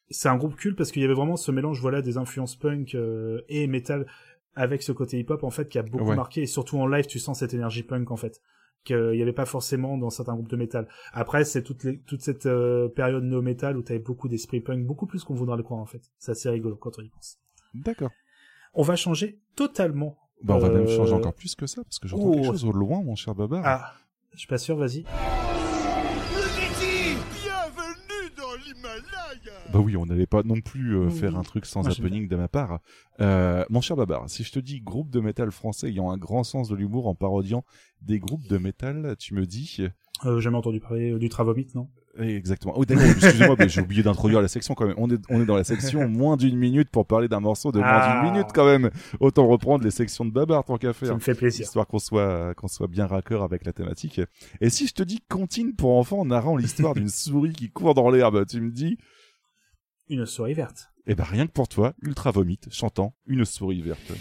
C'est- 0.10 0.30
un 0.30 0.38
groupe 0.38 0.56
culte 0.56 0.78
parce 0.78 0.92
qu'il 0.92 1.02
y 1.02 1.06
avait 1.06 1.14
vraiment 1.14 1.36
ce 1.38 1.52
mélange 1.52 1.80
voilà 1.82 2.02
des 2.02 2.18
influences 2.18 2.56
punk 2.56 2.96
euh, 2.96 3.42
et 3.50 3.68
metal 3.68 4.06
avec 4.56 4.82
ce 4.84 4.92
côté 4.92 5.20
hip-hop 5.20 5.44
en 5.44 5.50
fait 5.52 5.70
qui 5.70 5.78
a 5.80 5.84
beaucoup 5.84 6.10
Ouais. 6.10 6.16
marqué 6.16 6.42
et 6.42 6.46
surtout 6.48 6.78
en 6.80 6.88
live 6.88 7.06
tu 7.06 7.20
sens 7.20 7.40
cette 7.40 7.54
énergie 7.54 7.84
punk 7.84 8.12
en 8.12 8.16
fait 8.18 8.42
qu'il 8.86 9.12
n'y 9.12 9.22
avait 9.22 9.34
pas 9.34 9.46
forcément 9.46 9.98
dans 9.98 10.10
certains 10.10 10.34
groupes 10.36 10.48
de 10.50 10.56
métal. 10.56 10.88
Après 11.12 11.44
c'est 11.44 11.64
toute, 11.64 11.84
les, 11.84 12.00
toute 12.00 12.22
cette 12.22 12.46
euh, 12.46 12.88
période 12.88 13.24
no 13.24 13.42
metal 13.42 13.78
où 13.78 13.84
tu 13.84 13.92
avais 13.92 14.02
beaucoup 14.02 14.28
d'esprit 14.30 14.62
punk, 14.62 14.86
beaucoup 14.86 15.06
plus 15.06 15.24
qu'on 15.26 15.36
voudra 15.36 15.58
le 15.58 15.64
croire 15.64 15.82
en 15.82 15.86
fait. 15.86 16.02
C'est 16.18 16.32
assez 16.32 16.50
rigolo 16.50 16.76
quand 16.78 16.98
on 16.98 17.02
y 17.02 17.10
pense. 17.10 17.38
D'accord. 17.74 18.12
On 18.74 18.84
va 18.84 18.96
changer 18.96 19.40
totalement 19.56 20.18
Bah, 20.44 20.56
on 20.56 20.60
va 20.60 20.70
même 20.70 20.84
Euh, 20.88 20.96
changer 20.96 21.14
encore 21.14 21.34
plus 21.34 21.56
que 21.56 21.68
ça, 21.68 21.84
parce 21.84 22.00
que 22.00 22.08
j'entends 22.08 22.28
oh. 22.30 22.34
quelque 22.36 22.46
chose 22.46 22.64
au 22.64 22.72
loin, 22.72 23.04
mon 23.04 23.16
cher 23.16 23.36
Babar. 23.36 23.62
Ah, 23.66 23.94
je 24.34 24.40
suis 24.40 24.48
pas 24.48 24.58
sûr, 24.58 24.78
vas-y. 24.78 25.04
Bah 29.72 29.80
oui, 29.80 29.96
on 29.96 30.06
n'allait 30.06 30.26
pas 30.26 30.42
non 30.44 30.60
plus 30.62 30.96
euh, 30.98 31.06
Oui, 31.06 31.12
faire 31.12 31.38
un 31.38 31.44
truc 31.44 31.66
sans 31.66 31.84
Moi, 31.84 31.92
happening 31.92 32.28
de 32.28 32.36
ma 32.36 32.48
part. 32.48 32.80
Euh, 33.22 33.64
mon 33.70 33.82
cher 33.82 33.96
Babar, 33.96 34.28
si 34.28 34.44
je 34.44 34.52
te 34.52 34.60
dis 34.60 34.82
groupe 34.82 35.12
de 35.12 35.20
métal 35.20 35.52
français 35.52 35.90
ayant 35.90 36.10
un 36.10 36.18
grand 36.18 36.44
sens 36.44 36.70
de 36.70 36.76
l'humour 36.76 37.08
en 37.08 37.14
parodiant 37.14 37.64
des 38.02 38.20
groupes 38.20 38.48
de 38.48 38.58
métal, 38.58 39.16
tu 39.20 39.34
me 39.36 39.46
dis... 39.46 39.82
Euh, 40.26 40.40
jamais 40.40 40.58
entendu 40.58 40.80
parler 40.80 41.12
euh, 41.12 41.20
du 41.20 41.30
Travomit, 41.30 41.68
non? 41.76 41.88
Eh, 42.18 42.36
Exactement. 42.36 42.74
Oh, 42.76 42.84
d'accord, 42.84 43.06
excusez-moi, 43.06 43.56
mais 43.60 43.70
j'ai 43.70 43.82
oublié 43.82 44.02
d'introduire 44.02 44.42
la 44.42 44.48
section 44.48 44.74
quand 44.74 44.88
même. 44.88 44.96
On 44.98 45.10
est, 45.10 45.22
on 45.30 45.40
est 45.40 45.46
dans 45.46 45.56
la 45.56 45.64
section 45.64 46.08
moins 46.10 46.36
d'une 46.36 46.58
minute 46.58 46.90
pour 46.90 47.06
parler 47.06 47.28
d'un 47.28 47.40
morceau 47.40 47.72
de 47.72 47.78
moins 47.78 47.88
Ah. 47.88 48.22
d'une 48.24 48.32
minute 48.34 48.48
quand 48.54 48.66
même. 48.66 48.90
Autant 49.20 49.48
reprendre 49.48 49.84
les 49.86 49.92
sections 49.92 50.26
de 50.26 50.32
Babar 50.32 50.64
tant 50.66 50.78
qu'à 50.78 50.94
faire. 50.94 51.10
Ça 51.10 51.14
me 51.14 51.20
fait 51.20 51.36
plaisir. 51.36 51.66
Histoire 51.66 51.86
qu'on 51.86 52.00
soit, 52.00 52.56
qu'on 52.56 52.68
soit 52.68 52.88
bien 52.88 53.06
raccord 53.06 53.44
avec 53.44 53.64
la 53.66 53.72
thématique. 53.72 54.20
Et 54.62 54.72
si 54.72 54.88
je 54.88 54.94
te 54.96 55.04
dis 55.04 55.20
comptine 55.30 55.76
pour 55.76 55.96
enfants 55.96 56.26
narrant 56.26 56.58
l'histoire 56.58 56.96
d'une 56.96 57.08
souris 57.10 57.54
qui 57.54 57.70
court 57.70 57.94
dans 57.94 58.10
l'herbe, 58.10 58.46
tu 58.48 58.60
me 58.60 58.72
dis, 58.72 58.98
Une 60.10 60.26
souris 60.26 60.54
verte. 60.56 60.92
eh 61.06 61.16
ben 61.16 61.24
rien 61.24 61.46
que 61.48 61.52
pour 61.52 61.68
toi, 61.68 61.94
Ultra 62.02 62.32
Vomit 62.32 62.60
chantant 62.72 63.16
une 63.28 63.46
souris 63.46 63.82
verte. 63.82 64.12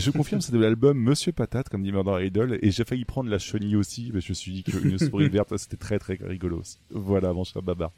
Et 0.00 0.02
je 0.02 0.10
confirme, 0.10 0.40
c'est 0.40 0.52
de 0.52 0.58
l'album 0.58 0.98
Monsieur 0.98 1.32
Patate, 1.32 1.68
comme 1.68 1.82
dit 1.82 1.92
Murder 1.92 2.24
Idol, 2.24 2.58
et 2.62 2.70
j'ai 2.70 2.84
failli 2.84 3.04
prendre 3.04 3.28
la 3.28 3.38
chenille 3.38 3.76
aussi, 3.76 4.10
mais 4.14 4.20
je 4.20 4.30
me 4.30 4.34
suis 4.34 4.50
dit 4.52 4.62
qu'une 4.62 4.98
souris 4.98 5.28
verte, 5.44 5.54
c'était 5.58 5.76
très 5.76 5.98
très 5.98 6.18
rigolo. 6.20 6.62
Voilà, 6.90 7.32
mon 7.32 7.44
cher 7.44 7.62
Babar. 7.62 7.92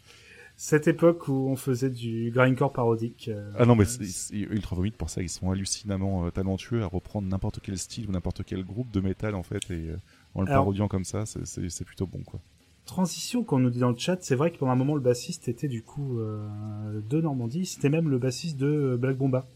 Cette 0.57 0.87
époque 0.89 1.29
où 1.29 1.49
on 1.49 1.57
faisait 1.57 1.91
du 1.91 2.31
grindcore 2.35 2.73
parodique. 2.73 3.29
euh, 3.33 3.51
Ah 3.59 3.65
non, 3.67 3.75
mais 3.75 3.85
c'est- 3.85 4.05
c'est- 4.05 4.35
Ultra 4.37 4.77
Vomit, 4.77 4.91
pour 4.91 5.11
ça, 5.11 5.23
ils 5.23 5.29
sont 5.29 5.51
hallucinamment 5.51 6.27
euh, 6.27 6.31
talentueux 6.31 6.83
à 6.83 6.87
reprendre 6.87 7.27
n'importe 7.29 7.61
quel 7.63 7.79
style 7.79 8.07
ou 8.09 8.13
n'importe 8.13 8.43
quel 8.45 8.65
groupe 8.65 8.91
de 8.91 9.01
métal, 9.01 9.35
en 9.35 9.43
fait, 9.43 9.71
et 9.71 9.89
euh, 9.91 9.97
en 10.35 10.43
le 10.43 10.49
Alors- 10.49 10.65
parodiant 10.65 10.89
comme 10.89 11.05
ça, 11.05 11.25
c'est- 11.27 11.85
plutôt 11.85 12.07
bon, 12.07 12.23
quoi. 12.25 12.41
Transition 12.85 13.45
qu'on 13.45 13.61
nous 13.61 13.71
dit 13.71 13.79
dans 13.79 13.91
le 13.91 13.97
chat, 13.97 14.19
c'est 14.23 14.35
vrai 14.35 14.51
que 14.51 14.59
pendant 14.59 14.73
un 14.73 14.77
moment 14.77 14.97
le 14.97 15.01
bassiste 15.01 15.47
était 15.49 15.69
du 15.69 15.83
coup 15.83 16.19
euh, 16.19 17.01
de 17.09 17.21
Normandie, 17.21 17.65
c'était 17.65 17.89
même 17.89 18.09
le 18.09 18.19
bassiste 18.19 18.57
de 18.57 18.67
euh, 18.67 18.97
Black 18.97 19.17
Bomba. 19.17 19.47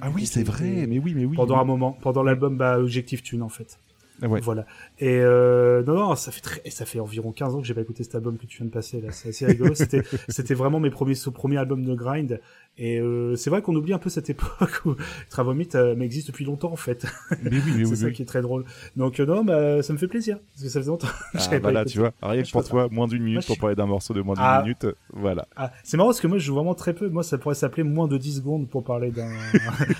Ah 0.00 0.10
oui, 0.14 0.26
c'est 0.26 0.42
vrai, 0.42 0.86
mais 0.86 0.98
oui, 0.98 1.14
mais 1.14 1.24
oui. 1.24 1.36
Pendant 1.36 1.54
oui. 1.54 1.60
un 1.60 1.64
moment, 1.64 1.92
pendant 1.92 2.22
l'album 2.22 2.56
bah, 2.56 2.78
Objectif 2.78 3.22
Tune 3.22 3.42
en 3.42 3.48
fait. 3.48 3.78
Ah 4.22 4.28
ouais. 4.28 4.40
Voilà. 4.40 4.64
Et 4.98 5.18
euh, 5.20 5.82
non, 5.84 5.94
non, 5.94 6.16
ça 6.16 6.32
fait 6.32 6.40
très, 6.40 6.60
et 6.64 6.70
ça 6.70 6.86
fait 6.86 7.00
environ 7.00 7.32
15 7.32 7.54
ans 7.54 7.60
que 7.60 7.66
j'ai 7.66 7.74
pas 7.74 7.82
écouté 7.82 8.02
cet 8.02 8.14
album 8.14 8.38
que 8.38 8.46
tu 8.46 8.58
viens 8.58 8.66
de 8.66 8.70
passer 8.70 9.00
là. 9.00 9.12
C'est 9.12 9.28
assez 9.30 9.46
rigolo. 9.46 9.74
C'était, 9.74 10.02
c'était 10.28 10.54
vraiment 10.54 10.80
mes 10.80 10.90
premiers, 10.90 11.14
ce 11.14 11.28
premier 11.28 11.58
album 11.58 11.84
de 11.84 11.94
grind. 11.94 12.40
Et 12.78 12.98
euh, 13.00 13.36
c'est 13.36 13.48
vrai 13.48 13.62
qu'on 13.62 13.74
oublie 13.74 13.94
un 13.94 13.98
peu 13.98 14.10
cette 14.10 14.28
époque 14.28 14.82
où 14.84 14.94
Travomit 15.30 15.68
euh, 15.74 15.98
existe 16.00 16.26
depuis 16.26 16.44
longtemps 16.44 16.72
en 16.72 16.76
fait. 16.76 17.06
Mais 17.42 17.50
oui, 17.50 17.62
mais 17.64 17.72
c'est 17.84 17.90
oui, 17.90 17.96
ça 17.96 18.06
oui. 18.06 18.12
qui 18.12 18.22
est 18.22 18.26
très 18.26 18.42
drôle. 18.42 18.64
Donc 18.96 19.18
euh, 19.18 19.24
non, 19.24 19.44
bah 19.44 19.82
ça 19.82 19.94
me 19.94 19.98
fait 19.98 20.08
plaisir 20.08 20.38
parce 20.52 20.62
que 20.64 20.68
ça 20.68 20.80
faisait 20.80 20.90
longtemps. 20.90 21.06
que 21.32 21.38
Ah, 21.38 21.58
voilà, 21.58 21.80
écouté. 21.80 21.92
tu 21.94 21.98
vois, 22.00 22.12
rien 22.22 22.42
que 22.42 22.50
pour 22.50 22.64
toi, 22.64 22.88
moins 22.90 23.06
d'une 23.08 23.22
minute 23.22 23.46
pour 23.46 23.56
parler 23.56 23.76
d'un 23.76 23.86
morceau 23.86 24.12
de 24.12 24.20
moins 24.20 24.34
d'une 24.34 24.44
Ah. 24.44 24.62
minute, 24.62 24.86
voilà. 25.14 25.46
Ah, 25.56 25.72
c'est 25.84 25.96
marrant 25.96 26.10
parce 26.10 26.20
que 26.20 26.26
moi 26.26 26.36
je 26.36 26.44
joue 26.44 26.54
vraiment 26.54 26.74
très 26.74 26.92
peu. 26.94 27.08
Moi 27.08 27.22
ça 27.22 27.38
pourrait 27.38 27.54
s'appeler 27.54 27.82
moins 27.82 28.08
de 28.08 28.18
10 28.18 28.36
secondes 28.36 28.68
pour 28.68 28.84
parler 28.84 29.10
d'un 29.10 29.30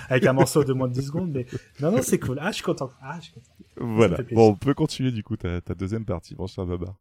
avec 0.09 0.25
un 0.27 0.33
morceau 0.33 0.63
de 0.63 0.73
moins 0.73 0.87
de 0.87 0.93
10 0.93 1.07
secondes. 1.07 1.31
Mais 1.31 1.47
non 1.79 1.91
non 1.91 2.01
c'est 2.03 2.19
cool. 2.19 2.37
Ah 2.39 2.49
je 2.51 2.55
suis 2.57 2.63
content. 2.63 2.91
Ah 3.01 3.15
je 3.19 3.23
suis 3.25 3.33
content. 3.33 3.51
Voilà. 3.79 4.17
Bon, 4.31 4.49
on 4.49 4.55
peut 4.55 4.73
continuer 4.75 5.11
du 5.11 5.23
coup 5.23 5.35
ta, 5.35 5.61
ta 5.61 5.73
deuxième 5.73 6.05
partie, 6.05 6.35
mon 6.37 6.45
cher 6.47 6.65
Babar. 6.65 6.93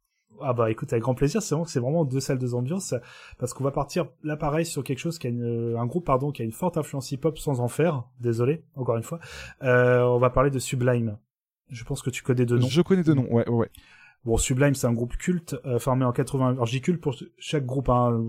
Ah 0.43 0.53
bah 0.53 0.71
écoute 0.71 0.93
avec 0.93 1.03
grand 1.03 1.15
plaisir. 1.15 1.43
C'est 1.43 1.55
vraiment 1.55 1.67
c'est 1.67 1.81
vraiment 1.81 2.05
deux 2.05 2.21
salles 2.21 2.39
deux 2.39 2.55
ambiances 2.55 2.95
parce 3.39 3.55
qu'on 3.55 3.65
va 3.65 3.71
partir 3.71 4.07
là 4.23 4.37
pareil 4.37 4.67
sur 4.67 4.85
quelque 4.85 4.99
chose 4.99 5.19
qui 5.19 5.27
a 5.27 5.31
une, 5.31 5.77
un 5.79 5.87
groupe 5.87 6.05
pardon 6.05 6.33
qui 6.33 6.43
a 6.43 6.45
une 6.45 6.53
forte 6.53 6.77
influence 6.77 7.13
hip 7.13 7.21
hop 7.25 7.39
sans 7.39 7.61
en 7.61 7.69
faire. 7.69 8.05
Désolé 8.21 8.63
encore 8.75 8.97
une 8.97 9.03
fois. 9.03 9.21
Euh, 9.63 10.03
on 10.03 10.19
va 10.19 10.31
parler 10.31 10.51
de 10.51 10.59
Sublime. 10.59 11.19
Je 11.69 11.85
pense 11.85 12.03
que 12.03 12.11
tu 12.11 12.23
connais 12.23 12.47
deux 12.47 12.59
noms. 12.59 12.69
Je 12.69 12.81
connais 12.81 13.03
deux 13.03 13.15
noms, 13.15 13.27
ouais, 13.33 13.49
ouais. 13.49 13.71
Bon, 14.27 14.37
Sublime, 14.37 14.75
c'est 14.75 14.89
un 14.89 14.93
groupe 14.93 15.17
culte 15.17 15.57
euh, 15.65 15.79
formé 15.79 16.05
en 16.05 16.13
80. 16.13 16.49
Alors, 16.51 16.67
j'y 16.67 16.81
culte 16.81 17.01
pour 17.01 17.15
chaque 17.39 17.65
groupe. 17.65 17.89
Hein. 17.89 18.29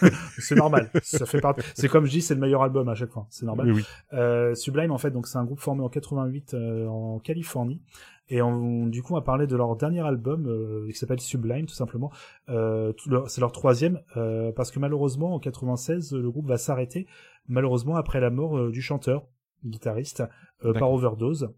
c'est 0.38 0.56
normal. 0.56 0.90
Ça 1.02 1.24
fait 1.24 1.40
partie. 1.40 1.62
C'est 1.74 1.88
comme 1.88 2.04
je 2.04 2.10
dis, 2.10 2.20
c'est 2.20 2.34
le 2.34 2.40
meilleur 2.40 2.62
album 2.62 2.88
à 2.88 2.94
chaque 2.96 3.12
fois. 3.12 3.28
C'est 3.30 3.46
normal. 3.46 3.70
Oui, 3.70 3.76
oui. 3.76 3.84
Euh, 4.12 4.54
Sublime, 4.56 4.90
en 4.90 4.98
fait, 4.98 5.12
donc 5.12 5.28
c'est 5.28 5.38
un 5.38 5.44
groupe 5.44 5.60
formé 5.60 5.82
en 5.82 5.88
88 5.88 6.54
euh, 6.54 6.86
en 6.88 7.20
Californie. 7.20 7.80
Et 8.28 8.42
on, 8.42 8.86
du 8.86 9.02
coup, 9.02 9.12
on 9.12 9.16
va 9.16 9.22
parler 9.22 9.46
de 9.46 9.54
leur 9.54 9.76
dernier 9.76 10.00
album 10.00 10.48
euh, 10.48 10.90
qui 10.90 10.98
s'appelle 10.98 11.20
Sublime, 11.20 11.66
tout 11.66 11.74
simplement. 11.74 12.10
Euh, 12.48 12.92
c'est 13.28 13.40
leur 13.40 13.52
troisième, 13.52 14.00
euh, 14.16 14.50
parce 14.50 14.72
que 14.72 14.80
malheureusement, 14.80 15.34
en 15.34 15.38
96, 15.38 16.12
le 16.12 16.30
groupe 16.30 16.48
va 16.48 16.58
s'arrêter, 16.58 17.06
malheureusement, 17.46 17.94
après 17.94 18.20
la 18.20 18.30
mort 18.30 18.70
du 18.70 18.82
chanteur, 18.82 19.26
guitariste, 19.64 20.24
euh, 20.64 20.72
par 20.72 20.90
overdose. 20.90 21.50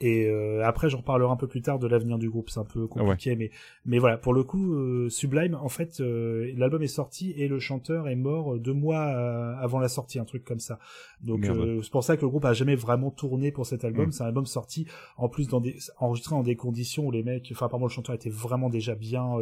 Et 0.00 0.26
euh, 0.26 0.64
après, 0.64 0.90
j'en 0.90 0.98
reparlerai 0.98 1.30
un 1.30 1.36
peu 1.36 1.46
plus 1.46 1.62
tard 1.62 1.78
de 1.78 1.86
l'avenir 1.86 2.18
du 2.18 2.28
groupe. 2.28 2.50
C'est 2.50 2.58
un 2.58 2.64
peu 2.64 2.88
compliqué, 2.88 3.36
mais 3.36 3.50
mais 3.86 3.98
voilà. 3.98 4.18
Pour 4.18 4.34
le 4.34 4.42
coup, 4.42 4.74
euh, 4.74 5.08
Sublime, 5.08 5.54
en 5.54 5.68
fait, 5.68 6.00
euh, 6.00 6.52
l'album 6.56 6.82
est 6.82 6.88
sorti 6.88 7.32
et 7.36 7.46
le 7.46 7.60
chanteur 7.60 8.08
est 8.08 8.16
mort 8.16 8.54
euh, 8.54 8.58
deux 8.58 8.72
mois 8.72 9.06
euh, 9.06 9.54
avant 9.60 9.78
la 9.78 9.88
sortie, 9.88 10.18
un 10.18 10.24
truc 10.24 10.44
comme 10.44 10.58
ça. 10.58 10.80
Donc 11.20 11.46
euh, 11.46 11.80
c'est 11.82 11.92
pour 11.92 12.02
ça 12.02 12.16
que 12.16 12.22
le 12.22 12.28
groupe 12.28 12.44
a 12.44 12.52
jamais 12.54 12.74
vraiment 12.74 13.10
tourné 13.10 13.52
pour 13.52 13.66
cet 13.66 13.84
album. 13.84 14.08
Mm. 14.08 14.12
C'est 14.12 14.24
un 14.24 14.26
album 14.26 14.46
sorti 14.46 14.86
en 15.16 15.28
plus 15.28 15.46
dans 15.46 15.60
des 15.60 15.76
enregistré 15.98 16.34
dans 16.34 16.42
des 16.42 16.56
conditions 16.56 17.06
où 17.06 17.10
les 17.12 17.22
mecs, 17.22 17.48
enfin 17.52 17.66
apparemment 17.66 17.86
le 17.86 17.92
chanteur 17.92 18.16
était 18.16 18.30
vraiment 18.30 18.70
déjà 18.70 18.96
bien. 18.96 19.36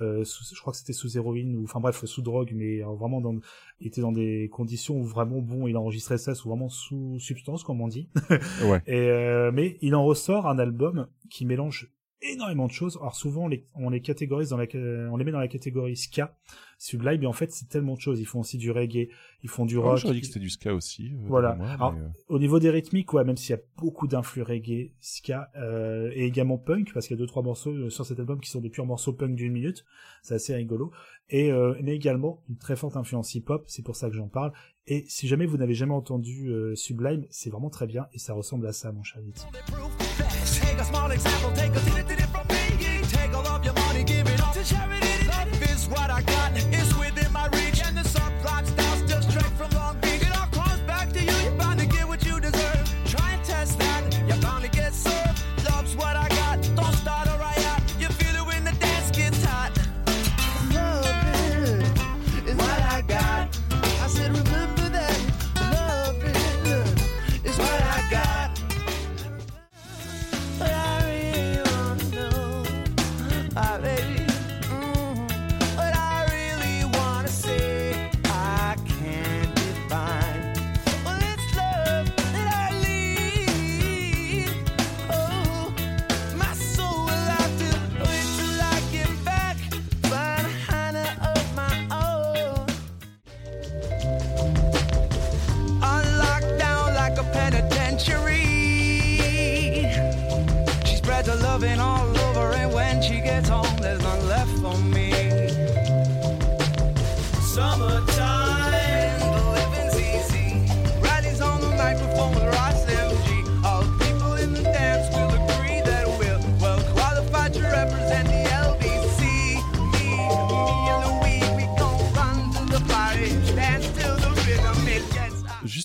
Euh, 0.00 0.24
sous- 0.24 0.54
je 0.54 0.60
crois 0.60 0.72
que 0.72 0.78
c'était 0.78 0.92
sous 0.94 1.16
héroïne 1.16 1.54
ou 1.56 1.64
enfin 1.64 1.80
bref 1.80 2.04
sous 2.04 2.22
drogue, 2.22 2.52
mais 2.54 2.82
euh, 2.82 2.86
vraiment 2.94 3.20
dans 3.20 3.36
il 3.80 3.88
était 3.88 4.00
dans 4.00 4.12
des 4.12 4.48
conditions 4.50 4.96
où 4.96 5.04
vraiment 5.04 5.40
bon. 5.40 5.66
Il 5.66 5.76
enregistrait 5.76 6.18
ça 6.18 6.34
sous 6.34 6.48
vraiment 6.48 6.68
sous 6.70 7.18
substance 7.18 7.62
comme 7.64 7.80
on 7.80 7.88
dit. 7.88 8.08
Ouais. 8.64 8.80
Et 8.86 8.96
euh, 9.10 9.50
mais 9.52 9.76
il 9.82 9.94
en 9.94 10.04
ressort 10.04 10.46
un 10.46 10.58
album 10.58 11.08
qui 11.30 11.44
mélange 11.44 11.90
énormément 12.22 12.66
de 12.68 12.72
choses. 12.72 12.96
Alors 13.00 13.16
souvent 13.16 13.44
on 13.44 13.48
les, 13.48 13.66
on 13.74 13.90
les 13.90 14.00
catégorise 14.00 14.50
dans 14.50 14.56
la, 14.56 14.66
on 14.74 15.16
les 15.16 15.24
met 15.24 15.32
dans 15.32 15.40
la 15.40 15.48
catégorie 15.48 15.96
ska, 15.96 16.36
Sublime, 16.84 17.20
mais 17.20 17.26
en 17.26 17.32
fait 17.32 17.52
c'est 17.52 17.68
tellement 17.68 17.94
de 17.94 18.00
choses. 18.00 18.18
Ils 18.20 18.24
font 18.26 18.40
aussi 18.40 18.58
du 18.58 18.70
reggae, 18.72 19.08
ils 19.44 19.48
font 19.48 19.64
du 19.66 19.76
Oh, 19.76 19.82
rock. 19.82 19.98
J'aurais 19.98 20.14
dit 20.14 20.20
que 20.20 20.26
c'était 20.26 20.40
du 20.40 20.50
ska 20.50 20.74
aussi. 20.74 21.12
euh, 21.12 21.16
Voilà. 21.28 21.50
Alors, 21.50 21.92
mais, 21.92 22.00
euh, 22.00 22.08
Au 22.28 22.38
niveau 22.40 22.58
des 22.58 22.70
rythmiques, 22.70 23.12
ouais, 23.12 23.22
même 23.24 23.36
s'il 23.36 23.50
y 23.50 23.58
a 23.58 23.62
beaucoup 23.76 24.08
d'influx 24.08 24.42
reggae, 24.42 24.90
ska, 25.00 25.48
euh, 25.56 26.10
et 26.14 26.24
également 26.24 26.58
punk, 26.58 26.92
parce 26.92 27.06
qu'il 27.06 27.16
y 27.16 27.18
a 27.18 27.22
deux 27.22 27.26
trois 27.28 27.42
morceaux 27.44 27.70
euh, 27.72 27.88
sur 27.90 28.04
cet 28.04 28.18
album 28.18 28.40
qui 28.40 28.50
sont 28.50 28.60
des 28.60 28.68
purs 28.70 28.84
morceaux 28.86 29.12
punk 29.12 29.36
d'une 29.36 29.52
minute, 29.52 29.84
c'est 30.22 30.34
assez 30.34 30.54
rigolo. 30.54 30.90
Et 31.30 31.52
euh, 31.52 31.74
mais 31.82 31.94
également 31.94 32.42
une 32.48 32.56
très 32.56 32.74
forte 32.74 32.96
influence 32.96 33.34
hip-hop, 33.36 33.64
c'est 33.68 33.84
pour 33.84 33.94
ça 33.94 34.10
que 34.10 34.16
j'en 34.16 34.28
parle. 34.28 34.52
Et 34.88 35.04
si 35.06 35.28
jamais 35.28 35.46
vous 35.46 35.58
n'avez 35.58 35.74
jamais 35.74 35.94
entendu 35.94 36.48
euh, 36.48 36.74
Sublime, 36.74 37.26
c'est 37.30 37.50
vraiment 37.50 37.70
très 37.70 37.86
bien 37.86 38.08
et 38.12 38.18
ça 38.18 38.32
ressemble 38.34 38.66
à 38.66 38.72
ça, 38.72 38.90
mon 38.90 39.04
cher 39.04 39.22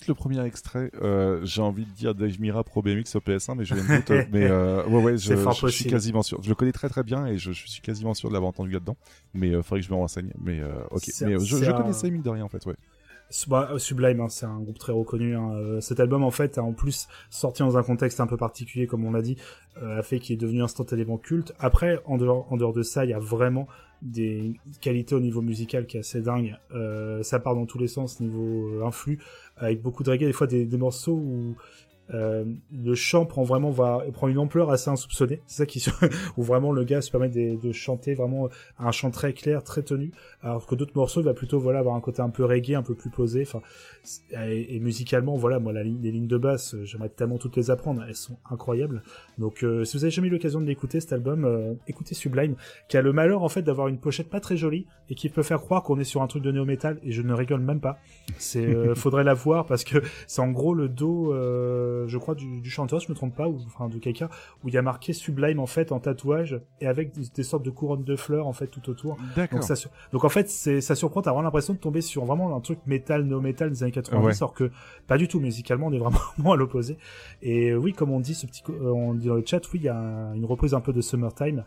le 0.08 0.14
premier 0.14 0.44
extrait, 0.44 0.90
euh, 1.02 1.40
j'ai 1.44 1.62
envie 1.62 1.84
de 1.84 1.90
dire 1.90 2.14
Dave 2.14 2.40
Mira 2.40 2.64
Pro 2.64 2.82
BMX 2.82 3.04
sur 3.10 3.20
PS1, 3.20 3.54
mais 3.56 3.64
je 3.64 3.74
l'ai 3.74 3.80
une 3.80 3.86
doute. 3.86 4.28
mais 4.32 4.46
euh, 4.50 4.84
ouais, 4.86 5.02
ouais, 5.02 5.16
je, 5.18 5.68
suis 5.70 5.84
quasiment 5.86 6.22
sûr. 6.22 6.42
Je 6.42 6.48
le 6.48 6.54
connais 6.54 6.72
très 6.72 6.88
très 6.88 7.02
bien 7.04 7.26
et 7.26 7.38
je, 7.38 7.52
je 7.52 7.66
suis 7.66 7.80
quasiment 7.82 8.14
sûr 8.14 8.28
de 8.28 8.34
l'avoir 8.34 8.48
entendu 8.50 8.70
là-dedans. 8.72 8.96
Mais 9.34 9.50
euh, 9.54 9.62
faudrait 9.62 9.80
que 9.80 9.86
je 9.86 9.92
me 9.92 9.96
renseigne. 9.96 10.32
Mais 10.42 10.60
euh, 10.60 10.72
ok. 10.90 11.04
Mais 11.22 11.38
je, 11.38 11.56
je 11.56 11.70
un- 11.70 11.72
connaissais 11.72 12.10
mine 12.10 12.22
de 12.22 12.30
rien 12.30 12.44
en 12.44 12.48
fait, 12.48 12.64
ouais. 12.66 12.76
Bah, 13.46 13.72
Sublime, 13.76 14.20
hein, 14.22 14.28
c'est 14.30 14.46
un 14.46 14.58
groupe 14.60 14.78
très 14.78 14.92
reconnu. 14.92 15.36
hein. 15.36 15.80
Cet 15.82 16.00
album, 16.00 16.24
en 16.24 16.30
fait, 16.30 16.56
a 16.56 16.62
en 16.62 16.72
plus 16.72 17.08
sorti 17.28 17.60
dans 17.62 17.76
un 17.76 17.82
contexte 17.82 18.20
un 18.20 18.26
peu 18.26 18.38
particulier, 18.38 18.86
comme 18.86 19.04
on 19.04 19.12
l'a 19.12 19.20
dit, 19.20 19.36
a 19.82 20.02
fait 20.02 20.18
qu'il 20.18 20.32
est 20.32 20.38
devenu 20.38 20.62
instantanément 20.62 21.18
culte. 21.18 21.52
Après, 21.58 22.00
en 22.06 22.16
dehors, 22.16 22.50
en 22.50 22.56
dehors 22.56 22.72
de 22.72 22.82
ça, 22.82 23.04
il 23.04 23.10
y 23.10 23.14
a 23.14 23.18
vraiment 23.18 23.68
des 24.00 24.54
qualités 24.80 25.14
au 25.14 25.20
niveau 25.20 25.42
musical 25.42 25.86
qui 25.86 25.96
est 25.96 26.00
assez 26.00 26.20
dingue. 26.20 26.56
Euh, 26.72 27.22
ça 27.22 27.38
part 27.40 27.54
dans 27.54 27.66
tous 27.66 27.78
les 27.78 27.88
sens 27.88 28.20
niveau 28.20 28.82
influx, 28.84 29.18
avec 29.58 29.82
beaucoup 29.82 30.02
de 30.02 30.10
reggae, 30.10 30.26
des 30.26 30.32
fois 30.32 30.46
des, 30.46 30.66
morceaux 30.76 31.14
où 31.14 31.56
euh, 32.14 32.44
le 32.72 32.94
chant 32.94 33.26
prend 33.26 33.42
vraiment 33.42 33.70
va 33.70 34.02
prend 34.12 34.28
une 34.28 34.38
ampleur 34.38 34.70
assez 34.70 34.90
insoupçonnée. 34.90 35.40
C'est 35.46 35.58
ça 35.58 35.66
qui 35.66 35.84
où 36.36 36.42
vraiment 36.42 36.72
le 36.72 36.84
gars 36.84 37.00
se 37.00 37.10
permet 37.10 37.28
de, 37.28 37.60
de 37.60 37.72
chanter 37.72 38.14
vraiment 38.14 38.48
un 38.78 38.92
chant 38.92 39.10
très 39.10 39.32
clair, 39.32 39.62
très 39.62 39.82
tenu, 39.82 40.12
alors 40.42 40.66
que 40.66 40.74
d'autres 40.74 40.94
morceaux 40.94 41.20
il 41.20 41.24
va 41.24 41.34
plutôt 41.34 41.58
voilà 41.58 41.80
avoir 41.80 41.94
un 41.94 42.00
côté 42.00 42.22
un 42.22 42.30
peu 42.30 42.44
reggae, 42.44 42.74
un 42.74 42.82
peu 42.82 42.94
plus 42.94 43.10
posé. 43.10 43.42
Enfin 43.42 43.60
et, 44.32 44.76
et 44.76 44.80
musicalement 44.80 45.36
voilà 45.36 45.58
moi 45.58 45.72
la 45.72 45.82
ligne, 45.82 46.00
les 46.00 46.10
lignes 46.10 46.28
de 46.28 46.38
basse 46.38 46.76
j'aimerais 46.84 47.08
tellement 47.10 47.38
toutes 47.38 47.56
les 47.56 47.70
apprendre, 47.70 48.04
elles 48.06 48.14
sont 48.14 48.38
incroyables. 48.50 49.02
Donc 49.38 49.62
euh, 49.62 49.84
si 49.84 49.96
vous 49.96 50.04
avez 50.04 50.10
jamais 50.10 50.28
eu 50.28 50.30
l'occasion 50.30 50.60
de 50.60 50.66
l'écouter 50.66 51.00
cet 51.00 51.12
album, 51.12 51.44
euh, 51.44 51.74
écoutez 51.86 52.14
Sublime 52.14 52.56
qui 52.88 52.96
a 52.96 53.02
le 53.02 53.12
malheur 53.12 53.42
en 53.42 53.48
fait 53.48 53.62
d'avoir 53.62 53.88
une 53.88 53.98
pochette 53.98 54.28
pas 54.28 54.40
très 54.40 54.56
jolie 54.56 54.86
et 55.10 55.14
qui 55.14 55.28
peut 55.28 55.42
faire 55.42 55.60
croire 55.60 55.82
qu'on 55.82 55.98
est 55.98 56.04
sur 56.04 56.22
un 56.22 56.26
truc 56.26 56.42
de 56.42 56.50
néo 56.50 56.64
metal 56.64 56.98
et 57.02 57.12
je 57.12 57.22
ne 57.22 57.32
rigole 57.32 57.60
même 57.60 57.80
pas. 57.80 57.98
C'est 58.38 58.66
euh, 58.66 58.94
faudrait 59.08 59.24
la 59.24 59.34
voir 59.34 59.66
parce 59.66 59.84
que 59.84 59.98
c'est 60.26 60.40
en 60.40 60.50
gros 60.50 60.74
le 60.74 60.88
dos 60.88 61.32
euh, 61.32 61.97
je 62.06 62.18
crois 62.18 62.34
du, 62.34 62.60
du 62.60 62.70
chanteur, 62.70 63.00
je 63.00 63.08
me 63.10 63.14
trompe 63.14 63.34
pas 63.34 63.48
ou 63.48 63.58
enfin 63.66 63.88
de 63.88 63.98
quelqu'un 63.98 64.28
où 64.62 64.68
il 64.68 64.74
y 64.74 64.78
a 64.78 64.82
marqué 64.82 65.12
Sublime 65.12 65.58
en 65.58 65.66
fait 65.66 65.90
en 65.90 65.98
tatouage 66.00 66.60
et 66.80 66.86
avec 66.86 67.12
des, 67.12 67.22
des 67.34 67.42
sortes 67.42 67.64
de 67.64 67.70
couronnes 67.70 68.04
de 68.04 68.14
fleurs 68.16 68.46
en 68.46 68.52
fait 68.52 68.66
tout 68.68 68.88
autour. 68.90 69.16
D'accord. 69.34 69.58
Donc 69.58 69.66
ça 69.66 69.74
sur- 69.76 69.90
donc 70.12 70.24
en 70.24 70.28
fait 70.28 70.48
c'est 70.48 70.80
ça 70.80 70.94
surprend, 70.94 71.22
t'as 71.22 71.30
vraiment 71.30 71.42
l'impression 71.42 71.74
de 71.74 71.78
tomber 71.78 72.00
sur 72.00 72.24
vraiment 72.24 72.54
un 72.54 72.60
truc 72.60 72.78
métal 72.86 73.24
néo 73.24 73.40
metal 73.40 73.70
des 73.70 73.82
années 73.82 73.92
90 73.92 74.24
Ouais. 74.26 74.32
alors 74.38 74.54
que 74.54 74.70
pas 75.06 75.18
du 75.18 75.26
tout 75.28 75.40
musicalement 75.40 75.86
on 75.88 75.92
est 75.92 75.98
vraiment 75.98 76.20
à 76.52 76.56
l'opposé. 76.56 76.98
Et 77.42 77.70
euh, 77.70 77.76
oui 77.76 77.92
comme 77.92 78.10
on 78.10 78.20
dit 78.20 78.34
ce 78.34 78.46
petit 78.46 78.62
euh, 78.70 78.90
on 78.92 79.14
dit 79.14 79.26
dans 79.28 79.34
le 79.34 79.44
chat 79.44 79.60
oui 79.72 79.80
il 79.80 79.84
y 79.84 79.88
a 79.88 79.96
un- 79.96 80.34
une 80.34 80.44
reprise 80.44 80.74
un 80.74 80.80
peu 80.80 80.92
de 80.92 81.00
Summertime. 81.00 81.64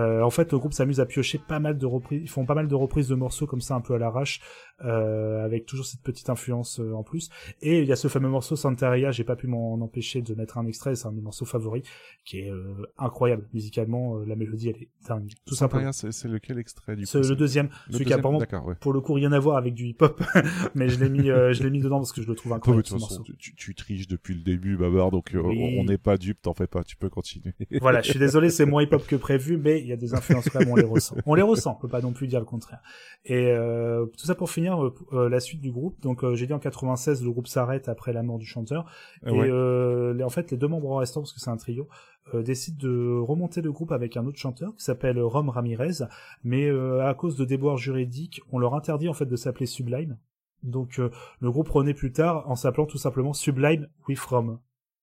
Euh, 0.00 0.22
en 0.22 0.30
fait, 0.30 0.50
le 0.50 0.58
groupe 0.58 0.72
s'amuse 0.72 0.98
à 0.98 1.06
piocher 1.06 1.38
pas 1.38 1.60
mal 1.60 1.78
de 1.78 1.86
reprises. 1.86 2.20
Ils 2.20 2.28
font 2.28 2.44
pas 2.44 2.56
mal 2.56 2.66
de 2.66 2.74
reprises 2.74 3.06
de 3.06 3.14
morceaux 3.14 3.46
comme 3.46 3.60
ça, 3.60 3.76
un 3.76 3.80
peu 3.80 3.94
à 3.94 3.98
l'arrache, 3.98 4.40
euh, 4.84 5.44
avec 5.44 5.66
toujours 5.66 5.86
cette 5.86 6.00
petite 6.02 6.28
influence 6.30 6.80
euh, 6.80 6.94
en 6.94 7.04
plus. 7.04 7.30
Et 7.62 7.80
il 7.80 7.86
y 7.86 7.92
a 7.92 7.96
ce 7.96 8.08
fameux 8.08 8.28
morceau 8.28 8.56
Santeria. 8.56 9.12
J'ai 9.12 9.22
pas 9.22 9.36
pu 9.36 9.46
m'en 9.46 9.74
empêcher 9.74 10.20
de 10.20 10.34
mettre 10.34 10.58
un 10.58 10.66
extrait. 10.66 10.96
C'est 10.96 11.06
un 11.06 11.12
de 11.12 11.16
mes 11.16 11.22
morceaux 11.22 11.44
favoris, 11.44 11.84
qui 12.24 12.40
est 12.40 12.50
euh, 12.50 12.74
incroyable 12.98 13.46
musicalement. 13.54 14.18
la 14.26 14.34
mélodie, 14.34 14.70
elle 14.70 14.82
est 14.82 14.88
dingue, 15.06 15.30
tout 15.46 15.54
simplement. 15.54 15.92
Santeria, 15.92 16.12
c'est 16.12 16.12
c'est 16.12 16.28
lequel 16.28 16.58
extrait 16.58 16.96
du 16.96 17.06
coup 17.06 17.18
le 17.18 17.36
deuxième, 17.36 17.68
Le 17.86 17.92
celui 17.92 18.04
qui 18.04 18.12
a 18.12 18.18
ouais. 18.18 18.74
pour 18.80 18.92
le 18.92 19.00
coup, 19.00 19.12
rien 19.12 19.30
à 19.30 19.38
voir 19.38 19.58
avec 19.58 19.74
du 19.74 19.86
hip-hop, 19.86 20.20
mais 20.74 20.88
je 20.88 20.98
l'ai 20.98 21.08
mis, 21.08 21.26
je 21.26 21.62
l'ai 21.62 21.70
mis 21.70 21.80
dedans 21.80 21.98
parce 21.98 22.12
que 22.12 22.22
je 22.22 22.26
le 22.26 22.34
trouve 22.34 22.52
incroyable 22.52 22.82
de 22.82 22.88
ce 22.88 22.94
toute 22.94 23.00
morceau. 23.00 23.22
façon, 23.22 23.32
tu, 23.38 23.74
triches 23.74 24.08
depuis 24.08 24.34
le 24.34 24.42
début, 24.42 24.76
Babar, 24.76 25.10
donc 25.10 25.30
Oui. 25.34 25.76
on 25.78 25.84
n'est 25.84 25.98
pas 25.98 26.16
dupe, 26.16 26.42
t'en 26.42 26.54
fais 26.54 26.66
pas, 26.66 26.82
tu 26.82 26.96
peux 26.96 27.08
continuer. 27.08 27.54
voilà, 27.80 28.02
je 28.02 28.10
suis 28.10 28.18
désolé, 28.18 28.50
c'est 28.50 28.66
moins 28.66 28.82
hip-hop 28.82 29.06
que 29.06 29.16
prévu, 29.16 29.56
mais 29.56 29.80
il 29.80 29.86
y 29.86 29.92
a 29.92 29.96
des 29.96 30.14
influences 30.14 30.48
quand 30.48 30.58
même, 30.58 30.70
on 30.70 30.76
les 30.76 30.82
ressent. 30.84 31.16
On 31.26 31.34
les 31.34 31.42
ressent, 31.42 31.76
on 31.78 31.80
peut 31.80 31.88
pas 31.88 32.00
non 32.00 32.12
plus 32.12 32.26
dire 32.26 32.40
le 32.40 32.46
contraire. 32.46 32.80
Et 33.24 33.54
tout 34.18 34.26
ça 34.26 34.34
pour 34.34 34.50
finir, 34.50 34.63
euh, 34.72 34.90
euh, 35.12 35.28
la 35.28 35.40
suite 35.40 35.60
du 35.60 35.70
groupe. 35.70 36.00
Donc 36.00 36.24
euh, 36.24 36.34
j'ai 36.34 36.46
dit 36.46 36.52
en 36.52 36.58
96, 36.58 37.22
le 37.22 37.30
groupe 37.30 37.46
s'arrête 37.46 37.88
après 37.88 38.12
la 38.12 38.22
mort 38.22 38.38
du 38.38 38.46
chanteur. 38.46 38.86
Et 39.26 39.30
ouais. 39.30 40.22
en 40.22 40.30
fait, 40.30 40.50
les 40.50 40.56
deux 40.56 40.68
membres 40.68 40.96
restants, 40.96 41.20
parce 41.20 41.32
que 41.32 41.40
c'est 41.40 41.50
un 41.50 41.56
trio, 41.56 41.88
décident 42.32 42.78
de 42.80 43.18
remonter 43.18 43.60
le 43.60 43.70
groupe 43.70 43.92
avec 43.92 44.16
un 44.16 44.24
autre 44.26 44.38
chanteur 44.38 44.74
qui 44.74 44.82
s'appelle 44.82 45.20
Rom 45.20 45.50
Ramirez. 45.50 46.04
Mais 46.42 46.66
euh, 46.68 47.06
à 47.06 47.14
cause 47.14 47.36
de 47.36 47.44
déboires 47.44 47.76
juridiques, 47.76 48.40
on 48.50 48.58
leur 48.58 48.74
interdit 48.74 49.08
en 49.08 49.14
fait 49.14 49.26
de 49.26 49.36
s'appeler 49.36 49.66
Sublime. 49.66 50.16
Donc 50.62 50.98
euh, 50.98 51.10
le 51.40 51.50
groupe 51.50 51.68
renaît 51.68 51.94
plus 51.94 52.12
tard 52.12 52.50
en 52.50 52.56
s'appelant 52.56 52.86
tout 52.86 52.98
simplement 52.98 53.32
Sublime 53.32 53.88
with 54.08 54.20
Rom. 54.20 54.58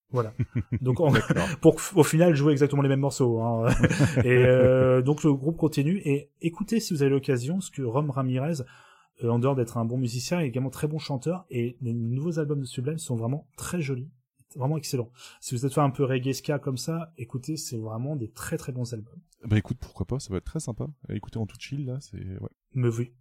Voilà. 0.09 0.33
Donc 0.81 0.99
on- 0.99 1.13
pour 1.61 1.75
au 1.95 2.03
final 2.03 2.35
jouer 2.35 2.51
exactement 2.51 2.81
les 2.81 2.89
mêmes 2.89 2.99
morceaux. 2.99 3.39
Hein. 3.39 3.69
et 4.25 4.43
euh, 4.45 5.01
donc 5.01 5.23
le 5.23 5.33
groupe 5.33 5.57
continue 5.57 6.01
et 6.03 6.29
écoutez 6.41 6.79
si 6.79 6.93
vous 6.93 7.01
avez 7.01 7.11
l'occasion 7.11 7.61
ce 7.61 7.71
que 7.71 7.81
Rom 7.81 8.09
Ramirez, 8.09 8.63
en 9.23 9.39
dehors 9.39 9.55
d'être 9.55 9.77
un 9.77 9.85
bon 9.85 9.97
musicien, 9.97 10.39
est 10.39 10.47
également 10.47 10.69
très 10.69 10.87
bon 10.87 10.99
chanteur 10.99 11.45
et 11.49 11.77
les 11.81 11.93
nouveaux 11.93 12.39
albums 12.39 12.61
de 12.61 12.65
Sublime 12.65 12.97
sont 12.97 13.15
vraiment 13.15 13.47
très 13.57 13.81
jolis, 13.81 14.09
vraiment 14.55 14.77
excellents. 14.77 15.11
Si 15.39 15.55
vous 15.55 15.65
êtes 15.65 15.73
fait 15.73 15.81
un 15.81 15.89
peu 15.89 16.03
reggae 16.03 16.33
ska 16.33 16.59
comme 16.59 16.77
ça, 16.77 17.13
écoutez, 17.17 17.57
c'est 17.57 17.77
vraiment 17.77 18.15
des 18.15 18.29
très 18.29 18.57
très 18.57 18.71
bons 18.71 18.93
albums. 18.93 19.19
Bah 19.45 19.57
écoute, 19.57 19.77
pourquoi 19.79 20.05
pas, 20.05 20.19
ça 20.19 20.31
va 20.31 20.37
être 20.37 20.45
très 20.45 20.59
sympa. 20.59 20.87
Écoutez 21.09 21.39
en 21.39 21.45
tout 21.45 21.57
chill, 21.59 21.85
là, 21.85 21.97
c'est... 21.99 22.17
Ouais. 22.17 22.49
Me 22.73 22.89
oui. 22.89 23.11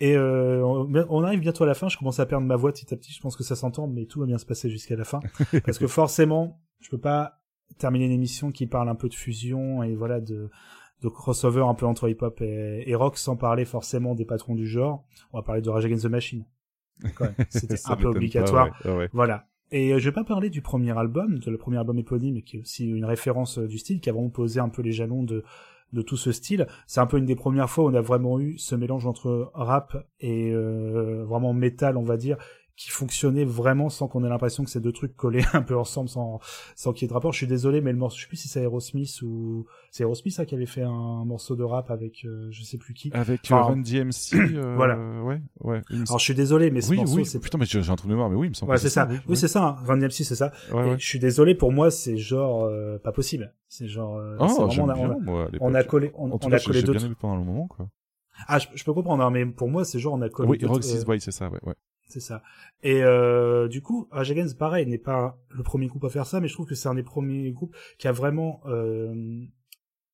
Et 0.00 0.16
euh, 0.16 0.64
on 0.64 0.92
on 1.08 1.24
arrive 1.24 1.40
bientôt 1.40 1.64
à 1.64 1.66
la 1.66 1.74
fin. 1.74 1.88
Je 1.88 1.96
commence 1.96 2.20
à 2.20 2.26
perdre 2.26 2.46
ma 2.46 2.56
voix 2.56 2.72
petit 2.72 2.92
à 2.94 2.96
petit. 2.96 3.12
Je 3.12 3.20
pense 3.20 3.36
que 3.36 3.42
ça 3.42 3.56
s'entend, 3.56 3.88
mais 3.88 4.06
tout 4.06 4.20
va 4.20 4.26
bien 4.26 4.38
se 4.38 4.46
passer 4.46 4.70
jusqu'à 4.70 4.96
la 4.96 5.04
fin, 5.04 5.20
parce 5.64 5.78
que 5.78 5.86
forcément, 5.86 6.60
je 6.80 6.88
peux 6.88 6.98
pas 6.98 7.40
terminer 7.78 8.06
une 8.06 8.12
émission 8.12 8.50
qui 8.50 8.66
parle 8.66 8.88
un 8.88 8.94
peu 8.94 9.08
de 9.08 9.14
fusion 9.14 9.82
et 9.82 9.94
voilà 9.94 10.20
de 10.20 10.50
de 11.02 11.08
crossover 11.08 11.62
un 11.62 11.74
peu 11.74 11.86
entre 11.86 12.08
hip-hop 12.08 12.40
et, 12.40 12.84
et 12.86 12.94
rock 12.94 13.18
sans 13.18 13.36
parler 13.36 13.64
forcément 13.64 14.14
des 14.14 14.24
patrons 14.24 14.54
du 14.54 14.66
genre. 14.66 15.04
On 15.32 15.38
va 15.38 15.42
parler 15.42 15.62
de 15.62 15.70
Rage 15.70 15.84
Against 15.84 16.04
the 16.04 16.10
Machine. 16.10 16.44
C'était 17.50 17.76
un 17.86 17.96
peu 17.96 18.04
pas, 18.04 18.08
obligatoire. 18.10 18.68
ouais, 18.84 18.90
ouais, 18.90 18.96
ouais. 18.96 19.10
Voilà. 19.12 19.46
Et 19.70 19.92
euh, 19.92 19.98
je 19.98 20.08
vais 20.08 20.14
pas 20.14 20.24
parler 20.24 20.50
du 20.50 20.62
premier 20.62 20.96
album, 20.96 21.38
de 21.38 21.50
le 21.50 21.58
premier 21.58 21.76
album 21.78 21.98
éponyme, 21.98 22.42
qui 22.42 22.56
est 22.56 22.60
aussi 22.60 22.88
une 22.88 23.04
référence 23.04 23.58
euh, 23.58 23.68
du 23.68 23.78
style, 23.78 24.00
qui 24.00 24.08
a 24.08 24.12
vraiment 24.12 24.30
posé 24.30 24.60
un 24.60 24.68
peu 24.68 24.82
les 24.82 24.92
jalons 24.92 25.22
de, 25.22 25.44
de 25.92 26.02
tout 26.02 26.16
ce 26.16 26.32
style. 26.32 26.66
C'est 26.86 27.00
un 27.00 27.06
peu 27.06 27.18
une 27.18 27.26
des 27.26 27.36
premières 27.36 27.68
fois 27.68 27.84
où 27.84 27.88
on 27.88 27.94
a 27.94 28.00
vraiment 28.00 28.40
eu 28.40 28.56
ce 28.58 28.74
mélange 28.74 29.06
entre 29.06 29.50
rap 29.54 30.06
et 30.20 30.50
euh, 30.52 31.24
vraiment 31.24 31.52
métal, 31.52 31.96
on 31.96 32.02
va 32.02 32.16
dire, 32.16 32.38
qui 32.78 32.90
fonctionnait 32.90 33.44
vraiment 33.44 33.88
sans 33.88 34.06
qu'on 34.06 34.22
ait 34.24 34.28
l'impression 34.28 34.62
que 34.62 34.70
ces 34.70 34.80
deux 34.80 34.92
trucs 34.92 35.16
collés 35.16 35.42
un 35.52 35.62
peu 35.62 35.76
ensemble 35.76 36.08
sans, 36.08 36.38
sans 36.76 36.92
qu'il 36.92 37.02
y 37.02 37.04
ait 37.06 37.08
de 37.08 37.12
rapport. 37.12 37.32
Je 37.32 37.38
suis 37.38 37.46
désolé, 37.48 37.80
mais 37.80 37.90
le 37.90 37.98
morceau, 37.98 38.16
je 38.16 38.22
sais 38.22 38.28
plus 38.28 38.36
si 38.36 38.46
c'est 38.46 38.62
Aerosmith 38.62 39.20
ou 39.22 39.66
c'est 39.90 40.04
Aerosmith 40.04 40.32
ça 40.32 40.46
qui 40.46 40.54
avait 40.54 40.64
fait 40.64 40.82
un 40.84 41.24
morceau 41.24 41.56
de 41.56 41.64
rap 41.64 41.90
avec 41.90 42.24
euh, 42.24 42.46
je 42.52 42.62
sais 42.62 42.78
plus 42.78 42.94
qui. 42.94 43.10
Avec 43.12 43.40
Enfin, 43.44 43.56
euh, 43.62 43.62
Run 43.64 43.78
DMC, 43.78 44.34
euh, 44.54 44.74
voilà. 44.76 44.96
ouais, 45.24 45.42
ouais. 45.62 45.82
Alors 46.06 46.20
je 46.20 46.24
suis 46.24 46.36
désolé, 46.36 46.70
mais 46.70 46.80
ce 46.80 46.90
oui, 46.90 46.98
morceau, 46.98 47.16
oui, 47.16 47.26
c'est 47.26 47.40
putain, 47.40 47.58
mais 47.58 47.64
j'ai 47.66 47.80
un 47.80 47.96
trou 47.96 48.06
de 48.06 48.12
mémoire, 48.12 48.30
mais 48.30 48.36
oui, 48.36 48.46
il 48.46 48.50
me 48.50 48.54
semble 48.54 48.70
Ouais, 48.70 48.78
c'est 48.78 48.88
ça. 48.90 49.08
Oui, 49.10 49.16
oui, 49.28 49.36
c'est 49.36 49.48
ça. 49.48 49.64
Hein. 49.64 49.76
Run 49.84 49.96
DMC, 49.98 50.12
c'est 50.12 50.36
ça. 50.36 50.52
Ouais. 50.72 50.94
Je 50.98 51.04
suis 51.04 51.18
désolé, 51.18 51.56
pour 51.56 51.72
moi, 51.72 51.90
c'est 51.90 52.16
genre 52.16 52.62
euh, 52.64 52.98
pas 52.98 53.10
possible. 53.10 53.52
C'est 53.68 53.88
genre. 53.88 54.18
euh, 54.18 54.36
Oh, 54.38 54.46
c'est 54.48 54.70
j'aime 54.76 54.84
on 54.84 54.88
a, 54.88 54.94
on 54.94 54.96
bien, 54.96 55.10
a- 55.10 55.18
moi, 55.18 55.48
on 55.60 55.74
a 55.74 55.82
collé, 55.82 56.12
on, 56.16 56.30
En 56.30 56.38
tout 56.38 56.46
on 56.48 56.52
a 56.52 56.60
collé 56.60 56.82
deux. 56.82 56.94
pendant 57.20 57.34
un 57.42 57.44
moment, 57.44 57.66
quoi. 57.66 57.88
Ah, 58.46 58.60
je, 58.60 58.68
je 58.72 58.84
peux 58.84 58.92
comprendre, 58.94 59.24
hein, 59.24 59.30
mais 59.32 59.44
pour 59.46 59.68
moi, 59.68 59.84
c'est 59.84 59.98
genre 59.98 60.14
on 60.14 60.22
a 60.22 60.28
collé. 60.28 60.48
Oui, 60.48 60.58
Roxy's 60.64 61.02
euh, 61.02 61.06
Way, 61.06 61.18
c'est 61.18 61.32
ça, 61.32 61.48
ouais, 61.50 61.58
ouais. 61.64 61.74
C'est 62.08 62.20
ça. 62.20 62.42
Et 62.82 63.02
euh, 63.02 63.68
du 63.68 63.82
coup, 63.82 64.08
Rage 64.10 64.34
pareil, 64.56 64.86
n'est 64.86 64.96
pas 64.96 65.38
le 65.50 65.62
premier 65.62 65.88
groupe 65.88 66.04
à 66.04 66.08
faire 66.08 66.26
ça, 66.26 66.40
mais 66.40 66.48
je 66.48 66.54
trouve 66.54 66.66
que 66.66 66.74
c'est 66.74 66.88
un 66.88 66.94
des 66.94 67.02
premiers 67.02 67.52
groupes 67.52 67.76
qui 67.98 68.08
a 68.08 68.12
vraiment 68.12 68.62
euh, 68.66 69.44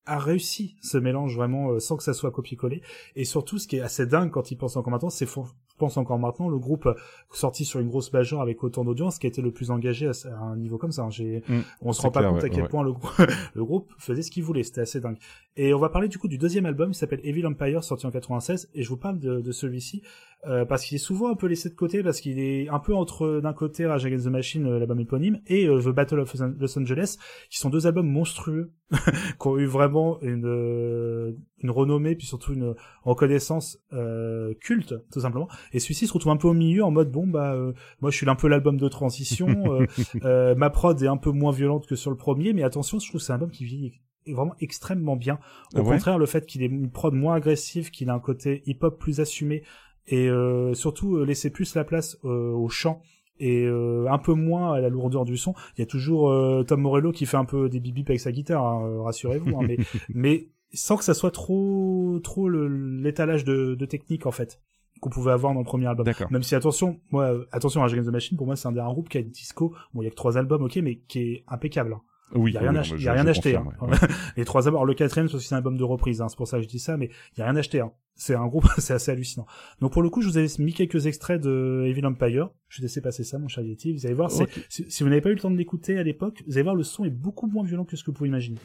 a 0.04 0.18
réussi 0.18 0.76
ce 0.82 0.98
mélange 0.98 1.36
vraiment 1.36 1.70
euh, 1.70 1.78
sans 1.78 1.96
que 1.96 2.02
ça 2.02 2.12
soit 2.12 2.32
copié-collé. 2.32 2.82
Et 3.14 3.24
surtout, 3.24 3.58
ce 3.58 3.68
qui 3.68 3.76
est 3.76 3.80
assez 3.80 4.06
dingue 4.06 4.30
quand 4.30 4.50
il 4.50 4.56
pense 4.56 4.76
encore 4.76 4.90
maintenant, 4.90 5.10
c'est 5.10 5.26
je 5.74 5.78
pense 5.78 5.96
encore 5.96 6.18
maintenant 6.20 6.48
le 6.48 6.58
groupe 6.58 6.86
euh, 6.86 6.94
sorti 7.32 7.64
sur 7.64 7.80
une 7.80 7.88
grosse 7.88 8.12
major 8.12 8.40
avec 8.40 8.62
autant 8.62 8.84
d'audience 8.84 9.18
qui 9.18 9.26
a 9.26 9.28
été 9.28 9.42
le 9.42 9.50
plus 9.50 9.72
engagé 9.72 10.06
à, 10.08 10.38
un 10.40 10.56
niveau 10.56 10.78
comme 10.78 10.92
ça. 10.92 11.02
hein. 11.02 11.10
J'ai, 11.10 11.42
Mm, 11.48 11.60
on 11.82 11.92
se 11.92 12.00
rend 12.00 12.10
pas 12.12 12.22
compte 12.22 12.36
ouais, 12.42 12.44
à 12.44 12.48
quel 12.48 12.62
ouais. 12.62 12.68
point 12.68 12.84
le, 12.84 12.92
grou- 12.92 13.08
le 13.54 13.64
groupe 13.64 13.92
faisait 13.98 14.22
ce 14.22 14.30
qu'il 14.30 14.44
voulait. 14.44 14.62
C'était 14.62 14.82
assez 14.82 15.00
dingue. 15.00 15.16
Et 15.56 15.74
on 15.74 15.78
va 15.78 15.88
parler 15.88 16.08
du 16.08 16.18
coup 16.18 16.28
du 16.28 16.38
deuxième 16.38 16.64
album, 16.66 16.92
qui 16.92 16.98
s'appelle 16.98 17.20
Evil 17.24 17.44
Empire, 17.46 17.82
sorti 17.82 18.06
en 18.06 18.10
96. 18.12 18.70
Et 18.74 18.82
je 18.82 18.88
vous 18.88 18.96
parle 18.96 19.18
de, 19.18 19.40
de 19.40 19.52
celui-ci 19.52 20.02
euh, 20.46 20.64
parce 20.64 20.84
qu'il 20.84 20.94
est 20.94 20.98
souvent 20.98 21.30
un 21.30 21.34
peu 21.36 21.46
laissé 21.46 21.68
de 21.70 21.74
côté, 21.74 22.02
parce 22.02 22.20
qu'il 22.20 22.38
est 22.38 22.68
un 22.68 22.78
peu 22.78 22.94
entre 22.94 23.40
d'un 23.42 23.52
côté 23.52 23.86
Rage 23.86 24.04
Against 24.04 24.26
the 24.26 24.30
Machine, 24.30 24.66
euh, 24.66 24.78
l'album 24.78 25.00
éponyme, 25.00 25.40
et 25.46 25.66
euh, 25.66 25.80
The 25.80 25.88
Battle 25.88 26.20
of 26.20 26.34
Los 26.58 26.78
Angeles, 26.78 27.16
qui 27.50 27.58
sont 27.58 27.70
deux 27.70 27.86
albums 27.86 28.08
monstrueux, 28.08 28.70
qui 28.92 29.46
ont 29.48 29.58
eu 29.58 29.64
vraiment 29.66 30.20
une, 30.20 30.44
euh, 30.46 31.32
une 31.64 31.70
renommée, 31.70 32.14
puis 32.14 32.26
surtout 32.26 32.52
une 32.52 32.74
reconnaissance 33.02 33.78
euh, 33.92 34.54
culte, 34.60 34.94
tout 35.10 35.20
simplement. 35.20 35.48
Et 35.72 35.80
celui-ci 35.80 36.06
se 36.06 36.12
retrouve 36.12 36.32
un 36.32 36.36
peu 36.36 36.46
au 36.46 36.54
milieu, 36.54 36.84
en 36.84 36.90
mode 36.90 37.10
bon 37.10 37.26
bah 37.26 37.54
euh, 37.54 37.72
moi 38.00 38.10
je 38.10 38.16
suis 38.16 38.28
un 38.28 38.36
peu 38.36 38.46
l'album 38.46 38.76
de 38.76 38.88
transition, 38.88 39.48
euh, 39.72 39.86
euh, 40.24 40.54
ma 40.54 40.70
prod 40.70 41.02
est 41.02 41.08
un 41.08 41.16
peu 41.16 41.30
moins 41.30 41.52
violente 41.52 41.86
que 41.86 41.96
sur 41.96 42.10
le 42.10 42.16
premier, 42.16 42.52
mais 42.52 42.62
attention, 42.62 42.98
je 43.00 43.08
trouve 43.08 43.20
que 43.20 43.26
c'est 43.26 43.32
un 43.32 43.36
album 43.36 43.50
qui 43.50 43.64
vieillit 43.64 43.92
est 44.26 44.32
vraiment 44.32 44.54
extrêmement 44.60 45.16
bien. 45.16 45.38
Au 45.74 45.80
ouais 45.80 45.84
contraire, 45.84 46.18
le 46.18 46.24
fait 46.24 46.46
qu'il 46.46 46.62
ait 46.62 46.66
une 46.66 46.90
prod 46.90 47.12
moins 47.12 47.34
agressive, 47.34 47.90
qu'il 47.90 48.08
a 48.08 48.14
un 48.14 48.20
côté 48.20 48.62
hip-hop 48.64 48.98
plus 48.98 49.20
assumé 49.20 49.64
et 50.06 50.28
euh, 50.28 50.72
surtout 50.72 51.24
laisser 51.24 51.50
plus 51.50 51.74
la 51.74 51.84
place 51.84 52.16
euh, 52.24 52.52
au 52.52 52.68
chant 52.68 53.02
et 53.40 53.64
euh, 53.64 54.06
un 54.10 54.18
peu 54.18 54.32
moins 54.32 54.74
à 54.74 54.80
la 54.80 54.88
lourdeur 54.88 55.24
du 55.24 55.36
son. 55.36 55.54
Il 55.76 55.80
y 55.80 55.82
a 55.82 55.86
toujours 55.86 56.30
euh, 56.30 56.62
Tom 56.62 56.80
Morello 56.80 57.12
qui 57.12 57.26
fait 57.26 57.36
un 57.36 57.44
peu 57.44 57.68
des 57.68 57.80
bip 57.80 58.08
avec 58.08 58.20
sa 58.20 58.32
guitare, 58.32 58.64
hein, 58.64 59.02
rassurez-vous, 59.02 59.56
hein, 59.56 59.66
mais, 59.66 59.78
mais 60.08 60.48
sans 60.74 60.96
que 60.96 61.04
ça 61.04 61.14
soit 61.14 61.30
trop 61.30 62.18
trop 62.22 62.48
l'étalage 62.48 63.44
de, 63.44 63.74
de 63.74 63.86
technique 63.86 64.26
en 64.26 64.30
fait 64.32 64.60
qu'on 65.00 65.10
pouvait 65.10 65.32
avoir 65.32 65.52
dans 65.52 65.60
le 65.60 65.64
premier 65.66 65.86
album. 65.86 66.06
D'accord. 66.06 66.30
Même 66.32 66.42
si 66.42 66.54
attention, 66.54 67.00
moi 67.10 67.24
euh, 67.24 67.44
attention 67.52 67.82
à 67.82 67.86
Against 67.86 68.08
the 68.08 68.12
Machine 68.12 68.36
pour 68.38 68.46
moi 68.46 68.56
c'est 68.56 68.68
un 68.68 68.72
des 68.72 68.80
groupes 68.80 69.08
qui 69.08 69.18
a 69.18 69.20
une 69.20 69.30
disco. 69.30 69.74
Bon, 69.92 70.02
il 70.02 70.04
y 70.04 70.08
a 70.08 70.10
que 70.10 70.14
trois 70.16 70.38
albums, 70.38 70.62
OK, 70.62 70.76
mais 70.76 71.00
qui 71.08 71.20
est 71.20 71.44
impeccable. 71.48 71.92
hein. 71.94 72.00
Oui, 72.32 72.50
il 72.50 72.54
y 72.54 72.56
a 72.56 72.60
rien, 72.60 72.70
oui, 72.70 73.08
a 73.08 73.12
acheté. 73.12 73.52
confirme, 73.52 73.72
hein. 73.80 73.86
ouais. 73.86 74.08
Les 74.36 74.44
trois 74.44 74.66
albums, 74.66 74.78
alors 74.78 74.86
le 74.86 74.94
quatrième 74.94 75.28
c'est 75.28 75.36
aussi 75.36 75.54
un 75.54 75.58
album 75.58 75.76
de 75.76 75.84
reprise, 75.84 76.20
hein, 76.20 76.28
c'est 76.28 76.36
pour 76.36 76.48
ça 76.48 76.56
que 76.56 76.64
je 76.64 76.68
dis 76.68 76.78
ça, 76.78 76.96
mais 76.96 77.10
il 77.36 77.40
y 77.40 77.42
a 77.42 77.46
rien 77.46 77.56
acheté. 77.56 77.80
Hein. 77.80 77.92
C'est 78.16 78.34
un 78.34 78.46
groupe, 78.46 78.66
c'est 78.78 78.94
assez 78.94 79.10
hallucinant. 79.10 79.46
Donc 79.80 79.92
pour 79.92 80.02
le 80.02 80.10
coup, 80.10 80.22
je 80.22 80.28
vous 80.28 80.38
ai 80.38 80.46
mis 80.58 80.72
quelques 80.72 81.06
extraits 81.06 81.40
de 81.40 81.84
Evil 81.86 82.04
Empire. 82.06 82.50
Je 82.68 82.80
vais 82.80 82.86
laisser 82.86 83.00
passer 83.00 83.24
ça, 83.24 83.38
mon 83.38 83.48
cher 83.48 83.62
Yeti. 83.64 83.92
Vous 83.92 84.06
allez 84.06 84.14
voir, 84.14 84.30
si, 84.30 84.44
si 84.68 85.02
vous 85.02 85.08
n'avez 85.08 85.20
pas 85.20 85.30
eu 85.30 85.34
le 85.34 85.40
temps 85.40 85.50
de 85.50 85.56
l'écouter 85.56 85.98
à 85.98 86.02
l'époque, 86.02 86.42
vous 86.46 86.54
allez 86.54 86.62
voir, 86.62 86.74
le 86.74 86.82
son 86.82 87.04
est 87.04 87.10
beaucoup 87.10 87.46
moins 87.46 87.64
violent 87.64 87.84
que 87.84 87.96
ce 87.96 88.02
que 88.02 88.10
vous 88.10 88.16
pouvez 88.16 88.28
imaginer. 88.28 88.58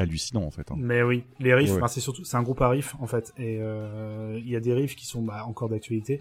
Hallucinant 0.00 0.42
en 0.44 0.50
fait. 0.50 0.70
hein. 0.70 0.74
Mais 0.78 1.02
oui, 1.02 1.24
les 1.40 1.54
riffs, 1.54 1.74
Ouais. 1.74 1.88
c'est 1.88 2.00
surtout, 2.00 2.24
c'est 2.24 2.36
un 2.36 2.42
groupe 2.42 2.60
à 2.62 2.68
riffs 2.68 2.94
en 3.00 3.06
fait, 3.06 3.32
et 3.38 3.58
euh, 3.60 4.38
il 4.38 4.48
y 4.50 4.56
a 4.56 4.60
des 4.60 4.72
riffs 4.74 4.96
qui 4.96 5.06
sont 5.06 5.22
bah, 5.22 5.44
encore 5.46 5.68
d'actualité. 5.68 6.20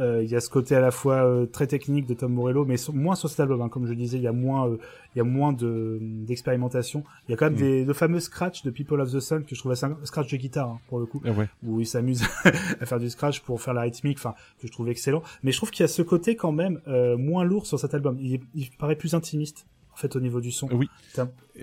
Euh, 0.00 0.22
Il 0.24 0.30
y 0.30 0.36
a 0.36 0.40
ce 0.40 0.48
côté 0.48 0.74
à 0.74 0.80
la 0.80 0.90
fois 0.90 1.16
euh, 1.26 1.44
très 1.44 1.66
technique 1.66 2.06
de 2.06 2.14
Tom 2.14 2.32
Morello, 2.32 2.64
mais 2.64 2.76
moins 2.94 3.14
sur 3.14 3.28
cet 3.28 3.40
album. 3.40 3.60
hein. 3.60 3.68
Comme 3.68 3.86
je 3.86 3.92
disais, 3.92 4.16
il 4.16 4.22
y 4.22 4.26
a 4.26 4.32
moins, 4.32 4.66
euh, 4.66 4.78
il 5.14 5.18
y 5.18 5.20
a 5.20 5.24
moins 5.24 5.52
de 5.52 5.98
d'expérimentation. 6.00 7.04
Il 7.28 7.32
y 7.32 7.34
a 7.34 7.36
quand 7.36 7.44
même 7.50 7.54
Mm. 7.54 7.62
des, 7.62 7.84
le 7.84 7.92
fameux 7.92 8.18
scratch 8.20 8.62
de 8.62 8.70
People 8.70 9.00
of 9.02 9.12
the 9.12 9.20
Sun 9.20 9.44
que 9.44 9.54
je 9.54 9.60
trouve 9.60 9.72
assez 9.72 9.84
un 9.84 9.96
scratch 10.04 10.30
de 10.32 10.36
guitare 10.38 10.68
hein, 10.70 10.80
pour 10.88 10.98
le 10.98 11.04
coup, 11.04 11.20
Ah 11.26 11.32
ouais. 11.32 11.46
où 11.62 11.78
il 11.80 11.86
s'amuse 11.86 12.22
à 12.80 12.86
faire 12.86 12.98
du 13.00 13.10
scratch 13.10 13.40
pour 13.40 13.60
faire 13.60 13.74
la 13.74 13.82
rythmique, 13.82 14.16
enfin 14.16 14.34
que 14.60 14.66
je 14.66 14.72
trouve 14.72 14.88
excellent. 14.88 15.22
Mais 15.42 15.52
je 15.52 15.58
trouve 15.58 15.70
qu'il 15.70 15.82
y 15.82 15.84
a 15.84 15.88
ce 15.88 16.00
côté 16.00 16.36
quand 16.36 16.52
même 16.52 16.80
euh, 16.88 17.18
moins 17.18 17.44
lourd 17.44 17.66
sur 17.66 17.78
cet 17.78 17.92
album. 17.92 18.16
Il, 18.18 18.40
il 18.54 18.70
paraît 18.70 18.96
plus 18.96 19.12
intimiste 19.14 19.66
en 19.92 19.96
fait 19.96 20.16
au 20.16 20.20
niveau 20.20 20.40
du 20.40 20.50
son. 20.50 20.68
Oui. 20.72 20.88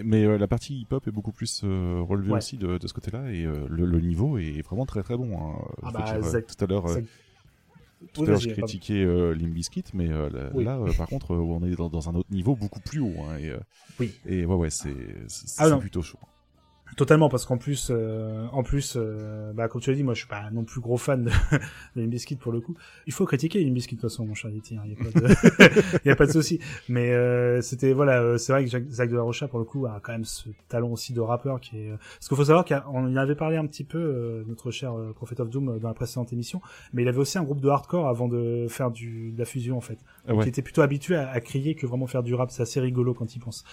Mais 0.03 0.23
euh, 0.25 0.37
la 0.37 0.47
partie 0.47 0.81
hip-hop 0.81 1.07
est 1.07 1.11
beaucoup 1.11 1.31
plus 1.31 1.61
euh, 1.63 2.01
relevée 2.01 2.31
Ouais. 2.31 2.37
aussi 2.37 2.57
de, 2.57 2.77
de 2.77 2.87
ce 2.87 2.93
côté-là 2.93 3.31
et 3.31 3.45
euh, 3.45 3.65
le, 3.69 3.85
le 3.85 3.99
niveau 4.01 4.37
est 4.37 4.61
vraiment 4.61 4.85
très 4.85 5.01
très 5.03 5.17
bon. 5.17 5.35
hein. 5.37 5.55
Ah 5.83 5.91
bah, 5.91 6.05
veux 6.13 6.21
dire, 6.21 6.29
Zach- 6.29 6.45
tout 6.47 6.63
à 6.63 6.67
l'heure, 6.67 6.87
Zach- 6.87 7.05
tout 8.13 8.21
Oui, 8.21 8.27
à 8.27 8.31
l'heure, 8.31 8.39
je 8.39 8.49
critiquais 8.49 9.03
euh, 9.03 9.33
Limp 9.33 9.53
Bizkit, 9.53 9.83
mais 9.93 10.09
euh, 10.09 10.29
là, 10.29 10.49
Oui. 10.53 10.63
là, 10.63 10.77
euh, 10.77 10.93
par 10.93 11.07
contre, 11.07 11.35
on 11.35 11.63
est 11.65 11.75
dans, 11.75 11.89
dans 11.89 12.07
un 12.09 12.15
autre 12.15 12.31
niveau 12.31 12.55
beaucoup 12.55 12.79
plus 12.79 12.99
haut. 13.01 13.13
Hein, 13.29 13.37
et, 13.39 13.51
Oui. 13.99 14.13
Et 14.25 14.45
ouais, 14.45 14.55
ouais, 14.55 14.69
c'est 14.69 14.95
Ah 15.57 15.75
plutôt 15.77 16.01
chaud. 16.01 16.19
Totalement, 16.97 17.29
parce 17.29 17.45
qu'en 17.45 17.57
plus, 17.57 17.89
euh, 17.91 18.45
en 18.51 18.63
plus, 18.63 18.95
euh, 18.97 19.53
bah, 19.53 19.67
comme 19.67 19.79
tu 19.81 19.89
l'as 19.89 19.95
dit, 19.95 20.03
moi, 20.03 20.13
je 20.13 20.19
suis 20.19 20.27
pas 20.27 20.49
non 20.51 20.63
plus 20.63 20.81
gros 20.81 20.97
fan 20.97 21.23
de, 21.23 21.29
de 21.95 22.01
Limp 22.01 22.09
Bizkit 22.09 22.35
pour 22.35 22.51
le 22.51 22.59
coup. 22.61 22.75
Il 23.07 23.13
faut 23.13 23.25
critiquer 23.25 23.63
Limp 23.63 23.73
Bizkit 23.73 23.95
de 23.95 24.01
toute 24.01 24.09
façon, 24.09 24.25
mon 24.25 24.33
cher 24.33 24.49
Yeti, 24.51 24.75
hein, 24.75 24.81
il 24.85 24.91
y 24.91 24.95
a 24.95 24.97
pas 24.97 25.19
de, 25.19 25.99
y 26.05 26.09
a 26.11 26.15
pas 26.15 26.25
de 26.25 26.31
souci. 26.31 26.59
Mais 26.89 27.11
euh, 27.11 27.61
c'était 27.61 27.93
voilà, 27.93 28.21
euh, 28.21 28.37
c'est 28.37 28.51
vrai 28.51 28.65
que 28.65 28.69
Jacques- 28.69 28.89
Zach 28.89 29.09
de 29.09 29.15
la 29.15 29.21
Rocha 29.21 29.47
pour 29.47 29.59
le 29.59 29.65
coup 29.65 29.85
a 29.85 29.99
quand 30.01 30.11
même 30.11 30.25
ce 30.25 30.49
talent 30.67 30.89
aussi 30.89 31.13
de 31.13 31.21
rappeur 31.21 31.59
qui 31.61 31.77
est. 31.77 31.89
euh, 31.91 31.97
Parce 31.97 32.27
qu'il 32.27 32.37
faut 32.37 32.45
savoir 32.45 32.65
qu'on 32.65 33.07
y 33.13 33.17
avait 33.17 33.35
parlé 33.35 33.57
un 33.57 33.65
petit 33.67 33.83
peu 33.83 33.97
euh, 33.99 34.43
notre 34.47 34.71
cher 34.71 34.93
Prophet 35.15 35.39
of 35.41 35.49
Doom 35.49 35.79
dans 35.79 35.87
la 35.87 35.93
précédente 35.93 36.33
émission, 36.33 36.61
mais 36.93 37.03
il 37.03 37.07
avait 37.07 37.19
aussi 37.19 37.37
un 37.37 37.43
groupe 37.43 37.61
de 37.61 37.69
hardcore 37.69 38.07
avant 38.07 38.27
de 38.27 38.65
faire 38.69 38.91
du 38.91 39.31
de 39.31 39.39
la 39.39 39.45
fusion 39.45 39.77
en 39.77 39.81
fait. 39.81 39.99
Ah 40.27 40.33
ouais. 40.35 40.45
il 40.45 40.49
était 40.49 40.61
plutôt 40.61 40.81
habitué 40.81 41.15
à, 41.15 41.29
à 41.29 41.39
crier 41.39 41.75
que 41.75 41.85
vraiment 41.87 42.07
faire 42.07 42.23
du 42.23 42.33
rap. 42.35 42.51
C'est 42.51 42.61
assez 42.63 42.79
rigolo 42.79 43.13
quand 43.13 43.35
il 43.35 43.39
pense. 43.39 43.63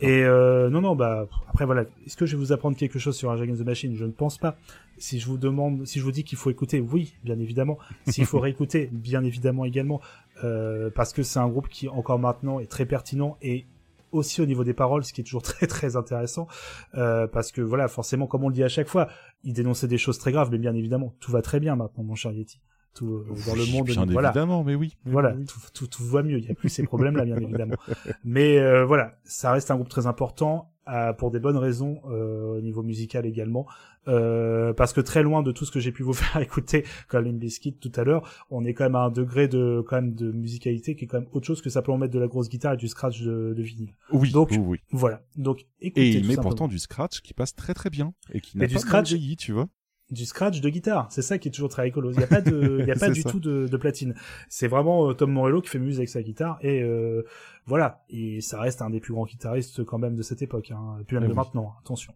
Et 0.00 0.22
euh, 0.24 0.68
non, 0.70 0.80
non, 0.80 0.94
bah 0.96 1.26
après 1.48 1.64
voilà. 1.64 1.82
Est-ce 2.06 2.16
que 2.16 2.26
je 2.26 2.36
vais 2.36 2.38
vous 2.42 2.52
apprendre 2.56 2.76
quelque 2.76 2.98
chose 2.98 3.16
sur 3.16 3.28
Rage 3.28 3.40
Against 3.40 3.62
the 3.62 3.66
Machine 3.66 3.94
Je 3.94 4.04
ne 4.04 4.12
pense 4.12 4.38
pas. 4.38 4.56
Si 4.98 5.20
je 5.20 5.26
vous 5.26 5.38
demande, 5.38 5.86
si 5.86 5.98
je 5.98 6.04
vous 6.04 6.12
dis 6.12 6.24
qu'il 6.24 6.38
faut 6.38 6.50
écouter, 6.50 6.80
oui, 6.80 7.14
bien 7.24 7.38
évidemment. 7.38 7.78
S'il 8.08 8.26
faut 8.26 8.38
réécouter, 8.40 8.88
bien 8.92 9.22
évidemment 9.24 9.64
également, 9.64 10.00
euh, 10.44 10.90
parce 10.94 11.12
que 11.12 11.22
c'est 11.22 11.38
un 11.38 11.48
groupe 11.48 11.68
qui 11.68 11.88
encore 11.88 12.18
maintenant 12.18 12.60
est 12.60 12.66
très 12.66 12.86
pertinent 12.86 13.36
et 13.42 13.66
aussi 14.12 14.40
au 14.40 14.46
niveau 14.46 14.64
des 14.64 14.74
paroles, 14.74 15.04
ce 15.04 15.12
qui 15.12 15.20
est 15.20 15.24
toujours 15.24 15.42
très 15.42 15.66
très 15.66 15.96
intéressant, 15.96 16.48
euh, 16.94 17.26
parce 17.26 17.52
que 17.52 17.60
voilà, 17.60 17.88
forcément, 17.88 18.26
comme 18.26 18.44
on 18.44 18.48
le 18.48 18.54
dit 18.54 18.64
à 18.64 18.68
chaque 18.68 18.88
fois, 18.88 19.08
il 19.44 19.52
dénonçait 19.52 19.88
des 19.88 19.98
choses 19.98 20.18
très 20.18 20.32
graves, 20.32 20.50
mais 20.50 20.58
bien 20.58 20.74
évidemment, 20.74 21.14
tout 21.20 21.30
va 21.30 21.42
très 21.42 21.60
bien 21.60 21.76
maintenant, 21.76 22.04
mon 22.04 22.14
cher 22.14 22.32
Yeti. 22.32 22.60
Tout, 22.94 23.06
euh, 23.06 23.26
dans 23.46 23.54
le 23.54 23.70
monde, 23.70 23.84
bien 23.84 24.06
voilà. 24.06 24.30
évidemment, 24.30 24.64
mais 24.64 24.74
oui. 24.74 24.96
mais 25.04 25.12
Voilà, 25.12 25.34
oui. 25.36 25.44
tout, 25.44 25.60
tout, 25.74 25.86
tout 25.86 26.04
va 26.04 26.22
mieux. 26.22 26.38
Il 26.38 26.44
n'y 26.46 26.50
a 26.50 26.54
plus 26.54 26.70
ces 26.70 26.82
problèmes-là, 26.82 27.26
bien 27.26 27.36
évidemment. 27.36 27.74
Mais 28.24 28.58
euh, 28.58 28.86
voilà, 28.86 29.18
ça 29.22 29.52
reste 29.52 29.70
un 29.70 29.74
groupe 29.74 29.90
très 29.90 30.06
important 30.06 30.72
euh, 30.88 31.12
pour 31.12 31.30
des 31.30 31.40
bonnes 31.40 31.56
raisons 31.56 32.00
euh, 32.10 32.58
au 32.58 32.60
niveau 32.60 32.82
musical 32.82 33.26
également, 33.26 33.66
euh, 34.08 34.72
parce 34.72 34.92
que 34.92 35.00
très 35.00 35.22
loin 35.22 35.42
de 35.42 35.50
tout 35.52 35.64
ce 35.64 35.70
que 35.72 35.80
j'ai 35.80 35.92
pu 35.92 36.02
vous 36.02 36.12
faire 36.14 36.40
écouter 36.40 36.84
comme 37.08 37.24
Limp 37.24 37.38
Bizkit 37.38 37.74
tout 37.74 37.92
à 37.96 38.04
l'heure, 38.04 38.46
on 38.50 38.64
est 38.64 38.72
quand 38.74 38.84
même 38.84 38.94
à 38.94 39.00
un 39.00 39.10
degré 39.10 39.48
de 39.48 39.82
quand 39.86 39.96
même 39.96 40.14
de 40.14 40.30
musicalité 40.30 40.94
qui 40.94 41.04
est 41.04 41.08
quand 41.08 41.20
même 41.20 41.28
autre 41.32 41.46
chose 41.46 41.60
que 41.62 41.70
simplement 41.70 41.98
mettre 41.98 42.14
de 42.14 42.18
la 42.20 42.28
grosse 42.28 42.48
guitare 42.48 42.74
et 42.74 42.76
du 42.76 42.88
scratch 42.88 43.22
de, 43.22 43.54
de 43.56 43.62
vinyle. 43.62 43.94
Oui, 44.12 44.30
Donc 44.30 44.50
oui, 44.52 44.58
oui. 44.58 44.78
voilà. 44.92 45.22
Donc 45.36 45.66
écoutez 45.80 46.06
Et 46.06 46.10
il 46.10 46.20
met 46.20 46.34
simplement. 46.34 46.42
pourtant 46.42 46.68
du 46.68 46.78
scratch 46.78 47.20
qui 47.20 47.34
passe 47.34 47.54
très 47.54 47.74
très 47.74 47.90
bien 47.90 48.14
et 48.32 48.40
qui 48.40 48.56
n'a 48.58 48.66
du 48.66 48.74
pas 48.74 48.80
mal 48.80 48.88
scratch- 48.88 49.08
vieilli, 49.08 49.36
tu 49.36 49.52
vois. 49.52 49.68
Du 50.10 50.24
scratch 50.24 50.60
de 50.60 50.68
guitare. 50.68 51.06
C'est 51.10 51.22
ça 51.22 51.38
qui 51.38 51.48
est 51.48 51.50
toujours 51.50 51.68
très 51.68 51.82
rigolo. 51.82 52.10
Il 52.12 52.18
n'y 52.18 52.24
a 52.24 52.28
pas 52.28 52.40
de, 52.40 52.78
il 52.80 52.86
y 52.86 52.90
a 52.92 52.96
pas 52.96 53.10
du 53.10 53.22
ça. 53.22 53.30
tout 53.30 53.40
de, 53.40 53.66
de 53.66 53.76
platine. 53.76 54.14
C'est 54.48 54.68
vraiment 54.68 55.10
euh, 55.10 55.14
Tom 55.14 55.32
Morello 55.32 55.60
qui 55.60 55.68
fait 55.70 55.78
musique 55.78 56.00
avec 56.00 56.08
sa 56.08 56.22
guitare 56.22 56.58
et 56.62 56.82
euh, 56.82 57.22
voilà. 57.66 58.04
Et 58.08 58.40
ça 58.40 58.60
reste 58.60 58.82
un 58.82 58.90
des 58.90 59.00
plus 59.00 59.12
grands 59.12 59.24
guitaristes 59.26 59.84
quand 59.84 59.98
même 59.98 60.14
de 60.16 60.22
cette 60.22 60.42
époque, 60.42 60.70
hein. 60.70 60.98
Puis 61.06 61.16
même 61.16 61.24
Ah 61.24 61.26
de 61.28 61.32
oui. 61.32 61.36
maintenant. 61.36 61.74
Attention. 61.80 62.14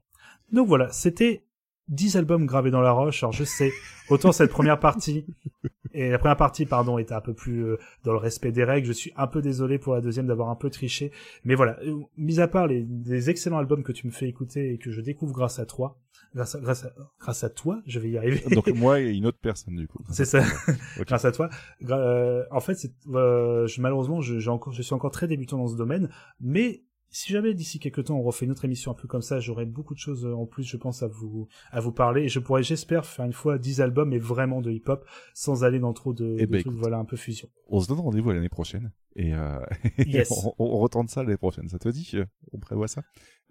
Donc 0.52 0.68
voilà, 0.68 0.90
c'était 0.92 1.44
10 1.88 2.16
albums 2.16 2.46
gravés 2.46 2.70
dans 2.70 2.80
la 2.80 2.92
roche. 2.92 3.22
Alors 3.24 3.32
je 3.32 3.44
sais, 3.44 3.72
autant 4.08 4.30
cette 4.32 4.50
première 4.50 4.78
partie 4.78 5.26
et 5.92 6.10
la 6.10 6.18
première 6.18 6.36
partie, 6.36 6.66
pardon, 6.66 6.98
était 6.98 7.14
un 7.14 7.20
peu 7.20 7.34
plus 7.34 7.64
euh, 7.64 7.76
dans 8.04 8.12
le 8.12 8.18
respect 8.18 8.52
des 8.52 8.62
règles. 8.62 8.86
Je 8.86 8.92
suis 8.92 9.12
un 9.16 9.26
peu 9.26 9.42
désolé 9.42 9.78
pour 9.78 9.94
la 9.94 10.00
deuxième 10.00 10.26
d'avoir 10.28 10.48
un 10.50 10.54
peu 10.54 10.70
triché, 10.70 11.10
mais 11.44 11.56
voilà. 11.56 11.76
Euh, 11.84 11.98
Mis 12.16 12.38
à 12.40 12.46
part 12.46 12.68
les, 12.68 12.86
les 13.06 13.30
excellents 13.30 13.58
albums 13.58 13.82
que 13.82 13.90
tu 13.92 14.06
me 14.06 14.12
fais 14.12 14.28
écouter 14.28 14.72
et 14.74 14.78
que 14.78 14.92
je 14.92 15.00
découvre 15.00 15.32
grâce 15.34 15.58
à 15.58 15.66
toi, 15.66 15.98
grâce 16.34 16.54
à, 16.54 16.60
grâce 16.60 16.84
à, 16.84 16.92
grâce 17.18 17.44
à 17.44 17.50
toi, 17.50 17.82
je 17.86 17.98
vais 17.98 18.10
y 18.10 18.18
arriver. 18.18 18.42
Donc 18.54 18.68
moi 18.68 19.00
et 19.00 19.10
une 19.14 19.26
autre 19.26 19.38
personne 19.40 19.76
du 19.76 19.88
coup. 19.88 20.02
C'est 20.10 20.24
ça. 20.24 20.42
Grâce 21.06 21.24
à 21.24 21.32
toi. 21.32 21.50
Euh, 21.88 22.44
en 22.50 22.60
fait, 22.60 22.76
euh, 23.08 23.66
je, 23.66 23.80
malheureusement, 23.80 24.20
je, 24.20 24.38
j'ai 24.38 24.50
encore, 24.50 24.72
je 24.72 24.82
suis 24.82 24.94
encore 24.94 25.10
très 25.10 25.26
débutant 25.26 25.58
dans 25.58 25.66
ce 25.68 25.76
domaine, 25.76 26.08
mais 26.40 26.84
si 27.12 27.32
jamais 27.32 27.54
d'ici 27.54 27.80
quelques 27.80 28.04
temps 28.04 28.16
on 28.16 28.22
refait 28.22 28.44
une 28.44 28.52
autre 28.52 28.64
émission 28.64 28.92
un 28.92 28.94
peu 28.94 29.08
comme 29.08 29.22
ça, 29.22 29.40
j'aurai 29.40 29.66
beaucoup 29.66 29.94
de 29.94 29.98
choses 29.98 30.24
euh, 30.24 30.32
en 30.32 30.46
plus, 30.46 30.62
je 30.62 30.76
pense, 30.76 31.02
à 31.02 31.08
vous 31.08 31.48
à 31.72 31.80
vous 31.80 31.92
parler. 31.92 32.22
Et 32.22 32.28
je 32.28 32.38
pourrais, 32.38 32.62
j'espère, 32.62 33.04
faire 33.04 33.24
une 33.24 33.32
fois 33.32 33.58
10 33.58 33.80
albums, 33.80 34.08
mais 34.08 34.18
vraiment 34.18 34.60
de 34.60 34.70
hip-hop, 34.70 35.04
sans 35.34 35.64
aller 35.64 35.80
dans 35.80 35.92
trop 35.92 36.12
de, 36.12 36.36
Eh 36.38 36.46
de 36.46 36.52
ben, 36.52 36.60
trucs, 36.60 36.74
voilà, 36.74 36.98
un 36.98 37.04
peu 37.04 37.16
fusion. 37.16 37.48
On 37.66 37.80
se 37.80 37.88
donne 37.88 37.98
rendez-vous 38.00 38.30
à 38.30 38.34
l'année 38.34 38.48
prochaine 38.48 38.92
et, 39.16 39.34
euh, 39.34 39.58
Yes. 40.06 40.30
on, 40.30 40.54
on 40.58 40.78
retente 40.78 41.10
ça 41.10 41.22
l'année 41.22 41.36
prochaine. 41.36 41.68
Ça 41.68 41.78
te 41.78 41.88
dit? 41.88 42.16
On 42.52 42.58
prévoit 42.58 42.88
ça? 42.88 43.02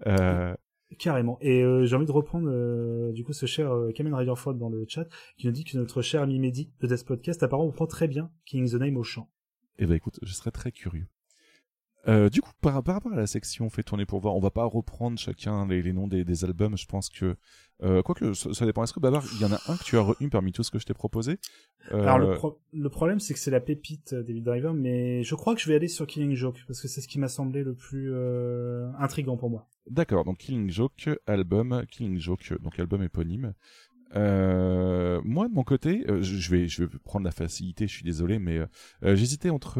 Euh, 0.07 0.55
Carrément. 0.97 1.37
Et 1.39 1.61
euh, 1.61 1.85
j'ai 1.85 1.95
envie 1.95 2.07
de 2.07 2.11
reprendre 2.11 2.49
euh, 2.49 3.11
du 3.11 3.23
coup 3.23 3.31
ce 3.31 3.45
cher 3.45 3.71
euh, 3.71 3.91
Kamen 3.91 4.13
Rider 4.13 4.33
Ford 4.35 4.55
dans 4.55 4.69
le 4.69 4.85
chat 4.87 5.05
qui 5.37 5.45
nous 5.45 5.53
dit 5.53 5.63
que 5.63 5.77
notre 5.77 6.01
cher 6.01 6.23
ami 6.23 6.39
Mehdi 6.39 6.71
de 6.81 6.87
Death 6.87 7.05
Podcast 7.05 7.43
apparemment 7.43 7.71
prend 7.71 7.85
très 7.85 8.07
bien 8.07 8.31
King 8.45 8.67
the 8.67 8.73
Name 8.73 8.97
au 8.97 9.03
chant. 9.03 9.29
Eh 9.77 9.85
ben 9.85 9.93
écoute, 9.93 10.19
je 10.23 10.33
serais 10.33 10.51
très 10.51 10.71
curieux. 10.71 11.05
Euh, 12.07 12.29
du 12.29 12.41
coup, 12.41 12.51
par, 12.61 12.81
par 12.81 12.95
rapport 12.95 13.11
à 13.11 13.17
la 13.17 13.27
section 13.27 13.69
fait 13.69 13.83
tourner 13.83 14.05
pour 14.05 14.19
voir, 14.21 14.33
on 14.33 14.39
va 14.39 14.51
pas 14.51 14.63
reprendre 14.63 15.19
chacun 15.19 15.67
les, 15.67 15.81
les 15.81 15.93
noms 15.93 16.07
des, 16.07 16.23
des 16.23 16.45
albums. 16.45 16.77
Je 16.77 16.87
pense 16.87 17.09
que, 17.09 17.35
quoique 18.01 18.33
ça, 18.33 18.53
ça 18.53 18.65
dépend. 18.65 18.83
Est-ce 18.83 18.93
que 18.93 19.01
Babar, 19.01 19.23
il 19.35 19.41
y 19.41 19.45
en 19.45 19.51
a 19.51 19.59
un 19.67 19.75
que 19.75 19.83
tu 19.83 19.97
as 19.97 20.01
retenu 20.01 20.29
parmi 20.29 20.53
tout 20.53 20.63
ce 20.63 20.71
que 20.71 20.79
je 20.79 20.85
t'ai 20.85 20.93
proposé? 20.93 21.37
Alors 21.91 22.17
le, 22.17 22.33
pro- 22.35 22.59
le 22.73 22.89
problème 22.89 23.19
c'est 23.19 23.33
que 23.33 23.39
c'est 23.39 23.51
la 23.51 23.59
pépite 23.59 24.13
David 24.13 24.43
Driver, 24.43 24.73
mais 24.73 25.23
je 25.23 25.35
crois 25.35 25.55
que 25.55 25.61
je 25.61 25.67
vais 25.67 25.75
aller 25.75 25.87
sur 25.87 26.07
Killing 26.07 26.35
Joke 26.35 26.63
parce 26.67 26.81
que 26.81 26.87
c'est 26.87 27.01
ce 27.01 27.07
qui 27.07 27.19
m'a 27.19 27.27
semblé 27.27 27.63
le 27.63 27.75
plus 27.75 28.13
intrigant 28.97 29.37
pour 29.37 29.49
moi. 29.49 29.67
D'accord, 29.89 30.23
donc 30.23 30.37
Killing 30.37 30.69
Joke, 30.69 31.09
album, 31.25 31.83
Killing 31.89 32.19
Joke, 32.19 32.53
donc 32.61 32.79
album 32.79 33.01
éponyme. 33.03 33.53
Euh, 34.15 35.21
moi 35.23 35.47
de 35.47 35.53
mon 35.53 35.63
côté, 35.63 36.03
euh, 36.09 36.23
je 36.23 36.49
vais 36.49 36.67
je 36.67 36.83
vais 36.83 36.97
prendre 37.03 37.25
la 37.25 37.31
facilité, 37.31 37.87
je 37.87 37.93
suis 37.93 38.03
désolé, 38.03 38.39
mais 38.39 38.57
euh, 38.57 38.65
euh, 39.03 39.15
j'hésitais 39.15 39.51
entre 39.51 39.79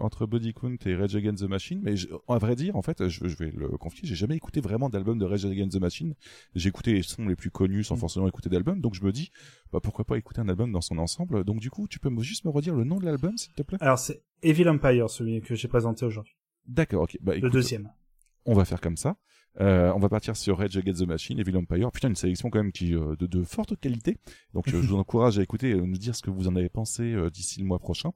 entre 0.00 0.26
Body 0.26 0.52
Count 0.54 0.74
et 0.86 0.96
Rage 0.96 1.14
Against 1.14 1.44
the 1.44 1.48
Machine, 1.48 1.80
mais 1.82 1.96
je- 1.96 2.08
à 2.26 2.38
vrai 2.38 2.56
dire, 2.56 2.74
en 2.74 2.82
fait, 2.82 3.08
je, 3.08 3.28
je 3.28 3.36
vais 3.36 3.52
le 3.52 3.68
confier, 3.78 4.08
j'ai 4.08 4.16
jamais 4.16 4.34
écouté 4.36 4.60
vraiment 4.60 4.88
d'album 4.88 5.18
de 5.18 5.24
Rage 5.24 5.44
Against 5.44 5.76
the 5.76 5.80
Machine. 5.80 6.14
J'ai 6.56 6.68
écouté 6.68 6.92
les 6.94 7.02
sons 7.02 7.26
les 7.28 7.36
plus 7.36 7.50
connus 7.52 7.84
sans 7.84 7.96
forcément 7.96 8.26
écouter 8.26 8.48
d'album, 8.48 8.80
donc 8.80 8.94
je 8.94 9.04
me 9.04 9.12
dis, 9.12 9.30
bah 9.72 9.78
pourquoi 9.80 10.04
pas 10.04 10.18
écouter 10.18 10.40
un 10.40 10.48
album 10.48 10.72
dans 10.72 10.80
son 10.80 10.98
ensemble. 10.98 11.44
Donc 11.44 11.60
du 11.60 11.70
coup, 11.70 11.86
tu 11.86 12.00
peux 12.00 12.10
juste 12.22 12.44
me 12.44 12.50
redire 12.50 12.74
le 12.74 12.82
nom 12.82 12.98
de 12.98 13.04
l'album, 13.04 13.36
s'il 13.38 13.52
te 13.52 13.62
plaît? 13.62 13.78
Alors 13.80 14.00
c'est 14.00 14.22
Evil 14.42 14.68
Empire 14.68 15.08
celui 15.08 15.40
que 15.42 15.54
j'ai 15.54 15.68
présenté 15.68 16.04
aujourd'hui. 16.04 16.34
D'accord, 16.66 17.02
ok. 17.04 17.18
Bah, 17.20 17.32
Le 17.32 17.38
écoute, 17.38 17.52
deuxième. 17.52 17.92
On 18.46 18.54
va 18.54 18.64
faire 18.64 18.80
comme 18.80 18.96
ça. 18.96 19.16
Euh, 19.60 19.92
on 19.94 19.98
va 19.98 20.08
partir 20.08 20.36
sur 20.36 20.58
Rage 20.58 20.76
Against 20.76 21.02
the 21.02 21.08
Machine, 21.08 21.38
Evil 21.40 21.56
Empire. 21.56 21.90
Putain, 21.90 22.08
une 22.08 22.14
sélection 22.16 22.50
quand 22.50 22.60
même 22.62 22.72
qui 22.72 22.94
euh, 22.94 23.16
de, 23.18 23.26
de 23.26 23.42
forte 23.42 23.78
qualité. 23.80 24.16
Donc 24.54 24.68
euh, 24.68 24.80
je 24.80 24.86
vous 24.86 24.96
encourage 24.98 25.38
à 25.38 25.42
écouter 25.42 25.70
et 25.70 25.72
à 25.74 25.76
nous 25.76 25.96
dire 25.98 26.14
ce 26.14 26.22
que 26.22 26.30
vous 26.30 26.46
en 26.48 26.56
avez 26.56 26.68
pensé 26.68 27.02
euh, 27.02 27.30
d'ici 27.30 27.60
le 27.60 27.66
mois 27.66 27.78
prochain. 27.78 28.10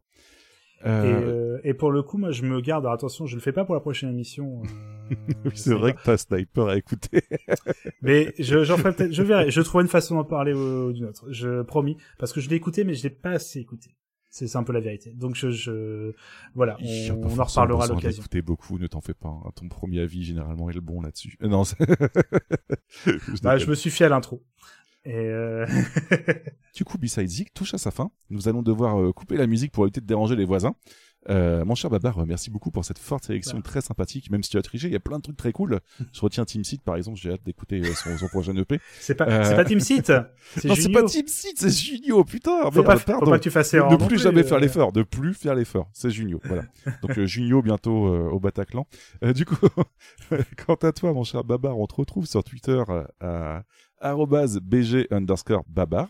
Et, 0.84 0.88
Euh, 0.88 1.56
euh, 1.56 1.60
et 1.64 1.72
pour 1.72 1.90
le 1.90 2.02
coup, 2.02 2.18
moi, 2.18 2.30
je 2.30 2.42
me 2.44 2.60
garde. 2.60 2.84
Alors, 2.84 2.92
attention, 2.94 3.24
je 3.26 3.34
le 3.36 3.40
fais 3.40 3.52
pas 3.52 3.64
pour 3.64 3.74
la 3.74 3.80
prochaine 3.80 4.10
émission. 4.10 4.62
euh, 5.10 5.14
oui, 5.46 5.52
c'est 5.54 5.72
vrai 5.74 5.94
que 5.94 6.00
t'as 6.04 6.18
Sniper 6.18 6.66
à 6.68 6.76
écouter. 6.76 7.22
mais 8.02 8.34
je, 8.38 8.64
j'en 8.64 8.76
ferai 8.76 8.94
peut-être. 8.94 9.12
Je 9.12 9.22
verrai. 9.22 9.50
Je 9.50 9.60
trouverai 9.62 9.84
une 9.84 9.88
façon 9.90 10.16
d'en 10.16 10.24
parler 10.24 10.52
ou, 10.52 10.88
ou 10.88 10.92
d'une 10.92 11.06
autre. 11.06 11.26
Je 11.30 11.62
promis, 11.62 11.96
parce 12.18 12.32
que 12.34 12.40
je 12.40 12.50
l'ai 12.50 12.56
écouté, 12.56 12.84
mais 12.84 12.94
je 12.94 13.02
l'ai 13.02 13.10
pas 13.10 13.30
assez 13.30 13.60
écouté. 13.60 13.94
C'est 14.36 14.56
un 14.56 14.64
peu 14.64 14.72
la 14.72 14.80
vérité. 14.80 15.12
Donc 15.12 15.36
je, 15.36 15.50
je 15.52 16.12
voilà, 16.56 16.76
on, 16.82 17.22
on 17.22 17.38
en 17.38 17.44
reparlera 17.44 17.84
à 17.84 17.86
l'occasion. 17.86 18.20
d'écouter 18.20 18.42
beaucoup, 18.42 18.78
ne 18.80 18.88
t'en 18.88 19.00
fais 19.00 19.14
pas. 19.14 19.28
hein. 19.28 19.50
Ton 19.54 19.68
premier 19.68 20.00
avis 20.00 20.24
généralement 20.24 20.68
est 20.68 20.72
le 20.74 20.80
bon 20.80 21.00
là-dessus. 21.02 21.38
Euh, 21.42 21.46
Non, 21.46 21.62
c'est- 21.62 21.76
je 23.06 23.40
Bah, 23.42 23.58
je 23.58 23.66
me 23.70 23.76
suis 23.76 23.90
fié 23.90 24.06
à 24.06 24.08
l'intro. 24.08 24.42
Et 25.04 25.14
euh... 25.14 25.66
Du 26.74 26.84
coup, 26.84 26.98
Beside 26.98 27.28
Zik 27.28 27.54
touche 27.54 27.74
à 27.74 27.78
sa 27.78 27.92
fin. 27.92 28.10
Nous 28.30 28.48
allons 28.48 28.62
devoir 28.62 29.00
euh, 29.00 29.12
couper 29.12 29.36
la 29.36 29.46
musique 29.46 29.70
pour 29.70 29.84
éviter 29.84 30.00
de 30.00 30.06
déranger 30.06 30.34
les 30.34 30.44
voisins. 30.46 30.74
Euh, 31.30 31.64
mon 31.64 31.74
cher 31.74 31.90
Babar, 31.90 32.18
euh, 32.18 32.24
merci 32.26 32.50
beaucoup 32.50 32.70
pour 32.70 32.84
cette 32.84 32.98
forte 32.98 33.24
sélection 33.24 33.60
très 33.62 33.80
sympathique. 33.80 34.30
Même 34.30 34.42
si 34.42 34.50
tu 34.50 34.58
as 34.58 34.62
triché, 34.62 34.88
il 34.88 34.92
y 34.92 34.96
a 34.96 35.00
plein 35.00 35.16
de 35.18 35.22
trucs 35.22 35.36
très 35.36 35.52
cool. 35.52 35.80
Je 36.12 36.20
retiens 36.20 36.44
Team 36.44 36.64
Seed, 36.64 36.82
par 36.82 36.96
exemple. 36.96 37.18
J'ai 37.18 37.32
hâte 37.32 37.42
d'écouter 37.44 37.80
euh, 37.80 37.94
son, 37.94 38.16
son 38.18 38.28
prochain 38.28 38.54
EP. 38.56 38.78
C'est 39.00 39.14
pas- 39.14 39.44
c'est 39.44 39.56
pas 39.56 39.64
Team 39.64 39.80
c'est 40.56 40.64
Non, 40.68 40.74
c'est 40.74 40.88
pas 40.90 41.02
Team 41.04 41.26
Seed, 41.26 41.58
c'est 41.58 41.70
Junio. 41.70 42.24
Putain, 42.24 42.70
Faut 42.70 42.82
merde, 42.82 43.04
pas- 43.04 43.14
faut 43.18 43.24
pas 43.26 43.38
que 43.38 43.42
tu 43.44 43.50
fasses 43.50 43.72
Ne- 43.72 43.78
erreur 43.78 43.92
Ne 43.92 43.96
plus 43.96 44.06
plus, 44.06 44.18
jamais 44.22 44.40
euh. 44.42 44.44
faire 44.44 44.58
l'effort. 44.60 44.92
De 44.92 45.02
plus 45.02 45.34
faire 45.34 45.54
l'effort. 45.54 45.88
C'est 45.92 46.10
Junio. 46.10 46.40
Voilà. 46.44 46.64
Donc 47.02 47.18
euh, 47.18 47.26
Junio 47.26 47.62
bientôt 47.62 48.06
euh, 48.08 48.28
au 48.30 48.38
Bataclan. 48.40 48.86
Euh, 49.22 49.32
du 49.32 49.44
coup, 49.46 49.56
quant 50.66 50.74
à 50.82 50.92
toi, 50.92 51.12
mon 51.12 51.24
cher 51.24 51.44
Babar, 51.44 51.78
on 51.78 51.86
te 51.86 51.94
retrouve 51.94 52.26
sur 52.26 52.42
Twitter 52.44 52.82
euh, 52.88 53.04
à 53.20 53.64
arrobase 54.00 54.58
bg 54.60 55.06
underscore 55.10 55.64
babar. 55.68 56.08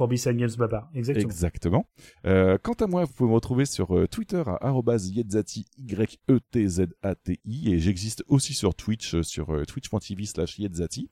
Pour 0.00 0.08
B-Side 0.08 0.38
Games 0.38 0.48
Babar, 0.56 0.88
exactement. 0.94 1.30
Exactement. 1.30 1.86
Euh, 2.24 2.56
quant 2.56 2.72
à 2.72 2.86
moi, 2.86 3.04
vous 3.04 3.12
pouvez 3.12 3.28
me 3.28 3.34
retrouver 3.34 3.66
sur 3.66 3.94
euh, 3.94 4.06
Twitter 4.06 4.42
à 4.46 4.72
yetzati, 4.96 5.66
Y-E-T-Z-A-T-I, 5.76 7.70
et 7.70 7.78
j'existe 7.78 8.24
aussi 8.26 8.54
sur 8.54 8.74
Twitch, 8.74 9.16
euh, 9.16 9.22
sur 9.22 9.54
twitch.tv 9.66 10.24
slash 10.24 10.58
yetzati. 10.58 11.10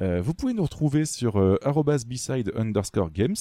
Euh, 0.00 0.22
vous 0.22 0.34
pouvez 0.34 0.54
nous 0.54 0.62
retrouver 0.62 1.04
sur 1.04 1.36
euh, 1.36 1.58
beside 2.06 2.52
underscore 2.54 3.10
games. 3.10 3.34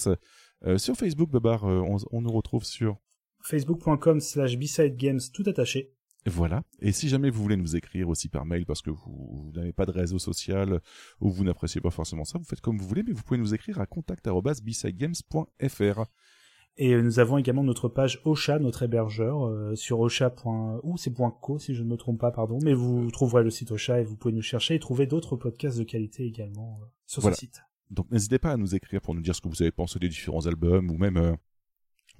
Sur 0.77 0.95
Facebook, 0.95 1.29
Babar, 1.29 1.63
on, 1.63 1.97
on 2.11 2.21
nous 2.21 2.31
retrouve 2.31 2.63
sur... 2.63 2.97
Facebook.com 3.43 4.19
slash 4.19 4.57
B-Side 4.57 4.97
Games 4.97 5.21
tout 5.31 5.43
attaché. 5.45 5.93
Voilà. 6.27 6.61
Et 6.79 6.91
si 6.91 7.09
jamais 7.09 7.31
vous 7.31 7.41
voulez 7.41 7.57
nous 7.57 7.75
écrire 7.75 8.07
aussi 8.09 8.29
par 8.29 8.45
mail 8.45 8.63
parce 8.65 8.81
que 8.83 8.91
vous, 8.91 9.01
vous 9.07 9.51
n'avez 9.55 9.73
pas 9.73 9.87
de 9.87 9.91
réseau 9.91 10.19
social 10.19 10.79
ou 11.19 11.31
vous 11.31 11.43
n'appréciez 11.43 11.81
pas 11.81 11.89
forcément 11.89 12.25
ça, 12.25 12.37
vous 12.37 12.45
faites 12.45 12.61
comme 12.61 12.77
vous 12.77 12.87
voulez, 12.87 13.01
mais 13.03 13.11
vous 13.11 13.23
pouvez 13.23 13.39
nous 13.39 13.55
écrire 13.55 13.79
à 13.79 13.87
contact@bsidegames.fr. 13.87 16.05
Et 16.77 16.93
euh, 16.93 17.01
nous 17.01 17.19
avons 17.19 17.37
également 17.37 17.63
notre 17.63 17.89
page 17.89 18.21
Ocha, 18.23 18.57
notre 18.59 18.83
hébergeur, 18.83 19.45
euh, 19.45 19.75
sur 19.75 19.99
ocha. 19.99 20.33
ou 20.83 20.97
c'est 20.97 21.13
.co 21.41 21.59
si 21.59 21.75
je 21.75 21.83
ne 21.83 21.89
me 21.89 21.97
trompe 21.97 22.19
pas, 22.19 22.31
pardon. 22.31 22.59
Mais 22.63 22.73
vous 22.73 23.11
trouverez 23.11 23.43
le 23.43 23.49
site 23.49 23.71
Ocha 23.71 23.99
et 23.99 24.03
vous 24.05 24.15
pouvez 24.15 24.33
nous 24.33 24.41
chercher 24.41 24.75
et 24.75 24.79
trouver 24.79 25.05
d'autres 25.05 25.35
podcasts 25.35 25.77
de 25.77 25.83
qualité 25.83 26.25
également 26.25 26.79
euh, 26.81 26.85
sur 27.05 27.21
Voilà. 27.21 27.35
ce 27.35 27.41
site. 27.41 27.61
Donc 27.89 28.09
n'hésitez 28.09 28.39
pas 28.39 28.53
à 28.53 28.57
nous 28.57 28.73
écrire 28.73 29.01
pour 29.01 29.13
nous 29.15 29.21
dire 29.21 29.35
ce 29.35 29.41
que 29.41 29.49
vous 29.49 29.61
avez 29.61 29.71
pensé 29.71 29.99
des 29.99 30.07
différents 30.07 30.45
albums 30.47 30.89
ou 30.89 30.97
même 30.97 31.17
euh, 31.17 31.33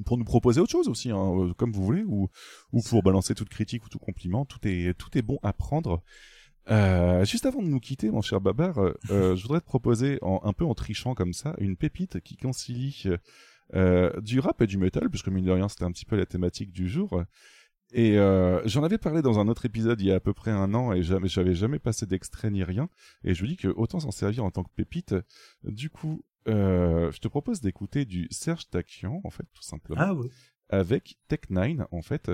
pour 0.06 0.18
nous 0.18 0.26
proposer 0.26 0.62
autre 0.62 0.72
chose 0.72 0.88
aussi, 0.88 1.12
hein, 1.12 1.34
euh, 1.38 1.54
comme 1.54 1.72
vous 1.72 1.84
voulez, 1.84 2.04
ou, 2.04 2.30
ou 2.72 2.82
pour 2.82 3.04
balancer 3.04 3.36
toute 3.36 3.50
critique 3.50 3.86
ou 3.86 3.90
tout 3.90 4.00
compliment. 4.00 4.46
Tout 4.46 4.60
est, 4.64 4.98
tout 4.98 5.18
est 5.18 5.22
bon 5.22 5.40
à 5.44 5.54
prendre. 5.54 6.04
Euh, 6.70 7.26
juste 7.26 7.46
avant 7.46 7.62
de 7.62 7.68
nous 7.68 7.80
quitter, 7.80 8.12
mon 8.12 8.22
cher 8.22 8.40
Babar, 8.40 8.78
euh, 9.10 9.36
je 9.36 9.42
voudrais 9.42 9.62
te 9.62 9.66
proposer, 9.66 10.20
en, 10.22 10.42
un 10.44 10.54
peu 10.54 10.66
en 10.66 10.74
trichant 10.74 11.16
comme 11.16 11.34
ça, 11.34 11.56
une 11.60 11.76
pépite 11.76 12.22
qui 12.22 12.38
concilie 12.38 13.06
euh, 13.74 14.20
du 14.22 14.40
rap 14.40 14.62
et 14.62 14.68
du 14.68 14.78
metal, 14.78 15.10
puisque 15.10 15.30
mine 15.30 15.46
de 15.46 15.52
rien 15.52 15.70
c'était 15.70 15.86
un 15.86 15.92
petit 15.92 16.06
peu 16.06 16.16
la 16.18 16.26
thématique 16.26 16.72
du 16.72 16.88
jour. 16.90 17.24
Et 17.94 18.18
euh, 18.18 18.62
j'en 18.66 18.84
avais 18.84 18.98
parlé 18.98 19.22
dans 19.22 19.40
un 19.40 19.50
autre 19.50 19.66
épisode 19.66 20.00
il 20.00 20.08
y 20.08 20.12
a 20.12 20.16
à 20.16 20.20
peu 20.22 20.34
près 20.34 20.52
un 20.52 20.74
an 20.74 20.94
et 20.94 21.04
jamais 21.04 21.28
j'avais 21.28 21.54
jamais 21.54 21.80
passé 21.80 22.06
d'extrait 22.06 22.50
ni 22.50 22.64
rien. 22.64 22.90
Et 23.24 23.34
je 23.34 23.44
me 23.44 23.50
dis 23.50 23.58
que 23.58 23.68
autant 23.68 24.00
s'en 24.00 24.12
servir 24.12 24.46
en 24.46 24.52
tant 24.52 24.64
que 24.64 24.72
pépite. 24.76 25.14
Du 25.64 25.90
coup, 25.90 26.24
euh, 26.48 27.12
je 27.12 27.20
te 27.20 27.28
propose 27.28 27.62
d'écouter 27.62 28.06
du 28.06 28.28
Serge 28.32 28.70
Takian 28.70 29.22
en 29.24 29.30
fait 29.30 29.46
tout 29.54 29.64
simplement. 29.64 30.02
Ah 30.02 30.14
oui. 30.14 30.28
Avec 30.70 31.18
Tech 31.28 31.42
Nine 31.50 31.86
en 31.92 32.02
fait. 32.02 32.32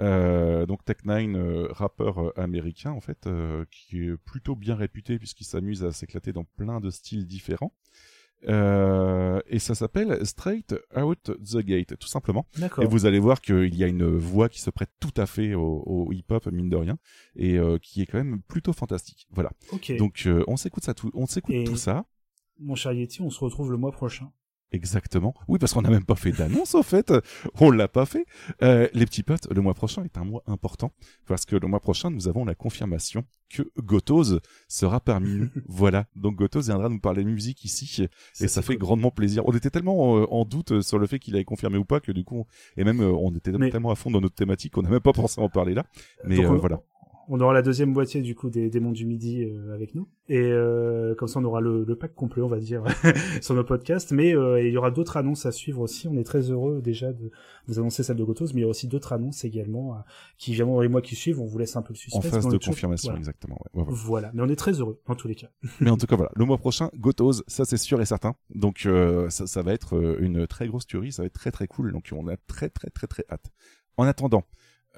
Euh, 0.00 0.64
donc 0.66 0.84
Tech 0.84 0.96
Nine, 1.04 1.36
euh, 1.36 1.68
rappeur 1.70 2.32
américain 2.38 2.90
en 2.92 3.00
fait, 3.00 3.28
qui 3.70 4.04
est 4.04 4.16
plutôt 4.24 4.56
bien 4.56 4.74
réputé 4.74 5.18
puisqu'il 5.18 5.44
s'amuse 5.44 5.84
à 5.84 5.92
s'éclater 5.92 6.32
dans 6.32 6.44
plein 6.44 6.80
de 6.80 6.90
styles 6.90 7.26
différents. 7.26 7.74
Et 8.48 9.58
ça 9.58 9.74
s'appelle 9.74 10.24
Straight 10.26 10.74
Out 10.96 11.30
the 11.44 11.58
Gate, 11.58 11.98
tout 11.98 12.08
simplement. 12.08 12.46
Et 12.82 12.86
vous 12.86 13.04
allez 13.04 13.18
voir 13.18 13.40
qu'il 13.42 13.74
y 13.74 13.84
a 13.84 13.86
une 13.86 14.16
voix 14.16 14.48
qui 14.48 14.60
se 14.60 14.70
prête 14.70 14.90
tout 15.00 15.12
à 15.18 15.26
fait 15.26 15.52
au, 15.54 15.82
au 15.86 16.12
hip-hop, 16.12 16.46
mine 16.46 16.70
de 16.70 16.76
rien, 16.76 16.96
et 17.36 17.58
qui 17.82 18.00
est 18.02 18.06
quand 18.06 18.18
même 18.18 18.40
plutôt 18.42 18.72
fantastique. 18.72 19.26
Voilà. 19.30 19.52
Donc 19.98 20.26
on 20.46 20.56
s'écoute 20.56 20.84
ça, 20.84 20.94
tout, 20.94 21.10
on 21.14 21.26
s'écoute 21.26 21.54
Et- 21.54 21.64
tout 21.64 21.76
ça. 21.76 22.06
Mon 22.60 22.74
cher 22.74 22.92
Yeti, 22.92 23.22
on 23.22 23.30
se 23.30 23.40
retrouve 23.40 23.70
le 23.70 23.76
mois 23.78 23.92
prochain. 23.92 24.30
Exactement. 24.72 25.34
Oui, 25.48 25.58
parce 25.58 25.72
qu'on 25.72 25.82
n'a 25.82 25.90
même 25.90 26.04
pas 26.04 26.14
fait 26.14 26.30
d'annonce, 26.30 26.76
au 26.76 26.84
fait. 26.84 27.12
On 27.60 27.72
l'a 27.72 27.88
pas 27.88 28.06
fait. 28.06 28.24
Euh, 28.62 28.86
les 28.94 29.04
petits 29.04 29.24
potes, 29.24 29.48
le 29.52 29.60
mois 29.62 29.74
prochain 29.74 30.04
est 30.04 30.16
un 30.16 30.22
mois 30.24 30.44
important, 30.46 30.92
parce 31.26 31.44
que 31.44 31.56
le 31.56 31.66
mois 31.66 31.80
prochain, 31.80 32.08
nous 32.10 32.28
avons 32.28 32.44
la 32.44 32.54
confirmation 32.54 33.24
que 33.48 33.62
Gotoz 33.80 34.38
sera 34.68 35.00
parmi 35.00 35.34
nous. 35.34 35.48
voilà. 35.66 36.06
Donc 36.14 36.36
Gotoz 36.36 36.66
viendra 36.66 36.88
nous 36.88 37.00
parler 37.00 37.24
musique 37.24 37.64
ici, 37.64 38.06
et 38.40 38.46
ça 38.46 38.62
fait 38.62 38.76
grandement 38.76 39.10
plaisir. 39.10 39.42
On 39.48 39.52
était 39.56 39.70
tellement 39.70 40.18
euh, 40.18 40.26
en 40.30 40.44
doute 40.44 40.82
sur 40.82 41.00
le 41.00 41.06
fait 41.08 41.18
qu'il 41.18 41.34
avait 41.34 41.44
confirmé 41.44 41.76
ou 41.76 41.84
pas, 41.84 41.98
que 41.98 42.12
du 42.12 42.22
coup, 42.22 42.46
et 42.76 42.84
même 42.84 43.00
euh, 43.00 43.10
on 43.10 43.34
était 43.34 43.50
tellement 43.70 43.90
à 43.90 43.96
fond 43.96 44.12
dans 44.12 44.20
notre 44.20 44.36
thématique 44.36 44.74
qu'on 44.74 44.82
n'a 44.82 44.90
même 44.90 45.00
pas 45.00 45.12
pensé 45.12 45.40
en 45.40 45.48
parler 45.48 45.74
là. 45.74 45.84
Mais 46.24 46.36
Donc, 46.36 46.46
on- 46.46 46.58
voilà. 46.58 46.80
On 47.32 47.40
aura 47.40 47.54
la 47.54 47.62
deuxième 47.62 47.92
moitié 47.92 48.22
du 48.22 48.34
coup 48.34 48.50
des 48.50 48.68
démons 48.70 48.90
du 48.90 49.06
midi 49.06 49.44
euh, 49.44 49.72
avec 49.72 49.94
nous 49.94 50.08
et 50.28 50.38
euh, 50.38 51.14
comme 51.14 51.28
ça 51.28 51.40
on 51.40 51.44
aura 51.44 51.60
le, 51.60 51.84
le 51.84 51.96
pack 51.96 52.14
complet 52.14 52.42
on 52.42 52.48
va 52.48 52.58
dire 52.58 52.84
sur 53.40 53.54
nos 53.54 53.64
podcasts 53.64 54.12
mais 54.12 54.34
euh, 54.34 54.60
il 54.62 54.72
y 54.72 54.76
aura 54.76 54.90
d'autres 54.90 55.16
annonces 55.16 55.46
à 55.46 55.52
suivre 55.52 55.80
aussi 55.80 56.08
on 56.08 56.16
est 56.16 56.24
très 56.24 56.50
heureux 56.50 56.80
déjà 56.82 57.12
de 57.12 57.30
vous 57.66 57.78
annoncer 57.78 58.02
celle 58.02 58.16
de 58.16 58.24
Gotos 58.24 58.46
mais 58.54 58.60
il 58.60 58.60
y 58.60 58.64
aura 58.64 58.70
aussi 58.70 58.88
d'autres 58.88 59.12
annonces 59.12 59.44
également 59.44 59.94
euh, 59.94 59.98
qui 60.38 60.52
viendront 60.54 60.76
dans 60.76 60.82
les 60.82 60.88
mois 60.88 61.02
qui 61.02 61.14
suivent 61.14 61.40
on 61.40 61.46
vous 61.46 61.58
laisse 61.58 61.76
un 61.76 61.82
peu 61.82 61.92
le 61.92 61.98
suspense 61.98 62.26
En 62.26 62.28
phase 62.28 62.48
de 62.48 62.58
confirmation, 62.58 63.10
voilà. 63.10 63.18
exactement. 63.18 63.56
ouais. 63.74 63.82
Ouais, 63.82 63.86
voilà. 63.88 64.02
voilà 64.06 64.30
mais 64.34 64.42
on 64.42 64.48
est 64.48 64.56
très 64.56 64.72
heureux 64.72 65.00
en 65.06 65.14
tous 65.14 65.28
les 65.28 65.34
cas 65.34 65.48
Mais 65.80 65.90
en 65.90 65.96
tout 65.96 66.06
cas, 66.06 66.16
voilà, 66.16 66.30
le 66.36 66.44
mois 66.44 66.58
prochain, 66.58 66.90
Gotoz, 66.96 67.42
ça 67.46 67.64
c'est 67.64 67.76
sûr 67.76 68.00
et 68.00 68.04
certain. 68.04 68.34
Donc 68.54 68.86
euh, 68.86 69.30
ça, 69.30 69.46
ça 69.46 69.62
va 69.62 69.72
être 69.72 70.18
une 70.20 70.46
très 70.46 70.66
grosse 70.68 70.86
tuerie, 70.86 71.12
ça 71.12 71.22
va 71.22 71.26
être 71.26 71.32
très 71.32 71.50
très 71.50 71.66
cool. 71.66 71.92
Donc 71.92 72.10
on 72.12 72.28
a 72.28 72.36
très 72.36 72.68
très 72.68 72.90
très 72.90 73.06
très 73.06 73.24
hâte. 73.30 73.46
En 73.96 74.04
attendant, 74.04 74.44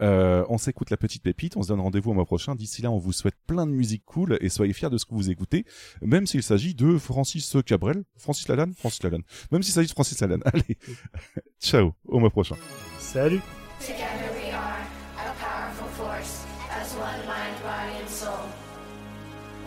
Euh, 0.01 0.45
on 0.49 0.59
s'écoute 0.59 0.91
la 0.91 0.97
petite 0.97 1.23
pépite, 1.23 1.57
on 1.57 1.63
se 1.63 1.69
donne 1.69 1.81
rendez-vous 1.81 2.11
au 2.11 2.15
mois 2.15 2.25
prochain. 2.25 2.55
D'ici 2.55 2.83
là, 2.83 2.91
on 2.91 2.99
vous 2.99 3.13
souhaite 3.13 3.37
plein 3.47 3.67
de 3.67 3.73
musique 3.73 4.05
cool 4.07 4.39
et 4.41 4.49
soyez 4.49 4.73
fiers 4.73 4.91
de 4.91 4.99
ce 4.99 5.05
que 5.05 5.15
vous 5.15 5.31
écoutez, 5.31 5.65
même 6.01 6.27
s'il 6.27 6.43
s'agit 6.43 6.75
de 6.75 6.99
Francis 6.99 7.57
Cabrel, 7.67 8.05
Francis 8.17 8.49
Lalanne, 8.49 8.75
Francis 8.75 9.03
Lalanne, 9.03 9.23
même 9.51 9.63
s'il 9.63 9.75
s'agit 9.75 9.89
de 9.89 9.93
Francis 9.93 10.21
Lalanne. 10.21 10.43
Allez, 10.47 10.79
ciao, 11.61 11.93
au 12.07 12.19
mois 12.19 12.31
prochain. 12.31 12.57
Salut. 12.99 13.41
Together 13.81 14.31
we 14.35 14.53
are 14.53 14.79
a 15.19 15.35
powerful 15.39 15.89
force, 15.99 16.45
as 16.71 16.95
one 16.95 17.27
mind, 17.27 17.57
body, 17.63 18.01
and 18.01 18.09
soul. 18.09 18.49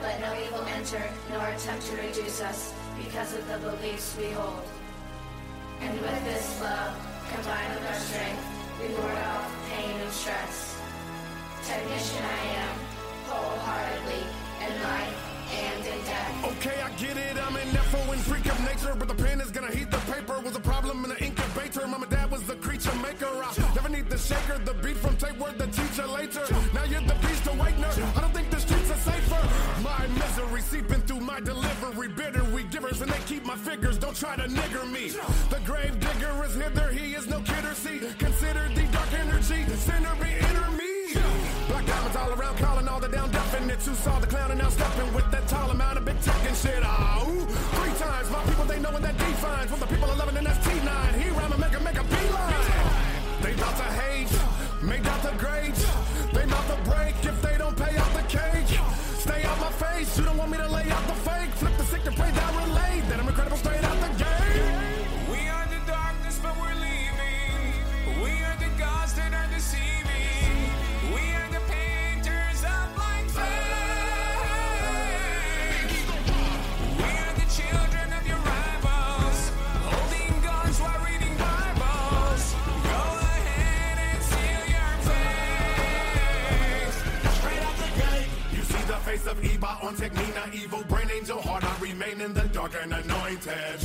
Let 0.01 0.19
no 0.21 0.33
evil 0.33 0.65
enter, 0.75 1.03
nor 1.31 1.47
attempt 1.47 1.85
to 1.87 1.95
reduce 1.97 2.41
us, 2.41 2.73
because 2.97 3.33
of 3.33 3.47
the 3.47 3.59
beliefs 3.59 4.15
we 4.17 4.31
hold. 4.31 4.63
And 5.81 5.99
with 5.99 6.23
this 6.25 6.61
love, 6.61 6.95
combined 7.33 7.73
with 7.75 7.89
our 7.89 7.99
strength, 7.99 8.43
we 8.79 8.93
ward 8.95 9.17
off 9.17 9.64
pain 9.75 9.99
and 9.99 10.11
stress. 10.11 10.79
Technician 11.63 12.23
I 12.23 12.41
am, 12.63 12.75
wholeheartedly, 13.27 14.23
in 14.65 14.73
life 14.83 15.17
and 15.51 15.85
in 15.85 15.99
death. 16.05 16.45
Okay, 16.51 16.77
I 16.81 16.89
get 16.91 17.17
it, 17.17 17.35
I'm 17.37 17.55
an 17.55 17.67
F.O. 17.89 18.11
and 18.11 18.21
freak 18.21 18.45
of 18.45 18.59
nature, 18.61 18.95
but 18.97 19.07
the 19.07 19.15
pen 19.15 19.41
is 19.41 19.51
gonna 19.51 19.71
heat 19.71 19.89
the 19.91 20.03
paper. 20.11 20.39
Was 20.45 20.55
a 20.55 20.59
problem 20.59 21.03
in 21.05 21.09
the 21.09 21.23
incubator. 21.23 21.87
Mama, 21.87 22.07
dad 22.07 22.31
was 22.31 22.43
the 22.43 22.55
creature 22.55 22.95
maker. 22.95 23.27
I 23.27 23.51
never 23.73 23.89
need 23.89 24.09
the 24.09 24.17
shaker, 24.17 24.57
the 24.59 24.75
beat 24.75 24.97
from 24.97 25.17
tape 25.17 25.37
word, 25.39 25.57
the 25.57 25.67
teacher 25.67 26.07
later. 26.07 26.45
Now 26.73 26.83
you're 26.83 27.01
the 27.01 27.17
beast 27.25 27.45
awakener. 27.47 27.93
I 28.15 28.21
don't 28.21 28.33
think 28.33 28.49
the 28.51 28.59
streets 28.59 28.91
are 28.91 29.03
safer. 29.11 29.41
My 29.81 30.07
misery 30.21 30.61
seeping 30.61 31.01
through 31.07 31.21
my 31.21 31.39
delivery. 31.39 32.09
Bitter 32.09 32.43
we 32.55 32.63
givers, 32.63 33.01
and 33.01 33.11
they 33.11 33.23
keep 33.25 33.43
my 33.45 33.55
figures. 33.55 33.97
Don't 33.97 34.15
try 34.15 34.35
to 34.35 34.47
nigger 34.59 34.85
me. 34.91 35.09
The 35.49 35.59
grave 35.65 35.99
digger 35.99 36.35
is 36.45 36.55
hither, 36.55 36.89
he 36.91 37.04
definites. 43.75 43.85
Who 43.87 43.95
saw 43.95 44.19
the 44.19 44.27
clown 44.27 44.51
and 44.51 44.59
now 44.59 44.69
stepping 44.69 45.13
with 45.13 45.29
that 45.31 45.47
tall 45.47 45.69
amount 45.71 45.97
of 45.97 46.05
big 46.05 46.19
tech 46.21 46.35
and 46.47 46.55
shit. 46.55 46.81
Ah, 46.83 47.23
ooh, 47.27 47.45
three 47.45 47.93
times. 47.99 48.29
My 48.31 48.43
people, 48.45 48.65
they 48.65 48.79
know 48.79 48.91
what 48.91 49.01
that 49.01 49.17
defines. 49.17 49.71
What 49.71 49.79
the 49.79 49.87
people 49.87 50.09
are 50.09 50.15
loving, 50.15 50.37
and 50.37 50.47
that's 50.47 50.65
T9. 50.65 51.21
He 51.21 51.29
rhyme 51.31 51.51
and 51.51 51.61
make 51.61 51.75
a 51.75 51.79
make 51.79 51.97
a 51.97 52.03
beeline. 52.03 52.65
They 53.41 53.53
bout 53.55 53.75
to 53.77 53.89
hate, 54.01 54.31
made 54.81 55.05
out 55.07 55.21
the 55.23 55.33
grades. 55.37 55.85
They 56.33 56.45
bout 56.45 56.65
to 56.67 56.77
break 56.89 57.15
if 57.23 57.41
they 57.41 57.57
don't 57.57 57.77
pay 57.77 57.95
out 57.97 58.11
the 58.13 58.25
cage. 58.27 58.79
Stay 59.19 59.43
out 59.43 59.59
my 59.59 59.71
face, 59.71 60.17
you 60.17 60.25
don't 60.25 60.37
want 60.37 60.51
me 60.51 60.57
to 60.57 60.69
lay 60.69 60.89
out 60.89 61.05
the 61.07 61.17
fake. 61.29 61.49
Flip 61.61 61.77
the 61.77 61.83
sick 61.85 62.03
to 62.03 62.11
pray 62.11 62.31
down 62.31 62.55
relay. 62.55 63.01
That 63.09 63.19
I'm 63.19 63.27
incredible 63.27 63.57
straight 63.57 63.84
on 89.65 89.95
Technina, 89.95 90.53
evil 90.53 90.83
brain 90.83 91.09
angel 91.11 91.41
heart. 91.41 91.63
I 91.63 91.77
remain 91.79 92.21
in 92.21 92.33
the 92.33 92.47
dark 92.49 92.73
and 92.81 92.93
anointed. 92.93 93.79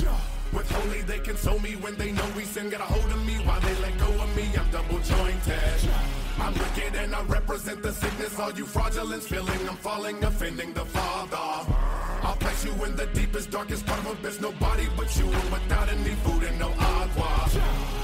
With 0.53 0.71
holy, 0.71 1.03
they 1.03 1.21
console 1.21 1.59
me 1.61 1.77
when 1.77 1.97
they 1.97 2.13
know 2.13 2.27
we 2.37 2.45
sin. 2.45 2.71
Get 2.71 2.81
a 2.81 2.85
hold 2.85 3.11
of 3.11 3.25
me 3.27 3.35
while 3.45 3.61
they 3.61 3.75
let 3.77 3.97
go 3.99 4.11
of 4.23 4.37
me. 4.37 4.51
I'm 4.59 4.71
double 4.71 4.99
jointed. 4.99 5.91
I'm 6.39 6.55
wicked 6.55 6.95
and 6.97 7.15
I 7.15 7.23
represent 7.25 7.83
the 7.83 7.93
sickness. 7.93 8.39
All 8.39 8.53
you 8.53 8.67
fraudulence 8.67 9.27
feeling 9.27 9.69
I'm 9.69 9.77
falling, 9.77 10.23
offending 10.25 10.73
the 10.73 10.85
Father. 10.85 12.10
I'll 12.31 12.37
place 12.37 12.65
you 12.65 12.73
in 12.85 12.95
the 12.95 13.07
deepest, 13.07 13.51
darkest 13.51 13.85
part 13.87 13.99
of 14.07 14.13
abyss. 14.13 14.41
Nobody 14.41 14.87
but 14.97 15.11
you, 15.19 15.25
and 15.25 15.51
without 15.51 15.89
any 15.89 16.15
food 16.23 16.45
and 16.45 16.57
no 16.61 16.71
agua. 16.79 17.51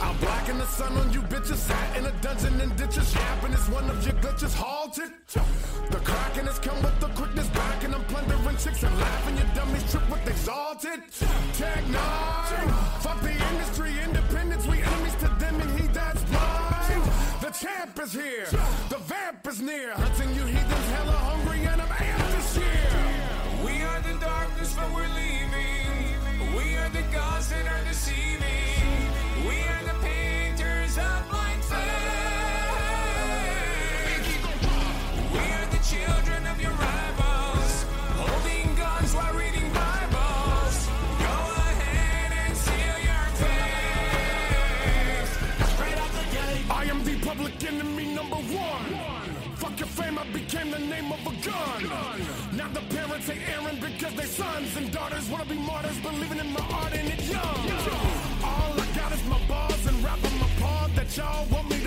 I'm 0.02 0.16
blacken 0.18 0.58
the 0.58 0.66
sun 0.66 0.96
on 0.98 1.12
you 1.12 1.20
bitches. 1.22 1.58
Sat 1.68 1.96
in 1.96 2.06
a 2.06 2.12
dungeon 2.22 2.60
and 2.60 2.74
ditches. 2.76 3.14
Yapping 3.14 3.52
is 3.52 3.68
one 3.70 3.88
of 3.88 4.04
your 4.04 4.16
glitches. 4.16 4.52
Halted. 4.52 5.12
The 5.92 6.00
kraken 6.08 6.46
has 6.46 6.58
come 6.58 6.82
with 6.82 6.98
the 6.98 7.06
quickness 7.14 7.46
back, 7.50 7.84
and 7.84 7.94
I'm 7.94 8.04
plundering 8.06 8.56
chicks 8.56 8.82
and 8.82 8.98
laughing. 8.98 9.36
Your 9.36 9.46
dummies 9.54 9.88
trip 9.92 10.10
with 10.10 10.26
exalted. 10.26 11.00
Tech 11.54 11.86
nine. 11.86 12.68
Fuck 13.06 13.20
the 13.22 13.30
industry, 13.30 13.92
independence. 14.02 14.66
We 14.66 14.82
enemies 14.82 15.14
to 15.22 15.28
them, 15.38 15.60
and 15.60 15.70
he 15.78 15.86
that's 15.86 16.24
blind. 16.24 17.02
The 17.42 17.50
champ 17.62 17.96
is 18.02 18.12
here. 18.12 18.46
The 18.90 18.98
vamp 19.06 19.46
is 19.46 19.62
near. 19.62 19.92
Hunting 19.92 20.34
you 20.34 20.46
heathens, 20.46 20.88
hella 20.96 21.12
hungry, 21.12 21.60
and 21.64 21.80
I'm 21.80 21.88
amped 21.94 22.34
this 22.34 22.56
year. 22.56 23.15
Darkness, 24.20 24.74
but 24.74 24.90
we're 24.94 25.08
leaving. 25.08 26.56
We 26.56 26.76
are 26.76 26.88
the 26.88 27.02
gods 27.12 27.48
that 27.50 27.66
are 27.66 27.84
deceiving. 27.84 28.40
We 29.46 29.60
are 29.68 29.84
the 29.84 29.94
painters 30.00 30.96
of 30.96 31.28
blind 31.28 31.62
faith. 31.62 31.78
We 35.32 35.38
are 35.38 35.66
the 35.70 35.78
children 35.84 36.46
of 36.46 36.60
your 36.60 36.72
rivals, 36.72 37.84
holding 38.16 38.74
guns 38.74 39.14
while 39.14 39.34
reading 39.34 39.70
Bibles. 39.72 40.88
Go 41.20 41.36
ahead 41.70 42.32
and 42.32 42.56
seal 42.56 42.98
your 43.04 43.26
face. 43.42 45.30
Straight 45.74 45.98
out 45.98 46.12
the 46.12 46.26
gate. 46.34 46.64
I 46.70 46.84
am 46.84 47.04
the 47.04 47.16
public 47.20 47.62
enemy 47.64 48.14
number 48.14 48.36
one. 48.36 48.96
Fuck 49.56 49.78
your 49.78 49.88
fame, 49.88 50.18
I 50.18 50.24
became 50.32 50.70
the 50.70 50.78
name 50.78 51.12
of 51.12 51.20
a 51.26 51.34
gun. 51.44 52.35
Now 52.66 52.80
the 52.80 52.96
parents 52.96 53.28
hate 53.28 53.48
Aaron 53.48 53.78
because 53.78 54.14
their 54.14 54.26
sons 54.26 54.76
and 54.76 54.90
daughters 54.90 55.28
wanna 55.28 55.44
be 55.44 55.54
martyrs, 55.54 55.98
believing 56.00 56.38
in 56.38 56.52
my 56.52 56.66
art 56.72 56.92
and 56.94 57.08
it 57.08 57.22
young. 57.22 57.62
All 58.42 58.74
I 58.74 58.86
got 58.96 59.12
is 59.12 59.24
my 59.26 59.38
bars 59.46 59.86
and 59.86 60.02
rap 60.02 60.18
on 60.24 60.38
my 60.40 60.48
paw 60.58 60.88
that 60.96 61.16
y'all 61.16 61.46
want 61.46 61.70
me 61.70 61.85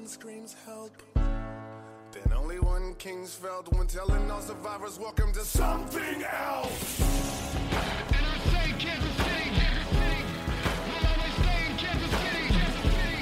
one 0.00 0.08
screams 0.08 0.56
help. 0.64 1.02
Then 1.14 2.32
only 2.34 2.58
one 2.58 2.94
Kingsfeld 2.94 3.70
when 3.76 3.86
telling 3.86 4.30
all 4.30 4.40
survivors, 4.40 4.98
welcome 4.98 5.30
to 5.32 5.40
something 5.40 6.24
else. 6.24 7.00
And 8.08 8.24
I 8.24 8.38
say, 8.48 8.72
Kansas 8.78 9.14
City, 9.16 9.50
Kansas 9.60 9.88
City, 9.92 10.24
will 10.88 11.04
always 11.10 11.34
stay 11.42 11.60
in 11.68 11.76
Kansas 11.76 12.12
City, 12.16 12.44
Kansas 12.48 12.80
City. 12.88 13.20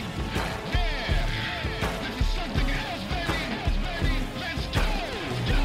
Yeah, 0.70 1.98
this 2.04 2.16
is 2.22 2.28
something 2.38 2.68
else, 2.70 3.04
baby, 3.10 3.38
else, 3.58 3.78
baby. 3.88 4.14
Let's 4.38 4.66
go, 4.78 4.86
go. 5.50 5.62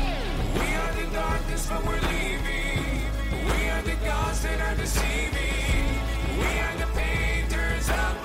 We 0.58 0.68
are 0.82 0.94
the 0.98 1.08
darkness, 1.14 1.64
but 1.70 1.82
we're 1.86 2.04
leaving. 2.10 3.06
We 3.54 3.70
are 3.70 3.84
the 3.84 3.98
gods 4.04 4.42
that 4.42 4.60
are 4.62 4.76
deceiving. 4.82 5.94
We 6.42 6.50
are 6.66 6.76
the 6.82 6.90
painters 6.98 7.88
of 7.90 8.23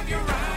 of 0.00 0.08
your 0.08 0.20
eyes. 0.20 0.47